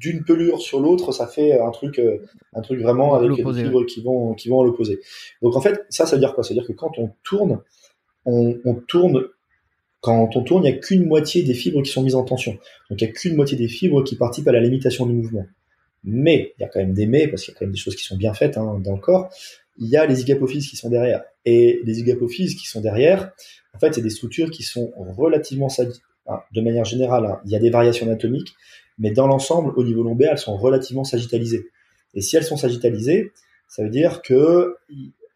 d'une 0.00 0.24
pelure 0.24 0.60
sur 0.60 0.80
l'autre, 0.80 1.12
ça 1.12 1.26
fait 1.26 1.58
un 1.60 1.70
truc, 1.70 1.98
euh, 1.98 2.18
un 2.54 2.60
truc 2.62 2.80
vraiment 2.80 3.14
avec 3.14 3.30
des 3.30 3.42
fibres 3.64 3.84
qui 3.86 4.02
vont, 4.02 4.34
qui 4.34 4.48
vont 4.48 4.60
à 4.62 4.64
l'opposé. 4.64 5.00
Donc 5.42 5.54
en 5.56 5.60
fait, 5.60 5.84
ça, 5.90 6.04
ça 6.06 6.16
veut 6.16 6.20
dire 6.20 6.34
quoi? 6.34 6.42
Ça 6.44 6.54
veut 6.54 6.60
dire 6.60 6.66
que 6.66 6.72
quand 6.74 6.98
on 6.98 7.10
tourne, 7.22 7.60
on, 8.24 8.56
on 8.64 8.74
tourne. 8.74 9.22
Quand 10.02 10.36
on 10.36 10.42
tourne, 10.42 10.64
il 10.64 10.72
n'y 10.72 10.76
a 10.76 10.80
qu'une 10.80 11.06
moitié 11.06 11.44
des 11.44 11.54
fibres 11.54 11.80
qui 11.80 11.90
sont 11.90 12.02
mises 12.02 12.16
en 12.16 12.24
tension. 12.24 12.52
Donc 12.90 13.00
il 13.00 13.04
n'y 13.04 13.10
a 13.10 13.12
qu'une 13.12 13.36
moitié 13.36 13.56
des 13.56 13.68
fibres 13.68 14.02
qui 14.02 14.16
participent 14.16 14.48
à 14.48 14.52
la 14.52 14.60
limitation 14.60 15.06
du 15.06 15.14
mouvement. 15.14 15.46
Mais, 16.02 16.52
il 16.58 16.62
y 16.62 16.64
a 16.64 16.68
quand 16.68 16.80
même 16.80 16.92
des 16.92 17.06
mais, 17.06 17.28
parce 17.28 17.44
qu'il 17.44 17.54
y 17.54 17.56
a 17.56 17.58
quand 17.60 17.66
même 17.66 17.72
des 17.72 17.78
choses 17.78 17.94
qui 17.94 18.02
sont 18.02 18.16
bien 18.16 18.34
faites 18.34 18.58
hein, 18.58 18.80
dans 18.82 18.96
le 18.96 19.00
corps, 19.00 19.32
il 19.78 19.88
y 19.88 19.96
a 19.96 20.04
les 20.04 20.16
zygapophyses 20.16 20.68
qui 20.68 20.74
sont 20.74 20.90
derrière. 20.90 21.22
Et 21.44 21.80
les 21.84 21.94
zygapophyses 21.94 22.56
qui 22.56 22.66
sont 22.66 22.80
derrière, 22.80 23.30
en 23.74 23.78
fait, 23.78 23.94
c'est 23.94 24.02
des 24.02 24.10
structures 24.10 24.50
qui 24.50 24.64
sont 24.64 24.92
relativement 24.96 25.68
hein, 26.26 26.40
de 26.52 26.60
manière 26.60 26.84
générale, 26.84 27.24
hein, 27.24 27.40
il 27.44 27.52
y 27.52 27.56
a 27.56 27.60
des 27.60 27.70
variations 27.70 28.06
anatomiques, 28.06 28.54
mais 28.98 29.12
dans 29.12 29.28
l'ensemble, 29.28 29.72
au 29.76 29.84
niveau 29.84 30.02
lombaire, 30.02 30.32
elles 30.32 30.38
sont 30.38 30.56
relativement 30.56 31.04
sagittalisées. 31.04 31.68
Et 32.14 32.22
si 32.22 32.36
elles 32.36 32.44
sont 32.44 32.56
sagittalisées, 32.56 33.30
ça 33.68 33.84
veut 33.84 33.90
dire 33.90 34.20
que 34.20 34.76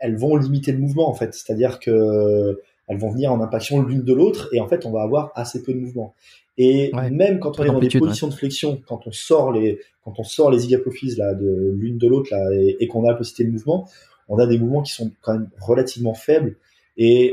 elles 0.00 0.16
vont 0.16 0.36
limiter 0.36 0.72
le 0.72 0.78
mouvement, 0.78 1.08
en 1.08 1.14
fait. 1.14 1.32
C'est-à-dire 1.34 1.78
que 1.78 2.60
elles 2.88 2.98
vont 2.98 3.10
venir 3.10 3.32
en 3.32 3.40
impaction 3.40 3.82
l'une 3.82 4.02
de 4.02 4.12
l'autre, 4.12 4.48
et 4.52 4.60
en 4.60 4.68
fait, 4.68 4.86
on 4.86 4.90
va 4.92 5.02
avoir 5.02 5.32
assez 5.34 5.62
peu 5.62 5.72
de 5.72 5.78
mouvement. 5.78 6.14
Et 6.58 6.90
Ouais. 6.94 7.10
même 7.10 7.38
quand 7.40 7.58
on 7.60 7.64
est 7.64 7.66
dans 7.66 7.78
des 7.80 7.88
ouais. 7.94 7.98
positions 8.00 8.28
de 8.28 8.34
flexion, 8.34 8.80
quand 8.86 9.06
on 9.06 9.12
sort 9.12 9.52
les, 9.52 9.78
quand 10.04 10.14
on 10.18 10.24
sort 10.24 10.50
les 10.50 10.60
zygapophyses 10.60 11.18
là 11.18 11.34
de 11.34 11.74
l'une 11.76 11.98
de 11.98 12.06
l'autre 12.08 12.28
là 12.30 12.48
et, 12.54 12.76
et 12.80 12.86
qu'on 12.88 13.04
a 13.04 13.10
la 13.10 13.14
possibilité 13.16 13.44
de 13.44 13.52
mouvement, 13.52 13.88
on 14.28 14.38
a 14.38 14.46
des 14.46 14.58
mouvements 14.58 14.82
qui 14.82 14.92
sont 14.92 15.10
quand 15.20 15.34
même 15.34 15.50
relativement 15.60 16.14
faibles. 16.14 16.56
Et 16.96 17.32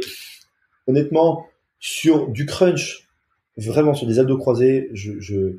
honnêtement, 0.87 1.45
sur 1.79 2.27
du 2.29 2.45
crunch, 2.45 3.07
vraiment 3.57 3.93
sur 3.93 4.07
des 4.07 4.19
abdos 4.19 4.37
croisés, 4.37 4.89
je, 4.93 5.13
je, 5.19 5.57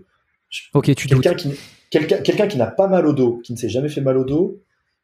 je- 0.50 0.62
Ok, 0.74 0.94
tu 0.94 1.08
quelqu'un 1.08 1.34
qui 1.34 1.50
quelqu'un 1.90 2.18
quelqu'un 2.18 2.46
qui 2.46 2.58
n'a 2.58 2.66
pas 2.66 2.88
mal 2.88 3.06
au 3.06 3.12
dos, 3.12 3.38
qui 3.44 3.52
ne 3.52 3.58
s'est 3.58 3.68
jamais 3.68 3.88
fait 3.88 4.00
mal 4.00 4.16
au 4.18 4.24
dos, 4.24 4.60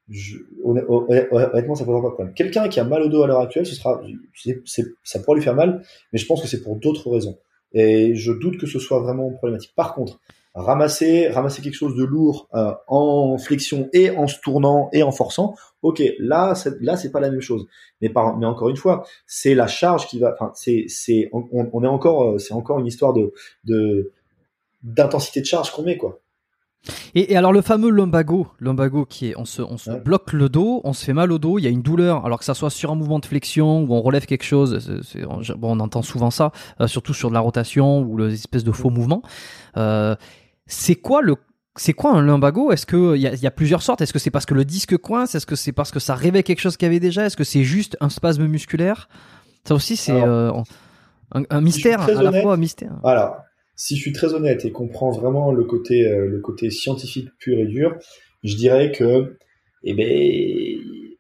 je, 0.08 0.38
honn- 0.64 0.84
honn- 0.88 1.28
honnêtement, 1.30 1.74
ça 1.74 1.84
posera 1.84 2.02
pas 2.02 2.08
de 2.08 2.14
problème. 2.14 2.34
Quelqu'un 2.34 2.68
qui 2.68 2.80
a 2.80 2.84
mal 2.84 3.02
au 3.02 3.08
dos 3.08 3.22
à 3.22 3.26
l'heure 3.26 3.40
actuelle, 3.40 3.66
ce 3.66 3.74
sera, 3.74 4.00
c'est, 4.34 4.60
c'est- 4.64 4.86
ça 5.04 5.20
pourra 5.20 5.36
lui 5.36 5.42
faire 5.42 5.54
mal, 5.54 5.82
mais 6.12 6.18
je 6.18 6.26
pense 6.26 6.42
que 6.42 6.48
c'est 6.48 6.62
pour 6.62 6.76
d'autres 6.76 7.10
raisons. 7.10 7.38
Et 7.72 8.14
je 8.16 8.32
doute 8.32 8.58
que 8.58 8.66
ce 8.66 8.78
soit 8.80 8.98
vraiment 9.00 9.30
problématique. 9.30 9.72
Par 9.76 9.94
contre, 9.94 10.18
ramasser, 10.54 11.28
ramasser 11.28 11.62
quelque 11.62 11.74
chose 11.76 11.94
de 11.94 12.02
lourd 12.02 12.48
euh, 12.54 12.72
en 12.88 13.38
flexion 13.38 13.88
et 13.92 14.10
en 14.10 14.26
se 14.26 14.40
tournant 14.40 14.88
et 14.92 15.04
en 15.04 15.12
forçant, 15.12 15.54
ok, 15.82 16.02
là, 16.18 16.54
là, 16.80 16.96
c'est 16.96 17.12
pas 17.12 17.20
la 17.20 17.30
même 17.30 17.40
chose. 17.40 17.66
Mais 18.00 18.08
par, 18.08 18.36
mais 18.36 18.46
encore 18.46 18.68
une 18.68 18.76
fois, 18.76 19.04
c'est 19.26 19.54
la 19.54 19.68
charge 19.68 20.08
qui 20.08 20.18
va, 20.18 20.32
enfin, 20.32 20.50
c'est, 20.56 20.86
c'est, 20.88 21.30
on 21.32 21.84
est 21.84 21.86
encore, 21.86 22.30
euh, 22.32 22.38
c'est 22.38 22.54
encore 22.54 22.80
une 22.80 22.86
histoire 22.88 23.12
de, 23.12 23.32
de, 23.64 24.10
d'intensité 24.82 25.40
de 25.40 25.46
charge 25.46 25.70
qu'on 25.70 25.82
met, 25.82 25.96
quoi. 25.96 26.18
Et, 27.14 27.32
et 27.32 27.36
alors 27.36 27.52
le 27.52 27.60
fameux 27.60 27.90
lumbago, 27.90 28.48
lumbago 28.58 29.04
qui 29.04 29.28
est, 29.28 29.34
on 29.36 29.44
se, 29.44 29.60
on 29.62 29.76
se 29.76 29.90
Ouais. 29.90 30.00
bloque 30.00 30.32
le 30.32 30.48
dos, 30.48 30.80
on 30.84 30.92
se 30.92 31.04
fait 31.04 31.12
mal 31.12 31.30
au 31.32 31.38
dos, 31.38 31.58
il 31.58 31.62
y 31.62 31.66
a 31.66 31.70
une 31.70 31.82
douleur, 31.82 32.24
alors 32.24 32.38
que 32.38 32.44
ça 32.44 32.54
soit 32.54 32.70
sur 32.70 32.90
un 32.90 32.94
mouvement 32.94 33.18
de 33.18 33.26
flexion 33.26 33.82
ou 33.82 33.92
on 33.94 34.00
relève 34.00 34.24
quelque 34.26 34.44
chose, 34.44 34.78
c'est- 35.04 35.26
c'est- 35.44 35.54
bon, 35.56 35.76
on 35.76 35.80
entend 35.80 36.02
souvent 36.02 36.30
ça, 36.30 36.52
euh, 36.80 36.86
surtout 36.86 37.12
sur 37.12 37.28
de 37.28 37.34
la 37.34 37.40
rotation 37.40 38.00
ou 38.00 38.16
les 38.16 38.32
espèces 38.34 38.64
de 38.64 38.72
faux 38.72 38.90
mouvements. 38.90 39.22
Euh, 39.76 40.16
c'est 40.66 40.94
quoi 40.96 41.20
le 41.22 41.36
c'est 41.76 41.92
quoi 41.92 42.12
un 42.12 42.22
lumbago? 42.22 42.72
Est-ce 42.72 42.84
que 42.84 43.14
il 43.14 43.22
y 43.22 43.26
a, 43.28 43.34
y 43.34 43.46
a 43.46 43.50
plusieurs 43.50 43.80
sortes? 43.82 44.00
Est-ce 44.00 44.12
que 44.12 44.18
c'est 44.18 44.30
parce 44.32 44.44
que 44.44 44.54
le 44.54 44.64
disque 44.64 44.96
coince? 44.98 45.34
Est-ce 45.34 45.46
que 45.46 45.54
c'est 45.56 45.72
parce 45.72 45.90
que 45.92 46.00
ça 46.00 46.14
réveille 46.14 46.42
quelque 46.42 46.60
chose 46.60 46.76
qu'il 46.76 46.86
y 46.86 46.90
avait 46.90 47.00
déjà? 47.00 47.24
Est-ce 47.26 47.36
que 47.36 47.44
c'est 47.44 47.62
juste 47.62 47.96
un 48.00 48.08
spasme 48.08 48.44
musculaire? 48.46 49.08
Ça 49.64 49.74
aussi 49.74 49.96
c'est 49.96 50.12
euh, 50.20 50.50
un, 51.32 51.42
un 51.48 51.60
mystère 51.60 52.02
à 52.02 52.22
la 52.22 52.32
fois 52.42 52.54
un 52.54 52.56
mystère. 52.56 52.92
Voilà. 53.02 53.44
Si 53.82 53.96
je 53.96 54.02
suis 54.02 54.12
très 54.12 54.34
honnête 54.34 54.66
et 54.66 54.72
qu'on 54.72 54.88
prend 54.88 55.10
vraiment 55.10 55.52
le 55.52 55.64
côté, 55.64 56.06
euh, 56.06 56.26
le 56.26 56.38
côté 56.40 56.68
scientifique 56.70 57.30
pur 57.38 57.58
et 57.58 57.64
dur, 57.64 57.96
je 58.44 58.54
dirais 58.54 58.92
que, 58.92 59.38
eh 59.84 59.94
ben, 59.94 60.78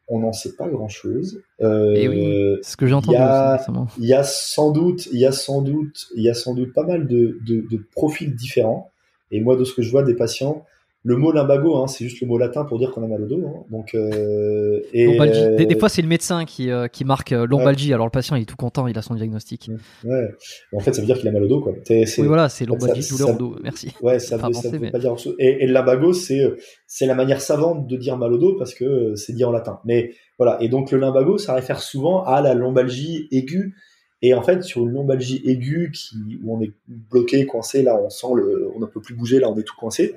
on 0.08 0.18
n'en 0.18 0.32
sait 0.34 0.54
pas 0.56 0.68
grand 0.68 0.88
chose. 0.88 1.40
Euh, 1.62 1.94
Et 1.94 2.06
oui, 2.06 2.58
ce 2.62 2.76
que 2.76 2.86
j'ai 2.86 2.92
entendu 2.92 3.16
il 3.16 3.20
y 3.20 3.22
a- 3.22 3.54
aussi 3.54 3.60
récemment. 3.60 3.86
il 3.98 4.04
y 4.06 4.12
a 4.12 4.22
sans 4.24 4.72
doute, 4.72 5.06
il 5.10 5.18
y 5.20 5.24
a 5.24 5.32
sans 5.32 5.62
doute, 5.62 6.08
il 6.16 6.22
y 6.22 6.28
a 6.28 6.34
sans 6.34 6.52
doute 6.54 6.74
pas 6.74 6.84
mal 6.84 7.06
de, 7.06 7.38
de, 7.46 7.64
de 7.70 7.82
profils 7.94 8.34
différents. 8.34 8.90
Et 9.30 9.40
moi, 9.40 9.56
de 9.56 9.64
ce 9.64 9.72
que 9.72 9.80
je 9.80 9.90
vois 9.90 10.02
des 10.02 10.14
patients, 10.14 10.66
le 11.02 11.16
mot 11.16 11.32
lumbago, 11.32 11.76
hein, 11.78 11.86
c'est 11.86 12.04
juste 12.04 12.20
le 12.20 12.26
mot 12.26 12.36
latin 12.36 12.64
pour 12.66 12.78
dire 12.78 12.90
qu'on 12.90 13.02
a 13.02 13.06
mal 13.06 13.22
au 13.22 13.26
dos. 13.26 13.42
hein. 13.46 13.64
Donc, 13.70 13.94
euh, 13.94 14.80
et, 14.92 15.06
euh, 15.18 15.56
Des, 15.56 15.64
des 15.64 15.78
fois, 15.78 15.88
c'est 15.88 16.02
le 16.02 16.08
médecin 16.08 16.44
qui, 16.44 16.70
euh, 16.70 16.88
qui 16.88 17.06
marque 17.06 17.32
euh, 17.32 17.46
lombalgie. 17.46 17.94
Alors 17.94 18.04
le 18.06 18.10
patient, 18.10 18.36
il 18.36 18.42
est 18.42 18.44
tout 18.44 18.56
content, 18.56 18.86
il 18.86 18.98
a 18.98 19.02
son 19.02 19.14
diagnostic. 19.14 19.70
ouais. 20.04 20.28
En 20.74 20.80
fait, 20.80 20.92
ça 20.92 21.00
veut 21.00 21.06
dire 21.06 21.18
qu'il 21.18 21.26
a 21.28 21.32
mal 21.32 21.42
au 21.44 21.48
dos, 21.48 21.60
quoi. 21.60 21.72
C'est- 21.84 22.18
Oui, 22.20 22.26
voilà, 22.26 22.50
c'est 22.50 22.66
lombalgie, 22.66 23.02
ça- 23.02 23.14
douleur 23.16 23.34
au 23.34 23.38
dos. 23.38 23.56
Merci. 23.62 23.94
Ouais, 24.02 24.18
ça 24.18 24.36
veut, 24.36 24.52
ça 24.52 24.70
pas 24.92 24.98
dire. 24.98 25.14
Et, 25.38 25.64
et 25.64 25.66
le 25.66 25.72
lumbago, 25.72 26.12
c'est 26.12 26.40
euh, 26.40 26.56
c'est 26.86 27.06
la 27.06 27.14
manière 27.14 27.40
savante 27.40 27.86
de 27.86 27.96
dire 27.96 28.18
mal 28.18 28.32
au 28.34 28.38
dos 28.38 28.56
parce 28.58 28.74
que 28.74 28.84
euh, 28.84 29.16
c'est 29.16 29.32
dit 29.32 29.44
en 29.44 29.52
latin. 29.52 29.80
Mais 29.86 30.12
voilà. 30.38 30.58
Et 30.62 30.68
donc 30.68 30.90
le 30.90 30.98
lumbago, 30.98 31.38
ça 31.38 31.54
réfère 31.54 31.80
souvent 31.80 32.24
à 32.24 32.42
la 32.42 32.52
lombalgie 32.52 33.26
aiguë. 33.30 33.74
Et 34.22 34.34
en 34.34 34.42
fait, 34.42 34.62
sur 34.62 34.82
une 34.82 34.90
lombalgie 34.90 35.40
aiguë 35.46 35.92
qui 35.94 36.14
où 36.44 36.54
on 36.54 36.60
est 36.60 36.72
bloqué, 36.86 37.46
coincé, 37.46 37.82
là, 37.82 37.98
on 37.98 38.10
sent 38.10 38.26
le, 38.36 38.68
on 38.76 38.78
ne 38.78 38.84
peut 38.84 39.00
plus 39.00 39.14
bouger, 39.14 39.40
là, 39.40 39.48
on 39.48 39.56
est 39.58 39.62
tout 39.62 39.76
coincé. 39.78 40.14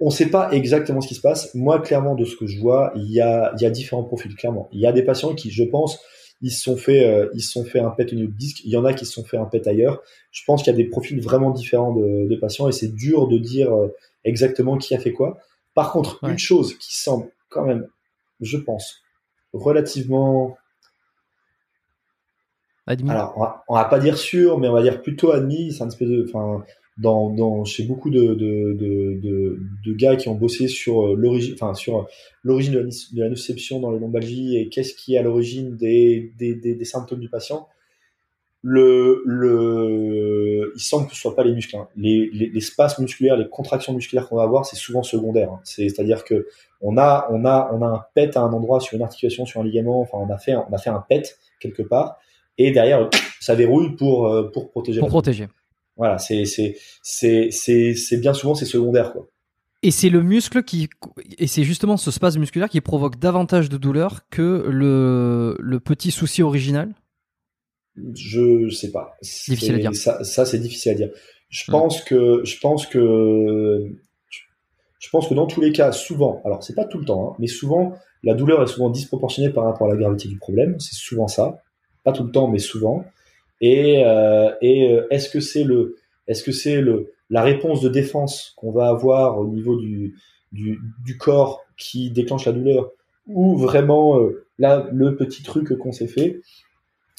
On 0.00 0.10
sait 0.10 0.30
pas 0.30 0.50
exactement 0.52 1.00
ce 1.00 1.08
qui 1.08 1.14
se 1.14 1.20
passe. 1.20 1.54
Moi, 1.54 1.80
clairement, 1.80 2.14
de 2.14 2.24
ce 2.24 2.36
que 2.36 2.46
je 2.46 2.60
vois, 2.60 2.92
il 2.94 3.10
y 3.10 3.20
a, 3.20 3.52
il 3.56 3.62
y 3.62 3.66
a 3.66 3.70
différents 3.70 4.04
profils, 4.04 4.34
clairement. 4.36 4.68
Il 4.72 4.80
y 4.80 4.86
a 4.86 4.92
des 4.92 5.02
patients 5.02 5.34
qui, 5.34 5.50
je 5.50 5.64
pense, 5.64 5.98
ils 6.40 6.52
se 6.52 6.62
sont 6.62 6.76
fait, 6.76 7.04
euh, 7.04 7.28
ils 7.34 7.40
se 7.40 7.50
sont 7.50 7.64
fait 7.64 7.80
un 7.80 7.90
pet 7.90 8.12
au 8.12 8.14
niveau 8.14 8.28
du 8.28 8.36
disque. 8.36 8.64
Il 8.64 8.70
y 8.70 8.76
en 8.76 8.84
a 8.84 8.92
qui 8.92 9.04
se 9.04 9.12
sont 9.12 9.24
fait 9.24 9.36
un 9.36 9.46
pet 9.46 9.66
ailleurs. 9.66 10.00
Je 10.30 10.42
pense 10.46 10.62
qu'il 10.62 10.72
y 10.72 10.74
a 10.74 10.76
des 10.76 10.88
profils 10.88 11.20
vraiment 11.20 11.50
différents 11.50 11.92
de, 11.92 12.28
de 12.28 12.36
patients 12.36 12.68
et 12.68 12.72
c'est 12.72 12.94
dur 12.94 13.26
de 13.26 13.38
dire 13.38 13.74
euh, 13.74 13.92
exactement 14.24 14.78
qui 14.78 14.94
a 14.94 15.00
fait 15.00 15.12
quoi. 15.12 15.38
Par 15.74 15.92
contre, 15.92 16.22
une 16.24 16.38
chose 16.38 16.76
qui 16.78 16.94
semble 16.94 17.28
quand 17.48 17.64
même, 17.64 17.88
je 18.40 18.56
pense, 18.56 19.00
relativement 19.52 20.56
admis. 22.86 23.10
Alors, 23.10 23.34
on 23.36 23.74
va, 23.74 23.82
va 23.82 23.84
pas 23.84 23.98
dire 23.98 24.16
sûr, 24.16 24.58
mais 24.58 24.68
on 24.68 24.72
va 24.72 24.82
dire 24.82 25.02
plutôt 25.02 25.32
admis. 25.32 25.72
C'est 25.72 25.82
un 25.82 25.88
espèce 25.88 26.08
de, 26.08 26.24
enfin, 26.28 26.64
dans, 26.98 27.30
dans, 27.30 27.64
chez 27.64 27.84
beaucoup 27.84 28.10
de, 28.10 28.34
de, 28.34 28.72
de, 28.74 29.60
de, 29.84 29.92
gars 29.92 30.16
qui 30.16 30.28
ont 30.28 30.34
bossé 30.34 30.66
sur 30.66 31.06
euh, 31.06 31.14
l'origine, 31.16 31.54
enfin, 31.54 31.74
sur 31.74 32.08
l'origine 32.42 32.74
de, 32.74 32.82
de, 32.82 33.22
la 33.22 33.28
nociception 33.28 33.78
dans 33.78 33.92
les 33.92 34.00
lombalgies 34.00 34.56
et 34.56 34.68
qu'est-ce 34.68 34.94
qui 34.94 35.14
est 35.14 35.18
à 35.18 35.22
l'origine 35.22 35.76
des, 35.76 36.32
des, 36.36 36.54
des, 36.54 36.74
des, 36.74 36.84
symptômes 36.84 37.20
du 37.20 37.28
patient. 37.28 37.68
Le, 38.60 39.22
le, 39.24 40.72
il 40.74 40.80
semble 40.80 41.06
que 41.06 41.14
ce 41.14 41.20
soit 41.20 41.36
pas 41.36 41.44
les 41.44 41.52
muscles. 41.52 41.76
Hein. 41.76 41.86
Les, 41.96 42.28
les, 42.32 42.50
les, 42.50 42.60
spasmes 42.60 43.02
musculaires, 43.02 43.36
les 43.36 43.48
contractions 43.48 43.92
musculaires 43.92 44.28
qu'on 44.28 44.36
va 44.36 44.42
avoir, 44.42 44.66
c'est 44.66 44.74
souvent 44.74 45.04
secondaire. 45.04 45.52
Hein. 45.52 45.60
C'est-à-dire 45.62 46.24
que 46.24 46.48
on 46.80 46.98
a, 46.98 47.28
on 47.30 47.44
a, 47.44 47.70
on 47.72 47.82
a 47.82 47.86
un 47.86 48.04
pet 48.14 48.36
à 48.36 48.40
un 48.40 48.52
endroit 48.52 48.80
sur 48.80 48.96
une 48.96 49.02
articulation, 49.02 49.46
sur 49.46 49.60
un 49.60 49.64
ligament. 49.64 50.00
Enfin, 50.00 50.18
on 50.18 50.28
a 50.30 50.38
fait, 50.38 50.56
on 50.56 50.72
a 50.72 50.78
fait 50.78 50.90
un 50.90 51.04
pet 51.08 51.38
quelque 51.60 51.82
part, 51.82 52.18
et 52.56 52.72
derrière, 52.72 53.08
ça 53.40 53.54
verrouille 53.54 53.94
pour 53.94 54.26
euh, 54.26 54.50
pour 54.50 54.70
protéger. 54.70 54.98
Pour 54.98 55.08
protéger. 55.08 55.46
Voilà, 55.98 56.16
c'est 56.18 56.44
c'est 56.44 56.76
c'est 57.02 57.50
c'est 57.50 58.16
bien 58.18 58.32
souvent 58.32 58.54
c'est 58.54 58.64
secondaire 58.64 59.12
quoi. 59.12 59.28
Et 59.82 59.90
c'est 59.90 60.10
le 60.10 60.22
muscle 60.22 60.62
qui 60.62 60.88
et 61.38 61.46
c'est 61.46 61.64
justement 61.64 61.96
ce 61.96 62.10
spasme 62.10 62.40
musculaire 62.40 62.68
qui 62.68 62.80
provoque 62.80 63.18
davantage 63.18 63.68
de 63.68 63.76
douleur 63.76 64.28
que 64.30 64.64
le 64.68 65.56
le 65.58 65.80
petit 65.80 66.10
souci 66.12 66.42
original? 66.42 66.94
Je 68.14 68.68
sais 68.70 68.92
pas. 68.92 69.16
Difficile 69.22 69.74
à 69.74 69.78
dire. 69.78 69.94
Ça, 69.94 70.22
ça 70.22 70.46
c'est 70.46 70.58
difficile 70.58 70.92
à 70.92 70.94
dire. 70.94 71.10
Je 71.48 71.70
pense 71.70 72.00
que 72.02 72.42
je 72.44 72.58
pense 72.60 72.86
que 72.86 73.88
je 75.00 75.10
pense 75.10 75.28
que 75.28 75.34
dans 75.34 75.46
tous 75.46 75.60
les 75.60 75.72
cas, 75.72 75.90
souvent, 75.92 76.42
alors 76.44 76.62
c'est 76.62 76.74
pas 76.74 76.84
tout 76.84 76.98
le 76.98 77.04
temps, 77.04 77.30
hein, 77.30 77.36
mais 77.38 77.48
souvent 77.48 77.94
la 78.22 78.34
douleur 78.34 78.62
est 78.62 78.66
souvent 78.66 78.90
disproportionnée 78.90 79.50
par 79.50 79.64
rapport 79.64 79.88
à 79.88 79.90
la 79.90 79.96
gravité 79.96 80.28
du 80.28 80.38
problème. 80.38 80.78
C'est 80.78 80.94
souvent 80.94 81.28
ça, 81.28 81.60
pas 82.04 82.12
tout 82.12 82.24
le 82.24 82.30
temps, 82.30 82.48
mais 82.48 82.58
souvent. 82.58 83.04
Et, 83.60 84.02
euh, 84.04 84.50
et 84.60 84.92
euh, 84.92 85.06
est-ce 85.10 85.28
que 85.28 85.40
c'est 85.40 85.64
le, 85.64 85.96
est-ce 86.26 86.42
que 86.42 86.52
c'est 86.52 86.80
le, 86.80 87.12
la 87.30 87.42
réponse 87.42 87.80
de 87.80 87.88
défense 87.88 88.54
qu'on 88.56 88.70
va 88.70 88.88
avoir 88.88 89.38
au 89.38 89.46
niveau 89.46 89.76
du, 89.76 90.14
du, 90.52 90.78
du, 91.04 91.18
corps 91.18 91.64
qui 91.76 92.10
déclenche 92.10 92.46
la 92.46 92.52
douleur, 92.52 92.92
ou 93.26 93.56
vraiment 93.56 94.20
euh, 94.20 94.46
là 94.58 94.88
le 94.92 95.16
petit 95.16 95.42
truc 95.42 95.76
qu'on 95.78 95.92
s'est 95.92 96.08
fait? 96.08 96.40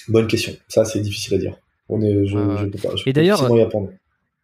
Bonne 0.07 0.28
question. 0.28 0.53
Ça, 0.68 0.86
c'est 0.86 1.02
difficile 1.02 1.36
à 1.36 1.38
dire. 1.38 1.56
On 1.90 2.02
est, 2.02 2.26
je, 2.26 2.38
je 2.38 2.66
peux 2.66 2.80
pas. 2.88 2.95
Je 2.95 3.10
et 3.10 3.14
d'ailleurs, 3.14 3.41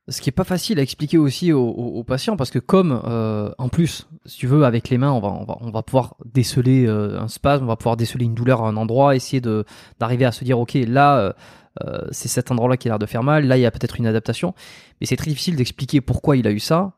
ce 0.07 0.21
qui 0.21 0.29
est 0.29 0.33
pas 0.33 0.43
facile 0.43 0.79
à 0.79 0.83
expliquer 0.83 1.17
aussi 1.17 1.51
aux, 1.51 1.67
aux, 1.67 2.03
patients 2.03 2.37
parce 2.37 2.51
que 2.51 2.59
comme 2.59 3.01
euh, 3.05 3.49
en 3.57 3.69
plus 3.69 4.07
si 4.25 4.37
tu 4.37 4.45
veux 4.45 4.63
avec 4.63 4.89
les 4.89 4.99
mains 4.99 5.11
on 5.11 5.19
va 5.19 5.29
on 5.29 5.45
va, 5.45 5.57
on 5.61 5.71
va 5.71 5.81
pouvoir 5.81 6.15
déceler 6.25 6.85
euh, 6.85 7.19
un 7.19 7.27
spasme 7.27 7.63
on 7.63 7.67
va 7.67 7.75
pouvoir 7.75 7.97
déceler 7.97 8.25
une 8.25 8.35
douleur 8.35 8.61
à 8.61 8.67
un 8.67 8.77
endroit 8.77 9.15
essayer 9.15 9.41
de 9.41 9.65
d'arriver 9.99 10.25
à 10.25 10.31
se 10.31 10.43
dire 10.43 10.59
ok 10.59 10.75
là 10.87 11.35
euh, 11.83 12.01
c'est 12.11 12.27
cet 12.27 12.51
endroit-là 12.51 12.77
qui 12.77 12.87
a 12.87 12.91
l'air 12.91 12.99
de 12.99 13.05
faire 13.05 13.23
mal, 13.23 13.45
là 13.45 13.57
il 13.57 13.61
y 13.61 13.65
a 13.65 13.71
peut-être 13.71 13.97
une 13.99 14.07
adaptation, 14.07 14.53
mais 14.99 15.07
c'est 15.07 15.17
très 15.17 15.29
difficile 15.29 15.55
d'expliquer 15.55 16.01
pourquoi 16.01 16.37
il 16.37 16.47
a 16.47 16.51
eu 16.51 16.59
ça. 16.59 16.93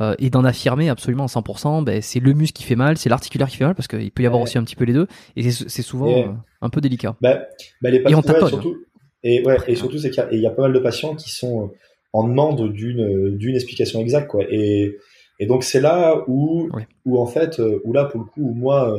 Euh, 0.00 0.14
et 0.18 0.30
d'en 0.30 0.42
affirmer 0.42 0.88
absolument 0.88 1.24
à 1.24 1.26
100%, 1.26 1.84
ben, 1.84 2.00
c'est 2.00 2.18
le 2.18 2.32
muscle 2.32 2.54
qui 2.54 2.62
fait 2.62 2.76
mal, 2.76 2.96
c'est 2.96 3.10
l'articulaire 3.10 3.50
qui 3.50 3.58
fait 3.58 3.66
mal, 3.66 3.74
parce 3.74 3.88
qu'il 3.88 4.10
peut 4.10 4.22
y 4.22 4.26
avoir 4.26 4.40
aussi 4.40 4.56
un 4.56 4.64
petit 4.64 4.74
peu 4.74 4.84
les 4.84 4.94
deux, 4.94 5.06
et 5.36 5.50
c'est 5.50 5.82
souvent 5.82 6.10
euh, 6.10 6.32
un 6.62 6.70
peu 6.70 6.80
délicat. 6.80 7.14
Bah, 7.20 7.42
bah 7.82 7.90
les 7.90 8.00
patients, 8.00 8.22
et 8.22 8.48
surtout, 8.48 8.76
et, 9.22 9.44
ouais, 9.44 9.58
et 9.66 9.76
surtout, 9.76 9.98
c'est 9.98 10.08
qu'il 10.08 10.40
y, 10.40 10.46
a 10.46 10.50
pas 10.50 10.62
mal 10.62 10.72
de 10.72 10.78
patients 10.78 11.14
qui 11.14 11.28
sont 11.28 11.72
en 12.14 12.26
demande 12.26 12.72
d'une 12.72 13.36
d'une 13.36 13.54
explication 13.54 14.00
exacte, 14.00 14.28
quoi. 14.28 14.44
Et, 14.48 14.96
et 15.38 15.44
donc 15.44 15.62
c'est 15.62 15.82
là 15.82 16.24
où, 16.26 16.70
où 17.04 17.20
en 17.20 17.26
fait, 17.26 17.60
où 17.84 17.92
là 17.92 18.06
pour 18.06 18.20
le 18.20 18.26
coup, 18.26 18.40
où 18.40 18.54
moi, 18.54 18.98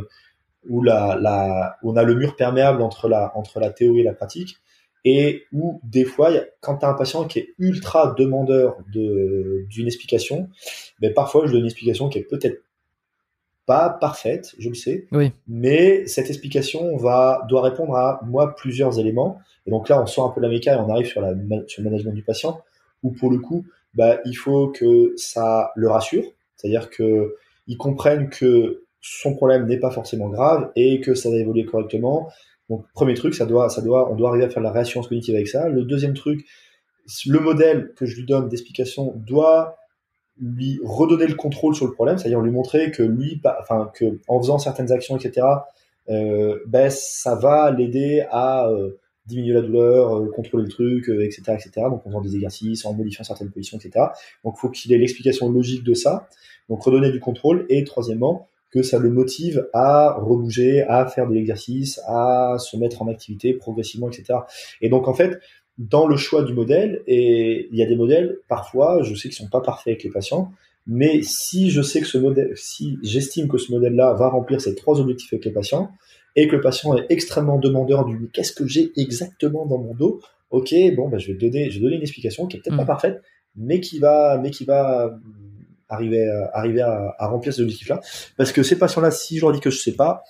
où 0.70 0.84
la, 0.84 1.18
la, 1.20 1.78
on 1.82 1.96
a 1.96 2.04
le 2.04 2.14
mur 2.14 2.36
perméable 2.36 2.84
entre 2.84 3.08
la 3.08 3.32
entre 3.36 3.60
la 3.60 3.72
théorie 3.72 4.02
et 4.02 4.04
la 4.04 4.14
pratique, 4.14 4.58
et 5.06 5.44
où 5.52 5.80
des 5.84 6.06
fois, 6.06 6.32
quand 6.62 6.78
tu 6.78 6.86
as 6.86 6.90
un 6.90 6.94
patient 6.94 7.26
qui 7.26 7.40
est 7.40 7.50
ultra 7.60 8.14
demandeur 8.18 8.78
de, 8.94 9.66
d'une 9.70 9.88
explication, 9.88 10.50
mais 11.02 11.10
ben, 11.10 11.14
parfois 11.14 11.46
je 11.46 11.52
donne 11.52 11.62
une 11.62 11.66
explication 11.66 12.10
qui 12.10 12.20
est 12.20 12.24
peut-être 12.24 12.62
pas 13.66 13.90
parfaite, 13.90 14.54
je 14.60 14.70
le 14.70 14.76
sais, 14.76 15.08
oui. 15.12 15.32
mais 15.48 16.06
cette 16.08 16.28
explication 16.28 16.98
va 16.98 17.46
doit 17.48 17.62
répondre 17.62 17.96
à 17.96 18.20
moi 18.26 18.56
plusieurs 18.56 19.00
éléments. 19.00 19.40
Et 19.66 19.72
donc 19.72 19.88
là, 19.88 20.02
on 20.02 20.06
sort 20.06 20.26
un 20.26 20.30
peu 20.34 20.42
de 20.42 20.46
la 20.46 20.52
méca 20.52 20.74
et 20.74 20.78
on 20.78 20.90
arrive 20.90 21.08
sur, 21.08 21.22
la, 21.22 21.34
sur 21.68 21.82
le 21.82 21.90
management 21.90 22.14
du 22.14 22.24
patient, 22.24 22.60
où 23.04 23.12
pour 23.12 23.32
le 23.32 23.40
coup, 23.40 23.66
bah, 23.94 24.20
il 24.26 24.34
faut 24.34 24.70
que 24.70 25.14
ça 25.16 25.72
le 25.76 25.90
rassure, 25.90 26.26
c'est-à-dire 26.56 26.90
que 26.90 27.36
il 27.68 27.78
comprenne 27.78 28.30
que 28.30 28.84
son 29.00 29.36
problème 29.36 29.66
n'est 29.68 29.80
pas 29.80 29.92
forcément 29.92 30.30
grave 30.30 30.72
et 30.76 31.00
que 31.00 31.14
ça 31.14 31.30
va 31.30 31.38
évoluer 31.38 31.66
correctement 31.66 32.30
donc 32.70 32.86
premier 32.94 33.14
truc, 33.14 33.36
ça 33.36 33.46
doit, 33.46 33.70
ça 33.70 33.82
doit, 33.82 34.12
on 34.12 34.16
doit 34.16 34.30
arriver 34.30 34.46
à 34.46 34.50
faire 34.50 34.64
la 34.64 34.72
réassurance 34.72 35.08
cognitive 35.08 35.36
avec 35.36 35.48
ça. 35.48 35.68
Le 35.68 35.84
deuxième 35.84 36.14
truc, 36.14 36.46
le 37.28 37.40
modèle 37.40 37.94
que 37.96 38.06
je 38.06 38.16
lui 38.16 38.26
donne 38.26 38.48
d'explication 38.50 39.14
doit 39.16 39.78
lui 40.40 40.80
redonner 40.84 41.28
le 41.28 41.36
contrôle 41.36 41.76
sur 41.76 41.86
le 41.86 41.92
problème, 41.92 42.18
c'est-à-dire 42.18 42.42
lui 42.42 42.52
montrer 42.52 42.92
que 42.92 43.04
lui, 43.04 43.42
enfin 43.62 43.92
que 43.94 44.20
en 44.28 44.42
faisant 44.42 44.58
certaines 44.58 44.92
actions, 44.92 45.18
etc., 45.18 45.46
euh, 46.10 46.60
ben 46.68 46.90
ça 46.90 47.36
va 47.36 47.72
l'aider 47.72 48.26
à 48.30 48.68
euh, 48.68 49.00
diminuer 49.26 49.54
la 49.54 49.62
douleur, 49.62 50.18
euh, 50.18 50.32
contrôler 50.32 50.64
le 50.64 50.70
truc, 50.70 51.08
etc., 51.08 51.42
etc. 51.54 51.72
Donc 51.90 52.06
en 52.06 52.10
faisant 52.10 52.22
des 52.22 52.36
exercices, 52.36 52.86
en 52.86 52.94
modifiant 52.94 53.24
certaines 53.24 53.52
positions, 53.52 53.78
etc. 53.78 54.08
Donc 54.44 54.56
il 54.58 54.60
faut 54.60 54.70
qu'il 54.70 54.92
ait 54.92 54.98
l'explication 54.98 55.50
logique 55.50 55.84
de 55.84 55.94
ça. 55.94 56.28
Donc 56.70 56.82
redonner 56.84 57.12
du 57.12 57.20
contrôle. 57.20 57.66
Et 57.70 57.84
troisièmement, 57.84 58.48
que 58.74 58.82
ça 58.82 58.98
le 58.98 59.12
motive 59.12 59.68
à 59.72 60.16
rebouger, 60.20 60.82
à 60.82 61.06
faire 61.06 61.28
de 61.28 61.34
l'exercice, 61.36 62.02
à 62.08 62.56
se 62.58 62.76
mettre 62.76 63.04
en 63.04 63.08
activité 63.08 63.54
progressivement, 63.54 64.10
etc. 64.10 64.40
Et 64.82 64.90
donc 64.90 65.08
en 65.08 65.14
fait, 65.14 65.40
dans 65.78 66.08
le 66.08 66.18
choix 66.18 66.44
du 66.44 66.54
modèle, 66.54 67.04
et 67.06 67.68
il 67.72 67.78
y 67.78 67.84
a 67.84 67.86
des 67.86 67.96
modèles, 67.96 68.38
parfois, 68.48 69.04
je 69.04 69.14
sais 69.14 69.30
qu'ils 69.30 69.38
sont 69.38 69.50
pas 69.50 69.62
parfaits 69.62 69.92
avec 69.92 70.04
les 70.04 70.10
patients, 70.10 70.52
mais 70.88 71.22
si 71.22 71.70
je 71.70 71.82
sais 71.82 72.02
que 72.02 72.08
ce 72.08 72.18
modèle, 72.18 72.52
si 72.56 72.98
j'estime 73.04 73.48
que 73.48 73.58
ce 73.58 73.72
modèle-là 73.72 74.14
va 74.14 74.30
remplir 74.30 74.60
ces 74.60 74.74
trois 74.74 75.00
objectifs 75.00 75.32
avec 75.34 75.46
les 75.46 75.52
patients, 75.52 75.92
et 76.36 76.48
que 76.48 76.56
le 76.56 76.62
patient 76.62 76.98
est 76.98 77.06
extrêmement 77.10 77.60
demandeur 77.60 78.06
du 78.06 78.28
qu'est-ce 78.34 78.54
que 78.54 78.66
j'ai 78.66 78.92
exactement 78.98 79.68
dans 79.68 79.78
mon 79.78 79.94
dos, 79.94 80.20
ok, 80.50 80.74
bon, 80.96 81.10
bah, 81.10 81.20
je 81.20 81.32
vais 81.32 81.38
donner, 81.38 81.70
je 81.70 81.78
vais 81.78 81.84
donner 81.84 81.98
une 81.98 82.02
explication 82.02 82.48
qui 82.48 82.58
est 82.58 82.60
peut-être 82.62 82.78
pas 82.78 82.84
mmh. 82.84 82.88
parfaite, 82.88 83.22
mais 83.56 83.80
qui 83.80 84.00
va, 84.00 84.40
mais 84.42 84.50
qui 84.50 84.66
va 84.66 85.16
arriver, 85.94 86.28
à, 86.28 86.58
arriver 86.58 86.82
à, 86.82 87.28
remplir 87.28 87.54
ces 87.54 87.62
objectifs-là. 87.62 88.00
Parce 88.38 88.52
que 88.52 88.64
ces 88.64 88.78
patients-là, 88.78 89.12
si 89.12 89.38
je 89.38 89.42
leur 89.42 89.52
dis 89.52 89.60
que 89.60 89.70
je 89.70 89.80
sais 89.80 89.94
pas, 89.94 90.24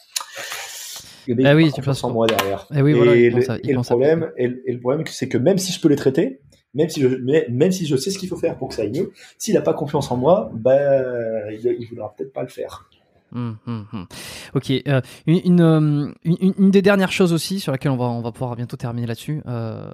eh 1.28 1.36
ben, 1.36 1.46
ah 1.46 1.56
oui, 1.56 1.72
tu 1.72 1.82
penses 1.82 2.04
en 2.04 2.12
moi 2.12 2.28
derrière. 2.28 2.68
Eh 2.76 2.82
oui, 2.82 2.94
voilà, 2.94 3.16
et, 3.16 3.30
le, 3.30 3.82
problème, 3.82 4.32
et, 4.38 4.48
le 4.48 4.80
problème, 4.80 5.06
c'est 5.08 5.30
que 5.30 5.38
même 5.38 5.58
si 5.58 5.72
je 5.72 5.80
peux 5.80 5.88
les 5.88 5.96
traiter, 5.96 6.42
même 6.74 6.90
si 6.90 7.02
je, 7.02 7.08
même 7.50 7.72
si 7.72 7.86
je 7.86 7.96
sais 7.96 8.12
ce 8.12 8.18
qu'il 8.18 8.30
faut 8.30 8.38
faire 8.38 8.58
pour 8.58 8.70
que 8.70 8.76
ça 8.76 8.82
aille 8.82 8.92
mieux, 8.92 9.12
s'il 9.38 9.54
n'a 9.54 9.62
pas 9.62 9.74
confiance 9.74 10.12
en 10.12 10.18
moi, 10.18 10.52
ben, 10.54 11.04
il, 11.52 11.80
ne 11.80 11.88
voudra 11.88 12.14
peut-être 12.16 12.34
pas 12.34 12.42
le 12.42 12.50
faire. 12.50 12.90
Hum, 13.34 13.58
hum, 13.66 13.88
hum. 13.92 14.08
Ok. 14.54 14.72
Euh, 14.88 15.02
une, 15.26 15.62
euh, 15.62 16.12
une, 16.24 16.54
une, 16.58 16.72
des 16.72 16.82
dernières 16.82 17.12
choses 17.12 17.34
aussi 17.34 17.60
sur 17.60 17.72
laquelle 17.72 17.92
on 17.92 17.98
va, 17.98 18.06
on 18.06 18.22
va 18.22 18.32
pouvoir 18.32 18.56
bientôt 18.56 18.78
terminer 18.78 19.08
là-dessus. 19.08 19.42
Euh, 19.48 19.92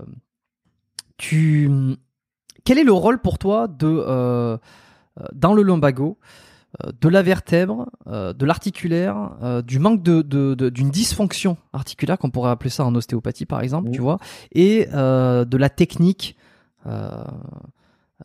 tu, 1.17 1.69
quel 2.65 2.77
est 2.77 2.83
le 2.83 2.91
rôle 2.91 3.21
pour 3.21 3.37
toi 3.37 3.67
de 3.67 3.87
euh, 3.87 4.57
dans 5.33 5.53
le 5.53 5.61
lumbago 5.61 6.17
euh, 6.83 6.91
de 7.01 7.09
la 7.09 7.21
vertèbre, 7.21 7.89
euh, 8.07 8.33
de 8.33 8.45
l'articulaire, 8.45 9.31
du 9.65 9.79
manque 9.79 10.03
de, 10.03 10.69
d'une 10.69 10.89
dysfonction 10.89 11.57
articulaire, 11.73 12.17
qu'on 12.17 12.29
pourrait 12.29 12.51
appeler 12.51 12.69
ça 12.69 12.85
en 12.85 12.93
ostéopathie 12.95 13.45
par 13.45 13.61
exemple, 13.61 13.91
tu 13.91 14.01
vois, 14.01 14.19
et 14.53 14.85
de 14.85 15.57
la 15.57 15.69
technique 15.69 16.35
euh, 16.87 17.23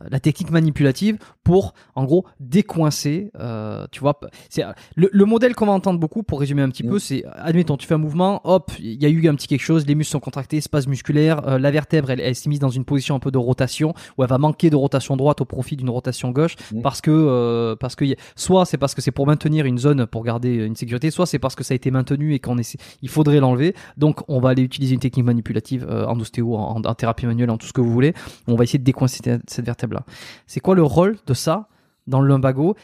la 0.09 0.19
technique 0.19 0.51
manipulative 0.51 1.17
pour 1.43 1.73
en 1.95 2.03
gros 2.03 2.25
décoincer 2.39 3.31
euh, 3.39 3.85
tu 3.91 4.01
vois 4.01 4.19
c'est 4.49 4.63
le, 4.95 5.09
le, 5.11 5.25
modèle 5.25 5.55
qu'on 5.55 5.67
va 5.67 5.71
entendre 5.71 5.99
beaucoup 5.99 6.23
pour 6.23 6.39
résumer 6.39 6.61
un 6.61 6.69
petit 6.69 6.83
peu 6.83 6.99
c'est 6.99 7.23
admettons 7.33 7.77
tu 7.77 7.87
fais 7.87 7.93
un 7.93 7.99
mouvement 7.99 8.41
hop 8.43 8.71
il 8.79 9.01
y 9.01 9.05
a 9.05 9.09
eu 9.09 9.27
un 9.27 9.35
petit 9.35 9.47
quelque 9.47 9.61
chose 9.61 9.85
les 9.85 9.95
muscles 9.95 10.11
sont 10.11 10.19
contractés 10.19 10.57
espace 10.57 10.87
musculaire 10.87 11.47
euh, 11.47 11.57
la 11.57 11.71
vertèbre 11.71 12.11
elle, 12.11 12.19
elle 12.19 12.35
s'est 12.35 12.49
mise 12.49 12.59
dans 12.59 12.69
une 12.69 12.85
position 12.85 13.15
un 13.15 13.19
peu 13.19 13.31
de 13.31 13.37
rotation 13.37 13.93
où 14.17 14.23
elle 14.23 14.29
va 14.29 14.37
manquer 14.37 14.69
de 14.69 14.75
rotation 14.75 15.15
droite 15.15 15.41
au 15.41 15.45
profit 15.45 15.75
d'une 15.75 15.89
rotation 15.89 16.31
gauche 16.31 16.55
parce 16.83 17.01
que 17.01 17.11
euh, 17.11 17.75
parce 17.75 17.95
que 17.95 18.05
soit 18.35 18.65
c'est 18.65 18.77
parce 18.77 18.95
que 18.95 19.01
c'est 19.01 19.11
pour 19.11 19.27
maintenir 19.27 19.65
une 19.65 19.77
zone 19.77 20.05
pour 20.07 20.23
garder 20.23 20.53
une 20.53 20.75
sécurité 20.75 21.11
soit 21.11 21.25
c'est 21.25 21.39
parce 21.39 21.55
que 21.55 21.63
ça 21.63 21.73
a 21.73 21.75
été 21.75 21.91
maintenu 21.91 22.33
et 22.33 22.39
qu'on 22.39 22.57
essaie 22.57 22.77
il 23.01 23.09
faudrait 23.09 23.39
l'enlever. 23.39 23.75
Donc 23.97 24.21
on 24.27 24.39
va 24.39 24.49
aller 24.49 24.63
utiliser 24.63 24.93
une 24.93 24.99
technique 24.99 25.25
manipulative 25.25 25.87
en 25.89 26.19
ostéo 26.19 26.55
en, 26.55 26.81
en, 26.83 26.95
thérapie 26.95 27.25
manuelle 27.25 27.49
en 27.49 27.57
tout 27.57 27.67
ce 27.67 27.73
que 27.73 27.81
vous 27.81 27.91
voulez. 27.91 28.13
On 28.47 28.55
va 28.55 28.63
essayer 28.63 28.79
de 28.79 28.83
décoincer 28.83 29.21
cette 29.47 29.65
vertèbre 29.65 29.84
là 29.93 30.05
C'est 30.47 30.59
quoi 30.59 30.75
le 30.75 30.83
rôle 30.83 31.17
de 31.25 31.33
ça 31.33 31.67
dans 32.07 32.21
le 32.21 32.27
lumbago? 32.27 32.75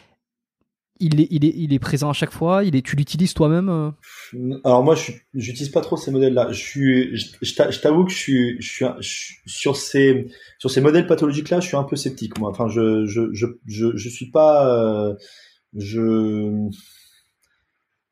Il 1.04 1.74
est, 1.74 1.80
présent 1.80 2.12
à 2.12 2.14
chaque 2.14 2.32
fois? 2.32 2.62
Tu 2.64 2.96
l'utilises 2.96 3.34
toi-même 3.34 3.70
euh? 3.70 3.90
Alors 4.64 4.84
moi, 4.84 4.94
je 4.94 5.14
n'utilise 5.34 5.70
pas 5.70 5.82
trop 5.82 5.98
ces 5.98 6.12
modèles-là. 6.12 6.52
Je, 6.52 7.82
t'avoue 7.82 8.06
que 8.06 8.12
sur, 8.62 9.76
ces, 9.76 10.28
modèles 10.80 11.08
pathologiques-là, 11.08 11.60
je 11.60 11.68
suis 11.68 11.78
un 11.78 11.84
peu 11.84 11.96
sceptique. 11.96 12.34
Enfin, 12.40 12.68
je 12.68 14.10
suis 14.10 14.30
pas... 14.30 15.16
Euh, 15.74 16.70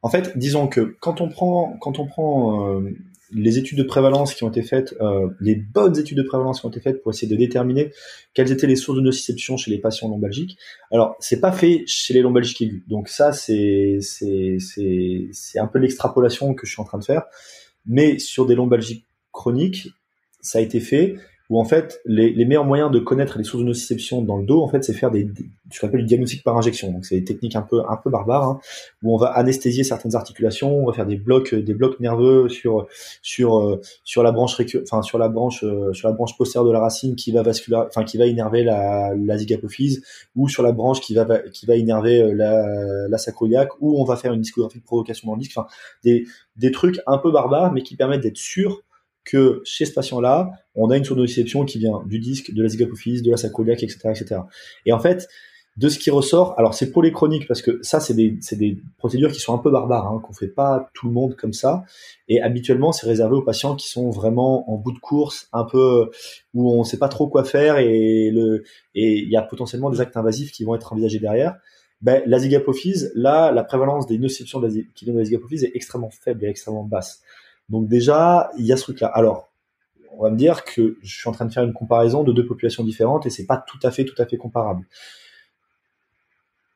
en 0.02 0.10
fait, 0.10 0.38
disons 0.38 0.68
que 0.68 0.96
quand 1.00 1.22
on 1.22 1.30
prend, 1.30 1.78
quand 1.82 2.00
on 2.00 2.08
prend 2.08 2.80
euh, 2.80 2.90
les 3.32 3.58
études 3.58 3.78
de 3.78 3.84
prévalence 3.84 4.34
qui 4.34 4.44
ont 4.44 4.50
été 4.50 4.62
faites, 4.62 4.96
euh, 5.02 5.30
les 5.40 5.56
bonnes 5.56 5.98
études 5.98 6.18
de 6.18 6.24
prévalence 6.24 6.62
qui 6.62 6.66
ont 6.66 6.70
été 6.70 6.80
faites 6.80 7.02
pour 7.02 7.12
essayer 7.12 7.28
de 7.28 7.38
déterminer 7.38 7.92
quelles 8.34 8.52
étaient 8.52 8.68
les 8.68 8.76
sources 8.76 8.98
de 8.98 9.04
nociception 9.04 9.58
chez 9.58 9.72
les 9.72 9.78
patients 9.78 10.10
lombalgiques. 10.10 10.58
Alors, 10.92 11.16
c'est 11.20 11.40
pas 11.40 11.52
fait 11.52 11.84
chez 11.86 12.14
les 12.14 12.22
lombalgiques 12.22 12.62
aigus. 12.62 12.84
Donc 12.88 13.08
ça, 13.08 13.32
c'est 13.32 13.98
c'est 14.02 14.58
c'est 14.60 15.28
c'est 15.32 15.60
un 15.60 15.68
peu 15.68 15.80
l'extrapolation 15.80 16.54
que 16.54 16.66
je 16.66 16.72
suis 16.72 16.82
en 16.82 16.86
train 16.86 17.00
de 17.00 17.06
faire. 17.06 17.24
Mais 17.86 18.20
sur 18.20 18.46
des 18.46 18.56
lombalgiques 18.56 19.06
chroniques, 19.32 19.90
ça 20.42 20.60
a 20.60 20.62
été 20.62 20.80
fait 20.80 21.16
où 21.50 21.60
en 21.60 21.66
fait 21.66 22.00
les, 22.06 22.32
les, 22.32 22.46
meilleurs 22.46 22.66
moyens 22.66 22.92
de 22.92 23.00
connaître 23.00 23.38
les 23.38 23.44
sources 23.44 23.64
de 23.64 23.68
nociception 23.68 24.22
dans 24.22 24.38
le 24.38 24.46
dos 24.46 24.62
en 24.62 24.68
fait 24.68 24.84
c'est 24.84 24.94
faire 24.94 25.10
des, 25.10 25.24
des 25.24 25.50
ce 25.72 25.80
qu'on 25.80 25.88
appelle 25.88 26.02
du 26.02 26.06
diagnostic 26.06 26.44
par 26.44 26.58
injection. 26.58 26.92
Donc 26.92 27.06
c'est 27.06 27.20
des 27.20 27.24
techniques 27.24 27.56
un 27.56 27.62
peu 27.62 27.82
un 27.88 27.98
peu 27.98 28.10
barbares 28.10 28.44
hein, 28.44 28.60
où 29.04 29.14
on 29.14 29.18
va 29.18 29.28
anesthésier 29.28 29.84
certaines 29.84 30.16
articulations 30.16 30.84
on 30.84 30.86
va 30.86 30.94
faire 30.94 31.08
des 31.08 31.16
blocs 31.16 31.56
des 31.56 31.74
blocs 31.74 32.00
nerveux 32.00 32.50
sur 32.50 32.88
sur 33.22 33.60
euh, 33.60 33.82
sur 34.04 34.22
la 34.22 34.32
branche 34.32 34.58
enfin 34.84 35.02
sur 35.02 35.18
la 35.18 35.28
branche 35.28 35.64
euh, 35.64 35.92
sur 35.94 36.08
la 36.08 36.14
branche 36.14 36.38
postérieure 36.38 36.68
de 36.68 36.74
la 36.74 36.80
racine 36.80 37.16
qui 37.16 37.32
va 37.32 37.42
vasculaire 37.42 37.86
enfin 37.88 38.04
qui 38.04 38.18
va 38.18 38.28
énerver 38.28 38.64
la, 38.64 39.14
la 39.16 39.38
zygapophyse 39.38 40.04
ou 40.36 40.48
sur 40.50 40.62
la 40.62 40.72
branche 40.72 41.02
qui 41.02 41.16
va 41.16 41.40
qui 41.52 41.66
va 41.66 41.76
énerver 41.76 42.22
euh, 42.22 42.34
la, 42.34 43.08
la 43.08 43.18
sacroiliaque 43.18 43.72
ou 43.80 44.00
on 44.00 44.06
va 44.06 44.16
faire 44.18 44.34
une 44.34 44.42
discographie 44.42 44.80
de 44.80 44.84
provocation 44.84 45.28
dans 45.28 45.36
le 45.36 45.40
disque. 45.40 45.58
Enfin 45.58 45.68
des 46.04 46.26
des 46.58 46.72
trucs 46.72 47.00
un 47.08 47.18
peu 47.18 47.32
barbares 47.32 47.72
mais 47.74 47.82
qui 47.82 47.96
permettent 47.96 48.22
d'être 48.22 48.38
sûr 48.38 48.84
que 49.26 49.62
chez 49.64 49.86
ce 49.86 49.94
patient-là, 49.94 50.52
on 50.76 50.90
a 50.90 50.98
une 50.98 51.04
surdociception 51.04 51.66
qui 51.66 51.80
vient 51.80 52.02
du 52.06 52.20
disque, 52.20 52.54
de 52.54 52.64
la 52.64 52.70
zygapophyse, 52.70 53.22
de 53.22 53.32
la 53.32 53.38
sacroiliaque, 53.38 53.84
etc., 53.84 54.00
etc. 54.10 54.42
Et 54.86 54.94
en 54.94 55.00
fait, 55.00 55.28
de 55.80 55.88
ce 55.88 55.98
qui 55.98 56.10
ressort, 56.10 56.56
alors 56.58 56.74
c'est 56.74 56.92
pour 56.92 57.02
les 57.02 57.14
chroniques 57.14 57.48
parce 57.48 57.62
que 57.62 57.80
ça 57.84 58.02
c'est 58.02 58.14
des, 58.14 58.38
des 58.52 58.78
procédures 58.98 59.32
qui 59.32 59.40
sont 59.40 59.54
un 59.54 59.60
peu 59.60 59.72
barbares, 59.72 60.08
hein, 60.08 60.20
qu'on 60.22 60.34
fait 60.34 60.50
pas 60.50 60.90
tout 60.94 61.08
le 61.08 61.14
monde 61.14 61.38
comme 61.38 61.54
ça. 61.54 61.84
Et 62.28 62.42
habituellement 62.42 62.92
c'est 62.92 63.08
réservé 63.08 63.36
aux 63.36 63.44
patients 63.44 63.76
qui 63.78 63.88
sont 63.88 64.10
vraiment 64.10 64.70
en 64.70 64.76
bout 64.76 64.92
de 64.92 65.00
course, 65.00 65.48
un 65.54 65.64
peu 65.64 66.10
où 66.54 66.70
on 66.74 66.84
sait 66.84 66.98
pas 66.98 67.08
trop 67.08 67.30
quoi 67.30 67.46
faire 67.46 67.78
et 67.78 68.30
le 68.30 68.64
et 68.94 69.20
il 69.20 69.30
y 69.30 69.38
a 69.38 69.42
potentiellement 69.42 69.90
des 69.90 70.02
actes 70.02 70.18
invasifs 70.18 70.52
qui 70.52 70.66
vont 70.66 70.76
être 70.76 70.92
envisagés 70.92 71.20
derrière. 71.20 71.56
Ben, 72.02 72.24
la 72.26 72.40
zygapophyse, 72.40 73.12
là, 73.16 73.52
la 73.52 73.64
prévalence 73.64 74.06
des 74.06 74.18
nociceptions 74.18 74.62
qui 74.62 75.06
viennent 75.06 75.16
de 75.16 75.20
la 75.20 75.26
zygapophyse 75.26 75.64
est 75.64 75.72
extrêmement 75.76 76.10
faible 76.10 76.44
et 76.44 76.48
extrêmement 76.48 76.84
basse. 76.84 77.22
Donc 77.70 77.88
déjà, 77.88 78.52
il 78.58 78.66
y 78.66 78.74
a 78.74 78.78
ce 78.78 78.84
truc-là. 78.84 79.08
Alors, 79.08 79.52
on 80.18 80.24
va 80.24 80.32
me 80.32 80.38
dire 80.38 80.66
que 80.66 80.98
je 81.02 81.16
suis 81.16 81.30
en 81.30 81.32
train 81.32 81.46
de 81.46 81.54
faire 81.54 81.64
une 81.64 81.74
comparaison 81.74 82.24
de 82.24 82.34
deux 82.34 82.46
populations 82.46 82.84
différentes 82.84 83.26
et 83.26 83.30
c'est 83.30 83.46
pas 83.46 83.58
tout 83.58 83.80
à 83.84 83.92
fait, 83.92 84.06
tout 84.06 84.20
à 84.22 84.26
fait 84.26 84.38
comparable. 84.38 84.86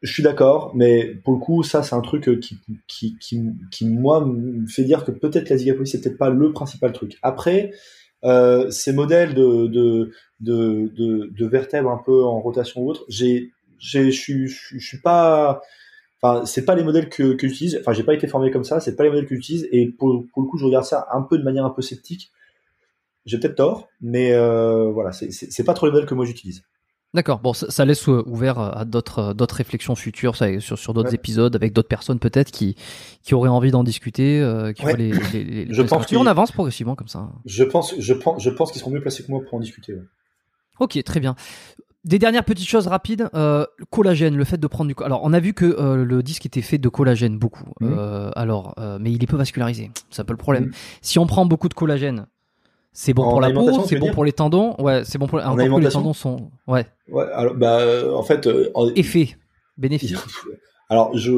Je 0.02 0.12
suis 0.12 0.24
d'accord, 0.24 0.74
mais 0.76 1.16
pour 1.24 1.34
le 1.34 1.40
coup, 1.40 1.64
ça, 1.64 1.82
c'est 1.82 1.96
un 1.96 2.02
truc 2.02 2.40
qui, 2.42 2.60
qui, 2.88 3.18
qui, 3.20 3.42
qui, 3.72 3.88
moi, 3.88 4.26
me 4.26 4.68
fait 4.68 4.84
dire 4.84 5.06
que 5.06 5.12
peut-être 5.12 5.50
la 5.50 5.58
zygapophyse, 5.58 5.94
c'est 5.94 6.02
peut-être 6.02 6.18
pas 6.18 6.30
le 6.30 6.52
principal 6.52 6.92
truc. 6.92 7.18
Après, 7.22 7.72
euh, 8.26 8.70
ces 8.70 8.92
modèles 8.92 9.34
de, 9.34 9.68
de, 9.68 10.12
de, 10.42 11.30
de, 11.32 11.46
vertèbres 11.48 11.90
un 11.90 12.02
peu 12.06 12.24
en 12.24 12.40
rotation 12.40 12.82
ou 12.82 12.90
autre, 12.90 13.06
j'ai, 13.08 13.52
je 13.80 14.10
suis, 14.10 14.48
je 14.48 14.78
suis 14.78 15.00
pas, 15.00 15.62
Enfin, 16.24 16.46
c'est 16.46 16.64
pas 16.64 16.74
les 16.74 16.84
modèles 16.84 17.10
que, 17.10 17.34
que 17.34 17.48
j'utilise. 17.50 17.78
Enfin, 17.82 17.92
j'ai 17.92 18.04
pas 18.04 18.14
été 18.14 18.28
formé 18.28 18.50
comme 18.50 18.64
ça. 18.64 18.80
C'est 18.80 18.96
pas 18.96 19.04
les 19.04 19.10
modèles 19.10 19.28
que 19.28 19.36
j'utilise. 19.36 19.68
Et 19.74 19.88
pour, 19.88 20.26
pour, 20.32 20.42
le 20.42 20.48
coup, 20.48 20.58
je 20.58 20.66
regarde 20.66 20.86
ça 20.86 21.06
un 21.12 21.22
peu 21.22 21.38
de 21.38 21.44
manière 21.44 21.66
un 21.66 21.70
peu 21.70 21.82
sceptique. 21.82 22.32
J'ai 23.26 23.38
peut-être 23.40 23.56
tort, 23.56 23.90
mais 24.02 24.34
euh, 24.34 24.90
voilà, 24.92 25.12
c'est 25.12 25.64
pas 25.64 25.74
trop 25.74 25.86
les 25.86 25.92
modèles 25.92 26.08
que 26.08 26.14
moi 26.14 26.26
j'utilise. 26.26 26.64
D'accord. 27.14 27.40
Bon, 27.40 27.54
ça, 27.54 27.70
ça, 27.70 27.86
laisse 27.86 28.08
ouvert 28.08 28.58
à 28.58 28.86
d'autres 28.86 29.34
d'autres 29.34 29.56
réflexions 29.56 29.96
futures, 29.96 30.36
ça, 30.36 30.60
sur 30.60 30.78
sur 30.80 30.94
d'autres 30.94 31.14
épisodes 31.14 31.56
avec 31.56 31.72
d'autres 31.72 31.88
personnes 31.88 32.20
peut-être 32.20 32.52
qui 32.52 32.76
qui 33.22 33.34
auraient 33.34 33.50
envie 33.50 33.72
d'en 33.72 33.84
discuter, 33.84 34.42
euh, 34.42 34.74
qui 34.74 34.84
ouais. 34.84 34.98
les, 34.98 35.12
les, 35.32 35.44
les, 35.44 35.74
Je 35.74 35.82
pense 35.84 36.08
qu'on 36.08 36.26
avance 36.26 36.52
progressivement 36.52 36.96
comme 36.96 37.08
ça. 37.08 37.30
Je 37.46 37.64
pense 37.64 37.96
je 37.98 38.14
pense 38.14 38.44
je 38.44 38.50
pense 38.50 38.72
qu'ils 38.72 38.80
seront 38.82 38.92
mieux 38.92 39.02
placés 39.02 39.24
que 39.24 39.32
moi 39.32 39.42
pour 39.42 39.54
en 39.54 39.60
discuter. 39.60 39.94
Ouais. 39.94 40.04
Ok, 40.80 41.02
très 41.04 41.20
bien. 41.20 41.36
Des 42.06 42.20
dernières 42.20 42.44
petites 42.44 42.68
choses 42.68 42.88
rapides, 42.88 43.30
euh, 43.34 43.66
collagène, 43.90 44.36
le 44.36 44.44
fait 44.44 44.58
de 44.58 44.68
prendre 44.68 44.94
du. 44.94 45.04
Alors, 45.04 45.22
on 45.24 45.32
a 45.32 45.40
vu 45.40 45.54
que 45.54 45.64
euh, 45.66 46.04
le 46.04 46.22
disque 46.22 46.46
était 46.46 46.62
fait 46.62 46.78
de 46.78 46.90
collagène 46.90 47.38
beaucoup. 47.38 47.72
Mhm. 47.80 47.96
Euh, 47.98 48.32
alors, 48.36 48.74
euh, 48.78 48.98
mais 49.00 49.12
il 49.12 49.24
est 49.24 49.28
peu 49.28 49.38
vascularisé. 49.38 49.90
C'est 50.10 50.22
un 50.22 50.26
peu 50.26 50.34
le 50.34 50.38
problème. 50.38 50.66
Mhm. 50.66 50.72
Si 51.02 51.18
on 51.18 51.26
prend 51.28 51.46
beaucoup 51.46 51.70
de 51.70 51.74
collagène, 51.74 52.26
c'est 52.92 53.14
bon 53.14 53.24
En 53.24 53.30
pour 53.30 53.42
la 53.42 53.52
peau, 53.52 53.84
c'est 53.88 53.98
bon 53.98 54.12
pour 54.12 54.26
les 54.26 54.34
tendons. 54.34 54.76
Ouais, 54.80 55.04
c'est 55.06 55.18
bon 55.18 55.28
pour. 55.28 55.40
Encore 55.40 55.56
que 55.56 55.80
les 55.82 55.90
tendons 55.90 56.14
sont. 56.14 56.52
Ouais. 56.68 56.86
Ouais. 57.10 57.26
Alors, 57.34 57.56
bah, 57.56 57.80
en 58.14 58.24
fait, 58.24 58.50
en- 58.76 58.90
Effet, 58.96 59.38
bénéfice. 59.78 60.14
alors 60.90 61.18
je 61.18 61.32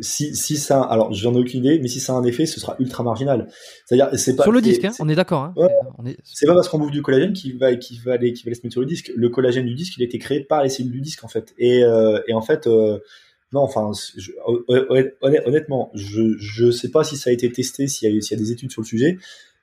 si 0.00 0.34
si 0.36 0.56
ça 0.56 0.82
alors 0.82 1.12
j'en 1.14 1.34
ai 1.34 1.38
aucune 1.38 1.60
idée, 1.64 1.78
mais 1.80 1.88
si 1.88 1.98
ça 2.00 2.12
a 2.12 2.16
un 2.16 2.24
effet, 2.24 2.44
ce 2.46 2.60
sera 2.60 2.76
ultra 2.78 3.02
marginal. 3.02 3.48
C'est-à-dire 3.86 4.10
c'est 4.18 4.36
pas 4.36 4.42
Sur 4.42 4.52
le 4.52 4.60
disque, 4.60 4.84
hein, 4.84 4.92
on 5.00 5.08
est 5.08 5.14
d'accord. 5.14 5.42
Hein. 5.44 5.54
Ouais. 5.56 5.68
On 5.98 6.04
est. 6.06 6.16
C'est 6.24 6.46
pas 6.46 6.54
parce 6.54 6.68
qu'on 6.68 6.78
bouffe 6.78 6.90
du 6.90 7.02
collagène 7.02 7.32
qu'il 7.32 7.56
va, 7.58 7.74
qu'il 7.76 8.00
va 8.00 8.12
aller, 8.12 8.32
qu'il 8.32 8.44
va 8.44 8.48
aller 8.48 8.54
se 8.54 8.62
mettre 8.62 8.72
sur 8.74 8.80
le 8.82 8.86
disque. 8.86 9.10
Le 9.16 9.28
collagène 9.28 9.66
du 9.66 9.74
disque, 9.74 9.94
il 9.96 10.02
a 10.02 10.06
été 10.06 10.18
créé 10.18 10.40
par 10.40 10.62
les 10.62 10.68
cellules 10.68 10.92
du 10.92 11.00
disque, 11.00 11.24
en 11.24 11.28
fait. 11.28 11.54
Et, 11.58 11.82
euh, 11.84 12.20
et 12.28 12.34
en 12.34 12.42
fait, 12.42 12.66
euh, 12.66 12.98
non, 13.52 13.60
enfin, 13.60 13.90
je- 14.16 14.30
honnêtement, 15.46 15.90
je, 15.94 16.36
je 16.38 16.70
sais 16.70 16.90
pas 16.90 17.04
si 17.04 17.16
ça 17.16 17.30
a 17.30 17.32
été 17.32 17.50
testé, 17.50 17.86
s'il 17.86 18.12
y 18.12 18.16
a, 18.16 18.20
s'il 18.20 18.36
y 18.38 18.40
a 18.40 18.44
des 18.44 18.52
études 18.52 18.70
sur 18.70 18.82
le 18.82 18.86
sujet, 18.86 19.18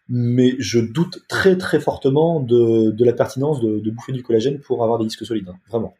mais 0.09 0.55
je 0.59 0.79
doute 0.79 1.19
très, 1.27 1.57
très 1.57 1.79
fortement 1.79 2.39
de, 2.39 2.91
de 2.91 3.05
la 3.05 3.13
pertinence 3.13 3.61
de, 3.61 3.79
de 3.79 3.91
bouffer 3.91 4.11
du 4.11 4.23
collagène 4.23 4.59
pour 4.59 4.83
avoir 4.83 4.99
des 4.99 5.05
disques 5.05 5.25
solides. 5.25 5.49
hein. 5.49 5.55
Vraiment. 5.69 5.93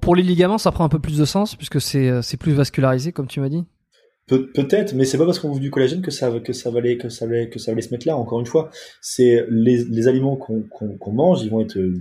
Pour 0.00 0.14
les 0.16 0.22
ligaments, 0.22 0.58
ça 0.58 0.72
prend 0.72 0.84
un 0.84 0.88
peu 0.88 0.98
plus 0.98 1.18
de 1.18 1.24
sens 1.24 1.56
puisque 1.56 1.80
c'est 1.80 2.08
euh, 2.08 2.20
plus 2.38 2.52
vascularisé, 2.52 3.12
comme 3.12 3.26
tu 3.26 3.40
m'as 3.40 3.48
dit. 3.48 3.64
Pe- 4.26 4.50
Peut-être, 4.52 4.94
mais 4.94 5.04
c'est 5.04 5.18
pas 5.18 5.24
parce 5.26 5.38
qu'on 5.38 5.50
bouffe 5.50 5.60
du 5.60 5.70
collagène 5.70 6.02
que 6.02 6.10
ça 6.10 6.30
que 6.40 6.52
ça 6.52 6.70
va 6.70 6.78
aller 6.78 6.96
que 6.98 7.08
ça 7.08 7.26
va 7.26 7.34
aller- 7.36 7.48
que 7.50 7.58
ça 7.58 7.70
va 7.70 7.74
aller 7.74 7.82
se 7.82 7.90
mettre 7.92 8.06
là. 8.06 8.16
Encore 8.16 8.40
une 8.40 8.46
fois, 8.46 8.70
c'est 9.00 9.44
les, 9.50 9.84
les 9.84 10.08
aliments 10.08 10.36
qu'on 10.36 11.12
mange, 11.12 11.42
ils 11.42 11.50
vont 11.50 11.60
être 11.60 11.76
euh, 11.78 11.94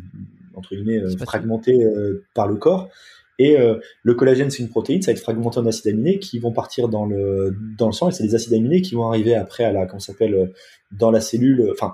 entre 0.55 0.73
guillemets 0.75 0.97
euh, 0.99 1.09
fragmentés 1.25 1.83
euh, 1.83 2.23
par 2.33 2.47
le 2.47 2.55
corps. 2.55 2.89
Et 3.37 3.59
euh, 3.59 3.75
le 4.03 4.13
collagène, 4.13 4.49
c'est 4.49 4.63
une 4.63 4.69
protéine, 4.69 5.01
ça 5.01 5.11
va 5.11 5.17
être 5.17 5.21
fragmenté 5.21 5.59
en 5.59 5.65
acides 5.65 5.87
aminés 5.93 6.19
qui 6.19 6.39
vont 6.39 6.53
partir 6.53 6.87
dans 6.87 7.05
le 7.05 7.53
dans 7.77 7.87
le 7.87 7.91
sang 7.91 8.07
et 8.07 8.11
c'est 8.13 8.23
des 8.23 8.33
acides 8.33 8.53
aminés 8.53 8.81
qui 8.81 8.95
vont 8.95 9.09
arriver 9.09 9.35
après 9.35 9.65
à 9.65 9.73
la 9.73 9.85
s'appelle 9.99 10.51
dans 10.93 11.11
la 11.11 11.19
cellule, 11.19 11.69
enfin 11.73 11.93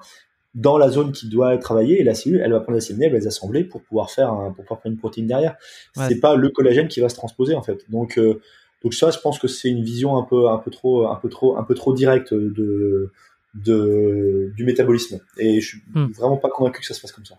dans 0.53 0.77
la 0.77 0.89
zone 0.89 1.11
qui 1.13 1.29
doit 1.29 1.53
être 1.53 1.61
travaillée 1.61 2.01
et 2.01 2.03
la 2.03 2.13
cellule, 2.13 2.41
elle 2.43 2.51
va 2.51 2.59
prendre 2.59 2.77
les 2.77 2.91
aminés, 2.91 3.05
elle 3.05 3.13
va 3.13 3.19
les 3.19 3.27
assembler 3.27 3.63
pour 3.63 3.81
pouvoir 3.81 4.09
faire 4.11 4.31
un, 4.33 4.51
pour 4.51 4.65
pouvoir 4.65 4.81
faire 4.81 4.91
une 4.91 4.97
protéine 4.97 5.27
derrière. 5.27 5.55
Ouais. 5.95 6.05
C'est 6.09 6.19
pas 6.19 6.35
le 6.35 6.49
collagène 6.49 6.87
qui 6.89 6.99
va 6.99 7.07
se 7.09 7.15
transposer 7.15 7.55
en 7.55 7.61
fait. 7.61 7.85
Donc 7.89 8.17
euh, 8.17 8.41
donc 8.83 8.93
ça, 8.93 9.11
je 9.11 9.19
pense 9.19 9.37
que 9.39 9.47
c'est 9.47 9.69
une 9.69 9.83
vision 9.83 10.17
un 10.17 10.23
peu, 10.23 10.49
un 10.49 10.57
peu 10.57 10.71
trop, 10.71 11.07
un 11.07 11.15
peu 11.15 11.29
trop, 11.29 11.55
un 11.57 11.63
peu 11.63 11.75
trop 11.75 11.93
directe 11.93 12.33
de, 12.33 13.11
de 13.53 14.51
du 14.55 14.65
métabolisme. 14.65 15.19
Et 15.37 15.61
je 15.61 15.67
suis 15.67 15.81
Hmm. 15.93 16.07
vraiment 16.07 16.37
pas 16.37 16.49
convaincu 16.49 16.81
que 16.81 16.85
ça 16.87 16.93
se 16.93 17.01
passe 17.01 17.11
comme 17.11 17.25
ça. 17.25 17.35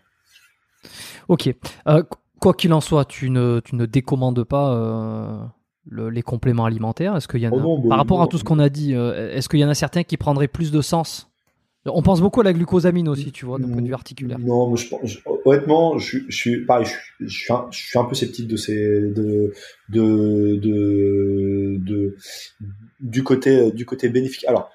Ok. 1.28 1.48
Euh, 1.89 2.02
qu- 2.02 2.16
quoi 2.40 2.55
qu'il 2.55 2.72
en 2.72 2.80
soit, 2.80 3.05
tu 3.05 3.30
ne, 3.30 3.60
tu 3.60 3.76
ne 3.76 3.86
décommandes 3.86 4.44
pas 4.44 4.74
euh, 4.74 5.39
le- 5.89 6.10
les 6.10 6.22
compléments 6.22 6.64
alimentaires? 6.64 7.16
Est-ce 7.16 7.28
qu'il 7.28 7.40
y 7.40 7.47
en 7.48 7.52
a, 7.52 7.55
Oh 7.56 7.60
non, 7.60 7.78
bah, 7.80 7.89
par 7.90 7.98
rapport 7.98 8.18
non. 8.18 8.24
à 8.24 8.28
tout 8.28 8.39
ce 8.39 8.44
qu'on 8.44 8.59
a 8.59 8.68
dit, 8.68 8.94
euh, 8.94 9.34
est-ce 9.34 9.48
qu'il 9.48 9.60
y 9.60 9.64
en 9.64 9.68
a 9.68 9.74
certains 9.74 10.02
qui 10.05 10.16
prendraient 10.16 10.48
plus 10.48 10.70
de 10.70 10.80
sens 10.80 11.28
On 11.84 12.02
pense 12.02 12.20
beaucoup 12.20 12.40
à 12.40 12.44
la 12.44 12.52
glucosamine 12.52 13.09
aussi, 13.09 13.32
tu 13.32 13.44
vois, 13.44 13.59
d'un 13.59 13.68
point 13.68 13.82
de 13.82 13.88
vue 13.88 13.94
articulaire. 13.94 14.38
Non, 14.38 14.76
je, 14.76 14.86
honnêtement, 15.44 15.98
je, 15.98 16.20
suis- 16.30 16.64
pareil, 16.64 16.86
je, 17.18 17.26
suis 17.28 17.52
un, 17.98 18.04
peu 18.04 18.14
sceptique 18.14 18.46
de 18.46 18.56
ces, 18.56 19.12
du 23.00 23.24
côté, 23.24 23.72
du 23.72 23.84
côté 23.84 24.09
bénéfique. 24.10 24.44
Alors, 24.46 24.70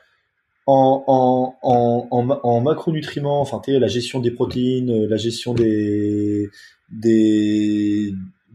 en, 0.65 1.03
en, 1.07 1.55
en, 1.61 2.07
en, 2.11 2.23
ma- 2.23 2.41
en 2.43 2.59
macronutriments, 2.59 3.39
enfin, 3.39 3.61
la 3.67 3.88
gestion 3.88 4.19
des 4.19 4.31
protéines, 4.31 5.05
la 5.05 5.15
gestion 5.17 5.53
des, 5.53 6.49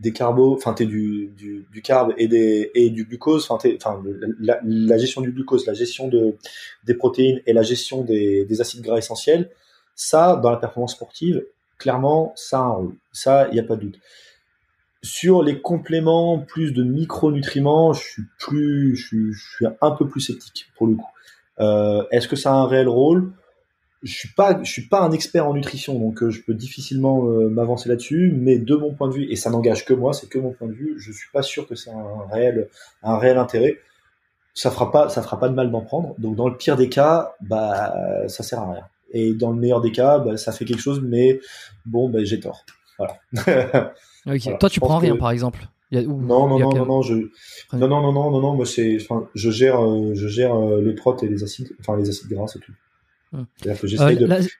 des 0.02 0.12
carbos, 0.12 0.54
enfin, 0.54 0.74
t'es 0.74 0.84
du, 0.84 1.32
du, 1.36 1.82
carbe 1.82 2.12
et 2.18 2.26
des, 2.26 2.70
et 2.74 2.90
du 2.90 3.04
glucose, 3.04 3.48
enfin, 3.48 3.68
enfin, 3.76 4.02
la, 4.40 4.98
gestion 4.98 5.20
du 5.20 5.30
glucose, 5.30 5.64
la 5.64 5.74
gestion 5.74 6.08
de, 6.08 6.36
des 6.84 6.94
protéines 6.94 7.40
et 7.46 7.52
la 7.52 7.62
gestion 7.62 8.02
des, 8.02 8.44
des 8.44 8.60
acides 8.60 8.82
gras 8.82 8.98
essentiels, 8.98 9.50
ça, 9.94 10.36
dans 10.42 10.50
la 10.50 10.56
performance 10.56 10.92
sportive, 10.92 11.44
clairement, 11.78 12.32
ça 12.34 12.58
a 12.58 12.62
un 12.62 12.70
rôle. 12.70 12.96
Ça, 13.12 13.46
il 13.48 13.54
n'y 13.54 13.60
a 13.60 13.62
pas 13.62 13.76
de 13.76 13.82
doute. 13.82 14.00
Sur 15.04 15.42
les 15.42 15.60
compléments, 15.60 16.40
plus 16.40 16.72
de 16.72 16.82
micronutriments, 16.82 17.92
je 17.92 18.02
suis 18.02 18.22
plus, 18.38 18.96
je 18.96 19.32
suis 19.32 19.66
un 19.80 19.90
peu 19.92 20.08
plus 20.08 20.20
sceptique 20.20 20.66
pour 20.76 20.88
le 20.88 20.96
coup. 20.96 21.10
Euh, 21.60 22.04
Est-ce 22.10 22.26
que 22.26 22.36
ça 22.36 22.50
a 22.50 22.54
un 22.54 22.66
réel 22.66 22.88
rôle? 22.88 23.32
Je 24.02 24.12
suis 24.12 24.28
pas, 24.30 24.58
je 24.62 24.70
suis 24.70 24.88
pas 24.88 25.00
un 25.00 25.12
expert 25.12 25.46
en 25.46 25.54
nutrition, 25.54 25.98
donc 25.98 26.22
euh, 26.22 26.30
je 26.30 26.40
peux 26.42 26.54
difficilement 26.54 27.26
euh, 27.28 27.48
m'avancer 27.48 27.88
là-dessus. 27.88 28.34
Mais 28.36 28.58
de 28.58 28.74
mon 28.74 28.92
point 28.94 29.08
de 29.08 29.14
vue, 29.14 29.30
et 29.30 29.36
ça 29.36 29.50
n'engage 29.50 29.84
que 29.84 29.94
moi, 29.94 30.12
c'est 30.12 30.28
que 30.28 30.38
mon 30.38 30.52
point 30.52 30.66
de 30.68 30.72
vue, 30.72 30.94
je 30.98 31.12
suis 31.12 31.28
pas 31.32 31.42
sûr 31.42 31.68
que 31.68 31.74
c'est 31.76 31.90
un 31.90 32.26
réel, 32.32 32.68
un 33.02 33.16
réel 33.18 33.38
intérêt. 33.38 33.78
Ça 34.54 34.70
fera 34.70 34.90
pas, 34.90 35.08
ça 35.08 35.22
fera 35.22 35.38
pas 35.38 35.48
de 35.48 35.54
mal 35.54 35.70
d'en 35.70 35.80
prendre. 35.82 36.14
Donc 36.18 36.34
dans 36.36 36.48
le 36.48 36.56
pire 36.56 36.76
des 36.76 36.88
cas, 36.88 37.32
bah 37.40 37.94
ça 38.28 38.42
sert 38.42 38.58
à 38.58 38.72
rien. 38.72 38.84
Et 39.12 39.34
dans 39.34 39.50
le 39.50 39.56
meilleur 39.60 39.80
des 39.80 39.92
cas, 39.92 40.18
bah, 40.18 40.36
ça 40.36 40.52
fait 40.52 40.64
quelque 40.64 40.80
chose, 40.80 41.00
mais 41.02 41.38
bon, 41.86 42.08
bah, 42.08 42.24
j'ai 42.24 42.40
tort. 42.40 42.64
Voilà. 42.98 43.18
Toi, 44.58 44.70
tu 44.70 44.80
prends 44.80 44.98
rien, 44.98 45.14
que- 45.14 45.18
par 45.18 45.30
exemple. 45.30 45.66
non, 45.92 46.48
non, 46.48 46.58
non, 46.58 46.70
non, 46.70 46.86
non, 46.86 47.02
je, 47.02 47.14
non, 47.74 47.88
non, 47.88 48.00
non, 48.00 48.12
non, 48.12 48.30
non, 48.30 48.40
non, 48.40 48.54
moi 48.54 48.64
c'est, 48.64 48.96
enfin, 49.02 49.28
je 49.34 49.50
gère, 49.50 49.78
je 50.14 50.26
gère 50.28 50.58
les 50.58 50.94
protes 50.94 51.22
et 51.22 51.28
les 51.28 51.44
acides, 51.44 51.70
enfin 51.80 51.96
les 51.98 52.08
acides 52.08 52.30
gras, 52.30 52.46
c'est 52.48 52.58
tout. 52.60 52.72
Hum. 53.32 53.46
Que 53.62 53.86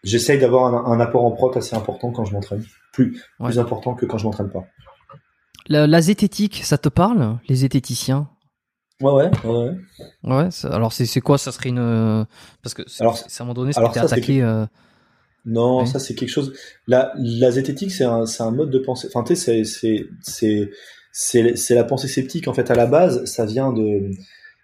j'essaye 0.03 0.39
d'avoir 0.39 0.89
un, 0.89 1.01
apport 1.01 1.25
en 1.25 1.33
prot 1.33 1.57
assez 1.57 1.77
important 1.77 2.11
quand 2.11 2.25
je 2.25 2.33
m'entraîne, 2.33 2.65
plus, 2.93 3.21
plus 3.39 3.59
important 3.59 3.95
que 3.95 4.07
quand 4.07 4.17
je 4.17 4.25
m'entraîne 4.25 4.51
pas. 4.51 4.65
La, 5.69 5.87
la, 5.87 6.01
zététique, 6.01 6.63
ça 6.65 6.79
te 6.79 6.89
parle, 6.89 7.39
les 7.49 7.57
zététiciens? 7.57 8.29
Ouais, 9.03 9.13
ouais, 9.13 9.31
ouais. 9.45 9.71
Ouais. 10.23 10.49
alors 10.65 10.93
c'est 10.93 11.21
quoi? 11.21 11.37
Ça 11.37 11.53
serait 11.53 11.69
une 11.69 12.27
parce 12.63 12.75
que 12.75 12.83
alors 13.01 13.17
à 13.17 13.43
un 13.43 13.45
moment 13.45 13.55
donné, 13.55 13.73
c'était 13.73 13.99
attaqué. 13.99 14.43
Euh... 14.43 14.65
Non, 15.45 15.87
ça 15.87 15.99
c'est 15.99 16.15
quelque 16.15 16.31
chose. 16.31 16.55
La, 16.87 17.13
la 17.17 17.51
zététique, 17.51 17.91
c'est 17.91 18.05
un, 18.05 18.25
un 18.39 18.51
mode 18.53 18.71
de 18.71 18.79
pensée. 18.79 19.09
Enfin, 19.13 19.25
tu 19.25 19.35
sais, 19.37 19.65
c'est 21.13 21.75
la 21.75 21.85
pensée 21.85 22.09
sceptique 22.09 22.49
en 22.49 22.55
fait 22.55 22.71
à 22.71 22.75
la 22.75 22.87
base. 22.87 23.25
Ça 23.25 23.45
vient 23.45 23.73
de 23.73 24.11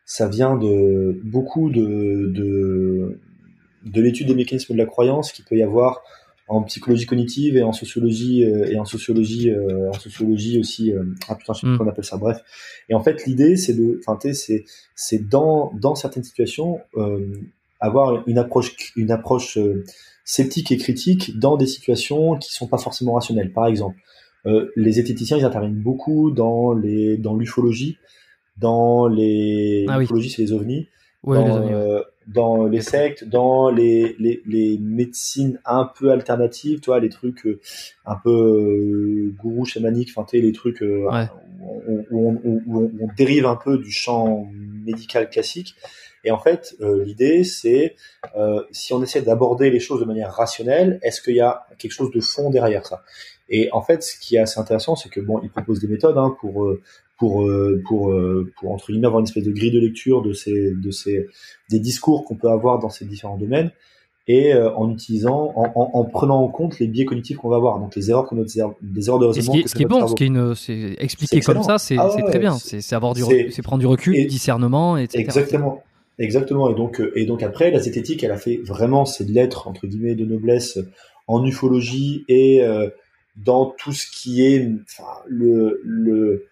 ça 0.05 0.29
vient 0.29 0.57
de 0.57 1.21
beaucoup 1.25 1.71
de 1.71 2.33
de 2.33 3.21
de 3.93 4.01
l'étude 4.01 4.29
des 4.29 4.35
mécanismes 4.35 4.75
de 4.75 4.79
la 4.79 4.87
croyance 4.87 5.33
qu'il 5.33 5.45
peut 5.45 5.57
y 5.57 5.63
avoir 5.63 6.03
en 6.49 6.63
psychologie 6.63 7.05
cognitive 7.07 7.57
et 7.57 7.63
en 7.63 7.73
sociologie 7.73 8.45
euh, 8.45 8.71
et 8.71 8.79
en 8.79 8.87
sociologie 8.87 9.51
euh, 9.51 9.91
en 9.91 9.93
sociologie 9.93 10.59
aussi 10.59 10.93
euh, 10.93 11.05
ah 11.29 11.35
putain 11.35 11.53
je 11.53 11.61
sais 11.61 11.67
mm. 11.67 11.77
comment 11.77 11.91
on 11.91 11.93
appelle 11.93 12.05
ça 12.05 12.17
bref. 12.17 12.39
Et 12.89 12.95
en 12.95 13.01
fait 13.01 13.27
l'idée 13.27 13.57
c'est 13.57 13.75
de 13.75 14.01
enfin 14.07 14.19
c'est 14.33 14.65
c'est 14.95 15.29
dans 15.29 15.73
dans 15.75 15.95
certaines 15.95 16.25
situations 16.25 16.81
avoir 17.81 18.27
une 18.27 18.39
approche 18.39 18.75
une 18.97 19.11
approche 19.11 19.59
sceptique 20.25 20.73
et 20.73 20.79
critique 20.79 21.39
dans 21.39 21.57
des 21.57 21.67
situations 21.67 22.37
qui 22.39 22.53
sont 22.53 22.67
pas 22.67 22.79
forcément 22.79 23.13
rationnelles. 23.13 23.53
Par 23.53 23.67
exemple 23.67 23.97
les 24.77 24.99
esthéticiens 24.99 25.37
ils 25.37 25.45
interviennent 25.45 25.75
beaucoup 25.75 26.31
dans 26.31 26.73
les 26.73 27.19
dans 27.19 27.37
l'ufologie 27.37 27.99
dans 28.57 29.07
les 29.07 29.85
ah, 29.89 29.99
l'ufologie 29.99 30.31
c'est 30.31 30.43
les 30.43 30.53
ovnis. 30.53 30.89
Ouais, 31.23 31.45
les 31.45 31.51
ovnis, 31.51 31.75
dans 32.29 32.67
les 32.67 32.83
sectes, 32.83 33.25
dans 33.25 33.71
les, 33.71 34.15
les, 34.19 34.43
les, 34.47 34.79
médecines 34.79 35.59
un 35.65 35.87
peu 35.87 36.13
alternatives, 36.13 36.81
toi, 36.81 37.01
les 37.01 37.09
trucs 37.09 37.47
euh, 37.47 37.59
un 38.05 38.17
peu 38.17 38.31
euh, 38.31 39.35
gourou 39.39 39.65
chamaniques, 39.65 40.11
enfin, 40.15 40.27
les 40.35 40.53
trucs 40.53 40.83
euh, 40.83 41.09
où, 42.11 42.29
on, 42.29 42.35
où, 42.45 42.91
on, 43.01 43.09
dérive 43.17 43.47
un 43.47 43.57
peu 43.57 43.79
du 43.79 43.91
champ 43.91 44.47
médical 44.85 45.31
classique. 45.31 45.75
Et 46.25 46.31
en 46.31 46.39
fait, 46.39 46.77
l'idée, 46.81 47.45
c'est 47.45 47.95
si 48.73 48.93
on 48.93 49.03
essaie 49.03 49.23
d'aborder 49.23 49.71
les 49.71 49.81
choses 49.81 50.01
de 50.01 50.05
manière 50.05 50.33
rationnelle, 50.33 50.99
est-ce 51.03 51.23
qu'il 51.23 51.37
y 51.37 51.41
a 51.41 51.67
quelque 51.79 51.93
chose 51.93 52.11
de 52.11 52.21
fond 52.21 52.51
derrière 52.51 52.85
ça? 52.85 53.05
Et 53.49 53.71
en 53.73 53.81
fait, 53.81 54.03
ce 54.03 54.19
qui 54.19 54.37
est 54.37 54.41
assez 54.41 54.59
intéressant, 54.59 54.97
c'est 54.97 55.09
que 55.09 55.21
bon, 55.21 55.41
ils 55.43 55.49
proposent 55.49 55.81
des 55.81 55.87
méthodes 55.87 56.19
hein, 56.19 56.37
pour 56.41 56.77
pour 57.19 57.45
euh, 57.45 57.83
pour 57.87 58.11
euh, 58.11 58.51
pour 58.57 58.73
entre 58.73 58.93
guillemets 58.93 59.07
avoir 59.07 59.21
une 59.21 59.27
espèce 59.27 59.45
de 59.45 59.53
grille 59.53 59.73
de 59.73 59.81
lecture 59.81 60.23
de 60.23 60.33
ces 60.33 60.73
de 60.73 60.91
ces 60.91 61.27
des 61.69 61.81
discours 61.81 62.25
qu'on 62.25 62.37
peut 62.37 62.49
avoir 62.49 62.79
dans 62.79 62.91
ces 62.91 63.05
différents 63.05 63.37
domaines 63.37 63.73
et 64.29 64.55
euh, 64.55 64.73
en 64.75 64.91
utilisant 64.91 65.53
en, 65.57 65.73
en, 65.75 65.91
en, 65.95 66.05
prenant 66.05 66.41
en 66.41 66.49
compte 66.49 66.79
les 66.79 66.87
biais 66.87 67.05
cognitifs 67.05 67.39
qu'on 67.39 67.49
va 67.49 67.57
avoir 67.57 67.81
donc 67.81 67.97
les 67.97 68.11
erreurs 68.11 68.27
qu'on 68.27 68.37
les 68.37 68.59
erreurs 68.59 69.19
de 69.19 69.27
raisonnement 69.27 69.53
ce 69.67 69.75
qui, 69.75 69.83
est 69.83 69.87
bon 69.87 70.07
ce 70.07 70.15
qui 70.15 70.25
est 70.25 70.27
une 70.29 70.55
c'est 70.55 70.95
expliqué 70.99 71.41
comme 71.41 71.63
ça 71.63 71.79
c'est 71.79 71.99
ah 71.99 72.09
très 72.09 72.39
bien 72.39 72.57
c'est 72.57 72.93
avoir 72.95 73.15
du 73.15 73.23
c'est 73.51 73.63
prendre 73.63 73.81
du 73.81 73.87
recul 73.87 74.15
du 74.15 74.27
discernement 74.27 74.97
etc 74.97 75.19
exactement 75.19 75.83
exactement 76.19 76.71
et 76.71 76.75
donc 76.75 77.03
et 77.17 77.27
donc 77.27 77.43
après 77.43 77.73
la 77.73 77.81
zététique 77.81 78.23
elle 78.23 78.33
a 78.33 78.37
fait 78.37 78.61
vraiment 78.65 79.05
ses 79.05 79.25
lettres 79.25 79.67
entre 79.67 79.89
guillemets 79.89 80.15
de 80.15 80.25
noblesse 80.25 80.79
en 81.27 81.45
ufologie 81.45 82.25
et 82.29 82.63
dans 83.37 83.67
tout 83.67 83.93
ce 83.93 84.07
qui 84.11 84.45
est 84.45 84.69
enfin, 84.83 85.23
le 85.27 85.81
le 85.85 86.48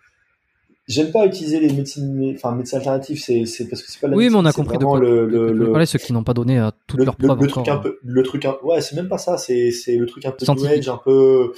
J'aime 0.88 1.10
pas 1.10 1.26
utiliser 1.26 1.58
les 1.58 1.72
médecines, 1.72 2.34
enfin 2.36 2.54
médecins 2.54 2.76
alternatifs, 2.76 3.20
c'est 3.20 3.68
parce 3.68 3.82
que 3.82 3.90
c'est 3.90 4.00
pas 4.00 4.06
la 4.06 4.16
Oui, 4.16 4.28
mais 4.30 4.36
on 4.36 4.44
a 4.44 4.52
compris 4.52 4.78
de 4.78 4.84
quoi 4.84 5.00
le, 5.00 5.26
le, 5.26 5.52
le, 5.52 5.84
ceux 5.84 5.98
qui 5.98 6.12
n'ont 6.12 6.22
pas 6.22 6.32
donné 6.32 6.58
à 6.58 6.72
toutes 6.86 7.04
leurs 7.04 7.16
preuves. 7.16 7.40
Le, 7.40 7.48
truc 7.48 7.66
un 7.66 7.78
peu, 7.78 7.98
le 8.04 8.22
truc 8.22 8.44
un, 8.44 8.56
ouais, 8.62 8.80
c'est 8.80 8.94
même 8.94 9.08
pas 9.08 9.18
ça, 9.18 9.36
c'est 9.36 9.72
c'est 9.72 9.96
le 9.96 10.06
truc 10.06 10.24
un 10.26 10.30
peu 10.30 10.46
new 10.46 10.64
age, 10.64 10.88
un 10.88 11.00
peu 11.04 11.52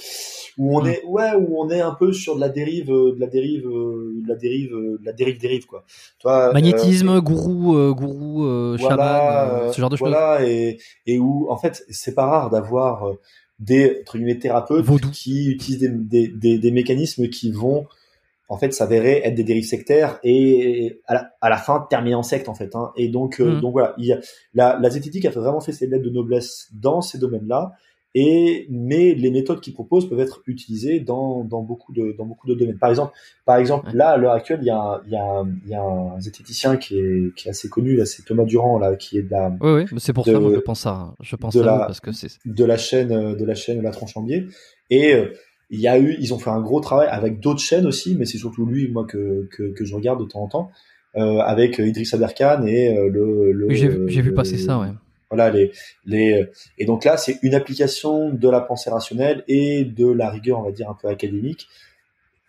où 0.57 0.75
on 0.75 0.83
mm. 0.83 0.87
est, 0.87 1.03
ouais, 1.05 1.35
où 1.35 1.61
on 1.61 1.69
est 1.69 1.79
un 1.79 1.93
peu 1.93 2.11
sur 2.11 2.37
de 2.37 2.41
la 2.41 2.49
dérive, 2.49 2.87
de 2.87 3.17
la 3.19 3.27
dérive, 3.27 3.65
de 3.65 4.27
la 4.27 4.35
dérive, 4.35 4.71
de 4.71 5.05
la 5.05 5.13
dérive 5.13 5.39
dérive 5.39 5.67
quoi. 5.67 5.85
Toi, 6.19 6.51
magnétisme, 6.51 7.09
euh, 7.09 7.21
gourou, 7.21 7.77
euh, 7.77 7.93
gourou, 7.93 8.45
euh, 8.45 8.79
chaman, 8.79 9.71
ce 9.71 9.79
genre 9.79 9.91
de 9.91 9.95
choses. 9.95 10.09
Voilà, 10.09 10.43
et 10.43 10.79
et 11.05 11.19
où 11.19 11.51
en 11.51 11.57
fait 11.57 11.85
c'est 11.89 12.15
pas 12.15 12.25
rare 12.25 12.49
d'avoir 12.49 13.11
des 13.59 13.99
entre 14.01 14.17
guillemets 14.17 14.39
thérapeutes 14.39 14.87
qui 15.11 15.51
utilisent 15.51 15.81
des, 15.81 15.89
des, 15.89 16.27
des, 16.29 16.57
des 16.57 16.71
mécanismes 16.71 17.29
qui 17.29 17.51
vont 17.51 17.85
en 18.49 18.57
fait 18.57 18.73
s'avérait 18.73 19.21
être 19.25 19.35
des 19.35 19.43
dérives 19.43 19.65
sectaires 19.65 20.19
et 20.23 20.99
à 21.05 21.13
la, 21.13 21.31
à 21.39 21.49
la 21.49 21.57
fin 21.57 21.85
terminer 21.89 22.15
en 22.15 22.23
secte 22.23 22.49
en 22.49 22.55
fait. 22.55 22.75
Hein. 22.75 22.91
Et 22.97 23.07
donc, 23.07 23.39
euh, 23.39 23.57
mm. 23.57 23.61
donc 23.61 23.71
voilà, 23.71 23.93
il 23.97 24.05
y 24.07 24.11
a, 24.11 24.19
la, 24.53 24.77
la 24.81 24.89
zététique 24.89 25.25
a 25.25 25.29
vraiment 25.29 25.61
fait 25.61 25.71
ses 25.71 25.87
lettres 25.87 26.03
de 26.03 26.09
noblesse 26.09 26.69
dans 26.73 27.01
ces 27.01 27.19
domaines-là. 27.19 27.73
Et 28.15 28.65
mais 28.71 29.13
les 29.13 29.29
méthodes 29.29 29.61
qu'il 29.61 29.75
propose 29.75 30.09
peuvent 30.09 30.19
être 30.19 30.41
utilisées 30.47 30.99
dans, 30.99 31.43
dans 31.43 31.61
beaucoup 31.61 31.93
de 31.93 32.15
dans 32.17 32.25
beaucoup 32.25 32.47
de 32.47 32.55
domaines. 32.55 32.79
Par 32.79 32.89
exemple, 32.89 33.13
par 33.45 33.57
exemple, 33.57 33.91
là 33.93 34.09
à 34.09 34.17
l'heure 34.17 34.33
actuelle, 34.33 34.61
il 34.63 34.65
y 34.65 34.71
a 34.71 34.79
un, 34.79 35.01
il 35.05 35.11
y 35.11 35.15
a 35.15 35.23
un, 35.23 35.47
il 35.63 35.69
y 35.69 35.75
a 35.75 35.83
un 35.83 36.19
zététicien 36.19 36.77
qui 36.77 36.97
est 36.97 37.35
qui 37.35 37.47
est 37.47 37.51
assez 37.51 37.69
connu 37.69 37.95
là, 37.95 38.07
c'est 38.07 38.23
Thomas 38.25 38.45
Durand 38.45 38.79
là, 38.79 38.95
qui 38.95 39.19
est 39.19 39.21
de 39.21 39.29
la. 39.29 39.55
Oui, 39.61 39.85
oui, 39.91 39.99
c'est 39.99 40.13
pour 40.13 40.25
ça 40.25 40.31
que 40.33 40.55
je 40.55 40.59
pense 40.59 40.79
ça. 40.79 41.13
Je 41.21 41.35
pense 41.35 41.55
de 41.55 41.61
la, 41.61 41.77
parce 41.77 41.99
que 41.99 42.11
c'est 42.11 42.29
de 42.45 42.65
la 42.65 42.77
chaîne 42.77 43.35
de 43.35 43.45
la 43.45 43.53
chaîne 43.53 43.79
La 43.83 43.91
Tranche 43.91 44.15
et 44.89 45.13
euh, 45.13 45.33
il 45.69 45.79
y 45.79 45.87
a 45.87 45.99
eu, 45.99 46.15
ils 46.19 46.33
ont 46.33 46.39
fait 46.39 46.49
un 46.49 46.61
gros 46.61 46.79
travail 46.79 47.07
avec 47.11 47.39
d'autres 47.39 47.61
chaînes 47.61 47.85
aussi, 47.85 48.15
mais 48.15 48.25
c'est 48.25 48.37
surtout 48.37 48.65
lui, 48.65 48.89
moi, 48.89 49.05
que, 49.05 49.47
que, 49.51 49.71
que, 49.71 49.85
je 49.85 49.93
regarde 49.93 50.19
de 50.19 50.25
temps 50.25 50.41
en 50.41 50.47
temps, 50.47 50.71
euh, 51.15 51.39
avec 51.39 51.79
Idriss 51.79 52.13
Aberkan 52.13 52.65
et 52.65 52.97
euh, 52.97 53.09
le. 53.09 53.51
le 53.51 53.69
J'ai 53.69 54.21
vu 54.21 54.33
passer 54.33 54.57
ça, 54.57 54.79
ouais. 54.79 54.89
Voilà 55.31 55.51
les 55.51 55.71
les 56.05 56.47
et 56.79 56.85
donc 56.85 57.05
là 57.05 57.15
c'est 57.15 57.37
une 57.43 57.53
application 57.53 58.31
de 58.31 58.49
la 58.49 58.61
pensée 58.61 58.89
rationnelle 58.89 59.43
et 59.47 59.85
de 59.85 60.07
la 60.07 60.27
rigueur 60.27 60.57
on 60.57 60.63
va 60.63 60.71
dire 60.71 60.89
un 60.89 60.95
peu 60.99 61.07
académique 61.07 61.67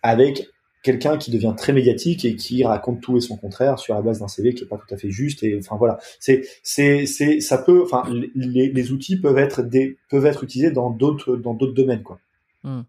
avec 0.02 0.48
quelqu'un 0.82 1.18
qui 1.18 1.30
devient 1.30 1.52
très 1.54 1.74
médiatique 1.74 2.24
et 2.24 2.36
qui 2.36 2.64
raconte 2.64 3.02
tout 3.02 3.18
et 3.18 3.20
son 3.20 3.36
contraire 3.36 3.78
sur 3.78 3.94
la 3.94 4.00
base 4.00 4.20
d'un 4.20 4.28
CV 4.28 4.54
qui 4.54 4.64
est 4.64 4.66
pas 4.66 4.78
tout 4.78 4.94
à 4.94 4.96
fait 4.96 5.10
juste 5.10 5.42
et 5.42 5.58
enfin 5.58 5.76
voilà 5.76 5.98
c'est 6.20 6.42
c'est 6.62 7.04
c'est 7.04 7.40
ça 7.40 7.58
peut 7.58 7.82
enfin 7.82 8.02
les, 8.34 8.70
les 8.70 8.92
outils 8.92 9.20
peuvent 9.20 9.36
être 9.36 9.60
des 9.60 9.98
peuvent 10.08 10.24
être 10.24 10.42
utilisés 10.42 10.70
dans 10.70 10.88
d'autres 10.88 11.36
dans 11.36 11.52
d'autres 11.52 11.74
domaines 11.74 12.02
quoi 12.02 12.18
Hmm. 12.62 12.82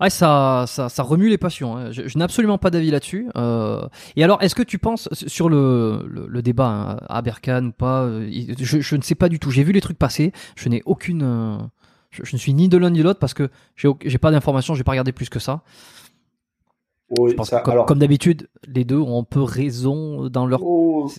Ouais, 0.00 0.10
ça, 0.10 0.64
ça, 0.66 0.90
ça, 0.90 1.02
remue 1.02 1.30
les 1.30 1.38
passions. 1.38 1.76
Hein. 1.76 1.92
Je, 1.92 2.18
n'ai 2.18 2.24
absolument 2.24 2.58
pas 2.58 2.70
d'avis 2.70 2.90
là-dessus. 2.90 3.28
Euh... 3.36 3.88
Et 4.16 4.24
alors, 4.24 4.42
est-ce 4.42 4.54
que 4.54 4.62
tu 4.62 4.78
penses 4.78 5.08
sur 5.12 5.48
le, 5.48 6.04
le, 6.06 6.42
débat 6.42 6.66
hein, 6.66 6.96
à 7.08 7.22
Berkane 7.22 7.68
ou 7.68 7.72
pas 7.72 8.02
euh, 8.02 8.30
je, 8.58 8.80
je, 8.80 8.96
ne 8.96 9.02
sais 9.02 9.14
pas 9.14 9.30
du 9.30 9.38
tout. 9.38 9.50
J'ai 9.50 9.64
vu 9.64 9.72
les 9.72 9.80
trucs 9.80 9.98
passer. 9.98 10.32
Je 10.56 10.68
n'ai 10.68 10.82
aucune. 10.84 11.22
Euh, 11.22 11.56
je, 12.10 12.22
je, 12.24 12.36
ne 12.36 12.38
suis 12.38 12.52
ni 12.52 12.68
de 12.68 12.76
l'un 12.76 12.90
ni 12.90 12.98
de 12.98 13.04
l'autre 13.04 13.18
parce 13.18 13.32
que 13.32 13.48
j'ai 13.76 14.18
pas 14.18 14.30
d'informations. 14.30 14.74
J'ai 14.74 14.84
pas 14.84 14.92
regardé 14.92 15.12
plus 15.12 15.30
que 15.30 15.38
ça 15.38 15.62
comme, 17.86 17.98
d'habitude, 17.98 18.48
les 18.72 18.84
deux 18.84 18.98
ont 18.98 19.20
un 19.20 19.24
peu 19.24 19.42
raison 19.42 20.28
dans 20.28 20.46
leur. 20.46 20.60
Oh, 20.62 21.10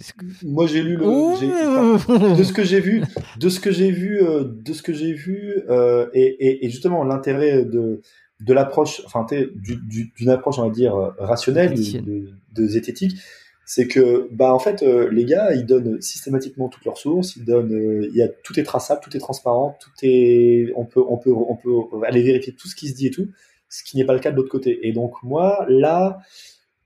moi, 0.44 0.68
j'ai 0.68 0.82
lu 0.82 0.96
le. 0.96 2.38
de 2.38 2.44
ce 2.44 2.54
que 2.54 2.64
j'ai 2.64 2.80
vu, 2.80 3.04
de 3.38 3.50
ce 3.50 3.60
que 3.60 3.72
j'ai 3.72 3.92
vu, 3.92 4.22
euh, 4.22 4.44
de 4.44 4.74
ce 4.74 4.82
que 4.82 4.94
j'ai 4.94 5.14
vu, 5.14 5.62
euh, 5.70 6.08
et, 6.14 6.66
et, 6.66 6.70
justement 6.70 7.04
l'intérêt 7.04 7.66
de 7.66 8.02
de 8.42 8.54
l'approche, 8.54 9.02
enfin, 9.06 9.26
d'une 9.30 10.30
approche, 10.30 10.60
on 10.60 10.64
va 10.64 10.70
dire 10.70 11.14
rationnelle, 11.18 11.74
de, 11.74 12.32
de, 12.54 12.68
zététique, 12.68 13.18
c'est 13.66 13.88
que, 13.88 14.28
bah, 14.32 14.54
en 14.54 14.60
fait, 14.60 14.84
euh, 14.84 15.10
les 15.10 15.24
gars, 15.24 15.54
ils 15.54 15.66
donnent 15.66 16.02
systématiquement 16.02 16.68
toutes 16.68 16.84
leurs 16.84 16.98
sources, 16.98 17.38
ils 17.38 17.46
donnent, 17.46 18.08
il 18.12 18.16
y 18.16 18.22
a 18.22 18.28
tout 18.28 18.60
est 18.60 18.64
traçable, 18.64 19.00
tout 19.02 19.16
est 19.16 19.20
transparent, 19.20 19.78
tout 19.80 19.90
est, 20.04 20.72
on 20.76 20.84
peut, 20.84 21.02
on 21.08 21.18
peut, 21.18 21.32
on 21.32 21.56
peut 21.56 22.06
aller 22.06 22.22
vérifier 22.24 22.54
tout 22.54 22.68
ce 22.68 22.76
qui 22.76 22.90
se 22.90 22.96
dit 22.96 23.08
et 23.08 23.12
tout 23.12 23.30
ce 23.76 23.84
qui 23.84 23.98
n'est 23.98 24.06
pas 24.06 24.14
le 24.14 24.20
cas 24.20 24.32
de 24.32 24.38
l'autre 24.38 24.50
côté. 24.50 24.88
Et 24.88 24.94
donc 24.94 25.22
moi, 25.24 25.66
là, 25.68 26.20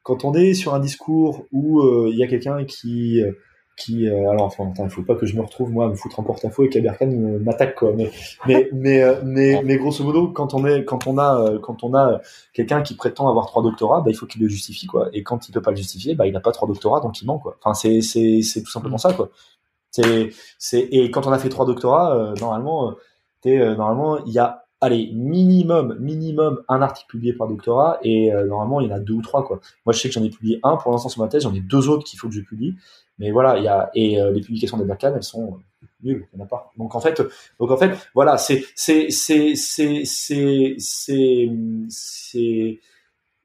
quand 0.04 0.26
on 0.26 0.34
est 0.34 0.54
sur 0.56 0.74
un 0.74 0.80
discours 0.80 1.46
où 1.52 1.82
euh, 1.82 2.10
il 2.12 2.18
y 2.18 2.24
a 2.24 2.28
quelqu'un 2.28 2.66
qui 2.66 3.22
euh, 3.22 3.32
qui 3.78 4.10
euh, 4.10 4.30
alors 4.30 4.46
enfin 4.46 4.74
il 4.84 4.90
faut 4.90 5.04
pas 5.04 5.16
que 5.16 5.26
je 5.26 5.36
me 5.36 5.42
retrouve 5.42 5.72
moi 5.72 5.86
à 5.86 5.90
me 5.90 5.96
foutre 5.96 6.20
en 6.20 6.24
porte-à-faux 6.24 6.64
et 6.64 6.70
qu'Aberkan 6.70 7.12
m'attaque 7.40 7.76
quoi. 7.76 7.94
Mais 7.96 8.10
mais 8.48 8.70
mais 8.74 9.04
mais, 9.24 9.62
mais 9.64 9.78
grosso 9.78 10.04
modo 10.04 10.30
quand 10.30 10.54
on 10.56 10.66
est 10.66 10.84
quand 10.84 11.06
on 11.06 11.18
a 11.20 11.60
quand 11.62 11.84
on 11.84 11.94
a 11.94 12.22
quelqu'un 12.54 12.82
qui 12.82 12.96
prétend 12.96 13.30
avoir 13.30 13.46
trois 13.46 13.62
doctorats 13.62 14.02
bah 14.02 14.10
il 14.10 14.16
faut 14.16 14.26
qu'il 14.26 14.42
le 14.42 14.48
justifie 14.48 14.88
quoi. 14.88 15.10
Et 15.14 15.22
quand 15.22 15.48
il 15.48 15.52
peut 15.52 15.62
pas 15.62 15.72
le 15.72 15.78
justifier 15.78 16.16
bah 16.16 16.26
il 16.26 16.34
n'a 16.34 16.42
pas 16.42 16.52
trois 16.52 16.68
doctorats 16.68 17.02
donc 17.02 17.22
il 17.22 17.28
ment 17.28 17.38
quoi. 17.38 17.58
Enfin 17.60 17.76
c'est 17.76 18.02
c'est 18.02 18.42
c'est 18.42 18.64
tout 18.64 18.72
simplement 18.72 18.98
ça 18.98 19.14
quoi. 19.14 19.30
C'est 19.92 20.32
c'est 20.58 20.82
et 20.92 21.12
quand 21.12 21.28
on 21.28 21.32
a 21.32 21.40
fait 21.40 21.50
trois 21.50 21.66
doctorats 21.68 22.34
normalement 22.40 22.96
t'es 23.42 23.58
normalement 23.76 24.26
il 24.26 24.34
y 24.34 24.40
a 24.40 24.66
allez, 24.82 25.12
minimum, 25.14 25.98
minimum 26.00 26.62
un 26.68 26.82
article 26.82 27.10
publié 27.10 27.34
par 27.34 27.48
doctorat 27.48 28.00
et 28.04 28.34
euh, 28.34 28.46
normalement 28.46 28.82
il 28.82 28.90
y 28.90 28.92
en 28.92 28.96
a 28.96 29.00
deux 29.00 29.14
ou 29.14 29.22
trois 29.22 29.46
quoi. 29.46 29.60
Moi 29.86 29.94
je 29.94 30.00
sais 30.00 30.10
que 30.10 30.14
j'en 30.14 30.24
ai 30.24 30.30
publié 30.30 30.60
un 30.64 30.78
pour 30.78 30.92
l'instant 30.92 31.10
sur 31.10 31.22
ma 31.22 31.28
thèse, 31.28 31.44
j'en 31.44 31.54
ai 31.54 31.60
deux 31.60 31.90
autres 31.90 32.06
qu'il 32.06 32.20
faut 32.20 32.28
que 32.28 32.34
je 32.34 32.42
publie, 32.42 32.76
mais 33.18 33.32
voilà 33.32 33.58
il 33.58 33.64
y 33.64 33.68
a 33.68 33.90
et 33.94 34.22
euh, 34.22 34.32
les 34.32 34.42
publications 34.42 34.78
des 34.78 34.86
Berkane 34.86 35.16
elles 35.16 35.24
sont 35.24 35.54
euh, 35.54 35.86
nulles, 36.04 36.28
il 36.34 36.38
n'y 36.38 36.42
en 36.42 36.46
a 36.46 36.48
pas. 36.48 36.72
Donc 36.78 36.96
en 36.96 37.00
fait, 37.00 37.22
donc 37.60 37.72
en 37.72 37.78
fait 37.78 37.92
voilà 38.14 38.38
c'est 38.38 38.64
c'est 38.76 39.10
c'est 39.10 39.56
c'est 39.56 40.04
c'est 40.06 40.76
c'est 40.78 42.80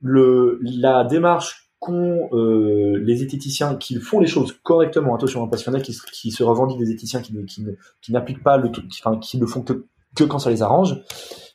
le, 0.04 0.60
la 0.62 1.04
démarche 1.04 1.70
qu'ont 1.78 2.28
euh, 2.32 2.98
les 2.98 3.16
zététiciens 3.16 3.76
qui 3.76 3.96
font 3.96 4.20
les 4.20 4.26
choses 4.26 4.52
correctement, 4.62 5.14
attention, 5.14 5.44
y 5.44 5.70
en 5.70 5.74
a 5.74 5.80
qui, 5.80 5.98
qui 6.12 6.30
se 6.30 6.42
revendiquent 6.42 6.78
des 6.78 6.86
zététiciens 6.86 7.20
qui, 7.20 7.34
qui, 7.46 7.66
qui 8.00 8.12
n'appliquent 8.12 8.42
pas 8.42 8.56
le, 8.56 8.68
qui, 8.68 8.82
enfin, 9.04 9.18
qui 9.18 9.38
ne 9.38 9.46
font 9.46 9.62
que, 9.62 9.86
que 10.14 10.24
quand 10.24 10.38
ça 10.38 10.50
les 10.50 10.62
arrange, 10.62 11.00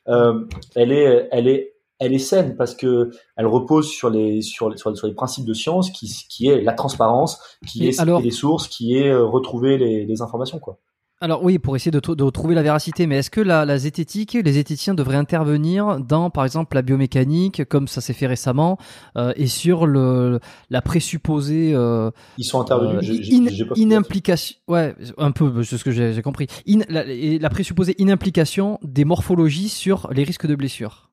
euh, 0.07 0.45
elle 0.75 0.91
est, 0.91 1.27
elle 1.31 1.47
est, 1.47 1.73
elle 1.99 2.13
est 2.13 2.19
saine 2.19 2.55
parce 2.57 2.75
que 2.75 3.09
elle 3.35 3.45
repose 3.47 3.89
sur 3.89 4.09
les 4.09 4.41
sur, 4.41 4.77
sur, 4.79 4.95
sur 4.97 5.07
les 5.07 5.13
principes 5.13 5.45
de 5.45 5.53
science 5.53 5.91
qui, 5.91 6.07
qui 6.29 6.47
est 6.47 6.61
la 6.61 6.73
transparence, 6.73 7.39
qui 7.67 7.85
Et 7.85 7.89
est 7.89 7.99
alors- 7.99 8.21
les 8.21 8.31
sources, 8.31 8.67
qui 8.67 8.97
est 8.97 9.09
euh, 9.09 9.25
retrouver 9.25 9.77
les, 9.77 10.05
les 10.05 10.21
informations 10.21 10.59
quoi. 10.59 10.77
Alors 11.21 11.43
oui, 11.43 11.59
pour 11.59 11.75
essayer 11.75 11.91
de, 11.91 11.99
de 11.99 12.29
trouver 12.29 12.55
la 12.55 12.61
véracité, 12.63 13.05
mais 13.05 13.17
est-ce 13.17 13.29
que 13.29 13.41
la, 13.41 13.65
la 13.65 13.77
zététique, 13.77 14.33
les 14.41 14.53
zététiciens 14.53 14.93
devraient 14.93 15.17
intervenir 15.17 15.99
dans, 15.99 16.29
par 16.29 16.45
exemple, 16.45 16.75
la 16.75 16.81
biomécanique, 16.81 17.65
comme 17.65 17.89
ça 17.89 17.99
s'est 17.99 18.13
fait 18.13 18.25
récemment, 18.27 18.77
euh, 19.17 19.33
et 19.35 19.47
sur 19.47 19.85
le, 19.85 20.39
la 20.69 20.81
présupposée 20.81 21.73
euh, 21.75 22.09
Ils 22.37 22.45
sont 22.45 22.61
intervenus. 22.61 23.03
euh, 23.09 23.13
in- 23.33 23.47
inimplication, 23.75 24.55
ouais, 24.69 24.95
un 25.17 25.31
peu, 25.31 25.61
c'est 25.63 25.77
ce 25.77 25.83
que 25.83 25.91
j'ai 25.91 26.21
compris, 26.21 26.47
In- 26.69 26.83
la 26.87 27.49
présupposée 27.49 27.95
inimplication 27.97 28.79
des 28.81 29.03
morphologies 29.03 29.67
sur 29.67 30.07
les 30.13 30.23
risques 30.23 30.47
de 30.47 30.55
blessures. 30.55 31.08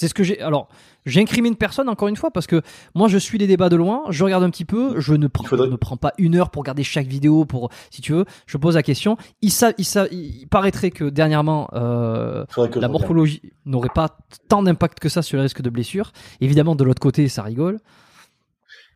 C'est 0.00 0.06
ce 0.06 0.14
que 0.14 0.22
j'ai. 0.22 0.40
Alors, 0.40 0.68
j'incrimine 1.06 1.56
personne 1.56 1.88
encore 1.88 2.06
une 2.06 2.14
fois 2.14 2.30
parce 2.30 2.46
que 2.46 2.62
moi 2.94 3.08
je 3.08 3.18
suis 3.18 3.36
les 3.36 3.48
débats 3.48 3.68
de 3.68 3.74
loin, 3.74 4.04
je 4.10 4.22
regarde 4.22 4.44
un 4.44 4.50
petit 4.50 4.64
peu, 4.64 5.00
je 5.00 5.12
ne 5.14 5.26
prends, 5.26 5.42
faudrait- 5.50 5.66
je 5.66 5.72
ne 5.72 5.76
prends 5.76 5.96
pas 5.96 6.12
une 6.18 6.36
heure 6.36 6.50
pour 6.50 6.62
regarder 6.62 6.84
chaque 6.84 7.08
vidéo 7.08 7.44
pour, 7.44 7.70
si 7.90 8.00
tu 8.00 8.12
veux, 8.12 8.24
je 8.46 8.56
pose 8.58 8.76
la 8.76 8.84
question. 8.84 9.16
Il, 9.42 9.50
sa- 9.50 9.72
il, 9.76 9.84
sa- 9.84 10.06
il 10.12 10.46
paraîtrait 10.48 10.92
que 10.92 11.02
dernièrement 11.02 11.68
euh, 11.72 12.44
que 12.68 12.78
la 12.78 12.86
morphologie 12.92 13.42
n'aurait 13.66 13.88
pas 13.92 14.16
tant 14.48 14.62
d'impact 14.62 15.00
que 15.00 15.08
ça 15.08 15.20
sur 15.20 15.36
les 15.36 15.42
risques 15.42 15.62
de 15.62 15.70
blessure. 15.70 16.12
Évidemment, 16.40 16.76
de 16.76 16.84
l'autre 16.84 17.00
côté, 17.02 17.26
ça 17.28 17.42
rigole. 17.42 17.80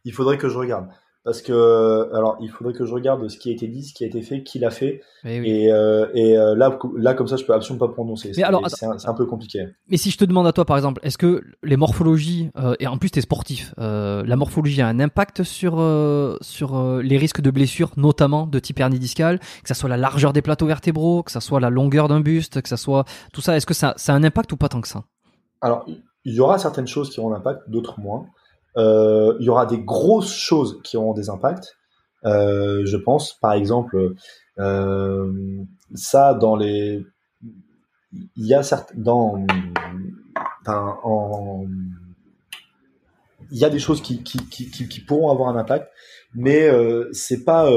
Il 0.04 0.12
faudrait 0.12 0.38
que 0.38 0.48
je 0.48 0.56
regarde. 0.56 0.86
Parce 1.24 1.40
que, 1.40 2.12
alors, 2.12 2.36
il 2.40 2.50
faudrait 2.50 2.72
que 2.72 2.84
je 2.84 2.92
regarde 2.92 3.28
ce 3.28 3.38
qui 3.38 3.50
a 3.50 3.52
été 3.52 3.68
dit, 3.68 3.84
ce 3.84 3.94
qui 3.94 4.02
a 4.02 4.08
été 4.08 4.22
fait, 4.22 4.42
qui 4.42 4.58
l'a 4.58 4.70
fait. 4.70 5.02
Oui. 5.24 5.30
Et, 5.44 5.72
euh, 5.72 6.08
et 6.14 6.36
euh, 6.36 6.56
là, 6.56 6.76
là, 6.96 7.14
comme 7.14 7.28
ça, 7.28 7.36
je 7.36 7.44
peux 7.44 7.54
absolument 7.54 7.86
pas 7.86 7.92
prononcer. 7.92 8.32
C'est- 8.32 8.42
alors, 8.42 8.68
c'est 8.68 8.86
un, 8.86 9.14
peu 9.14 9.24
compliqué. 9.24 9.68
Mais 9.86 9.96
si 9.98 10.10
je 10.10 10.18
te 10.18 10.24
demande 10.24 10.48
à 10.48 10.52
toi, 10.52 10.64
par 10.64 10.76
exemple, 10.76 11.00
est-ce 11.04 11.18
que 11.18 11.42
les 11.62 11.76
morphologies, 11.76 12.50
euh, 12.58 12.74
et 12.80 12.88
en 12.88 12.96
plus 12.96 13.10
tu 13.10 13.20
es 13.20 13.22
sportif, 13.22 13.72
la 13.78 14.36
morphologie 14.36 14.82
a 14.82 14.88
un 14.88 14.98
impact 14.98 15.44
sur, 15.44 15.74
sur 16.40 17.00
les 17.00 17.18
risques 17.18 17.40
de 17.40 17.50
blessures, 17.52 17.92
notamment 17.96 18.48
de 18.48 18.58
type 18.58 18.80
hernie 18.80 18.98
discale, 18.98 19.38
que 19.38 19.68
ça 19.68 19.74
soit 19.74 19.88
la 19.88 19.96
largeur 19.96 20.32
des 20.32 20.42
plateaux 20.42 20.66
vertébraux, 20.66 21.22
que 21.22 21.30
ça 21.30 21.40
soit 21.40 21.60
la 21.60 21.70
longueur 21.70 22.08
d'un 22.08 22.20
buste, 22.20 22.62
que 22.62 22.68
ça 22.68 22.76
soit 22.76 23.04
tout 23.32 23.40
ça, 23.40 23.56
est-ce 23.56 23.66
que 23.66 23.74
ça, 23.74 23.94
ça 23.96 24.12
a 24.12 24.16
un 24.16 24.24
impact 24.24 24.50
ou 24.52 24.56
pas 24.56 24.68
tant 24.68 24.80
que 24.80 24.88
ça? 24.88 25.04
Alors, 25.60 25.86
il 26.24 26.34
y 26.34 26.40
aura 26.40 26.58
certaines 26.58 26.86
choses 26.86 27.10
qui 27.10 27.20
auront 27.20 27.32
un 27.32 27.36
impact, 27.36 27.68
d'autres 27.68 28.00
moins. 28.00 28.26
Euh, 28.76 29.36
il 29.40 29.46
y 29.46 29.48
aura 29.48 29.66
des 29.66 29.78
grosses 29.78 30.34
choses 30.34 30.80
qui 30.82 30.96
auront 30.96 31.12
des 31.12 31.28
impacts. 31.28 31.76
Euh, 32.24 32.82
je 32.86 32.96
pense, 32.96 33.34
par 33.34 33.52
exemple, 33.52 34.14
euh, 34.58 35.32
ça 35.94 36.34
dans 36.34 36.56
les, 36.56 37.04
il 38.12 38.46
y 38.46 38.54
a 38.54 38.62
certes 38.62 38.92
dans, 38.94 39.44
en, 40.66 41.66
il 43.50 43.58
y 43.58 43.64
a 43.64 43.70
des 43.70 43.78
choses 43.78 44.00
qui, 44.00 44.22
qui, 44.22 44.48
qui, 44.48 45.00
pourront 45.00 45.30
avoir 45.30 45.48
un 45.48 45.56
impact, 45.56 45.90
mais 46.34 46.70
c'est 47.12 47.44
pas, 47.44 47.70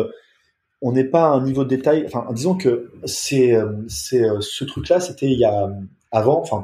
on 0.81 0.93
n'est 0.93 1.05
pas 1.05 1.25
à 1.25 1.31
un 1.31 1.43
niveau 1.43 1.63
de 1.63 1.69
détail. 1.69 2.05
Enfin, 2.05 2.27
disons 2.31 2.55
que 2.55 2.93
c'est, 3.05 3.57
c'est 3.89 4.25
ce 4.39 4.63
truc-là, 4.63 4.99
c'était 5.01 5.29
il 5.29 5.39
y 5.39 5.45
a 5.45 5.69
avant, 6.11 6.39
enfin, 6.39 6.63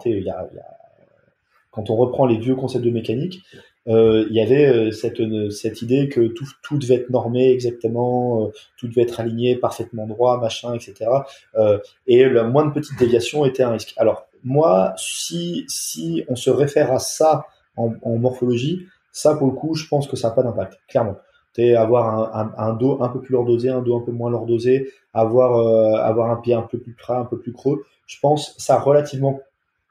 quand 1.72 1.90
on 1.90 1.96
reprend 1.96 2.26
les 2.26 2.38
vieux 2.38 2.56
concepts 2.56 2.86
de 2.86 2.92
mécanique, 2.92 3.44
euh, 3.88 4.26
il 4.30 4.36
y 4.36 4.42
avait 4.42 4.68
euh, 4.68 4.92
cette, 4.92 5.20
euh, 5.20 5.50
cette 5.50 5.82
idée 5.82 6.08
que 6.08 6.28
tout, 6.28 6.46
tout 6.62 6.78
devait 6.78 6.96
être 6.96 7.10
normé 7.10 7.52
exactement, 7.52 8.46
euh, 8.46 8.52
tout 8.78 8.88
devait 8.88 9.02
être 9.02 9.20
aligné 9.20 9.56
parfaitement 9.56 10.06
droit, 10.06 10.40
machin, 10.40 10.74
etc. 10.76 11.10
Euh, 11.56 11.80
et 12.06 12.26
la 12.30 12.44
moindre 12.44 12.74
petite 12.74 12.98
déviation 13.00 13.46
était 13.46 13.64
un 13.64 13.72
risque. 13.72 13.94
Alors 13.98 14.28
moi, 14.44 14.94
si, 14.98 15.66
si 15.68 16.24
on 16.28 16.36
se 16.36 16.50
réfère 16.50 16.92
à 16.92 17.00
ça 17.00 17.46
en, 17.76 17.94
en 18.04 18.18
morphologie, 18.18 18.86
ça 19.12 19.36
pour 19.36 19.48
le 19.48 19.54
coup, 19.54 19.74
je 19.74 19.88
pense 19.88 20.08
que 20.08 20.16
ça 20.16 20.30
n'a 20.30 20.36
pas 20.36 20.44
d'impact, 20.44 20.80
clairement. 20.88 21.18
C'est 21.54 21.76
avoir 21.76 22.36
un, 22.36 22.54
un, 22.58 22.70
un, 22.70 22.74
dos 22.74 23.02
un 23.02 23.10
peu 23.10 23.20
plus 23.20 23.34
lordosé, 23.34 23.70
un 23.70 23.82
dos 23.82 23.98
un 23.98 24.02
peu 24.02 24.12
moins 24.12 24.30
lordosé, 24.30 24.90
avoir, 25.14 25.58
euh, 25.58 25.96
avoir 25.96 26.32
un 26.32 26.38
pied 26.38 26.54
un 26.54 26.62
peu 26.62 26.80
plus 26.80 26.94
plat, 26.94 27.20
un 27.20 27.26
peu 27.26 27.40
plus 27.40 27.52
creux. 27.52 27.84
Je 28.08 28.18
pense 28.22 28.56
ça 28.58 28.80
relativement, 28.80 29.42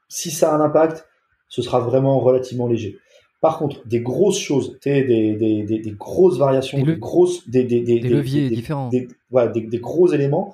si 0.07 0.31
ça 0.31 0.51
a 0.51 0.55
un 0.55 0.61
impact, 0.61 1.07
ce 1.49 1.61
sera 1.61 1.79
vraiment 1.79 2.19
relativement 2.19 2.67
léger. 2.67 2.97
Par 3.41 3.57
contre, 3.57 3.85
des 3.87 3.99
grosses 4.01 4.39
choses, 4.39 4.77
des, 4.85 5.03
des, 5.03 5.33
des, 5.63 5.91
grosses 5.91 6.37
variations, 6.37 6.77
Des 6.77 6.85
le- 6.85 6.95
grosses, 6.95 7.47
des, 7.49 7.63
des, 7.63 7.81
des, 7.81 7.99
Des 7.99 8.07
leviers 8.09 8.49
des- 8.49 8.55
différents. 8.55 8.89
des, 8.89 9.07
voilà, 9.31 9.51
des, 9.51 9.79
gros 9.79 10.07
éléments, 10.13 10.53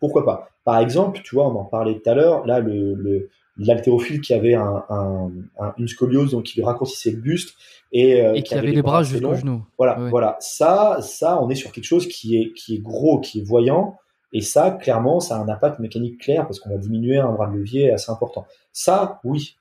pourquoi 0.00 0.24
pas? 0.24 0.48
Par 0.64 0.78
exemple, 0.80 1.20
tu 1.24 1.36
vois, 1.36 1.46
on 1.48 1.54
en 1.56 1.64
parlait 1.64 1.94
tout 2.00 2.10
à 2.10 2.14
l'heure, 2.14 2.44
là, 2.46 2.58
le, 2.58 3.28
l'haltérophile 3.56 4.20
qui 4.20 4.34
avait 4.34 4.54
un, 4.54 4.82
un, 4.90 5.30
un- 5.60 5.74
une 5.78 5.86
scoliose, 5.86 6.32
donc 6.32 6.42
qui 6.44 6.56
lui 6.58 6.64
raccourcissait 6.64 7.12
le 7.12 7.18
buste 7.18 7.54
et, 7.92 8.20
euh, 8.20 8.34
Et 8.34 8.42
qui 8.42 8.54
avait 8.56 8.72
les 8.72 8.82
bras 8.82 9.04
jusqu'au 9.04 9.34
genou. 9.34 9.62
Voilà, 9.78 10.00
Ouais. 10.00 10.10
voilà. 10.10 10.36
Ça, 10.40 10.98
ça, 11.02 11.40
on 11.40 11.48
est 11.50 11.54
sur 11.54 11.70
quelque 11.70 11.84
chose 11.84 12.08
qui 12.08 12.36
est, 12.36 12.52
qui 12.54 12.74
est 12.74 12.78
gros, 12.80 13.20
qui 13.20 13.40
est 13.40 13.44
voyant. 13.44 13.96
Et 14.32 14.40
ça, 14.40 14.72
clairement, 14.72 15.20
ça 15.20 15.36
a 15.36 15.38
un 15.38 15.48
impact 15.48 15.78
mécanique 15.78 16.18
clair 16.20 16.42
parce 16.48 16.58
qu'on 16.58 16.70
va 16.70 16.78
diminuer 16.78 17.18
un 17.18 17.30
bras 17.30 17.46
de 17.46 17.54
levier 17.56 17.92
assez 17.92 18.10
important. 18.10 18.44
Ça, 18.72 19.20
oui. 19.22 19.54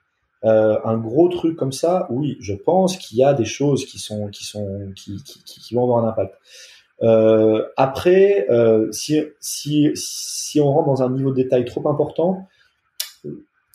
Euh, 0.45 0.77
un 0.83 0.97
gros 0.97 1.30
truc 1.30 1.55
comme 1.55 1.72
ça, 1.72 2.05
oui, 2.09 2.35
je 2.41 2.53
pense 2.53 2.97
qu'il 2.97 3.17
y 3.17 3.23
a 3.23 3.33
des 3.33 3.45
choses 3.45 3.85
qui 3.85 3.97
sont, 3.99 4.27
qui 4.27 4.43
sont, 4.43 4.91
qui, 4.95 5.23
qui, 5.23 5.41
qui- 5.43 5.59
qui 5.61 5.73
vont 5.75 5.83
avoir 5.83 6.03
un 6.03 6.09
impact. 6.09 6.35
Euh, 7.01 7.65
après, 7.77 8.45
euh, 8.49 8.91
si, 8.91 9.22
si, 9.39 9.91
si 9.95 10.59
on 10.61 10.72
rentre 10.72 10.88
dans 10.88 11.01
un 11.03 11.09
niveau 11.09 11.31
de 11.31 11.35
détail 11.35 11.63
trop 11.65 11.88
important, 11.89 12.47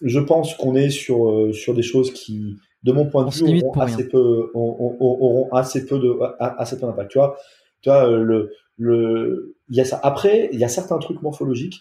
je 0.02 0.20
pense 0.20 0.54
qu'on 0.54 0.74
est 0.74 0.90
sur, 0.90 1.48
sur 1.52 1.74
des 1.74 1.82
choses 1.82 2.12
qui, 2.12 2.56
de 2.84 2.92
mon 2.92 3.06
point 3.06 3.22
de 3.24 3.28
On 3.28 3.30
vue, 3.30 3.62
auront 3.64 3.72
assez 3.80 4.08
peu, 4.08 4.50
auront, 4.54 4.96
auront- 5.00 5.18
auront 5.20 5.52
assez 5.52 5.86
peu 5.86 5.98
de, 5.98 6.16
assez 6.38 6.78
peu 6.78 6.86
d'impact. 6.86 7.10
Tu 7.10 7.18
vois, 7.18 7.36
tu 7.82 7.88
vois, 7.90 8.06
le, 8.08 8.52
le, 8.76 9.56
il 9.70 9.76
y 9.76 9.80
a 9.80 9.84
ça. 9.84 9.98
Après, 10.02 10.48
il 10.52 10.58
y 10.58 10.64
a 10.64 10.68
certains 10.68 10.98
trucs 10.98 11.20
morphologiques. 11.22 11.80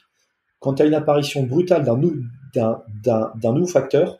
Quand 0.59 0.73
tu 0.75 0.81
as 0.81 0.85
une 0.85 0.95
apparition 0.95 1.43
brutale 1.43 1.83
d'un 1.83 1.97
nou- 1.97 2.23
d'un, 2.55 2.81
d'un, 3.03 3.31
d'un 3.35 3.53
nouveau 3.53 3.67
facteur, 3.67 4.17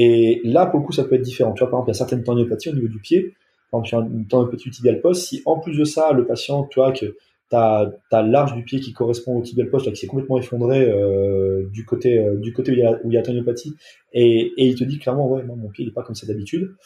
et 0.00 0.40
là, 0.44 0.64
pour 0.66 0.78
le 0.78 0.86
coup, 0.86 0.92
ça 0.92 1.02
peut 1.02 1.16
être 1.16 1.22
différent. 1.22 1.52
Tu 1.54 1.58
vois, 1.58 1.70
par 1.70 1.80
exemple, 1.80 1.90
il 1.90 1.94
y 1.94 1.96
a 1.96 1.98
certaines 1.98 2.22
tendinopathies 2.22 2.68
au 2.68 2.74
niveau 2.74 2.86
du 2.86 3.00
pied. 3.00 3.34
Par 3.72 3.80
exemple, 3.80 3.88
sur 3.88 4.16
une 4.16 4.28
tendinopathie 4.28 4.70
tibial 4.70 5.00
poste, 5.00 5.26
si 5.26 5.42
en 5.44 5.58
plus 5.58 5.76
de 5.76 5.84
ça, 5.84 6.12
le 6.12 6.24
patient, 6.24 6.62
tu 6.70 6.78
vois, 6.78 6.92
que 6.92 7.16
tu 7.50 7.56
as, 7.56 8.22
l'arche 8.22 8.54
du 8.54 8.62
pied 8.62 8.78
qui 8.78 8.92
correspond 8.92 9.36
au 9.36 9.42
tibial 9.42 9.70
poste, 9.70 9.86
là, 9.86 9.92
qui 9.92 9.98
s'est 9.98 10.06
complètement 10.06 10.38
effondré 10.38 10.88
euh, 10.88 11.68
du 11.72 11.84
côté, 11.84 12.16
euh, 12.16 12.36
du 12.36 12.52
côté 12.52 12.70
où 12.70 12.74
il 12.74 12.80
y 12.80 12.84
a, 12.84 12.92
où 13.02 13.22
tendinopathie, 13.22 13.74
et, 14.12 14.52
il 14.56 14.76
te 14.76 14.84
dit 14.84 15.00
clairement, 15.00 15.28
ouais, 15.28 15.42
non, 15.42 15.56
mon 15.56 15.68
pied, 15.68 15.84
il 15.84 15.92
pas 15.92 16.04
comme 16.04 16.14
ça 16.14 16.28
d'habitude. 16.28 16.76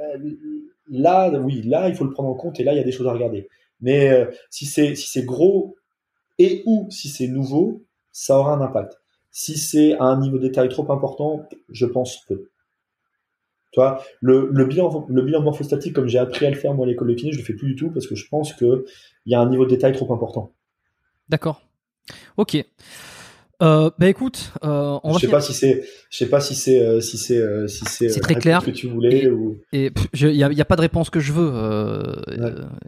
Euh, 0.00 0.18
Là, 0.90 1.30
oui, 1.30 1.62
là, 1.62 1.88
il 1.88 1.94
faut 1.94 2.04
le 2.04 2.10
prendre 2.10 2.30
en 2.30 2.34
compte, 2.34 2.58
et 2.58 2.64
là, 2.64 2.72
il 2.72 2.76
y 2.76 2.80
a 2.80 2.84
des 2.84 2.92
choses 2.92 3.06
à 3.06 3.12
regarder. 3.12 3.48
Mais 3.80 4.28
si 4.50 4.66
c'est 4.66 4.94
si 4.94 5.08
c'est 5.08 5.24
gros 5.24 5.76
et 6.38 6.62
ou 6.66 6.86
si 6.90 7.08
c'est 7.08 7.26
nouveau, 7.26 7.82
ça 8.12 8.38
aura 8.38 8.54
un 8.54 8.60
impact. 8.60 8.98
Si 9.36 9.58
c'est 9.58 9.94
à 9.98 10.04
un 10.04 10.20
niveau 10.20 10.38
de 10.38 10.46
détail 10.46 10.68
trop 10.68 10.92
important, 10.92 11.48
je 11.68 11.86
pense 11.86 12.24
peu. 12.28 12.50
Tu 13.72 13.80
vois, 13.80 14.00
le, 14.20 14.48
le 14.52 14.64
bilan 14.64 15.06
le 15.08 15.22
bilan 15.22 15.42
morphostatique, 15.42 15.92
comme 15.92 16.06
j'ai 16.06 16.18
appris 16.20 16.46
à 16.46 16.50
le 16.50 16.56
faire 16.56 16.72
moi 16.72 16.86
à 16.86 16.88
l'école 16.88 17.08
de 17.08 17.14
kiné, 17.14 17.32
je 17.32 17.38
le 17.38 17.44
fais 17.44 17.54
plus 17.54 17.66
du 17.66 17.74
tout 17.74 17.90
parce 17.90 18.06
que 18.06 18.14
je 18.14 18.28
pense 18.28 18.52
que 18.52 18.84
il 19.26 19.32
y 19.32 19.34
a 19.34 19.40
un 19.40 19.50
niveau 19.50 19.64
de 19.64 19.70
détail 19.70 19.92
trop 19.92 20.14
important. 20.14 20.52
D'accord. 21.28 21.62
Ok. 22.36 22.64
Euh, 23.62 23.90
bah 23.98 24.08
écoute, 24.08 24.52
euh, 24.64 24.98
on 25.04 25.10
je 25.10 25.14
va 25.14 25.18
sais 25.20 25.26
finir- 25.26 25.30
pas 25.30 25.40
si 25.40 25.52
c'est 25.54 25.84
je 26.10 26.16
sais 26.18 26.26
pas 26.26 26.40
si 26.40 26.54
c'est 26.54 26.80
euh, 26.80 27.00
si 27.00 27.16
c'est 27.18 27.36
euh, 27.38 27.68
si 27.68 27.84
c'est 27.86 28.08
C'est 28.08 28.18
euh, 28.18 28.22
très 28.22 28.34
la 28.34 28.40
clair. 28.40 28.64
que 28.64 28.70
tu 28.72 28.88
voulais 28.88 29.22
Et- 29.24 29.28
ou 29.30 29.58
Et 29.72 29.90
il 30.14 30.26
n'y 30.32 30.42
a, 30.42 30.50
y 30.52 30.60
a 30.60 30.64
pas 30.64 30.76
de 30.76 30.80
réponse 30.80 31.08
que 31.10 31.20
je 31.20 31.32
veux. 31.32 31.52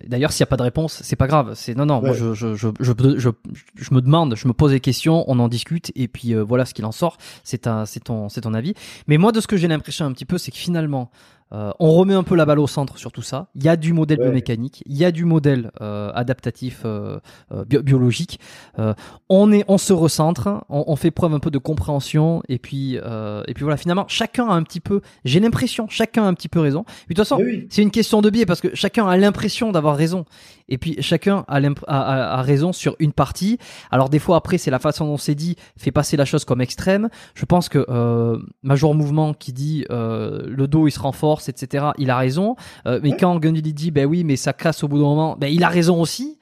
D'ailleurs, 0.06 0.32
s'il 0.32 0.42
n'y 0.42 0.48
a 0.48 0.50
pas 0.50 0.56
de 0.56 0.62
réponse, 0.62 1.00
c'est 1.02 1.16
pas 1.16 1.26
grave. 1.26 1.52
C'est 1.54 1.76
non, 1.76 1.86
non. 1.86 2.00
Moi, 2.00 2.12
je, 2.14 2.34
je, 2.34 2.54
je, 2.54 2.68
je, 2.80 2.92
je, 3.16 3.30
je 3.76 3.94
me 3.94 4.00
demande, 4.00 4.34
je 4.36 4.48
me 4.48 4.52
pose 4.52 4.72
des 4.72 4.80
questions, 4.80 5.24
on 5.28 5.38
en 5.38 5.48
discute, 5.48 5.92
et 5.94 6.08
puis 6.08 6.34
voilà 6.34 6.64
ce 6.64 6.74
qu'il 6.74 6.84
en 6.84 6.92
sort. 6.92 7.18
C'est 7.44 7.66
un, 7.66 7.86
c'est 7.86 8.00
ton, 8.04 8.28
c'est 8.28 8.40
ton 8.42 8.54
avis. 8.54 8.74
Mais 9.06 9.18
moi, 9.18 9.32
de 9.32 9.40
ce 9.40 9.46
que 9.46 9.56
j'ai 9.56 9.68
l'impression 9.68 10.04
un 10.06 10.12
petit 10.12 10.24
peu, 10.24 10.38
c'est 10.38 10.50
que 10.50 10.56
finalement, 10.58 11.10
euh, 11.52 11.70
on 11.78 11.92
remet 11.92 12.14
un 12.14 12.22
peu 12.24 12.34
la 12.34 12.44
balle 12.44 12.58
au 12.58 12.66
centre 12.66 12.98
sur 12.98 13.12
tout 13.12 13.22
ça. 13.22 13.46
Il 13.54 13.62
y 13.62 13.68
a 13.68 13.76
du 13.76 13.92
modèle 13.92 14.18
Ouais. 14.18 14.24
biomécanique, 14.26 14.82
il 14.86 14.96
y 14.96 15.04
a 15.04 15.12
du 15.12 15.24
modèle 15.24 15.70
euh, 15.80 16.10
adaptatif 16.14 16.82
euh, 16.84 17.18
euh, 17.52 17.64
bio- 17.64 17.82
biologique. 17.82 18.40
Euh, 18.78 18.94
on 19.28 19.52
est, 19.52 19.64
on 19.68 19.78
se 19.78 19.92
recentre, 19.92 20.48
on, 20.68 20.84
on 20.86 20.96
fait 20.96 21.10
preuve 21.10 21.34
un 21.34 21.38
peu 21.38 21.50
de 21.50 21.58
compréhension, 21.58 22.42
et 22.48 22.58
puis, 22.58 22.98
euh, 23.02 23.42
et 23.46 23.54
puis 23.54 23.62
voilà. 23.64 23.76
Finalement, 23.76 24.04
chacun 24.08 24.48
a 24.48 24.52
un 24.54 24.62
petit 24.62 24.80
peu. 24.80 25.00
J'ai 25.24 25.38
l'impression, 25.40 25.86
chacun 25.88 26.24
a 26.24 26.26
un 26.26 26.34
petit 26.34 26.48
peu 26.48 26.60
raison. 26.60 26.84
Mais 27.08 27.14
de 27.14 27.20
toute 27.20 27.28
façon, 27.28 27.40
oui. 27.42 27.66
c'est 27.70 27.82
une 27.82 27.90
question 27.90 28.22
de 28.22 28.30
biais 28.30 28.46
parce 28.46 28.60
que 28.60 28.74
chacun 28.74 29.06
a 29.06 29.16
l'impression 29.16 29.70
d'avoir 29.72 29.96
raison. 29.96 30.24
Et 30.68 30.78
puis 30.78 30.96
chacun 31.00 31.44
a, 31.48 31.58
a, 31.86 32.38
a, 32.38 32.42
raison 32.42 32.72
sur 32.72 32.96
une 32.98 33.12
partie. 33.12 33.58
Alors 33.90 34.08
des 34.08 34.18
fois 34.18 34.36
après 34.36 34.58
c'est 34.58 34.70
la 34.70 34.78
façon 34.78 35.06
dont 35.06 35.16
c'est 35.16 35.34
dit 35.34 35.56
fait 35.76 35.92
passer 35.92 36.16
la 36.16 36.24
chose 36.24 36.44
comme 36.44 36.60
extrême. 36.60 37.08
Je 37.34 37.44
pense 37.44 37.68
que 37.68 37.84
euh, 37.88 38.38
Major 38.62 38.94
Mouvement 38.94 39.34
qui 39.34 39.52
dit 39.52 39.84
euh, 39.90 40.42
le 40.46 40.68
dos 40.68 40.88
il 40.88 40.90
se 40.90 41.00
renforce 41.00 41.48
etc. 41.48 41.86
Il 41.98 42.10
a 42.10 42.16
raison. 42.16 42.56
Euh, 42.86 43.00
mais 43.02 43.16
quand 43.16 43.38
Gundil 43.38 43.72
dit 43.72 43.90
ben 43.90 44.06
oui 44.06 44.24
mais 44.24 44.36
ça 44.36 44.52
casse 44.52 44.82
au 44.84 44.88
bout 44.88 44.98
d'un 44.98 45.04
moment, 45.04 45.36
ben 45.38 45.48
il 45.52 45.64
a 45.64 45.68
raison 45.68 46.00
aussi. 46.00 46.38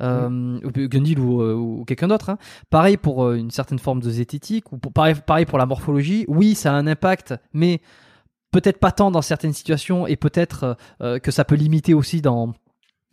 Euh, 0.00 0.58
Gundil 0.64 1.20
ou, 1.20 1.42
euh, 1.42 1.54
ou 1.54 1.84
quelqu'un 1.84 2.08
d'autre. 2.08 2.30
Hein. 2.30 2.38
Pareil 2.70 2.96
pour 2.96 3.24
euh, 3.24 3.36
une 3.36 3.52
certaine 3.52 3.78
forme 3.78 4.00
de 4.00 4.10
zététique 4.10 4.72
ou 4.72 4.78
pour, 4.78 4.92
pareil, 4.92 5.14
pareil 5.24 5.46
pour 5.46 5.58
la 5.58 5.66
morphologie. 5.66 6.24
Oui 6.26 6.54
ça 6.54 6.72
a 6.72 6.74
un 6.74 6.88
impact 6.88 7.34
mais 7.52 7.80
peut-être 8.52 8.78
pas 8.78 8.92
tant 8.92 9.10
dans 9.10 9.22
certaines 9.22 9.52
situations 9.52 10.06
et 10.06 10.16
peut-être 10.16 10.76
euh, 11.00 11.18
que 11.18 11.30
ça 11.30 11.44
peut 11.44 11.54
limiter 11.54 11.94
aussi 11.94 12.20
dans 12.20 12.52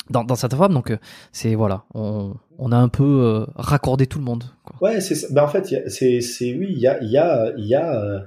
dans, 0.10 0.24
dans 0.24 0.36
certaines 0.36 0.60
formes. 0.60 0.74
Donc 0.74 0.96
c'est 1.32 1.56
voilà, 1.56 1.84
on, 1.94 2.72
a 2.72 2.78
un 2.78 2.90
peu 2.90 3.04
euh, 3.04 3.46
raccordé 3.56 4.08
tout 4.08 4.20
le 4.20 4.26
monde. 4.26 4.44
Quoi. 4.64 4.90
Ouais, 4.90 5.02
c'est 5.02 5.34
ben 5.34 5.44
en 5.44 5.48
fait 5.48 5.66
c'est 5.88 6.54
oui, 6.54 6.68
il 6.70 6.80
y 6.80 6.88
a 6.88 7.04
y 7.04 7.18
a 7.18 7.54
y 7.58 7.76
a 7.76 8.24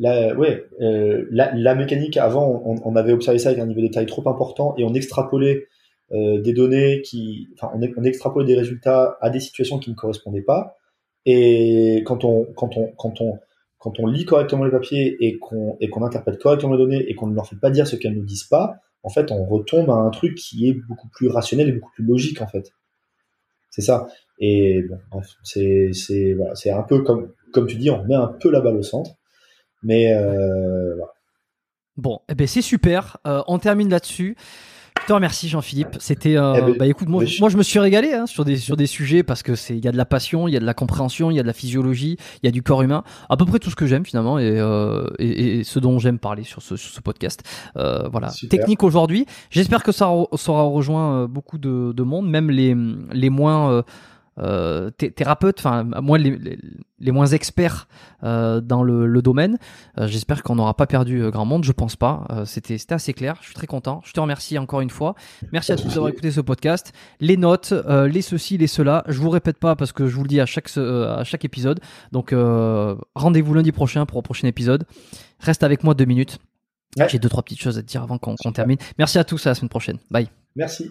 la 0.00 0.34
ouais 0.34 0.64
euh, 0.80 1.26
la, 1.30 1.74
mécanique 1.74 2.16
avant 2.16 2.62
on, 2.64 2.96
avait 2.96 3.12
observé 3.12 3.38
ça 3.38 3.50
avec 3.50 3.60
un 3.60 3.66
niveau 3.66 3.80
de 3.80 3.86
détail 3.86 4.06
trop 4.06 4.26
important 4.28 4.74
et 4.78 4.84
on 4.84 4.94
extrapolait 4.94 5.66
euh, 6.12 6.40
des 6.40 6.54
données 6.54 7.02
qui 7.02 7.48
enfin 7.54 7.70
on, 7.74 7.86
on 7.96 8.04
extrapolait 8.04 8.46
des 8.46 8.56
résultats 8.56 9.18
à 9.20 9.28
des 9.28 9.40
situations 9.40 9.78
qui 9.78 9.90
ne 9.90 9.94
correspondaient 9.94 10.42
pas 10.42 10.78
et 11.26 12.02
quand 12.06 12.24
on 12.24 12.46
quand 12.56 12.78
on 12.78 12.92
quand 12.96 13.20
on 13.20 13.38
quand 13.78 13.98
on 13.98 14.06
lit 14.06 14.24
correctement 14.24 14.64
les 14.64 14.70
papiers 14.70 15.16
et 15.20 15.38
qu'on 15.38 15.76
et 15.80 15.88
qu'on 15.88 16.02
interprète 16.02 16.40
correctement 16.40 16.72
les 16.72 16.78
données 16.78 17.04
et 17.08 17.14
qu'on 17.14 17.26
ne 17.26 17.34
leur 17.34 17.46
fait 17.46 17.56
pas 17.56 17.70
dire 17.70 17.86
ce 17.86 17.96
qu'elles 17.96 18.16
ne 18.16 18.24
disent 18.24 18.44
pas, 18.44 18.76
en 19.02 19.08
fait, 19.08 19.30
on 19.30 19.44
retombe 19.44 19.90
à 19.90 19.94
un 19.94 20.10
truc 20.10 20.34
qui 20.36 20.68
est 20.68 20.74
beaucoup 20.74 21.08
plus 21.08 21.28
rationnel 21.28 21.68
et 21.68 21.72
beaucoup 21.72 21.92
plus 21.92 22.04
logique 22.04 22.42
en 22.42 22.46
fait. 22.46 22.72
C'est 23.70 23.82
ça. 23.82 24.08
Et 24.38 24.84
bon, 25.10 25.20
c'est 25.42 25.90
c'est 25.92 26.36
c'est 26.54 26.70
un 26.70 26.82
peu 26.82 27.02
comme 27.02 27.32
comme 27.52 27.66
tu 27.66 27.76
dis, 27.76 27.90
on 27.90 28.04
met 28.04 28.14
un 28.14 28.28
peu 28.28 28.50
la 28.50 28.60
balle 28.60 28.76
au 28.76 28.82
centre, 28.82 29.12
mais 29.82 30.14
euh, 30.14 30.94
voilà. 30.96 31.12
Bon, 31.96 32.20
eh 32.28 32.34
ben 32.34 32.46
c'est 32.46 32.62
super. 32.62 33.18
Euh, 33.26 33.42
on 33.46 33.58
termine 33.58 33.90
là-dessus. 33.90 34.36
Te 35.10 35.14
remercie 35.14 35.48
Jean-Philippe. 35.48 35.96
C'était, 35.98 36.36
euh, 36.36 36.54
eh 36.56 36.60
ben, 36.60 36.76
bah 36.78 36.86
écoute, 36.86 37.08
moi, 37.08 37.24
je... 37.24 37.40
moi 37.40 37.48
je 37.48 37.56
me 37.56 37.64
suis 37.64 37.80
régalé 37.80 38.12
hein, 38.12 38.26
sur 38.26 38.44
des 38.44 38.56
sur 38.56 38.76
des 38.76 38.86
sujets 38.86 39.24
parce 39.24 39.42
que 39.42 39.56
c'est 39.56 39.76
il 39.76 39.84
y 39.84 39.88
a 39.88 39.90
de 39.90 39.96
la 39.96 40.04
passion, 40.04 40.46
il 40.46 40.54
y 40.54 40.56
a 40.56 40.60
de 40.60 40.64
la 40.64 40.72
compréhension, 40.72 41.32
il 41.32 41.36
y 41.36 41.40
a 41.40 41.42
de 41.42 41.48
la 41.48 41.52
physiologie, 41.52 42.16
il 42.44 42.46
y 42.46 42.48
a 42.48 42.52
du 42.52 42.62
corps 42.62 42.82
humain, 42.82 43.02
à 43.28 43.36
peu 43.36 43.44
près 43.44 43.58
tout 43.58 43.70
ce 43.70 43.74
que 43.74 43.88
j'aime 43.88 44.06
finalement 44.06 44.38
et, 44.38 44.60
euh, 44.60 45.08
et, 45.18 45.58
et, 45.58 45.64
ce 45.64 45.80
dont 45.80 45.98
j'aime 45.98 46.20
parler 46.20 46.44
sur 46.44 46.62
ce 46.62 46.76
sur 46.76 46.92
ce 46.92 47.00
podcast. 47.00 47.42
Euh, 47.76 48.06
voilà, 48.08 48.30
Super. 48.30 48.60
technique 48.60 48.84
aujourd'hui. 48.84 49.26
J'espère 49.50 49.82
que 49.82 49.90
ça, 49.90 50.12
ça 50.36 50.52
aura 50.52 50.62
rejoint 50.62 51.22
euh, 51.22 51.26
beaucoup 51.26 51.58
de, 51.58 51.90
de 51.90 52.02
monde, 52.04 52.30
même 52.30 52.48
les 52.48 52.76
les 53.12 53.30
moins 53.30 53.82
euh, 54.40 54.90
thérapeutes, 54.90 55.58
enfin 55.58 55.84
moi 55.84 56.18
les, 56.18 56.36
les, 56.36 56.58
les, 56.98 57.12
moins 57.12 57.26
experts 57.26 57.88
euh, 58.22 58.60
dans 58.60 58.82
le, 58.82 59.06
le 59.06 59.22
domaine. 59.22 59.58
Euh, 59.98 60.06
J'espère 60.06 60.42
qu'on 60.42 60.56
n'aura 60.56 60.74
pas 60.74 60.86
perdu 60.86 61.22
euh, 61.22 61.30
grand 61.30 61.44
monde. 61.44 61.64
Je 61.64 61.72
pense 61.72 61.96
pas. 61.96 62.26
C'était 62.46 62.76
assez 62.90 63.12
clair. 63.12 63.36
Je 63.40 63.46
suis 63.46 63.54
très 63.54 63.66
content. 63.66 64.00
Je 64.04 64.12
te 64.12 64.20
remercie 64.20 64.58
encore 64.58 64.80
une 64.80 64.90
fois. 64.90 65.14
Merci 65.52 65.72
à 65.72 65.76
tous 65.76 65.88
d'avoir 65.88 66.08
écouté 66.08 66.30
ce 66.30 66.40
podcast. 66.40 66.92
Les 67.20 67.36
notes, 67.36 67.72
les 67.88 68.22
ceci, 68.22 68.58
les 68.58 68.66
cela. 68.66 69.04
Je 69.08 69.18
vous 69.20 69.30
répète 69.30 69.58
pas 69.58 69.76
parce 69.76 69.92
que 69.92 70.06
je 70.06 70.16
vous 70.16 70.22
le 70.22 70.28
dis 70.28 70.40
à 70.40 70.46
chaque 70.46 70.70
à 70.76 71.24
chaque 71.24 71.44
épisode. 71.44 71.80
Donc 72.12 72.34
rendez-vous 73.14 73.54
lundi 73.54 73.72
prochain 73.72 74.06
pour 74.06 74.18
un 74.18 74.22
prochain 74.22 74.48
épisode. 74.48 74.84
Reste 75.40 75.62
avec 75.62 75.84
moi 75.84 75.94
deux 75.94 76.04
minutes. 76.04 76.38
Ouais. 76.96 77.08
J'ai 77.08 77.18
deux 77.18 77.28
trois 77.28 77.42
petites 77.42 77.60
choses 77.60 77.78
à 77.78 77.82
te 77.82 77.86
dire 77.86 78.02
avant 78.02 78.18
qu'on 78.18 78.34
qu 78.34 78.52
termine. 78.52 78.78
Merci 78.98 79.18
à 79.18 79.24
tous. 79.24 79.46
À 79.46 79.50
la 79.50 79.54
semaine 79.54 79.68
prochaine. 79.68 79.98
Bye. 80.10 80.28
Merci. 80.56 80.90